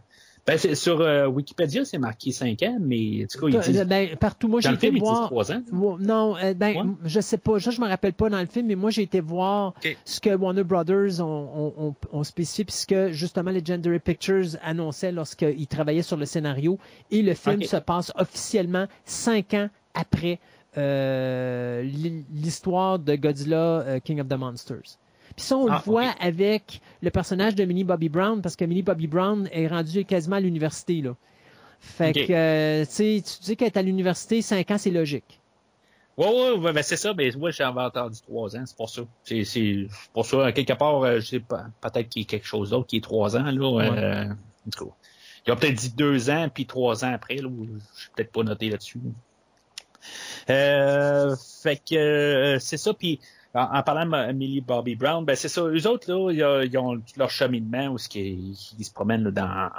Ben, 0.48 0.58
c'est- 0.58 0.74
sur 0.74 1.00
euh, 1.00 1.26
Wikipédia, 1.28 1.84
c'est 1.84 1.98
marqué 1.98 2.32
5 2.32 2.62
ans, 2.62 2.78
mais 2.80 3.22
en 3.24 3.26
tout 3.26 3.38
cas, 3.38 3.58
ils 3.66 3.72
disent, 3.72 3.84
Ben, 3.86 4.16
partout, 4.16 4.48
moi, 4.48 4.60
j'ai 4.60 4.68
dans 4.68 4.72
le 4.72 4.76
été 4.78 4.86
film, 4.86 4.96
ils 4.96 5.00
disent 5.02 5.08
voir. 5.10 5.26
3 5.26 5.52
ans. 5.52 5.62
Non, 6.00 6.36
euh, 6.42 6.54
ben, 6.54 6.74
Ouais. 6.76 6.82
je 7.04 7.20
sais 7.20 7.36
pas. 7.38 7.60
Ça, 7.60 7.70
je 7.70 7.80
me 7.80 7.86
rappelle 7.86 8.14
pas 8.14 8.30
dans 8.30 8.40
le 8.40 8.46
film, 8.46 8.66
mais 8.66 8.74
moi, 8.74 8.90
j'ai 8.90 9.02
été 9.02 9.20
voir 9.20 9.74
ce 10.04 10.18
que 10.20 10.34
Warner 10.34 10.64
Brothers 10.64 11.20
ont, 11.20 11.94
spécifié, 12.24 12.64
puis 12.64 12.74
ce 12.74 12.86
que, 12.86 13.12
justement, 13.12 13.50
Legendary 13.50 13.98
Pictures 13.98 14.56
annonçait 14.64 15.12
lorsqu'ils 15.12 15.66
travaillaient 15.66 16.02
sur 16.02 16.16
le 16.16 16.24
scénario. 16.24 16.78
Et 17.10 17.22
le 17.22 17.34
film 17.34 17.62
se 17.62 17.76
passe 17.76 18.10
officiellement 18.16 18.86
cinq 19.04 19.52
ans 19.54 19.68
après 19.94 20.38
euh, 20.76 21.82
l'hi- 21.82 22.24
l'histoire 22.32 22.98
de 22.98 23.16
Godzilla 23.16 24.00
King 24.04 24.20
of 24.20 24.28
the 24.28 24.34
Monsters. 24.38 24.96
Puis 25.38 25.46
ça, 25.46 25.56
on 25.56 25.68
Ah, 25.68 25.76
le 25.76 25.82
voit 25.92 26.08
ok. 26.08 26.16
avec 26.18 26.80
le 27.00 27.10
personnage 27.10 27.54
de 27.54 27.64
Millie 27.64 27.84
Bobby 27.84 28.08
Brown, 28.08 28.42
parce 28.42 28.56
que 28.56 28.64
Millie 28.64 28.82
Bobby 28.82 29.06
Brown 29.06 29.48
est 29.52 29.68
rendue 29.68 30.04
quasiment 30.04 30.34
à 30.34 30.40
l'université, 30.40 31.00
là. 31.00 31.14
Fait 31.78 32.12
que, 32.12 32.32
euh, 32.32 32.84
tu 32.84 32.90
sais, 32.90 33.22
tu 33.24 33.54
dis 33.54 33.64
est 33.64 33.76
à 33.76 33.82
l'université, 33.82 34.42
cinq 34.42 34.68
ans, 34.72 34.78
c'est 34.78 34.90
logique. 34.90 35.38
Ouais, 36.16 36.26
ouais, 36.26 36.58
ouais, 36.58 36.72
ben 36.72 36.82
c'est 36.82 36.96
ça, 36.96 37.14
mais 37.14 37.30
moi, 37.38 37.52
j'avais 37.52 37.80
entendu 37.80 38.20
3 38.20 38.56
ans, 38.56 38.64
c'est 38.66 38.76
pour 38.76 38.90
ça. 38.90 39.02
C'est, 39.22 39.44
c'est 39.44 39.86
pour 40.12 40.26
ça, 40.26 40.50
quelque 40.50 40.72
part, 40.72 41.04
euh, 41.04 41.20
je 41.20 41.26
sais 41.26 41.38
pas, 41.38 41.66
peut-être 41.80 42.08
qu'il 42.08 42.22
y 42.22 42.24
a 42.24 42.26
quelque 42.26 42.46
chose 42.48 42.70
d'autre 42.70 42.88
qui 42.88 42.96
est 42.96 43.00
3 43.00 43.36
ans, 43.36 43.44
là. 43.44 43.80
euh, 43.84 44.24
en 44.24 44.70
tout 44.76 44.86
cas. 44.86 44.90
Ils 45.46 45.52
ont 45.52 45.56
peut-être 45.56 45.76
dit 45.76 45.90
2 45.90 46.30
ans, 46.30 46.48
puis 46.52 46.66
3 46.66 47.04
ans 47.04 47.12
après, 47.14 47.36
là, 47.36 47.48
je 47.94 48.00
suis 48.00 48.10
peut-être 48.16 48.32
pas 48.32 48.42
noté 48.42 48.70
là-dessus. 48.70 48.98
Euh, 50.50 51.36
fait 51.62 51.76
que 51.76 51.94
euh, 51.94 52.58
c'est 52.58 52.76
ça, 52.76 52.92
puis 52.92 53.20
en, 53.54 53.82
parlant 53.82 54.04
de 54.28 54.32
Millie 54.32 54.60
Bobby 54.60 54.94
Brown, 54.94 55.24
ben 55.24 55.34
c'est 55.34 55.48
ça, 55.48 55.62
eux 55.62 55.86
autres, 55.86 56.12
là, 56.12 56.30
ils, 56.32 56.78
ont- 56.78 56.96
ils 56.96 57.18
leur 57.18 57.30
cheminement 57.30 57.88
où 57.88 57.98
ce 57.98 58.08
qu'ils 58.08 58.50
ils 58.78 58.84
se 58.84 58.92
promènent 58.92 59.24
là, 59.24 59.30
dans, 59.30 59.70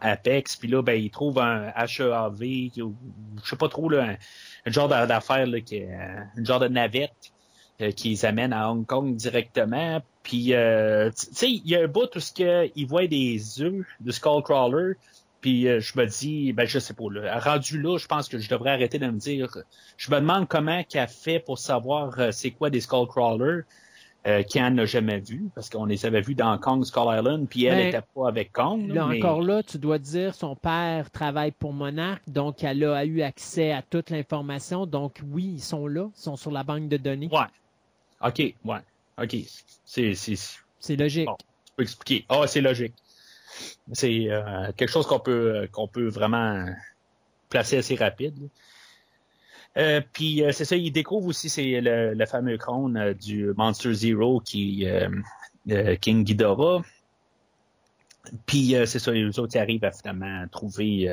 Apex, 0.00 0.56
puis 0.56 0.68
là, 0.68 0.82
ben, 0.82 0.94
ils 1.00 1.10
trouvent 1.10 1.38
un 1.38 1.68
HEAV, 1.76 2.70
ou, 2.82 2.94
je 3.44 3.48
sais 3.48 3.56
pas 3.56 3.68
trop, 3.68 3.88
là, 3.90 4.04
un, 4.04 4.16
un 4.66 4.70
genre 4.72 4.88
d'a- 4.88 5.06
d'affaire, 5.06 5.46
euh, 5.46 6.20
une 6.36 6.46
genre 6.46 6.60
de 6.60 6.68
navette 6.68 7.12
euh, 7.80 7.90
qui 7.92 8.10
les 8.10 8.24
amène 8.24 8.52
à 8.52 8.70
Hong 8.70 8.86
Kong 8.86 9.14
directement. 9.14 10.02
Puis, 10.22 10.54
euh, 10.54 11.10
tu 11.10 11.26
sais, 11.34 11.50
il 11.50 11.68
y 11.68 11.76
a 11.76 11.82
un 11.84 11.86
bout 11.88 12.08
où 12.16 12.20
ce 12.20 12.32
que 12.32 12.70
ils 12.74 12.86
voient 12.86 13.06
des 13.06 13.62
œufs 13.62 13.86
de 14.00 14.10
Skullcrawler, 14.10 14.94
puis 15.40 15.68
euh, 15.68 15.80
je 15.80 15.98
me 15.98 16.06
dis, 16.06 16.52
ben 16.52 16.66
je 16.66 16.78
sais 16.78 16.94
pas, 16.94 17.04
là, 17.10 17.38
rendu 17.38 17.80
là, 17.80 17.96
je 17.98 18.06
pense 18.06 18.28
que 18.28 18.38
je 18.38 18.48
devrais 18.48 18.70
arrêter 18.70 18.98
de 18.98 19.06
me 19.06 19.18
dire, 19.18 19.48
je 19.96 20.10
me 20.10 20.16
demande 20.16 20.48
comment 20.48 20.82
qu'elle 20.84 21.08
fait 21.08 21.38
pour 21.40 21.58
savoir 21.58 22.18
euh, 22.18 22.30
c'est 22.32 22.50
quoi 22.50 22.70
des 22.70 22.80
Skullcrawlers, 22.80 23.62
euh, 24.26 24.42
qui 24.42 24.60
en 24.60 24.76
a 24.78 24.84
jamais 24.84 25.20
vu, 25.20 25.48
parce 25.54 25.70
qu'on 25.70 25.84
les 25.84 26.04
avait 26.04 26.20
vus 26.20 26.34
dans 26.34 26.58
Kong 26.58 26.84
Skull 26.84 27.16
Island, 27.16 27.48
puis 27.48 27.64
elle 27.66 27.76
Ben, 27.76 27.88
était 27.88 28.06
pas 28.14 28.28
avec 28.28 28.52
Kong. 28.52 28.88
Là, 28.88 29.06
mais- 29.06 29.18
encore 29.18 29.42
là, 29.42 29.62
tu 29.62 29.78
dois 29.78 29.98
dire 29.98 30.34
son 30.34 30.56
père 30.56 31.08
travaille 31.10 31.52
pour 31.52 31.72
Monarch, 31.72 32.20
donc 32.26 32.64
elle 32.64 32.82
a 32.84 33.04
eu 33.04 33.22
accès 33.22 33.70
à 33.70 33.80
toute 33.80 34.10
l'information. 34.10 34.86
Donc 34.86 35.20
oui, 35.30 35.52
ils 35.54 35.62
sont 35.62 35.86
là, 35.86 36.10
ils 36.16 36.20
sont 36.20 36.36
sur 36.36 36.50
la 36.50 36.64
banque 36.64 36.88
de 36.88 36.96
données. 36.96 37.28
Ouais. 37.30 37.46
OK, 38.20 38.54
ouais. 38.64 38.78
OK. 39.22 39.36
C'est, 39.84 40.14
c'est, 40.14 40.96
logique. 40.96 41.26
Bon. 41.26 41.36
tu 41.38 41.72
peux 41.76 41.82
expliquer. 41.84 42.26
Ah, 42.28 42.46
c'est 42.46 42.60
logique. 42.60 42.94
C'est 43.92 44.30
euh, 44.30 44.72
quelque 44.76 44.90
chose 44.90 45.06
qu'on 45.06 45.18
peut 45.20 46.08
vraiment 46.08 46.66
placer 47.48 47.78
assez 47.78 47.94
rapide. 47.94 48.48
Euh, 49.76 50.00
puis 50.12 50.42
euh, 50.42 50.50
c'est 50.52 50.64
ça, 50.64 50.76
il 50.76 50.90
découvre 50.90 51.28
aussi 51.28 51.48
c'est 51.48 51.80
le, 51.80 52.26
fameux 52.26 52.56
crâne 52.56 52.96
euh, 52.96 53.14
du 53.14 53.52
Monster 53.56 53.94
Zero 53.94 54.40
qui 54.40 54.86
King 56.00 56.24
Ghidorah. 56.24 56.82
Puis 58.46 58.74
c'est 58.84 58.98
ça, 58.98 59.12
les 59.12 59.38
autres 59.38 59.54
ils 59.54 59.58
arrivent 59.58 59.84
à 59.84 59.92
finalement 59.92 60.46
trouver 60.50 61.08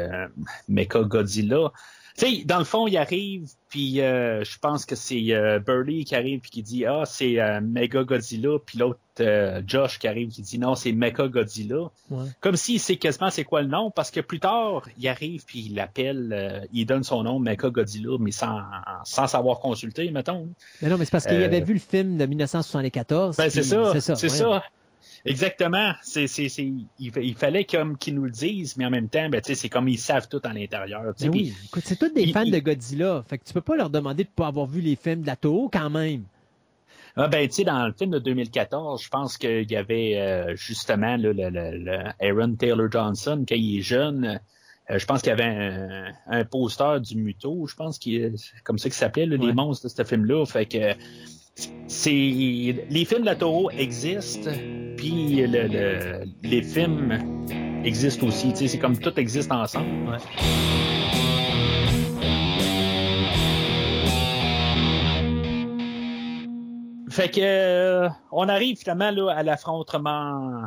Mecha 0.67 1.03
Godzilla. 1.03 1.71
Tu 2.17 2.25
sais, 2.25 2.43
dans 2.45 2.59
le 2.59 2.63
fond, 2.63 2.87
il 2.87 2.95
arrive, 2.95 3.49
puis 3.67 3.99
euh, 3.99 4.41
je 4.45 4.57
pense 4.57 4.85
que 4.85 4.95
c'est 4.95 5.33
euh, 5.33 5.59
Burley 5.59 6.05
qui 6.05 6.15
arrive 6.15 6.39
puis 6.39 6.49
qui 6.49 6.63
dit 6.63 6.85
ah 6.85 7.03
c'est 7.05 7.41
euh, 7.41 7.59
Mega 7.59 8.03
Godzilla, 8.05 8.57
puis 8.65 8.77
l'autre 8.77 8.99
euh, 9.19 9.61
Josh 9.67 9.99
qui 9.99 10.07
arrive 10.07 10.29
qui 10.29 10.41
dit 10.41 10.57
non 10.57 10.75
c'est 10.75 10.93
Mecha 10.93 11.27
Godzilla. 11.27 11.89
Ouais. 12.09 12.23
Comme 12.39 12.55
s'il 12.55 12.79
sait 12.79 12.95
quasiment 12.95 13.29
c'est 13.31 13.43
quoi 13.43 13.61
le 13.63 13.67
nom, 13.67 13.91
parce 13.91 14.11
que 14.11 14.21
plus 14.21 14.39
tard 14.39 14.87
il 14.97 15.05
arrive 15.09 15.43
puis 15.45 15.65
il 15.67 15.75
l'appelle, 15.75 16.31
euh, 16.31 16.61
il 16.71 16.85
donne 16.85 17.03
son 17.03 17.23
nom 17.23 17.37
Mecha 17.39 17.69
Godzilla, 17.69 18.15
mais 18.17 18.31
sans 18.31 18.61
sans 19.03 19.27
savoir 19.27 19.59
consulter, 19.59 20.09
mettons. 20.09 20.47
Mais 20.81 20.87
non, 20.87 20.97
mais 20.97 21.03
c'est 21.03 21.11
parce 21.11 21.25
qu'il 21.25 21.35
Euh, 21.35 21.45
avait 21.45 21.59
vu 21.61 21.73
le 21.73 21.79
film 21.81 22.17
de 22.17 22.25
1974. 22.25 23.35
Ben 23.35 23.49
c'est 23.49 23.61
ça, 23.63 23.91
C'est 23.99 24.29
ça. 24.29 24.63
Exactement. 25.25 25.93
C'est, 26.03 26.27
c'est, 26.27 26.49
c'est, 26.49 26.71
il, 26.99 27.11
fa- 27.11 27.19
il 27.21 27.35
fallait 27.35 27.65
comme 27.65 27.97
qu'ils 27.97 28.15
nous 28.15 28.25
le 28.25 28.31
disent, 28.31 28.77
mais 28.77 28.85
en 28.85 28.89
même 28.91 29.09
temps, 29.09 29.27
ben, 29.29 29.41
tu 29.41 29.47
sais, 29.47 29.55
c'est 29.55 29.69
comme 29.69 29.87
ils 29.87 29.97
savent 29.97 30.27
tout 30.29 30.41
à 30.43 30.53
l'intérieur. 30.53 31.13
oui, 31.31 31.53
écoute, 31.65 31.83
c'est 31.85 31.97
tous 31.97 32.09
des 32.13 32.21
il- 32.23 32.33
fans 32.33 32.43
il- 32.43 32.51
de 32.51 32.59
Godzilla. 32.59 33.23
Fait 33.27 33.37
que 33.39 33.43
tu 33.45 33.53
peux 33.53 33.61
pas 33.61 33.75
leur 33.75 33.89
demander 33.89 34.23
de 34.23 34.29
pas 34.29 34.47
avoir 34.47 34.67
vu 34.67 34.81
les 34.81 34.95
films 34.95 35.21
de 35.21 35.27
la 35.27 35.35
Toho 35.35 35.69
quand 35.71 35.89
même. 35.89 36.23
Ah 37.17 37.27
ben, 37.29 37.47
tu 37.47 37.55
sais, 37.55 37.63
dans 37.63 37.85
le 37.87 37.93
film 37.93 38.11
de 38.11 38.19
2014, 38.19 39.01
je 39.01 39.09
pense 39.09 39.37
qu'il 39.37 39.71
y 39.71 39.75
avait 39.77 40.17
euh, 40.19 40.55
justement 40.55 41.15
là, 41.15 41.31
le, 41.31 41.31
le, 41.33 41.77
le 41.77 41.97
Aaron 42.19 42.55
Taylor 42.55 42.91
Johnson, 42.91 43.45
quand 43.47 43.55
il 43.55 43.79
est 43.79 43.81
jeune. 43.81 44.39
euh, 44.91 44.99
je 44.99 45.05
pense 45.05 45.21
qu'il 45.21 45.29
y 45.29 45.33
avait 45.33 45.45
un, 45.45 46.11
un 46.27 46.43
poster 46.43 46.99
du 47.01 47.15
Muto, 47.15 47.65
je 47.67 47.75
pense 47.75 47.97
qu'il 47.97 48.15
est 48.21 48.33
comme 48.65 48.77
ça 48.77 48.89
qu'il 48.89 48.93
s'appelait, 48.95 49.25
là, 49.25 49.37
Ouais. 49.37 49.47
les 49.47 49.53
monstres 49.53 49.87
de 49.87 49.91
ce 49.91 50.03
film-là. 50.03 50.45
Fait 50.45 50.65
que 50.65 50.93
c'est 51.87 52.11
les 52.11 53.05
films 53.05 53.21
de 53.21 53.25
la 53.25 53.35
Toro 53.35 53.69
existent, 53.71 54.51
puis 54.97 55.35
le, 55.47 55.67
le- 55.67 56.23
les 56.43 56.61
films 56.61 57.19
existent 57.83 58.27
aussi. 58.27 58.51
C'est 58.55 58.79
comme 58.79 58.97
tout 58.97 59.17
existe 59.19 59.51
ensemble. 59.51 60.09
Ouais. 60.09 60.17
Fait 67.09 67.29
que 67.29 67.39
euh, 67.41 68.09
on 68.31 68.49
arrive 68.49 68.77
finalement 68.77 69.11
là, 69.11 69.29
à 69.31 69.43
l'affrontement 69.43 70.63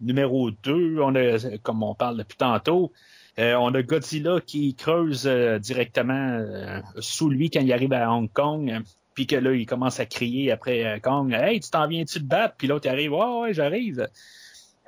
numéro 0.00 0.50
2. 0.50 0.98
On 1.00 1.14
a, 1.14 1.58
comme 1.62 1.82
on 1.82 1.94
parle 1.94 2.16
depuis 2.16 2.36
tantôt, 2.36 2.92
euh, 3.38 3.54
on 3.54 3.72
a 3.74 3.82
Godzilla 3.82 4.40
qui 4.44 4.74
creuse 4.74 5.26
euh, 5.26 5.58
directement 5.58 6.44
sous 6.98 7.28
lui 7.30 7.50
quand 7.50 7.60
il 7.60 7.72
arrive 7.72 7.92
à 7.92 8.10
Hong 8.12 8.30
Kong. 8.32 8.80
Euh, 9.16 9.22
Puis 9.24 9.26
que 9.26 9.36
là, 9.36 9.52
il 9.52 9.66
commence 9.66 9.98
à 10.00 10.06
crier 10.06 10.52
après 10.52 10.84
euh, 10.84 10.98
Kong 11.00 11.32
Hey, 11.32 11.60
tu 11.60 11.70
t'en 11.70 11.88
viens-tu 11.88 12.20
de 12.20 12.26
battre? 12.26 12.54
Puis 12.56 12.68
l'autre 12.68 12.88
arrive 12.88 13.12
Ouais, 13.12 13.40
ouais, 13.40 13.54
j'arrive. 13.54 14.08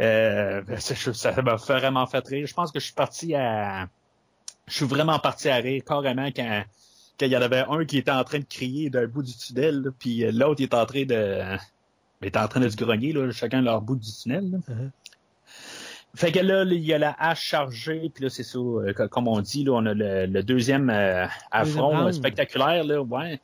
Euh, 0.01 0.63
ça 0.79 1.43
m'a 1.43 1.57
vraiment 1.57 2.07
fait 2.07 2.27
rire. 2.29 2.47
Je 2.47 2.55
pense 2.55 2.71
que 2.71 2.79
je 2.79 2.85
suis 2.85 2.95
parti 2.95 3.35
à. 3.35 3.89
Je 4.69 4.75
suis 4.75 4.87
vraiment 4.87 5.19
parti 5.19 5.49
à 5.49 5.57
rire 5.57 5.83
carrément 5.85 6.29
quand 6.29 6.63
quand 7.19 7.27
il 7.27 7.33
y 7.33 7.37
en 7.37 7.43
avait 7.43 7.65
un 7.69 7.85
qui 7.85 7.99
était 7.99 8.13
en 8.13 8.23
train 8.23 8.39
de 8.39 8.45
crier 8.45 8.91
d'un 8.91 9.09
bout 9.09 9.25
du 9.25 9.33
tunnel, 9.37 9.83
là, 9.83 9.91
puis 9.99 10.25
euh, 10.25 10.31
l'autre 10.31 10.63
est 10.63 10.73
en 10.73 10.87
train 10.87 11.05
de 11.05 11.43
était 12.23 12.39
en 12.39 12.47
train 12.47 12.61
de 12.61 12.69
se 12.69 12.77
grogner, 12.77 13.13
là, 13.13 13.31
chacun 13.33 13.61
leur 13.61 13.81
bout 13.81 13.97
du 13.97 14.09
tunnel. 14.23 14.51
là. 14.53 14.59
Uh-huh. 14.59 14.91
Fait 16.15 16.31
que 16.33 16.39
là, 16.39 16.63
il 16.65 16.85
y 16.85 16.95
a 16.95 16.99
la 16.99 17.15
hache 17.19 17.43
chargée, 17.43 18.11
puis 18.15 18.25
là, 18.25 18.31
c'est 18.31 18.45
ça, 18.45 18.59
euh, 18.59 18.93
co- 18.93 19.09
comme 19.09 19.27
on 19.29 19.41
dit, 19.41 19.65
là, 19.65 19.73
on 19.73 19.87
a 19.87 19.95
le, 19.95 20.27
le 20.27 20.43
deuxième 20.45 20.91
euh, 20.91 21.27
affront 21.51 22.07
euh, 22.07 22.13
spectaculaire, 22.13 22.85
là, 22.85 23.03
ouais. 23.03 23.41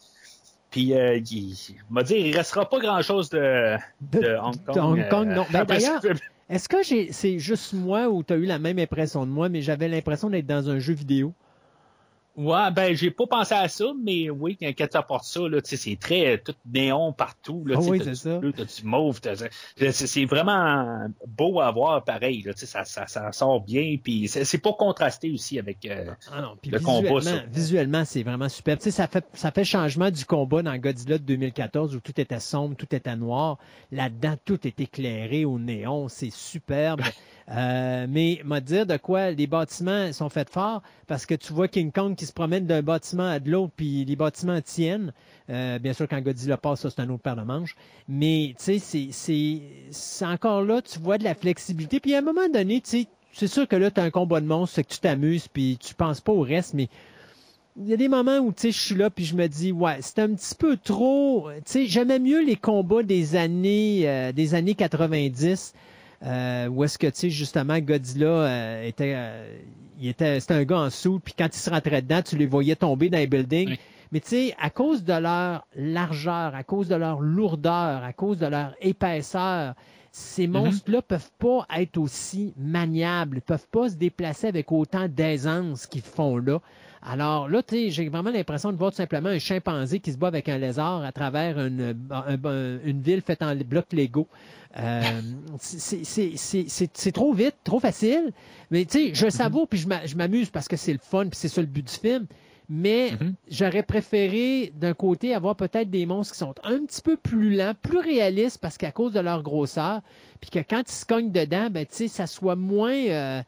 Puis 0.74 0.92
euh, 0.92 1.18
il, 1.18 1.52
il 1.52 1.56
m'a 1.88 2.02
dit, 2.02 2.14
il 2.16 2.36
restera 2.36 2.68
pas 2.68 2.80
grand-chose 2.80 3.30
de, 3.30 3.76
De- 4.00 4.18
de 4.18 4.36
Hong 4.42 4.56
Kong. 4.66 4.74
de 4.74 4.80
Hong 4.80 5.08
Kong, 5.08 5.28
euh, 5.28 5.34
non. 5.36 5.46
Ben, 5.52 5.64
d'ailleurs. 5.64 6.02
Est-ce 6.50 6.68
que 6.68 6.82
c'est 6.82 7.38
juste 7.38 7.74
moi 7.74 8.08
ou 8.08 8.24
tu 8.24 8.32
as 8.32 8.36
eu 8.36 8.44
la 8.44 8.58
même 8.58 8.80
impression 8.80 9.24
de 9.24 9.30
moi, 9.30 9.48
mais 9.48 9.62
j'avais 9.62 9.86
l'impression 9.86 10.28
d'être 10.30 10.46
dans 10.46 10.68
un 10.68 10.80
jeu 10.80 10.92
vidéo? 10.92 11.32
Ouais, 12.36 12.68
ben 12.72 12.96
j'ai 12.96 13.12
pas 13.12 13.28
pensé 13.28 13.54
à 13.54 13.68
ça, 13.68 13.84
mais 14.02 14.28
oui, 14.28 14.56
quand 14.60 14.72
tu 14.90 14.96
apportes 14.96 15.24
ça, 15.24 15.40
là, 15.48 15.62
tu 15.62 15.70
sais, 15.70 15.76
c'est 15.76 15.94
très 15.96 16.38
tout 16.38 16.54
néon 16.66 17.12
partout. 17.12 17.62
Là, 17.64 17.76
tu 17.76 17.82
sais, 17.84 17.90
oui, 17.90 17.98
t'as 17.98 18.04
c'est 18.06 18.10
du 18.10 18.16
ça. 18.16 18.38
bleu, 18.38 18.52
t'as 18.52 18.64
du 18.64 18.82
mauve, 18.84 19.20
t'as- 19.20 19.36
c'est 19.76 19.92
c'est 19.92 20.24
vraiment 20.24 21.06
beau 21.28 21.60
à 21.60 21.70
voir 21.70 22.02
pareil. 22.02 22.42
Là, 22.42 22.52
tu 22.52 22.60
sais, 22.60 22.66
ça, 22.66 22.84
ça, 22.84 23.06
ça 23.06 23.30
sort 23.30 23.60
bien, 23.60 23.96
puis 24.02 24.26
c'est 24.26 24.44
c'est 24.44 24.58
pas 24.58 24.72
contrasté 24.72 25.30
aussi 25.30 25.60
avec. 25.60 25.84
euh, 25.86 26.06
Ah 26.32 26.40
non, 26.42 26.56
Le 26.66 26.80
combat, 26.80 27.00
visuellement, 27.02 27.20
ça. 27.22 27.44
visuellement, 27.52 28.04
c'est 28.04 28.22
vraiment 28.24 28.48
superbe. 28.48 28.80
Tu 28.80 28.84
sais, 28.86 28.90
ça 28.90 29.06
fait, 29.06 29.24
ça 29.32 29.52
fait 29.52 29.64
changement 29.64 30.10
du 30.10 30.24
combat 30.24 30.62
dans 30.62 30.76
Godzilla 30.76 31.18
de 31.18 31.22
2014 31.24 31.94
où 31.94 32.00
tout 32.00 32.20
était 32.20 32.40
sombre, 32.40 32.74
tout 32.74 32.92
était 32.96 33.14
noir. 33.14 33.58
Là-dedans, 33.92 34.34
tout 34.44 34.66
est 34.66 34.80
éclairé 34.80 35.44
au 35.44 35.60
néon. 35.60 36.08
C'est 36.08 36.32
superbe. 36.32 37.00
Euh, 37.50 38.06
mais, 38.08 38.40
m'a 38.44 38.60
dire 38.60 38.86
de 38.86 38.96
quoi 38.96 39.30
les 39.30 39.46
bâtiments 39.46 40.12
sont 40.12 40.30
faits 40.30 40.48
fort 40.48 40.82
parce 41.06 41.26
que 41.26 41.34
tu 41.34 41.52
vois 41.52 41.68
King 41.68 41.92
Kong 41.92 42.16
qui 42.16 42.24
se 42.24 42.32
promène 42.32 42.66
d'un 42.66 42.80
bâtiment 42.80 43.28
à 43.28 43.38
de 43.38 43.50
l'autre 43.50 43.72
puis 43.76 44.04
les 44.04 44.16
bâtiments 44.16 44.60
tiennent. 44.62 45.12
Euh, 45.50 45.78
bien 45.78 45.92
sûr, 45.92 46.08
quand 46.08 46.20
Godzilla 46.22 46.56
passe, 46.56 46.80
ça, 46.80 46.90
c'est 46.90 47.00
un 47.00 47.10
autre 47.10 47.22
paire 47.22 47.36
de 47.36 47.42
manches. 47.42 47.76
Mais, 48.08 48.54
tu 48.58 48.78
sais, 48.78 49.60
c'est 49.90 50.24
encore 50.24 50.62
là, 50.62 50.80
tu 50.80 50.98
vois 50.98 51.18
de 51.18 51.24
la 51.24 51.34
flexibilité. 51.34 52.00
Puis, 52.00 52.14
à 52.14 52.18
un 52.18 52.22
moment 52.22 52.48
donné, 52.48 52.80
tu 52.80 52.90
sais, 52.90 53.06
c'est 53.32 53.48
sûr 53.48 53.68
que 53.68 53.76
là, 53.76 53.90
tu 53.90 54.00
as 54.00 54.04
un 54.04 54.10
combat 54.10 54.40
de 54.40 54.46
monstres, 54.46 54.76
c'est 54.76 54.84
que 54.84 54.92
tu 54.94 55.00
t'amuses, 55.00 55.48
puis 55.48 55.76
tu 55.78 55.94
penses 55.94 56.20
pas 56.20 56.32
au 56.32 56.42
reste, 56.42 56.72
mais 56.72 56.88
il 57.76 57.88
y 57.88 57.92
a 57.92 57.96
des 57.96 58.08
moments 58.08 58.38
où, 58.38 58.52
tu 58.52 58.62
sais, 58.62 58.70
je 58.70 58.80
suis 58.80 58.94
là, 58.94 59.10
puis 59.10 59.24
je 59.24 59.34
me 59.34 59.48
dis, 59.48 59.72
ouais, 59.72 59.98
c'est 60.00 60.20
un 60.20 60.32
petit 60.32 60.54
peu 60.54 60.76
trop... 60.76 61.50
Tu 61.56 61.62
sais, 61.66 61.86
j'aimais 61.86 62.20
mieux 62.20 62.42
les 62.42 62.56
combats 62.56 63.02
des 63.02 63.34
années, 63.34 64.08
euh, 64.08 64.32
des 64.32 64.54
années 64.54 64.74
90, 64.74 65.74
euh, 66.24 66.68
où 66.68 66.84
est-ce 66.84 66.98
que, 66.98 67.06
tu 67.06 67.12
sais, 67.14 67.30
justement, 67.30 67.78
Godzilla 67.78 68.26
euh, 68.26 68.82
était, 68.84 69.14
euh, 69.16 69.58
il 70.00 70.08
était, 70.08 70.40
c'était 70.40 70.54
un 70.54 70.64
gars 70.64 70.78
en 70.78 70.90
sous, 70.90 71.20
puis 71.20 71.34
quand 71.36 71.48
il 71.52 71.58
se 71.58 71.70
rentrait 71.70 72.02
dedans, 72.02 72.22
tu 72.22 72.36
les 72.36 72.46
voyais 72.46 72.76
tomber 72.76 73.10
dans 73.10 73.18
les 73.18 73.26
buildings. 73.26 73.70
Oui. 73.70 73.78
Mais 74.12 74.20
tu 74.20 74.28
sais, 74.28 74.54
à 74.60 74.70
cause 74.70 75.04
de 75.04 75.12
leur 75.12 75.66
largeur, 75.74 76.54
à 76.54 76.62
cause 76.62 76.88
de 76.88 76.94
leur 76.94 77.20
lourdeur, 77.20 78.04
à 78.04 78.12
cause 78.12 78.38
de 78.38 78.46
leur 78.46 78.74
épaisseur, 78.80 79.74
ces 80.12 80.46
monstres-là 80.46 81.02
peuvent 81.02 81.32
pas 81.40 81.66
être 81.76 81.98
aussi 81.98 82.54
maniables, 82.56 83.40
peuvent 83.40 83.66
pas 83.68 83.88
se 83.88 83.96
déplacer 83.96 84.46
avec 84.46 84.70
autant 84.70 85.08
d'aisance 85.08 85.86
qu'ils 85.86 86.02
font 86.02 86.36
là. 86.36 86.60
Alors 87.06 87.48
là, 87.48 87.62
tu 87.62 87.74
sais, 87.76 87.90
j'ai 87.90 88.08
vraiment 88.08 88.30
l'impression 88.30 88.72
de 88.72 88.78
voir 88.78 88.90
tout 88.90 88.96
simplement 88.96 89.28
un 89.28 89.38
chimpanzé 89.38 90.00
qui 90.00 90.10
se 90.12 90.16
bat 90.16 90.28
avec 90.28 90.48
un 90.48 90.56
lézard 90.58 91.02
à 91.04 91.12
travers 91.12 91.58
une, 91.58 91.94
un- 92.10 92.38
un- 92.42 92.78
une 92.84 93.00
ville 93.02 93.20
faite 93.20 93.42
en 93.42 93.54
blocs 93.54 93.92
Lego. 93.92 94.26
Euh, 94.78 95.02
c'est- 95.58 97.12
trop 97.12 97.32
vite, 97.32 97.56
trop 97.62 97.78
facile. 97.80 98.32
Mais 98.70 98.84
tu 98.86 99.08
sais, 99.08 99.14
je 99.14 99.28
savoure 99.30 99.68
puis 99.68 99.78
je 99.78 99.86
m'a- 99.88 100.06
je 100.06 100.16
m'amuse 100.16 100.50
parce 100.50 100.66
que 100.68 100.76
c'est 100.76 100.92
le 100.92 100.98
fun 100.98 101.26
puis 101.28 101.38
c'est 101.38 101.48
ça 101.48 101.60
le 101.60 101.66
but 101.66 101.86
du 101.86 101.92
film. 101.92 102.26
Mais 102.70 103.10
Mhm. 103.20 103.34
j'aurais 103.50 103.82
préféré 103.82 104.72
d'un 104.74 104.94
côté 104.94 105.34
avoir 105.34 105.54
peut-être 105.54 105.90
des 105.90 106.06
monstres 106.06 106.32
qui 106.32 106.38
sont 106.38 106.54
un 106.64 106.78
petit 106.86 107.02
peu 107.02 107.18
plus 107.18 107.54
lents, 107.56 107.74
plus 107.82 107.98
réalistes 107.98 108.58
parce 108.58 108.78
qu'à 108.78 108.90
cause 108.90 109.12
de 109.12 109.20
leur 109.20 109.42
grosseur, 109.42 110.00
puis 110.40 110.48
que 110.48 110.60
quand 110.60 110.80
ils 110.88 110.92
se 110.92 111.04
cognent 111.04 111.30
dedans, 111.30 111.68
ben 111.70 111.84
tu 111.84 111.94
sais, 111.94 112.08
ça 112.08 112.26
soit 112.26 112.56
moins 112.56 112.94
euh, 112.94 113.42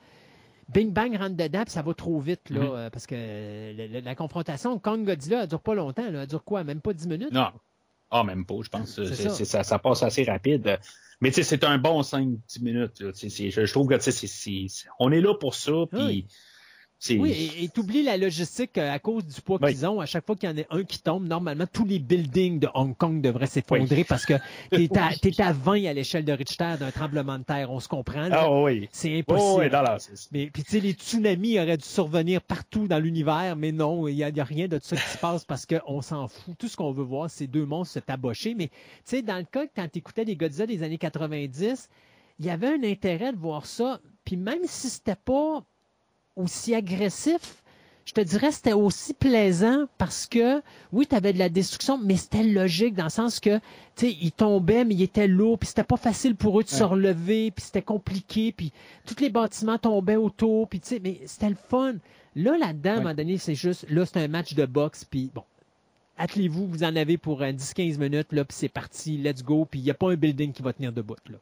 bing 0.68 0.92
bang 0.92 1.16
rentre 1.16 1.36
dedans 1.36 1.62
puis 1.62 1.70
ça 1.72 1.82
va 1.82 1.94
trop 1.94 2.18
vite 2.20 2.50
là, 2.50 2.60
Mhm. 2.60 2.70
euh, 2.74 2.90
parce 2.90 3.06
que 3.06 3.14
euh, 3.16 3.88
la, 3.92 4.00
la- 4.00 4.14
confrontation 4.14 4.78
Kong 4.78 5.04
Godzilla 5.06 5.42
elle 5.42 5.48
dure 5.48 5.60
pas 5.60 5.74
longtemps, 5.74 6.10
là. 6.10 6.22
elle 6.22 6.26
dure 6.28 6.42
quoi, 6.44 6.64
même 6.64 6.80
pas 6.80 6.92
10 6.92 7.06
minutes? 7.08 7.32
Non. 7.32 7.48
Ah, 8.10 8.22
même 8.24 8.44
pas, 8.46 8.54
je 8.62 8.68
pense. 8.68 9.02
Ça. 9.04 9.44
ça. 9.44 9.64
Ça 9.64 9.78
passe 9.78 10.02
assez 10.02 10.24
rapide. 10.24 10.78
Mais 11.20 11.30
tu 11.30 11.36
sais, 11.36 11.42
c'est 11.44 11.64
un 11.64 11.78
bon 11.78 12.02
5-10 12.02 12.60
minutes. 12.62 13.00
là. 13.00 13.10
Je, 13.14 13.48
je 13.66 13.72
trouve 13.72 13.88
que 13.88 13.94
tu 13.94 14.12
sais, 14.12 14.26
c'est- 14.26 14.88
on 15.00 15.10
est 15.12 15.20
là 15.20 15.34
pour 15.34 15.54
ça. 15.54 15.72
Puis 15.90 16.00
Oui. 16.00 16.26
Oui, 17.14 17.30
et- 17.58 17.64
et 17.64 17.68
t'oublies 17.68 18.02
la 18.02 18.16
logistique 18.16 18.76
euh, 18.78 18.92
à 18.92 18.98
cause 18.98 19.24
du 19.24 19.40
poids 19.40 19.58
Oui. 19.62 19.72
qu'ils 19.72 19.86
ont. 19.86 20.00
À 20.00 20.06
chaque 20.06 20.26
fois 20.26 20.34
qu'il 20.36 20.48
y 20.50 20.52
en 20.52 20.56
a 20.58 20.62
un 20.70 20.84
qui 20.84 20.98
tombe, 21.00 21.26
normalement, 21.26 21.64
tous 21.72 21.84
les 21.84 21.98
buildings 21.98 22.58
de 22.58 22.68
Hong 22.74 22.96
Kong 22.96 23.20
devraient 23.20 23.46
s'effondrer 23.46 24.04
parce 24.04 24.26
que 24.26 24.34
t'es 24.70 24.88
à, 24.98 25.08
Oui. 25.10 25.18
t'es 25.20 25.40
à 25.42 25.52
20 25.52 25.84
à 25.86 25.92
l'échelle 25.92 26.24
de 26.24 26.32
Richter 26.32 26.74
d'un 26.80 26.90
tremblement 26.90 27.38
de 27.38 27.44
terre. 27.44 27.70
On 27.70 27.80
se 27.80 27.88
comprend. 27.88 28.28
là. 28.28 28.42
Ah 28.42 28.60
oui. 28.62 28.88
C'est 28.92 29.12
Oh, 29.28 29.32
impossible. 29.32 29.62
oui, 29.64 29.70
dans 29.70 29.82
la- 29.82 29.98
c'est- 29.98 30.32
Mais 30.32 30.46
puis 30.50 30.62
tu 30.64 30.70
sais, 30.72 30.80
les 30.80 30.92
tsunamis 30.92 31.58
auraient 31.60 31.76
dû 31.76 31.84
survenir 31.86 32.40
partout 32.42 32.88
dans 32.88 32.98
l'univers, 32.98 33.54
mais 33.56 33.72
non, 33.72 34.08
il 34.08 34.16
n'y 34.16 34.22
a, 34.24 34.44
rien 34.44 34.66
de 34.68 34.78
ça 34.82 34.96
qui 34.96 35.02
se 35.08 35.18
passe 35.18 35.44
parce 35.44 35.66
qu'on 35.66 36.00
s'en 36.02 36.28
fout. 36.28 36.54
Tout 36.58 36.68
ce 36.68 36.76
qu'on 36.76 36.92
veut 36.92 37.04
voir, 37.04 37.30
c'est 37.30 37.46
deux 37.46 37.66
monstres 37.66 37.94
se 37.94 37.98
tabocher. 38.00 38.54
Mais 38.54 38.68
tu 38.68 38.74
sais, 39.04 39.22
dans 39.22 39.36
le 39.38 39.44
cas 39.44 39.66
que 39.66 39.72
quand 39.76 39.88
tu 39.92 39.98
écoutais 39.98 40.24
les 40.24 40.36
Godzilla 40.36 40.66
des 40.66 40.82
années 40.82 40.98
90, 40.98 41.88
il 42.38 42.46
y 42.46 42.50
avait 42.50 42.68
un 42.68 42.82
intérêt 42.84 43.32
de 43.32 43.38
voir 43.38 43.66
ça. 43.66 44.00
Puis 44.24 44.36
même 44.36 44.58
si 44.64 44.88
c'était 44.88 45.14
pas 45.16 45.64
aussi 46.36 46.74
agressif, 46.74 47.62
je 48.06 48.12
te 48.12 48.20
dirais 48.20 48.52
c'était 48.52 48.72
aussi 48.72 49.14
plaisant 49.14 49.86
parce 49.98 50.26
que 50.26 50.62
oui, 50.92 51.06
tu 51.08 51.16
avais 51.16 51.32
de 51.32 51.38
la 51.38 51.48
destruction, 51.48 51.98
mais 51.98 52.16
c'était 52.16 52.44
logique 52.44 52.94
dans 52.94 53.04
le 53.04 53.10
sens 53.10 53.40
que 53.40 53.58
tu 53.96 54.06
sais, 54.06 54.16
ils 54.20 54.30
tombaient, 54.30 54.84
mais 54.84 54.94
ils 54.94 55.02
étaient 55.02 55.26
lourds, 55.26 55.58
puis 55.58 55.68
c'était 55.68 55.82
pas 55.82 55.96
facile 55.96 56.36
pour 56.36 56.60
eux 56.60 56.62
de 56.62 56.68
se 56.68 56.84
relever, 56.84 57.50
puis 57.50 57.64
c'était 57.64 57.82
compliqué, 57.82 58.52
puis 58.52 58.72
tous 59.06 59.20
les 59.20 59.30
bâtiments 59.30 59.78
tombaient 59.78 60.16
autour, 60.16 60.68
puis 60.68 60.78
tu 60.78 60.88
sais, 60.88 61.00
mais 61.02 61.20
c'était 61.26 61.48
le 61.48 61.56
fun. 61.56 61.94
Là, 62.36 62.56
là-dedans, 62.58 62.90
à 62.90 62.94
un 62.94 63.00
moment 63.00 63.14
donné, 63.14 63.38
c'est 63.38 63.54
juste, 63.54 63.86
là, 63.88 64.06
c'est 64.06 64.18
un 64.18 64.28
match 64.28 64.54
de 64.54 64.66
boxe, 64.66 65.04
puis 65.04 65.30
bon, 65.34 65.42
attelez-vous, 66.16 66.66
vous 66.66 66.84
en 66.84 66.94
avez 66.94 67.16
pour 67.16 67.42
euh, 67.42 67.50
10-15 67.50 67.98
minutes, 67.98 68.32
là, 68.32 68.44
puis 68.44 68.56
c'est 68.56 68.68
parti, 68.68 69.16
let's 69.16 69.42
go, 69.42 69.66
puis 69.68 69.80
il 69.80 69.84
n'y 69.84 69.90
a 69.90 69.94
pas 69.94 70.12
un 70.12 70.16
building 70.16 70.52
qui 70.52 70.62
va 70.62 70.72
tenir 70.72 70.92
debout, 70.92 71.16
là. 71.28 71.38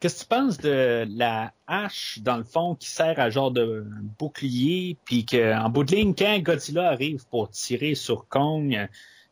Qu'est-ce 0.00 0.24
que 0.24 0.34
tu 0.34 0.40
penses 0.40 0.58
de 0.58 1.06
la 1.16 1.52
hache, 1.66 2.18
dans 2.22 2.36
le 2.36 2.44
fond, 2.44 2.74
qui 2.74 2.88
sert 2.88 3.18
à 3.18 3.30
genre 3.30 3.50
de 3.50 3.86
bouclier, 4.18 4.96
puis 5.04 5.24
qu'en 5.24 5.70
bout 5.70 5.84
de 5.84 5.94
ligne, 5.96 6.14
quand 6.14 6.38
Godzilla 6.40 6.90
arrive 6.90 7.26
pour 7.28 7.48
tirer 7.50 7.94
sur 7.94 8.28
Kong, 8.28 8.88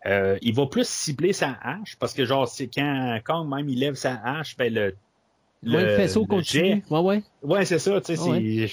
euh, 0.07 0.39
il 0.41 0.55
va 0.55 0.67
plus 0.67 0.89
cibler 0.89 1.33
sa 1.35 1.57
hache, 1.63 1.97
parce 1.99 2.15
que 2.15 2.25
genre, 2.25 2.49
c'est 2.49 2.69
quand 2.69 3.19
Kong 3.25 3.49
même 3.49 3.69
il 3.69 3.79
lève 3.81 3.95
sa 3.95 4.15
hache, 4.25 4.57
ben 4.57 4.73
le, 4.73 4.97
Ouais, 5.67 5.83
le, 5.85 5.97
faisceau 5.97 6.27
continue. 6.27 6.83
jet- 6.83 6.83
Ouais, 6.91 7.01
ouais. 7.01 7.23
Ouais, 7.43 7.65
c'est 7.65 7.79
ça, 7.79 8.01
tu 8.01 8.17
sais, 8.17 8.23
Ouais. 8.23 8.69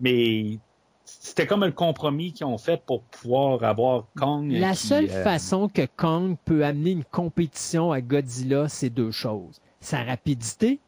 mais 0.00 0.58
c'était 1.04 1.46
comme 1.46 1.62
un 1.64 1.70
compromis 1.72 2.32
qu'ils 2.32 2.46
ont 2.46 2.58
fait 2.58 2.80
pour 2.84 3.02
pouvoir 3.02 3.62
avoir 3.64 4.06
Kong. 4.16 4.50
La 4.52 4.72
qui, 4.72 4.86
seule 4.86 5.10
euh, 5.10 5.22
façon 5.24 5.68
que 5.68 5.86
Kong 5.96 6.36
peut 6.44 6.64
amener 6.64 6.90
une 6.92 7.04
compétition 7.04 7.92
à 7.92 8.00
Godzilla, 8.00 8.68
c'est 8.68 8.90
deux 8.90 9.10
choses. 9.12 9.60
Sa 9.80 10.02
rapidité 10.04 10.80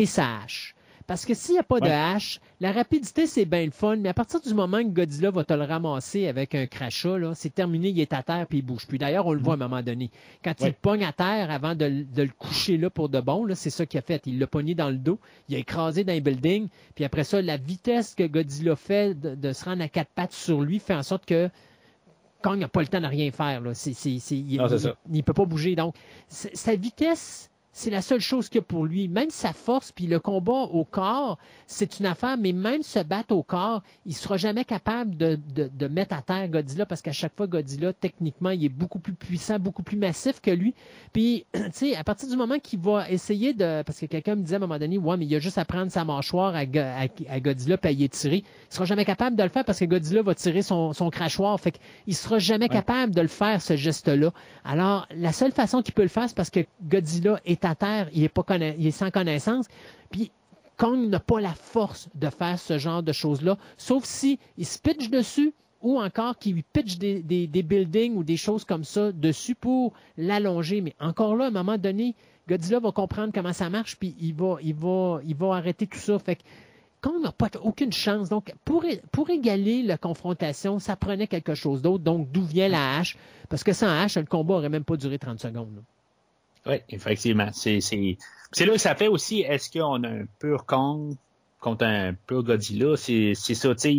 et 0.00 0.06
sa 0.06 0.38
hache. 0.38 0.74
Parce 1.06 1.26
que 1.26 1.34
s'il 1.34 1.54
n'y 1.54 1.58
a 1.58 1.64
pas 1.64 1.80
de 1.80 1.88
hache, 1.88 2.38
la 2.60 2.70
rapidité, 2.70 3.26
c'est 3.26 3.44
bien 3.44 3.64
le 3.64 3.72
fun, 3.72 3.96
mais 3.96 4.10
à 4.10 4.14
partir 4.14 4.40
du 4.40 4.54
moment 4.54 4.78
que 4.80 4.90
Godzilla 4.90 5.32
va 5.32 5.42
te 5.42 5.52
le 5.52 5.64
ramasser 5.64 6.28
avec 6.28 6.54
un 6.54 6.68
crachat, 6.68 7.18
là, 7.18 7.32
c'est 7.34 7.52
terminé, 7.52 7.88
il 7.88 7.98
est 7.98 8.12
à 8.12 8.22
terre 8.22 8.46
puis 8.46 8.58
il 8.58 8.62
bouge 8.62 8.86
plus. 8.86 8.96
D'ailleurs, 8.98 9.26
on 9.26 9.32
le 9.32 9.40
voit 9.40 9.54
à 9.54 9.56
un 9.56 9.58
moment 9.58 9.82
donné. 9.82 10.12
Quand 10.44 10.54
il 10.60 10.66
Ouais. 10.66 10.76
pogne 10.80 11.02
à 11.04 11.12
terre 11.12 11.50
avant 11.50 11.74
de, 11.74 11.84
le- 11.86 12.04
de 12.04 12.22
le 12.22 12.30
coucher 12.38 12.76
là 12.76 12.90
pour 12.90 13.08
de 13.08 13.20
bon, 13.20 13.44
c'est 13.56 13.70
ça 13.70 13.86
qu'il 13.86 13.98
a 13.98 14.02
fait. 14.02 14.22
Il 14.26 14.38
l'a 14.38 14.46
pogné 14.46 14.76
dans 14.76 14.88
le 14.88 14.98
dos, 14.98 15.18
il 15.48 15.56
a 15.56 15.58
écrasé 15.58 16.04
dans 16.04 16.12
un 16.12 16.20
building, 16.20 16.68
puis 16.94 17.04
après 17.04 17.24
ça, 17.24 17.42
la 17.42 17.56
vitesse 17.56 18.14
que 18.14 18.22
Godzilla 18.28 18.76
fait 18.76 19.18
de, 19.18 19.34
de 19.34 19.52
se 19.52 19.64
rendre 19.64 19.82
à 19.82 19.88
quatre 19.88 20.10
pattes 20.14 20.32
sur 20.32 20.60
lui 20.60 20.78
fait 20.78 20.94
en 20.94 21.02
sorte 21.02 21.26
que 21.26 21.50
Kong 22.40 22.60
n'a 22.60 22.68
pas 22.68 22.82
le 22.82 22.86
temps 22.88 23.00
de 23.00 23.06
rien 23.06 23.32
faire. 23.32 23.60
Là. 23.60 23.72
Il 23.84 24.20
il 25.12 25.22
peut 25.24 25.32
pas 25.34 25.44
bouger. 25.44 25.74
Donc, 25.74 25.96
sa 26.28 26.76
vitesse, 26.76 27.49
c'est 27.72 27.90
la 27.90 28.02
seule 28.02 28.20
chose 28.20 28.48
qu'il 28.48 28.58
y 28.58 28.60
a 28.60 28.62
pour 28.62 28.84
lui. 28.84 29.08
Même 29.08 29.30
sa 29.30 29.52
force, 29.52 29.92
puis 29.92 30.06
le 30.06 30.18
combat 30.18 30.52
au 30.52 30.84
corps, 30.84 31.38
c'est 31.66 32.00
une 32.00 32.06
affaire, 32.06 32.36
mais 32.36 32.52
même 32.52 32.82
se 32.82 32.98
battre 32.98 33.34
au 33.34 33.42
corps, 33.42 33.82
il 34.06 34.14
sera 34.14 34.36
jamais 34.36 34.64
capable 34.64 35.16
de, 35.16 35.38
de, 35.54 35.70
de 35.72 35.88
mettre 35.88 36.14
à 36.14 36.22
terre 36.22 36.48
Godzilla 36.48 36.84
parce 36.86 37.00
qu'à 37.00 37.12
chaque 37.12 37.36
fois, 37.36 37.46
Godzilla, 37.46 37.92
techniquement, 37.92 38.50
il 38.50 38.64
est 38.64 38.68
beaucoup 38.68 38.98
plus 38.98 39.14
puissant, 39.14 39.58
beaucoup 39.58 39.82
plus 39.82 39.96
massif 39.96 40.40
que 40.40 40.50
lui. 40.50 40.74
Puis, 41.12 41.46
tu 41.54 41.60
sais, 41.72 41.96
à 41.96 42.02
partir 42.02 42.28
du 42.28 42.36
moment 42.36 42.58
qu'il 42.58 42.80
va 42.80 43.08
essayer 43.08 43.54
de. 43.54 43.82
Parce 43.82 44.00
que 44.00 44.06
quelqu'un 44.06 44.34
me 44.34 44.42
disait 44.42 44.56
à 44.56 44.58
un 44.58 44.60
moment 44.60 44.78
donné, 44.78 44.98
ouais, 44.98 45.16
mais 45.16 45.26
il 45.26 45.34
a 45.36 45.38
juste 45.38 45.58
à 45.58 45.64
prendre 45.64 45.92
sa 45.92 46.04
mâchoire 46.04 46.54
à, 46.54 46.60
à, 46.60 47.06
à 47.28 47.40
Godzilla 47.40 47.78
puis 47.78 47.88
à 47.88 47.92
y 47.92 48.04
étirer. 48.04 48.44
Il 48.70 48.74
sera 48.74 48.84
jamais 48.84 49.04
capable 49.04 49.36
de 49.36 49.42
le 49.42 49.48
faire 49.48 49.64
parce 49.64 49.78
que 49.78 49.84
Godzilla 49.84 50.22
va 50.22 50.34
tirer 50.34 50.62
son, 50.62 50.92
son 50.92 51.10
crachoir. 51.10 51.58
Fait 51.60 51.72
qu'il 51.72 52.16
sera 52.16 52.38
jamais 52.38 52.68
capable 52.68 53.14
de 53.14 53.20
le 53.20 53.28
faire, 53.28 53.62
ce 53.62 53.76
geste-là. 53.76 54.32
Alors, 54.64 55.06
la 55.14 55.32
seule 55.32 55.52
façon 55.52 55.82
qu'il 55.82 55.94
peut 55.94 56.02
le 56.02 56.08
faire, 56.08 56.28
c'est 56.28 56.36
parce 56.36 56.50
que 56.50 56.60
Godzilla 56.82 57.40
est 57.44 57.59
il 58.12 58.24
est, 58.24 58.90
sans 58.90 59.10
connaissance. 59.10 59.66
Puis, 60.10 60.30
Kong 60.76 61.08
n'a 61.08 61.20
pas 61.20 61.40
la 61.40 61.52
force 61.52 62.08
de 62.14 62.30
faire 62.30 62.58
ce 62.58 62.78
genre 62.78 63.02
de 63.02 63.12
choses-là, 63.12 63.58
sauf 63.76 64.04
si 64.04 64.38
se 64.58 64.78
pitch 64.78 65.10
dessus 65.10 65.52
ou 65.82 65.98
encore 66.00 66.38
qu'il 66.38 66.54
lui 66.54 66.62
pitch 66.62 66.98
des, 66.98 67.62
buildings 67.62 68.16
ou 68.16 68.24
des 68.24 68.36
choses 68.36 68.64
comme 68.64 68.84
ça 68.84 69.12
dessus 69.12 69.54
pour 69.54 69.92
l'allonger. 70.16 70.80
Mais 70.80 70.94
encore 71.00 71.36
là, 71.36 71.46
à 71.46 71.48
un 71.48 71.52
moment 71.52 71.78
donné, 71.78 72.14
Godzilla 72.48 72.80
va 72.80 72.92
comprendre 72.92 73.32
comment 73.34 73.52
ça 73.52 73.70
marche, 73.70 73.96
puis 73.96 74.14
il 74.20 74.34
va, 74.34 74.56
il 74.62 74.74
va, 74.74 75.20
il 75.26 75.36
va 75.36 75.54
arrêter 75.54 75.86
tout 75.86 75.98
ça. 75.98 76.18
Fait 76.18 76.36
que 76.36 76.42
Kong 77.00 77.22
n'a 77.22 77.32
pas 77.32 77.48
aucune 77.62 77.92
chance. 77.92 78.28
Donc, 78.28 78.52
pour, 78.64 78.84
égaler 79.30 79.82
la 79.82 79.96
confrontation, 79.96 80.78
ça 80.78 80.96
prenait 80.96 81.26
quelque 81.26 81.54
chose 81.54 81.80
d'autre. 81.82 82.04
Donc, 82.04 82.30
d'où 82.30 82.42
vient 82.42 82.68
la 82.68 82.98
hache? 82.98 83.16
Parce 83.48 83.64
que 83.64 83.72
sans 83.72 83.88
hache, 83.88 84.16
le 84.16 84.26
combat 84.26 84.54
aurait 84.54 84.68
même 84.68 84.84
pas 84.84 84.96
duré 84.96 85.18
30 85.18 85.40
secondes. 85.40 85.82
Oui, 86.66 86.76
effectivement. 86.88 87.48
C'est, 87.52 87.80
c'est, 87.80 88.18
c'est 88.52 88.66
là 88.66 88.72
que 88.72 88.78
ça 88.78 88.94
fait 88.94 89.08
aussi, 89.08 89.40
est-ce 89.40 89.70
qu'on 89.70 90.02
a 90.04 90.08
un 90.08 90.24
pur 90.38 90.66
Kong 90.66 91.14
contre 91.60 91.84
un 91.84 92.14
pur 92.26 92.42
Godzilla? 92.42 92.96
C'est, 92.96 93.32
c'est 93.34 93.54
ça, 93.54 93.74
tu 93.74 93.80
sais. 93.80 93.98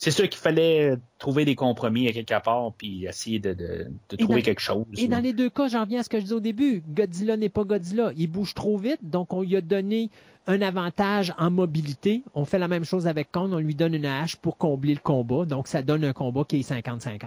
C'est 0.00 0.12
sûr 0.12 0.28
qu'il 0.28 0.38
fallait 0.38 0.94
trouver 1.18 1.44
des 1.44 1.56
compromis 1.56 2.06
à 2.06 2.12
quelque 2.12 2.40
part 2.44 2.72
puis 2.78 3.06
essayer 3.06 3.40
de, 3.40 3.52
de, 3.52 3.86
de 4.10 4.16
trouver 4.16 4.40
dans- 4.42 4.44
quelque 4.44 4.60
chose. 4.60 4.84
Et 4.96 5.08
dans 5.08 5.18
les 5.18 5.32
deux 5.32 5.50
cas, 5.50 5.66
j'en 5.66 5.80
reviens 5.80 6.00
à 6.00 6.02
ce 6.04 6.08
que 6.08 6.18
je 6.18 6.22
disais 6.22 6.34
au 6.36 6.40
début. 6.40 6.84
Godzilla 6.88 7.36
n'est 7.36 7.48
pas 7.48 7.64
Godzilla. 7.64 8.12
Il 8.16 8.28
bouge 8.28 8.54
trop 8.54 8.78
vite, 8.78 9.00
donc 9.02 9.32
on 9.32 9.42
lui 9.42 9.56
a 9.56 9.60
donné 9.60 10.08
un 10.46 10.62
avantage 10.62 11.34
en 11.36 11.50
mobilité. 11.50 12.22
On 12.34 12.44
fait 12.44 12.60
la 12.60 12.68
même 12.68 12.84
chose 12.84 13.08
avec 13.08 13.32
Kong, 13.32 13.52
on 13.52 13.58
lui 13.58 13.74
donne 13.74 13.92
une 13.92 14.06
hache 14.06 14.36
pour 14.36 14.56
combler 14.56 14.94
le 14.94 15.00
combat. 15.00 15.44
Donc 15.44 15.66
ça 15.66 15.82
donne 15.82 16.04
un 16.04 16.12
combat 16.12 16.44
qui 16.48 16.60
est 16.60 16.70
50-50. 16.70 17.26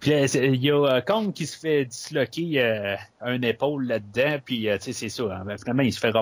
Puis 0.00 0.12
euh, 0.12 0.26
il 0.34 0.62
y 0.62 0.70
a 0.70 0.84
euh, 0.84 1.00
Kong 1.00 1.32
qui 1.32 1.46
se 1.46 1.58
fait 1.58 1.84
disloquer 1.84 2.60
euh, 2.60 2.96
un 3.20 3.40
épaule 3.42 3.86
là-dedans, 3.86 4.38
puis 4.44 4.68
euh, 4.68 4.78
tu 4.78 4.84
sais, 4.84 4.92
c'est 4.92 5.08
ça. 5.08 5.24
hein, 5.24 5.56
finalement, 5.58 5.82
il 5.82 5.92
se 5.92 6.00
fait 6.00 6.12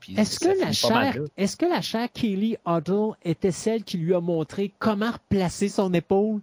puis 0.00 0.14
Est-ce 0.18 0.38
que, 0.40 0.60
la 0.60 0.72
chair, 0.72 1.14
est-ce 1.36 1.56
que 1.56 1.66
la 1.66 1.80
chair 1.80 2.08
Kaylee 2.12 2.56
Huddle 2.66 3.12
était 3.24 3.50
celle 3.50 3.84
qui 3.84 3.98
lui 3.98 4.14
a 4.14 4.20
montré 4.20 4.72
comment 4.78 5.10
replacer 5.10 5.68
son 5.68 5.92
épaule? 5.94 6.40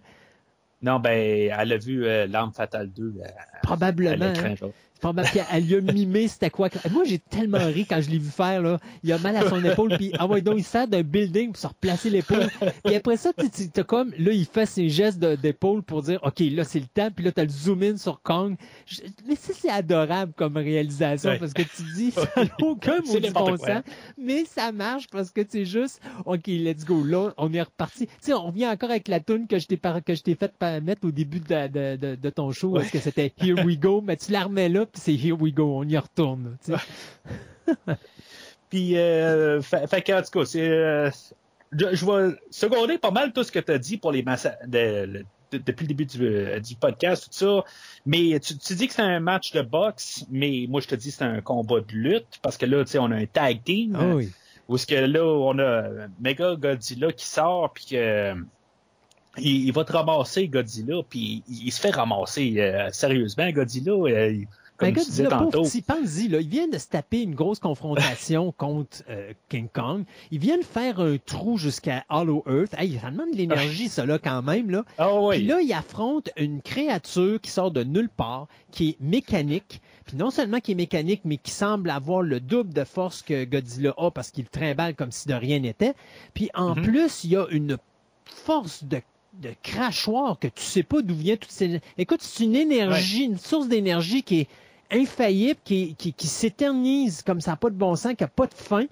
Non, 0.81 0.99
ben, 0.99 1.51
elle 1.57 1.73
a 1.73 1.77
vu 1.77 2.05
euh, 2.05 2.27
L'Arme 2.27 2.53
Fatale 2.53 2.91
2 2.91 3.03
euh, 3.19 3.27
Probablement. 3.63 4.25
à. 4.25 4.67
Probable 4.99 5.27
qu'elle 5.29 5.63
lui 5.65 5.75
a 5.75 5.81
mimé 5.81 6.27
c'était 6.27 6.49
quoi. 6.49 6.69
Moi, 6.91 7.03
j'ai 7.05 7.19
tellement 7.19 7.57
ri 7.65 7.85
quand 7.87 8.01
je 8.01 8.09
l'ai 8.09 8.17
vu 8.17 8.29
faire, 8.29 8.61
là. 8.61 8.79
Il 9.03 9.11
a 9.13 9.17
mal 9.19 9.35
à 9.35 9.47
son 9.49 9.63
épaule, 9.63 9.95
puis 9.97 10.11
ah 10.17 10.25
ouais, 10.27 10.41
donc 10.41 10.55
il 10.57 10.63
sert 10.63 10.87
d'un 10.87 11.03
building 11.03 11.51
pour 11.51 11.57
se 11.61 11.67
replacer 11.67 12.09
l'épaule. 12.09 12.47
Puis 12.83 12.95
après 12.95 13.17
ça, 13.17 13.31
t'as 13.73 13.83
comme, 13.83 14.11
là, 14.17 14.31
il 14.31 14.45
fait 14.45 14.65
ses 14.65 14.89
gestes 14.89 15.19
d'épaule 15.19 15.83
pour 15.83 16.01
dire, 16.03 16.19
OK, 16.23 16.39
là, 16.51 16.63
c'est 16.63 16.79
le 16.79 16.85
temps, 16.87 17.09
puis 17.15 17.23
là, 17.25 17.31
t'as 17.31 17.43
le 17.43 17.49
zoom 17.49 17.83
in 17.83 17.97
sur 17.97 18.21
Kong. 18.21 18.55
Je- 18.85 19.01
mais 19.27 19.35
ça, 19.35 19.53
c'est 19.55 19.69
adorable 19.69 20.33
comme 20.35 20.57
réalisation, 20.57 21.29
Ouais. 21.31 21.39
parce 21.39 21.53
que 21.53 21.61
tu 21.63 21.83
dis, 21.95 22.11
ça 22.11 22.27
n'a 22.35 22.43
aucun 22.61 22.97
maudit 23.05 23.21
n'importe 23.27 23.51
bon 23.51 23.57
sens, 23.57 23.83
mais 24.17 24.45
ça 24.45 24.71
marche 24.71 25.07
parce 25.11 25.31
que 25.31 25.41
c'est 25.47 25.65
juste, 25.65 26.01
OK, 26.25 26.47
let's 26.47 26.85
go. 26.85 27.03
Là, 27.03 27.33
on 27.37 27.53
est 27.53 27.61
reparti. 27.61 28.07
Tu 28.07 28.13
sais, 28.21 28.33
on 28.33 28.47
revient 28.47 28.67
encore 28.67 28.89
avec 28.89 29.07
la 29.07 29.19
tune 29.19 29.47
que 29.47 29.59
je 29.59 29.67
t'ai 29.67 29.77
que 30.05 30.15
je 30.15 30.21
t'ai 30.23 30.35
fait 30.35 30.51
pa- 30.57 30.81
mettre 30.81 31.07
au 31.07 31.11
début 31.11 31.39
de, 31.39 31.67
de, 31.67 31.95
de, 31.95 32.15
de 32.15 32.29
ton 32.29 32.51
show, 32.51 32.69
Ouais. 32.71 32.81
est-ce 32.81 32.91
que 32.91 32.99
c'était 32.99 33.31
Here 33.41 33.63
We 33.63 33.77
Go, 33.79 34.01
mais 34.01 34.17
tu 34.17 34.31
la 34.31 34.43
remets 34.43 34.69
là, 34.69 34.85
puis 34.91 35.01
c'est 35.01 35.13
Here 35.13 35.37
We 35.39 35.53
Go, 35.53 35.77
on 35.79 35.83
y 35.87 35.97
retourne. 35.97 36.57
Puis, 38.69 38.97
euh, 38.97 39.61
fait, 39.61 39.87
fait 39.87 40.01
que, 40.01 40.11
en 40.11 40.21
tout 40.21 40.39
cas, 40.39 40.45
c'est. 40.45 40.67
euh, 40.67 41.09
je, 41.71 41.85
je 41.95 42.05
vais 42.05 42.35
seconder 42.49 42.97
pas 42.97 43.11
mal 43.11 43.31
tout 43.31 43.43
ce 43.43 43.51
que 43.51 43.59
tu 43.59 43.71
as 43.71 43.77
dit 43.77 43.97
pour 43.97 44.11
les 44.11 44.23
massa- 44.23 44.57
de- 44.67 45.05
le- 45.05 45.25
de- 45.51 45.57
depuis 45.59 45.83
le 45.83 45.87
début 45.87 46.05
du, 46.05 46.21
euh, 46.25 46.59
du 46.59 46.75
podcast, 46.75 47.25
tout 47.25 47.33
ça. 47.33 47.63
Mais 48.05 48.37
tu, 48.41 48.57
tu 48.57 48.75
dis 48.75 48.87
que 48.87 48.93
c'est 48.93 49.01
un 49.01 49.21
match 49.21 49.53
de 49.53 49.61
boxe, 49.61 50.25
mais 50.29 50.65
moi, 50.67 50.81
je 50.81 50.87
te 50.87 50.95
dis 50.95 51.09
que 51.11 51.15
c'est 51.15 51.23
un 51.23 51.39
combat 51.41 51.79
de 51.79 51.93
lutte, 51.93 52.39
parce 52.41 52.57
que 52.57 52.65
là, 52.65 52.83
tu 52.83 52.91
sais, 52.91 52.99
on 52.99 53.09
a 53.11 53.15
un 53.15 53.25
tag 53.25 53.63
team. 53.63 53.95
Ah 53.97 54.15
oui. 54.15 54.31
Où 54.67 54.75
est-ce 54.75 54.85
que 54.85 54.95
là, 54.95 55.23
on 55.23 55.57
a 55.59 55.83
Mega 56.19 56.55
Godzilla 56.57 57.13
qui 57.13 57.25
sort, 57.25 57.71
puis 57.73 57.85
que. 57.91 58.33
Il, 59.39 59.67
il 59.67 59.71
va 59.71 59.85
te 59.85 59.93
ramasser, 59.93 60.47
Godzilla, 60.49 61.03
puis 61.07 61.43
il, 61.47 61.67
il 61.67 61.71
se 61.71 61.79
fait 61.79 61.91
ramasser. 61.91 62.55
euh, 62.57 62.89
sérieusement, 62.91 63.49
Godzilla, 63.51 63.93
euh, 63.93 64.31
il- 64.31 64.47
comme 64.77 64.91
Ben, 64.91 65.03
tu 65.03 65.09
disais 65.09 65.27
tantôt. 65.27 65.63
pense-y, 65.63 66.27
là, 66.27 66.39
il 66.39 66.47
vient 66.47 66.67
de 66.67 66.77
se 66.77 66.87
taper 66.87 67.21
une 67.23 67.33
grosse 67.35 67.59
confrontation 67.59 68.51
contre 68.57 69.03
euh, 69.09 69.33
King 69.49 69.67
Kong. 69.73 70.03
Il 70.31 70.39
vient 70.39 70.57
de 70.57 70.63
faire 70.63 70.99
un 70.99 71.17
trou 71.17 71.57
jusqu'à 71.57 72.05
Hollow 72.09 72.43
Earth. 72.47 72.73
Hey, 72.77 72.99
ça 73.01 73.09
demande 73.11 73.31
de 73.31 73.37
l'énergie, 73.37 73.89
ça, 73.89 74.05
là, 74.05 74.19
quand 74.19 74.41
même, 74.43 74.69
là. 74.69 74.85
Ah 74.97 75.13
oui. 75.19 75.37
Puis 75.37 75.47
là, 75.47 75.61
il 75.61 75.73
affronte 75.73 76.29
une 76.37 76.61
créature 76.61 77.41
qui 77.41 77.49
sort 77.51 77.71
de 77.71 77.83
nulle 77.83 78.09
part, 78.09 78.47
qui 78.71 78.89
est 78.89 78.97
mécanique. 79.01 79.81
Puis 80.05 80.15
non 80.15 80.29
seulement 80.29 80.59
qui 80.59 80.71
est 80.71 80.75
mécanique, 80.75 81.21
mais 81.25 81.37
qui 81.37 81.51
semble 81.51 81.89
avoir 81.89 82.21
le 82.21 82.39
double 82.39 82.71
de 82.73 82.83
force 82.85 83.21
que 83.23 83.43
Godzilla 83.45 83.93
a 83.97 84.09
parce 84.11 84.31
qu'il 84.31 84.45
trimballe 84.45 84.95
comme 84.95 85.11
si 85.11 85.27
de 85.27 85.33
rien 85.33 85.59
n'était. 85.59 85.95
Puis 86.33 86.49
en 86.53 86.75
Mhm. 86.75 86.83
plus, 86.83 87.23
il 87.25 87.31
y 87.31 87.35
a 87.35 87.45
une 87.49 87.77
force 88.25 88.83
de, 88.83 89.01
de 89.41 89.49
crachoir 89.63 90.39
que 90.39 90.47
tu 90.47 90.61
sais 90.63 90.83
pas 90.83 91.01
d'où 91.01 91.15
vient 91.15 91.35
toute 91.35 91.51
cette... 91.51 91.81
Écoute, 91.97 92.21
c'est 92.21 92.43
une 92.45 92.55
énergie, 92.55 93.23
une 93.23 93.37
source 93.37 93.67
d'énergie 93.67 94.23
qui 94.23 94.41
est 94.41 94.47
infaillible, 94.91 95.59
qui, 95.63 95.95
qui, 95.95 96.13
qui 96.13 96.27
s'éternise 96.27 97.21
comme 97.21 97.41
ça, 97.41 97.51
n'a 97.51 97.57
pas 97.57 97.69
de 97.69 97.75
bon 97.75 97.95
sens, 97.95 98.13
qui 98.13 98.23
n'a 98.23 98.27
pas 98.27 98.47
de 98.47 98.53
fin. 98.53 98.85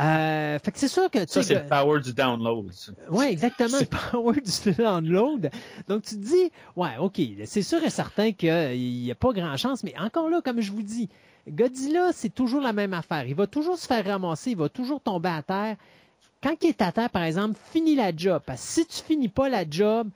Euh, 0.00 0.58
fait 0.58 0.72
que 0.72 0.78
c'est 0.78 0.88
sûr 0.88 1.08
que... 1.08 1.20
tu 1.20 1.26
Ça, 1.28 1.42
c'est 1.42 1.54
le 1.54 1.66
power 1.66 2.00
du 2.00 2.12
download. 2.12 2.70
oui, 3.10 3.26
exactement. 3.26 3.78
Le 3.78 3.86
power 4.10 4.40
du 4.40 4.72
download. 4.72 5.50
Donc, 5.88 6.02
tu 6.02 6.16
te 6.16 6.24
dis, 6.24 6.50
ouais, 6.76 6.96
OK, 6.98 7.20
c'est 7.44 7.62
sûr 7.62 7.82
et 7.84 7.90
certain 7.90 8.32
qu'il 8.32 8.78
n'y 8.78 9.10
a 9.10 9.14
pas 9.14 9.32
grand 9.32 9.56
chance, 9.56 9.84
mais 9.84 9.94
encore 9.98 10.28
là, 10.28 10.40
comme 10.42 10.60
je 10.60 10.72
vous 10.72 10.82
dis, 10.82 11.08
Godzilla, 11.48 12.10
c'est 12.12 12.34
toujours 12.34 12.60
la 12.60 12.72
même 12.72 12.94
affaire. 12.94 13.26
Il 13.26 13.34
va 13.34 13.46
toujours 13.46 13.78
se 13.78 13.86
faire 13.86 14.04
ramasser, 14.04 14.52
il 14.52 14.56
va 14.56 14.68
toujours 14.68 15.00
tomber 15.00 15.28
à 15.28 15.42
terre. 15.42 15.76
Quand 16.42 16.56
il 16.62 16.70
est 16.70 16.82
à 16.82 16.90
terre, 16.90 17.10
par 17.10 17.22
exemple, 17.22 17.58
finis 17.72 17.94
la 17.94 18.14
job. 18.16 18.42
Parce 18.44 18.62
que 18.62 18.68
si 18.68 18.86
tu 18.86 19.02
finis 19.02 19.28
pas 19.28 19.48
la 19.48 19.68
job, 19.68 20.08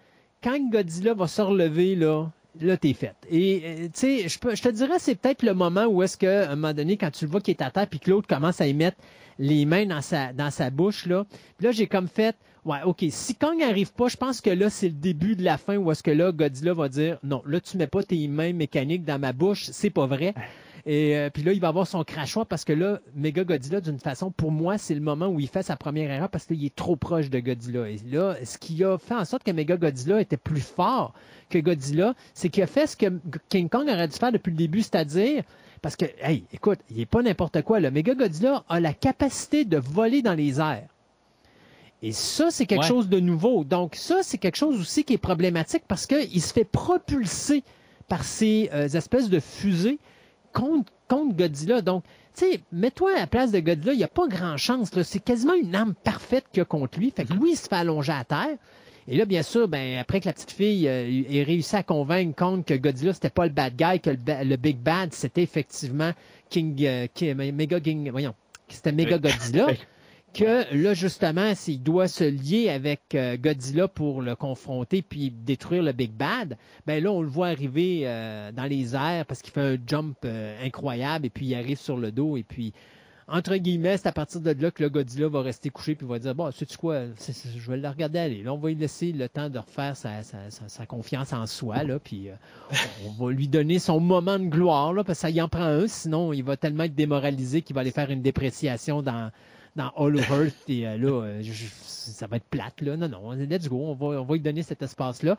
quand 0.42 0.58
Godzilla 0.70 1.14
va 1.14 1.28
se 1.28 1.42
relever, 1.42 1.94
là, 1.94 2.26
là, 2.60 2.76
t'es 2.76 2.92
fait. 2.92 3.14
Et, 3.30 3.62
euh, 3.64 3.84
tu 3.86 3.90
sais, 3.94 4.28
je 4.28 4.62
te 4.62 4.68
dirais, 4.68 4.98
c'est 4.98 5.14
peut-être 5.14 5.42
le 5.42 5.54
moment 5.54 5.86
où 5.86 6.02
est-ce 6.02 6.16
qu'à 6.16 6.50
un 6.50 6.56
moment 6.56 6.74
donné, 6.74 6.96
quand 6.96 7.10
tu 7.10 7.24
le 7.24 7.30
vois 7.30 7.40
qu'il 7.40 7.52
est 7.52 7.62
à 7.62 7.70
terre, 7.70 7.86
puis 7.86 8.00
que 8.00 8.10
l'autre 8.10 8.28
commence 8.28 8.60
à 8.60 8.66
y 8.66 8.74
mettre 8.74 8.96
les 9.38 9.64
mains 9.64 9.86
dans 9.86 10.00
sa, 10.00 10.32
dans 10.32 10.50
sa 10.50 10.70
bouche, 10.70 11.06
là, 11.06 11.24
puis 11.56 11.66
là, 11.66 11.72
j'ai 11.72 11.86
comme 11.86 12.08
fait, 12.08 12.36
ouais, 12.64 12.78
OK, 12.84 13.04
si 13.10 13.34
Kong 13.34 13.58
n'arrive 13.58 13.92
pas, 13.92 14.08
je 14.08 14.16
pense 14.16 14.40
que 14.40 14.50
là, 14.50 14.70
c'est 14.70 14.88
le 14.88 14.94
début 14.94 15.36
de 15.36 15.44
la 15.44 15.58
fin 15.58 15.76
où 15.76 15.90
est-ce 15.92 16.02
que 16.02 16.10
là, 16.10 16.32
Godzilla 16.32 16.74
va 16.74 16.88
dire, 16.88 17.18
non, 17.22 17.42
là, 17.46 17.60
tu 17.60 17.76
mets 17.76 17.86
pas 17.86 18.02
tes 18.02 18.26
mains 18.28 18.52
mécaniques 18.52 19.04
dans 19.04 19.18
ma 19.18 19.32
bouche, 19.32 19.64
c'est 19.70 19.90
pas 19.90 20.06
vrai. 20.06 20.34
Et 20.86 21.18
euh, 21.18 21.28
puis 21.28 21.42
là, 21.42 21.52
il 21.52 21.60
va 21.60 21.68
avoir 21.68 21.86
son 21.86 22.02
crachoir 22.02 22.46
parce 22.46 22.64
que 22.64 22.72
là, 22.72 23.00
Mega 23.14 23.44
Godzilla, 23.44 23.80
d'une 23.80 23.98
façon, 23.98 24.30
pour 24.30 24.50
moi, 24.50 24.78
c'est 24.78 24.94
le 24.94 25.02
moment 25.02 25.26
où 25.26 25.38
il 25.38 25.48
fait 25.48 25.62
sa 25.62 25.76
première 25.76 26.10
erreur 26.10 26.30
parce 26.30 26.46
qu'il 26.46 26.64
est 26.64 26.74
trop 26.74 26.96
proche 26.96 27.28
de 27.28 27.40
Godzilla. 27.40 27.90
Et 27.90 27.98
là, 28.10 28.36
ce 28.42 28.56
qui 28.56 28.82
a 28.84 28.96
fait 28.96 29.14
en 29.14 29.26
sorte 29.26 29.44
que 29.44 29.50
Mega 29.50 29.76
Godzilla 29.76 30.20
était 30.20 30.38
plus 30.38 30.62
fort 30.62 31.12
que 31.48 31.58
Godzilla, 31.58 32.14
c'est 32.34 32.48
qu'il 32.48 32.62
a 32.62 32.66
fait 32.66 32.86
ce 32.86 32.96
que 32.96 33.06
King 33.48 33.68
Kong 33.68 33.88
aurait 33.88 34.08
dû 34.08 34.16
faire 34.16 34.32
depuis 34.32 34.50
le 34.50 34.56
début, 34.56 34.82
c'est-à-dire 34.82 35.42
parce 35.82 35.96
que, 35.96 36.06
hey, 36.20 36.44
écoute, 36.52 36.80
il 36.90 37.00
est 37.00 37.06
pas 37.06 37.22
n'importe 37.22 37.62
quoi. 37.62 37.78
Le 37.80 37.90
Mega 37.90 38.14
Godzilla 38.14 38.64
a 38.68 38.80
la 38.80 38.92
capacité 38.92 39.64
de 39.64 39.76
voler 39.78 40.22
dans 40.22 40.34
les 40.34 40.58
airs. 40.60 40.88
Et 42.02 42.12
ça, 42.12 42.50
c'est 42.50 42.66
quelque 42.66 42.82
Ouais. 42.82 42.88
chose 42.88 43.08
de 43.08 43.18
nouveau. 43.20 43.64
Donc, 43.64 43.96
ça, 43.96 44.22
c'est 44.22 44.38
quelque 44.38 44.56
chose 44.56 44.80
aussi 44.80 45.04
qui 45.04 45.14
est 45.14 45.18
problématique 45.18 45.82
parce 45.88 46.06
qu'il 46.06 46.40
se 46.42 46.52
fait 46.52 46.64
propulser 46.64 47.64
par 48.08 48.24
ces 48.24 48.70
euh, 48.72 48.88
espèces 48.88 49.28
de 49.28 49.40
fusées 49.40 49.98
contre, 50.52 50.92
contre 51.08 51.36
Godzilla. 51.36 51.82
Donc, 51.82 52.04
tu 52.36 52.44
sais, 52.44 52.60
mets-toi 52.72 53.12
à 53.16 53.20
la 53.20 53.26
place 53.26 53.50
de 53.50 53.58
Godzilla, 53.60 53.92
il 53.94 53.98
n'y 53.98 54.04
a 54.04 54.08
pas 54.08 54.28
grand 54.28 54.56
chance. 54.56 54.90
C'est 55.02 55.18
quasiment 55.22 55.54
une 55.54 55.74
arme 55.74 55.94
parfaite 56.04 56.44
qu'il 56.52 56.58
y 56.58 56.62
a 56.62 56.64
contre 56.64 56.98
lui. 56.98 57.10
Fait 57.10 57.24
que 57.24 57.32
oui, 57.34 57.50
il 57.52 57.56
se 57.56 57.68
fait 57.68 57.74
allonger 57.76 58.12
à 58.12 58.24
terre. 58.24 58.56
Et 59.10 59.16
là, 59.16 59.24
bien 59.24 59.42
sûr, 59.42 59.68
ben, 59.68 59.98
après 59.98 60.20
que 60.20 60.26
la 60.26 60.34
petite 60.34 60.50
fille 60.50 60.86
euh, 60.86 61.22
ait 61.30 61.42
réussi 61.42 61.74
à 61.74 61.82
convaincre 61.82 62.36
Kong 62.36 62.62
que 62.64 62.74
Godzilla, 62.74 63.14
c'était 63.14 63.30
pas 63.30 63.46
le 63.46 63.52
bad 63.52 63.74
guy, 63.74 64.00
que 64.00 64.10
le, 64.10 64.56
big 64.56 64.76
bad, 64.78 65.14
c'était 65.14 65.42
effectivement 65.42 66.12
King, 66.50 66.76
euh, 66.84 67.06
King- 67.14 67.34
Mega 67.52 67.80
King, 67.80 68.10
voyons, 68.10 68.34
c'était 68.68 68.92
Mega. 68.92 69.16
Godzilla, 69.16 69.68
que 70.34 70.74
là, 70.74 70.92
justement, 70.92 71.54
s'il 71.54 71.82
doit 71.82 72.06
se 72.06 72.24
lier 72.24 72.68
avec 72.68 73.00
euh, 73.14 73.38
Godzilla 73.38 73.88
pour 73.88 74.20
le 74.20 74.36
confronter 74.36 75.00
puis 75.00 75.30
détruire 75.30 75.82
le 75.82 75.92
Big 75.92 76.12
Bad, 76.12 76.58
ben 76.86 77.02
là, 77.02 77.10
on 77.10 77.22
le 77.22 77.28
voit 77.28 77.48
arriver 77.48 78.02
euh, 78.04 78.52
dans 78.52 78.64
les 78.64 78.94
airs 78.94 79.24
parce 79.26 79.40
qu'il 79.40 79.52
fait 79.52 79.60
un 79.60 79.78
jump 79.86 80.18
euh, 80.24 80.54
incroyable 80.62 81.26
et 81.26 81.30
puis 81.30 81.46
il 81.46 81.54
arrive 81.54 81.78
sur 81.78 81.96
le 81.96 82.12
dos 82.12 82.36
et 82.36 82.42
puis 82.42 82.72
entre 83.28 83.56
guillemets, 83.56 83.96
c'est 83.98 84.08
à 84.08 84.12
partir 84.12 84.40
de 84.40 84.50
là 84.52 84.70
que 84.70 84.82
le 84.82 84.88
Godzilla 84.88 85.28
va 85.28 85.42
rester 85.42 85.68
couché 85.70 85.94
puis 85.94 86.06
va 86.06 86.18
dire 86.18 86.34
bon, 86.34 86.50
sais-tu 86.50 86.76
quoi, 86.78 87.02
je 87.06 87.70
vais 87.70 87.76
le 87.76 87.88
regarder 87.88 88.18
aller. 88.18 88.42
Là, 88.42 88.52
on 88.54 88.58
va 88.58 88.68
lui 88.70 88.74
laisser 88.76 89.12
le 89.12 89.28
temps 89.28 89.50
de 89.50 89.58
refaire 89.58 89.96
sa, 89.96 90.22
sa- 90.22 90.50
sa- 90.50 90.68
sa 90.68 90.86
confiance 90.86 91.32
en 91.32 91.46
soi 91.46 91.84
là, 91.84 91.98
puis 91.98 92.30
euh, 92.30 92.34
on 93.06 93.24
va 93.26 93.30
lui 93.32 93.46
donner 93.48 93.78
son 93.78 94.00
moment 94.00 94.38
de 94.38 94.46
gloire 94.46 94.92
là, 94.92 95.04
parce 95.04 95.18
que 95.18 95.22
ça 95.22 95.30
y 95.30 95.40
en 95.42 95.48
prend 95.48 95.62
un, 95.64 95.86
sinon 95.86 96.32
il 96.32 96.42
va 96.42 96.56
tellement 96.56 96.84
être 96.84 96.94
démoralisé 96.94 97.62
qu'il 97.62 97.74
va 97.74 97.82
aller 97.82 97.90
faire 97.90 98.10
une 98.10 98.22
dépréciation 98.22 99.02
dans 99.02 99.30
dans 99.76 99.92
Hollow 99.94 100.18
Earth 100.20 100.68
et 100.68 100.88
euh, 100.88 100.96
là, 100.96 101.22
euh, 101.24 101.42
je- 101.42 101.66
ça 102.10 102.26
va 102.26 102.36
être 102.38 102.48
plate 102.48 102.80
là. 102.80 102.96
Non, 102.96 103.08
non, 103.08 103.30
let's 103.32 103.68
go, 103.68 103.76
on 103.76 103.94
va, 103.94 104.20
on 104.20 104.24
va 104.24 104.34
lui 104.34 104.40
donner 104.40 104.62
cet 104.62 104.82
espace 104.82 105.22
là 105.22 105.36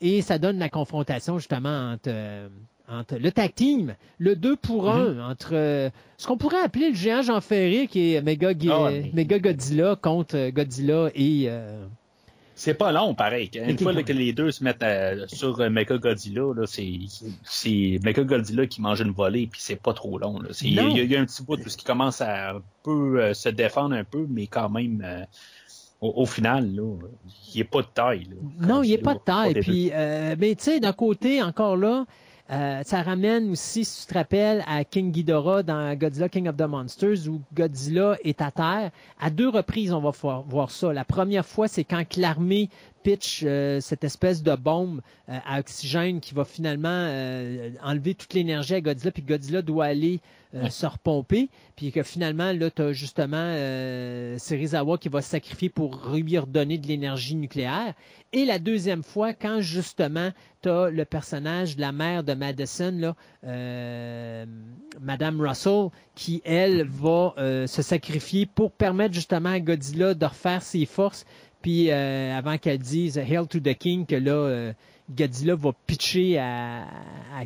et 0.00 0.22
ça 0.22 0.38
donne 0.38 0.58
la 0.58 0.68
confrontation 0.68 1.38
justement 1.38 1.90
entre 1.92 2.08
euh, 2.08 2.48
entre 2.88 3.16
le 3.16 3.32
tag 3.32 3.54
team, 3.54 3.94
le 4.18 4.36
2 4.36 4.56
pour 4.56 4.90
1, 4.90 5.30
entre 5.30 5.50
euh, 5.54 5.90
ce 6.18 6.26
qu'on 6.26 6.36
pourrait 6.36 6.60
appeler 6.62 6.90
le 6.90 6.94
géant 6.94 7.22
Jean 7.22 7.40
Ferré, 7.40 7.86
qui 7.86 8.14
est 8.14 8.20
Mega, 8.22 8.50
Ah 8.70 8.88
mais- 8.90 9.10
Mega 9.14 9.38
Godzilla 9.38 9.96
contre 9.96 10.36
euh, 10.36 10.50
Godzilla 10.50 11.08
et... 11.14 11.46
euh, 11.48 11.86
C'est 12.54 12.74
pas 12.74 12.92
long, 12.92 13.14
pareil. 13.14 13.50
Une 13.54 13.78
fois 13.78 13.92
là, 13.94 14.02
que 14.02 14.12
les 14.12 14.32
deux 14.34 14.50
se 14.52 14.62
mettent 14.62 14.84
sur 15.28 15.58
Mecha 15.70 15.96
Godzilla, 15.96 16.42
c'est, 17.42 17.98
Mecha 18.04 18.22
Godzilla 18.22 18.66
qui 18.66 18.80
mange 18.80 19.00
une 19.00 19.12
volée, 19.12 19.46
puis 19.46 19.60
c'est 19.62 19.80
pas 19.80 19.92
trop 19.94 20.18
long. 20.18 20.40
Il 20.62 20.74
y, 20.74 20.78
a- 20.78 20.88
y 20.88 21.16
a 21.16 21.20
un 21.20 21.24
petit 21.24 21.42
bout 21.42 21.56
qui 21.56 21.84
commence 21.84 22.20
à 22.20 22.56
un 22.56 22.62
peu 22.82 23.20
euh, 23.22 23.34
se 23.34 23.48
défendre 23.48 23.94
un 23.96 24.04
peu, 24.04 24.26
mais 24.28 24.46
quand 24.46 24.68
même, 24.68 25.04
au, 26.00 26.12
au 26.22 26.26
final, 26.26 26.70
là, 26.74 26.96
il 27.54 27.60
est 27.60 27.64
pas 27.64 27.80
de 27.82 27.86
taille. 27.94 28.24
là. 28.30 28.66
Non, 28.68 28.82
il 28.82 28.90
n'est 28.90 28.96
c'est, 28.96 29.02
pas 29.02 29.14
de 29.14 29.20
taille. 29.20 29.54
Puis, 29.54 29.90
euh, 29.92 30.36
mais 30.38 30.54
tu 30.54 30.64
sais, 30.64 30.80
d'un 30.80 30.92
côté, 30.92 31.42
encore 31.42 31.76
là, 31.76 32.04
euh, 32.50 32.82
ça 32.84 33.02
ramène 33.02 33.50
aussi, 33.50 33.84
si 33.86 34.02
tu 34.02 34.12
te 34.12 34.18
rappelles, 34.18 34.62
à 34.66 34.84
King 34.84 35.10
Ghidorah 35.10 35.62
dans 35.62 35.94
Godzilla 35.96 36.28
King 36.28 36.48
of 36.48 36.56
the 36.56 36.62
Monsters, 36.62 37.26
où 37.26 37.40
Godzilla 37.54 38.18
est 38.22 38.42
à 38.42 38.50
terre. 38.50 38.90
À 39.18 39.30
deux 39.30 39.48
reprises, 39.48 39.92
on 39.94 40.00
va 40.00 40.10
voir, 40.46 40.70
ça. 40.70 40.92
La 40.92 41.04
première 41.04 41.46
fois, 41.46 41.68
c'est 41.68 41.84
quand 41.84 42.16
l'armée 42.16 42.68
pitch 43.02 43.42
euh, 43.44 43.80
cette 43.80 44.04
espèce 44.04 44.42
de 44.42 44.54
bombe 44.56 45.00
euh, 45.28 45.38
à 45.46 45.60
oxygène 45.60 46.20
qui 46.20 46.34
va 46.34 46.44
finalement 46.44 46.88
euh, 46.88 47.70
enlever 47.82 48.14
toute 48.14 48.34
l'énergie 48.34 48.74
à 48.74 48.80
Godzilla, 48.80 49.10
puis 49.10 49.22
Godzilla 49.22 49.62
doit 49.62 49.86
aller 49.86 50.20
euh, 50.54 50.62
Ouais. 50.62 50.70
se 50.70 50.86
repomper, 50.86 51.48
puis 51.74 51.90
que 51.90 52.02
finalement, 52.02 52.52
là, 52.52 52.70
tu 52.70 52.82
as 52.82 52.92
justement 52.92 53.36
euh, 53.38 54.38
Serizawa 54.38 54.98
qui 54.98 55.08
va 55.08 55.20
se 55.20 55.30
sacrifier 55.30 55.68
pour 55.68 56.10
lui 56.14 56.38
redonner 56.38 56.78
de 56.78 56.86
l'énergie 56.86 57.34
nucléaire. 57.34 57.94
Et 58.32 58.44
la 58.44 58.58
deuxième 58.58 59.02
fois, 59.02 59.32
quand 59.32 59.60
justement, 59.60 60.30
tu 60.62 60.68
as 60.68 60.90
le 60.90 61.04
personnage 61.04 61.76
de 61.76 61.80
la 61.80 61.92
mère 61.92 62.22
de 62.24 62.34
Madison, 62.34 62.94
là, 62.96 63.16
euh, 63.44 64.44
Madame 65.00 65.40
Russell, 65.40 65.88
qui, 66.14 66.40
elle, 66.44 66.84
va 66.84 67.34
euh, 67.38 67.66
se 67.66 67.82
sacrifier 67.82 68.46
pour 68.46 68.70
permettre 68.70 69.14
justement 69.14 69.50
à 69.50 69.60
Godzilla 69.60 70.14
de 70.14 70.24
refaire 70.24 70.62
ses 70.62 70.86
forces, 70.86 71.24
puis 71.62 71.90
avant 71.90 72.58
qu'elle 72.58 72.78
dise 72.78 73.16
Hail 73.16 73.46
to 73.48 73.58
the 73.58 73.72
King, 73.74 74.04
que 74.04 74.16
là, 74.16 74.74
Godzilla 75.10 75.54
va 75.54 75.72
pitcher 75.86 76.38
à, 76.38 76.86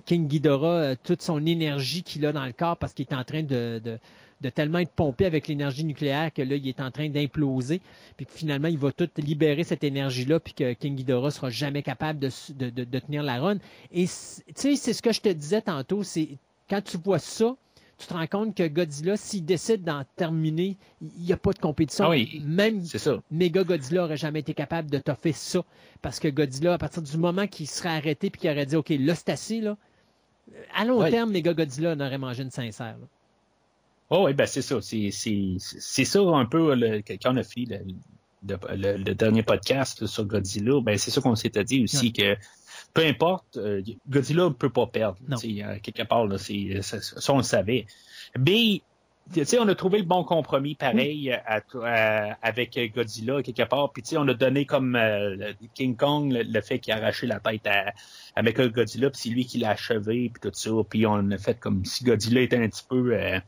King 0.04 0.28
Ghidorah 0.28 0.68
euh, 0.68 0.96
toute 1.02 1.22
son 1.22 1.44
énergie 1.44 2.02
qu'il 2.02 2.24
a 2.26 2.32
dans 2.32 2.46
le 2.46 2.52
corps 2.52 2.76
parce 2.76 2.92
qu'il 2.92 3.06
est 3.10 3.14
en 3.14 3.24
train 3.24 3.42
de, 3.42 3.80
tellement 4.54 4.78
être 4.78 4.92
pompé 4.92 5.26
avec 5.26 5.48
l'énergie 5.48 5.84
nucléaire 5.84 6.32
que 6.32 6.42
là, 6.42 6.54
il 6.54 6.68
est 6.68 6.80
en 6.80 6.90
train 6.90 7.08
d'imploser, 7.08 7.80
puis 8.16 8.26
que 8.26 8.32
finalement, 8.32 8.68
il 8.68 8.78
va 8.78 8.92
tout 8.92 9.08
libérer 9.16 9.64
cette 9.64 9.82
énergie-là, 9.82 10.38
puis 10.38 10.54
que 10.54 10.72
King 10.74 10.94
Ghidorah 10.94 11.32
sera 11.32 11.50
jamais 11.50 11.82
capable 11.82 12.20
de, 12.20 12.30
de 12.70 12.98
tenir 13.00 13.22
la 13.22 13.40
run. 13.40 13.58
Et 13.92 14.04
tu 14.04 14.08
sais, 14.54 14.76
c'est 14.76 14.92
ce 14.92 15.02
que 15.02 15.12
je 15.12 15.20
te 15.20 15.28
disais 15.28 15.62
tantôt, 15.62 16.04
c'est 16.04 16.28
quand 16.70 16.82
tu 16.82 16.96
vois 16.98 17.18
ça, 17.18 17.56
tu 17.98 18.06
te 18.06 18.14
rends 18.14 18.26
compte 18.28 18.54
que 18.56 18.66
Godzilla, 18.68 19.16
s'il 19.16 19.44
décide 19.44 19.82
d'en 19.82 20.04
terminer, 20.16 20.76
il 21.02 21.24
n'y 21.24 21.32
a 21.32 21.36
pas 21.36 21.52
de 21.52 21.58
compétition. 21.58 22.04
Ah 22.06 22.10
oui, 22.10 22.40
Même 22.44 22.84
ça. 22.84 23.20
Méga 23.30 23.64
Godzilla 23.64 24.04
aurait 24.04 24.16
jamais 24.16 24.40
été 24.40 24.54
capable 24.54 24.88
de 24.88 24.98
toffer 24.98 25.32
ça. 25.32 25.64
Parce 26.00 26.20
que 26.20 26.28
Godzilla, 26.28 26.74
à 26.74 26.78
partir 26.78 27.02
du 27.02 27.16
moment 27.18 27.46
qu'il 27.48 27.66
serait 27.66 27.88
arrêté 27.88 28.30
puis 28.30 28.40
qu'il 28.42 28.50
aurait 28.50 28.66
dit 28.66 28.76
OK, 28.76 28.90
là, 28.90 29.14
c'est 29.16 29.30
assez, 29.30 29.60
là, 29.60 29.76
à 30.76 30.84
long 30.84 30.98
Ouais. 31.00 31.10
terme, 31.10 31.30
Méga 31.32 31.52
Godzilla 31.54 31.92
en 31.94 32.00
aurait 32.00 32.18
mangé 32.18 32.42
une 32.44 32.50
sincère. 32.52 32.96
là. 32.98 33.06
Oh 34.10 34.24
oui, 34.26 34.32
ben 34.32 34.46
c'est 34.46 34.62
ça. 34.62 34.78
C'est, 34.80 35.10
ça 35.10 36.20
un 36.20 36.46
peu 36.46 36.74
le, 36.74 37.02
quand 37.02 37.32
on 37.32 37.36
a 37.36 37.42
fait 37.42 37.66
le, 37.68 37.78
le, 38.46 38.76
le- 38.76 38.96
le 38.96 39.14
dernier 39.14 39.42
podcast 39.42 40.06
sur 40.06 40.24
Godzilla, 40.24 40.80
ben 40.80 40.96
c'est 40.96 41.10
ça 41.10 41.20
qu'on 41.20 41.34
s'était 41.34 41.64
dit 41.64 41.82
aussi 41.82 42.12
que 42.12 42.36
peu 42.94 43.04
importe, 43.04 43.56
euh, 43.56 43.82
Godzilla 44.08 44.44
ne 44.44 44.48
peut 44.50 44.70
pas 44.70 44.86
perdre. 44.86 45.18
Euh, 45.62 45.78
quelque 45.82 46.02
part, 46.02 46.26
là, 46.26 46.38
c'est, 46.38 46.82
ça, 46.82 47.00
ça, 47.00 47.32
on 47.32 47.38
le 47.38 47.42
savait. 47.42 47.86
Mais 48.38 48.82
tu 49.34 49.44
sais, 49.44 49.58
on 49.58 49.68
a 49.68 49.74
trouvé 49.74 49.98
le 49.98 50.04
bon 50.04 50.24
compromis 50.24 50.74
pareil 50.74 51.30
à- 51.32 51.62
à- 51.82 52.38
avec 52.40 52.78
Godzilla 52.94 53.42
quelque 53.42 53.62
part. 53.68 53.92
Puis 53.92 54.02
tu 54.02 54.08
sais, 54.10 54.16
on 54.16 54.26
a 54.26 54.32
donné 54.34 54.64
comme 54.64 54.96
euh, 54.96 55.52
King 55.74 55.96
Kong 55.96 56.32
le, 56.32 56.42
le 56.42 56.60
fait 56.62 56.78
qu'il 56.78 56.94
a 56.94 56.96
arraché 56.96 57.26
la 57.26 57.38
tête 57.38 57.66
à, 57.66 57.92
à 58.34 58.42
Mecha 58.42 58.66
Godzilla, 58.68 59.10
puis 59.10 59.20
c'est 59.20 59.28
lui 59.28 59.44
qui 59.44 59.58
l'a 59.58 59.70
achevé, 59.70 60.30
puis 60.32 60.40
tout 60.40 60.50
ça. 60.54 60.70
Puis 60.88 61.04
on 61.06 61.30
a 61.30 61.36
fait 61.38 61.60
comme 61.60 61.84
si 61.84 62.04
Godzilla 62.04 62.40
était 62.40 62.56
un 62.56 62.68
petit 62.68 62.86
peu 62.88 63.14
euh, 63.14 63.38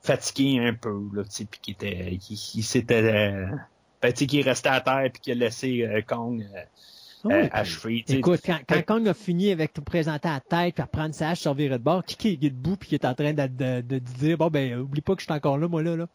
fatigué 0.00 0.60
un 0.60 0.74
peu, 0.74 0.96
là, 1.12 1.24
tu 1.24 1.30
sais, 1.30 1.44
puis 1.44 1.58
qu'il 1.60 1.74
était, 1.74 2.16
qu'il 2.18 2.62
s'était, 2.62 3.02
euh, 3.02 3.46
ben, 4.00 4.12
tu 4.12 4.18
sais, 4.20 4.26
qu'il 4.28 4.42
restait 4.42 4.68
à 4.68 4.80
terre, 4.80 5.10
puis 5.12 5.20
qu'il 5.20 5.32
a 5.32 5.46
laissé 5.46 5.82
euh, 5.82 6.02
Kong 6.02 6.46
euh. 7.30 7.48
Écoute, 8.18 8.40
quand, 8.44 8.58
quand 8.68 8.82
Kong 8.86 9.08
a 9.08 9.14
fini 9.14 9.50
avec 9.50 9.72
te 9.72 9.80
présenter 9.80 10.28
à 10.28 10.34
la 10.34 10.40
tête, 10.40 10.74
puis 10.74 10.82
reprendre 10.82 11.14
sa 11.14 11.30
hache, 11.30 11.40
servir 11.40 11.70
de 11.72 11.76
bord, 11.78 12.04
qui 12.04 12.16
qui 12.16 12.28
est 12.46 12.50
debout, 12.50 12.76
puis 12.76 12.88
qui 12.90 12.94
est 12.94 13.04
en 13.04 13.14
train 13.14 13.32
de, 13.32 13.46
de, 13.46 13.80
de 13.80 13.98
dire 13.98 14.38
Bon, 14.38 14.48
ben, 14.48 14.78
oublie 14.78 15.00
pas 15.00 15.14
que 15.14 15.20
je 15.22 15.26
suis 15.26 15.32
encore 15.34 15.58
là, 15.58 15.68
moi, 15.68 15.82
là. 15.82 15.96
là. 15.96 16.06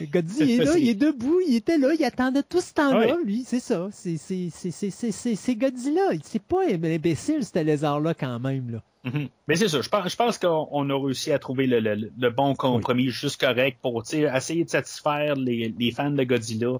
Le 0.00 0.06
gars 0.06 0.22
dit, 0.22 0.34
il 0.40 0.50
est 0.60 0.64
là, 0.64 0.76
il 0.78 0.88
est 0.88 0.94
debout, 0.94 1.40
il 1.48 1.56
était 1.56 1.78
là, 1.78 1.88
il 1.98 2.04
attendait 2.04 2.42
tout 2.42 2.60
ce 2.60 2.74
temps-là, 2.74 2.98
Ouais. 3.16 3.24
lui, 3.24 3.42
c'est 3.46 3.60
ça. 3.60 3.88
C'est 3.90 4.16
c'est- 4.18 4.50
c'est- 4.52 4.70
c'est- 4.70 4.90
c'est- 4.90 5.10
c'est- 5.12 5.34
c'est 5.34 5.56
Godzilla. 5.56 6.02
C'est 6.22 6.42
pas 6.42 6.62
imbécile, 6.70 7.42
ce 7.44 7.58
lézard-là, 7.58 8.12
quand 8.14 8.38
même, 8.38 8.70
là. 8.70 8.82
Mhm. 9.04 9.28
Mais 9.46 9.54
c'est 9.56 9.68
ça, 9.68 9.80
je 9.80 9.88
pense, 9.88 10.10
je 10.10 10.16
pense 10.16 10.36
qu'on 10.38 10.66
on 10.72 10.90
a 10.90 11.00
réussi 11.04 11.30
à 11.32 11.38
trouver 11.38 11.66
le, 11.68 11.78
le- 11.78 12.10
le 12.18 12.30
bon 12.30 12.54
compromis 12.56 13.08
juste 13.10 13.40
correct 13.40 13.78
pour 13.80 14.02
essayer 14.02 14.64
de 14.64 14.68
satisfaire 14.68 15.36
les, 15.36 15.72
les 15.78 15.90
fans 15.92 16.10
de 16.10 16.24
Godzilla 16.24 16.78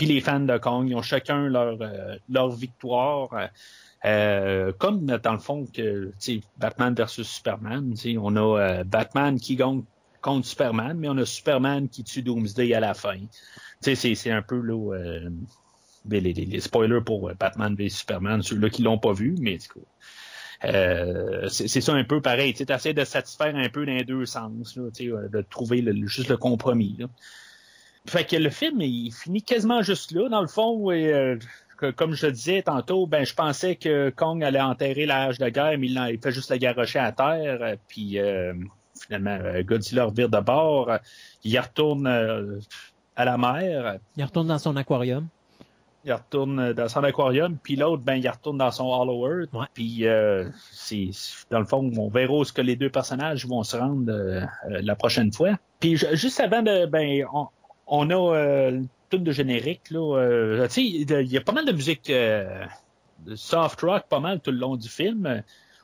puis 0.00 0.06
les 0.08 0.22
fans 0.22 0.40
de 0.40 0.56
Kong. 0.56 0.88
Ils 0.88 0.94
ont 0.94 1.02
chacun 1.02 1.46
leur, 1.46 1.76
euh, 1.82 2.16
leur 2.30 2.48
victoire. 2.50 3.28
euh, 4.06 4.72
comme 4.78 5.04
dans 5.04 5.32
le 5.34 5.38
fond 5.38 5.66
que 5.66 6.10
Batman 6.56 6.94
versus 6.94 7.28
Superman, 7.28 7.92
on 8.18 8.34
a 8.36 8.58
euh, 8.80 8.84
Batman 8.84 9.38
qui 9.38 9.56
gagne 9.56 9.82
contre 10.22 10.46
Superman, 10.46 10.96
mais 10.98 11.08
on 11.10 11.18
a 11.18 11.26
Superman 11.26 11.86
qui 11.86 12.02
tue 12.02 12.22
Doomsday 12.22 12.72
à 12.72 12.80
la 12.80 12.94
fin. 12.94 13.18
C'est, 13.82 14.30
un 14.30 14.40
peu 14.40 14.58
là, 14.58 14.94
euh, 14.94 15.28
les, 16.08 16.20
les- 16.22 16.32
les 16.32 16.60
spoilers 16.60 17.02
pour 17.04 17.28
euh, 17.28 17.34
Batman 17.38 17.74
vs 17.74 17.90
Superman, 17.90 18.42
ceux-là 18.42 18.70
qui 18.70 18.82
l'ont 18.82 18.98
pas 18.98 19.12
vu, 19.12 19.34
mais 19.38 19.58
c'est 21.50 21.80
ça 21.82 21.92
un 21.92 22.04
peu 22.04 22.22
pareil. 22.22 22.54
Tu 22.54 22.64
essaies 22.72 22.94
de 22.94 23.04
satisfaire 23.04 23.54
un 23.54 23.68
peu 23.68 23.84
dans 23.84 23.92
les 23.92 24.04
deux 24.04 24.24
sens, 24.24 24.76
là, 24.76 24.84
de 25.28 25.42
trouver 25.42 25.82
le- 25.82 26.06
juste 26.06 26.28
le 26.30 26.38
compromis. 26.38 26.96
Là. 26.98 27.06
Fait 28.06 28.24
que 28.24 28.36
le 28.36 28.50
film, 28.50 28.80
il 28.80 29.12
finit 29.12 29.42
quasiment 29.42 29.82
juste 29.82 30.12
là, 30.12 30.28
dans 30.28 30.40
le 30.40 30.46
fond. 30.48 30.90
Et, 30.90 31.12
euh, 31.12 31.36
que- 31.76 31.90
comme 31.90 32.14
je 32.14 32.26
le 32.26 32.32
disais 32.32 32.62
tantôt, 32.62 33.06
ben 33.06 33.24
je 33.24 33.34
pensais 33.34 33.76
que 33.76 34.10
Kong 34.10 34.42
allait 34.44 34.60
enterrer 34.60 35.06
la 35.06 35.24
hache 35.24 35.38
de 35.38 35.48
guerre, 35.48 35.78
mais 35.78 35.86
il, 35.86 36.08
il 36.12 36.18
fait 36.20 36.32
juste 36.32 36.50
la 36.50 36.58
garrocher 36.58 36.98
à 36.98 37.12
terre. 37.12 37.58
euh, 37.62 37.76
Puis 37.88 38.18
euh, 38.18 38.52
finalement, 38.98 39.38
Godzilla 39.62 40.04
revire 40.04 40.28
de 40.28 40.40
bord. 40.40 40.90
il 41.44 41.58
retourne 41.58 42.06
euh, 42.06 42.58
à 43.16 43.24
la 43.24 43.38
mer. 43.38 43.98
Il 44.16 44.24
retourne 44.24 44.48
dans 44.48 44.58
son 44.58 44.76
aquarium. 44.76 45.26
Il 46.06 46.12
retourne 46.14 46.72
dans 46.72 46.88
son 46.88 47.04
aquarium, 47.04 47.58
puis 47.62 47.76
l'autre, 47.76 48.02
ben, 48.02 48.14
il 48.14 48.26
retourne 48.28 48.56
dans 48.56 48.70
son 48.70 48.86
Hollow 48.86 49.26
Earth. 49.28 49.52
Ouais. 49.52 49.66
Puis, 49.74 50.04
c'est, 50.72 51.10
dans 51.50 51.58
le 51.58 51.66
fond, 51.66 51.92
on 51.98 52.08
verra 52.08 52.32
où 52.32 52.42
ce 52.44 52.54
que 52.54 52.62
les 52.62 52.74
deux 52.74 52.88
personnages 52.88 53.46
vont 53.46 53.62
se 53.62 53.76
rendre 53.76 54.10
la 54.66 54.94
prochaine 54.96 55.30
fois. 55.30 55.58
Puis, 55.78 55.98
ju- 55.98 56.06
juste 56.14 56.40
avant 56.40 56.62
de, 56.62 56.86
ben, 56.86 57.26
on, 57.34 57.48
on 57.90 58.08
a 58.10 58.14
euh, 58.36 58.70
une 58.70 58.88
tonne 59.10 59.24
de 59.24 59.32
générique, 59.32 59.90
là. 59.90 60.16
euh, 60.18 60.66
tu 60.68 60.72
sais, 60.72 60.82
il 60.84 61.30
y 61.32 61.36
a 61.36 61.40
pas 61.42 61.52
mal 61.52 61.66
de 61.66 61.72
musique 61.72 62.08
euh, 62.08 62.64
de 63.26 63.34
soft 63.34 63.80
rock, 63.82 64.04
pas 64.08 64.20
mal 64.20 64.40
tout 64.40 64.52
le 64.52 64.58
long 64.58 64.76
du 64.76 64.88
film. 64.88 65.42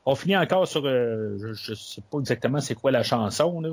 On 0.09 0.15
finit 0.15 0.37
encore 0.37 0.69
sur, 0.69 0.87
euh, 0.87 1.37
je, 1.37 1.53
je 1.53 1.75
sais 1.75 2.01
pas 2.09 2.21
exactement 2.21 2.61
c'est 2.61 2.77
quoi 2.77 2.93
la 2.93 3.03
chanson, 3.03 3.61
là. 3.61 3.71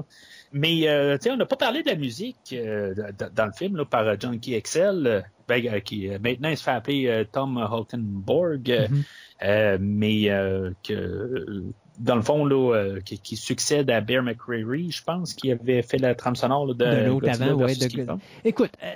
Mais 0.52 0.88
euh, 0.88 1.16
tu 1.18 1.26
sais, 1.26 1.32
on 1.32 1.38
n'a 1.38 1.46
pas 1.46 1.56
parlé 1.58 1.84
de 1.84 1.88
la 1.88 1.96
musique 1.96 2.54
euh, 2.54 2.96
dans 3.34 3.46
le 3.46 3.52
film 3.52 3.78
là, 3.78 3.86
par 3.86 4.20
Junkie 4.20 4.60
euh, 4.78 5.22
ben, 5.48 5.82
qui 5.82 6.10
maintenant 6.20 6.50
il 6.50 6.58
se 6.58 6.64
fait 6.64 6.72
appeler 6.72 7.26
Tom 7.32 7.58
Hulkenborg, 7.58 8.72
euh, 8.72 8.88
Mhm. 8.90 9.04
euh, 9.44 9.78
mais 9.80 10.30
euh, 10.32 10.72
que 10.84 10.94
euh, 10.94 11.64
dans 12.00 12.16
le 12.16 12.22
fond 12.22 12.46
là, 12.46 12.76
euh, 12.76 13.00
qui, 13.02 13.20
qui 13.20 13.36
succède 13.38 13.90
à 13.90 14.02
Bear 14.02 14.24
McCreary, 14.24 14.92
je 14.92 15.04
pense, 15.04 15.34
qui 15.34 15.52
avait 15.52 15.82
fait 15.82 15.98
la 15.98 16.16
trame 16.16 16.36
sonore 16.36 16.66
là, 16.68 16.74
de, 16.74 16.86
De 16.86 17.06
l'autre 17.08 17.30
avant, 17.30 17.54
ouais, 17.64 17.76
de. 17.76 18.18
Écoute, 18.44 18.72
euh, 18.84 18.92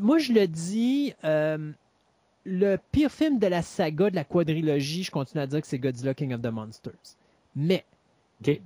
moi 0.00 0.18
je 0.18 0.32
le 0.32 0.46
dis, 0.46 1.14
euh, 1.24 1.70
le 2.44 2.76
pire 2.92 3.10
film 3.10 3.38
de 3.38 3.46
la 3.46 3.62
saga 3.62 4.10
de 4.10 4.14
la 4.16 4.24
quadrilogie, 4.24 5.02
je 5.04 5.10
continue 5.10 5.42
à 5.42 5.46
dire 5.46 5.60
que 5.60 5.66
c'est 5.66 5.78
Godzilla 5.78 6.14
King 6.14 6.34
of 6.34 6.42
the 6.42 6.46
Monsters. 6.46 6.92
Mais. 7.54 7.84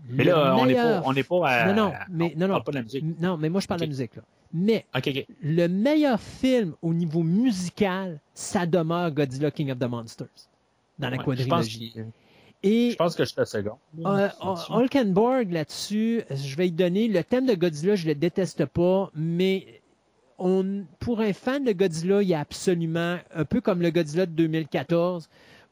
Mais 0.08 0.24
là, 0.24 0.56
on 0.56 0.66
n'est 0.66 0.74
pas, 0.74 0.82
meilleur- 0.82 1.06
on 1.06 1.12
n'est 1.12 1.22
pas 1.22 1.48
à. 1.48 1.72
Non, 1.72 1.84
non, 1.84 1.92
mais- 2.10 2.32
on 2.34 2.38
non, 2.40 2.46
non. 2.48 2.52
parle 2.54 2.64
pas 2.64 2.72
de 2.72 2.76
la 2.78 2.82
musique. 2.82 3.04
non, 3.20 3.36
mais 3.36 3.48
moi 3.48 3.60
je 3.60 3.66
parle 3.68 3.80
de 3.80 3.84
la 3.84 3.88
musique 3.90 4.16
là. 4.16 4.22
Mais 4.52 4.84
le 5.42 5.68
meilleur 5.68 6.20
film 6.20 6.74
au 6.82 6.92
niveau 6.92 7.22
musical, 7.22 8.18
ça 8.34 8.66
demeure 8.66 9.12
Godzilla 9.12 9.52
King 9.52 9.70
of 9.70 9.78
the 9.78 9.84
Monsters 9.88 10.26
dans 10.98 11.08
la 11.08 11.18
Ouais, 11.18 11.36
je 11.36 11.44
pense, 11.46 11.68
quadrilogie. 11.68 11.94
Et 12.62 12.90
je 12.90 12.96
pense 12.96 13.14
que 13.14 13.24
je 13.24 13.30
suis 13.30 13.46
second. 13.46 13.78
Hulkenborg, 14.70 15.50
là-dessus, 15.50 16.22
je 16.30 16.56
vais 16.56 16.68
y 16.68 16.72
donner. 16.72 17.08
Le 17.08 17.24
thème 17.24 17.46
de 17.46 17.54
Godzilla, 17.54 17.96
je 17.96 18.06
le 18.06 18.14
déteste 18.14 18.66
pas, 18.66 19.10
mais 19.14 19.80
on, 20.38 20.84
pour 20.98 21.20
un 21.20 21.32
fan 21.32 21.64
de 21.64 21.72
Godzilla, 21.72 22.22
il 22.22 22.28
y 22.28 22.34
a 22.34 22.40
absolument, 22.40 23.16
un 23.34 23.44
peu 23.44 23.60
comme 23.60 23.80
le 23.80 23.90
Godzilla 23.90 24.26
de 24.26 24.32
2014 24.32 25.28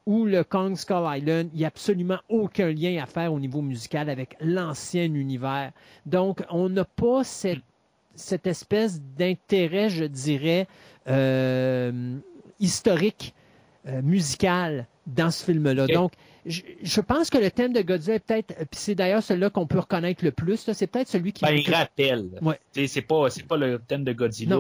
ou 0.07 0.25
le 0.25 0.43
Kong 0.43 0.77
Skull 0.77 1.05
Island, 1.07 1.51
il 1.53 1.59
n'y 1.59 1.65
a 1.65 1.69
absolument 1.69 2.19
aucun 2.31 2.73
lien 2.73 3.03
à 3.03 3.05
faire 3.05 3.31
au 3.31 3.39
niveau 3.39 3.61
musical 3.61 4.09
avec 4.09 4.37
l'ancien 4.41 5.05
univers. 5.05 5.73
Donc, 6.07 6.43
on 6.49 6.71
n'a 6.71 6.87
pas 6.87 7.25
cette, 7.25 7.61
cette 8.15 8.47
espèce 8.47 9.03
d'intérêt, 9.19 9.91
je 9.91 10.05
dirais, 10.05 10.67
euh, 11.09 12.17
historique, 12.59 13.35
euh, 13.87 14.01
musical 14.01 14.87
dans 15.07 15.31
ce 15.31 15.45
film-là. 15.45 15.87
Donc, 15.87 16.13
je, 16.49 16.63
je 16.83 17.01
pense 17.01 17.31
que 17.31 17.39
le 17.39 17.51
thème 17.51 17.73
de 17.73 17.83
Godzilla 17.83 18.17
est 18.17 18.19
peut-être, 18.21 18.55
puis 18.57 18.81
c'est 18.81 18.95
d'ailleurs 18.95 19.23
celui-là 19.23 19.51
qu'on 19.51 19.67
peut 19.67 19.79
reconnaître 19.79 20.25
le 20.25 20.33
plus, 20.33 20.69
c'est 20.73 20.87
peut-être 20.87 21.09
celui 21.09 21.33
qui... 21.33 21.45
Ben, 21.45 21.53
il 21.53 21.73
rappelle. 21.73 22.31
Ouais. 22.43 22.59
C'est 22.87 23.03
pas, 23.03 23.29
pas 23.49 23.57
le 23.57 23.79
thème 23.79 24.03
de 24.05 24.13
Godzilla 24.13 24.59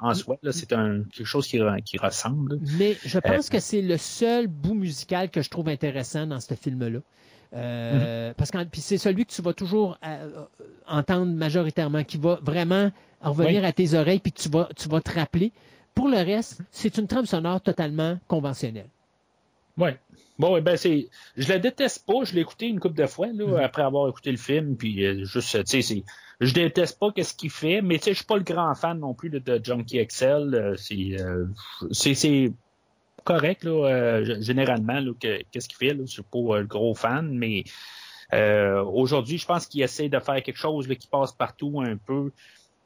en 0.00 0.14
soi. 0.14 0.36
C'est 0.50 0.68
quelque 0.68 1.24
chose 1.24 1.46
qui, 1.46 1.60
qui 1.84 1.98
ressemble. 1.98 2.58
Mais 2.78 2.96
je 3.04 3.18
Euh, 3.18 3.20
pense 3.20 3.48
que 3.48 3.60
c'est 3.60 3.82
le 3.82 3.96
seul 3.96 4.46
bout 4.48 4.74
musical 4.74 5.30
que 5.30 5.40
je 5.40 5.48
trouve 5.48 5.68
intéressant 5.68 6.26
dans 6.26 6.40
ce 6.40 6.54
film-là. 6.54 6.98
Euh, 7.54 8.34
Parce 8.36 8.50
que 8.50 8.62
puis 8.64 8.80
c'est 8.82 8.98
celui 8.98 9.24
que 9.24 9.32
tu 9.32 9.40
vas 9.40 9.54
toujours 9.54 9.96
euh, 10.04 10.44
entendre 10.86 11.32
majoritairement, 11.32 12.04
qui 12.04 12.18
va 12.18 12.38
vraiment 12.42 12.90
revenir 13.22 13.62
Oui. 13.62 13.66
à 13.66 13.72
tes 13.72 13.94
oreilles 13.94 14.18
puis 14.18 14.32
que 14.32 14.40
tu 14.40 14.48
vas, 14.50 14.68
tu 14.76 14.88
vas 14.88 15.00
te 15.00 15.10
rappeler. 15.12 15.52
Pour 15.94 16.08
le 16.08 16.18
reste, 16.18 16.60
c'est 16.70 16.98
une 16.98 17.06
trame 17.06 17.26
sonore 17.26 17.60
totalement 17.60 18.18
conventionnelle. 18.28 18.88
Ouais. 19.78 19.96
Bon, 20.38 20.56
eh 20.56 20.60
ben 20.60 20.76
c'est, 20.76 21.08
je 21.36 21.52
le 21.52 21.58
déteste 21.58 22.06
pas. 22.06 22.24
Je 22.24 22.34
l'ai 22.34 22.42
écouté 22.42 22.66
une 22.68 22.78
couple 22.78 22.96
de 22.96 23.06
fois 23.06 23.26
là, 23.28 23.46
Mhm. 23.46 23.56
après 23.56 23.82
avoir 23.82 24.08
écouté 24.08 24.30
le 24.30 24.36
film, 24.36 24.76
puis 24.76 25.04
euh, 25.04 25.24
juste, 25.24 25.50
tu 25.64 25.66
sais, 25.66 25.82
c'est, 25.82 26.04
je 26.40 26.54
déteste 26.54 26.98
pas 26.98 27.10
qu'est-ce 27.10 27.34
qu'il 27.34 27.50
fait, 27.50 27.82
mais 27.82 27.98
tu 27.98 28.04
sais, 28.04 28.10
je 28.12 28.18
suis 28.18 28.26
pas 28.26 28.36
le 28.36 28.44
grand 28.44 28.74
fan 28.76 29.00
non 29.00 29.14
plus 29.14 29.30
de, 29.30 29.40
de 29.40 29.60
Junkie 29.64 29.98
XL. 30.06 30.54
euh, 30.54 30.76
c'est, 30.76 31.20
euh, 31.20 31.46
c'est, 31.90 32.14
c'est 32.14 32.52
correct 33.24 33.64
là, 33.64 33.88
euh, 33.88 34.40
généralement 34.40 35.00
qu'est-ce 35.20 35.68
qu'il 35.68 35.76
fait. 35.76 35.94
Là, 35.94 36.04
je 36.06 36.12
suis 36.12 36.22
pas 36.22 36.60
le 36.60 36.66
gros 36.66 36.94
fan, 36.94 37.36
mais 37.36 37.64
euh, 38.32 38.82
aujourd'hui, 38.84 39.38
je 39.38 39.46
pense 39.46 39.66
qu'il 39.66 39.82
essaie 39.82 40.08
de 40.08 40.18
faire 40.20 40.42
quelque 40.42 40.56
chose 40.56 40.86
là, 40.88 40.94
qui 40.94 41.08
passe 41.08 41.32
partout 41.32 41.82
un 41.84 41.96
peu. 41.96 42.30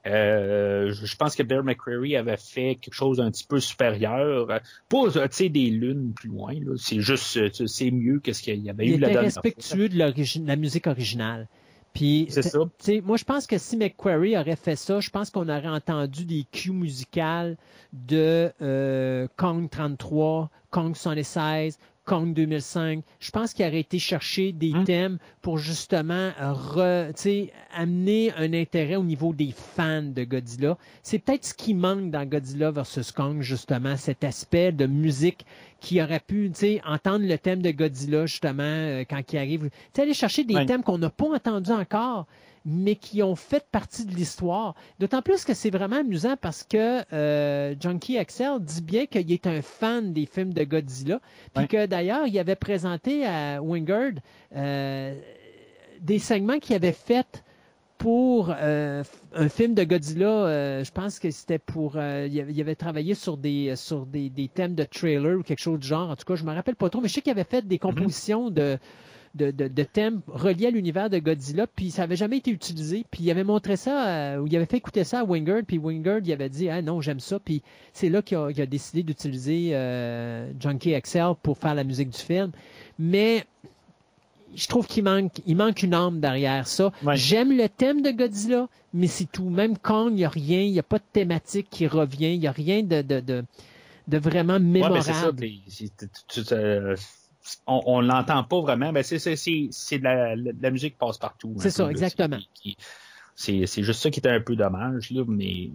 Euh, 0.07 0.93
je 0.93 1.16
pense 1.16 1.37
que 1.37 1.43
Bear 1.43 1.62
McCreary 1.62 2.16
avait 2.16 2.37
fait 2.37 2.77
quelque 2.81 2.95
chose 2.95 3.19
d'un 3.19 3.31
petit 3.31 3.45
peu 3.45 3.61
supérieur. 3.61 4.47
Pas, 4.89 5.11
tu 5.11 5.19
sais, 5.31 5.49
des 5.49 5.70
lunes 5.70 6.12
plus 6.15 6.29
loin. 6.29 6.55
C'est 6.77 7.01
juste, 7.01 7.37
euh, 7.37 7.66
c'est 7.66 7.91
mieux 7.91 8.19
que 8.19 8.33
ce 8.33 8.43
qu'il 8.43 8.61
y 8.61 8.70
avait 8.70 8.87
Il 8.87 8.95
eu 8.95 8.99
la 8.99 9.09
dernière 9.11 9.33
fois. 9.33 9.43
respectueux 9.43 9.89
de 9.89 9.99
la 10.47 10.57
musique 10.57 10.87
originale. 10.87 11.49
Puis, 11.93 12.27
C'est 12.31 12.43
ça. 12.43 12.59
moi, 13.05 13.16
je 13.19 13.24
pense 13.24 13.47
que 13.47 13.59
si 13.59 13.77
McQuarrie 13.77 14.37
aurait 14.39 14.57
fait 14.57 14.77
ça, 14.77 15.01
je 15.01 15.11
pense 15.11 15.31
qu'on 15.31 15.49
aurait 15.49 15.69
entendu 15.69 16.24
des 16.24 16.47
cues 16.51 16.73
musicales 16.73 17.59
de 17.93 18.51
euh, 18.62 19.29
Kong 19.37 19.69
33, 19.70 20.51
Kong 20.70 20.97
76, 20.97 21.79
Kong 22.05 22.35
2005. 22.35 23.03
Je 23.20 23.31
pense 23.31 23.53
qu'il 23.55 23.65
aurait 23.66 23.81
été 23.81 23.99
chercher 23.99 24.53
des 24.53 24.73
Hmm. 24.73 24.85
thèmes 24.85 25.19
pour 25.41 25.59
justement 25.59 26.31
euh, 26.41 26.53
re- 26.53 27.51
amener 27.74 28.33
un 28.37 28.53
intérêt 28.53 28.97
au 28.97 29.05
niveau 29.05 29.33
des 29.33 29.53
fans 29.55 30.03
de 30.03 30.24
Godzilla. 30.24 30.77
C'est 31.03 31.19
peut-être 31.20 31.45
ce 31.45 31.55
qui 31.55 31.74
manque 31.74 32.11
dans 32.11 32.24
Godzilla 32.27 32.70
versus 32.70 33.12
Kong, 33.12 33.41
justement, 33.43 33.97
cet 33.97 34.24
aspect 34.24 34.73
de 34.73 34.87
musique 34.87 35.47
qui 35.81 36.03
aurait 36.03 36.20
pu, 36.20 36.51
entendre 36.85 37.27
le 37.27 37.39
thème 37.39 37.62
de 37.62 37.70
Godzilla, 37.70 38.27
justement, 38.27 38.62
euh, 38.62 39.05
quand 39.09 39.20
il 39.33 39.39
arrive. 39.39 39.62
Tu 39.65 39.70
sais, 39.95 40.03
aller 40.03 40.15
chercher 40.15 40.45
des 40.45 40.66
thèmes 40.66 40.83
qu'on 40.83 40.99
n'a 40.99 41.11
pas 41.11 41.27
entendus 41.27 41.70
encore, 41.73 42.27
mais 42.64 42.97
qui 42.97 43.22
ont 43.22 43.34
fait 43.36 43.64
partie 43.70 44.05
de 44.05 44.14
l'histoire. 44.14 44.74
D'autant 44.98 45.22
plus 45.22 45.44
que 45.44 45.55
c'est 45.55 45.70
vraiment 45.70 45.97
amusant 45.97 46.36
parce 46.40 46.62
que 46.64 47.02
euh, 47.12 47.74
Junkie 47.80 48.18
Axel 48.18 48.59
dit 48.60 48.82
bien 48.82 49.06
qu'il 49.06 49.30
est 49.32 49.47
un 49.47 49.62
fan 49.62 50.12
des 50.12 50.26
films 50.26 50.52
de 50.52 50.64
Godzilla, 50.64 51.20
puis 51.55 51.62
Ouais. 51.64 51.68
que 51.68 51.86
d'ailleurs, 51.86 52.26
il 52.26 52.39
avait 52.39 52.56
présenté 52.56 53.26
à 53.26 53.60
Wingard 53.62 54.12
euh, 54.55 55.14
des 56.01 56.18
segments 56.18 56.59
qu'il 56.59 56.76
avait 56.76 56.93
fait 56.93 57.44
pour 57.98 58.52
euh, 58.59 59.05
un 59.32 59.48
film 59.48 59.74
de 59.74 59.84
Godzilla, 59.84 60.26
euh, 60.26 60.82
je 60.82 60.90
pense 60.90 61.20
que 61.20 61.30
c'était 61.30 61.60
pour, 61.60 61.93
euh, 61.97 62.26
il, 62.28 62.40
avait, 62.40 62.52
il 62.52 62.60
avait 62.60 62.74
travaillé 62.74 63.14
sur 63.14 63.36
des 63.36 63.76
sur 63.76 64.06
des, 64.06 64.28
des 64.28 64.48
thèmes 64.48 64.74
de 64.74 64.82
trailer 64.82 65.39
ou 65.39 65.44
quelque 65.44 65.60
chose 65.60 65.78
du 65.78 65.86
genre. 65.86 66.10
En 66.10 66.16
tout 66.16 66.24
cas, 66.24 66.34
je 66.34 66.43
me 66.43 66.52
rappelle 66.52 66.74
pas 66.74 66.90
trop, 66.90 67.01
mais 67.01 67.06
je 67.06 67.14
sais 67.14 67.20
qu'il 67.22 67.30
avait 67.30 67.44
fait 67.44 67.64
des 67.64 67.78
compositions 67.78 68.51
de, 68.51 68.76
de, 69.34 69.50
de, 69.50 69.68
de 69.68 69.82
thèmes 69.82 70.20
reliés 70.26 70.66
à 70.66 70.70
l'univers 70.70 71.09
de 71.09 71.18
Godzilla, 71.18 71.66
puis 71.66 71.90
ça 71.90 72.02
avait 72.02 72.16
jamais 72.16 72.38
été 72.38 72.50
utilisé. 72.50 73.04
Puis 73.10 73.22
il 73.24 73.30
avait 73.30 73.44
montré 73.44 73.76
ça, 73.76 74.06
euh, 74.09 74.38
ou 74.38 74.46
il 74.46 74.54
avait 74.56 74.66
fait 74.66 74.76
écouter 74.76 75.04
ça 75.04 75.20
à 75.20 75.24
Wingard, 75.24 75.62
puis 75.66 75.78
Wingard 75.78 76.20
il 76.24 76.32
avait 76.32 76.48
dit 76.50 76.68
ah 76.68 76.82
non 76.82 77.00
j'aime 77.00 77.20
ça, 77.20 77.38
puis 77.38 77.62
c'est 77.92 78.09
là 78.09 78.22
qu'il 78.22 78.36
a, 78.36 78.66
décidé 78.66 79.02
d'utiliser 79.02 79.70
euh, 79.72 80.50
Junkie 80.60 80.94
XL 81.00 81.32
pour 81.42 81.56
faire 81.59 81.74
la 81.74 81.84
musique 81.84 82.10
du 82.10 82.18
film. 82.18 82.50
Mais 82.98 83.44
je 84.54 84.66
trouve 84.66 84.86
qu'il 84.86 85.04
manque, 85.04 85.32
il 85.46 85.56
manque 85.56 85.82
une 85.82 85.94
âme 85.94 86.20
derrière 86.20 86.66
ça. 86.66 86.92
Ouais. 87.02 87.16
J'aime 87.16 87.56
le 87.56 87.68
thème 87.68 88.02
de 88.02 88.10
Godzilla, 88.10 88.68
mais 88.92 89.06
c'est 89.06 89.24
tout. 89.30 89.48
Même 89.48 89.78
Kong, 89.78 90.10
il 90.12 90.16
n'y 90.16 90.24
a 90.24 90.28
rien, 90.28 90.60
il 90.60 90.72
n'y 90.72 90.78
a 90.78 90.82
pas 90.82 90.98
de 90.98 91.04
thématique 91.10 91.68
qui 91.70 91.86
revient, 91.86 92.34
il 92.34 92.40
n'y 92.40 92.46
a 92.46 92.52
rien 92.52 92.82
de, 92.82 93.00
de, 93.00 93.20
de, 93.20 93.44
de 94.09 94.18
vraiment 94.18 94.60
mémorable. 94.60 95.02
ça. 95.02 95.30
tu- 96.28 96.44
tu- 96.44 96.54
on, 97.66 97.81
on 97.86 98.01
l'entend 98.01 98.44
pas 98.44 98.60
vraiment. 98.60 98.93
Ben 98.93 99.02
c'est 99.02 99.19
c'est 99.19 99.36
c'est 99.36 99.69
c'est 99.70 99.98
de 99.98 100.05
la, 100.05 100.36
la 100.36 100.70
musique 100.70 100.93
qui 100.94 100.98
passe 100.98 101.19
partout. 101.19 101.55
C'est 101.59 101.70
ça, 101.70 101.85
peu, 101.85 101.90
exactement. 101.90 102.39
C'est- 103.35 103.82
juste 103.82 104.02
ça 104.02 104.10
qui 104.10 104.20
était 104.20 104.28
un 104.28 104.40
peu 104.40 104.55
dommage 104.56 105.10
là, 105.10 105.24
mais 105.27 105.70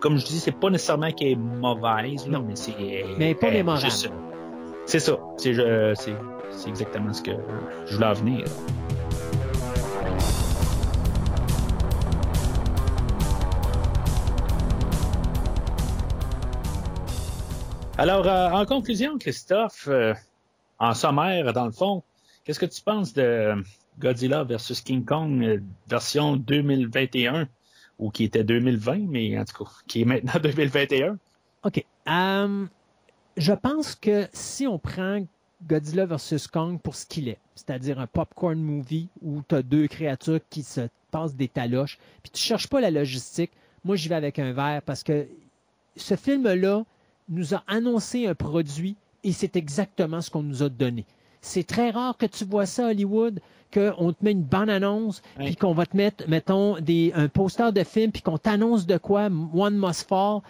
comme 0.00 0.18
je 0.18 0.26
dis, 0.26 0.38
c'est 0.38 0.52
pas 0.52 0.70
nécessairement 0.70 1.10
qu'elle 1.10 1.28
est 1.28 1.36
mauvaise, 1.36 2.26
là, 2.28 2.38
Non. 2.38 2.44
mais 2.46 2.54
c'est 2.56 2.74
Mais 3.18 3.34
pas 3.34 3.50
mémorable. 3.50 3.90
C'est 4.86 5.00
ça. 5.00 5.18
C'est 5.38 5.54
je- 5.54 5.94
c'est 5.96 6.14
c'est 6.50 6.68
exactement 6.68 7.12
ce 7.12 7.22
que 7.22 7.32
je 7.86 7.94
voulais 7.94 8.06
en 8.06 8.12
venir. 8.12 8.44
Alors, 17.98 18.26
euh, 18.26 18.50
en 18.50 18.66
conclusion, 18.66 19.16
Christophe, 19.18 19.88
euh, 19.88 20.12
en 20.78 20.94
sommaire, 20.94 21.52
dans 21.52 21.66
le 21.66 21.72
fond, 21.72 22.02
qu'est-ce 22.44 22.60
que 22.60 22.66
tu 22.66 22.82
penses 22.82 23.12
de 23.12 23.54
Godzilla 23.98 24.44
versus 24.44 24.80
King 24.80 25.04
Kong 25.04 25.42
euh, 25.42 25.60
version 25.88 26.36
2021 26.36 27.48
ou 27.98 28.10
qui 28.10 28.24
était 28.24 28.44
2020, 28.44 29.08
mais 29.08 29.38
en 29.38 29.44
tout 29.44 29.64
cas, 29.64 29.70
qui 29.86 30.02
est 30.02 30.04
maintenant 30.04 30.38
2021? 30.42 31.18
OK. 31.64 31.84
Euh, 32.08 32.66
je 33.36 33.52
pense 33.52 33.94
que 33.94 34.28
si 34.32 34.66
on 34.66 34.78
prend 34.78 35.26
Godzilla 35.66 36.04
vs. 36.06 36.46
Kong 36.52 36.78
pour 36.80 36.94
ce 36.94 37.06
qu'il 37.06 37.28
est, 37.28 37.38
c'est-à-dire 37.54 37.98
un 37.98 38.06
popcorn 38.06 38.58
movie 38.58 39.08
où 39.22 39.42
tu 39.48 39.54
as 39.54 39.62
deux 39.62 39.88
créatures 39.88 40.40
qui 40.50 40.62
se 40.62 40.88
passent 41.10 41.34
des 41.34 41.48
taloches, 41.48 41.98
puis 42.22 42.30
tu 42.30 42.42
cherches 42.42 42.68
pas 42.68 42.80
la 42.80 42.90
logistique, 42.90 43.52
moi 43.84 43.96
j'y 43.96 44.08
vais 44.08 44.14
avec 44.14 44.38
un 44.38 44.52
verre 44.52 44.82
parce 44.82 45.02
que 45.02 45.26
ce 45.96 46.14
film-là 46.16 46.84
nous 47.28 47.54
a 47.54 47.64
annoncé 47.66 48.26
un 48.26 48.34
produit 48.34 48.96
et 49.26 49.32
c'est 49.32 49.56
exactement 49.56 50.20
ce 50.20 50.30
qu'on 50.30 50.42
nous 50.42 50.62
a 50.62 50.68
donné. 50.68 51.04
C'est 51.42 51.66
très 51.66 51.90
rare 51.90 52.16
que 52.16 52.26
tu 52.26 52.44
vois 52.44 52.64
ça 52.64 52.86
à 52.86 52.90
Hollywood, 52.90 53.40
qu'on 53.74 54.12
te 54.12 54.24
met 54.24 54.32
une 54.32 54.42
bonne 54.42 54.70
annonce, 54.70 55.20
puis 55.38 55.56
qu'on 55.56 55.74
va 55.74 55.84
te 55.84 55.96
mettre, 55.96 56.28
mettons, 56.28 56.80
des, 56.80 57.12
un 57.14 57.28
poster 57.28 57.72
de 57.72 57.84
film, 57.84 58.12
puis 58.12 58.22
qu'on 58.22 58.38
t'annonce 58.38 58.86
de 58.86 58.96
quoi, 58.96 59.28
One 59.54 59.76
Must 59.76 60.08
Fall. 60.08 60.40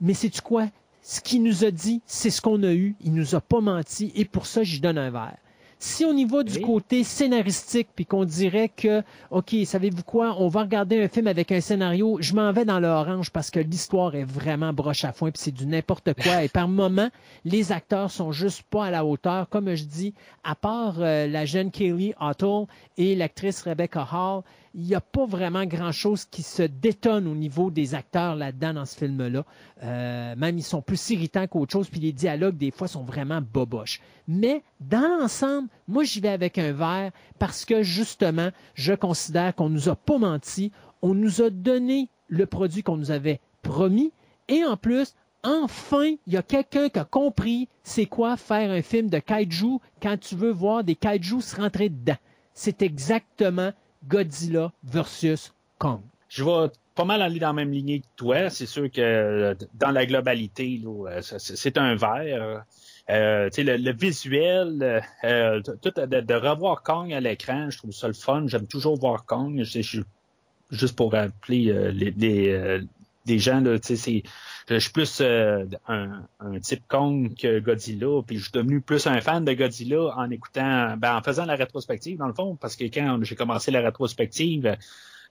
Mais 0.00 0.12
c'est-tu 0.12 0.42
quoi? 0.42 0.68
Ce 1.02 1.20
qu'il 1.20 1.42
nous 1.42 1.64
a 1.64 1.70
dit, 1.70 2.02
c'est 2.04 2.30
ce 2.30 2.42
qu'on 2.42 2.62
a 2.64 2.72
eu. 2.72 2.96
Il 3.00 3.14
nous 3.14 3.34
a 3.36 3.40
pas 3.40 3.60
menti 3.60 4.12
et 4.14 4.24
pour 4.24 4.46
ça, 4.46 4.64
j'y 4.64 4.80
donne 4.80 4.98
un 4.98 5.10
verre. 5.10 5.36
Si 5.78 6.06
on 6.06 6.16
y 6.16 6.24
va 6.24 6.42
du 6.42 6.54
Oui. 6.54 6.62
côté 6.62 7.04
scénaristique, 7.04 7.88
puis 7.94 8.06
qu'on 8.06 8.24
dirait 8.24 8.70
que, 8.70 9.02
OK, 9.30 9.54
savez-vous 9.66 10.02
quoi, 10.04 10.34
on 10.38 10.48
va 10.48 10.62
regarder 10.62 11.02
un 11.02 11.08
film 11.08 11.26
avec 11.26 11.52
un 11.52 11.60
scénario, 11.60 12.16
je 12.20 12.34
m'en 12.34 12.50
vais 12.50 12.64
dans 12.64 12.80
l'orange 12.80 13.30
parce 13.30 13.50
que 13.50 13.60
l'histoire 13.60 14.14
est 14.14 14.24
vraiment 14.24 14.72
broche 14.72 15.04
à 15.04 15.12
foin, 15.12 15.30
puis 15.30 15.42
c'est 15.42 15.52
du 15.52 15.66
n'importe 15.66 16.14
quoi. 16.14 16.44
Et 16.44 16.48
par 16.48 16.66
moments, 16.68 17.10
les 17.44 17.72
acteurs 17.72 18.10
sont 18.10 18.32
juste 18.32 18.62
pas 18.70 18.86
à 18.86 18.90
la 18.90 19.04
hauteur. 19.04 19.50
Comme 19.50 19.74
je 19.74 19.84
dis, 19.84 20.14
à 20.44 20.54
part 20.54 20.94
euh, 20.98 21.26
la 21.26 21.44
jeune 21.44 21.70
Kaylee 21.70 22.14
Otto 22.20 22.68
et 22.96 23.14
l'actrice 23.14 23.60
Rebecca 23.62 24.08
Hall, 24.10 24.42
il 24.76 24.82
n'y 24.82 24.94
a 24.94 25.00
pas 25.00 25.24
vraiment 25.24 25.64
grand-chose 25.64 26.26
qui 26.26 26.42
se 26.42 26.62
détonne 26.62 27.26
au 27.26 27.34
niveau 27.34 27.70
des 27.70 27.94
acteurs 27.94 28.36
là-dedans 28.36 28.74
dans 28.74 28.84
ce 28.84 28.94
film-là. 28.98 29.42
Euh, 29.82 30.36
même 30.36 30.58
ils 30.58 30.62
sont 30.62 30.82
plus 30.82 31.10
irritants 31.10 31.46
qu'autre 31.46 31.72
chose, 31.72 31.88
puis 31.88 31.98
les 31.98 32.12
dialogues, 32.12 32.58
des 32.58 32.70
fois, 32.70 32.86
sont 32.86 33.02
vraiment 33.02 33.40
boboches. 33.40 34.02
Mais 34.28 34.62
dans 34.80 35.18
l'ensemble, 35.18 35.68
moi, 35.88 36.04
j'y 36.04 36.20
vais 36.20 36.28
avec 36.28 36.58
un 36.58 36.72
verre 36.72 37.10
parce 37.38 37.64
que, 37.64 37.82
justement, 37.82 38.50
je 38.74 38.92
considère 38.92 39.54
qu'on 39.54 39.70
nous 39.70 39.88
a 39.88 39.96
pas 39.96 40.18
menti, 40.18 40.72
on 41.00 41.14
nous 41.14 41.40
a 41.40 41.48
donné 41.48 42.10
le 42.28 42.44
produit 42.44 42.82
qu'on 42.82 42.98
nous 42.98 43.10
avait 43.10 43.40
promis, 43.62 44.12
et 44.48 44.62
en 44.62 44.76
plus, 44.76 45.14
enfin, 45.42 46.12
il 46.26 46.34
y 46.34 46.36
a 46.36 46.42
quelqu'un 46.42 46.90
qui 46.90 46.98
a 46.98 47.04
compris 47.04 47.68
c'est 47.82 48.06
quoi 48.06 48.36
faire 48.36 48.70
un 48.70 48.82
film 48.82 49.08
de 49.08 49.20
kaiju 49.20 49.78
quand 50.02 50.18
tu 50.20 50.34
veux 50.34 50.52
voir 50.52 50.84
des 50.84 50.96
kaijus 50.96 51.40
se 51.40 51.56
rentrer 51.56 51.88
dedans. 51.88 52.18
C'est 52.52 52.82
exactement 52.82 53.72
Godzilla 54.08 54.72
versus 54.84 55.52
Kong. 55.78 56.00
Je 56.28 56.44
vais 56.44 56.70
pas 56.94 57.04
mal 57.04 57.22
aller 57.22 57.38
dans 57.38 57.48
la 57.48 57.52
même 57.52 57.72
lignée 57.72 58.00
que 58.00 58.06
toi. 58.16 58.50
C'est 58.50 58.66
sûr 58.66 58.90
que 58.90 59.00
euh, 59.00 59.54
dans 59.74 59.90
la 59.90 60.06
globalité, 60.06 60.82
euh, 60.86 61.20
c'est 61.20 61.78
un 61.78 61.94
verre. 61.94 62.64
Euh, 63.08 63.50
le, 63.56 63.76
le 63.76 63.92
visuel, 63.92 64.78
de, 65.22 66.34
revoir 66.34 66.82
Kong 66.82 67.12
à 67.12 67.20
l'écran, 67.20 67.70
je 67.70 67.78
trouve 67.78 67.92
ça 67.92 68.08
le 68.08 68.14
fun. 68.14 68.44
J'aime 68.46 68.66
toujours 68.66 68.98
voir 68.98 69.24
Kong. 69.24 69.62
Juste 69.62 70.96
pour 70.96 71.12
rappeler 71.12 71.92
les, 71.92 72.80
des 73.26 73.38
gens, 73.38 73.60
là, 73.60 73.78
tu 73.78 73.88
sais, 73.88 73.96
c'est, 73.96 74.22
je 74.68 74.78
suis 74.78 74.92
plus 74.92 75.20
euh, 75.20 75.64
un, 75.86 76.26
un 76.40 76.58
type 76.60 76.82
Kong 76.88 77.34
que 77.36 77.60
Godzilla, 77.60 78.22
puis 78.26 78.38
je 78.38 78.44
suis 78.44 78.52
devenu 78.52 78.80
plus 78.80 79.06
un 79.06 79.20
fan 79.20 79.44
de 79.44 79.52
Godzilla 79.52 80.16
en 80.16 80.30
écoutant, 80.30 80.96
ben, 80.96 81.16
en 81.16 81.22
faisant 81.22 81.44
la 81.44 81.56
rétrospective, 81.56 82.18
dans 82.18 82.28
le 82.28 82.34
fond, 82.34 82.56
parce 82.56 82.76
que 82.76 82.84
quand 82.84 83.18
j'ai 83.22 83.36
commencé 83.36 83.70
la 83.70 83.80
rétrospective, 83.80 84.76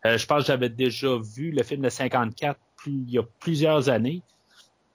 euh, 0.05 0.17
je 0.17 0.25
pense 0.25 0.41
que 0.41 0.47
j'avais 0.47 0.69
déjà 0.69 1.17
vu 1.17 1.51
le 1.51 1.63
film 1.63 1.81
de 1.81 1.89
54 1.89 2.59
plus, 2.77 2.91
il 2.91 3.11
y 3.11 3.17
a 3.17 3.23
plusieurs 3.39 3.89
années. 3.89 4.21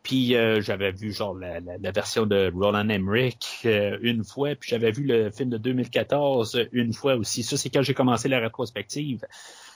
Puis 0.03 0.35
euh, 0.35 0.61
j'avais 0.61 0.93
vu 0.93 1.13
genre 1.13 1.35
la, 1.35 1.61
la, 1.61 1.77
la 1.79 1.91
version 1.91 2.25
de 2.27 2.51
Roland 2.55 2.89
Emmerich 2.89 3.61
euh, 3.67 3.99
une 4.01 4.25
fois, 4.25 4.55
puis 4.55 4.71
j'avais 4.71 4.91
vu 4.91 5.05
le 5.05 5.31
film 5.31 5.51
de 5.51 5.59
2014 5.59 6.69
une 6.73 6.93
fois 6.93 7.17
aussi. 7.17 7.43
Ça, 7.43 7.57
c'est 7.57 7.69
quand 7.69 7.83
j'ai 7.83 7.95
commencé 7.95 8.29
la 8.29 8.41
rétrospective. 8.41 9.27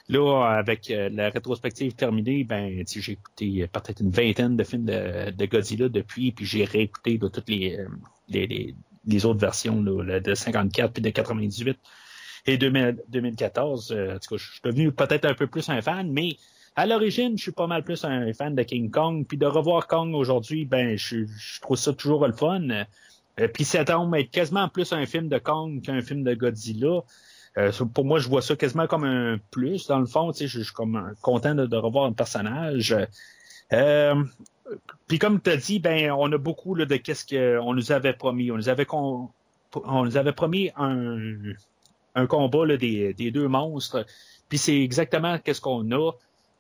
Là, 0.09 0.45
avec 0.51 0.91
euh, 0.91 1.09
la 1.11 1.31
rétrospective 1.31 1.95
terminée, 1.95 2.45
ben, 2.45 2.85
j'ai 2.87 3.13
écouté 3.13 3.63
euh, 3.63 3.67
peut-être 3.67 4.01
une 4.01 4.11
vingtaine 4.11 4.55
de 4.55 4.63
films 4.63 4.85
de, 4.85 5.31
de 5.31 5.47
Godzilla 5.47 5.89
depuis, 5.89 6.31
puis 6.33 6.45
j'ai 6.45 6.65
réécouté 6.65 7.17
là, 7.17 7.31
toutes 7.31 7.49
les, 7.49 7.79
euh, 7.79 7.89
les, 8.29 8.75
les, 9.07 9.25
autres 9.25 9.41
versions 9.41 9.83
là, 9.83 10.21
de 10.21 10.35
54 10.35 10.93
puis 10.93 11.03
de 11.03 11.09
98 11.09 11.79
et 12.47 12.59
2000 12.59 13.03
2014. 13.09 13.93
Euh, 13.93 14.17
en 14.17 14.19
tout 14.19 14.35
cas, 14.35 14.37
je 14.37 14.51
suis 14.53 14.61
devenu 14.63 14.93
peut-être 14.93 15.25
un 15.25 15.33
peu 15.33 15.47
plus 15.47 15.71
un 15.71 15.81
fan, 15.81 16.11
mais 16.13 16.37
à 16.77 16.87
l'origine, 16.87 17.37
je 17.39 17.43
suis 17.43 17.53
pas 17.53 17.67
mal 17.67 17.85
plus 17.85 18.05
un 18.05 18.33
fan 18.33 18.55
de 18.55 18.63
King 18.63 18.91
Kong. 18.91 19.25
Puis 19.27 19.39
de 19.39 19.47
revoir 19.47 19.87
Kong 19.87 20.15
aujourd'hui, 20.15 20.65
ben, 20.65 20.97
je, 20.97 21.25
je 21.27 21.61
trouve 21.61 21.77
ça 21.77 21.93
toujours 21.93 22.27
le 22.27 22.33
fun. 22.33 22.69
Euh, 23.41 23.49
puis 23.49 23.65
ça 23.65 23.85
tombe 23.85 24.15
être 24.15 24.31
quasiment 24.31 24.69
plus 24.69 24.93
un 24.93 25.07
film 25.07 25.29
de 25.29 25.39
Kong 25.39 25.83
qu'un 25.83 26.03
film 26.03 26.25
de 26.25 26.35
Godzilla. 26.35 27.03
euh, 27.59 27.73
pour 27.93 28.05
moi, 28.05 28.19
je 28.19 28.29
vois 28.29 28.43
ça 28.43 28.57
quasiment 28.57 28.87
comme 28.87 29.05
un 29.05 29.39
plus, 29.51 29.87
dans 29.87 30.01
le 30.01 30.07
fond. 30.07 30.33
Je, 30.33 30.47
je 30.47 30.63
suis 30.63 30.73
comme 30.73 31.15
content 31.21 31.55
de, 31.55 31.77
revoir 31.77 32.07
un 32.07 32.13
personnage. 32.13 32.97
Euh, 33.73 34.25
puis 35.07 35.19
comme 35.19 35.41
tu 35.41 35.51
as 35.51 35.57
dit, 35.57 35.79
ben 35.79 36.11
on 36.13 36.31
a 36.33 36.39
beaucoup 36.39 36.75
là, 36.75 36.87
de 36.87 36.97
qu'est-ce 36.97 37.25
qu'on 37.27 37.75
nous 37.75 37.93
avait 37.93 38.15
promis. 38.15 38.51
On 38.51 38.57
nous 38.57 38.69
avait 38.69 38.87
on 38.91 40.05
nous 40.05 40.17
avait 40.17 40.33
promis 40.33 40.71
un, 40.77 41.19
un 42.15 42.27
combat 42.27 42.67
là, 42.67 42.77
des, 42.77 43.15
des 43.15 43.31
deux 43.31 43.49
monstres. 43.49 44.07
Puis 44.49 44.59
c'est 44.59 44.81
exactement 44.81 45.39
qu'est-ce 45.39 45.61
qu'on 45.61 45.91
a. 45.93 46.13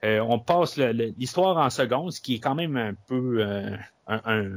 Euh, 0.04 0.20
on 0.20 0.38
passe 0.38 0.76
l'histoire 0.76 1.56
en 1.56 1.70
seconde, 1.70 2.12
ce 2.12 2.20
qui 2.20 2.34
est 2.34 2.38
quand 2.38 2.54
même 2.54 2.76
un 2.76 2.92
peu 3.06 3.38
euh, 3.40 3.74
un, 4.06 4.50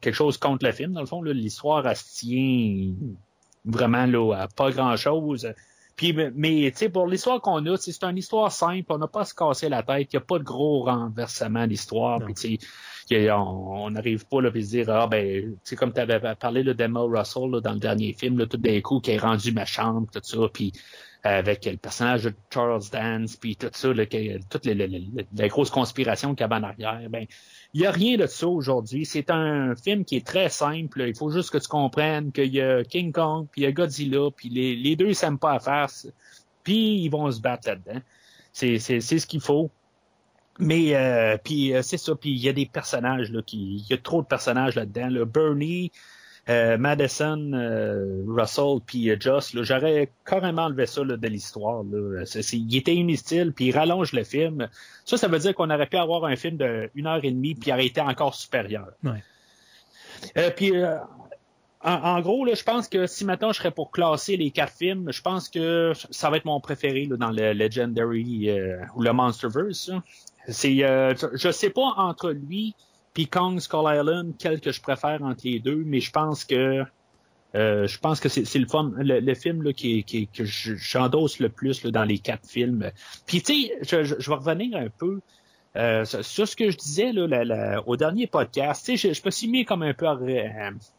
quelque 0.00 0.14
chose 0.14 0.38
contre 0.38 0.64
le 0.64 0.72
film, 0.72 0.92
dans 0.92 1.00
le 1.00 1.06
fond. 1.06 1.22
L'histoire, 1.22 1.86
elle 1.88 1.96
se 1.96 2.18
tient 2.18 2.92
vraiment 3.64 4.06
là, 4.06 4.32
à 4.34 4.48
pas 4.48 4.70
grand-chose. 4.70 5.52
Puis, 5.96 6.14
mais 6.34 6.70
tu 6.72 6.78
sais, 6.78 6.88
pour 6.88 7.06
l'histoire 7.06 7.40
qu'on 7.40 7.64
a, 7.66 7.76
c'est 7.78 8.04
une 8.04 8.18
histoire 8.18 8.52
simple, 8.52 8.84
on 8.90 8.98
n'a 8.98 9.08
pas 9.08 9.22
à 9.22 9.24
se 9.24 9.34
casser 9.34 9.68
la 9.68 9.82
tête, 9.82 10.12
il 10.12 10.16
n'y 10.16 10.22
a 10.22 10.26
pas 10.26 10.38
de 10.38 10.44
gros 10.44 10.84
renversement 10.84 11.66
d'histoire. 11.66 12.20
Puis, 12.20 12.60
on 13.10 13.90
n'arrive 13.90 14.26
pas 14.26 14.42
là, 14.42 14.50
à 14.50 14.52
se 14.52 14.68
dire, 14.68 14.90
ah 14.90 15.06
ben, 15.06 15.52
tu 15.52 15.58
sais, 15.64 15.74
comme 15.74 15.92
tu 15.92 16.00
avais 16.00 16.20
parlé 16.36 16.62
de 16.62 16.74
Demo 16.74 17.06
Russell 17.06 17.50
là, 17.50 17.60
dans 17.60 17.72
le 17.72 17.80
dernier 17.80 18.12
film, 18.12 18.38
là, 18.38 18.46
tout 18.46 18.58
d'un 18.58 18.80
coup, 18.82 19.00
qui 19.00 19.12
est 19.12 19.18
rendu 19.18 19.52
méchante, 19.52 20.10
tout 20.12 20.20
ça, 20.22 20.48
puis 20.52 20.72
avec 21.26 21.64
le 21.64 21.76
personnage 21.76 22.24
de 22.24 22.34
Charles 22.52 22.82
Dance, 22.92 23.36
puis 23.36 23.56
tout 23.56 23.68
ça, 23.72 23.92
là, 23.92 24.04
toutes 24.48 24.66
les, 24.66 25.48
grosses 25.48 25.70
conspirations 25.70 26.34
qu'il 26.34 26.42
y 26.42 26.44
avait 26.44 26.56
en 26.56 26.68
arrière, 26.68 27.10
ben, 27.10 27.26
il 27.74 27.80
n'y 27.80 27.86
a 27.86 27.90
rien 27.90 28.16
de 28.16 28.26
ça 28.26 28.46
aujourd'hui. 28.46 29.04
C'est 29.04 29.30
un 29.30 29.74
film 29.74 30.04
qui 30.04 30.16
est 30.16 30.26
très 30.26 30.48
simple. 30.48 31.02
Il 31.06 31.14
faut 31.16 31.30
juste 31.30 31.50
que 31.50 31.58
tu 31.58 31.68
comprennes 31.68 32.32
qu'il 32.32 32.54
y 32.54 32.60
a 32.60 32.84
King 32.84 33.12
Kong, 33.12 33.46
puis 33.50 33.62
il 33.62 33.64
y 33.64 33.66
a 33.66 33.72
Godzilla, 33.72 34.30
puis 34.34 34.48
les, 34.48 34.96
deux 34.96 35.12
s'aiment 35.14 35.38
pas 35.38 35.52
à 35.52 35.58
faire, 35.58 35.88
puis 36.62 37.02
ils 37.02 37.08
vont 37.08 37.30
se 37.30 37.40
battre 37.40 37.68
là-dedans. 37.68 38.00
C'est 38.52 38.78
ce 38.78 39.26
qu'il 39.26 39.40
faut. 39.40 39.70
Mais 40.58 40.96
euh, 40.96 41.36
puis 41.42 41.74
euh, 41.74 41.82
c'est 41.82 41.98
ça, 41.98 42.14
puis 42.14 42.30
il 42.30 42.38
y 42.38 42.48
a 42.48 42.52
des 42.52 42.64
personnages 42.64 43.30
là, 43.30 43.42
qui, 43.42 43.76
il 43.76 43.86
y 43.90 43.92
a 43.92 43.98
trop 43.98 44.22
de 44.22 44.26
personnages 44.26 44.74
là-dedans. 44.74 45.08
Là. 45.10 45.24
Bernie, 45.26 45.92
euh, 46.48 46.78
Madison, 46.78 47.52
euh, 47.54 48.22
Russell, 48.28 48.78
puis 48.86 49.10
euh, 49.10 49.16
Joss, 49.18 49.50
j'aurais 49.52 50.12
carrément 50.24 50.62
enlevé 50.62 50.86
ça 50.86 51.02
là, 51.02 51.16
de 51.16 51.26
l'histoire. 51.26 51.82
Il 52.52 52.76
était 52.76 52.94
inutile, 52.94 53.52
puis 53.52 53.66
il 53.66 53.72
rallonge 53.76 54.12
le 54.12 54.22
film. 54.22 54.68
Ça, 55.04 55.16
ça 55.16 55.26
veut 55.26 55.40
dire 55.40 55.56
qu'on 55.56 55.70
aurait 55.70 55.88
pu 55.88 55.96
avoir 55.96 56.24
un 56.24 56.36
film 56.36 56.56
de 56.56 56.88
une 56.94 57.08
heure 57.08 57.24
et 57.24 57.32
demie, 57.32 57.56
puis 57.56 57.70
il 57.70 57.72
aurait 57.72 57.86
été 57.86 58.00
encore 58.00 58.36
supérieur. 58.36 58.90
Ouais. 59.02 60.50
puis 60.52 60.72
en, 61.80 61.92
en, 61.92 62.20
gros, 62.20 62.44
là, 62.44 62.54
je 62.54 62.62
pense 62.62 62.86
que 62.86 63.08
si 63.08 63.24
maintenant 63.24 63.50
je 63.50 63.58
serais 63.58 63.72
pour 63.72 63.90
classer 63.90 64.36
les 64.36 64.52
quatre 64.52 64.72
films, 64.72 65.10
je 65.10 65.22
pense 65.22 65.48
que 65.48 65.94
ça 66.10 66.30
va 66.30 66.36
être 66.36 66.44
mon 66.44 66.60
préféré 66.60 67.06
là, 67.06 67.16
dans 67.16 67.32
le 67.32 67.54
Legendary 67.54 68.52
ou 68.94 69.02
le 69.02 69.12
Monsterverse. 69.12 69.90
C'est, 70.46 70.76
je 70.76 71.50
sais 71.50 71.70
pas 71.70 71.92
entre 71.96 72.30
lui 72.30 72.76
puis 73.16 73.28
Kong 73.28 73.58
Skull 73.60 73.86
Island, 73.88 74.34
quel 74.38 74.60
que 74.60 74.70
je 74.72 74.82
préfère 74.82 75.22
entre 75.22 75.40
les 75.44 75.58
deux, 75.58 75.82
mais 75.86 76.00
je 76.00 76.10
pense 76.10 76.44
que 76.44 76.84
euh, 77.54 77.86
je 77.86 77.98
pense 77.98 78.20
que 78.20 78.28
c'est 78.28 78.42
le, 78.42 79.20
le, 79.20 79.34
film 79.34 79.62
là, 79.62 79.72
qui, 79.72 80.04
qui, 80.04 80.28
que 80.28 80.44
j'endosse 80.44 81.38
le 81.38 81.48
plus 81.48 81.82
là, 81.82 81.90
dans 81.90 82.04
les 82.04 82.18
quatre 82.18 82.46
films. 82.46 82.90
Puis 83.24 83.40
tu 83.40 83.68
sais, 83.68 84.04
je, 84.04 84.16
je, 84.20 84.30
vais 84.30 84.36
revenir 84.36 84.76
un 84.76 84.90
peu 84.90 85.20
euh, 85.76 86.04
sur 86.04 86.46
ce 86.46 86.54
que 86.54 86.70
je 86.70 86.76
disais 86.76 87.12
là, 87.12 87.26
la, 87.26 87.44
la, 87.46 87.88
au 87.88 87.96
dernier 87.96 88.26
podcast. 88.26 88.94
Je, 88.94 89.14
je 89.14 89.22
me 89.24 89.30
suis 89.30 89.48
mis 89.48 89.64
comme 89.64 89.82
un 89.82 89.94
peu 89.94 90.06
à, 90.06 90.18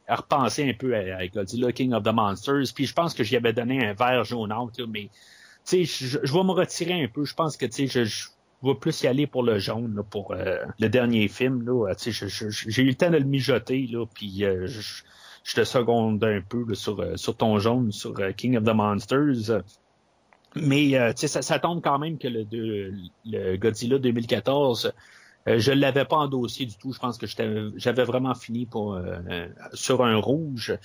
repenser 0.10 0.68
un 0.68 0.74
peu 0.74 0.96
à, 0.96 1.18
à, 1.18 1.28
Godzilla 1.28 1.72
King 1.72 1.94
of 1.94 2.02
the 2.02 2.12
Monsters. 2.12 2.74
Puis 2.74 2.88
je 2.88 2.94
pense 2.96 3.14
que 3.14 3.24
j'y 3.24 3.36
avais 3.36 3.54
donné 3.54 3.86
un 3.86 3.94
verre 3.94 4.24
jaunâtre, 4.24 4.88
mais 4.88 5.12
tu 5.68 5.86
sais, 5.86 6.08
je, 6.08 6.18
je, 6.24 6.34
vais 6.34 6.44
me 6.44 6.54
retirer 6.54 7.04
un 7.04 7.08
peu. 7.08 7.26
Je 7.26 7.36
pense 7.36 7.58
que 7.58 7.68
tu 7.68 7.88
sais, 7.88 8.06
je, 8.06 8.30
je 8.62 8.68
vais 8.68 8.76
plus 8.76 9.04
y 9.04 9.08
aller 9.08 9.28
pour 9.28 9.44
le 9.44 9.60
jaune, 9.60 9.96
là, 9.96 10.04
pour 10.04 10.32
euh, 10.32 10.58
le 10.80 10.90
dernier 10.90 11.28
film. 11.28 11.64
Là. 11.64 11.94
J'ai 11.98 12.84
eu 12.84 12.88
le 12.88 12.96
temps 12.96 13.10
de 13.10 13.18
le 13.18 13.24
mijoter, 13.24 13.88
là, 13.88 14.06
puis 14.06 14.44
euh, 14.44 14.68
je, 14.68 15.56
te 15.56 15.64
seconde 15.64 16.24
un 16.24 16.42
peu 16.42 16.66
là, 16.68 16.76
sur, 16.76 17.00
euh, 17.00 17.16
sur 17.16 17.36
ton 17.38 17.60
jaune, 17.60 17.92
sur 17.92 18.14
King 18.36 18.58
of 18.58 18.64
the 18.64 18.74
Monsters. 18.74 19.64
Mais 20.56 20.94
ça, 21.16 21.42
ça 21.44 21.60
tombe 21.60 21.84
quand 21.84 22.00
même 22.00 22.18
que 22.18 22.28
le, 22.28 22.92
le 23.26 23.58
Godzilla 23.58 24.00
2014, 24.00 24.92
je 25.46 25.72
ne 25.72 25.80
l'avais 25.80 26.06
pas 26.06 26.16
en 26.16 26.28
dossier 26.28 26.66
du 26.66 26.76
tout. 26.78 26.94
Je 26.94 27.00
pense 27.00 27.20
que 27.20 27.28
j'avais 27.76 28.04
vraiment 28.04 28.34
fini 28.34 28.66
pour, 28.66 29.00
sur 29.74 30.04
un 30.04 30.16
rouge 30.16 30.76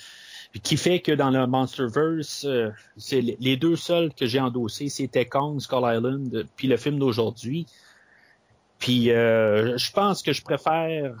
qui 0.61 0.77
fait 0.77 0.99
que 0.99 1.11
dans 1.11 1.31
le 1.31 1.47
Monsterverse, 1.47 2.45
euh, 2.45 2.69
c'est 2.95 3.21
les 3.21 3.57
deux 3.57 3.75
seuls 3.75 4.13
que 4.13 4.25
j'ai 4.25 4.39
endossés, 4.39 4.89
c'était 4.89 5.25
Kong, 5.25 5.59
Skull 5.59 5.83
Island, 5.83 6.45
puis 6.55 6.67
le 6.67 6.77
film 6.77 6.99
d'aujourd'hui. 6.99 7.65
Puis 8.77 9.11
euh, 9.11 9.77
je 9.77 9.91
pense 9.91 10.21
que 10.21 10.31
je 10.31 10.43
préfère 10.43 11.15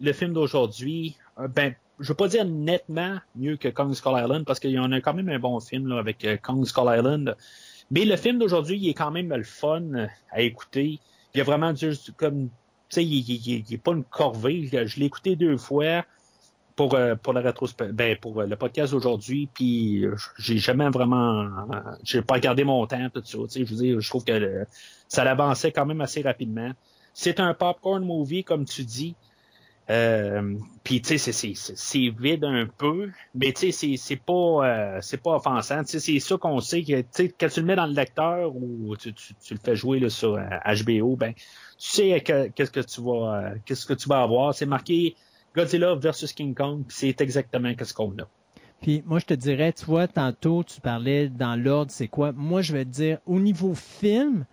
le 0.00 0.12
film 0.12 0.32
d'aujourd'hui, 0.32 1.16
euh, 1.38 1.48
ben, 1.48 1.74
je 1.98 2.08
veux 2.08 2.14
pas 2.14 2.28
dire 2.28 2.44
nettement 2.44 3.18
mieux 3.34 3.56
que 3.56 3.68
Kong 3.68 3.92
Skull 3.94 4.20
Island, 4.22 4.44
parce 4.44 4.60
qu'il 4.60 4.70
y 4.70 4.78
en 4.78 4.92
a 4.92 5.00
quand 5.00 5.14
même 5.14 5.30
un 5.30 5.38
bon 5.38 5.58
film 5.58 5.88
là, 5.88 5.98
avec 5.98 6.26
Kong 6.42 6.64
Skull 6.64 6.94
Island. 6.96 7.36
Mais 7.90 8.04
le 8.04 8.16
film 8.16 8.38
d'aujourd'hui, 8.38 8.76
il 8.78 8.88
est 8.88 8.94
quand 8.94 9.10
même 9.10 9.32
le 9.32 9.44
fun 9.44 9.82
à 10.30 10.42
écouter. 10.42 11.00
Il 11.34 11.38
y 11.38 11.40
a 11.40 11.44
vraiment 11.44 11.74
juste 11.74 12.12
comme 12.16 12.50
tu 12.88 12.96
sais, 12.96 13.04
il, 13.04 13.64
est 13.72 13.78
pas 13.78 13.92
une 13.92 14.04
corvée. 14.04 14.68
Je 14.70 15.00
l'ai 15.00 15.06
écouté 15.06 15.34
deux 15.34 15.56
fois 15.56 16.04
pour 16.76 16.94
euh, 16.94 17.14
pour 17.16 17.32
la 17.32 17.40
rétro 17.40 17.66
ben 17.92 18.16
pour 18.18 18.40
euh, 18.40 18.46
le 18.46 18.54
podcast 18.54 18.92
aujourd'hui 18.92 19.48
puis 19.52 20.04
euh, 20.04 20.14
j'ai 20.38 20.58
jamais 20.58 20.88
vraiment 20.90 21.48
j'ai 22.04 22.22
pas 22.22 22.38
gardé 22.38 22.64
mon 22.64 22.86
temps 22.86 23.08
tout 23.12 23.22
ça 23.24 23.38
je 23.56 23.64
veux 23.64 23.76
dire 23.76 24.00
je 24.00 24.08
trouve 24.08 24.24
que 24.24 24.66
ça 25.08 25.24
l'avançait 25.24 25.72
quand 25.72 25.86
même 25.86 26.00
assez 26.00 26.20
rapidement. 26.22 26.70
C'est 27.14 27.40
un 27.40 27.54
popcorn 27.54 28.04
movie 28.04 28.44
comme 28.44 28.66
tu 28.66 28.84
dis 28.84 29.16
euh, 29.88 30.54
puis 30.84 31.00
tu 31.00 31.16
sais 31.16 31.32
c'est 31.54 32.08
vide 32.08 32.44
un 32.44 32.66
peu 32.66 33.10
mais 33.34 33.52
tu 33.52 33.72
sais 33.72 33.96
c'est 33.96 34.16
pas 34.16 35.00
c'est 35.00 35.22
pas 35.22 35.36
offensant 35.36 35.82
tu 35.82 35.92
sais 35.92 36.00
c'est 36.00 36.20
ça 36.20 36.36
qu'on 36.36 36.60
sait 36.60 36.82
que 36.82 37.00
tu 37.00 37.06
sais 37.12 37.28
quand 37.28 37.48
tu 37.48 37.60
le 37.60 37.66
mets 37.66 37.76
dans 37.76 37.86
le 37.86 37.94
lecteur 37.94 38.54
ou 38.54 38.96
tu, 38.96 39.14
tu, 39.14 39.34
tu 39.34 39.54
le 39.54 39.60
fais 39.62 39.76
jouer 39.76 40.00
là 40.00 40.10
sur 40.10 40.36
HBO 40.36 41.16
ben 41.16 41.32
tu 41.32 41.42
sais 41.78 42.20
qu'est-ce 42.20 42.70
que 42.70 42.80
tu 42.80 43.00
vas 43.00 43.52
qu'est-ce 43.64 43.86
que 43.86 43.94
tu 43.94 44.08
vas 44.08 44.22
avoir. 44.22 44.54
C'est 44.54 44.66
marqué 44.66 45.16
Godzilla 45.56 45.94
versus 45.94 46.32
King 46.32 46.54
Kong, 46.54 46.84
c'est 46.88 47.20
exactement 47.20 47.72
ce 47.82 47.94
qu'on 47.94 48.10
a. 48.18 48.28
Puis 48.82 49.02
moi, 49.06 49.18
je 49.18 49.24
te 49.24 49.34
dirais, 49.34 49.72
tu 49.72 49.86
vois, 49.86 50.06
tantôt, 50.06 50.62
tu 50.62 50.82
parlais 50.82 51.28
dans 51.30 51.56
l'ordre, 51.56 51.90
c'est 51.90 52.08
quoi? 52.08 52.32
Moi, 52.32 52.60
je 52.60 52.74
vais 52.74 52.84
te 52.84 52.90
dire, 52.90 53.18
au 53.24 53.40
niveau 53.40 53.74
film, 53.74 54.44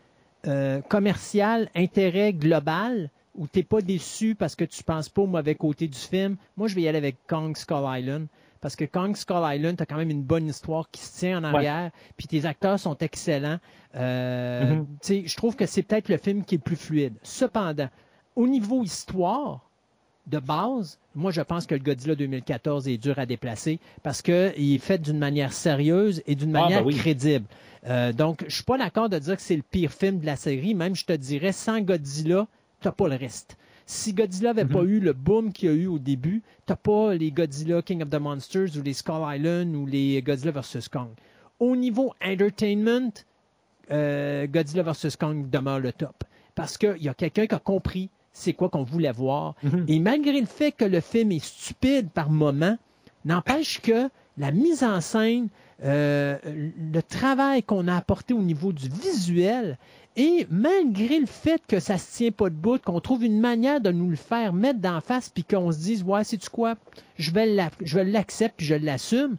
euh, 0.47 0.81
commercial, 0.81 1.69
intérêt 1.75 2.31
global, 2.31 3.09
où 3.35 3.47
tu 3.47 3.59
n'es 3.59 3.63
pas 3.63 3.81
déçu 3.81 4.35
parce 4.35 4.55
que 4.55 4.63
tu 4.63 4.83
penses 4.83 5.09
pas 5.09 5.23
au 5.23 5.27
mauvais 5.27 5.55
côté 5.55 5.87
du 5.87 5.97
film, 5.97 6.37
moi, 6.55 6.69
je 6.69 6.75
vais 6.75 6.83
y 6.83 6.87
aller 6.87 6.99
avec 6.99 7.17
Kong 7.27 7.57
Skull 7.57 7.83
Island. 7.85 8.27
Parce 8.61 8.77
que 8.77 8.85
Kong 8.85 9.13
Skull 9.17 9.43
Island, 9.43 9.75
tu 9.75 9.83
as 9.83 9.85
quand 9.85 9.97
même 9.97 10.09
une 10.09 10.23
bonne 10.23 10.47
histoire 10.47 10.89
qui 10.89 11.01
se 11.01 11.19
tient 11.19 11.39
en 11.39 11.43
arrière, 11.43 11.91
puis 12.15 12.27
tes 12.27 12.45
acteurs 12.45 12.79
sont 12.79 12.97
excellents. 12.99 13.59
Euh, 13.95 14.81
mm-hmm. 15.03 15.27
Je 15.27 15.35
trouve 15.35 15.57
que 15.57 15.65
c'est 15.65 15.83
peut-être 15.83 16.07
le 16.07 16.15
film 16.15 16.45
qui 16.45 16.55
est 16.55 16.59
le 16.59 16.63
plus 16.63 16.77
fluide. 16.77 17.15
Cependant, 17.23 17.89
au 18.37 18.47
niveau 18.47 18.81
histoire, 18.83 19.69
de 20.27 20.39
base, 20.39 20.99
moi, 21.15 21.31
je 21.31 21.41
pense 21.41 21.65
que 21.65 21.75
le 21.75 21.81
Godzilla 21.81 22.15
2014 22.15 22.87
est 22.87 22.97
dur 22.97 23.19
à 23.19 23.25
déplacer 23.25 23.79
parce 24.03 24.21
qu'il 24.21 24.73
est 24.73 24.77
fait 24.79 24.97
d'une 24.97 25.19
manière 25.19 25.53
sérieuse 25.53 26.23
et 26.25 26.35
d'une 26.35 26.55
ah, 26.55 26.61
manière 26.61 26.85
ben 26.85 26.95
crédible. 26.95 27.45
Euh, 27.87 28.13
donc, 28.13 28.43
je 28.47 28.55
suis 28.55 28.63
pas 28.63 28.77
d'accord 28.77 29.09
de 29.09 29.19
dire 29.19 29.35
que 29.35 29.41
c'est 29.41 29.55
le 29.55 29.63
pire 29.63 29.91
film 29.91 30.19
de 30.19 30.25
la 30.25 30.35
série. 30.35 30.73
Même, 30.73 30.95
je 30.95 31.05
te 31.05 31.13
dirais, 31.13 31.51
sans 31.51 31.81
Godzilla, 31.81 32.47
tu 32.81 32.87
n'as 32.87 32.93
pas 32.93 33.07
le 33.09 33.15
reste. 33.15 33.57
Si 33.85 34.13
Godzilla 34.13 34.53
n'avait 34.53 34.71
pas 34.71 34.81
mhm. 34.81 34.89
eu 34.89 34.99
le 35.01 35.13
boom 35.13 35.51
qu'il 35.51 35.69
y 35.69 35.71
a 35.71 35.75
eu 35.75 35.87
au 35.87 35.99
début, 35.99 36.41
tu 36.65 36.71
n'as 36.71 36.77
pas 36.77 37.13
les 37.15 37.31
Godzilla 37.31 37.81
King 37.81 38.01
of 38.01 38.09
the 38.09 38.19
Monsters 38.19 38.77
ou 38.77 38.81
les 38.81 38.93
Skull 38.93 39.21
Island 39.27 39.75
ou 39.75 39.85
les 39.85 40.21
Godzilla 40.21 40.51
vs. 40.51 40.87
Kong. 40.89 41.09
Au 41.59 41.75
niveau 41.75 42.13
entertainment, 42.23 43.11
euh, 43.91 44.47
Godzilla 44.47 44.83
vs. 44.83 45.17
Kong 45.19 45.49
demeure 45.49 45.79
le 45.79 45.91
top. 45.91 46.23
Parce 46.55 46.77
qu'il 46.77 47.01
y 47.01 47.09
a 47.09 47.13
quelqu'un 47.13 47.45
qui 47.45 47.55
a 47.55 47.59
compris 47.59 48.09
c'est 48.33 48.53
quoi 48.53 48.69
qu'on 48.69 48.83
voulait 48.83 49.11
voir. 49.11 49.55
Mhm. 49.63 49.85
Et 49.87 49.99
malgré 49.99 50.39
le 50.39 50.47
fait 50.47 50.71
que 50.71 50.85
le 50.85 50.99
film 50.99 51.31
est 51.31 51.43
stupide 51.43 52.09
par 52.09 52.29
moments, 52.29 52.77
n'empêche 53.25 53.79
que 53.81 54.09
la 54.37 54.51
mise 54.51 54.83
en 54.83 54.99
scène, 54.99 55.49
euh, 55.83 56.37
le 56.45 57.01
travail 57.01 57.61
qu'on 57.63 57.87
a 57.87 57.95
apporté 57.95 58.33
au 58.33 58.41
niveau 58.41 58.73
du 58.73 58.89
visuel, 58.89 59.77
et 60.15 60.47
malgré 60.49 61.19
le 61.19 61.25
fait 61.25 61.61
que 61.67 61.79
ça 61.79 61.97
se 61.97 62.17
tient 62.17 62.31
pas 62.31 62.49
de 62.49 62.55
bout, 62.55 62.81
qu'on 62.81 62.99
trouve 62.99 63.23
une 63.23 63.39
manière 63.39 63.81
de 63.81 63.91
nous 63.91 64.09
le 64.09 64.15
faire 64.15 64.53
mettre 64.53 64.79
d'en 64.79 65.01
face, 65.01 65.29
puis 65.29 65.43
qu'on 65.43 65.71
se 65.71 65.79
dise, 65.79 66.03
ouais, 66.03 66.23
c'est 66.23 66.37
tu 66.37 66.49
quoi, 66.49 66.75
je 67.17 67.31
vais 67.31 67.45
l'accepter, 67.45 68.53
puis 68.57 68.65
je 68.65 68.75
l'assume, 68.75 69.37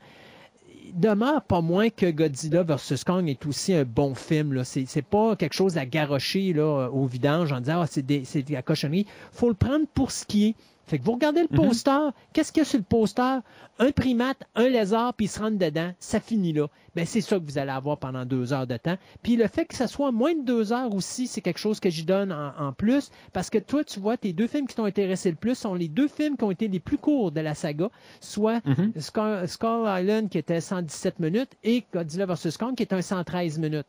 demeure 0.94 1.42
pas 1.42 1.60
moins 1.60 1.90
que 1.90 2.10
Godzilla 2.10 2.62
vs. 2.62 3.04
Kong 3.04 3.28
est 3.28 3.44
aussi 3.46 3.74
un 3.74 3.84
bon 3.84 4.14
film. 4.14 4.62
C'est, 4.64 5.02
pas 5.02 5.36
quelque 5.36 5.54
chose 5.54 5.76
à 5.76 5.86
garrocher 5.86 6.52
là, 6.52 6.88
au 6.90 7.06
vidange 7.06 7.52
en 7.52 7.60
disant 7.60 7.82
ah, 7.82 7.86
c'est, 7.86 8.24
c'est 8.24 8.42
de 8.42 8.52
la 8.52 8.62
cochonnerie. 8.62 9.06
faut 9.32 9.48
le 9.48 9.54
prendre 9.54 9.86
pour 9.92 10.10
ce 10.10 10.24
qui 10.24 10.46
est. 10.48 10.54
Fait 10.86 10.98
que 10.98 11.04
vous 11.04 11.12
regardez 11.12 11.40
le 11.42 11.48
Mhm. 11.50 11.56
poster, 11.66 12.10
qu'est-ce 12.32 12.52
qu'il 12.52 12.60
y 12.60 12.66
a 12.66 12.68
sur 12.68 12.78
le 12.78 12.84
poster? 12.84 13.38
Un 13.78 13.90
primate, 13.90 14.38
un 14.54 14.68
lézard, 14.68 15.14
puis 15.14 15.26
ils 15.26 15.28
se 15.28 15.40
rentrent 15.40 15.58
dedans, 15.58 15.92
ça 15.98 16.20
finit 16.20 16.52
là. 16.52 16.68
Ben, 16.94 17.04
c'est 17.06 17.20
ça 17.22 17.38
que 17.38 17.44
vous 17.44 17.58
allez 17.58 17.70
avoir 17.72 17.98
pendant 17.98 18.24
deux 18.24 18.52
heures 18.52 18.66
de 18.66 18.76
temps. 18.76 18.96
Puis 19.22 19.36
le 19.36 19.48
fait 19.48 19.64
que 19.64 19.74
ça 19.74 19.88
soit 19.88 20.12
moins 20.12 20.34
de 20.34 20.42
deux 20.44 20.72
heures 20.72 20.94
aussi, 20.94 21.26
c'est 21.26 21.40
quelque 21.40 21.58
chose 21.58 21.80
que 21.80 21.90
j'y 21.90 22.04
donne 22.04 22.32
en, 22.32 22.52
en 22.68 22.72
plus, 22.72 23.10
parce 23.32 23.50
que 23.50 23.58
toi, 23.58 23.82
tu 23.82 23.98
vois, 23.98 24.16
tes 24.16 24.32
deux 24.32 24.46
films 24.46 24.66
qui 24.66 24.76
t'ont 24.76 24.84
intéressé 24.84 25.30
le 25.30 25.36
plus 25.36 25.56
sont 25.56 25.74
les 25.74 25.88
deux 25.88 26.06
films 26.08 26.36
qui 26.36 26.44
ont 26.44 26.50
été 26.50 26.68
les 26.68 26.80
plus 26.80 26.98
courts 26.98 27.32
de 27.32 27.40
la 27.40 27.54
saga, 27.54 27.88
soit. 28.20 28.60
Skull, 29.00 29.48
Skull 29.48 29.86
Island 29.88 30.28
qui 30.28 30.38
était 30.38 30.60
117 30.60 31.18
minutes 31.18 31.50
et 31.64 31.84
Godzilla 31.92 32.26
vs. 32.26 32.56
Kong 32.58 32.74
qui 32.76 32.82
est 32.82 32.92
un 32.92 33.02
113 33.02 33.58
minutes. 33.58 33.86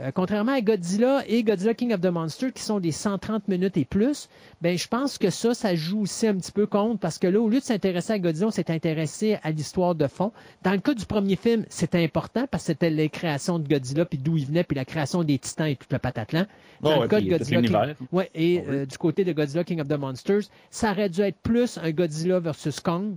Euh, 0.00 0.12
contrairement 0.14 0.52
à 0.52 0.60
Godzilla 0.60 1.24
et 1.26 1.42
Godzilla 1.42 1.74
King 1.74 1.92
of 1.92 2.00
the 2.00 2.06
Monster 2.06 2.52
qui 2.52 2.62
sont 2.62 2.78
des 2.78 2.92
130 2.92 3.48
minutes 3.48 3.76
et 3.76 3.84
plus, 3.84 4.28
ben 4.62 4.78
je 4.78 4.86
pense 4.86 5.18
que 5.18 5.28
ça, 5.30 5.54
ça 5.54 5.74
joue 5.74 6.02
aussi 6.02 6.26
un 6.28 6.36
petit 6.36 6.52
peu 6.52 6.66
contre 6.66 7.00
parce 7.00 7.18
que 7.18 7.26
là, 7.26 7.40
au 7.40 7.48
lieu 7.48 7.58
de 7.58 7.64
s'intéresser 7.64 8.12
à 8.12 8.18
Godzilla, 8.20 8.46
on 8.46 8.50
s'est 8.52 8.70
intéressé 8.70 9.38
à 9.42 9.50
l'histoire 9.50 9.96
de 9.96 10.06
fond. 10.06 10.30
Dans 10.62 10.70
le 10.70 10.78
cas 10.78 10.94
du 10.94 11.04
premier 11.04 11.34
film, 11.34 11.64
c'était 11.68 12.02
important 12.04 12.46
parce 12.48 12.62
que 12.62 12.66
c'était 12.68 12.90
les 12.90 13.08
créations 13.08 13.58
de 13.58 13.66
Godzilla 13.66 14.04
puis 14.04 14.18
d'où 14.18 14.36
il 14.36 14.46
venait 14.46 14.62
puis 14.62 14.76
la 14.76 14.84
création 14.84 15.24
des 15.24 15.38
Titans 15.38 15.66
et 15.66 15.74
tout 15.76 15.86
le 15.90 15.98
patatlan. 15.98 16.44
Dans 16.80 16.90
Oh, 16.90 16.94
le 16.94 17.00
ouais, 17.00 17.08
cas 17.08 17.20
de 17.20 17.28
Godzilla 17.28 17.60
King- 17.60 17.70
l'univers. 17.72 17.96
Ouais, 18.12 18.30
et 18.36 18.58
Oui. 18.58 18.64
euh, 18.68 18.86
du 18.86 18.98
côté 18.98 19.24
de 19.24 19.32
Godzilla 19.32 19.64
King 19.64 19.80
of 19.80 19.88
the 19.88 19.98
Monsters, 19.98 20.42
ça 20.70 20.92
aurait 20.92 21.08
dû 21.08 21.22
être 21.22 21.38
plus 21.42 21.76
un 21.82 21.90
Godzilla 21.90 22.38
versus 22.38 22.78
Kong 22.78 23.16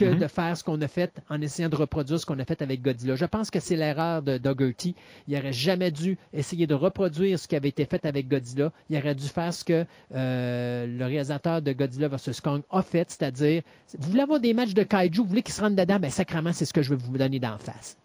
que 0.00 0.10
Mhm. 0.14 0.18
de 0.18 0.26
faire 0.26 0.56
ce 0.56 0.64
qu'on 0.64 0.80
a 0.80 0.88
fait 0.88 1.12
en 1.28 1.40
essayant 1.40 1.68
de 1.68 1.76
reproduire 1.76 2.18
ce 2.18 2.26
qu'on 2.26 2.38
a 2.38 2.44
fait 2.44 2.62
avec 2.62 2.82
Godzilla. 2.82 3.14
Je 3.16 3.24
pense 3.26 3.50
que 3.50 3.60
c'est 3.60 3.76
l'erreur 3.76 4.22
de 4.22 4.38
Dougherty. 4.38 4.94
Il 5.28 5.36
aurait 5.36 5.52
jamais 5.52 5.90
dû 5.90 6.16
essayer 6.32 6.66
de 6.66 6.74
reproduire 6.74 7.38
ce 7.38 7.46
qui 7.46 7.56
avait 7.56 7.68
été 7.68 7.84
fait 7.84 8.04
avec 8.06 8.28
Godzilla. 8.28 8.72
Il 8.88 8.96
aurait 8.96 9.14
dû 9.14 9.26
faire 9.28 9.52
ce 9.52 9.62
que 9.64 9.84
euh, 10.14 10.86
le 10.86 11.04
réalisateur 11.04 11.60
de 11.62 11.72
Godzilla 11.72 12.08
vs. 12.08 12.40
Kong 12.42 12.62
a 12.70 12.82
fait, 12.82 13.10
c'est-à-dire, 13.10 13.62
vous 13.98 14.10
voulez 14.10 14.22
avoir 14.22 14.40
des 14.40 14.54
matchs 14.54 14.74
de 14.74 14.82
kaiju, 14.82 15.20
vous 15.20 15.26
voulez 15.28 15.42
qu'ils 15.42 15.54
se 15.54 15.60
rentrent 15.60 15.76
dedans, 15.76 15.98
ben 16.00 16.10
sacrément, 16.10 16.52
c'est 16.52 16.64
ce 16.64 16.72
que 16.72 16.82
je 16.82 16.90
vais 16.90 16.96
vous 16.96 17.16
donner 17.18 17.38
d'en 17.38 17.58
face. 17.58 17.96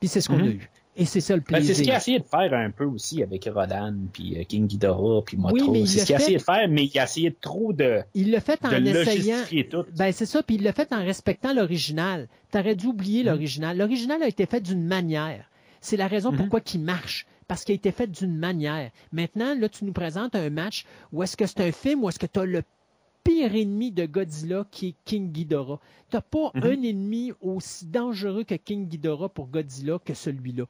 Puis 0.00 0.08
c'est 0.08 0.20
ce 0.20 0.28
qu'on 0.28 0.38
Mhm. 0.38 0.44
a 0.44 0.48
eu. 0.48 0.70
Et 0.98 1.04
c'est 1.04 1.20
ça 1.20 1.34
le 1.34 1.40
Ben, 1.40 1.58
plaisir. 1.58 1.68
c'est 1.68 1.74
ce 1.74 1.82
qu'il 1.82 1.92
a 1.92 1.96
essayé 1.98 2.18
de 2.20 2.24
faire 2.24 2.52
un 2.54 2.70
peu 2.70 2.84
aussi 2.84 3.22
avec 3.22 3.44
Rodan, 3.52 3.94
puis 4.12 4.38
euh, 4.38 4.44
King 4.44 4.66
Ghidorah, 4.66 5.22
puis 5.24 5.36
Motro. 5.36 5.70
Oui, 5.72 5.86
c'est 5.86 6.00
ce 6.00 6.06
qu'il 6.06 6.14
a 6.14 6.18
essayé 6.18 6.38
de 6.38 6.42
faire, 6.42 6.66
mais 6.68 6.86
il 6.86 6.98
a 6.98 7.04
essayé 7.04 7.30
de 7.30 7.36
trop 7.40 7.72
de, 7.74 8.00
Il 8.14 8.30
l'a 8.30 8.40
fait 8.40 8.58
en 8.64 8.84
essayant. 8.84 9.36
tout. 9.70 9.84
Ben, 9.96 10.10
c'est 10.12 10.24
ça, 10.26 10.42
puis 10.42 10.56
il 10.56 10.62
l'a 10.62 10.72
fait 10.72 10.92
en 10.92 11.04
respectant 11.04 11.52
l'original. 11.52 12.28
Tu 12.50 12.58
aurais 12.58 12.74
dû 12.76 12.86
oublier 12.86 13.22
Mm. 13.22 13.26
l'original. 13.26 13.76
L'original 13.78 14.22
a 14.22 14.28
été 14.28 14.46
fait 14.46 14.60
d'une 14.60 14.84
manière. 14.84 15.44
C'est 15.82 15.96
la 15.98 16.06
raison 16.08 16.32
Mhm. 16.32 16.38
pourquoi 16.38 16.60
il 16.74 16.80
marche. 16.80 17.26
Parce 17.48 17.62
qu'il 17.62 17.74
a 17.74 17.76
été 17.76 17.92
fait 17.92 18.08
d'une 18.08 18.36
manière. 18.36 18.90
Maintenant, 19.12 19.54
là, 19.54 19.68
tu 19.68 19.84
nous 19.84 19.92
présentes 19.92 20.34
un 20.34 20.50
match 20.50 20.84
où 21.12 21.22
est-ce 21.22 21.36
que 21.36 21.46
c'est 21.46 21.60
un 21.60 21.70
film 21.70 22.02
où 22.02 22.08
est-ce 22.08 22.18
que 22.18 22.26
tu 22.26 22.40
as 22.40 22.44
le 22.44 22.62
pire 23.26 23.56
ennemi 23.56 23.90
de 23.90 24.06
Godzilla 24.06 24.64
qui 24.70 24.88
est 24.88 24.94
King 25.04 25.32
Ghidorah. 25.32 25.80
Tu 26.10 26.18
pas 26.30 26.52
Mhm. 26.54 26.62
un 26.62 26.82
ennemi 26.82 27.32
aussi 27.40 27.86
dangereux 27.86 28.44
que 28.44 28.54
King 28.54 28.86
Ghidorah 28.86 29.28
pour 29.28 29.48
Godzilla 29.48 29.98
que 29.98 30.14
celui-là. 30.14 30.64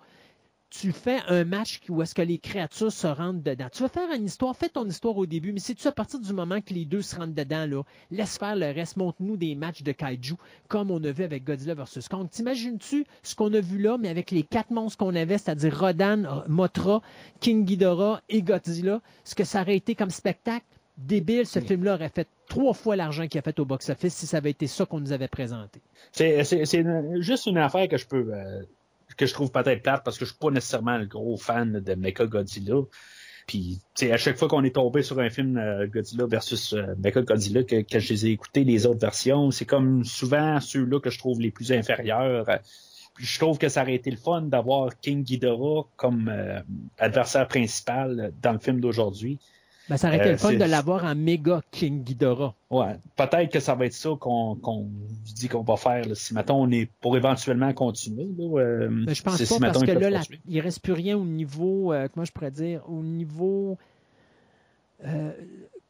Tu 0.70 0.90
fais 0.90 1.18
un 1.28 1.44
match 1.44 1.80
où 1.88 2.02
est-ce 2.02 2.14
que 2.14 2.22
les 2.22 2.38
créatures 2.38 2.90
se 2.90 3.06
rentrent 3.06 3.42
dedans. 3.42 3.68
Tu 3.70 3.82
vas 3.82 3.88
faire 3.88 4.10
une 4.12 4.24
histoire, 4.24 4.56
fais 4.56 4.68
ton 4.68 4.86
histoire 4.86 5.16
au 5.16 5.26
début, 5.26 5.52
mais 5.52 5.60
c'est-tu 5.60 5.86
à 5.86 5.92
partir 5.92 6.18
du 6.18 6.32
moment 6.32 6.60
que 6.60 6.72
les 6.74 6.84
deux 6.86 7.02
se 7.02 7.14
rentrent 7.14 7.34
dedans, 7.34 7.66
là, 7.66 7.82
laisse 8.10 8.36
faire 8.38 8.56
le 8.56 8.66
reste, 8.72 8.96
montre-nous 8.96 9.36
des 9.36 9.54
matchs 9.54 9.82
de 9.82 9.92
kaiju, 9.92 10.34
comme 10.68 10.90
on 10.90 11.02
a 11.04 11.12
vu 11.12 11.24
avec 11.24 11.44
Godzilla 11.44 11.74
vs. 11.74 12.08
Kong. 12.10 12.28
T'imagines-tu 12.28 13.06
ce 13.22 13.34
qu'on 13.36 13.52
a 13.54 13.60
vu 13.60 13.78
là, 13.78 13.96
mais 13.98 14.08
avec 14.08 14.30
les 14.30 14.42
quatre 14.42 14.70
monstres 14.70 14.98
qu'on 14.98 15.14
avait, 15.14 15.38
c'est-à-dire 15.38 15.78
Rodan, 15.78 16.42
Mothra, 16.48 17.00
King 17.40 17.64
Ghidorah 17.64 18.22
et 18.28 18.42
Godzilla, 18.42 19.02
ce 19.24 19.34
que 19.34 19.44
ça 19.44 19.60
aurait 19.60 19.76
été 19.76 19.94
comme 19.94 20.10
spectacle? 20.10 20.64
Débile, 20.98 21.46
ce 21.46 21.60
film-là 21.60 21.94
aurait 21.94 22.08
fait 22.08 22.26
trois 22.48 22.74
fois 22.74 22.96
l'argent 22.96 23.26
qu'il 23.26 23.38
a 23.38 23.42
fait 23.42 23.58
au 23.58 23.64
box-office 23.64 24.14
si 24.14 24.26
ça 24.26 24.38
avait 24.38 24.50
été 24.50 24.66
ça 24.66 24.86
qu'on 24.86 25.00
nous 25.00 25.12
avait 25.12 25.28
présenté. 25.28 25.80
C'est, 26.12 26.42
juste 27.20 27.46
une 27.46 27.58
affaire 27.58 27.88
que 27.88 27.96
je 27.96 28.06
peux, 28.06 28.32
euh, 28.32 28.62
que 29.16 29.26
je 29.26 29.32
trouve 29.32 29.50
peut-être 29.50 29.82
plate 29.82 30.02
parce 30.04 30.18
que 30.18 30.24
je 30.24 30.30
suis 30.30 30.38
pas 30.38 30.50
nécessairement 30.50 30.98
le 30.98 31.06
gros 31.06 31.36
fan 31.36 31.80
de 31.80 31.94
Mecha 31.94 32.26
Godzilla. 32.26 32.82
Puis, 33.46 33.80
à 34.10 34.16
chaque 34.16 34.36
fois 34.36 34.48
qu'on 34.48 34.64
est 34.64 34.74
tombé 34.74 35.02
sur 35.02 35.20
un 35.20 35.30
film 35.30 35.56
euh, 35.56 35.86
Godzilla 35.86 36.26
versus 36.26 36.72
euh, 36.72 36.94
Mecha 36.98 37.22
Godzilla, 37.22 37.62
que, 37.62 37.84
je 37.98 38.12
les 38.12 38.26
ai 38.26 38.30
écoutés, 38.30 38.64
les 38.64 38.86
autres 38.86 38.98
versions, 38.98 39.52
c'est 39.52 39.64
comme 39.64 40.04
souvent 40.04 40.60
ceux-là 40.60 40.98
que 40.98 41.10
je 41.10 41.18
trouve 41.18 41.40
les 41.40 41.52
plus 41.52 41.70
inférieurs. 41.70 42.46
Puis 43.16 43.24
je 43.24 43.38
trouve 43.38 43.56
que 43.58 43.68
ça 43.68 43.82
aurait 43.82 43.94
été 43.94 44.10
le 44.10 44.18
fun 44.18 44.42
d'avoir 44.42 44.98
King 45.00 45.22
Ghidorah 45.22 45.86
comme 45.96 46.28
euh, 46.28 46.60
adversaire 46.98 47.48
principal 47.48 48.32
dans 48.42 48.52
le 48.52 48.58
film 48.58 48.80
d'aujourd'hui. 48.80 49.38
Ben, 49.88 49.96
ça 49.96 50.08
aurait 50.08 50.16
été 50.16 50.28
Euh, 50.28 50.32
le 50.32 50.36
fun 50.38 50.52
de 50.54 50.64
l'avoir 50.64 51.04
en 51.04 51.14
méga 51.14 51.60
King 51.70 52.02
Ghidorah. 52.02 52.54
Ouais, 52.70 52.96
peut-être 53.16 53.52
que 53.52 53.60
ça 53.60 53.74
va 53.76 53.86
être 53.86 53.92
ça 53.92 54.10
qu'on 54.18 54.56
qu'on 54.56 54.88
dit 55.34 55.48
qu'on 55.48 55.62
va 55.62 55.76
faire. 55.76 56.04
là. 56.08 56.14
Si 56.16 56.34
maintenant 56.34 56.60
on 56.60 56.70
est 56.72 56.90
pour 57.00 57.16
éventuellement 57.16 57.72
continuer. 57.72 58.26
Là, 58.36 58.58
euh, 58.60 58.88
Mais 58.90 59.14
je 59.14 59.22
pense 59.22 59.38
pas 59.38 59.44
si, 59.44 59.60
parce 59.60 59.82
que 59.84 59.90
là, 59.92 60.10
la- 60.10 60.22
il 60.48 60.60
reste 60.60 60.80
plus 60.82 60.92
rien 60.92 61.16
au 61.16 61.24
niveau, 61.24 61.92
euh, 61.92 62.08
comment 62.12 62.24
je 62.24 62.32
pourrais 62.32 62.50
dire, 62.50 62.82
au 62.88 63.00
niveau 63.02 63.78
euh, 65.04 65.30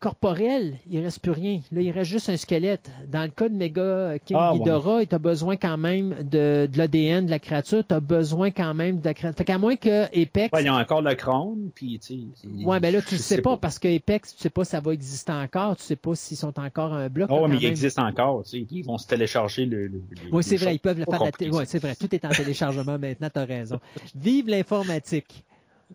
corporel, 0.07 0.79
il 0.89 1.03
reste 1.03 1.19
plus 1.19 1.33
rien. 1.33 1.61
Là, 1.73 1.81
il 1.81 1.91
reste 1.91 2.13
juste 2.13 2.29
un 2.29 2.37
squelette. 2.37 2.89
Dans 3.09 3.23
le 3.23 3.29
cas 3.31 3.49
de 3.49 3.55
Mega 3.57 4.17
King 4.25 4.37
Ah, 4.39 4.53
ouais. 4.53 4.61
Ghidorah, 4.61 5.05
tu 5.05 5.13
as 5.17 5.19
besoin 5.19 5.57
quand 5.57 5.77
même 5.77 6.15
de, 6.23 6.69
de 6.71 6.79
l'ADN 6.79 7.27
de 7.27 7.31
la 7.33 7.41
créature, 7.41 7.83
tu 7.85 7.93
as 7.93 7.99
besoin 7.99 8.53
quand 8.53 8.73
même 8.73 9.01
de 9.01 9.05
la 9.05 9.15
créature. 9.15 9.37
Fait 9.37 9.45
qu'à 9.45 9.59
moins 9.59 9.75
que 9.75 10.05
Apex. 10.05 10.53
Ouais, 10.53 10.63
il 10.63 10.67
y 10.67 10.69
a 10.69 10.77
encore 10.77 11.03
le 11.03 11.13
crâne, 11.17 11.71
puis 11.75 11.99
tu 11.99 12.29
Ouais, 12.65 12.79
ben 12.79 12.95
là, 12.95 13.03
tu 13.03 13.17
le 13.17 13.21
sais 13.21 13.43
pas, 13.43 13.57
parce 13.57 13.81
que 13.81 13.89
Apex, 13.97 14.37
tu 14.37 14.43
sais 14.43 14.51
pas 14.51 14.63
si 14.63 14.71
ça 14.71 14.81
va 14.81 14.93
exister 14.93 15.33
encore, 15.33 15.77
tu 15.77 15.83
sais 15.83 15.97
pas 15.97 16.15
s'ils 16.15 16.37
sont 16.37 16.57
encore 16.61 16.93
un 16.93 17.09
bloc. 17.09 17.29
Oh, 17.33 17.41
là, 17.41 17.49
mais 17.49 17.55
quand 17.57 17.61
il 17.61 17.65
même. 17.65 17.71
existe 17.73 17.99
encore, 17.99 18.45
tu 18.45 18.61
sais. 18.61 18.67
Ils 18.71 18.85
vont 18.85 18.99
se 18.99 19.09
télécharger 19.09 19.67
le. 19.67 19.91
Oui, 20.31 20.45
c'est 20.45 20.57
vrai, 20.57 20.77
ils 20.77 20.79
peuvent 20.79 21.01
le 21.01 21.05
faire. 21.05 21.21
la. 21.21 21.49
Ouais, 21.49 21.67
c'est 21.67 21.81
vrai, 21.81 21.97
tout 21.97 22.15
est 22.15 22.25
en 22.25 22.29
téléchargement 22.31 22.97
maintenant, 22.97 23.29
tu 23.29 23.41
as 23.41 23.45
raison. 23.45 23.81
Vive 24.15 24.47
l'informatique. 24.47 25.43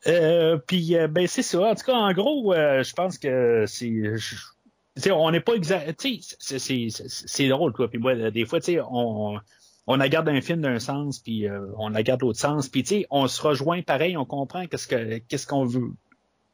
Euh, 0.06 0.58
puis 0.58 0.96
euh, 0.96 1.08
ben 1.08 1.26
c'est 1.26 1.42
ça. 1.42 1.60
En 1.70 1.74
tout 1.74 1.84
cas, 1.84 1.94
en 1.94 2.12
gros, 2.12 2.52
euh, 2.52 2.82
je 2.82 2.92
pense 2.92 3.18
que 3.18 3.64
c'est. 3.66 5.10
on 5.10 5.30
n'est 5.30 5.40
pas 5.40 5.54
exact. 5.54 6.00
C'est- 6.40 7.48
drôle, 7.48 7.72
quoi. 7.72 7.88
Puis 7.88 7.98
moi, 7.98 8.30
des 8.30 8.44
fois, 8.46 8.60
tu 8.60 8.74
sais, 8.74 8.80
on. 8.80 9.38
On 9.86 9.98
regarde 9.98 10.26
un 10.30 10.40
film 10.40 10.62
d'un 10.62 10.78
sens, 10.78 11.18
puis 11.18 11.46
euh, 11.46 11.60
on 11.76 11.92
regarde 11.92 12.20
de 12.20 12.24
l'autre 12.24 12.40
sens, 12.40 12.70
puis 12.70 12.82
tu 12.84 12.88
sais, 13.00 13.06
on 13.10 13.28
se 13.28 13.42
rejoint 13.42 13.82
pareil, 13.82 14.16
on 14.16 14.24
comprend 14.24 14.66
qu'est-ce 14.66 14.88
que 14.88 15.18
qu'est-ce 15.18 15.46
qu'on 15.46 15.66
veut, 15.66 15.92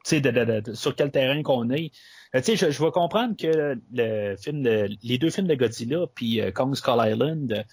tu 0.05 0.21
sais, 0.21 0.63
sur 0.75 0.97
quel 0.97 1.13
terrain 1.13 1.41
qu'on 1.45 1.71
est. 1.71 1.93
Tu 2.35 2.43
sais, 2.43 2.57
je, 2.57 2.73
je 2.73 2.83
vais 2.83 2.91
comprendre 2.91 3.37
que 3.37 3.79
le 3.93 4.35
film, 4.37 4.63
de, 4.63 4.89
les 5.05 5.19
deux 5.19 5.31
films 5.31 5.47
de 5.47 5.55
Godzilla, 5.55 6.07
puis 6.13 6.41
Kong 6.53 6.75
Skull 6.75 6.99
Island, 7.09 7.65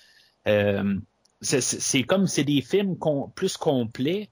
c'est 1.42 2.04
comme 2.04 2.28
c'est 2.28 2.44
des 2.44 2.62
films 2.62 2.98
com- 2.98 3.32
plus 3.36 3.58
complets, 3.58 4.30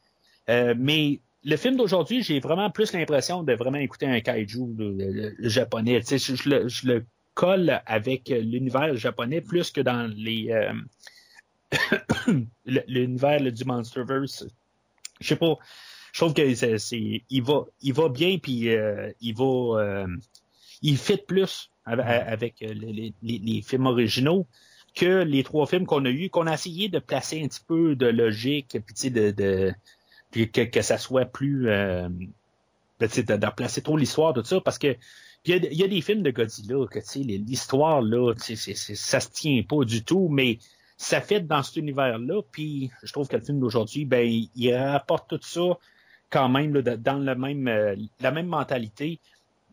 euh, 0.49 0.73
mais 0.77 1.21
le 1.45 1.57
film 1.57 1.77
d'aujourd'hui, 1.77 2.23
j'ai 2.23 2.39
vraiment 2.39 2.69
plus 2.71 2.91
l'impression 2.93 3.43
de 3.43 3.53
vraiment 3.53 3.77
écouter 3.77 4.07
un 4.07 4.19
kaiju 4.19 4.75
le, 4.77 4.91
le- 4.97 5.35
le 5.37 5.49
japonais. 5.49 6.01
Tu 6.01 6.07
sais, 6.07 6.17
je, 6.17 6.35
je 6.35 6.49
le, 6.49 6.67
je 6.67 6.87
le 6.87 7.05
colle 7.35 7.81
avec 7.85 8.29
l'univers 8.29 8.95
japonais 8.97 9.41
plus 9.41 9.71
que 9.71 9.81
dans 9.81 10.11
les 10.15 10.51
euh, 10.51 10.73
l'univers 12.87 13.51
du 13.51 13.65
Monsterverse. 13.65 14.45
Je 15.19 15.27
sais 15.27 15.35
pas. 15.35 15.57
Je 16.13 16.19
trouve 16.21 16.33
que 16.33 16.53
c'est, 16.55 17.23
il 17.29 17.43
va 17.43 17.65
il 17.81 17.93
va 17.93 18.09
bien 18.09 18.37
puis 18.37 18.69
euh, 18.69 19.11
il 19.19 19.35
va 19.35 19.81
euh, 19.81 20.07
il 20.81 20.97
fit 20.97 21.17
plus 21.17 21.69
avec, 21.85 22.05
avec 22.05 22.55
les, 22.61 22.73
les- 22.73 23.13
les- 23.21 23.39
les 23.39 23.61
films 23.61 23.85
originaux 23.87 24.47
que 24.95 25.23
les 25.23 25.43
trois 25.43 25.65
films 25.67 25.85
qu'on 25.85 26.05
a 26.05 26.09
eus, 26.09 26.29
qu'on 26.29 26.47
a 26.47 26.53
essayé 26.53 26.87
de 26.87 26.99
placer 26.99 27.43
un 27.43 27.47
petit 27.49 27.59
peu 27.67 27.95
de 27.97 28.05
logique, 28.07 28.77
puis 28.85 28.95
tu 28.95 29.01
sais, 29.01 29.09
de, 29.09 29.31
de 29.31 29.73
puis 30.35 30.51
que, 30.51 30.81
ça 30.81 30.97
soit 30.97 31.23
plus 31.23 31.69
euh, 31.69 32.09
sais, 33.07 33.23
de, 33.23 33.37
de 33.37 33.45
replacer 33.45 33.81
trop 33.81 33.95
l'histoire, 33.95 34.33
tout 34.33 34.43
ça, 34.43 34.59
parce 34.59 34.77
que 34.77 34.97
il 35.45 35.73
y, 35.73 35.83
a, 35.83 35.87
des 35.87 36.01
films 36.01 36.23
de 36.23 36.31
Godzilla 36.31 36.75
que 36.91 36.99
l'histoire 37.19 38.01
là, 38.01 38.33
tu 38.33 38.41
sais, 38.41 38.55
c'est- 38.55 38.73
c'est- 38.73 38.95
ça 38.95 39.19
se 39.21 39.29
tient 39.29 39.61
pas 39.63 39.85
du 39.85 40.03
tout, 40.03 40.27
mais 40.27 40.57
ça 40.97 41.21
fait 41.21 41.39
dans 41.41 41.63
cet 41.63 41.77
univers-là, 41.77 42.41
puis 42.51 42.89
je 43.03 43.13
trouve 43.13 43.27
que 43.29 43.37
le 43.37 43.43
film 43.43 43.59
d'aujourd'hui, 43.59 44.03
ben, 44.05 44.27
il, 44.27 44.49
il 44.55 44.75
rapporte 44.75 45.29
tout 45.29 45.39
ça 45.41 45.77
quand 46.31 46.49
même 46.49 46.73
là, 46.73 46.81
dans 46.97 47.19
le 47.19 47.35
même 47.35 47.67
euh, 47.69 47.95
la 48.19 48.31
même 48.31 48.47
mentalité. 48.47 49.21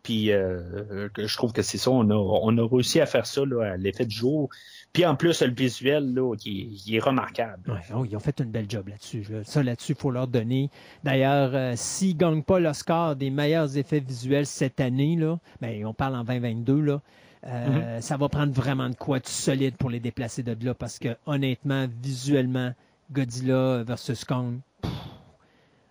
Puis 0.03 0.31
euh, 0.31 1.07
que 1.13 1.25
je 1.25 1.37
trouve 1.37 1.53
que 1.53 1.61
c'est 1.61 1.77
ça, 1.77 1.89
on 1.89 2.09
a, 2.09 2.13
on 2.13 2.57
a 2.57 2.67
réussi 2.67 2.99
à 2.99 3.05
faire 3.05 3.25
ça 3.25 3.45
là, 3.45 3.71
à 3.73 3.77
l'effet 3.77 4.05
du 4.05 4.15
jour. 4.15 4.49
Puis 4.91 5.05
en 5.07 5.15
plus, 5.15 5.41
le 5.41 5.53
visuel, 5.53 6.13
là, 6.13 6.35
il 6.45 6.95
est 6.95 6.99
remarquable. 6.99 7.71
Ouais, 7.71 7.95
oh, 7.95 8.05
ils 8.05 8.15
ont 8.15 8.19
fait 8.19 8.39
une 8.39 8.51
belle 8.51 8.69
job 8.69 8.89
là-dessus. 8.89 9.25
là. 9.29 9.43
Ça, 9.43 9.63
là-dessus, 9.63 9.93
il 9.93 9.97
faut 9.97 10.11
leur 10.11 10.27
donner. 10.27 10.69
D'ailleurs, 11.03 11.51
euh, 11.55 11.73
s'ils 11.75 12.13
ne 12.13 12.19
gagnent 12.19 12.43
pas 12.43 12.59
l'Oscar 12.59 13.15
des 13.15 13.31
meilleurs 13.31 13.75
effets 13.75 14.01
visuels 14.01 14.45
cette 14.45 14.79
année, 14.79 15.15
là, 15.15 15.39
ben, 15.61 15.83
on 15.85 15.95
parle 15.95 16.15
en 16.15 16.23
2022, 16.23 16.79
là, 16.79 17.01
euh, 17.45 18.01
ça 18.01 18.17
va 18.17 18.29
prendre 18.29 18.53
vraiment 18.53 18.89
de 18.89 18.95
quoi 18.95 19.19
de 19.19 19.27
solide 19.27 19.75
pour 19.77 19.89
les 19.89 19.99
déplacer 19.99 20.43
de 20.43 20.55
là 20.63 20.73
parce 20.75 20.99
que, 20.99 21.17
honnêtement, 21.25 21.87
visuellement, 22.01 22.73
Godzilla 23.11 23.83
versus 23.83 24.23
Kong, 24.23 24.59
pff, 24.81 24.91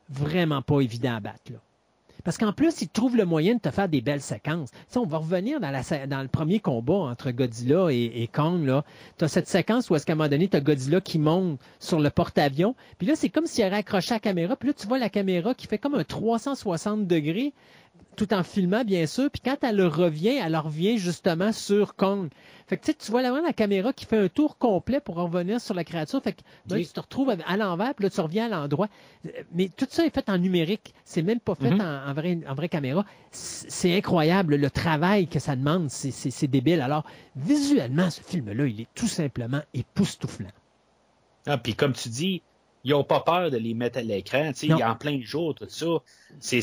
vraiment 0.08 0.62
pas 0.62 0.80
évident 0.80 1.16
à 1.16 1.20
battre. 1.20 1.52
Là. 1.52 1.58
Parce 2.24 2.38
qu'en 2.38 2.52
plus, 2.52 2.82
il 2.82 2.88
trouve 2.88 3.16
le 3.16 3.24
moyen 3.24 3.54
de 3.54 3.60
te 3.60 3.70
faire 3.70 3.88
des 3.88 4.00
belles 4.00 4.20
séquences. 4.20 4.70
Tu 4.70 4.78
sais, 4.88 4.98
on 4.98 5.06
va 5.06 5.18
revenir 5.18 5.60
dans, 5.60 5.70
le 6.22 6.28
premier 6.28 6.60
combat 6.60 6.94
entre 6.94 7.30
Godzilla 7.30 7.88
et, 7.90 8.28
Kong. 8.32 8.82
Tu 9.18 9.24
as 9.24 9.28
cette 9.28 9.48
séquence 9.48 9.90
où, 9.90 9.94
à 9.94 9.98
un 9.98 10.14
moment 10.14 10.28
donné, 10.28 10.48
tu 10.48 10.56
as 10.56 10.60
Godzilla 10.60 11.00
qui 11.00 11.18
monte 11.18 11.60
sur 11.80 12.00
le 12.00 12.10
porte-avions. 12.10 12.74
Puis 12.98 13.06
là, 13.06 13.16
c'est 13.16 13.28
comme 13.28 13.46
s'il 13.46 13.64
aurait 13.64 13.76
accroché 13.76 14.14
la 14.14 14.20
caméra. 14.20 14.56
Puis 14.56 14.68
là, 14.68 14.74
tu 14.74 14.86
vois 14.86 14.98
la 14.98 15.08
caméra 15.08 15.54
qui 15.54 15.66
fait 15.66 15.78
comme 15.78 15.94
un 15.94 16.04
360 16.04 17.06
degrés 17.06 17.52
tout 18.14 18.34
en 18.34 18.42
filmant, 18.42 18.84
bien 18.84 19.06
sûr. 19.06 19.30
Puis 19.30 19.40
quand 19.42 19.56
elle 19.62 19.80
revient, 19.86 20.38
elle 20.44 20.56
revient 20.56 20.98
justement 20.98 21.50
sur 21.52 21.96
Kong. 21.96 22.28
Fait 22.66 22.76
que 22.76 22.84
tu 22.84 22.92
sais, 22.92 22.96
tu 22.98 23.10
vois 23.10 23.22
vraiment 23.22 23.40
la 23.46 23.52
caméra 23.54 23.92
qui 23.92 24.04
fait 24.04 24.18
un 24.18 24.28
tour 24.28 24.58
complet 24.58 25.00
pour 25.00 25.14
revenir 25.16 25.60
sur 25.60 25.74
la 25.74 25.82
créature. 25.82 26.22
Fait 26.22 26.32
que 26.32 26.40
là, 26.68 26.76
Oui. 26.76 26.86
tu 26.86 26.92
te 26.92 27.00
retrouves 27.00 27.30
à 27.30 27.56
l'envers, 27.56 27.94
puis 27.94 28.04
là, 28.04 28.10
tu 28.10 28.20
reviens 28.20 28.46
à 28.46 28.48
l'endroit. 28.48 28.88
Mais 29.54 29.70
tout 29.74 29.86
ça 29.88 30.04
est 30.04 30.14
fait 30.14 30.28
en 30.28 30.36
numérique. 30.38 30.92
C'est 31.04 31.22
même 31.22 31.40
pas 31.40 31.54
fait 31.54 31.70
Mhm. 31.70 31.80
en, 31.80 32.10
en 32.10 32.12
vraie, 32.14 32.38
en 32.46 32.54
vraie 32.54 32.68
caméra. 32.68 33.04
C'est 33.30 33.96
incroyable. 33.96 34.56
Le 34.56 34.70
travail 34.70 35.26
que 35.26 35.38
ça 35.38 35.56
demande, 35.56 35.88
c'est- 35.90 36.46
débile. 36.46 36.82
Alors, 36.82 37.04
visuellement, 37.34 38.10
ce 38.10 38.20
film-là, 38.22 38.66
il 38.66 38.82
est 38.82 38.88
tout 38.94 39.08
simplement 39.08 39.60
époustouflant. 39.74 40.50
Ah, 41.46 41.56
puis 41.58 41.74
comme 41.74 41.92
tu 41.94 42.08
dis, 42.10 42.42
ils 42.84 42.90
n'ont 42.90 43.04
pas 43.04 43.20
peur 43.20 43.50
de 43.50 43.56
les 43.56 43.74
mettre 43.74 43.98
à 43.98 44.02
l'écran. 44.02 44.52
Tu 44.52 44.60
sais, 44.60 44.66
Non. 44.68 44.76
il 44.76 44.80
y 44.80 44.82
a 44.82 44.92
en 44.92 44.96
plein 44.96 45.20
jour, 45.22 45.54
tout 45.54 45.66
ça. 45.68 45.86
C'est, 46.40 46.60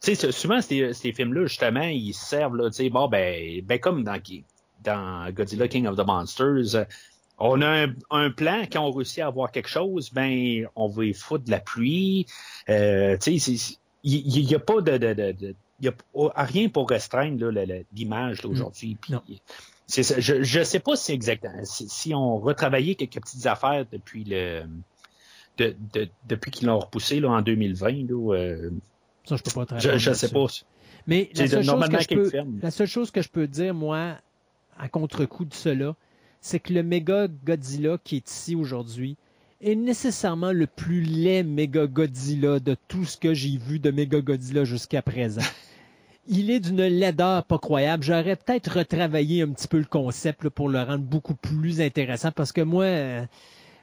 sais, 0.00 0.32
souvent, 0.32 0.60
ces, 0.60 0.92
ces 0.94 1.12
films-là, 1.12 1.46
justement, 1.46 1.82
ils 1.82 2.14
servent, 2.14 2.56
là, 2.56 2.70
tu 2.70 2.76
sais, 2.76 2.90
bon, 2.90 3.08
ben, 3.08 3.60
ben, 3.64 3.78
comme 3.78 4.02
dans, 4.04 4.20
dans 4.82 5.30
Godzilla 5.32 5.68
King 5.68 5.86
of 5.86 5.96
the 5.96 6.06
Monsters, 6.06 6.74
euh, 6.74 6.84
on 7.38 7.62
a 7.62 7.86
un, 7.86 7.94
un 8.10 8.30
plan, 8.30 8.64
quand 8.70 8.82
on 8.86 8.90
réussit 8.90 9.20
à 9.20 9.26
avoir 9.26 9.50
quelque 9.50 9.68
chose, 9.68 10.10
ben, 10.12 10.66
on 10.76 10.88
va 10.88 11.04
y 11.04 11.14
foutre 11.14 11.44
de 11.44 11.50
la 11.50 11.60
pluie. 11.60 12.26
Euh, 12.68 13.16
tu 13.18 13.38
sais, 13.38 13.76
il 14.02 14.46
n'y 14.46 14.54
a 14.54 14.58
pas 14.58 14.80
de, 14.80 14.98
de, 14.98 15.14
de, 15.14 15.32
de- 15.32 15.54
il 15.82 15.86
y 15.86 15.88
a 15.88 16.44
rien 16.44 16.68
pour 16.68 16.90
restreindre 16.90 17.48
l'image 17.94 18.42
là, 18.42 18.50
aujourd'hui. 18.50 18.98
Je 19.88 20.42
je 20.42 20.62
sais 20.62 20.78
pas 20.78 20.94
si 20.94 21.12
exactement 21.12 21.64
si, 21.64 21.88
si 21.88 22.14
on 22.14 22.38
retravaillait 22.38 22.94
quelques 22.94 23.20
petites 23.20 23.46
affaires 23.46 23.86
depuis 23.90 24.24
le 24.24 24.64
de, 25.56 25.74
de- 25.94 26.08
depuis 26.28 26.50
qu'ils 26.50 26.68
l'ont 26.68 26.78
repoussé 26.78 27.18
là, 27.20 27.30
en 27.30 27.40
2020 27.42 28.08
là, 28.10 28.34
euh, 28.36 28.70
Ça, 29.24 29.36
je 29.36 29.42
peux 29.42 29.50
pas 29.50 29.66
te 29.66 29.78
je, 29.78 29.98
je 29.98 30.12
sais 30.12 30.28
pas. 30.28 30.46
Mais 31.06 31.30
la 31.34 31.46
seule, 31.46 31.58
chose 31.60 31.66
normalement 31.66 31.98
que 31.98 32.02
je 32.02 32.08
peux, 32.08 32.30
la 32.62 32.70
seule 32.70 32.86
chose 32.86 33.10
que 33.10 33.22
je 33.22 33.28
peux 33.28 33.46
dire, 33.46 33.74
moi, 33.74 34.16
à 34.78 34.88
contre-coup 34.88 35.44
de 35.44 35.54
cela, 35.54 35.94
c'est 36.40 36.60
que 36.60 36.72
le 36.72 36.82
méga 36.82 37.28
Godzilla 37.28 37.98
qui 38.02 38.16
est 38.16 38.30
ici 38.30 38.54
aujourd'hui 38.54 39.16
est 39.60 39.74
nécessairement 39.74 40.52
le 40.52 40.66
plus 40.66 41.02
laid 41.02 41.42
méga 41.42 41.86
Godzilla 41.86 42.60
de 42.60 42.76
tout 42.88 43.04
ce 43.04 43.16
que 43.18 43.34
j'ai 43.34 43.58
vu 43.58 43.78
de 43.78 43.90
méga 43.90 44.20
Godzilla 44.20 44.64
jusqu'à 44.64 45.02
présent. 45.02 45.42
Il 46.28 46.50
est 46.50 46.60
d'une 46.60 46.82
laideur 46.82 47.44
pas 47.44 47.58
croyable. 47.58 48.04
J'aurais 48.04 48.36
peut-être 48.36 48.78
retravaillé 48.78 49.42
un 49.42 49.48
petit 49.48 49.68
peu 49.68 49.78
le 49.78 49.84
concept 49.84 50.44
là, 50.44 50.50
pour 50.50 50.68
le 50.68 50.80
rendre 50.80 51.04
beaucoup 51.04 51.34
plus 51.34 51.80
intéressant 51.80 52.30
parce 52.30 52.52
que 52.52 52.60
moi, 52.60 52.84
euh, 52.84 53.26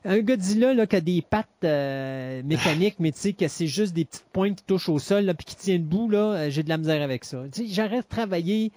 un 0.07 0.19
Godzilla 0.21 0.73
là, 0.73 0.87
qui 0.87 0.95
a 0.95 1.01
des 1.01 1.21
pattes 1.21 1.47
euh, 1.63 2.41
mécaniques, 2.43 2.95
mais 2.99 3.11
tu 3.11 3.19
sais, 3.19 3.33
que 3.33 3.47
c'est 3.47 3.67
juste 3.67 3.93
des 3.93 4.05
petites 4.05 4.25
pointes 4.31 4.57
qui 4.57 4.63
touchent 4.63 4.89
au 4.89 4.99
sol 4.99 5.25
là, 5.25 5.33
puis 5.33 5.45
qui 5.45 5.55
tiennent 5.55 5.83
debout, 5.83 6.09
là, 6.09 6.17
euh, 6.33 6.49
j'ai 6.49 6.63
de 6.63 6.69
la 6.69 6.77
misère 6.77 7.01
avec 7.01 7.25
ça. 7.25 7.43
Tu 7.53 7.67
sais, 7.67 7.73
J'aurais 7.73 8.01
travaillé. 8.03 8.71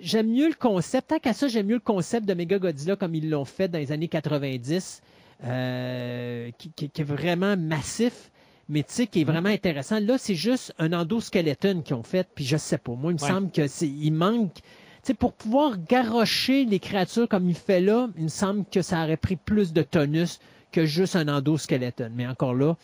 J'aime 0.00 0.28
mieux 0.30 0.46
le 0.48 0.54
concept. 0.54 1.08
Tant 1.08 1.18
qu'à 1.18 1.32
ça, 1.32 1.48
j'aime 1.48 1.66
mieux 1.66 1.74
le 1.74 1.80
concept 1.80 2.26
de 2.26 2.34
Mega 2.34 2.58
Godzilla 2.58 2.94
comme 2.94 3.14
ils 3.14 3.28
l'ont 3.28 3.44
fait 3.44 3.68
dans 3.68 3.78
les 3.78 3.90
années 3.90 4.06
90, 4.08 5.02
euh, 5.44 6.50
qui, 6.58 6.70
qui- 6.70 6.90
qui 6.90 7.00
est 7.00 7.04
vraiment 7.04 7.56
massif, 7.56 8.30
mais 8.68 8.82
tu 8.82 8.92
sais, 8.92 9.06
qui 9.06 9.22
est 9.22 9.24
vraiment 9.24 9.48
intéressant. 9.48 9.98
Là, 9.98 10.16
c'est 10.18 10.34
juste 10.34 10.72
un 10.78 10.92
endoskeleton 10.92 11.82
qu'ils 11.82 11.94
ont 11.96 12.02
fait, 12.04 12.28
puis 12.34 12.44
je 12.44 12.56
sais 12.56 12.78
pas. 12.78 12.92
Moi, 12.92 13.12
il 13.12 13.16
me 13.16 13.20
Ouais. 13.22 13.28
semble 13.28 13.50
que 13.50 13.66
c'est, 13.66 13.88
il 13.88 14.12
manque. 14.12 14.58
Pour 15.18 15.32
pouvoir 15.32 15.76
garrocher 15.88 16.64
les 16.64 16.78
créatures 16.78 17.28
comme 17.28 17.48
il 17.48 17.54
fait 17.54 17.80
là, 17.80 18.08
il 18.16 18.24
me 18.24 18.28
semble 18.28 18.64
que 18.70 18.82
ça 18.82 19.02
aurait 19.02 19.16
pris 19.16 19.36
plus 19.36 19.72
de 19.72 19.82
tonus 19.82 20.40
que 20.72 20.84
juste 20.84 21.16
un 21.16 21.28
endoskeleton. 21.28 22.10
Mais 22.14 22.26
encore 22.26 22.54
là, 22.54 22.76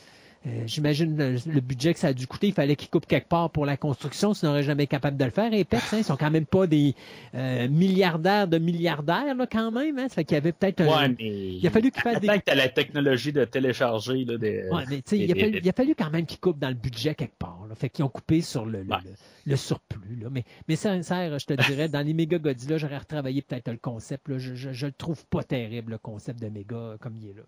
euh, 0.47 0.63
j'imagine 0.67 1.17
le, 1.17 1.37
le 1.53 1.61
budget 1.61 1.93
que 1.93 1.99
ça 1.99 2.09
a 2.09 2.13
dû 2.13 2.27
coûter. 2.27 2.47
Il 2.49 2.53
fallait 2.55 2.77
qu'ils 2.77 2.89
coupent 2.89 3.07
quelque 3.07 3.29
part 3.29 3.51
pour 3.51 3.67
la 3.67 3.77
construction, 3.77 4.33
sinon 4.33 4.51
ils 4.51 4.55
n'auraient 4.55 4.63
jamais 4.63 4.87
capable 4.87 5.17
de 5.17 5.25
le 5.25 5.31
faire. 5.31 5.53
Et 5.53 5.61
Apex, 5.63 5.93
hein, 5.93 5.99
ils 5.99 6.05
sont 6.05 6.17
quand 6.17 6.31
même 6.31 6.47
pas 6.47 6.67
des 6.67 6.95
euh, 7.35 7.69
milliardaires 7.69 8.47
de 8.47 8.59
milliardaires, 8.59 9.35
là, 9.35 9.47
quand 9.51 9.73
même. 9.73 9.99
Hein. 9.99 10.09
Ça 10.09 10.15
fait 10.17 10.25
qu'il 10.25 10.35
y 10.37 10.39
avait 10.39 10.53
peut-être 10.53 10.81
un... 10.83 11.09
Mais 11.09 11.17
Il 11.57 11.67
a 11.67 11.71
fallu 11.71 11.91
qu'ils 11.91 12.03
fassent 12.03 12.21
des... 12.21 12.29
Que 12.29 12.55
la 12.57 12.69
technologie 12.69 13.33
de 13.33 13.45
télécharger 13.45 14.25
là, 14.25 14.39
des, 14.39 14.69
Ouais, 14.71 14.85
mais 14.89 14.97
tu 14.97 15.03
sais, 15.07 15.19
il, 15.19 15.33
a 15.33 15.35
fallu, 15.35 15.51
des- 15.53 15.59
il 15.59 15.69
a 15.69 15.73
fallu 15.73 15.95
quand 15.97 16.11
même 16.11 16.27
qu'ils 16.27 16.39
coupent 16.41 16.59
dans 16.61 16.69
le 16.69 16.75
budget 16.75 17.15
quelque 17.15 17.37
part. 17.39 17.67
Là. 17.69 17.75
Fait 17.75 17.89
qu'ils 17.89 18.05
ont 18.05 18.09
coupé 18.09 18.41
sur 18.41 18.65
le, 18.67 18.83
le, 18.83 18.89
Ouais. 18.91 18.99
le- 19.05 19.51
le 19.51 19.57
surplus. 19.57 20.17
Là. 20.23 20.29
Mais, 20.31 20.45
mais 20.69 20.77
sincère, 20.77 21.39
je 21.39 21.47
te 21.47 21.55
dirais, 21.55 21.89
dans 21.89 22.07
les 22.07 22.15
méga 22.15 22.39
Godzilla, 22.39 22.79
j'aurais 22.79 22.99
retravaillé 22.99 23.43
peut-être 23.43 23.69
le 23.71 23.79
concept. 23.79 24.29
Là. 24.29 24.39
Je, 24.39 24.55
je, 24.55 24.73
je 24.73 24.87
le 24.87 24.93
trouve 24.93 25.25
pas 25.27 25.43
terrible, 25.43 25.93
le 25.93 25.99
concept 25.99 26.41
de 26.41 26.49
méga 26.49 26.77
euh, 26.77 26.97
comme 26.99 27.17
il 27.17 27.31
est 27.31 27.35
là. 27.35 27.43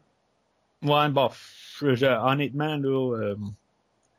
Ouais, 0.82 1.08
bon, 1.10 1.28
je- 1.80 2.06
honnêtement, 2.06 2.76
là, 2.76 3.16
euh, 3.16 3.36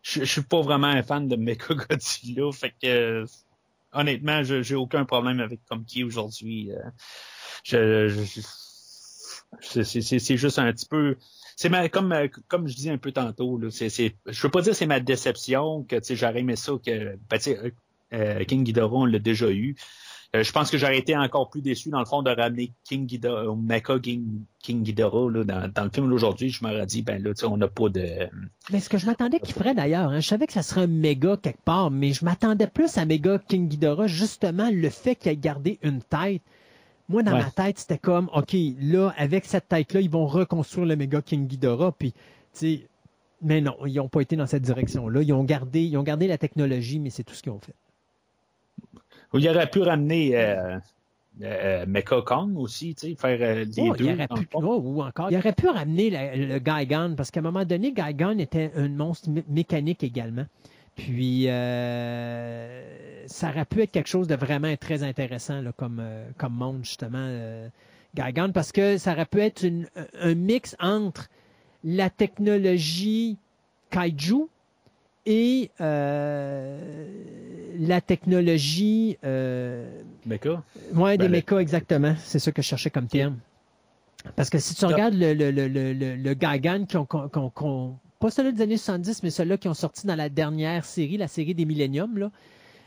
je, 0.03 0.23
suis 0.25 0.43
pas 0.43 0.61
vraiment 0.61 0.87
un 0.87 1.03
fan 1.03 1.27
de 1.27 1.35
Mechagodzilla, 1.37 2.51
fait 2.53 2.73
que, 2.81 3.25
honnêtement, 3.93 4.43
je- 4.43 4.63
j'ai 4.63 4.75
aucun 4.75 5.05
problème 5.05 5.39
avec 5.41 5.61
comme 5.67 5.85
qui 5.85 6.03
aujourd'hui. 6.03 6.71
euh, 6.73 6.91
je, 7.65 8.09
c'est- 10.19 10.37
juste 10.37 10.59
un 10.59 10.71
petit 10.71 10.85
peu, 10.85 11.17
c'est 11.55 11.69
ma, 11.69 11.89
comme 11.89 12.13
comme 12.47 12.67
je 12.67 12.75
disais 12.75 12.91
un 12.91 12.97
peu 12.97 13.11
tantôt, 13.11 13.57
là, 13.57 13.69
c'est 13.71 13.89
c'est, 13.89 14.15
je 14.25 14.41
veux 14.41 14.51
pas 14.51 14.61
dire 14.61 14.75
c'est 14.75 14.85
ma 14.85 14.99
déception 14.99 15.83
que 15.83 15.95
tu 15.97 16.03
sais 16.05 16.15
j'aurais 16.15 16.39
aimé 16.39 16.55
ça 16.55 16.73
que, 16.83 17.15
ben, 17.29 17.39
euh, 17.47 17.71
euh, 18.13 18.43
King 18.45 18.63
Ghidorah 18.63 18.95
on 18.97 19.05
l'a 19.05 19.19
déjà 19.19 19.49
eu. 19.51 19.75
Euh, 20.35 20.43
je 20.43 20.51
pense 20.51 20.69
que 20.69 20.77
j'aurais 20.77 20.99
été 20.99 21.17
encore 21.17 21.49
plus 21.49 21.61
déçu, 21.61 21.89
dans 21.89 21.97
le 21.99 22.05
fond, 22.05 22.21
de 22.21 22.29
ramener 22.29 22.71
King 22.83 23.07
Ghidorah, 23.07 23.47
ou 23.47 23.55
Mecha 23.55 23.97
King, 23.99 24.43
King 24.59 24.83
Ghidorah 24.83 25.31
là, 25.31 25.43
dans, 25.43 25.71
dans 25.73 25.83
le 25.85 25.89
film 25.89 26.07
d'aujourd'hui. 26.07 26.49
Je 26.49 26.63
m'aurais 26.63 26.85
dit, 26.85 27.01
ben 27.01 27.21
là, 27.23 27.33
tu 27.33 27.39
sais, 27.41 27.45
on 27.47 27.57
n'a 27.57 27.67
pas 27.67 27.89
de... 27.89 28.29
Mais 28.71 28.79
ce 28.79 28.89
que 28.89 28.99
je 28.99 29.07
m'attendais 29.07 29.39
qu'il 29.39 29.55
ferait 29.55 29.73
d'ailleurs, 29.73 30.11
hein, 30.11 30.19
je 30.19 30.27
savais 30.27 30.45
que 30.45 30.53
ça 30.53 30.61
serait 30.61 30.81
un 30.81 30.87
méga 30.87 31.35
quelque 31.37 31.63
part, 31.63 31.89
mais 31.89 32.13
je 32.13 32.23
m'attendais 32.23 32.67
plus 32.67 32.95
à 32.99 33.05
méga 33.05 33.39
King 33.39 33.67
Ghidorah, 33.67 34.05
justement 34.05 34.69
le 34.71 34.89
fait 34.89 35.15
qu'il 35.15 35.31
ait 35.31 35.35
gardé 35.37 35.79
une 35.81 36.01
tête. 36.03 36.43
Moi, 37.07 37.23
dans 37.23 37.33
Ouais. 37.33 37.39
ma 37.41 37.49
tête, 37.49 37.79
c'était 37.79 37.97
comme, 37.97 38.29
OK, 38.35 38.55
là, 38.79 39.11
avec 39.17 39.45
cette 39.45 39.67
tête-là, 39.67 39.99
ils 40.01 40.11
vont 40.11 40.27
reconstruire 40.27 40.85
le 40.85 40.95
méga 40.95 41.23
King 41.23 41.47
Ghidorah, 41.47 41.91
puis, 41.91 42.11
tu 42.11 42.17
sais, 42.53 42.87
mais 43.41 43.61
non, 43.61 43.75
ils 43.87 43.95
n'ont 43.95 44.09
pas 44.09 44.21
été 44.21 44.35
dans 44.35 44.45
cette 44.45 44.61
direction-là. 44.61 45.23
Ils 45.23 45.33
ont 45.33 45.43
gardé, 45.43 45.81
ils 45.81 45.97
ont 45.97 46.03
gardé 46.03 46.27
la 46.27 46.37
technologie, 46.37 46.99
mais 46.99 47.09
c'est 47.09 47.23
tout 47.23 47.33
ce 47.33 47.41
qu'ils 47.41 47.51
ont 47.51 47.59
fait. 47.59 47.73
Il 49.33 49.47
aurait 49.49 49.69
pu 49.69 49.81
ramener 49.81 50.35
euh, 50.35 50.77
euh, 51.43 51.85
Mecha 51.87 52.21
Kong 52.21 52.57
aussi, 52.57 52.95
tu 52.95 53.09
sais, 53.09 53.15
faire 53.15 53.37
euh, 53.41 53.63
les 53.65 53.89
Oh, 53.89 53.95
deux. 53.95 54.05
il 54.05 54.13
aurait 54.13 54.27
pu, 54.27 54.47
oh, 54.53 54.81
ou 54.83 55.01
encore, 55.03 55.31
il 55.31 55.37
aurait 55.37 55.53
pu 55.53 55.67
ramener 55.67 56.09
la- 56.09 56.35
le 56.35 56.59
Gaigan, 56.59 57.13
parce 57.15 57.29
qu'à 57.31 57.39
un 57.39 57.43
moment 57.43 57.63
donné, 57.65 57.91
Gaigan 57.93 58.37
était 58.39 58.71
un 58.75 58.89
monstre 58.89 59.29
mé- 59.29 59.43
mécanique 59.47 60.03
également. 60.03 60.45
Puis, 60.95 61.45
euh, 61.47 62.81
ça 63.27 63.49
aurait 63.49 63.65
pu 63.65 63.81
être 63.83 63.91
quelque 63.91 64.09
chose 64.09 64.27
de 64.27 64.35
vraiment 64.35 64.75
très 64.77 65.03
intéressant 65.03 65.61
là, 65.61 65.71
comme, 65.71 65.99
euh, 66.01 66.25
comme 66.37 66.53
monde, 66.53 66.79
justement, 66.83 67.17
euh, 67.19 67.67
Gaigan, 68.15 68.51
parce 68.51 68.71
que 68.71 68.97
ça 68.97 69.13
aurait 69.13 69.25
pu 69.25 69.39
être 69.41 69.63
une- 69.63 69.87
un 70.19 70.33
mix 70.35 70.75
entre 70.79 71.29
la 71.83 72.09
technologie 72.09 73.37
kaiju 73.91 74.47
et 75.29 75.69
euh, 75.79 77.07
la 77.79 78.01
technologie 78.01 79.17
euh, 79.23 79.87
Mecha? 80.25 80.63
Ouais, 80.93 81.17
des 81.17 81.25
Ben, 81.25 81.31
le- 81.31 81.37
mechas, 81.37 81.59
exactement. 81.59 82.15
C'est 82.17 82.39
ça 82.39 82.51
que 82.51 82.61
je 82.61 82.67
cherchais 82.67 82.89
comme 82.89 83.07
terme. 83.07 83.37
Parce 84.35 84.49
que 84.49 84.57
si 84.57 84.75
tu 84.75 84.83
Ah. 84.85 84.89
regardes 84.89 85.13
le, 85.13 85.33
le, 85.33 85.51
le, 85.51 85.67
le, 85.67 86.15
le, 86.15 86.33
Gaigan, 86.33 86.85
qui 86.85 86.97
ont, 86.97 87.05
pas 88.19 88.29
celui 88.31 88.51
des 88.53 88.63
années 88.63 88.75
70, 88.77 89.23
mais 89.23 89.29
celui-là 89.29 89.57
qui 89.57 89.67
ont 89.69 89.73
sorti 89.73 90.05
dans 90.07 90.15
la 90.15 90.27
dernière 90.29 90.83
série, 90.83 91.15
la 91.17 91.27
série 91.29 91.53
des 91.53 91.63
Millennium, 91.65 92.17
là, 92.17 92.31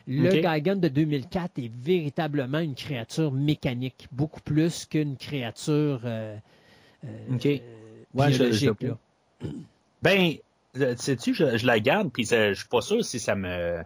le 0.08 0.28
Ok. 0.30 0.40
Gaigan 0.42 0.76
de 0.76 0.88
2004 0.88 1.58
est 1.58 1.70
véritablement 1.72 2.58
une 2.58 2.74
créature 2.74 3.30
mécanique, 3.32 4.08
beaucoup 4.10 4.40
plus 4.40 4.84
qu'une 4.84 5.16
créature 5.16 6.00
euh, 6.04 6.36
euh, 7.04 7.08
Ok. 7.34 7.46
euh, 7.46 7.58
Ouais, 8.14 8.30
je- 8.32 8.38
biologique. 8.38 8.70
je- 8.80 8.86
là. 8.88 8.98
Ben, 10.02 10.34
sais-tu, 10.74 11.34
je, 11.34 11.56
je 11.56 11.66
la 11.66 11.80
garde, 11.80 12.10
puis 12.12 12.24
je 12.24 12.54
suis 12.54 12.68
pas 12.68 12.80
sûr 12.80 13.04
si 13.04 13.18
ça 13.20 13.34
me 13.34 13.82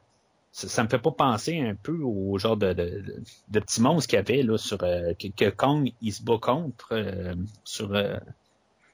ça, 0.53 0.69
ça 0.69 0.85
me 0.85 0.89
fait 0.89 0.99
pas 0.99 1.11
penser 1.11 1.61
un 1.61 1.75
peu 1.75 1.99
au 2.03 2.39
genre 2.39 2.57
de, 2.57 2.73
de, 2.73 3.05
de, 3.49 3.61
petits 3.61 3.83
monstres 3.83 4.09
qu'il 4.09 4.17
y 4.17 4.21
avait 4.21 4.43
là 4.43 4.57
sur 4.57 4.83
euh, 4.83 5.13
que, 5.15 5.29
que 5.29 5.51
Kong 5.51 5.93
il 6.01 6.13
se 6.13 6.23
bat 6.23 6.39
contre 6.41 6.89
euh, 6.93 7.35
sur 7.65 7.95
euh, 7.95 8.17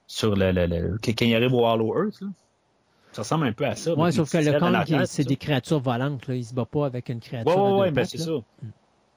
sur 0.07 0.35
le, 0.35 0.51
le, 0.51 0.65
le- 0.65 0.97
quand 1.03 1.13
il 1.21 1.35
arrive 1.35 1.53
au 1.53 1.65
Hollow 1.65 1.95
Earth 1.97 2.19
là. 2.21 2.27
Ça 3.13 3.21
ressemble 3.21 3.45
un 3.45 3.53
peu 3.53 3.65
à 3.65 3.75
ça. 3.75 3.91
Avec 3.91 4.13
sauf 4.13 4.31
que 4.31 4.37
le 4.39 4.59
Kong, 4.59 5.03
c'est 5.05 5.23
des 5.23 5.35
créatures 5.35 5.79
volantes. 5.79 6.27
Là. 6.27 6.35
Il 6.35 6.43
se 6.43 6.53
bat 6.53 6.65
pas 6.65 6.87
avec 6.87 7.09
une 7.09 7.19
créature. 7.19 7.55
Ouais, 7.77 7.91
ben 7.91 8.01
pattes, 8.01 8.09
c'est 8.09 8.17
ça. 8.17 8.31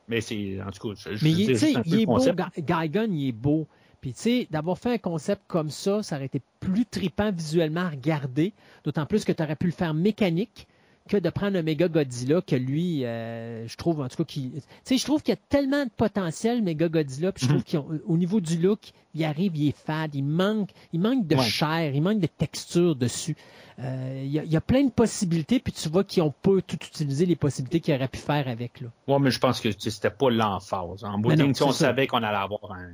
Mais 0.09 0.21
c'est, 0.21 0.61
en 0.61 0.71
tout 0.71 0.89
cas, 0.95 1.01
je, 1.11 1.17
je 1.17 1.25
Mais 1.25 1.31
veux 1.33 1.39
il, 1.41 1.47
dire 1.47 1.55
tu 1.55 1.57
sais, 1.57 1.67
juste 1.69 1.79
un 1.79 1.83
peu 1.83 1.89
il 1.89 2.01
est 2.03 2.07
beau, 2.07 2.19
Gaigan, 2.59 3.07
il 3.11 3.29
est 3.29 3.33
beau. 3.33 3.67
Puis, 4.07 4.15
tu 4.15 4.21
sais, 4.21 4.49
d'avoir 4.53 4.79
fait 4.79 4.93
un 4.93 4.99
concept 4.99 5.43
comme 5.49 5.69
ça, 5.69 6.01
ça 6.05 6.15
aurait 6.15 6.27
été 6.27 6.41
plus 6.61 6.85
trippant 6.87 7.33
visuellement 7.33 7.81
à 7.81 7.89
regarder. 7.89 8.53
D'autant 8.85 9.05
plus 9.05 9.25
que 9.25 9.33
tu 9.33 9.43
aurais 9.43 9.57
pu 9.57 9.67
le 9.67 9.73
faire 9.73 9.95
mécanique. 9.95 10.69
que 11.09 11.17
de 11.17 11.29
prendre 11.31 11.57
un 11.57 11.63
méga 11.63 11.87
Godzilla 11.89 12.41
que 12.41 12.55
lui, 12.57 13.05
euh, 13.05 13.67
je 13.69 13.77
trouve 13.77 14.01
en 14.01 14.09
tout 14.09 14.17
cas 14.19 14.25
qui, 14.25 14.51
tu 14.53 14.61
sais, 14.85 14.97
je 14.99 15.05
trouve 15.05 15.23
qu'il 15.23 15.33
y 15.33 15.37
a 15.37 15.41
tellement 15.49 15.85
de 15.85 15.91
potentiel 15.97 16.63
méga 16.63 16.89
Godzilla, 16.89 17.31
puis 17.33 17.47
je 17.47 17.51
trouve 17.53 17.65
qu'au 17.65 18.17
niveau 18.17 18.41
du 18.41 18.59
look, 18.59 18.81
il 19.15 19.25
arrive, 19.25 19.57
il 19.57 19.69
est 19.69 19.77
fade, 19.77 20.15
il 20.17 20.25
manque, 20.25 20.71
il 20.93 20.99
manque 21.01 21.27
de 21.27 21.35
Ouais. 21.37 21.43
chair, 21.43 21.93
il 21.95 22.03
manque 22.03 22.19
de 22.21 22.27
texture 22.29 22.95
dessus. 22.97 23.37
Euh, 23.81 24.23
il, 24.25 24.31
y 24.33 24.39
a, 24.41 24.45
il 24.45 24.51
y 24.53 24.57
a 24.57 24.61
plein 24.61 24.83
de 24.85 24.91
possibilités, 24.91 25.59
puis 25.61 25.73
tu 25.73 25.89
vois 25.89 26.03
qu'ils 26.05 26.23
ont 26.25 26.33
pas 26.43 26.61
tout 26.67 26.77
utilisé 26.85 27.25
les 27.27 27.37
possibilités 27.37 27.79
qu'ils 27.81 27.95
auraient 27.95 28.09
pu 28.09 28.19
faire 28.19 28.47
avec 28.49 28.81
là. 28.81 28.89
Ouais, 29.09 29.19
mais 29.21 29.31
je 29.33 29.39
pense 29.41 29.61
que 29.61 29.71
c'était 29.79 30.11
pas 30.11 30.31
l'emphase. 30.31 31.03
En 31.05 31.19
bout 31.19 31.35
de 31.35 31.43
on 31.45 31.55
ça. 31.55 31.73
savait 31.73 32.07
qu'on 32.09 32.23
allait 32.25 32.37
avoir 32.37 32.73
un, 32.73 32.91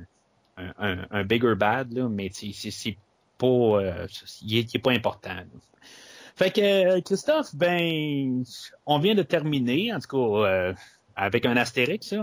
un, 0.57 1.23
bigger 1.23 1.55
bad, 1.55 1.93
là, 1.93 2.07
mais 2.09 2.29
c'est 2.31 2.97
pas, 3.37 3.47
euh, 3.47 4.07
il, 4.41 4.57
est, 4.57 4.79
pas 4.79 4.91
important. 4.91 5.35
Fait 6.35 6.51
que 6.51 6.97
euh, 6.97 7.01
Christophe, 7.01 7.55
ben, 7.55 8.43
on 8.85 8.99
vient 8.99 9.15
de 9.15 9.23
terminer, 9.23 9.93
en 9.93 9.99
tout 9.99 10.07
cas, 10.07 10.47
euh, 10.47 10.73
avec 11.15 11.45
un 11.45 11.57
astérix, 11.57 12.13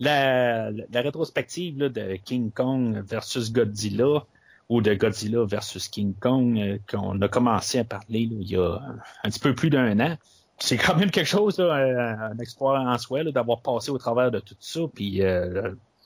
là, 0.00 0.70
la, 0.70 1.00
rétrospective 1.00 1.78
de 1.78 2.16
King 2.16 2.50
Kong 2.50 3.02
versus 3.06 3.52
Godzilla 3.52 4.26
ou 4.68 4.82
de 4.82 4.94
Godzilla 4.94 5.44
versus 5.44 5.88
King 5.88 6.14
Kong 6.20 6.80
qu'on 6.90 7.20
a 7.22 7.28
commencé 7.28 7.78
à 7.78 7.84
parler 7.84 8.28
il 8.30 8.48
y 8.48 8.56
a 8.56 8.78
un 9.24 9.30
petit 9.30 9.40
peu 9.40 9.54
plus 9.54 9.70
d'un 9.70 9.98
an. 10.00 10.16
C'est 10.58 10.76
quand 10.76 10.96
même 10.96 11.10
quelque 11.10 11.28
chose, 11.28 11.60
un, 11.60 12.36
exploit 12.38 12.80
en 12.80 12.98
soi, 12.98 13.24
d'avoir 13.24 13.60
passé 13.60 13.90
au 13.90 13.98
travers 13.98 14.30
de 14.30 14.40
tout 14.40 14.56
ça. 14.58 14.80
Puis, 14.92 15.22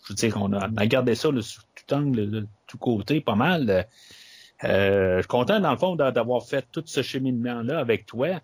je 0.05 0.13
veux 0.13 0.15
dire, 0.17 0.37
on 0.41 0.53
a, 0.53 0.69
on 0.69 0.77
a 0.77 0.87
gardé 0.87 1.15
ça 1.15 1.31
là, 1.31 1.41
tout 1.41 1.95
angle, 1.95 2.31
de 2.31 2.47
tout 2.67 2.79
côté, 2.79 3.21
pas 3.21 3.35
mal. 3.35 3.87
Euh, 4.65 5.17
je 5.17 5.21
suis 5.21 5.29
content, 5.29 5.61
dans 5.61 5.71
le 5.73 5.79
fond, 5.79 5.97
d'a- 5.97 6.11
d'avoir 6.13 6.45
fait 6.45 6.67
tout 6.71 6.83
ce 6.87 7.03
cheminement-là 7.03 7.79
avec 7.79 8.07
toi. 8.07 8.41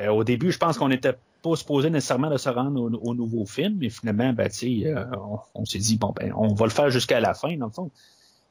Euh, 0.00 0.08
au 0.08 0.24
début, 0.24 0.50
je 0.52 0.58
pense 0.58 0.78
qu'on 0.78 0.88
n'était 0.88 1.14
pas 1.42 1.56
supposé 1.56 1.90
nécessairement 1.90 2.30
de 2.30 2.36
se 2.36 2.48
rendre 2.48 2.80
au, 2.80 2.90
au 3.10 3.14
nouveau 3.14 3.44
film, 3.46 3.76
mais 3.78 3.90
finalement, 3.90 4.32
ben, 4.32 4.48
euh, 4.62 5.04
on, 5.16 5.38
on 5.54 5.64
s'est 5.64 5.78
dit, 5.78 5.96
bon, 5.96 6.12
ben, 6.16 6.32
on 6.36 6.54
va 6.54 6.66
le 6.66 6.70
faire 6.70 6.90
jusqu'à 6.90 7.20
la 7.20 7.34
fin, 7.34 7.56
dans 7.56 7.66
le 7.66 7.72
fond. 7.72 7.90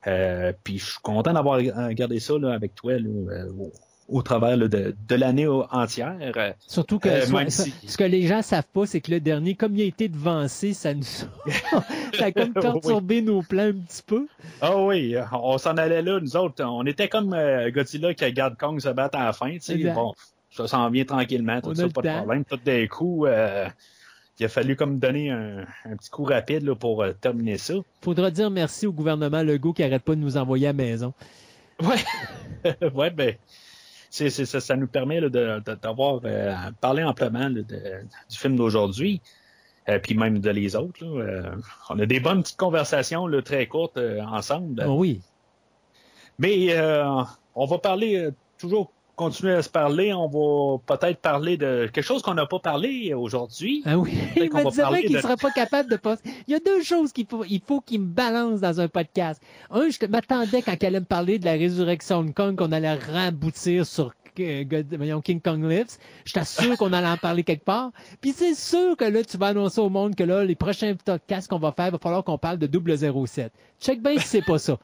Euh, 0.07 0.53
puis 0.63 0.77
je 0.77 0.85
suis 0.91 0.99
content 1.01 1.33
d'avoir 1.33 1.57
regardé 1.57 2.19
ça 2.19 2.37
là, 2.37 2.53
avec 2.53 2.73
toi 2.75 2.93
là, 2.93 3.09
euh, 3.09 3.51
au 4.09 4.21
travers 4.21 4.57
là, 4.57 4.67
de, 4.67 4.95
de 5.07 5.15
l'année 5.15 5.47
entière. 5.47 6.15
Surtout 6.67 6.99
que 6.99 7.09
Euh, 7.09 7.25
soit- 7.25 7.49
si- 7.49 7.73
ce 7.87 7.97
que 7.97 8.03
les 8.03 8.27
gens 8.27 8.41
savent 8.41 8.67
pas, 8.73 8.85
c'est 8.85 9.01
que 9.01 9.11
le 9.11 9.19
dernier, 9.19 9.55
comme 9.55 9.75
il 9.75 9.81
a 9.81 9.85
été 9.85 10.07
devancé, 10.07 10.73
ça 10.73 10.93
nous 10.93 11.03
ça 12.13 12.25
a 12.25 12.31
comme 12.31 12.53
perturbé 12.53 13.21
nos 13.21 13.41
plans 13.41 13.69
un 13.69 13.73
petit 13.73 14.03
peu. 14.05 14.27
Ah 14.61 14.77
oui, 14.77 15.15
on 15.31 15.57
s'en 15.57 15.77
allait 15.77 16.01
là, 16.01 16.19
nous 16.19 16.35
autres. 16.37 16.63
On 16.63 16.85
était 16.85 17.07
comme 17.07 17.33
euh, 17.33 17.69
Godzilla 17.71 18.13
qui 18.13 18.25
regarde 18.25 18.57
Kong 18.57 18.79
se 18.79 18.89
battre 18.89 19.17
à 19.17 19.25
la 19.25 19.33
fin. 19.33 19.55
Bon, 19.93 20.13
ça 20.51 20.67
s'en 20.67 20.89
vient 20.89 21.05
tranquillement, 21.05 21.61
tout 21.61 21.75
ça, 21.75 21.83
pas 21.93 22.01
de 22.01 22.07
problème. 22.17 22.45
Tout 22.45 22.59
d'un 22.65 22.87
coup, 22.87 23.25
euh, 23.27 23.67
il 24.39 24.45
a 24.45 24.49
fallu 24.49 24.75
comme 24.75 24.99
donner 24.99 25.29
un, 25.31 25.65
un 25.85 25.95
petit 25.97 26.09
coup 26.09 26.23
rapide 26.23 26.63
là, 26.63 26.73
pour 26.75 27.03
euh, 27.03 27.11
terminer 27.13 27.57
ça. 27.57 27.75
Faudra 28.01 28.31
dire 28.31 28.49
merci 28.49 28.87
au 28.87 28.91
gouvernement 28.93 29.43
Legault 29.43 29.73
qui 29.73 29.83
arrête 29.83 30.01
pas 30.03 30.15
de 30.15 30.19
nous 30.21 30.37
envoyer 30.37 30.67
à 30.67 30.69
la 30.69 30.73
maison. 30.73 31.13
Ouais, 31.81 32.75
ouais, 32.95 33.09
ben, 33.09 33.35
c'est, 34.09 34.29
ça, 34.29 34.59
ça 34.59 34.75
nous 34.75 34.87
permet 34.87 35.21
d'avoir 35.29 36.21
euh, 36.25 36.53
parlé 36.81 37.03
amplement 37.03 37.47
là, 37.49 37.61
de- 37.61 38.01
du 38.29 38.37
film 38.37 38.55
d'aujourd'hui, 38.55 39.21
euh, 39.87 39.99
puis 39.99 40.15
même 40.15 40.39
de 40.39 40.49
les 40.49 40.75
autres. 40.75 41.03
là. 41.03 41.21
Euh, 41.21 41.55
on 41.89 41.99
a 41.99 42.05
des 42.05 42.19
bonnes 42.19 42.41
petites 42.43 42.57
conversations 42.57 43.27
là, 43.27 43.41
très 43.41 43.67
courtes 43.67 43.97
euh, 43.97 44.21
ensemble. 44.21 44.83
Oh 44.87 44.95
oui. 44.97 45.21
Mais 46.37 46.73
on 47.55 47.65
va 47.65 47.77
parler, 47.79 48.29
toujours 48.57 48.91
continuer 49.19 49.53
à 49.53 49.61
se 49.61 49.69
parler. 49.69 50.13
On 50.13 50.27
va 50.29 50.95
peut-être 50.95 51.19
parler 51.19 51.57
de 51.57 51.89
quelque 51.91 52.05
chose 52.05 52.21
qu'on 52.21 52.35
n'a 52.35 52.45
pas 52.45 52.59
parlé 52.59 53.13
aujourd'hui. 53.13 53.83
Ah 53.85 53.97
oui. 53.97 54.13
Il 54.37 54.43
me 54.43 54.49
bien 54.89 55.01
qu'il 55.01 55.15
de- 55.17 55.21
serait 55.21 55.35
pas 55.35 55.51
capable 55.51 55.89
de 55.91 55.97
passer. 55.97 56.21
Il 56.47 56.53
y 56.53 56.55
a 56.55 56.59
deux 56.59 56.81
choses 56.83 57.11
qu'il 57.11 57.27
faut, 57.27 57.43
il 57.43 57.59
faut 57.59 57.81
qu'il 57.81 57.99
me 57.99 58.05
balance 58.07 58.61
dans 58.61 58.79
un 58.79 58.87
podcast. 58.87 59.41
Un, 59.71 59.89
je 59.89 60.05
m'attendais 60.07 60.61
quand 60.61 60.71
elle 60.79 60.87
allait 60.87 60.99
me 61.01 61.05
parler 61.05 61.37
de 61.37 61.43
la 61.43 61.51
résurrection 61.51 62.23
de 62.23 62.31
Kong 62.31 62.55
qu'on 62.55 62.71
allait 62.71 62.93
raboutir 62.93 63.85
sur 63.85 64.13
euh, 64.39 65.21
King 65.21 65.41
Kong 65.41 65.63
Lives. 65.69 65.97
J'étais 66.23 66.45
sûr 66.45 66.77
qu'on 66.77 66.93
allait 66.93 67.07
en 67.07 67.17
parler 67.17 67.43
quelque 67.43 67.65
part. 67.65 67.91
Puis 68.21 68.31
c'est 68.31 68.55
sûr 68.55 68.95
que 68.95 69.03
là, 69.03 69.21
tu 69.21 69.35
vas 69.37 69.47
annoncer 69.47 69.81
au 69.81 69.89
monde 69.89 70.15
que 70.15 70.23
là, 70.23 70.45
les 70.45 70.55
prochains 70.55 70.95
podcasts 70.95 71.49
qu'on 71.49 71.59
va 71.59 71.73
faire, 71.73 71.87
il 71.87 71.91
va 71.91 71.99
falloir 71.99 72.23
qu'on 72.23 72.37
parle 72.37 72.57
de 72.57 72.69
007. 73.25 73.51
Check 73.81 74.01
bien 74.01 74.17
si 74.17 74.27
c'est 74.27 74.45
pas 74.45 74.59
ça. 74.59 74.77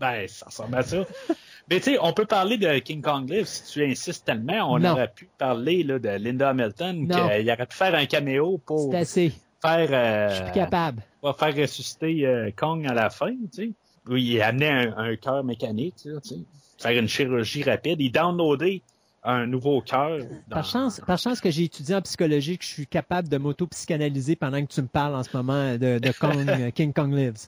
Ben, 0.00 0.26
ça 0.28 0.46
ressemble 0.46 0.76
à 0.76 0.82
ça. 0.82 1.04
Mais 1.70 1.78
tu 1.80 1.92
sais, 1.92 1.98
on 2.00 2.12
peut 2.12 2.26
parler 2.26 2.56
de 2.58 2.78
King 2.80 3.00
Kong 3.02 3.28
Live 3.30 3.46
si 3.46 3.72
tu 3.72 3.84
insistes 3.84 4.24
tellement. 4.26 4.72
On 4.72 4.78
Non. 4.78 4.90
aurait 4.92 5.12
pu 5.14 5.28
parler 5.38 5.82
là, 5.84 5.98
de 5.98 6.08
Linda 6.10 6.50
Hamilton, 6.50 7.08
qu'il 7.08 7.50
aurait 7.50 7.66
pu 7.66 7.76
faire 7.76 7.94
un 7.94 8.06
caméo 8.06 8.58
pour 8.64 8.94
assez. 8.94 9.32
faire, 9.64 10.28
Je 10.28 10.34
suis 10.34 10.42
euh, 10.42 10.50
plus 10.50 10.54
capable. 10.60 11.02
pour 11.20 11.36
faire 11.38 11.54
ressusciter 11.56 12.26
euh, 12.26 12.50
Kong 12.56 12.86
à 12.86 12.94
la 12.94 13.10
fin, 13.10 13.30
tu 13.30 13.68
sais. 13.68 13.70
Oui, 14.08 14.24
il 14.24 14.42
amenait 14.42 14.68
un, 14.70 14.96
un 14.98 15.16
cœur 15.16 15.44
mécanique, 15.44 15.94
tu 16.02 16.10
sais. 16.22 16.36
Faire 16.78 16.98
une 16.98 17.08
chirurgie 17.08 17.62
rapide. 17.62 18.00
Il 18.00 18.10
downloadait 18.10 18.82
un 19.22 19.46
nouveau 19.46 19.80
cœur. 19.82 20.18
dans- 20.48 20.56
Par 20.56 20.64
chance, 20.64 21.00
par 21.06 21.16
chance 21.16 21.40
que 21.40 21.48
j'ai 21.48 21.62
étudié 21.62 21.94
en 21.94 22.02
psychologie, 22.02 22.58
que 22.58 22.64
je 22.64 22.70
suis 22.70 22.86
capable 22.88 23.28
de 23.28 23.38
m'auto-psychanalyser 23.38 24.34
pendant 24.34 24.60
que 24.66 24.72
tu 24.72 24.82
me 24.82 24.88
parles 24.88 25.14
en 25.14 25.22
ce 25.22 25.34
moment 25.36 25.74
de, 25.74 26.00
de 26.00 26.12
Kong, 26.18 26.44
euh, 26.48 26.70
King 26.74 26.92
Kong 26.92 27.14
Lives. 27.14 27.46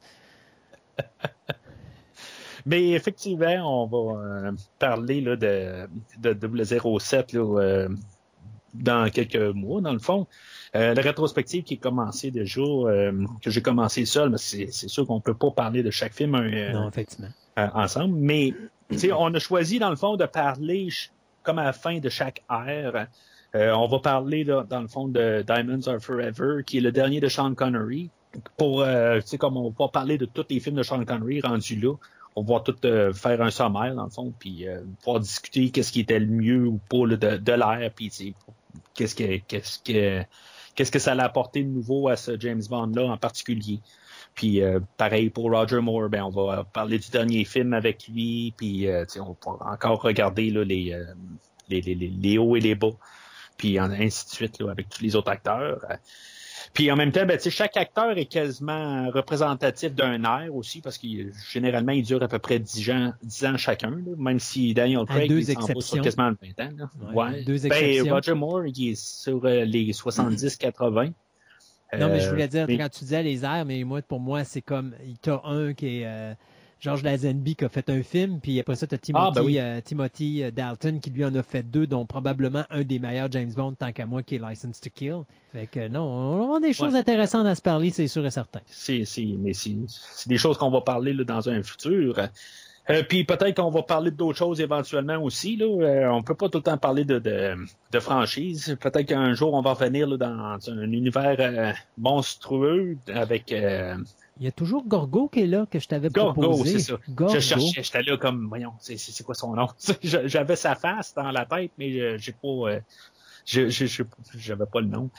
Mais 2.67 2.91
effectivement, 2.93 3.83
on 3.83 3.87
va 3.87 4.21
euh, 4.49 4.53
parler 4.79 5.21
là, 5.21 5.37
de, 5.37 5.87
de 6.33 6.65
007 6.99 7.33
là, 7.35 7.41
euh, 7.61 7.89
dans 8.73 9.11
quelques 9.11 9.37
mois, 9.55 9.81
dans 9.81 9.93
le 9.93 9.99
fond. 9.99 10.27
Euh, 10.75 10.95
la 10.95 11.03
rétrospective 11.03 11.63
qui 11.63 11.75
est 11.75 11.79
commencée 11.79 12.31
déjà, 12.31 12.61
euh, 12.63 13.13
que 13.43 13.51
j'ai 13.51 13.63
commencé 13.63 14.05
seul, 14.07 14.31
mais 14.31 14.39
c'est 14.39 14.69
c'est 14.73 14.89
sûr 14.89 15.07
qu'on 15.07 15.21
peut 15.21 15.35
pas 15.35 15.51
parler 15.51 15.83
de 15.83 15.91
chaque 15.91 16.15
film 16.15 16.35
euh, 16.35 16.73
Non, 16.73 16.89
effectivement. 16.89 17.29
euh, 17.59 17.69
ensemble. 17.75 18.15
Mais 18.17 18.55
tu 18.91 18.99
sais, 18.99 19.13
on 19.13 19.33
a 19.33 19.39
choisi, 19.39 19.79
dans 19.79 19.91
le 19.91 19.97
fond, 19.97 20.17
de 20.17 20.25
parler 20.27 20.89
comme 21.43 21.59
à 21.59 21.65
la 21.65 21.73
fin 21.73 21.99
de 21.99 22.09
chaque 22.09 22.43
ère. 22.51 23.07
Euh, 23.55 23.71
on 23.73 23.87
va 23.87 24.01
parler, 24.01 24.43
là, 24.43 24.65
dans 24.69 24.81
le 24.81 24.89
fond, 24.89 25.07
de 25.07 25.43
Diamonds 25.47 25.87
Are 25.87 26.01
Forever, 26.01 26.65
qui 26.67 26.79
est 26.79 26.81
le 26.81 26.91
dernier 26.91 27.21
de 27.21 27.29
Sean 27.29 27.55
Connery. 27.55 28.11
Pour, 28.57 28.81
euh, 28.83 29.21
tu 29.21 29.29
sais, 29.29 29.39
comme 29.39 29.57
on 29.57 29.71
va 29.79 29.87
parler 29.89 30.19
de 30.19 30.25
tous 30.25 30.47
les 30.51 30.59
films 30.59 30.75
de 30.77 30.83
Sean 30.83 31.05
Connery 31.05 31.41
rendus 31.41 31.77
là, 31.77 31.95
on 32.37 32.43
va 32.43 32.61
tout 32.61 32.77
euh, 32.85 33.13
faire 33.13 33.41
un 33.41 33.51
sommaire, 33.51 33.95
dans 33.95 34.05
le 34.05 34.11
fond, 34.11 34.33
puis 34.39 34.67
euh, 34.67 34.81
pouvoir 35.03 35.21
discuter 35.21 35.71
qu'est-ce 35.71 35.93
qui 35.93 36.01
était 36.01 36.19
le 36.19 36.27
mieux 36.27 36.67
ou 36.67 36.81
pas 36.89 37.07
de, 37.07 37.37
de 37.37 37.53
l'ère, 37.53 37.91
puis 37.95 38.11
qu'est-ce 38.95 39.15
que, 39.15 39.37
qu'est-ce 39.47 39.79
que, 39.79 40.25
qu'est-ce 40.75 40.91
que 40.91 40.99
ça 40.99 41.13
a 41.13 41.23
apporté 41.23 41.63
de 41.63 41.69
nouveau 41.69 42.09
à 42.09 42.17
ce 42.17 42.39
James 42.41 42.63
Bond-là 42.69 43.05
en 43.05 43.17
particulier. 43.17 43.81
Puis 44.35 44.63
euh, 44.63 44.81
pareil 44.97 45.31
pour 45.31 45.51
Roger 45.51 45.81
Moore, 45.81 46.09
ben 46.09 46.25
on 46.25 46.31
va 46.31 46.65
parler 46.65 46.99
du 46.99 47.09
dernier 47.11 47.45
film 47.45 47.73
avec 47.73 48.09
lui, 48.09 48.53
puis 48.57 48.89
euh, 48.89 49.05
on 49.17 49.37
va 49.51 49.71
encore 49.71 50.03
regarder 50.03 50.51
là, 50.51 50.65
les, 50.65 50.93
euh, 50.93 51.05
les, 51.69 51.81
les, 51.81 51.95
les, 51.95 52.09
les 52.09 52.39
hauts 52.39 52.57
et 52.57 52.61
les 52.61 52.75
bas, 52.75 52.91
puis 53.57 53.79
ainsi 53.79 54.27
de 54.27 54.31
suite 54.31 54.61
là, 54.61 54.73
avec 54.73 54.89
tous 54.89 55.03
les 55.03 55.15
autres 55.15 55.31
acteurs. 55.31 55.81
Puis 56.73 56.91
en 56.91 56.97
même 56.97 57.13
temps, 57.13 57.27
ben, 57.27 57.37
tu 57.37 57.45
sais, 57.45 57.51
chaque 57.51 57.77
acteur 57.77 58.17
est 58.17 58.25
quasiment 58.27 59.09
représentatif 59.11 59.95
d'un 59.95 60.23
air 60.25 60.55
aussi, 60.55 60.81
parce 60.81 60.99
que 60.99 61.07
généralement, 61.53 61.93
il 61.93 62.03
dure 62.05 62.23
à 62.23 62.29
peu 62.29 62.39
près 62.39 62.59
10 62.59 62.91
ans, 62.91 63.13
10 63.23 63.45
ans 63.47 63.57
chacun, 63.57 63.91
là, 63.91 63.97
même 64.17 64.39
si 64.41 64.73
Daniel 64.75 65.05
Craig 65.07 65.29
deux 65.29 65.41
il 65.41 65.51
exceptions. 65.51 65.81
sur 65.81 66.03
quasiment 66.03 66.31
20 66.59 66.65
ans. 66.67 66.71
Là. 66.79 67.13
Ouais, 67.13 67.43
deux 67.45 67.59
Ben, 67.59 67.67
exceptions. 67.67 68.15
Roger 68.15 68.35
Moore, 68.35 68.67
il 68.67 68.89
est 68.91 68.95
sur 69.01 69.45
euh, 69.45 69.65
les 69.65 69.93
70-80. 69.93 71.13
Non, 71.99 72.09
mais 72.09 72.19
je 72.21 72.27
Euh, 72.27 72.31
voulais 72.31 72.49
dire, 72.49 72.65
mais- 72.67 72.77
quand 72.79 72.89
tu 72.89 73.01
disais 73.05 73.23
les 73.23 73.45
airs, 73.45 73.65
mais 73.65 73.85
moi, 73.85 74.03
pour 74.03 74.19
moi, 74.19 74.43
c'est 74.45 74.63
comme, 74.63 74.95
tu 75.23 75.31
as 75.31 75.41
un 75.45 75.75
qui 75.75 76.01
est 76.01 76.07
euh, 76.07 76.35
George 76.81 77.03
Lazenby 77.03 77.57
qui 77.57 77.65
a 77.65 77.69
fait 77.69 77.89
un 77.89 78.03
film, 78.03 78.41
puis 78.41 78.61
après 78.61 78.75
ça, 78.77 78.87
tu 78.87 78.95
as 78.95 78.99
Timothy, 78.99 79.27
Ah, 79.27 79.33
ben 79.35 79.43
oui. 79.43 79.59
euh, 79.59 79.81
Timothy 79.83 80.43
euh, 80.43 80.51
Dalton 80.51 81.01
qui 81.01 81.11
lui 81.11 81.25
en 81.25 81.35
a 81.35 81.43
fait 81.43 81.63
deux, 81.63 81.87
dont 81.87 82.05
probablement 82.05 82.65
un 82.71 82.83
des 82.83 82.99
meilleurs 82.99 83.31
James 83.33 83.53
Bond, 83.57 83.73
tant 83.73 83.93
qu'à 83.93 84.05
moi, 84.07 84.23
qui 84.23 84.35
est 84.37 84.39
License 84.39 84.81
to 84.81 84.91
Kill. 84.95 85.23
Fait 85.53 85.67
que 85.67 85.89
non, 85.89 86.03
on 86.03 86.43
avoir 86.43 86.61
des 86.61 86.73
choses 86.73 86.93
Ouais. 86.93 86.99
intéressantes 87.01 87.47
à 87.47 87.55
se 87.55 87.63
parler, 87.63 87.91
c'est 87.91 88.09
sûr 88.09 88.25
et 88.27 88.31
certain. 88.31 88.61
c'est, 88.67 89.05
mais 89.39 89.55
c'est, 89.55 89.75
c'est 89.87 90.29
des 90.29 90.37
choses 90.39 90.59
qu'on 90.59 90.71
va 90.71 90.81
parler 90.83 91.13
là, 91.15 91.25
dans 91.25 91.49
un 91.49 91.63
futur. 91.63 92.19
Euh, 92.91 93.03
puis 93.09 93.25
peut-être 93.25 93.57
qu'on 93.57 93.71
va 93.71 93.83
parler 93.83 94.11
d'autres 94.11 94.37
choses 94.37 94.61
éventuellement 94.61 95.17
aussi. 95.23 95.57
Là. 95.57 95.65
Euh, 95.65 96.09
on 96.11 96.23
peut 96.23 96.35
pas 96.35 96.51
tout 96.51 96.59
le 96.59 96.65
temps 96.65 96.77
parler 96.77 97.07
de, 97.07 97.19
de, 97.19 97.55
de 97.91 97.99
franchise. 97.99 98.77
Peut-être 98.79 99.07
qu'un 99.07 99.33
jour 99.33 99.55
on 99.55 99.63
va 99.63 99.73
revenir 99.73 100.07
là, 100.07 100.19
dans 100.19 100.59
un 100.71 100.93
univers 100.93 101.37
euh, 101.39 101.73
monstrueux 101.97 102.99
avec 103.09 103.55
Il 104.39 104.45
y 104.45 104.49
a 104.49 104.53
toujours 104.53 104.85
Gorgo 104.87 105.29
qui 105.29 105.43
est 105.43 105.47
là, 105.47 105.67
que 105.71 105.79
je 105.79 105.87
t'avais 105.87 106.09
Gorgo, 106.09 106.43
proposé. 106.43 106.79
c'est 106.79 106.93
ça. 106.93 106.99
Gorgo. 107.09 107.35
Je 107.35 107.41
cherchais, 107.41 107.83
j'étais 107.83 108.03
là 108.03 108.17
comme, 108.17 108.49
voyons, 108.49 108.73
c'est, 108.81 109.23
quoi 109.23 109.35
son 109.35 109.55
nom? 109.55 109.69
J'avais 110.03 110.57
sa 110.57 110.75
face 110.75 111.15
dans 111.15 111.31
la 111.31 111.47
tête, 111.47 111.71
mais 111.79 112.19
j'ai 112.19 112.33
pas, 112.33 112.49
euh, 112.49 112.81
j'avais 113.45 114.67
pas 114.67 114.81
le 114.81 114.89
nom. 114.89 115.11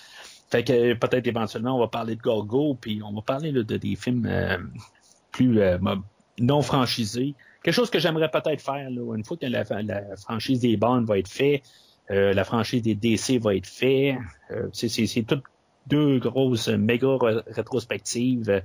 Fait 0.50 0.64
que 0.64 0.94
peut-être 0.94 1.28
éventuellement 1.28 1.76
on 1.78 1.80
va 1.80 1.88
parler 1.88 2.16
de 2.16 2.22
Gorgo, 2.22 2.76
puis 2.80 3.02
on 3.04 3.14
va 3.14 3.22
parler 3.22 3.52
là, 3.52 3.64
de 3.64 3.78
des 3.78 3.96
films 3.96 4.26
euh, 4.26 4.58
plus 5.32 5.60
euh, 5.60 5.78
non 6.40 6.62
franchisés. 6.62 7.36
Quelque 7.64 7.74
chose 7.74 7.90
que 7.90 8.00
j'aimerais 8.00 8.30
peut-être 8.30 8.62
faire 8.62 8.90
là, 8.90 9.16
une 9.16 9.24
fois 9.24 9.38
que 9.38 9.46
la, 9.46 9.64
la 9.82 10.16
franchise 10.18 10.60
des 10.60 10.76
bandes 10.78 11.06
va 11.06 11.18
être 11.18 11.30
faite. 11.30 11.64
La 12.10 12.44
franchise 12.44 12.84
des 12.84 12.94
DC 12.94 13.42
va 13.42 13.56
être 13.56 13.66
faite. 13.66 14.18
C'est, 14.74 15.26
toutes 15.26 15.44
deux 15.88 16.20
grosses 16.20 16.68
méga 16.68 17.18
rétrospectives. 17.48 18.62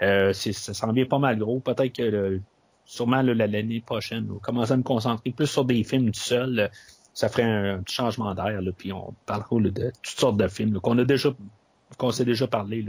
Euh, 0.00 0.32
ça 0.32 0.74
s'en 0.74 0.92
vient 0.92 1.06
pas 1.06 1.18
mal 1.18 1.38
gros. 1.38 1.60
Peut-être 1.60 1.92
que 1.94 2.02
le- 2.02 2.40
sûrement 2.84 3.22
l'année 3.22 3.82
prochaine, 3.84 4.26
on 4.30 4.34
va 4.34 4.40
commencer 4.40 4.72
à 4.72 4.76
me 4.76 4.82
concentrer 4.82 5.30
plus 5.30 5.46
sur 5.46 5.64
des 5.64 5.84
films 5.84 6.10
tout 6.10 6.20
seul. 6.20 6.58
euh, 6.58 6.68
Ça 7.14 7.28
ferait 7.28 7.42
un, 7.42 7.78
petit 7.82 7.94
changement 7.94 8.34
d'air, 8.34 8.58
puis 8.76 8.90
on 8.92 9.12
parlera 9.26 9.60
là, 9.60 9.70
de 9.70 9.92
toutes 10.02 10.18
sortes 10.18 10.36
de 10.38 10.48
films 10.48 10.80
qu'on 10.80 10.98
a 10.98 11.04
déjà 11.04 11.28
qu'on 11.98 12.10
s'est 12.10 12.24
déjà 12.24 12.46
parlé, 12.46 12.82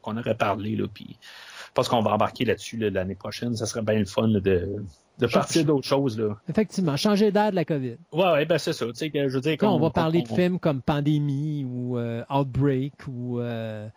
qu'on, 0.00 0.16
aurait 0.16 0.36
parlé, 0.36 0.76
là, 0.76 0.86
puis 0.92 1.16
je 1.20 1.72
pense 1.74 1.88
qu'on 1.88 2.02
va 2.02 2.12
embarquer 2.12 2.44
là-dessus 2.44 2.76
là, 2.76 2.88
l'année 2.88 3.16
prochaine. 3.16 3.56
Ça 3.56 3.66
serait 3.66 3.82
bien 3.82 3.98
le 3.98 4.04
fun 4.04 4.28
de, 4.28 4.40
de 4.40 5.26
partir 5.26 5.64
d'autres 5.64 5.88
choses. 5.88 6.16
Là. 6.20 6.36
Effectivement, 6.48 6.96
changer 6.96 7.32
d'air 7.32 7.50
de 7.50 7.56
la 7.56 7.64
COVID. 7.64 7.96
Ouais, 8.12 8.32
ouais, 8.32 8.46
ben 8.46 8.58
c'est 8.58 8.72
ça. 8.72 8.86
Tu 8.86 8.94
sais, 8.94 9.10
que 9.10 9.28
je 9.28 9.34
veux 9.34 9.40
dire, 9.40 9.56
on 9.62 9.66
qu'on- 9.72 9.80
va 9.80 9.90
parler 9.90 10.22
de 10.22 10.28
films 10.28 10.60
comme 10.60 10.80
Pandémie 10.82 11.64
ou 11.64 11.98
euh, 11.98 12.22
Outbreak 12.30 12.94
ou 13.08 13.40
euh, 13.40 13.88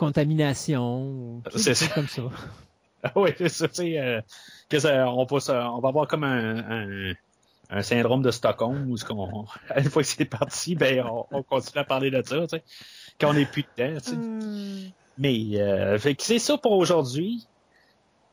Contamination 0.00 1.42
sais, 1.52 1.58
C'est 1.58 1.74
ça. 1.74 1.94
comme 1.94 2.08
ça. 2.08 2.22
Ah 3.02 3.12
oui, 3.16 3.30
c'est 3.38 3.48
ça, 3.48 3.66
euh, 3.82 4.20
que 4.68 4.78
ça, 4.78 5.08
on, 5.10 5.24
va, 5.24 5.40
se- 5.40 5.50
on 5.52 5.80
va 5.80 5.88
avoir 5.88 6.06
comme 6.06 6.22
un, 6.22 6.58
un, 6.58 7.12
un 7.70 7.82
syndrome 7.82 8.20
de 8.20 8.30
Stockholm 8.30 8.90
où 8.90 8.96
ce 8.98 9.06
qu'on, 9.06 9.46
une 9.76 9.84
fois 9.88 10.02
que 10.02 10.08
c'est 10.08 10.26
parti, 10.26 10.74
ben 10.74 11.02
on, 11.06 11.24
on 11.30 11.42
continue 11.42 11.80
à 11.80 11.84
parler 11.84 12.10
de 12.10 12.20
ça, 12.22 12.40
tu 12.42 12.48
sais, 12.48 12.62
quand 13.18 13.30
on 13.30 13.32
n'est 13.34 13.46
plus 13.46 13.64
dedans, 13.78 13.98
tu 14.00 14.10
sais. 14.10 14.16
Mais 15.16 15.60
euh, 15.62 15.98
fait 15.98 16.14
que 16.14 16.22
c'est 16.22 16.38
ça 16.38 16.58
pour 16.58 16.72
aujourd'hui. 16.72 17.46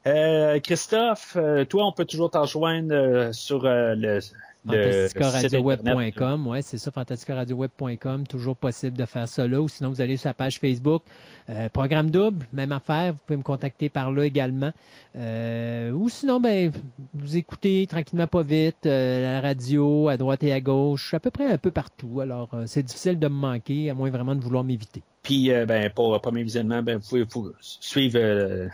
Euh, 0.05 0.59
Christophe, 0.59 1.37
euh, 1.37 1.63
toi, 1.63 1.85
on 1.85 1.93
peut 1.93 2.05
toujours 2.05 2.31
t'en 2.31 2.41
rejoindre 2.41 2.93
euh, 2.93 3.31
sur 3.31 3.65
euh, 3.65 3.95
le. 3.95 4.19
fantasticaradioweb.com, 4.67 6.47
ouais, 6.47 6.61
c'est 6.61 6.77
ça, 6.77 6.91
fantasticaradioweb.com, 6.91 8.27
toujours 8.27 8.55
possible 8.55 8.97
de 8.97 9.05
faire 9.05 9.27
ça 9.27 9.47
là, 9.47 9.61
ou 9.61 9.67
sinon 9.67 9.89
vous 9.89 10.01
allez 10.01 10.17
sur 10.17 10.29
la 10.29 10.33
page 10.33 10.59
Facebook, 10.59 11.03
euh, 11.49 11.69
programme 11.69 12.11
double, 12.11 12.45
même 12.53 12.71
affaire, 12.71 13.13
vous 13.13 13.19
pouvez 13.25 13.37
me 13.37 13.43
contacter 13.43 13.89
par 13.89 14.11
là 14.11 14.25
également, 14.25 14.71
Euh, 15.15 15.91
ou 15.91 16.09
sinon, 16.09 16.39
ben, 16.39 16.71
vous 17.15 17.37
écoutez 17.37 17.87
tranquillement 17.87 18.27
pas 18.27 18.43
vite, 18.43 18.85
euh, 18.85 19.21
la 19.23 19.41
radio, 19.41 20.09
à 20.09 20.17
droite 20.17 20.43
et 20.43 20.53
à 20.53 20.61
gauche, 20.61 21.13
à 21.15 21.19
peu 21.19 21.31
près 21.31 21.45
un 21.45 21.57
peu 21.57 21.71
partout, 21.71 22.21
alors 22.21 22.49
c'est 22.67 22.83
difficile 22.83 23.17
de 23.17 23.27
me 23.27 23.33
manquer, 23.33 23.89
à 23.89 23.95
moins 23.95 24.11
vraiment 24.11 24.35
de 24.35 24.41
vouloir 24.41 24.63
m'éviter. 24.63 25.01
Puis, 25.23 25.49
ben, 25.67 25.89
pour 25.89 26.13
le 26.13 26.19
premier 26.19 26.43
visionnement, 26.43 26.83
ben, 26.83 26.97
vous 26.97 27.07
pouvez 27.07 27.23
vous 27.23 27.51
suivre 27.59 28.69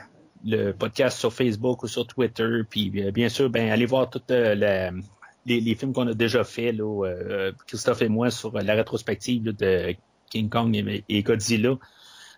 le 0.45 0.71
podcast 0.71 1.19
sur 1.19 1.33
Facebook 1.33 1.83
ou 1.83 1.87
sur 1.87 2.05
Twitter. 2.05 2.61
Puis, 2.69 2.91
euh, 2.97 3.11
bien 3.11 3.29
sûr, 3.29 3.49
ben, 3.49 3.69
allez 3.69 3.85
voir 3.85 4.09
tous 4.09 4.21
les, 5.45 5.59
les 5.61 5.75
films 5.75 5.93
qu'on 5.93 6.07
a 6.07 6.13
déjà 6.13 6.43
fait, 6.43 6.71
là, 6.71 7.05
euh, 7.05 7.51
Christophe 7.67 8.01
et 8.01 8.09
moi, 8.09 8.31
sur 8.31 8.53
la 8.53 8.73
rétrospective 8.73 9.45
là, 9.45 9.51
de 9.51 9.95
King 10.29 10.49
Kong 10.49 10.75
et, 11.09 11.23
Godzilla 11.23 11.77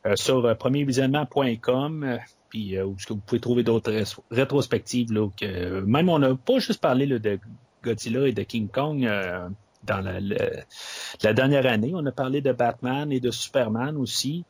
euh, 0.05 0.15
sur 0.15 0.45
euh, 0.45 0.53
premiervisionnement.com. 0.55 2.03
euh, 2.03 2.17
Puis, 2.49 2.77
euh, 2.77 2.85
vous 2.85 3.17
pouvez 3.25 3.39
trouver 3.39 3.63
d'autres 3.63 3.91
ré- 3.91 4.03
rétrospectives. 4.31 5.11
Là, 5.13 5.29
que, 5.39 5.81
même, 5.81 6.09
on 6.09 6.19
n'a 6.19 6.35
pas 6.35 6.59
juste 6.59 6.81
parlé 6.81 7.05
là, 7.05 7.19
de 7.19 7.39
Godzilla 7.83 8.27
et 8.27 8.33
de 8.33 8.43
King 8.43 8.67
Kong. 8.69 9.05
euh, 9.05 9.47
dans 9.83 10.01
la, 10.01 10.19
la 10.19 11.33
dernière 11.33 11.67
année. 11.67 11.91
On 11.93 12.03
a 12.07 12.11
parlé 12.11 12.41
de 12.41 12.51
Batman 12.51 13.11
et 13.11 13.19
de 13.19 13.29
Superman 13.29 13.97
aussi. 13.97 14.43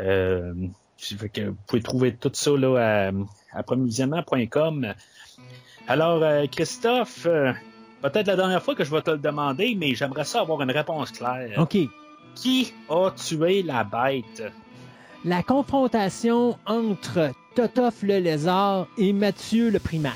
Euh, 0.00 0.54
que 1.34 1.48
vous 1.48 1.56
pouvez 1.66 1.82
trouver 1.82 2.14
tout 2.16 2.30
ça 2.32 2.50
là, 2.52 3.08
à, 3.08 3.12
à 3.58 3.62
premiervisionnement.com. 3.62 4.94
Alors, 5.86 6.22
euh, 6.22 6.46
Christophe, 6.46 7.26
euh, 7.26 7.52
peut-être 8.02 8.26
la 8.26 8.36
dernière 8.36 8.62
fois 8.62 8.74
que 8.74 8.84
je 8.84 8.90
vais 8.90 9.02
te 9.02 9.10
le 9.10 9.18
demander, 9.18 9.76
mais 9.78 9.94
j'aimerais 9.94 10.24
ça 10.24 10.40
avoir 10.40 10.60
une 10.62 10.70
réponse 10.70 11.10
claire. 11.10 11.58
OK. 11.58 11.76
Qui 12.34 12.72
a 12.88 13.10
tué 13.10 13.62
la 13.62 13.84
bête? 13.84 14.42
La 15.24 15.42
confrontation 15.42 16.56
entre 16.66 17.32
Totof 17.54 18.02
le 18.02 18.18
lézard 18.18 18.86
et 18.96 19.12
Mathieu 19.12 19.70
le 19.70 19.78
primate. 19.78 20.14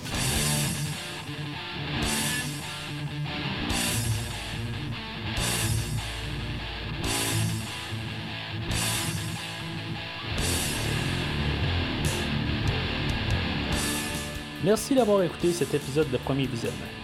Merci 14.64 14.94
d'avoir 14.94 15.22
écouté 15.22 15.52
cet 15.52 15.74
épisode 15.74 16.10
de 16.10 16.16
Premier 16.16 16.46
Visionnement. 16.46 17.03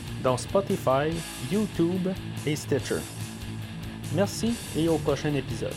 dont 0.23 0.37
Spotify, 0.37 1.09
YouTube 1.51 2.07
et 2.45 2.55
Stitcher. 2.55 2.99
Merci 4.13 4.53
et 4.77 4.87
au 4.87 4.97
prochain 4.97 5.33
épisode. 5.33 5.73